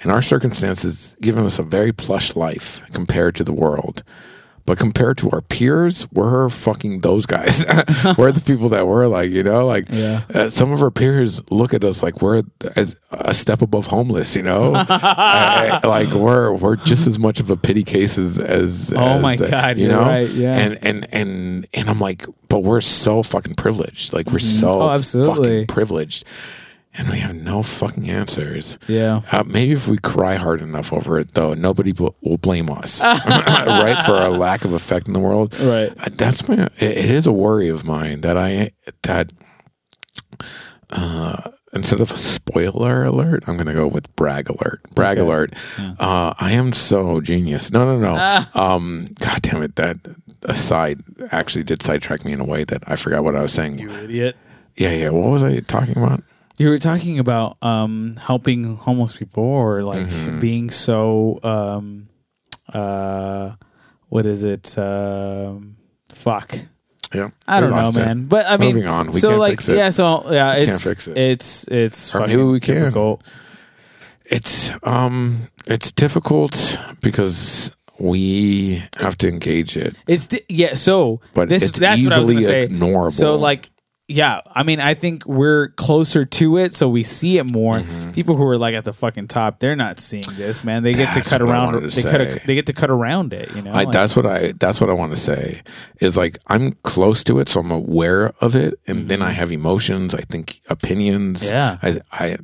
and 0.04 0.12
our 0.12 0.22
circumstances 0.22 1.16
given 1.22 1.46
us 1.46 1.58
a 1.60 1.64
very 1.64 1.92
plush 1.92 2.36
life 2.36 2.82
compared 2.92 3.36
to 3.36 3.44
the 3.44 3.54
world 3.54 4.04
but 4.66 4.78
compared 4.80 5.18
to 5.18 5.30
our 5.32 5.42
peers 5.42 6.08
we're 6.14 6.48
fucking 6.48 7.02
those 7.02 7.26
guys 7.26 7.66
we're 8.18 8.32
the 8.32 8.42
people 8.46 8.70
that 8.70 8.88
we're 8.88 9.08
like 9.08 9.30
you 9.30 9.44
know 9.44 9.66
like 9.66 9.86
Yeah. 9.90 10.22
uh, 10.34 10.50
some 10.50 10.72
of 10.72 10.82
our 10.82 10.90
peers 10.92 11.42
look 11.52 11.74
at 11.74 11.84
us 11.84 12.02
like 12.02 12.22
we're 12.22 12.44
as 12.78 12.96
a 13.12 13.34
step 13.34 13.62
above 13.62 13.88
homeless 13.88 14.36
you 14.38 14.44
know 14.44 14.74
Uh, 14.90 15.80
like 15.84 16.10
we're 16.14 16.54
we're 16.54 16.76
just 16.78 17.08
as 17.08 17.18
much 17.20 17.40
of 17.40 17.50
a 17.50 17.58
pity 17.58 17.84
case 17.84 18.18
as, 18.18 18.40
as 18.40 18.94
Oh 18.96 19.00
as, 19.18 19.22
my 19.22 19.36
uh, 19.36 19.50
God, 19.50 19.78
you 19.78 19.88
you're 19.88 19.96
know 19.96 20.02
right, 20.02 20.30
yeah. 20.30 20.56
and 20.56 20.78
and 20.82 21.08
and 21.14 21.68
and 21.74 21.90
i'm 21.90 22.00
like 22.00 22.26
but 22.50 22.60
we're 22.64 22.82
so 22.82 23.22
fucking 23.24 23.56
privileged 23.56 24.14
like 24.14 24.30
we're 24.32 24.40
so 24.40 24.82
Oh, 24.84 24.90
absolutely. 24.92 25.36
fucking 25.44 25.68
privileged 25.68 26.26
and 26.96 27.10
we 27.10 27.18
have 27.18 27.36
no 27.36 27.64
fucking 27.64 28.10
answers 28.10 28.78
Yeah. 28.88 29.22
uh, 29.32 29.44
maybe 29.48 29.72
if 29.74 29.88
we 29.88 29.98
cry 29.98 30.36
hard 30.36 30.62
enough 30.62 30.94
over 30.94 31.18
it 31.20 31.34
though 31.34 31.54
nobody 31.54 31.92
will, 31.92 32.16
will 32.22 32.38
blame 32.38 32.70
us 32.70 33.02
right 33.04 34.04
for 34.06 34.14
our 34.14 34.30
lack 34.30 34.64
of 34.66 34.74
effect 34.74 35.08
in 35.08 35.14
the 35.14 35.20
world 35.20 35.58
Right. 35.60 35.92
Uh, 36.00 36.10
that's 36.14 36.48
my 36.48 36.56
it, 36.78 36.82
it 36.82 37.10
is 37.10 37.26
a 37.28 37.32
worry 37.32 37.70
of 37.70 37.84
mine 37.86 38.22
that 38.22 38.38
i 38.38 38.72
that 39.04 39.32
uh 40.92 41.50
instead 41.74 42.00
of 42.00 42.12
a 42.12 42.18
spoiler 42.18 43.04
alert 43.04 43.44
i'm 43.48 43.58
gonna 43.58 43.74
go 43.74 43.88
with 43.88 44.14
brag 44.16 44.50
alert 44.50 44.82
brag 44.94 45.18
Okay. 45.18 45.28
alert 45.28 45.54
uh 46.00 46.34
i 46.40 46.52
am 46.52 46.72
so 46.74 47.20
genius 47.22 47.72
no 47.72 47.86
no 47.86 47.98
no 48.00 48.16
Ah. 48.18 48.50
um 48.76 49.06
god 49.20 49.42
damn 49.42 49.64
it 49.64 49.76
that 49.78 49.98
aside 50.44 51.02
actually 51.32 51.64
did 51.64 51.82
sidetrack 51.82 52.24
me 52.26 52.34
in 52.34 52.40
a 52.40 52.46
way 52.46 52.64
that 52.66 52.84
i 52.88 52.96
forgot 52.96 53.24
what 53.24 53.36
i 53.36 53.42
was 53.42 53.54
saying 53.54 53.80
You 53.80 53.90
idiot. 53.92 54.36
yeah 54.76 54.92
yeah 54.92 55.10
what 55.10 55.30
was 55.32 55.42
i 55.42 55.60
talking 55.62 55.98
about 55.98 56.24
You 56.58 56.70
were 56.70 56.78
talking 56.78 57.18
about 57.20 57.58
um, 57.64 58.16
helping 58.22 58.76
homeless 58.78 59.16
people 59.18 59.44
or 59.44 59.84
like 59.84 60.08
Mm-hmm. 60.08 60.40
being 60.40 60.70
so 60.70 61.40
um, 61.44 62.10
uh, 62.72 63.56
what 64.10 64.26
is 64.26 64.44
it? 64.44 64.78
Um, 64.78 65.78
fuck. 66.12 66.56
yeah 67.14 67.30
I 67.48 67.60
don't 67.60 67.72
know, 67.72 67.90
it. 67.90 67.96
man. 67.96 68.26
But 68.28 68.46
I 68.46 68.58
mean, 68.58 68.76
Moving 68.76 68.88
on. 68.90 69.08
We 69.12 69.20
so 69.20 69.30
can't 69.30 69.40
like, 69.40 69.52
fix 69.52 69.70
it. 69.70 69.78
yeah. 69.78 69.90
So 69.90 70.32
yeah, 70.32 70.56
We 70.56 70.62
it's 70.62 70.70
can't 70.70 70.82
fix 70.82 71.08
it. 71.08 71.18
it's 71.18 71.68
it's 71.70 72.14
Or 72.16 72.20
fucking 72.20 72.38
maybe 72.38 72.48
we 72.50 72.60
can. 72.60 72.76
difficult. 72.76 73.24
It's 74.26 74.72
um 74.84 75.50
it's 75.66 75.92
difficult 75.92 76.78
because 77.02 77.76
we 78.00 78.84
have 78.98 79.18
to 79.20 79.28
engage 79.28 79.76
it. 79.78 79.96
It's 80.08 80.28
di- 80.28 80.46
yeah. 80.50 80.76
So 80.76 81.20
But 81.34 81.50
this 81.50 81.64
it's 81.64 81.80
that's 81.80 82.04
what 82.04 82.14
I 82.14 82.20
was 82.20 82.30
easily 82.30 82.44
say. 82.44 82.68
ignorable. 82.68 83.12
So 83.12 83.36
like. 83.36 83.70
Yeah, 84.14 84.42
I 84.54 84.64
mean, 84.64 84.80
I 84.80 84.94
think 84.94 85.26
we're 85.26 85.70
closer 85.70 86.24
to 86.26 86.58
it, 86.58 86.74
so 86.74 86.88
we 86.88 87.04
see 87.04 87.38
it 87.40 87.46
more. 87.46 87.82
People 88.14 88.36
who 88.38 88.44
are 88.48 88.58
like 88.58 88.76
at 88.76 88.86
the 88.86 88.94
fucking 88.94 89.28
top, 89.28 89.60
they're 89.60 89.76
not 89.76 90.00
seeing 90.00 90.24
this, 90.34 90.64
man. 90.64 90.84
They 90.84 90.94
get 90.94 91.14
to 91.16 91.20
Mm-hmm. 91.24 91.30
Cut 91.30 91.42
around. 91.42 91.74
to 91.74 91.80
They 91.88 92.02
cut. 92.04 92.12
say. 92.12 92.42
They 92.46 92.56
get 92.56 92.66
to 92.68 92.74
cut 92.74 92.90
around 92.92 93.34
it. 93.34 93.56
You 93.56 93.62
know, 93.64 93.72
I, 93.72 93.84
Like- 93.84 93.92
that's 93.92 94.16
what 94.16 94.26
I 94.26 94.54
that's 94.60 94.80
what 94.80 94.90
I 94.90 94.94
want 94.94 95.12
to 95.14 95.18
say 95.20 95.62
is 96.00 96.16
like 96.18 96.38
I'm 96.48 96.74
close 96.84 97.24
to 97.26 97.40
it, 97.40 97.50
so 97.50 97.62
I'm 97.62 97.72
aware 97.72 98.34
of 98.42 98.56
it, 98.56 98.80
and 98.88 99.10
then 99.10 99.22
I 99.22 99.32
have 99.32 99.52
emotions. 99.52 100.14
I 100.14 100.22
think 100.22 100.60
opinions. 100.70 101.44
Mm-hmm. 101.44 101.54
Yeah. 101.56 101.78
I, 101.82 102.00
I 102.26 102.36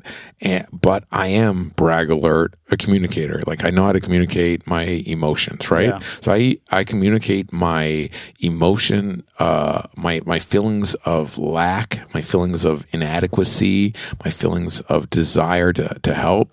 and, 0.41 0.65
but 0.71 1.03
I 1.11 1.27
am 1.27 1.69
brag 1.75 2.09
alert 2.09 2.55
a 2.71 2.77
communicator. 2.77 3.41
Like 3.45 3.63
I 3.65 3.69
know 3.69 3.83
how 3.83 3.91
to 3.93 3.99
communicate 3.99 4.65
my 4.65 4.83
emotions, 5.05 5.69
right? 5.69 5.89
Yeah. 5.89 5.99
So 6.21 6.31
I 6.31 6.57
I 6.71 6.83
communicate 6.83 7.51
my 7.53 8.09
emotion, 8.39 9.23
uh, 9.39 9.83
my 9.95 10.21
my 10.25 10.39
feelings 10.39 10.93
of 11.05 11.37
lack, 11.59 11.89
my 12.13 12.21
feelings 12.21 12.63
of 12.63 12.85
inadequacy, 12.93 13.93
my 14.23 14.31
feelings 14.31 14.79
of 14.81 15.09
desire 15.09 15.73
to 15.73 15.87
to 16.07 16.13
help. 16.13 16.47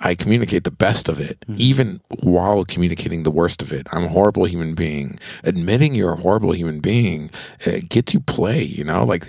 I 0.00 0.14
communicate 0.14 0.62
the 0.62 0.70
best 0.70 1.08
of 1.08 1.18
it, 1.18 1.40
mm-hmm. 1.40 1.56
even 1.58 2.00
while 2.20 2.64
communicating 2.64 3.24
the 3.24 3.32
worst 3.32 3.62
of 3.62 3.72
it. 3.72 3.88
I'm 3.92 4.04
a 4.04 4.14
horrible 4.16 4.44
human 4.44 4.74
being. 4.74 5.18
Admitting 5.42 5.96
you're 5.96 6.12
a 6.12 6.22
horrible 6.24 6.52
human 6.52 6.78
being 6.78 7.30
it 7.66 7.88
gets 7.88 8.14
you 8.14 8.20
play, 8.20 8.62
you 8.62 8.84
know? 8.84 9.02
Like, 9.04 9.24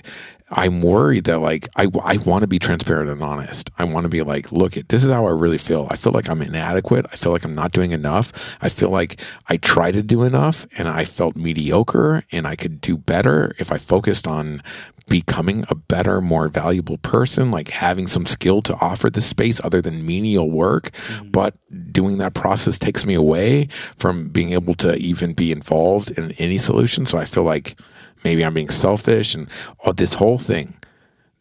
I'm 0.51 0.81
worried 0.81 1.25
that, 1.25 1.39
like, 1.39 1.67
I, 1.75 1.87
I 2.03 2.17
want 2.17 2.41
to 2.41 2.47
be 2.47 2.59
transparent 2.59 3.09
and 3.09 3.21
honest. 3.21 3.69
I 3.77 3.83
want 3.83 4.03
to 4.05 4.09
be 4.09 4.23
like, 4.23 4.51
look, 4.51 4.77
it, 4.77 4.89
this 4.89 5.03
is 5.03 5.11
how 5.11 5.25
I 5.27 5.31
really 5.31 5.59
feel. 5.59 5.87
I 5.91 5.95
feel 5.95 6.11
like 6.11 6.29
I'm 6.29 6.41
inadequate. 6.41 7.05
I 7.11 7.15
feel 7.15 7.31
like 7.31 7.45
I'm 7.45 7.55
not 7.55 7.71
doing 7.71 7.91
enough. 7.91 8.57
I 8.61 8.69
feel 8.69 8.89
like 8.89 9.21
I 9.47 9.57
try 9.57 9.91
to 9.91 10.01
do 10.01 10.23
enough 10.23 10.65
and 10.77 10.87
I 10.87 11.05
felt 11.05 11.35
mediocre 11.35 12.23
and 12.31 12.47
I 12.47 12.55
could 12.55 12.81
do 12.81 12.97
better 12.97 13.53
if 13.59 13.71
I 13.71 13.77
focused 13.77 14.27
on 14.27 14.61
becoming 15.09 15.65
a 15.69 15.75
better, 15.75 16.21
more 16.21 16.47
valuable 16.47 16.97
person, 16.99 17.51
like 17.51 17.69
having 17.69 18.07
some 18.07 18.25
skill 18.25 18.61
to 18.61 18.75
offer 18.75 19.09
the 19.09 19.21
space 19.21 19.59
other 19.63 19.81
than 19.81 20.05
menial 20.05 20.49
work. 20.49 20.91
Mm-hmm. 20.91 21.29
But 21.29 21.55
doing 21.91 22.19
that 22.19 22.33
process 22.33 22.79
takes 22.79 23.05
me 23.05 23.15
away 23.15 23.67
from 23.97 24.29
being 24.29 24.53
able 24.53 24.75
to 24.75 24.95
even 24.95 25.33
be 25.33 25.51
involved 25.51 26.11
in 26.11 26.31
any 26.39 26.57
solution. 26.57 27.05
So 27.05 27.17
I 27.17 27.25
feel 27.25 27.43
like 27.43 27.79
maybe 28.23 28.45
I'm 28.45 28.53
being 28.53 28.69
selfish 28.69 29.35
and 29.35 29.49
oh, 29.85 29.91
this 29.91 30.15
whole 30.15 30.37
thing. 30.37 30.77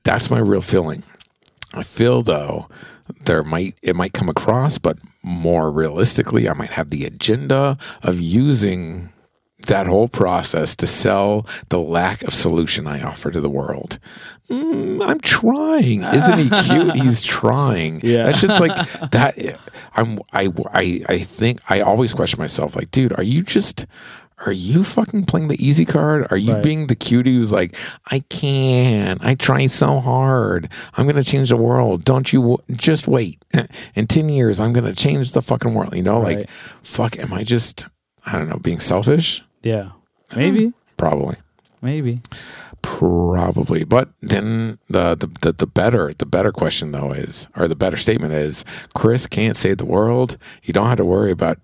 That's 0.04 0.30
my 0.30 0.38
real 0.38 0.62
feeling. 0.62 1.02
I 1.74 1.82
feel 1.82 2.22
though 2.22 2.68
there 3.24 3.44
might 3.44 3.76
it 3.82 3.96
might 3.96 4.12
come 4.12 4.28
across, 4.28 4.78
but 4.78 4.98
more 5.22 5.70
realistically, 5.70 6.48
I 6.48 6.54
might 6.54 6.70
have 6.70 6.90
the 6.90 7.04
agenda 7.04 7.76
of 8.02 8.20
using 8.20 9.12
that 9.68 9.86
whole 9.86 10.08
process 10.08 10.74
to 10.76 10.86
sell 10.86 11.46
the 11.70 11.78
lack 11.80 12.22
of 12.22 12.34
solution 12.34 12.86
I 12.86 13.00
offer 13.02 13.30
to 13.30 13.40
the 13.40 13.48
world. 13.50 13.98
Mm, 14.50 15.02
I'm 15.06 15.20
trying. 15.20 16.02
Isn't 16.02 16.38
he 16.38 16.48
cute? 16.48 16.96
He's 17.02 17.22
trying. 17.22 18.00
Yeah. 18.02 18.24
That 18.24 18.36
shit's 18.36 18.60
like 18.60 19.10
that. 19.10 19.58
I'm. 19.94 20.18
I. 20.32 20.48
I. 20.72 21.00
I 21.08 21.18
think 21.18 21.60
I 21.70 21.80
always 21.80 22.12
question 22.12 22.40
myself. 22.40 22.74
Like, 22.74 22.90
dude, 22.90 23.12
are 23.14 23.22
you 23.22 23.42
just? 23.42 23.86
are 24.46 24.52
you 24.52 24.84
fucking 24.84 25.24
playing 25.24 25.48
the 25.48 25.58
easy 25.66 25.84
card? 25.84 26.24
Are 26.30 26.36
you 26.36 26.54
Right. 26.54 26.62
being 26.62 26.86
the 26.86 26.94
cutie 26.94 27.34
who's 27.34 27.50
like, 27.50 27.74
I 28.06 28.20
can't, 28.30 29.20
I 29.24 29.34
try 29.34 29.66
so 29.66 29.98
hard. 29.98 30.70
I'm 30.94 31.06
going 31.06 31.16
to 31.16 31.28
change 31.28 31.48
the 31.48 31.56
world. 31.56 32.04
Don't 32.04 32.32
you 32.32 32.40
w- 32.42 32.58
just 32.70 33.08
wait. 33.08 33.44
In 33.96 34.06
10 34.06 34.28
years, 34.28 34.60
I'm 34.60 34.72
going 34.72 34.84
to 34.84 34.94
change 34.94 35.32
the 35.32 35.42
fucking 35.42 35.74
world. 35.74 35.92
You 35.96 36.04
know, 36.04 36.20
like, 36.20 36.48
fuck, 36.84 37.18
am 37.18 37.32
I 37.32 37.42
just, 37.42 37.88
I 38.26 38.38
don't 38.38 38.48
know, 38.48 38.60
being 38.60 38.78
selfish? 38.78 39.42
Yeah. 39.62 39.90
Maybe. 40.34 40.66
Hmm. 40.66 40.70
Probably. 40.96 41.36
Maybe. 41.80 42.20
Probably, 42.82 43.84
but 43.84 44.10
then 44.20 44.78
the, 44.88 45.14
the 45.14 45.28
the 45.40 45.52
the 45.52 45.66
better 45.66 46.10
the 46.18 46.26
better 46.26 46.50
question 46.52 46.92
though 46.92 47.12
is, 47.12 47.48
or 47.56 47.68
the 47.68 47.76
better 47.76 47.96
statement 47.96 48.32
is, 48.32 48.64
Chris 48.94 49.26
can't 49.26 49.56
save 49.56 49.78
the 49.78 49.84
world. 49.84 50.38
You 50.62 50.72
don't 50.72 50.86
have 50.86 50.96
to 50.98 51.04
worry 51.04 51.30
about 51.30 51.58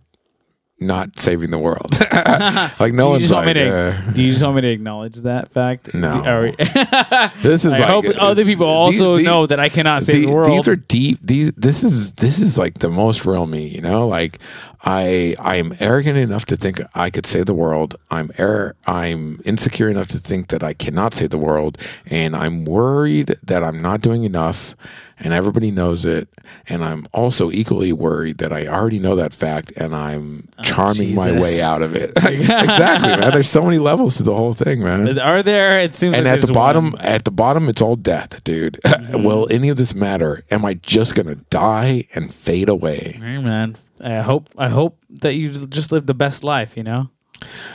not 0.86 1.18
saving 1.18 1.50
the 1.50 1.58
world. 1.58 1.98
like 2.80 2.92
no 2.92 3.10
one's 3.10 3.30
like, 3.30 3.54
to? 3.54 3.68
uh, 3.76 4.10
do 4.12 4.22
you 4.22 4.30
just 4.30 4.42
want 4.42 4.56
me 4.56 4.62
to 4.62 4.68
acknowledge 4.68 5.16
that 5.22 5.50
fact? 5.50 5.94
No. 5.94 6.12
Do- 6.12 6.24
are 6.28 6.42
we- 6.42 6.50
this 7.42 7.64
is 7.64 7.72
I 7.72 7.78
like 7.80 7.88
hope 7.88 8.04
other 8.18 8.44
people 8.44 8.66
also 8.66 9.16
these- 9.16 9.26
know 9.26 9.46
that 9.46 9.58
I 9.60 9.68
cannot 9.68 10.02
save 10.02 10.16
the- 10.22 10.26
the 10.26 10.32
world. 10.32 10.50
These 10.50 10.68
are 10.68 10.76
deep. 10.76 11.18
These 11.22 11.52
this 11.52 11.82
is 11.82 12.14
this 12.14 12.38
is 12.38 12.56
like 12.58 12.78
the 12.78 12.90
most 12.90 13.24
real 13.26 13.46
me. 13.46 13.66
You 13.68 13.80
know, 13.80 14.06
like 14.06 14.38
I 14.84 15.34
I 15.38 15.56
am 15.56 15.74
arrogant 15.80 16.18
enough 16.18 16.44
to 16.46 16.56
think 16.56 16.80
I 16.94 17.10
could 17.10 17.26
save 17.26 17.46
the 17.46 17.54
world. 17.54 17.96
I'm 18.10 18.30
air. 18.38 18.74
I'm 18.86 19.40
insecure 19.44 19.88
enough 19.90 20.08
to 20.08 20.18
think 20.18 20.48
that 20.48 20.62
I 20.62 20.74
cannot 20.74 21.14
save 21.14 21.30
the 21.30 21.38
world, 21.38 21.78
and 22.06 22.36
I'm 22.36 22.64
worried 22.64 23.36
that 23.42 23.62
I'm 23.64 23.80
not 23.80 24.00
doing 24.02 24.24
enough, 24.24 24.76
and 25.18 25.32
everybody 25.32 25.70
knows 25.70 26.04
it. 26.04 26.28
And 26.68 26.84
I'm 26.84 27.06
also 27.12 27.50
equally 27.50 27.92
worried 27.92 28.38
that 28.38 28.52
I 28.52 28.66
already 28.66 28.98
know 28.98 29.16
that 29.16 29.34
fact, 29.34 29.72
and 29.76 29.94
I'm 29.94 30.48
oh, 30.58 30.62
charming 30.62 31.14
my 31.14 31.30
Oh, 31.30 31.40
way 31.40 31.60
out 31.62 31.82
of 31.82 31.94
it. 31.94 32.10
exactly, 32.16 33.08
man. 33.16 33.32
There's 33.32 33.48
so 33.48 33.62
many 33.62 33.78
levels 33.78 34.16
to 34.18 34.22
the 34.22 34.34
whole 34.34 34.52
thing, 34.52 34.82
man 34.82 35.18
are 35.18 35.42
there? 35.42 35.78
It 35.80 35.94
seems. 35.94 36.14
and 36.14 36.26
like 36.26 36.38
at 36.40 36.46
the 36.46 36.52
bottom 36.52 36.92
one. 36.92 37.00
at 37.00 37.24
the 37.24 37.30
bottom 37.30 37.68
it's 37.68 37.80
all 37.82 37.96
death 37.96 38.42
dude 38.44 38.74
mm-hmm. 38.84 39.22
will 39.22 39.48
any 39.50 39.68
of 39.68 39.76
this 39.76 39.94
matter 39.94 40.42
am 40.50 40.64
i 40.64 40.74
just 40.74 41.14
gonna 41.14 41.34
die 41.50 42.06
and 42.14 42.32
fade 42.32 42.68
away 42.68 43.18
Hey, 43.20 43.38
man. 43.38 43.76
I 44.02 44.20
hope. 44.20 44.48
I 44.58 44.68
hope 44.68 44.98
that 45.08 45.34
you 45.34 45.50
just 45.50 45.92
live 45.92 46.06
the 46.06 46.14
best 46.14 46.42
life. 46.44 46.76
You 46.76 46.82
know, 46.82 47.10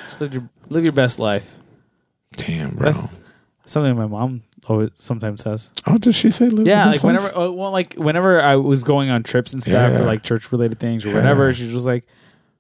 just 0.08 0.20
live 0.22 0.34
your 0.34 0.50
live 0.68 0.84
your 0.84 0.94
best 0.94 1.18
life. 1.18 1.60
damn 2.34 2.76
bro 2.76 2.92
That's- 2.92 3.08
Something 3.70 3.96
my 3.96 4.08
mom 4.08 4.42
always 4.68 4.90
sometimes 4.96 5.44
says. 5.44 5.72
oh 5.88 5.98
does 5.98 6.16
she 6.16 6.32
say 6.32 6.50
live 6.50 6.66
Yeah, 6.66 6.86
like 6.88 7.04
whenever, 7.04 7.28
uh, 7.38 7.50
well, 7.52 7.72
like 7.72 7.94
whenever 7.94 8.42
I 8.42 8.56
was 8.56 8.84
going 8.84 9.10
on 9.10 9.22
trips 9.24 9.54
and 9.54 9.62
stuff 9.62 9.92
Yeah, 9.92 10.00
yeah. 10.00 10.06
like 10.06 10.24
church 10.24 10.52
related 10.52 10.80
things 10.80 11.06
or 11.06 11.14
whatever, 11.14 11.54
she 11.54 11.66
was 11.66 11.74
just 11.74 11.86
like, 11.86 12.06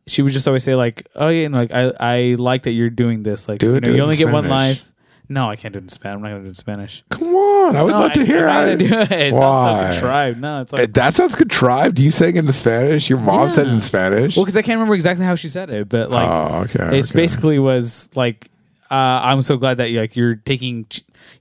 she 0.07 0.21
would 0.21 0.31
just 0.31 0.47
always 0.47 0.63
say 0.63 0.75
like, 0.75 1.07
oh 1.15 1.29
yeah, 1.29 1.45
and 1.45 1.55
like 1.55 1.71
I 1.71 1.91
I 1.99 2.35
like 2.37 2.63
that 2.63 2.71
you're 2.71 2.89
doing 2.91 3.23
this. 3.23 3.47
Like 3.49 3.59
Do 3.59 3.71
you 3.71 3.75
it, 3.77 3.83
know, 3.83 3.89
it 3.89 3.95
you 3.95 4.01
only 4.03 4.15
get 4.15 4.31
one 4.31 4.47
life. 4.47 4.85
No, 5.31 5.47
I 5.47 5.55
can't 5.55 5.71
do 5.73 5.77
it 5.77 5.83
in 5.83 5.89
Spanish. 5.89 6.15
I'm 6.17 6.21
not 6.23 6.29
gonna 6.29 6.39
do 6.41 6.45
it 6.45 6.49
in 6.49 6.53
Spanish. 6.55 7.03
come 7.09 7.35
on 7.35 7.75
i 7.75 7.83
would 7.83 7.91
No, 7.91 7.99
love 7.99 8.13
to 8.13 8.25
hear 8.25 8.47
it 8.47 8.51
gonna 8.51 8.77
do 8.77 8.85
it. 8.85 9.11
It 9.27 9.33
Why? 9.33 9.39
sounds 9.39 9.95
so 9.95 9.99
contrived. 10.01 10.41
No, 10.41 10.61
it's 10.61 10.73
like 10.73 10.93
that 10.93 11.13
sounds 11.13 11.35
contrived 11.35 11.99
you 11.99 12.09
saying 12.09 12.35
it 12.35 12.45
in 12.45 12.51
spanish 12.51 13.09
your 13.09 13.19
mom 13.19 13.49
said 13.51 13.67
it 13.67 13.71
in 13.73 13.79
spanish 13.79 14.35
well, 14.35 14.45
because 14.45 14.55
I 14.55 14.61
can't 14.63 14.77
remember 14.77 14.95
exactly 14.95 15.25
how 15.25 15.35
she 15.35 15.47
said 15.49 15.69
it, 15.69 15.87
but 15.89 16.09
like 16.09 16.27
oh 16.29 16.61
okay 16.65 16.97
it's 16.97 17.11
okay. 17.11 17.17
basically 17.19 17.59
was 17.59 18.09
like 18.15 18.49
I'm 18.95 19.41
so 19.41 19.57
glad 19.57 19.77
that 19.77 19.91
you 19.91 19.99
like 19.99 20.15
you're 20.15 20.35
taking 20.35 20.85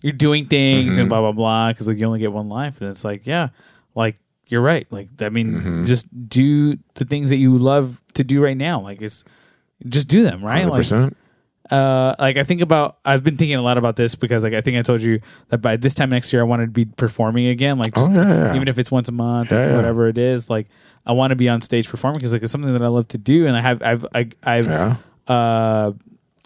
you're 0.02 0.12
doing 0.12 0.46
things 0.46 0.94
Mm-hmm. 0.94 1.00
and 1.02 1.08
blah 1.08 1.20
blah 1.20 1.32
blah 1.32 1.68
because 1.72 1.88
like 1.88 1.98
you 1.98 2.06
only 2.06 2.18
get 2.20 2.32
one 2.32 2.48
life 2.48 2.80
and 2.80 2.90
it's 2.90 3.04
like 3.04 3.26
yeah 3.26 3.48
like 3.94 4.16
you're 4.48 4.60
right 4.62 4.86
like 4.90 5.08
I 5.20 5.28
mean 5.30 5.46
Mm-hmm. 5.54 5.84
just 5.86 6.06
do 6.28 6.76
the 6.94 7.04
things 7.04 7.30
that 7.30 7.36
you 7.36 7.56
love 7.56 8.00
to 8.14 8.24
do 8.24 8.42
right 8.42 8.56
now 8.56 8.80
like 8.80 9.00
it's 9.02 9.24
just 9.86 10.08
do 10.08 10.22
them 10.22 10.44
right 10.44 10.66
like 10.68 10.82
100% 10.82 11.14
uh 11.70 12.14
like 12.18 12.36
I 12.38 12.44
think 12.44 12.62
about 12.62 12.96
I've 13.04 13.22
been 13.22 13.36
thinking 13.36 13.56
a 13.56 13.62
lot 13.62 13.76
about 13.76 13.96
this 13.96 14.14
because 14.14 14.42
like 14.42 14.54
I 14.54 14.60
think 14.62 14.78
I 14.78 14.82
told 14.82 15.02
you 15.02 15.20
that 15.48 15.58
by 15.58 15.76
this 15.76 15.94
time 15.94 16.08
next 16.08 16.32
year 16.32 16.40
I 16.40 16.44
want 16.46 16.62
to 16.62 16.66
be 16.66 16.86
performing 16.86 17.46
again 17.48 17.78
like 17.78 17.94
just 17.94 18.10
oh 18.10 18.14
yeah, 18.14 18.26
yeah. 18.28 18.54
even 18.56 18.68
if 18.68 18.78
it's 18.78 18.90
once 18.90 19.08
a 19.08 19.12
month 19.12 19.52
Yeah, 19.52 19.76
whatever 19.76 20.08
it 20.08 20.16
is 20.18 20.48
like 20.48 20.68
I 21.06 21.12
want 21.12 21.30
to 21.30 21.36
be 21.36 21.48
on 21.48 21.60
stage 21.60 21.86
performing 21.88 22.18
because 22.18 22.32
like 22.32 22.42
it's 22.42 22.52
something 22.52 22.72
that 22.72 22.82
I 22.82 22.88
love 22.88 23.08
to 23.08 23.18
do 23.18 23.46
and 23.46 23.54
I 23.56 23.60
have 23.60 23.82
I've 23.82 24.06
I, 24.14 24.28
I've 24.42 24.66
yeah 24.66 24.96
uh, 25.26 25.92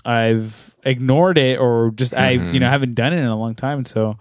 I've 0.04 0.74
ignored 0.84 1.38
it 1.38 1.58
or 1.58 1.92
just 1.94 2.14
I 2.14 2.36
Mm-hmm. 2.36 2.54
you 2.54 2.60
know 2.60 2.68
haven't 2.70 2.94
done 2.94 3.12
it 3.12 3.18
in 3.18 3.24
a 3.26 3.36
long 3.38 3.54
time, 3.54 3.78
and 3.78 3.86
so 3.88 4.18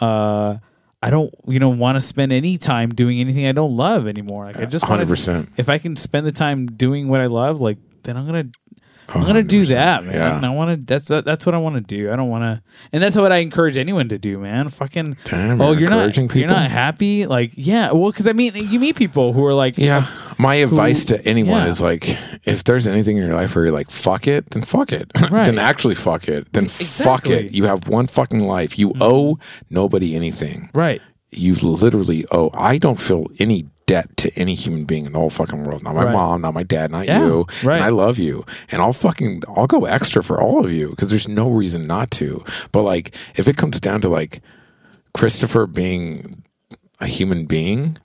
uh, 0.00 0.56
I 1.02 1.10
don't 1.10 1.32
you 1.46 1.58
know 1.58 1.68
want 1.68 1.96
to 1.96 2.00
spend 2.00 2.32
any 2.32 2.58
time 2.58 2.90
doing 2.90 3.20
anything 3.20 3.46
I 3.46 3.52
don't 3.52 3.76
love 3.76 4.06
anymore. 4.06 4.46
Like 4.46 4.58
I 4.58 4.64
just 4.66 4.88
want 4.88 5.00
to 5.00 5.06
100% 5.06 5.48
if 5.56 5.68
I 5.68 5.78
can 5.78 5.96
spend 5.96 6.26
the 6.26 6.32
time 6.32 6.66
doing 6.66 7.08
what 7.08 7.20
I 7.20 7.26
love, 7.26 7.60
like 7.60 7.78
then 8.04 8.16
I'm 8.16 8.26
gonna 8.26 8.44
I'm 9.08 9.24
gonna 9.24 9.42
do 9.42 9.64
that, 9.66 10.04
man. 10.04 10.14
Yeah. 10.14 10.48
I 10.48 10.52
want 10.52 10.70
to. 10.78 10.84
That's 10.84 11.08
that's 11.08 11.46
what 11.46 11.54
I 11.54 11.58
want 11.58 11.76
to 11.76 11.80
do. 11.80 12.12
I 12.12 12.16
don't 12.16 12.28
want 12.28 12.42
to, 12.42 12.62
and 12.92 13.02
that's 13.02 13.16
what 13.16 13.32
I 13.32 13.38
encourage 13.38 13.76
anyone 13.78 14.08
to 14.10 14.18
do, 14.18 14.38
man. 14.38 14.68
Fucking. 14.68 15.16
Damn, 15.24 15.60
oh, 15.60 15.72
you're 15.72 15.88
not. 15.88 16.04
encouraging 16.16 16.30
You're 16.40 16.48
not 16.48 16.70
happy. 16.70 17.26
Like, 17.26 17.52
yeah. 17.54 17.92
Well, 17.92 18.10
because 18.10 18.26
I 18.26 18.32
mean, 18.32 18.52
you 18.54 18.78
meet 18.78 18.96
people 18.96 19.32
who 19.32 19.44
are 19.44 19.54
like, 19.54 19.78
Yeah. 19.78 20.06
My 20.40 20.56
advice 20.56 21.04
to 21.06 21.24
anyone 21.26 21.62
yeah. 21.62 21.68
is 21.68 21.80
like, 21.80 22.16
if 22.44 22.62
there's 22.62 22.86
anything 22.86 23.16
in 23.16 23.24
your 23.24 23.34
life 23.34 23.56
where 23.56 23.64
you're 23.64 23.74
like, 23.74 23.90
fuck 23.90 24.28
it, 24.28 24.50
then 24.50 24.62
fuck 24.62 24.92
it. 24.92 25.10
Right. 25.30 25.44
then 25.44 25.58
actually 25.58 25.96
fuck 25.96 26.28
it. 26.28 26.52
Then 26.52 26.68
fuck 26.68 27.26
it. 27.26 27.52
You 27.52 27.64
have 27.64 27.88
one 27.88 28.06
fucking 28.06 28.40
life. 28.40 28.78
You 28.78 28.90
mm-hmm. 28.90 29.02
owe 29.02 29.38
nobody 29.68 30.14
anything. 30.14 30.70
right. 30.72 31.02
You 31.30 31.56
literally 31.56 32.24
owe. 32.32 32.50
I 32.54 32.78
don't 32.78 32.98
feel 32.98 33.26
any 33.38 33.66
debt 33.88 34.16
to 34.18 34.30
any 34.36 34.54
human 34.54 34.84
being 34.84 35.06
in 35.06 35.12
the 35.14 35.18
whole 35.18 35.30
fucking 35.30 35.64
world. 35.64 35.82
Not 35.82 35.94
my 35.96 36.04
Right. 36.04 36.12
mom, 36.12 36.42
not 36.42 36.54
my 36.54 36.62
dad, 36.62 36.92
not 36.92 37.06
Yeah, 37.06 37.24
you. 37.26 37.46
right. 37.64 37.76
And 37.76 37.84
I 37.84 37.88
love 37.88 38.18
you. 38.18 38.44
And 38.70 38.80
I'll 38.80 38.92
fucking, 38.92 39.42
I'll 39.48 39.66
go 39.66 39.84
extra 39.86 40.22
for 40.22 40.40
all 40.40 40.64
of 40.64 40.70
you 40.70 40.90
because 40.90 41.10
there's 41.10 41.26
no 41.26 41.48
reason 41.50 41.86
not 41.88 42.10
to. 42.12 42.44
But 42.70 42.82
like, 42.82 43.14
if 43.36 43.48
it 43.48 43.56
comes 43.56 43.80
down 43.80 44.00
to 44.02 44.08
like 44.08 44.40
Christopher 45.14 45.66
being 45.66 46.44
a 47.00 47.06
human 47.06 47.46
being 47.46 47.96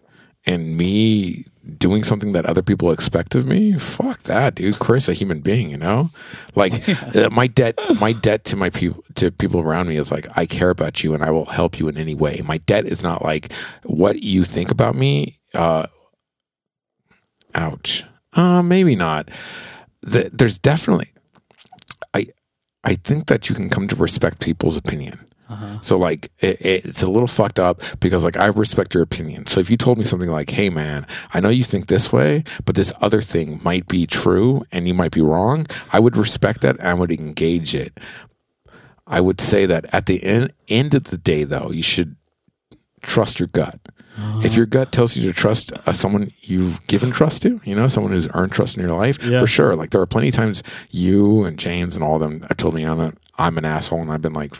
and 0.45 0.77
me 0.77 1.45
doing 1.77 2.03
something 2.03 2.33
that 2.33 2.45
other 2.45 2.61
people 2.61 2.91
expect 2.91 3.35
of 3.35 3.45
me, 3.45 3.77
fuck 3.77 4.23
that, 4.23 4.55
dude. 4.55 4.79
Chris, 4.79 5.07
a 5.07 5.13
human 5.13 5.39
being, 5.39 5.69
you 5.69 5.77
know, 5.77 6.11
like 6.55 6.87
uh, 7.15 7.29
my 7.31 7.47
debt, 7.47 7.77
my 7.99 8.11
debt 8.11 8.43
to 8.45 8.55
my 8.55 8.69
people, 8.69 9.03
to 9.15 9.31
people 9.31 9.61
around 9.61 9.87
me 9.87 9.95
is 9.95 10.11
like 10.11 10.27
I 10.35 10.45
care 10.45 10.69
about 10.69 11.03
you 11.03 11.13
and 11.13 11.23
I 11.23 11.31
will 11.31 11.45
help 11.45 11.79
you 11.79 11.87
in 11.87 11.97
any 11.97 12.15
way. 12.15 12.41
My 12.45 12.57
debt 12.59 12.85
is 12.85 13.01
not 13.03 13.23
like 13.23 13.53
what 13.83 14.21
you 14.21 14.43
think 14.43 14.71
about 14.71 14.95
me. 14.95 15.37
Uh, 15.53 15.87
ouch. 17.55 18.03
Uh, 18.33 18.61
maybe 18.61 18.95
not. 18.95 19.29
The, 20.01 20.29
there's 20.33 20.57
definitely, 20.57 21.11
I, 22.13 22.27
I 22.83 22.95
think 22.95 23.27
that 23.27 23.49
you 23.49 23.55
can 23.55 23.69
come 23.69 23.87
to 23.87 23.95
respect 23.95 24.39
people's 24.39 24.75
opinion. 24.75 25.25
So 25.81 25.97
like 25.97 26.31
it, 26.39 26.57
it's 26.61 27.03
a 27.03 27.07
little 27.09 27.27
fucked 27.27 27.59
up 27.59 27.81
because 27.99 28.23
like 28.23 28.37
I 28.37 28.47
respect 28.47 28.93
your 28.95 29.03
opinion. 29.03 29.45
So 29.45 29.59
if 29.59 29.69
you 29.69 29.77
told 29.77 29.97
me 29.99 30.03
something 30.03 30.29
like, 30.29 30.49
"Hey 30.49 30.69
man, 30.69 31.05
I 31.33 31.39
know 31.41 31.49
you 31.49 31.63
think 31.63 31.87
this 31.87 32.11
way, 32.11 32.43
but 32.65 32.73
this 32.75 32.91
other 33.01 33.21
thing 33.21 33.59
might 33.63 33.87
be 33.87 34.07
true 34.07 34.63
and 34.71 34.87
you 34.87 34.93
might 34.95 35.11
be 35.11 35.21
wrong," 35.21 35.67
I 35.91 35.99
would 35.99 36.17
respect 36.17 36.61
that 36.61 36.79
and 36.79 36.87
I 36.87 36.93
would 36.95 37.11
engage 37.11 37.75
it. 37.75 37.99
I 39.05 39.19
would 39.21 39.39
say 39.41 39.65
that 39.67 39.85
at 39.93 40.05
the 40.07 40.23
end 40.23 40.53
end 40.69 40.93
of 40.95 41.05
the 41.05 41.17
day, 41.17 41.43
though, 41.43 41.69
you 41.71 41.83
should 41.83 42.15
trust 43.01 43.39
your 43.39 43.47
gut. 43.47 43.79
If 44.43 44.55
your 44.55 44.67
gut 44.67 44.91
tells 44.91 45.17
you 45.17 45.23
to 45.31 45.33
trust 45.33 45.73
uh, 45.87 45.91
someone 45.91 46.31
you've 46.41 46.85
given 46.87 47.09
trust 47.11 47.41
to, 47.41 47.59
you 47.63 47.75
know, 47.75 47.87
someone 47.87 48.11
who's 48.13 48.27
earned 48.35 48.51
trust 48.51 48.77
in 48.77 48.83
your 48.83 48.95
life, 48.95 49.17
Yeah. 49.23 49.39
for 49.39 49.47
sure. 49.47 49.75
Like 49.75 49.89
there 49.89 50.01
are 50.01 50.05
plenty 50.05 50.27
of 50.29 50.35
times 50.35 50.61
you 50.91 51.43
and 51.43 51.57
James 51.57 51.95
and 51.95 52.03
all 52.05 52.15
of 52.15 52.21
them 52.21 52.41
have 52.41 52.57
told 52.57 52.75
me 52.75 52.83
I'm, 52.83 52.99
a, 52.99 53.13
I'm 53.39 53.57
an 53.57 53.65
asshole, 53.65 54.01
and 54.01 54.11
I've 54.11 54.21
been 54.21 54.33
like, 54.33 54.53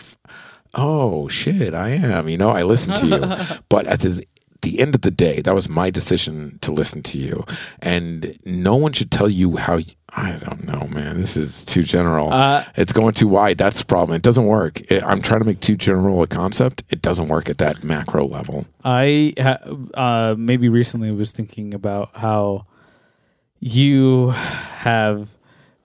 oh 0.74 1.28
shit, 1.28 1.74
I 1.74 1.90
am. 1.90 2.30
You 2.30 2.38
know, 2.38 2.50
I 2.50 2.64
listen 2.64 2.96
to 2.96 3.08
you. 3.08 3.58
but 3.70 3.88
at 3.88 4.02
the 4.02 4.26
the 4.62 4.80
end 4.80 4.96
of 4.96 5.02
the 5.02 5.12
day, 5.12 5.42
that 5.42 5.54
was 5.54 5.68
my 5.70 5.90
decision 5.90 6.58
to 6.62 6.72
listen 6.72 7.04
to 7.04 7.18
you, 7.18 7.46
and 7.82 8.38
no 8.46 8.76
one 8.76 8.94
should 8.94 9.12
tell 9.12 9.30
you 9.30 9.58
how. 9.58 9.80
I 10.16 10.34
don't 10.34 10.64
know, 10.66 10.88
man. 10.92 11.20
This 11.20 11.36
is 11.36 11.66
too 11.66 11.82
general. 11.82 12.32
Uh, 12.32 12.64
it's 12.76 12.94
going 12.94 13.14
too 13.14 13.28
wide. 13.28 13.58
That's 13.58 13.80
the 13.80 13.86
problem. 13.86 14.16
It 14.16 14.22
doesn't 14.22 14.46
work. 14.46 14.80
It, 14.92 15.04
I'm 15.04 15.24
trying 15.24 15.40
to 15.40 15.46
make 15.46 15.60
too 15.60 15.76
general 15.76 16.22
a 16.22 16.28
concept. 16.28 16.84
It 16.92 17.02
doesn't 17.02 17.30
work 17.30 17.50
at 17.50 17.58
that 17.58 17.84
macro 17.84 18.28
level. 18.28 18.68
I 18.84 19.34
ha- 19.40 19.58
uh, 19.96 20.36
maybe 20.38 20.70
recently 20.70 21.12
was 21.12 21.32
thinking 21.32 21.74
about 21.74 22.12
how 22.14 22.68
you 23.60 24.30
have 24.30 25.36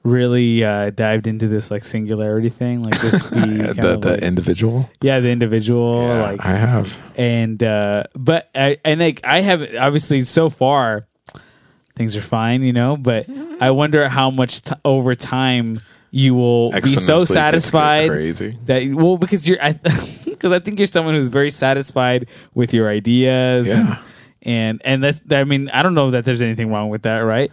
really 0.08 0.64
uh, 0.64 0.90
dived 0.90 1.26
into 1.26 1.48
this 1.48 1.70
like 1.70 1.84
singularity 1.84 2.48
thing, 2.48 2.82
like 2.82 3.00
just 3.00 3.30
be 3.32 3.38
kind 3.40 3.76
the 3.76 3.94
of 3.94 4.00
the 4.02 4.12
like- 4.12 4.22
individual. 4.22 4.88
yeah, 5.02 5.20
the 5.20 5.30
individual, 5.30 6.02
Yeah, 6.02 6.22
like 6.22 6.44
I 6.44 6.54
have. 6.56 6.96
and 7.16 7.62
uh 7.62 8.04
but 8.14 8.48
I 8.54 8.78
and 8.84 9.00
like 9.00 9.20
I 9.24 9.40
have 9.42 9.62
obviously 9.78 10.22
so 10.22 10.50
far 10.50 11.06
things 11.94 12.16
are 12.16 12.20
fine, 12.22 12.62
you 12.62 12.72
know, 12.72 12.96
but 12.96 13.26
I 13.60 13.70
wonder 13.70 14.08
how 14.08 14.30
much 14.30 14.62
t- 14.62 14.74
over 14.84 15.14
time 15.14 15.80
you 16.10 16.34
will 16.34 16.70
be 16.72 16.96
so 16.96 17.24
satisfied 17.26 18.10
Crazy. 18.10 18.56
that 18.64 18.82
well 18.94 19.18
because 19.18 19.46
you're 19.46 19.62
I 19.62 19.72
because 20.24 20.52
I 20.52 20.58
think 20.58 20.78
you're 20.78 20.86
someone 20.86 21.14
who's 21.14 21.28
very 21.28 21.50
satisfied 21.50 22.28
with 22.54 22.72
your 22.72 22.88
ideas 22.88 23.66
Yeah. 23.68 23.76
and 23.76 23.98
and 24.42 24.80
and 24.84 25.04
that's 25.04 25.20
I 25.30 25.44
mean 25.44 25.68
I 25.70 25.82
don't 25.82 25.94
know 25.94 26.12
that 26.12 26.24
there's 26.24 26.40
anything 26.40 26.70
wrong 26.72 26.88
with 26.88 27.02
that, 27.02 27.18
right? 27.18 27.50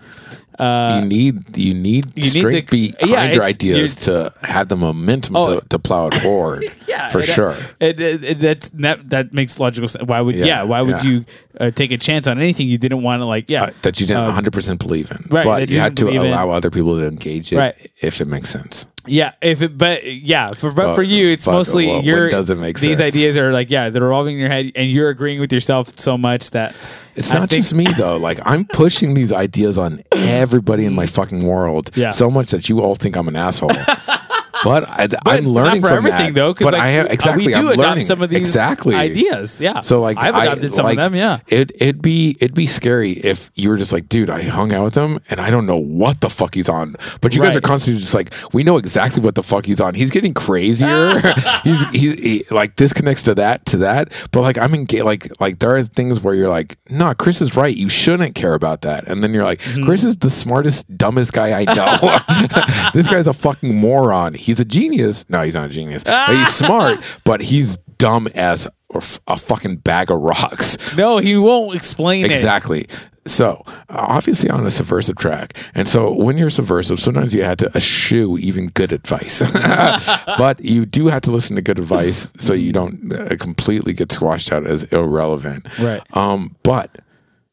Uh, 0.57 0.99
you 1.01 1.07
need 1.09 1.57
you 1.57 1.73
need 1.73 2.05
you 2.15 2.31
need 2.43 2.67
the- 2.67 2.91
behind 3.01 3.09
yeah, 3.09 3.31
your 3.33 3.43
ideas 3.43 3.95
to 3.95 4.33
have 4.41 4.69
the 4.69 4.77
momentum 4.77 5.35
Oh. 5.35 5.59
to, 5.59 5.67
to 5.69 5.79
plow 5.79 6.07
it 6.07 6.15
forward. 6.21 6.63
yeah, 6.87 7.09
for 7.09 7.19
uh, 7.19 7.23
sure. 7.23 7.57
It, 7.79 7.99
it, 7.99 8.23
it- 8.43 8.71
that 8.81 9.09
that 9.09 9.33
makes 9.33 9.59
logical 9.59 9.87
sense. 9.89 10.05
Why 10.05 10.21
would 10.21 10.35
yeah? 10.35 10.45
Yeah, 10.45 10.63
why 10.63 10.81
would 10.81 11.03
yeah. 11.03 11.09
you 11.09 11.25
uh, 11.59 11.71
take 11.71 11.91
a 11.91 11.97
chance 11.97 12.25
on 12.27 12.39
anything 12.39 12.67
you 12.69 12.77
didn't 12.77 13.01
want 13.03 13.19
to 13.21 13.25
like? 13.25 13.49
Yeah, 13.49 13.63
Uh, 13.63 13.69
that 13.81 13.99
you 13.99 14.07
didn't 14.07 14.23
Uh, 14.23 14.27
100 14.27 14.53
percent 14.53 14.79
believe 14.79 15.11
in, 15.11 15.17
right, 15.29 15.43
but 15.45 15.67
you 15.69 15.75
you 15.75 15.81
had 15.81 15.97
to 15.97 16.05
believe 16.05 16.21
in. 16.21 16.27
allow 16.27 16.49
other 16.51 16.69
people 16.71 16.95
to 16.97 17.05
engage 17.05 17.51
it 17.51 17.57
Right. 17.57 17.75
if 18.01 18.21
it 18.21 18.27
makes 18.27 18.49
sense. 18.49 18.87
Yeah, 19.07 19.33
if 19.41 19.61
it, 19.61 19.77
but 19.77 20.03
yeah, 20.03 20.49
for 20.51 20.71
but 20.71 20.85
But- 20.87 20.95
for 20.95 21.03
you, 21.03 21.27
it's 21.27 21.45
but 21.45 21.51
mostly 21.51 21.87
what 21.87 22.03
your. 22.05 22.29
doesn't 22.29 22.59
make 22.59 22.79
these 22.79 22.97
sense? 22.97 23.13
ideas 23.13 23.37
are 23.37 23.51
like 23.51 23.69
yeah, 23.69 23.89
they're 23.89 24.01
revolving 24.01 24.35
in 24.35 24.39
your 24.39 24.49
head, 24.49 24.71
and 24.75 24.89
you're 24.89 25.09
agreeing 25.09 25.39
with 25.41 25.51
yourself 25.53 25.91
so 25.99 26.15
much 26.17 26.51
that 26.51 26.73
It's 27.15 27.31
I 27.31 27.39
not 27.39 27.49
think- 27.49 27.63
just 27.63 27.73
me 27.73 27.85
though. 27.97 28.17
Like 28.17 28.39
I'm 28.45 28.65
pushing 28.65 29.13
these 29.13 29.31
ideas 29.31 29.77
on 29.77 30.01
everybody 30.11 30.85
in 30.85 30.93
my 30.93 31.05
fucking 31.07 31.45
world. 31.45 31.89
Yeah. 31.95 32.11
So 32.11 32.29
much 32.29 32.51
that 32.51 32.67
you 32.69 32.81
all 32.81 32.95
think 32.95 33.15
I'm 33.15 33.27
an 33.27 33.35
asshole. 33.35 33.71
but 34.65 34.89
I, 34.89 35.07
I'm 35.27 35.45
learning 35.45 35.81
from 35.81 35.93
everything 35.93 36.33
that. 36.33 36.39
though. 36.39 36.53
But 36.55 36.73
like, 36.73 36.81
I 36.81 36.87
am 36.89 37.05
uh, 37.05 37.09
exactly. 37.09 37.45
We 37.47 37.53
do 37.53 37.59
I'm 37.59 37.67
adopt 37.67 37.79
learning 37.79 38.03
some 38.03 38.21
of 38.21 38.29
these 38.29 38.39
exactly 38.39 38.95
ideas. 38.95 39.61
Yeah. 39.61 39.81
So 39.81 40.01
like 40.01 40.17
I've 40.17 40.33
I- 40.33 40.45
adopted 40.45 40.73
some 40.73 40.85
like, 40.85 40.97
of 40.97 41.03
them. 41.03 41.15
Yeah. 41.15 41.39
It 41.47 41.71
it'd 41.75 42.01
be 42.01 42.35
it'd 42.39 42.55
be 42.55 42.65
scary 42.67 43.11
if 43.11 43.51
you 43.53 43.69
were 43.69 43.77
just 43.77 43.93
like, 43.93 44.09
dude, 44.09 44.29
I 44.29 44.41
hung 44.43 44.73
out 44.73 44.83
with 44.83 44.95
him 44.95 45.19
and 45.29 45.39
I 45.39 45.51
don't 45.51 45.67
know 45.67 45.77
what 45.77 46.21
the 46.21 46.29
fuck 46.29 46.55
he's 46.55 46.67
on. 46.67 46.95
But 47.21 47.35
you 47.35 47.41
guys 47.43 47.55
are 47.55 47.61
constantly 47.61 48.01
just 48.01 48.15
like, 48.15 48.33
we 48.53 48.63
know 48.63 48.77
exactly 48.77 49.21
what 49.21 49.35
the 49.35 49.43
fuck 49.43 49.67
he's 49.67 49.79
on. 49.79 49.93
He's 49.93 50.09
getting 50.09 50.33
crazier. 50.33 51.19
he's 51.63 51.89
he's 51.91 52.13
he, 52.19 52.43
like 52.49 52.77
this 52.77 52.91
connects 52.91 53.21
to 53.23 53.35
that 53.35 53.65
to 53.67 53.77
that. 53.77 54.11
But 54.31 54.41
like 54.41 54.57
I'm 54.57 54.73
in 54.73 54.87
like 55.03 55.39
like 55.39 55.59
there 55.59 55.75
are 55.75 55.83
things 55.83 56.21
where 56.21 56.33
you're 56.33 56.49
like, 56.49 56.77
no, 56.89 57.13
Chris 57.13 57.39
is 57.41 57.55
right. 57.55 57.75
You 57.75 57.89
shouldn't 57.89 58.33
care 58.33 58.55
about 58.55 58.81
that. 58.81 59.07
And 59.07 59.23
then 59.23 59.33
you're 59.33 59.43
like, 59.43 59.61
Mm-hmm. 59.65 59.83
Chris 59.83 60.03
is 60.03 60.17
the 60.17 60.29
smartest, 60.29 60.95
dumbest 60.95 61.33
guy 61.33 61.59
I 61.59 61.63
know. 61.65 62.89
this 62.93 63.07
guy's 63.07 63.27
a 63.27 63.33
fucking 63.33 63.75
moron. 63.75 64.33
He's 64.33 64.54
a 64.59 64.65
genius. 64.65 65.25
No, 65.29 65.41
he's 65.41 65.55
not 65.55 65.65
a 65.65 65.69
genius. 65.69 66.03
He's 66.03 66.55
smart, 66.55 66.99
but 67.23 67.41
he's 67.41 67.77
dumb 67.97 68.27
as 68.35 68.67
a, 68.93 69.37
fucking 69.37 69.77
bag 69.77 70.11
of 70.11 70.19
rocks. 70.19 70.77
No, 70.95 71.17
he 71.17 71.37
won't 71.37 71.75
explain 71.75 72.25
it. 72.25 72.31
Exactly. 72.31 72.87
So 73.27 73.63
uh, 73.67 74.05
obviously 74.07 74.51
on 74.51 74.65
a 74.67 74.69
subversive 74.69 75.15
track, 75.15 75.57
and 75.73 75.87
so 75.89 76.11
when 76.11 76.37
you're 76.37 76.51
subversive, 76.51 76.99
sometimes 76.99 77.33
you 77.33 77.43
had 77.43 77.57
to 77.59 77.71
eschew 77.75 78.37
even 78.37 78.67
good 78.67 78.91
advice, 78.91 79.41
but 80.37 80.63
you 80.63 80.85
do 80.85 81.07
have 81.07 81.23
to 81.23 81.31
listen 81.31 81.55
to 81.55 81.63
good 81.63 81.79
advice 81.79 82.31
so 82.37 82.53
you 82.53 82.71
don't 82.71 83.11
uh, 83.11 83.35
completely 83.37 83.93
get 83.93 84.11
squashed 84.11 84.51
out 84.51 84.67
as 84.67 84.83
irrelevant. 84.85 85.67
Right. 85.79 86.03
Um, 86.15 86.55
but 86.61 86.99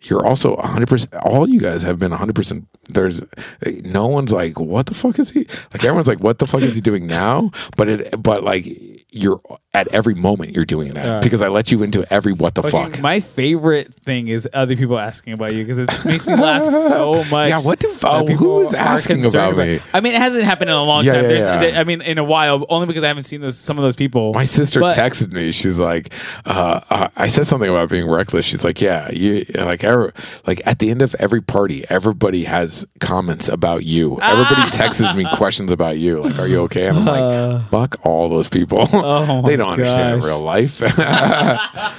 you're 0.03 0.27
also 0.27 0.57
100. 0.57 0.89
percent 0.89 1.15
All 1.25 1.49
you 1.49 1.61
guys 1.61 1.83
have 1.83 1.99
been 1.99 2.11
100. 2.11 2.35
percent 2.35 2.67
There's 2.89 3.21
no 3.83 4.09
one's 4.09 4.33
like, 4.33 4.59
what 4.59 4.87
the 4.87 4.95
fuck 4.95 5.19
is 5.19 5.31
he? 5.31 5.41
Like 5.73 5.85
everyone's 5.85 6.09
like, 6.09 6.21
what 6.21 6.39
the 6.39 6.47
fuck 6.47 6.63
is 6.63 6.75
he 6.75 6.81
doing 6.81 7.07
now? 7.07 7.51
But 7.77 7.89
it, 7.89 8.23
but 8.23 8.43
like 8.43 8.67
you're 9.15 9.41
at 9.75 9.89
every 9.89 10.15
moment 10.15 10.55
you're 10.55 10.65
doing 10.67 10.93
that 10.95 11.07
Right. 11.09 11.23
because 11.23 11.41
I 11.43 11.49
let 11.49 11.71
you 11.73 11.83
into 11.83 12.05
every 12.13 12.33
what 12.33 12.55
the 12.55 12.63
Fucking- 12.63 12.93
fuck. 12.95 13.01
My 13.01 13.21
favorite 13.21 13.95
thing 13.95 14.29
is 14.29 14.47
other 14.53 14.75
people 14.77 14.99
asking 14.99 15.33
about 15.35 15.55
you 15.55 15.65
because 15.65 15.79
it 15.79 15.89
makes 16.05 16.27
me 16.27 16.35
laugh 16.35 16.65
so 16.67 17.25
much. 17.31 17.49
Yeah, 17.51 17.61
what 17.61 17.79
do- 17.79 17.93
that 17.93 18.05
oh, 18.05 18.25
people 18.27 18.37
who 18.63 18.67
is 18.67 18.75
asking 18.75 19.23
concerned 19.23 19.55
about 19.55 19.67
me? 19.67 19.81
I 19.95 20.01
mean, 20.01 20.15
it 20.15 20.21
hasn't 20.21 20.45
happened 20.45 20.71
in 20.71 20.77
a 20.77 20.83
long 20.83 21.05
Yeah, 21.05 21.13
time. 21.15 21.23
yeah, 21.23 21.29
There's- 21.29 21.73
yeah. 21.75 21.81
I 21.81 21.85
mean, 21.85 22.01
in 22.03 22.19
a 22.19 22.25
while, 22.25 22.67
only 22.69 22.87
because 22.87 23.05
I 23.05 23.09
haven't 23.09 23.23
seen 23.25 23.41
those 23.41 23.57
some 23.59 23.79
of 23.79 23.83
those 23.85 23.95
people. 23.97 24.33
My 24.35 24.45
sister 24.45 24.81
But- 24.81 24.97
texted 24.97 25.31
me. 25.33 25.53
She's 25.53 25.79
like, 25.79 26.13
uh, 26.47 26.81
uh, 26.91 27.09
I 27.17 27.29
said 27.29 27.47
something 27.47 27.69
about 27.71 27.89
being 27.91 28.09
reckless. 28.11 28.45
She's 28.47 28.65
like, 28.65 28.81
yeah, 28.81 29.11
you 29.11 29.45
like, 29.55 29.85
ever, 29.85 30.13
like 30.47 30.61
at 30.67 30.79
the 30.81 30.91
end 30.91 31.01
of 31.03 31.15
every 31.19 31.41
party, 31.43 31.85
everybody 31.89 32.45
has 32.45 32.87
comments 33.01 33.49
about 33.49 33.85
you. 33.85 34.19
Everybody 34.21 34.71
texts 34.77 35.03
me 35.15 35.27
questions 35.37 35.71
about 35.71 35.99
you. 35.99 36.21
Like, 36.23 36.39
are 36.39 36.47
you 36.47 36.61
okay? 36.63 36.89
And 36.89 36.99
I'm 36.99 37.05
like, 37.05 37.71
fuck 37.71 37.97
all 38.05 38.29
those 38.29 38.49
people. 38.49 38.87
Oh 39.05 39.43
they 39.43 39.57
don't 39.57 39.73
understand 39.73 40.21
gosh. 40.21 40.29
real 40.29 40.41
life. 40.41 40.81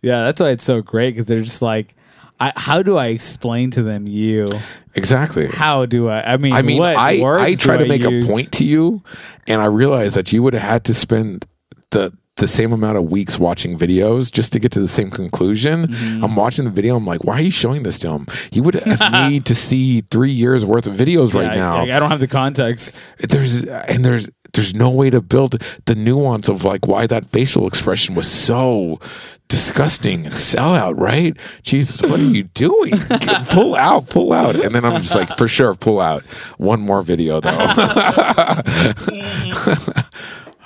Yeah, 0.00 0.24
that's 0.24 0.40
why 0.40 0.50
it's 0.50 0.62
so 0.64 0.80
great 0.80 1.10
because 1.10 1.26
they're 1.26 1.40
just 1.40 1.60
like, 1.60 1.94
I, 2.38 2.52
how 2.54 2.82
do 2.84 2.96
I 2.96 3.06
explain 3.06 3.72
to 3.72 3.82
them 3.82 4.06
you? 4.06 4.48
exactly. 4.94 5.48
How 5.48 5.86
do 5.86 6.08
I? 6.08 6.34
I 6.34 6.36
mean, 6.36 6.52
I 6.52 6.62
mean, 6.62 6.78
what 6.78 6.96
I, 6.96 7.20
I 7.20 7.54
try 7.56 7.78
to 7.78 7.86
make 7.86 8.02
use? 8.02 8.24
a 8.24 8.28
point 8.28 8.52
to 8.52 8.64
you, 8.64 9.02
and 9.48 9.60
I 9.60 9.66
realized 9.66 10.14
that 10.14 10.32
you 10.32 10.42
would 10.44 10.54
have 10.54 10.62
had 10.62 10.84
to 10.84 10.94
spend 10.94 11.46
the 11.90 12.12
the 12.36 12.46
same 12.46 12.72
amount 12.72 12.96
of 12.96 13.10
weeks 13.10 13.36
watching 13.40 13.76
videos 13.76 14.30
just 14.30 14.52
to 14.52 14.60
get 14.60 14.70
to 14.70 14.78
the 14.80 14.86
same 14.86 15.10
conclusion. 15.10 15.88
Mm-hmm. 15.88 16.24
I'm 16.24 16.36
watching 16.36 16.64
the 16.64 16.70
video. 16.70 16.94
I'm 16.94 17.04
like, 17.04 17.24
why 17.24 17.34
are 17.38 17.42
you 17.42 17.50
showing 17.50 17.82
this 17.82 17.98
to 17.98 18.10
him? 18.10 18.26
He 18.52 18.60
would 18.60 18.74
have 18.74 19.28
need 19.28 19.44
to 19.46 19.56
see 19.56 20.02
three 20.02 20.30
years 20.30 20.64
worth 20.64 20.86
of 20.86 20.94
videos 20.94 21.34
Yeah, 21.34 21.40
right 21.40 21.56
now. 21.56 21.78
I, 21.78 21.96
I 21.96 21.98
don't 21.98 22.10
have 22.12 22.20
the 22.20 22.28
context. 22.28 23.00
there's 23.18 23.64
and 23.64 24.04
there's 24.04 24.28
there's 24.58 24.74
no 24.74 24.90
way 24.90 25.08
to 25.08 25.20
build 25.20 25.62
the 25.84 25.94
nuance 25.94 26.48
of 26.48 26.64
like 26.64 26.88
why 26.88 27.06
that 27.06 27.26
facial 27.26 27.68
expression 27.68 28.16
was 28.16 28.28
so 28.28 28.98
disgusting 29.46 30.26
and 30.26 30.34
sellout, 30.34 30.98
right? 30.98 31.36
Jesus, 31.62 32.02
what 32.02 32.18
are 32.18 32.24
you 32.24 32.42
doing? 32.42 32.94
pull 33.50 33.76
out, 33.76 34.10
pull 34.10 34.32
out. 34.32 34.56
And 34.56 34.74
then 34.74 34.84
I'm 34.84 35.00
just 35.00 35.14
like, 35.14 35.36
for 35.36 35.46
sure, 35.46 35.74
pull 35.74 36.00
out. 36.00 36.24
One 36.56 36.80
more 36.80 37.02
video 37.02 37.40
though. 37.40 37.50
Uh, 37.50 38.62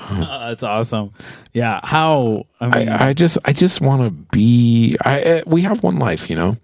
that's 0.10 0.62
awesome. 0.62 1.12
Yeah. 1.52 1.81
How? 1.82 2.47
I 2.62 2.78
mean, 2.78 2.89
I, 2.89 3.09
I 3.09 3.12
just 3.12 3.36
I 3.44 3.52
just 3.52 3.82
want 3.82 4.05
to 4.05 4.10
be 4.10 4.97
I 5.05 5.23
uh, 5.23 5.40
we 5.47 5.60
have 5.62 5.82
one 5.82 5.98
life, 5.98 6.31
you 6.31 6.36
know. 6.36 6.56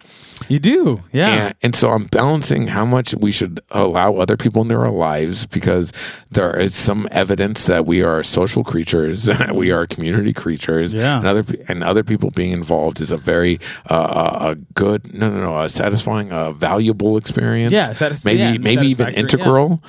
You 0.48 0.58
do. 0.58 1.02
Yeah. 1.12 1.28
And, 1.46 1.54
and 1.62 1.74
so 1.76 1.90
I'm 1.90 2.04
balancing 2.06 2.68
how 2.68 2.84
much 2.84 3.14
we 3.14 3.30
should 3.32 3.60
allow 3.70 4.14
other 4.16 4.36
people 4.36 4.62
into 4.62 4.74
our 4.76 4.90
lives 4.90 5.46
because 5.46 5.92
there 6.30 6.58
is 6.58 6.74
some 6.74 7.08
evidence 7.10 7.66
that 7.66 7.86
we 7.86 8.02
are 8.02 8.22
social 8.22 8.64
creatures, 8.64 9.28
we 9.54 9.70
are 9.70 9.86
community 9.86 10.32
creatures, 10.32 10.92
Yeah. 10.94 11.18
and 11.18 11.26
other 11.26 11.44
and 11.68 11.82
other 11.84 12.02
people 12.04 12.30
being 12.30 12.52
involved 12.52 13.00
is 13.00 13.10
a 13.10 13.16
very 13.18 13.58
uh, 13.90 14.38
a 14.50 14.54
good 14.74 15.14
no 15.14 15.30
no 15.30 15.40
no 15.40 15.60
a 15.60 15.68
satisfying 15.68 16.30
a 16.32 16.52
valuable 16.52 17.16
experience. 17.16 17.72
Yeah, 17.72 17.92
satis- 17.92 18.24
maybe 18.24 18.38
yeah, 18.40 18.58
maybe 18.58 18.86
even 18.88 19.06
satisfactory, 19.06 19.14
yeah. 19.14 19.20
integral, 19.20 19.82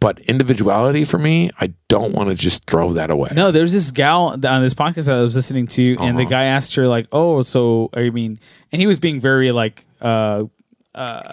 but 0.00 0.20
individuality 0.28 1.04
for 1.04 1.18
me, 1.18 1.50
I 1.60 1.72
don't 1.88 2.12
want 2.12 2.28
to 2.30 2.34
just 2.34 2.64
throw 2.66 2.92
that 2.94 3.10
away. 3.10 3.30
No, 3.34 3.50
there's 3.50 3.72
this 3.72 3.90
gal 3.90 4.28
on 4.44 4.62
this 4.62 4.74
podcast 4.74 5.06
that 5.06 5.18
I 5.18 5.20
was 5.22 5.36
listening 5.36 5.66
to, 5.68 5.96
and 6.00 6.18
the 6.18 6.22
Uh-huh. 6.22 6.30
guy 6.30 6.44
asked 6.44 6.74
her 6.76 6.88
like, 6.88 7.06
"Oh, 7.12 7.42
so 7.42 7.90
I 7.94 8.10
mean," 8.10 8.38
and 8.72 8.80
he 8.80 8.86
was 8.86 8.98
being 8.98 9.20
very 9.20 9.52
like, 9.52 9.84
uh, 10.02 10.44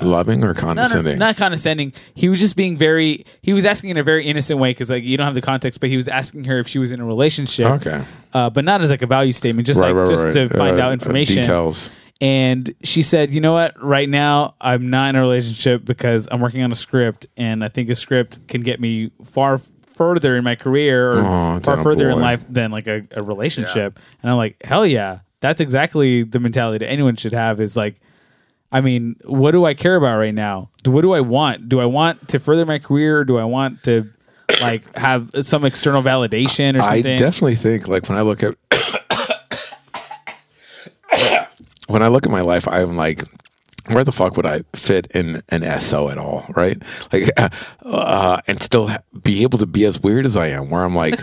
Loving 0.01 0.41
or 0.43 0.47
no, 0.47 0.53
no, 0.53 0.59
condescending? 0.59 1.17
not 1.17 1.35
condescending. 1.35 1.91
He 2.15 2.29
was 2.29 2.39
just 2.39 2.55
being 2.55 2.77
very. 2.77 3.25
He 3.41 3.51
was 3.53 3.65
asking 3.65 3.89
in 3.89 3.97
a 3.97 4.03
very 4.03 4.25
innocent 4.25 4.59
way 4.59 4.71
because 4.71 4.89
like 4.89 5.03
you 5.03 5.17
don't 5.17 5.25
have 5.25 5.35
the 5.35 5.41
context, 5.41 5.79
but 5.81 5.89
he 5.89 5.97
was 5.97 6.07
asking 6.07 6.45
her 6.45 6.59
if 6.59 6.67
she 6.67 6.79
was 6.79 6.91
in 6.93 6.99
a 7.01 7.05
relationship. 7.05 7.65
Okay. 7.65 8.03
uh, 8.33 8.49
but 8.49 8.63
not 8.63 8.79
as 8.81 8.89
like 8.89 9.01
a 9.01 9.07
value 9.07 9.33
statement, 9.33 9.67
just 9.67 9.79
Right, 9.79 9.87
like 9.87 9.95
right, 9.95 10.09
just 10.09 10.25
right. 10.25 10.33
to 10.33 10.49
find 10.49 10.79
Uh, 10.79 10.83
out 10.85 10.93
information. 10.93 11.37
details. 11.37 11.89
And 12.21 12.73
she 12.83 13.01
said, 13.01 13.31
"You 13.31 13.41
know 13.41 13.53
what? 13.53 13.81
Right 13.81 14.09
now, 14.09 14.55
I'm 14.61 14.89
not 14.89 15.09
in 15.09 15.15
a 15.15 15.21
relationship 15.21 15.83
because 15.85 16.27
I'm 16.31 16.39
working 16.41 16.61
on 16.63 16.71
a 16.71 16.75
script, 16.75 17.25
and 17.37 17.63
I 17.63 17.67
think 17.69 17.89
a 17.89 17.95
script 17.95 18.45
can 18.47 18.61
get 18.61 18.79
me 18.79 19.11
far 19.25 19.59
further 19.87 20.35
in 20.37 20.43
my 20.45 20.55
career 20.55 21.13
or 21.13 21.19
Aw, 21.19 21.59
far 21.59 21.75
that 21.75 21.79
a 21.79 21.83
further 21.83 22.09
in 22.09 22.19
life 22.19 22.45
than 22.49 22.71
like 22.71 22.87
a, 22.87 23.05
a 23.11 23.23
relationship." 23.23 23.99
And 24.21 24.29
I'm 24.31 24.37
like, 24.37 24.55
"Hell 24.63 24.85
yeah! 24.85 25.19
That's 25.41 25.59
exactly 25.61 26.23
the 26.23 26.39
mentality 26.39 26.77
that 26.79 26.89
anyone 26.89 27.15
should 27.17 27.31
have." 27.33 27.61
Is 27.61 27.77
like, 27.77 27.95
I 28.71 28.81
mean, 28.81 29.15
what 29.25 29.51
do 29.51 29.65
I 29.65 29.73
care 29.73 29.95
about 29.95 30.17
right 30.17 30.33
now? 30.33 30.69
What 30.85 31.01
do 31.01 31.13
I 31.13 31.21
want? 31.21 31.69
Do 31.69 31.79
I 31.79 31.85
want 31.85 32.29
to 32.29 32.39
further 32.39 32.65
my 32.65 32.79
career? 32.79 33.19
Or 33.19 33.25
do 33.25 33.37
I 33.37 33.43
want 33.43 33.83
to 33.83 34.09
like 34.61 34.95
have 34.95 35.31
some 35.41 35.65
external 35.65 36.03
validation 36.03 36.79
or 36.79 36.83
something? 36.83 37.13
I 37.13 37.17
definitely 37.17 37.55
think 37.55 37.87
like 37.87 38.07
when 38.07 38.17
I 38.17 38.21
look 38.21 38.43
at 38.43 38.55
when 41.87 42.03
I 42.03 42.07
look 42.07 42.25
at 42.25 42.31
my 42.31 42.41
life, 42.41 42.67
I'm 42.67 42.95
like, 42.95 43.23
where 43.87 44.03
the 44.03 44.11
fuck 44.11 44.37
would 44.37 44.45
I 44.45 44.61
fit 44.75 45.07
in 45.15 45.41
an 45.49 45.63
SO 45.81 46.09
at 46.09 46.19
all, 46.19 46.45
right? 46.55 46.77
Like, 47.11 47.31
uh, 47.37 47.49
uh, 47.85 48.41
and 48.47 48.61
still 48.61 48.87
ha- 48.87 49.01
be 49.23 49.41
able 49.41 49.57
to 49.59 49.65
be 49.65 49.85
as 49.85 49.99
weird 49.99 50.27
as 50.27 50.37
I 50.37 50.47
am, 50.47 50.69
where 50.69 50.83
I'm 50.83 50.95
like. 50.95 51.19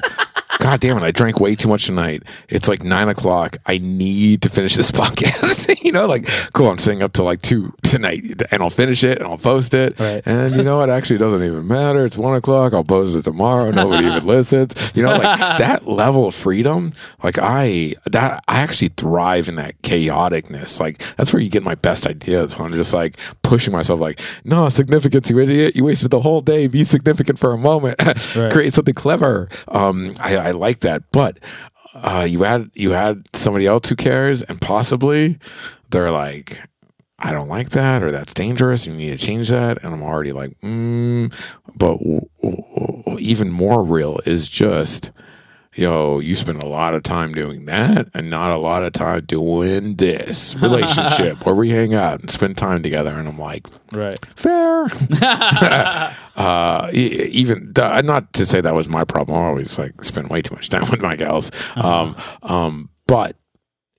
God 0.66 0.80
damn 0.80 0.98
it! 0.98 1.04
I 1.04 1.12
drank 1.12 1.38
way 1.38 1.54
too 1.54 1.68
much 1.68 1.86
tonight. 1.86 2.24
It's 2.48 2.66
like 2.66 2.82
nine 2.82 3.08
o'clock. 3.08 3.56
I 3.66 3.78
need 3.78 4.42
to 4.42 4.48
finish 4.48 4.74
this 4.74 4.90
podcast. 5.00 5.80
you 5.84 5.92
know, 5.92 6.06
like 6.06 6.26
cool. 6.54 6.68
I'm 6.68 6.78
staying 6.80 7.04
up 7.04 7.12
till 7.12 7.24
like 7.24 7.40
two 7.40 7.72
tonight, 7.84 8.42
and 8.50 8.60
I'll 8.60 8.68
finish 8.68 9.04
it 9.04 9.18
and 9.18 9.28
I'll 9.28 9.38
post 9.38 9.72
it. 9.74 9.96
Right. 10.00 10.22
And 10.26 10.56
you 10.56 10.64
know 10.64 10.78
what? 10.78 10.90
Actually, 10.90 11.16
it 11.16 11.18
doesn't 11.20 11.44
even 11.44 11.68
matter. 11.68 12.04
It's 12.04 12.18
one 12.18 12.34
o'clock. 12.34 12.72
I'll 12.72 12.82
post 12.82 13.14
it 13.14 13.22
tomorrow. 13.22 13.70
Nobody 13.70 14.08
even 14.08 14.26
listens. 14.26 14.90
You 14.96 15.04
know, 15.04 15.12
like 15.12 15.58
that 15.58 15.86
level 15.86 16.26
of 16.26 16.34
freedom. 16.34 16.92
Like 17.22 17.38
I, 17.40 17.94
that 18.06 18.42
I 18.48 18.56
actually 18.56 18.88
thrive 18.88 19.46
in 19.46 19.54
that 19.54 19.80
chaoticness. 19.82 20.80
Like 20.80 20.98
that's 21.14 21.32
where 21.32 21.40
you 21.40 21.48
get 21.48 21.62
my 21.62 21.76
best 21.76 22.08
ideas. 22.08 22.58
When 22.58 22.66
I'm 22.66 22.76
just 22.76 22.92
like 22.92 23.20
pushing 23.46 23.72
myself. 23.72 24.00
Like, 24.00 24.20
no 24.44 24.68
significance, 24.68 25.30
you 25.30 25.38
idiot. 25.38 25.76
You 25.76 25.84
wasted 25.84 26.10
the 26.10 26.20
whole 26.20 26.40
day. 26.40 26.66
Be 26.66 26.84
significant 26.84 27.38
for 27.38 27.52
a 27.52 27.58
moment. 27.58 27.96
Right. 28.36 28.52
Create 28.52 28.72
something 28.72 28.94
clever. 28.94 29.48
Um, 29.68 30.12
I, 30.20 30.36
I 30.36 30.50
like 30.56 30.80
that, 30.80 31.02
but 31.12 31.38
uh, 31.94 32.26
you 32.28 32.42
had 32.42 32.70
you 32.74 32.90
had 32.90 33.24
somebody 33.34 33.66
else 33.66 33.88
who 33.88 33.96
cares, 33.96 34.42
and 34.42 34.60
possibly 34.60 35.38
they're 35.90 36.10
like, 36.10 36.60
I 37.18 37.32
don't 37.32 37.48
like 37.48 37.70
that, 37.70 38.02
or 38.02 38.10
that's 38.10 38.34
dangerous. 38.34 38.86
You 38.86 38.92
need 38.92 39.18
to 39.18 39.26
change 39.26 39.48
that, 39.48 39.82
and 39.82 39.94
I'm 39.94 40.02
already 40.02 40.32
like, 40.32 40.58
mm. 40.60 41.32
but 41.74 41.98
w- 41.98 42.28
w- 42.42 43.18
even 43.18 43.50
more 43.50 43.82
real 43.84 44.20
is 44.26 44.48
just. 44.48 45.10
Yo, 45.76 46.20
you 46.20 46.34
spend 46.34 46.62
a 46.62 46.66
lot 46.66 46.94
of 46.94 47.02
time 47.02 47.32
doing 47.34 47.66
that 47.66 48.08
and 48.14 48.30
not 48.30 48.50
a 48.50 48.56
lot 48.56 48.82
of 48.82 48.94
time 48.94 49.22
doing 49.26 49.96
this 49.96 50.54
relationship 50.62 51.44
where 51.44 51.54
we 51.54 51.68
hang 51.68 51.94
out 51.94 52.18
and 52.20 52.30
spend 52.30 52.56
time 52.56 52.82
together. 52.82 53.12
And 53.12 53.28
I'm 53.28 53.38
like, 53.38 53.66
Right. 53.92 54.18
fair. 54.34 54.84
uh, 56.36 56.88
even 56.92 57.74
th- 57.74 58.04
not 58.04 58.32
to 58.32 58.46
say 58.46 58.62
that 58.62 58.74
was 58.74 58.88
my 58.88 59.04
problem. 59.04 59.38
I 59.38 59.46
always 59.48 59.78
like 59.78 60.02
spend 60.02 60.30
way 60.30 60.40
too 60.40 60.54
much 60.54 60.70
time 60.70 60.90
with 60.90 61.02
my 61.02 61.14
gals. 61.14 61.50
Um, 61.76 62.16
um, 62.42 62.88
but 63.06 63.36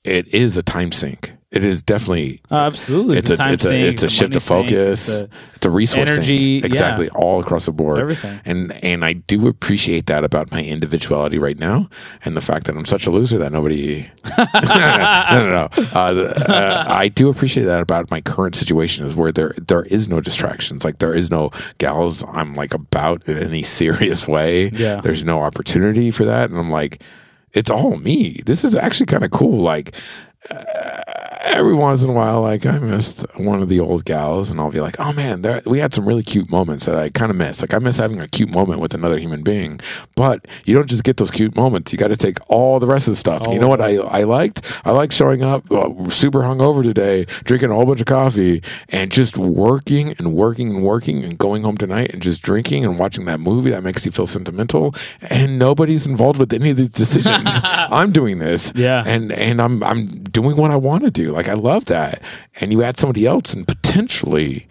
it 0.04 0.34
is 0.34 0.58
a 0.58 0.64
time 0.64 0.92
sink. 0.92 1.32
It 1.50 1.64
is 1.64 1.82
definitely. 1.82 2.42
Oh, 2.52 2.58
absolutely. 2.58 3.18
It's 3.20 3.30
a 3.30 3.38
time 3.38 3.54
it's 3.54 3.66
a 3.66 3.88
it's 3.88 4.04
a 4.04 4.10
shift 4.10 4.36
of 4.36 4.42
sink, 4.42 4.68
focus. 4.68 5.08
it's 5.08 5.22
a- 5.22 5.30
It's 5.56 5.66
a 5.66 5.70
resource 5.70 6.10
energy, 6.10 6.38
sink. 6.60 6.66
exactly 6.66 7.06
yeah. 7.06 7.12
all 7.16 7.40
across 7.40 7.68
the 7.68 7.72
board. 7.72 8.00
Everything. 8.02 8.42
And 8.44 8.84
and 8.84 9.06
I 9.06 9.14
do 9.14 9.48
appreciate 9.48 10.08
that 10.08 10.26
about 10.26 10.52
my 10.52 10.62
individuality 10.62 11.40
right 11.40 11.58
now, 11.58 11.90
and 12.26 12.36
the 12.36 12.42
fact 12.42 12.66
that 12.66 12.76
I'm 12.76 12.86
such 12.86 13.08
a 13.08 13.12
loser 13.12 13.38
that 13.38 13.54
nobody. 13.54 14.10
no, 14.38 14.46
no, 14.52 15.70
no. 15.78 15.84
Uh, 15.94 16.14
the- 16.14 16.52
uh, 16.54 16.86
I 16.90 17.08
do 17.08 17.30
appreciate 17.30 17.64
that 17.64 17.80
about 17.80 18.12
my 18.12 18.20
current 18.20 18.58
situation 18.58 19.06
is 19.06 19.16
where 19.16 19.32
there 19.32 19.56
there 19.58 19.84
is 19.84 20.10
no 20.10 20.20
distractions. 20.20 20.84
Like 20.84 21.00
there 21.00 21.16
is 21.16 21.32
no 21.32 21.52
gals 21.78 22.26
I'm 22.28 22.56
like 22.56 22.74
about 22.74 23.26
in 23.26 23.38
any 23.38 23.64
serious 23.80 24.28
way. 24.28 24.68
Yeah. 24.74 25.00
There's 25.00 25.24
no 25.24 25.42
opportunity 25.42 26.12
for 26.12 26.26
that, 26.26 26.50
and 26.50 26.60
I'm 26.60 26.70
like, 26.72 27.02
it's 27.54 27.70
all 27.72 27.96
me. 27.96 28.42
This 28.46 28.66
is 28.66 28.76
actually 28.76 29.06
kind 29.06 29.24
of 29.24 29.32
cool. 29.32 29.62
Like 29.62 29.96
every 31.42 31.74
once 31.74 32.04
in 32.04 32.10
a 32.10 32.14
while, 32.14 32.42
like 32.42 32.66
I 32.66 32.80
missed 32.80 33.26
one 33.38 33.62
of 33.62 33.70
the 33.70 33.80
old 33.80 34.06
gals, 34.06 34.50
and 34.50 34.60
I'll 34.60 34.72
be 34.72 34.82
like, 34.82 35.00
"Oh 35.00 35.14
man, 35.14 35.42
there, 35.42 35.62
we 35.66 35.80
had 35.80 35.94
some 35.94 36.08
really 36.08 36.24
cute 36.24 36.50
moments 36.50 36.86
that 36.86 36.96
I 36.96 37.10
kind 37.10 37.32
of 37.32 37.38
miss." 37.38 37.62
Like 37.62 37.74
I 37.74 37.80
miss 37.80 37.98
having 37.98 38.20
a 38.20 38.28
cute 38.28 38.50
moment 38.54 38.80
with 38.80 38.94
another 38.94 39.18
human 39.18 39.44
being, 39.44 39.80
but 40.16 40.48
you 40.66 40.74
don't 40.76 40.88
just 40.88 41.04
get 41.04 41.18
those 41.18 41.32
cute 41.32 41.56
moments. 41.56 41.92
You 41.92 41.98
got 42.00 42.10
to 42.10 42.18
take 42.18 42.38
all 42.50 42.80
the 42.80 42.88
rest 42.88 43.08
of 43.08 43.12
the 43.14 43.16
stuff. 43.18 43.44
And 43.44 43.54
you 43.54 43.60
know 43.60 43.68
what 43.68 43.82
I 43.82 43.98
I 43.98 44.24
liked? 44.24 44.82
I 44.86 44.92
liked 44.92 45.14
showing 45.14 45.44
up 45.44 45.70
uh, 45.72 46.10
super 46.10 46.40
hungover 46.40 46.84
today, 46.84 47.26
drinking 47.44 47.72
a 47.72 47.76
whole 47.76 47.86
bunch 47.86 48.02
of 48.02 48.08
coffee, 48.08 48.62
and 48.90 49.12
just 49.12 49.38
working 49.38 50.14
and 50.18 50.34
working 50.34 50.70
and 50.76 50.84
working, 50.84 51.24
and 51.24 51.38
going 51.38 51.64
home 51.64 51.78
tonight 51.78 52.14
and 52.14 52.22
just 52.22 52.42
drinking 52.44 52.86
and 52.86 52.98
watching 53.00 53.26
that 53.26 53.40
movie 53.40 53.70
that 53.72 53.84
makes 53.84 54.06
you 54.06 54.12
feel 54.12 54.28
sentimental, 54.28 54.94
and 55.22 55.58
nobody's 55.60 56.08
involved 56.08 56.40
with 56.40 56.54
any 56.54 56.70
of 56.72 56.78
these 56.78 56.92
decisions. 56.92 57.60
I'm 57.64 58.12
doing 58.12 58.40
this, 58.40 58.72
Yeah. 58.76 59.04
and 59.06 59.32
and 59.32 59.62
I'm 59.62 59.84
I'm 59.84 60.24
doing 60.24 60.56
what 60.58 60.72
I 60.72 60.76
want 60.76 61.04
to 61.04 61.12
do. 61.12 61.32
Like 61.38 61.48
I 61.48 61.54
love 61.54 61.86
that. 61.86 62.22
And 62.60 62.74
you 62.74 62.84
add 62.84 62.98
somebody 62.98 63.26
else, 63.26 63.54
and 63.54 63.66
potentially 63.68 64.68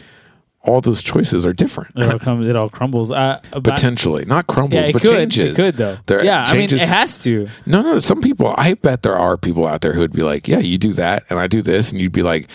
all 0.62 0.80
those 0.80 1.00
choices 1.00 1.46
are 1.46 1.52
different. 1.52 1.92
It 1.96 2.10
all 2.10 2.18
comes. 2.18 2.46
It 2.48 2.56
all 2.56 2.68
crumbles. 2.68 3.12
Uh, 3.12 3.40
potentially, 3.52 4.24
not 4.24 4.48
crumbles, 4.48 4.82
yeah, 4.82 4.88
it 4.88 4.92
but 4.94 5.02
could. 5.02 5.16
changes. 5.30 5.52
It 5.52 5.56
could 5.56 5.74
though. 5.76 5.96
There- 6.06 6.24
yeah, 6.24 6.44
changes- 6.44 6.80
I 6.80 6.82
mean, 6.82 6.90
it 6.90 6.92
has 6.92 7.18
to. 7.22 7.48
No, 7.66 7.82
no. 7.82 8.00
Some 8.00 8.20
people, 8.20 8.52
I 8.58 8.74
bet 8.74 9.02
there 9.02 9.14
are 9.16 9.36
people 9.36 9.64
out 9.66 9.80
there 9.80 9.92
who'd 9.92 10.12
be 10.12 10.22
like, 10.22 10.48
"Yeah, 10.48 10.58
you 10.58 10.76
do 10.76 10.92
that, 10.94 11.22
and 11.30 11.38
I 11.38 11.46
do 11.46 11.62
this," 11.62 11.92
and 11.92 12.00
you'd 12.00 12.12
be 12.12 12.22
like. 12.24 12.48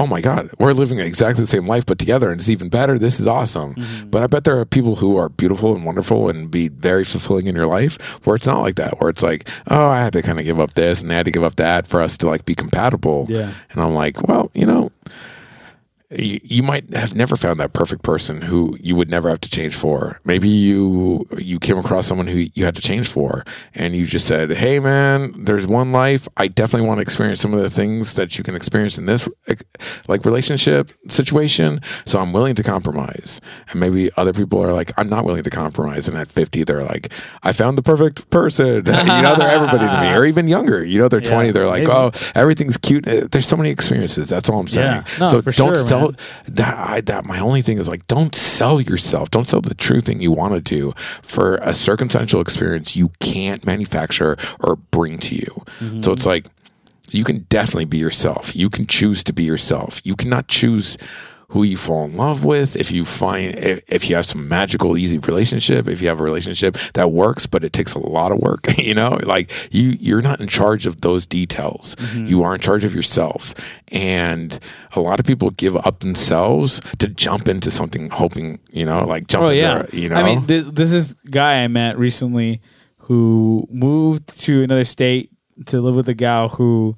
Oh 0.00 0.06
my 0.06 0.22
God, 0.22 0.48
we're 0.58 0.72
living 0.72 0.98
exactly 0.98 1.42
the 1.42 1.46
same 1.46 1.66
life, 1.66 1.84
but 1.84 1.98
together, 1.98 2.30
and 2.30 2.40
it's 2.40 2.48
even 2.48 2.70
better. 2.70 2.98
This 2.98 3.20
is 3.20 3.26
awesome. 3.26 3.74
Mm-hmm. 3.74 4.08
But 4.08 4.22
I 4.22 4.28
bet 4.28 4.44
there 4.44 4.58
are 4.58 4.64
people 4.64 4.96
who 4.96 5.18
are 5.18 5.28
beautiful 5.28 5.74
and 5.74 5.84
wonderful 5.84 6.30
and 6.30 6.50
be 6.50 6.68
very 6.68 7.04
fulfilling 7.04 7.48
in 7.48 7.54
your 7.54 7.66
life 7.66 8.00
where 8.24 8.34
it's 8.34 8.46
not 8.46 8.62
like 8.62 8.76
that, 8.76 8.98
where 8.98 9.10
it's 9.10 9.22
like, 9.22 9.46
oh, 9.66 9.90
I 9.90 9.98
had 9.98 10.14
to 10.14 10.22
kind 10.22 10.38
of 10.38 10.46
give 10.46 10.58
up 10.58 10.72
this 10.72 11.02
and 11.02 11.12
I 11.12 11.16
had 11.16 11.26
to 11.26 11.30
give 11.30 11.44
up 11.44 11.56
that 11.56 11.86
for 11.86 12.00
us 12.00 12.16
to 12.16 12.26
like 12.28 12.46
be 12.46 12.54
compatible. 12.54 13.26
Yeah. 13.28 13.52
And 13.72 13.82
I'm 13.82 13.92
like, 13.92 14.26
well, 14.26 14.50
you 14.54 14.64
know, 14.64 14.90
you, 16.10 16.40
you 16.42 16.62
might 16.62 16.92
have 16.92 17.14
never 17.14 17.36
found 17.36 17.60
that 17.60 17.72
perfect 17.72 18.02
person 18.02 18.42
who 18.42 18.76
you 18.80 18.96
would 18.96 19.08
never 19.08 19.28
have 19.28 19.40
to 19.42 19.50
change 19.50 19.74
for. 19.76 20.20
Maybe 20.24 20.48
you 20.48 21.26
you 21.38 21.58
came 21.58 21.78
across 21.78 22.06
someone 22.06 22.26
who 22.26 22.46
you 22.54 22.64
had 22.64 22.74
to 22.74 22.82
change 22.82 23.06
for, 23.06 23.44
and 23.74 23.94
you 23.94 24.06
just 24.06 24.26
said, 24.26 24.50
"Hey, 24.50 24.80
man, 24.80 25.32
there's 25.44 25.66
one 25.66 25.92
life. 25.92 26.26
I 26.36 26.48
definitely 26.48 26.88
want 26.88 26.98
to 26.98 27.02
experience 27.02 27.40
some 27.40 27.54
of 27.54 27.60
the 27.60 27.70
things 27.70 28.14
that 28.16 28.36
you 28.36 28.44
can 28.44 28.56
experience 28.56 28.98
in 28.98 29.06
this 29.06 29.28
like 30.08 30.24
relationship 30.24 30.90
situation. 31.08 31.80
So 32.06 32.18
I'm 32.18 32.32
willing 32.32 32.56
to 32.56 32.62
compromise." 32.62 33.40
And 33.70 33.78
maybe 33.78 34.10
other 34.16 34.32
people 34.32 34.60
are 34.62 34.72
like, 34.72 34.92
"I'm 34.96 35.08
not 35.08 35.24
willing 35.24 35.44
to 35.44 35.50
compromise." 35.50 36.08
And 36.08 36.16
at 36.18 36.26
50, 36.26 36.64
they're 36.64 36.82
like, 36.84 37.12
"I 37.44 37.52
found 37.52 37.78
the 37.78 37.82
perfect 37.82 38.30
person." 38.30 38.74
you 38.86 38.92
know, 38.92 39.36
they're 39.36 39.48
everybody 39.48 39.86
to 39.86 40.00
me, 40.00 40.12
or 40.14 40.24
even 40.24 40.48
younger. 40.48 40.84
You 40.84 40.98
know, 41.00 41.08
they're 41.08 41.20
20. 41.20 41.52
They're 41.52 41.66
like, 41.68 41.84
maybe. 41.84 41.92
"Oh, 41.92 42.10
everything's 42.34 42.76
cute." 42.76 43.04
There's 43.04 43.46
so 43.46 43.56
many 43.56 43.70
experiences. 43.70 44.28
That's 44.28 44.48
all 44.48 44.58
I'm 44.58 44.68
saying. 44.68 45.04
Yeah. 45.06 45.18
No, 45.20 45.26
so 45.26 45.40
don't 45.40 45.76
sure, 45.76 45.99
sell 46.00 46.14
that. 46.46 46.90
I, 46.90 47.00
that 47.02 47.24
my 47.24 47.38
only 47.38 47.62
thing 47.62 47.78
is 47.78 47.88
like, 47.88 48.06
don't 48.06 48.34
sell 48.34 48.80
yourself. 48.80 49.30
Don't 49.30 49.48
sell 49.48 49.60
the 49.60 49.74
true 49.74 50.00
thing 50.00 50.20
you 50.20 50.32
want 50.32 50.54
to 50.54 50.60
do 50.60 50.92
for 51.22 51.56
a 51.56 51.74
circumstantial 51.74 52.40
experience 52.40 52.96
you 52.96 53.10
can't 53.20 53.64
manufacture 53.64 54.36
or 54.60 54.76
bring 54.76 55.18
to 55.18 55.34
you. 55.34 55.64
Mm-hmm. 55.80 56.00
So 56.00 56.12
it's 56.12 56.26
like 56.26 56.46
you 57.10 57.24
can 57.24 57.40
definitely 57.48 57.86
be 57.86 57.98
yourself. 57.98 58.54
You 58.54 58.70
can 58.70 58.86
choose 58.86 59.24
to 59.24 59.32
be 59.32 59.44
yourself. 59.44 60.00
You 60.04 60.16
cannot 60.16 60.48
choose 60.48 60.96
who 61.50 61.62
you 61.64 61.76
fall 61.76 62.04
in 62.04 62.16
love 62.16 62.44
with 62.44 62.76
if 62.76 62.90
you 62.92 63.04
find 63.04 63.58
if, 63.58 63.82
if 63.88 64.08
you 64.08 64.14
have 64.16 64.24
some 64.26 64.48
magical 64.48 64.96
easy 64.96 65.18
relationship 65.18 65.88
if 65.88 66.00
you 66.00 66.06
have 66.08 66.20
a 66.20 66.22
relationship 66.22 66.76
that 66.94 67.10
works 67.10 67.46
but 67.46 67.64
it 67.64 67.72
takes 67.72 67.92
a 67.94 67.98
lot 67.98 68.30
of 68.32 68.38
work 68.38 68.60
you 68.78 68.94
know 68.94 69.18
like 69.24 69.50
you 69.72 69.90
you're 70.00 70.22
not 70.22 70.40
in 70.40 70.46
charge 70.46 70.86
of 70.86 71.00
those 71.00 71.26
details 71.26 71.96
Mm-hmm. 71.96 72.26
you 72.26 72.42
are 72.44 72.54
in 72.54 72.60
charge 72.60 72.84
of 72.84 72.94
yourself 72.94 73.52
and 73.92 74.58
a 74.94 75.00
lot 75.00 75.18
of 75.20 75.26
people 75.26 75.50
give 75.50 75.76
up 75.76 76.00
themselves 76.00 76.80
to 76.98 77.08
jump 77.08 77.48
into 77.48 77.70
something 77.70 78.10
hoping 78.10 78.58
you 78.70 78.84
know 78.84 79.04
like 79.04 79.26
jump 79.26 79.44
Oh 79.44 79.48
yeah. 79.50 79.86
you 79.92 80.08
know 80.08 80.16
I 80.16 80.22
mean, 80.22 80.46
this 80.46 80.64
this 80.66 80.92
is 80.92 81.14
guy 81.30 81.62
I 81.64 81.68
met 81.68 81.98
recently 81.98 82.60
who 82.98 83.66
moved 83.70 84.38
to 84.44 84.62
another 84.62 84.84
state 84.84 85.30
to 85.66 85.80
live 85.80 85.96
with 85.96 86.08
a 86.08 86.14
gal 86.14 86.48
who 86.50 86.96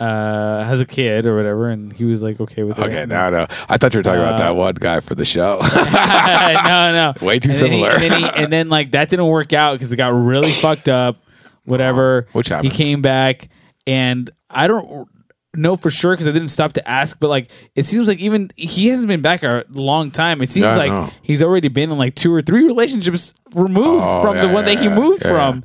uh, 0.00 0.62
has 0.64 0.80
a 0.80 0.86
kid 0.86 1.26
or 1.26 1.34
whatever, 1.36 1.68
and 1.68 1.92
he 1.92 2.04
was 2.04 2.22
like 2.22 2.38
okay 2.40 2.62
with 2.62 2.78
it. 2.78 2.84
okay 2.84 3.04
now 3.06 3.30
no 3.30 3.46
i 3.68 3.76
thought 3.76 3.92
you 3.92 3.98
were 3.98 4.02
talking 4.04 4.20
about 4.20 4.34
Uh, 4.34 4.38
that 4.38 4.56
one 4.56 4.74
guy 4.74 5.00
for 5.00 5.14
the 5.16 5.24
show 5.24 5.58
no, 5.94 6.92
no. 6.92 7.14
Way 7.26 7.38
too 7.38 7.50
and 7.50 7.58
then 7.58 7.70
he- 7.72 7.78
similar. 7.78 7.90
and, 7.90 8.02
then 8.02 8.18
he, 8.20 8.28
and 8.44 8.52
then 8.52 8.68
like 8.68 8.92
that 8.92 9.08
didn't 9.08 9.26
work 9.26 9.52
out 9.52 9.72
because 9.72 9.92
it 9.92 9.96
got 9.96 10.08
really 10.14 10.52
fucked 10.52 10.88
up. 10.88 11.16
Whatever. 11.64 12.26
Which 12.32 12.48
He 12.62 12.70
came 12.70 13.02
back, 13.02 13.48
and 13.86 14.30
I 14.48 14.66
don't 14.66 15.06
know 15.54 15.76
for 15.76 15.90
sure 15.90 16.12
because 16.14 16.26
I 16.26 16.32
didn't 16.32 16.48
stop 16.48 16.72
to 16.74 16.88
ask. 16.88 17.18
But 17.20 17.28
like, 17.28 17.50
it 17.74 17.84
seems 17.84 18.08
like 18.08 18.18
even 18.20 18.50
he 18.56 18.88
hasn't 18.88 19.08
been 19.08 19.20
back 19.20 19.42
a 19.42 19.64
long 19.68 20.10
time. 20.10 20.40
It 20.40 20.48
seems 20.48 20.64
Yeah, 20.64 20.72
I 20.72 20.76
like 20.76 20.90
know. 20.90 21.10
he's 21.22 21.42
already 21.42 21.68
been 21.68 21.90
in 21.90 21.98
like 21.98 22.14
two 22.14 22.32
or 22.32 22.40
three 22.40 22.64
relationships 22.64 23.34
removed 23.54 24.04
Oh, 24.08 24.22
from 24.22 24.36
yeah, 24.36 24.46
the 24.46 24.52
one 24.54 24.66
yeah, 24.66 24.74
that 24.74 24.80
he 24.80 24.86
yeah, 24.88 24.94
moved 24.94 25.24
yeah, 25.24 25.30
from. 25.30 25.64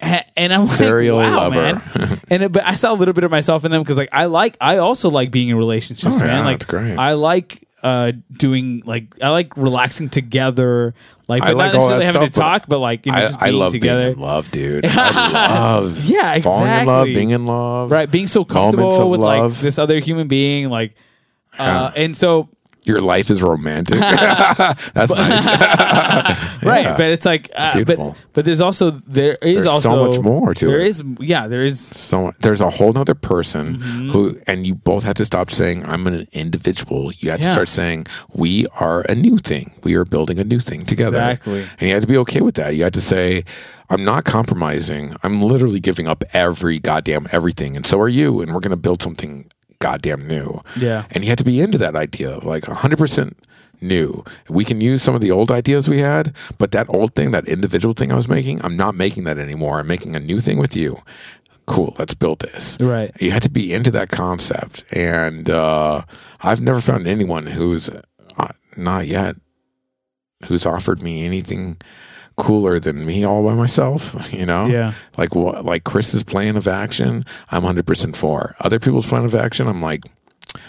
And 0.00 0.52
I'm 0.54 0.66
Serial 0.66 1.16
like, 1.16 1.26
wow, 1.30 1.48
lover. 1.48 1.56
man. 1.56 2.20
and 2.30 2.42
it, 2.44 2.52
but 2.52 2.64
I 2.64 2.74
saw 2.74 2.92
a 2.92 2.94
little 2.94 3.14
bit 3.14 3.24
of 3.24 3.30
myself 3.30 3.64
in 3.64 3.70
them 3.72 3.82
because 3.82 3.96
like 3.96 4.10
I 4.12 4.26
like, 4.26 4.56
I 4.60 4.78
also 4.78 5.10
like 5.10 5.30
being 5.30 5.48
in 5.48 5.56
relationships, 5.56 6.16
Oh, 6.16 6.24
man. 6.24 6.28
yeah, 6.38 6.44
like 6.44 6.66
great. 6.66 6.96
I 6.96 7.14
like 7.14 7.64
uh 7.82 8.10
doing 8.32 8.82
like 8.86 9.14
I 9.22 9.28
like 9.30 9.56
relaxing 9.56 10.08
together, 10.08 10.94
like 11.28 11.42
I 11.42 11.52
like 11.52 11.72
not 11.72 11.74
necessarily 11.74 12.04
having 12.06 12.20
stuff, 12.22 12.32
to 12.32 12.40
talk, 12.40 12.64
but 12.68 12.78
like 12.78 13.06
you 13.06 13.12
know, 13.12 13.18
I, 13.18 13.20
just 13.22 13.42
I 13.42 13.46
being 13.50 13.58
love 13.58 13.72
together. 13.72 14.00
being 14.02 14.12
in 14.14 14.20
love, 14.20 14.50
dude. 14.50 14.86
I 14.88 15.78
love 15.78 16.04
Yeah, 16.04 16.38
falling 16.40 16.62
in 16.64 16.68
love, 16.70 16.80
exactly. 17.06 17.14
being 17.14 17.30
in 17.30 17.46
love, 17.46 17.90
right, 17.90 18.10
being 18.10 18.26
so 18.28 18.44
comfortable 18.44 19.10
with 19.10 19.20
love. 19.20 19.52
like 19.52 19.60
this 19.60 19.78
other 19.78 19.98
human 20.00 20.28
being, 20.28 20.68
like, 20.70 20.94
uh, 21.58 21.90
Yeah. 21.94 22.02
and 22.02 22.16
so 22.16 22.48
Your 22.88 23.00
life 23.00 23.30
is 23.30 23.42
romantic. 23.42 23.98
That's 24.94 25.12
nice. 25.14 25.46
right, 26.62 26.84
Yeah. 26.84 26.96
but 26.96 27.06
it's 27.10 27.24
like, 27.24 27.50
uh, 27.54 27.68
but 27.68 27.84
beautiful. 27.86 28.16
but 28.32 28.44
there's 28.44 28.60
also 28.60 28.90
there 29.06 29.36
is 29.42 29.56
There's 29.56 29.66
also 29.66 29.90
so 29.90 30.06
much 30.10 30.20
more 30.20 30.54
to 30.54 30.66
There 30.66 30.80
it. 30.80 30.86
is, 30.88 31.02
yeah, 31.20 31.46
there 31.48 31.64
is. 31.64 31.78
so 31.80 32.32
there's 32.40 32.60
a 32.60 32.70
whole 32.70 32.92
nother 32.92 33.14
person 33.14 33.76
Mm-hmm. 33.78 34.10
who, 34.10 34.40
and 34.46 34.66
you 34.66 34.74
both 34.74 35.02
have 35.04 35.14
to 35.16 35.24
stop 35.24 35.50
saying 35.50 35.84
I'm 35.86 36.06
an 36.06 36.26
individual. 36.32 37.12
You 37.18 37.30
have 37.30 37.40
to 37.40 37.46
Yeah. 37.46 37.52
start 37.52 37.68
saying 37.68 38.06
we 38.32 38.66
are 38.80 39.02
a 39.08 39.14
new 39.14 39.38
thing. 39.38 39.72
We 39.84 39.94
are 39.94 40.04
building 40.04 40.38
a 40.38 40.44
new 40.44 40.58
thing 40.60 40.84
together. 40.84 41.18
Exactly. 41.18 41.60
And 41.78 41.82
you 41.88 41.92
have 41.94 42.02
to 42.02 42.08
be 42.08 42.16
okay 42.18 42.40
with 42.40 42.54
that. 42.56 42.74
You 42.74 42.84
have 42.84 42.92
to 42.94 43.00
say. 43.00 43.44
I'm 43.90 44.04
not 44.04 44.24
compromising. 44.26 45.16
I'm 45.22 45.40
literally 45.40 45.80
giving 45.80 46.06
up 46.06 46.22
every 46.34 46.78
goddamn 46.78 47.26
everything, 47.32 47.74
and 47.74 47.86
so 47.86 47.98
are 47.98 48.08
you. 48.08 48.42
And 48.42 48.52
we're 48.52 48.60
gonna 48.60 48.76
build 48.76 49.02
something 49.02 49.50
goddamn 49.78 50.26
new. 50.26 50.62
Yeah. 50.76 51.04
And 51.10 51.24
you 51.24 51.30
have 51.30 51.38
to 51.38 51.44
be 51.44 51.60
into 51.60 51.78
that 51.78 51.96
idea 51.96 52.30
of 52.30 52.44
like 52.44 52.64
100% 52.64 53.32
new. 53.80 54.24
We 54.48 54.64
can 54.64 54.80
use 54.80 55.02
some 55.02 55.14
of 55.14 55.20
the 55.20 55.30
old 55.30 55.50
ideas 55.50 55.88
we 55.88 55.98
had, 55.98 56.34
but 56.58 56.72
that 56.72 56.88
old 56.88 57.14
thing, 57.14 57.30
that 57.30 57.48
individual 57.48 57.94
thing 57.94 58.12
I 58.12 58.16
was 58.16 58.28
making, 58.28 58.64
I'm 58.64 58.76
not 58.76 58.94
making 58.94 59.24
that 59.24 59.38
anymore. 59.38 59.80
I'm 59.80 59.86
making 59.86 60.16
a 60.16 60.20
new 60.20 60.40
thing 60.40 60.58
with 60.58 60.74
you. 60.76 61.02
Cool, 61.66 61.94
let's 61.98 62.14
build 62.14 62.40
this. 62.40 62.78
Right. 62.80 63.12
You 63.20 63.30
have 63.32 63.42
to 63.42 63.50
be 63.50 63.74
into 63.74 63.90
that 63.90 64.08
concept. 64.08 64.84
And 64.94 65.50
uh, 65.50 66.02
I've 66.40 66.62
never 66.62 66.80
found 66.80 67.06
anyone 67.06 67.46
who's 67.46 67.90
uh, 67.90 68.48
not 68.76 69.06
yet 69.06 69.36
who's 70.46 70.64
offered 70.64 71.02
me 71.02 71.24
anything 71.24 71.76
cooler 72.38 72.78
than 72.80 73.04
me 73.04 73.24
all 73.24 73.44
by 73.44 73.54
myself. 73.54 74.32
You 74.32 74.46
know, 74.46 74.66
Yeah. 74.66 74.92
Like 75.18 75.34
what? 75.34 75.64
Like 75.64 75.84
Chris's 75.84 76.22
plan 76.22 76.56
of 76.56 76.66
action, 76.66 77.24
I'm 77.50 77.62
100 77.64 77.86
percent 77.86 78.16
for. 78.16 78.56
Other 78.60 78.78
people's 78.78 79.06
plan 79.06 79.24
of 79.24 79.34
action, 79.34 79.66
I'm 79.66 79.82
like, 79.82 80.04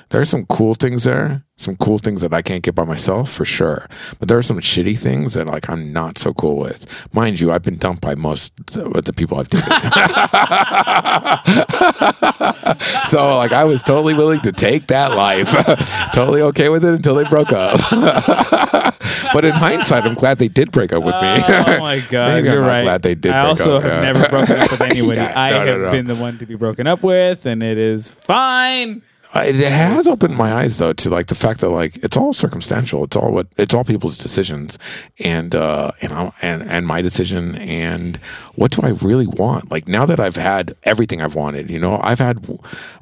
there 0.09 0.21
are 0.21 0.25
some 0.25 0.45
cool 0.45 0.75
things 0.75 1.03
there, 1.03 1.43
some 1.57 1.75
cool 1.75 1.99
things 1.99 2.21
that 2.21 2.33
I 2.33 2.41
can't 2.41 2.63
get 2.63 2.75
by 2.75 2.85
myself 2.85 3.31
for 3.31 3.45
sure. 3.45 3.87
But 4.17 4.27
there 4.27 4.37
are 4.37 4.43
some 4.43 4.59
shitty 4.59 4.97
things 4.97 5.33
that 5.33 5.47
like 5.47 5.69
I'm 5.69 5.91
not 5.93 6.17
so 6.17 6.33
cool 6.33 6.57
with. 6.57 7.07
Mind 7.13 7.39
you, 7.39 7.51
I've 7.51 7.63
been 7.63 7.77
dumped 7.77 8.01
by 8.01 8.15
most 8.15 8.53
of 8.75 9.05
the 9.05 9.13
people 9.13 9.37
I've 9.37 9.49
dated. 9.49 9.67
so 13.07 13.37
like 13.37 13.51
I 13.51 13.63
was 13.65 13.83
totally 13.83 14.13
willing 14.13 14.39
to 14.41 14.51
take 14.51 14.87
that 14.87 15.15
life, 15.15 15.51
totally 16.13 16.41
okay 16.43 16.69
with 16.69 16.83
it 16.85 16.93
until 16.93 17.15
they 17.15 17.23
broke 17.25 17.51
up. 17.51 17.79
but 19.33 19.45
in 19.45 19.51
hindsight, 19.51 20.05
I'm 20.05 20.15
glad 20.15 20.37
they 20.37 20.47
did 20.47 20.71
break 20.71 20.93
up 20.93 21.03
with 21.03 21.15
me. 21.15 21.21
Oh 21.21 21.77
my 21.79 21.99
god, 22.09 22.29
Maybe 22.29 22.49
I'm 22.49 22.53
you're 22.53 22.63
not 22.63 22.67
right. 22.67 22.83
glad 22.83 23.01
they 23.01 23.15
did 23.15 23.33
I 23.33 23.47
also 23.47 23.77
up, 23.77 23.83
have 23.83 24.01
never 24.01 24.29
broken 24.29 24.59
up 24.59 24.71
with 24.71 24.81
anybody. 24.81 25.17
Yeah, 25.17 25.33
I 25.35 25.51
no, 25.51 25.65
no, 25.65 25.71
have 25.71 25.81
no. 25.81 25.91
been 25.91 26.07
the 26.07 26.15
one 26.15 26.37
to 26.37 26.45
be 26.45 26.55
broken 26.55 26.87
up 26.87 27.03
with, 27.03 27.45
and 27.45 27.61
it 27.61 27.77
is 27.77 28.09
fine. 28.09 29.01
It 29.35 29.56
has 29.56 30.07
opened 30.07 30.35
my 30.35 30.51
eyes 30.53 30.80
though 30.80 30.93
to 30.93 31.10
like 31.10 31.27
the 31.27 31.35
fact 31.35 31.61
that 31.61 31.69
like 31.69 31.97
it's 31.97 32.18
all 32.18 32.34
circumstantial. 32.34 33.03
It's 33.03 33.15
all 33.15 33.31
what 33.31 33.47
it's 33.57 33.76
all 33.76 33.84
people's 33.84 34.18
decisions, 34.18 34.80
and 35.23 35.53
uh, 35.53 35.91
and 36.01 36.11
I, 36.11 36.31
and 36.41 36.64
and 36.64 36.88
my 36.88 37.03
decision. 37.03 37.56
And 37.56 38.18
what 38.56 38.72
do 38.72 38.81
I 38.81 38.89
really 38.89 39.27
want? 39.27 39.69
Like 39.69 39.88
now 39.88 40.07
that 40.07 40.19
I've 40.19 40.35
had 40.35 40.73
everything 40.84 41.22
I've 41.22 41.35
wanted, 41.35 41.69
you 41.69 41.77
know, 41.77 41.99
I've 42.01 42.19
had, 42.19 42.45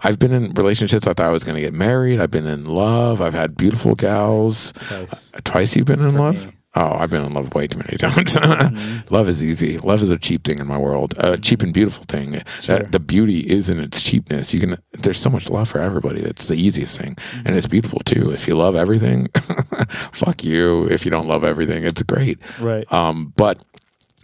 I've 0.03 0.19
been 0.19 0.33
in 0.33 0.51
relationships. 0.51 1.07
I 1.07 1.13
thought 1.13 1.27
I 1.27 1.31
was 1.31 1.45
going 1.45 1.55
to 1.55 1.61
get 1.61 1.73
married. 1.73 2.19
I've 2.19 2.31
been 2.31 2.45
in 2.45 2.65
love. 2.65 3.21
I've 3.21 3.33
had 3.33 3.55
beautiful 3.55 3.95
gals. 3.95 4.73
Twice. 4.73 5.31
Twice 5.45 5.75
you've 5.77 5.87
been 5.87 6.01
in 6.01 6.15
love? 6.15 6.47
me. 6.47 6.56
Oh, 6.77 6.95
I've 6.99 7.09
been 7.09 7.25
in 7.25 7.33
love 7.33 7.55
way 7.55 7.65
too 7.65 7.79
many 7.79 7.97
times. 7.97 8.35
Mm-hmm. 8.35 9.07
love 9.13 9.27
is 9.27 9.41
easy. 9.41 9.79
Love 9.79 10.03
is 10.03 10.11
a 10.11 10.17
cheap 10.17 10.43
thing 10.43 10.59
in 10.59 10.67
my 10.67 10.77
world. 10.77 11.13
A 11.17 11.23
mm-hmm. 11.23 11.41
cheap 11.41 11.63
and 11.63 11.73
beautiful 11.73 12.05
thing. 12.07 12.39
Sure. 12.59 12.77
That 12.77 12.91
the 12.91 12.99
beauty 12.99 13.39
is 13.39 13.67
in 13.67 13.79
its 13.79 14.03
cheapness. 14.03 14.53
You 14.53 14.59
can. 14.59 14.75
There's 14.91 15.19
so 15.19 15.31
much 15.31 15.49
love 15.49 15.69
for 15.69 15.79
everybody. 15.79 16.21
It's 16.21 16.47
the 16.47 16.55
easiest 16.55 16.99
thing, 16.99 17.15
and 17.17 17.47
mm-hmm. 17.47 17.57
it's 17.57 17.65
beautiful 17.65 17.99
too. 18.01 18.31
If 18.31 18.47
you 18.47 18.55
love 18.55 18.75
everything, 18.75 19.27
fuck 20.11 20.43
you. 20.43 20.85
If 20.85 21.03
you 21.03 21.09
don't 21.09 21.27
love 21.27 21.43
everything, 21.43 21.83
it's 21.83 22.03
great. 22.03 22.37
Right. 22.59 22.91
Um, 22.93 23.33
but 23.35 23.59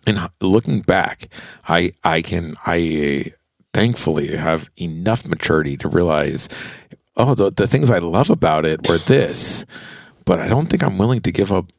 in 0.05 0.19
looking 0.39 0.81
back, 0.81 1.29
I 1.67 1.93
I 2.03 2.21
can 2.21 2.55
I 2.67 3.33
thankfully 3.73 4.35
have 4.35 4.69
enough 4.79 5.25
maturity 5.25 5.75
to 5.77 5.89
realize, 5.89 6.49
oh, 7.17 7.33
the 7.33 7.49
the 7.49 7.65
things 7.65 7.89
I 7.89 7.97
love 7.97 8.29
about 8.29 8.63
it 8.63 8.87
were 8.87 8.99
this, 8.99 9.65
but 10.23 10.39
I 10.39 10.47
don't 10.47 10.67
think 10.67 10.83
I'm 10.83 10.99
willing 10.99 11.21
to 11.21 11.31
give 11.31 11.51
up 11.51 11.71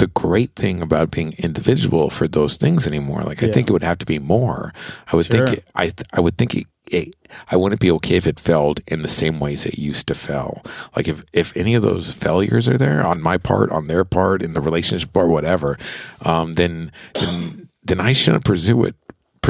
the 0.00 0.06
great 0.08 0.56
thing 0.56 0.80
about 0.82 1.10
being 1.10 1.34
individual 1.38 2.08
for 2.10 2.26
those 2.26 2.56
things 2.56 2.86
anymore. 2.86 3.22
Like 3.22 3.42
I 3.42 3.48
think 3.48 3.68
it 3.68 3.72
would 3.72 3.82
have 3.90 3.98
to 3.98 4.06
be 4.06 4.18
more. 4.18 4.72
I 5.12 5.16
would 5.16 5.26
Sure. 5.26 5.46
think 5.46 5.58
it, 5.58 5.64
I 5.76 5.92
I 6.12 6.20
would 6.20 6.36
think 6.38 6.54
it, 6.54 6.66
it, 6.86 7.14
I 7.52 7.56
wouldn't 7.56 7.80
be 7.82 7.90
okay 7.92 8.16
if 8.16 8.26
it 8.26 8.40
failed 8.40 8.80
in 8.88 9.02
the 9.02 9.08
same 9.08 9.38
ways 9.38 9.66
it 9.66 9.78
used 9.78 10.06
to 10.08 10.14
fail. 10.14 10.62
Like 10.96 11.06
if 11.06 11.22
if 11.32 11.54
any 11.56 11.74
of 11.76 11.82
those 11.82 12.10
failures 12.12 12.66
are 12.66 12.78
there 12.78 13.06
on 13.06 13.20
my 13.20 13.36
part, 13.38 13.70
on 13.70 13.86
their 13.88 14.04
part, 14.04 14.42
in 14.42 14.54
the 14.54 14.60
relationship 14.60 15.14
or 15.14 15.28
whatever, 15.28 15.76
um, 16.24 16.54
then 16.54 16.90
then 17.14 17.68
then 17.84 18.00
I 18.00 18.12
shouldn't 18.12 18.44
pursue 18.44 18.84
it 18.88 18.96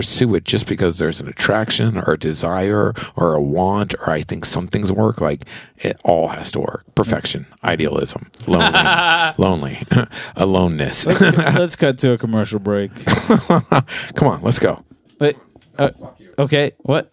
pursue 0.01 0.35
it 0.35 0.45
just 0.45 0.67
because 0.67 0.97
there's 0.97 1.21
an 1.21 1.29
attraction 1.29 1.99
or 1.99 2.13
a 2.15 2.19
desire 2.19 2.95
or 3.17 3.35
a 3.35 3.41
want 3.43 3.93
or 4.01 4.09
I 4.09 4.23
think 4.23 4.47
some 4.47 4.67
things 4.67 4.91
work. 4.91 5.21
Like 5.21 5.45
it 5.77 6.01
all 6.05 6.29
has 6.29 6.51
to 6.53 6.61
work. 6.61 6.87
Perfection, 6.95 7.45
idealism, 7.63 8.31
lonely, 8.47 8.81
lonely, 9.37 9.83
aloneness. 10.37 11.05
Let's 11.59 11.77
cut 11.77 11.99
to 11.99 12.13
a 12.13 12.19
commercial 12.19 12.61
break. 12.61 12.95
Come 13.05 14.27
on, 14.27 14.41
let's 14.41 14.59
go. 14.59 14.83
Wait. 15.19 15.37
Uh, 15.77 15.91
okay. 16.39 16.73
What? 16.79 17.13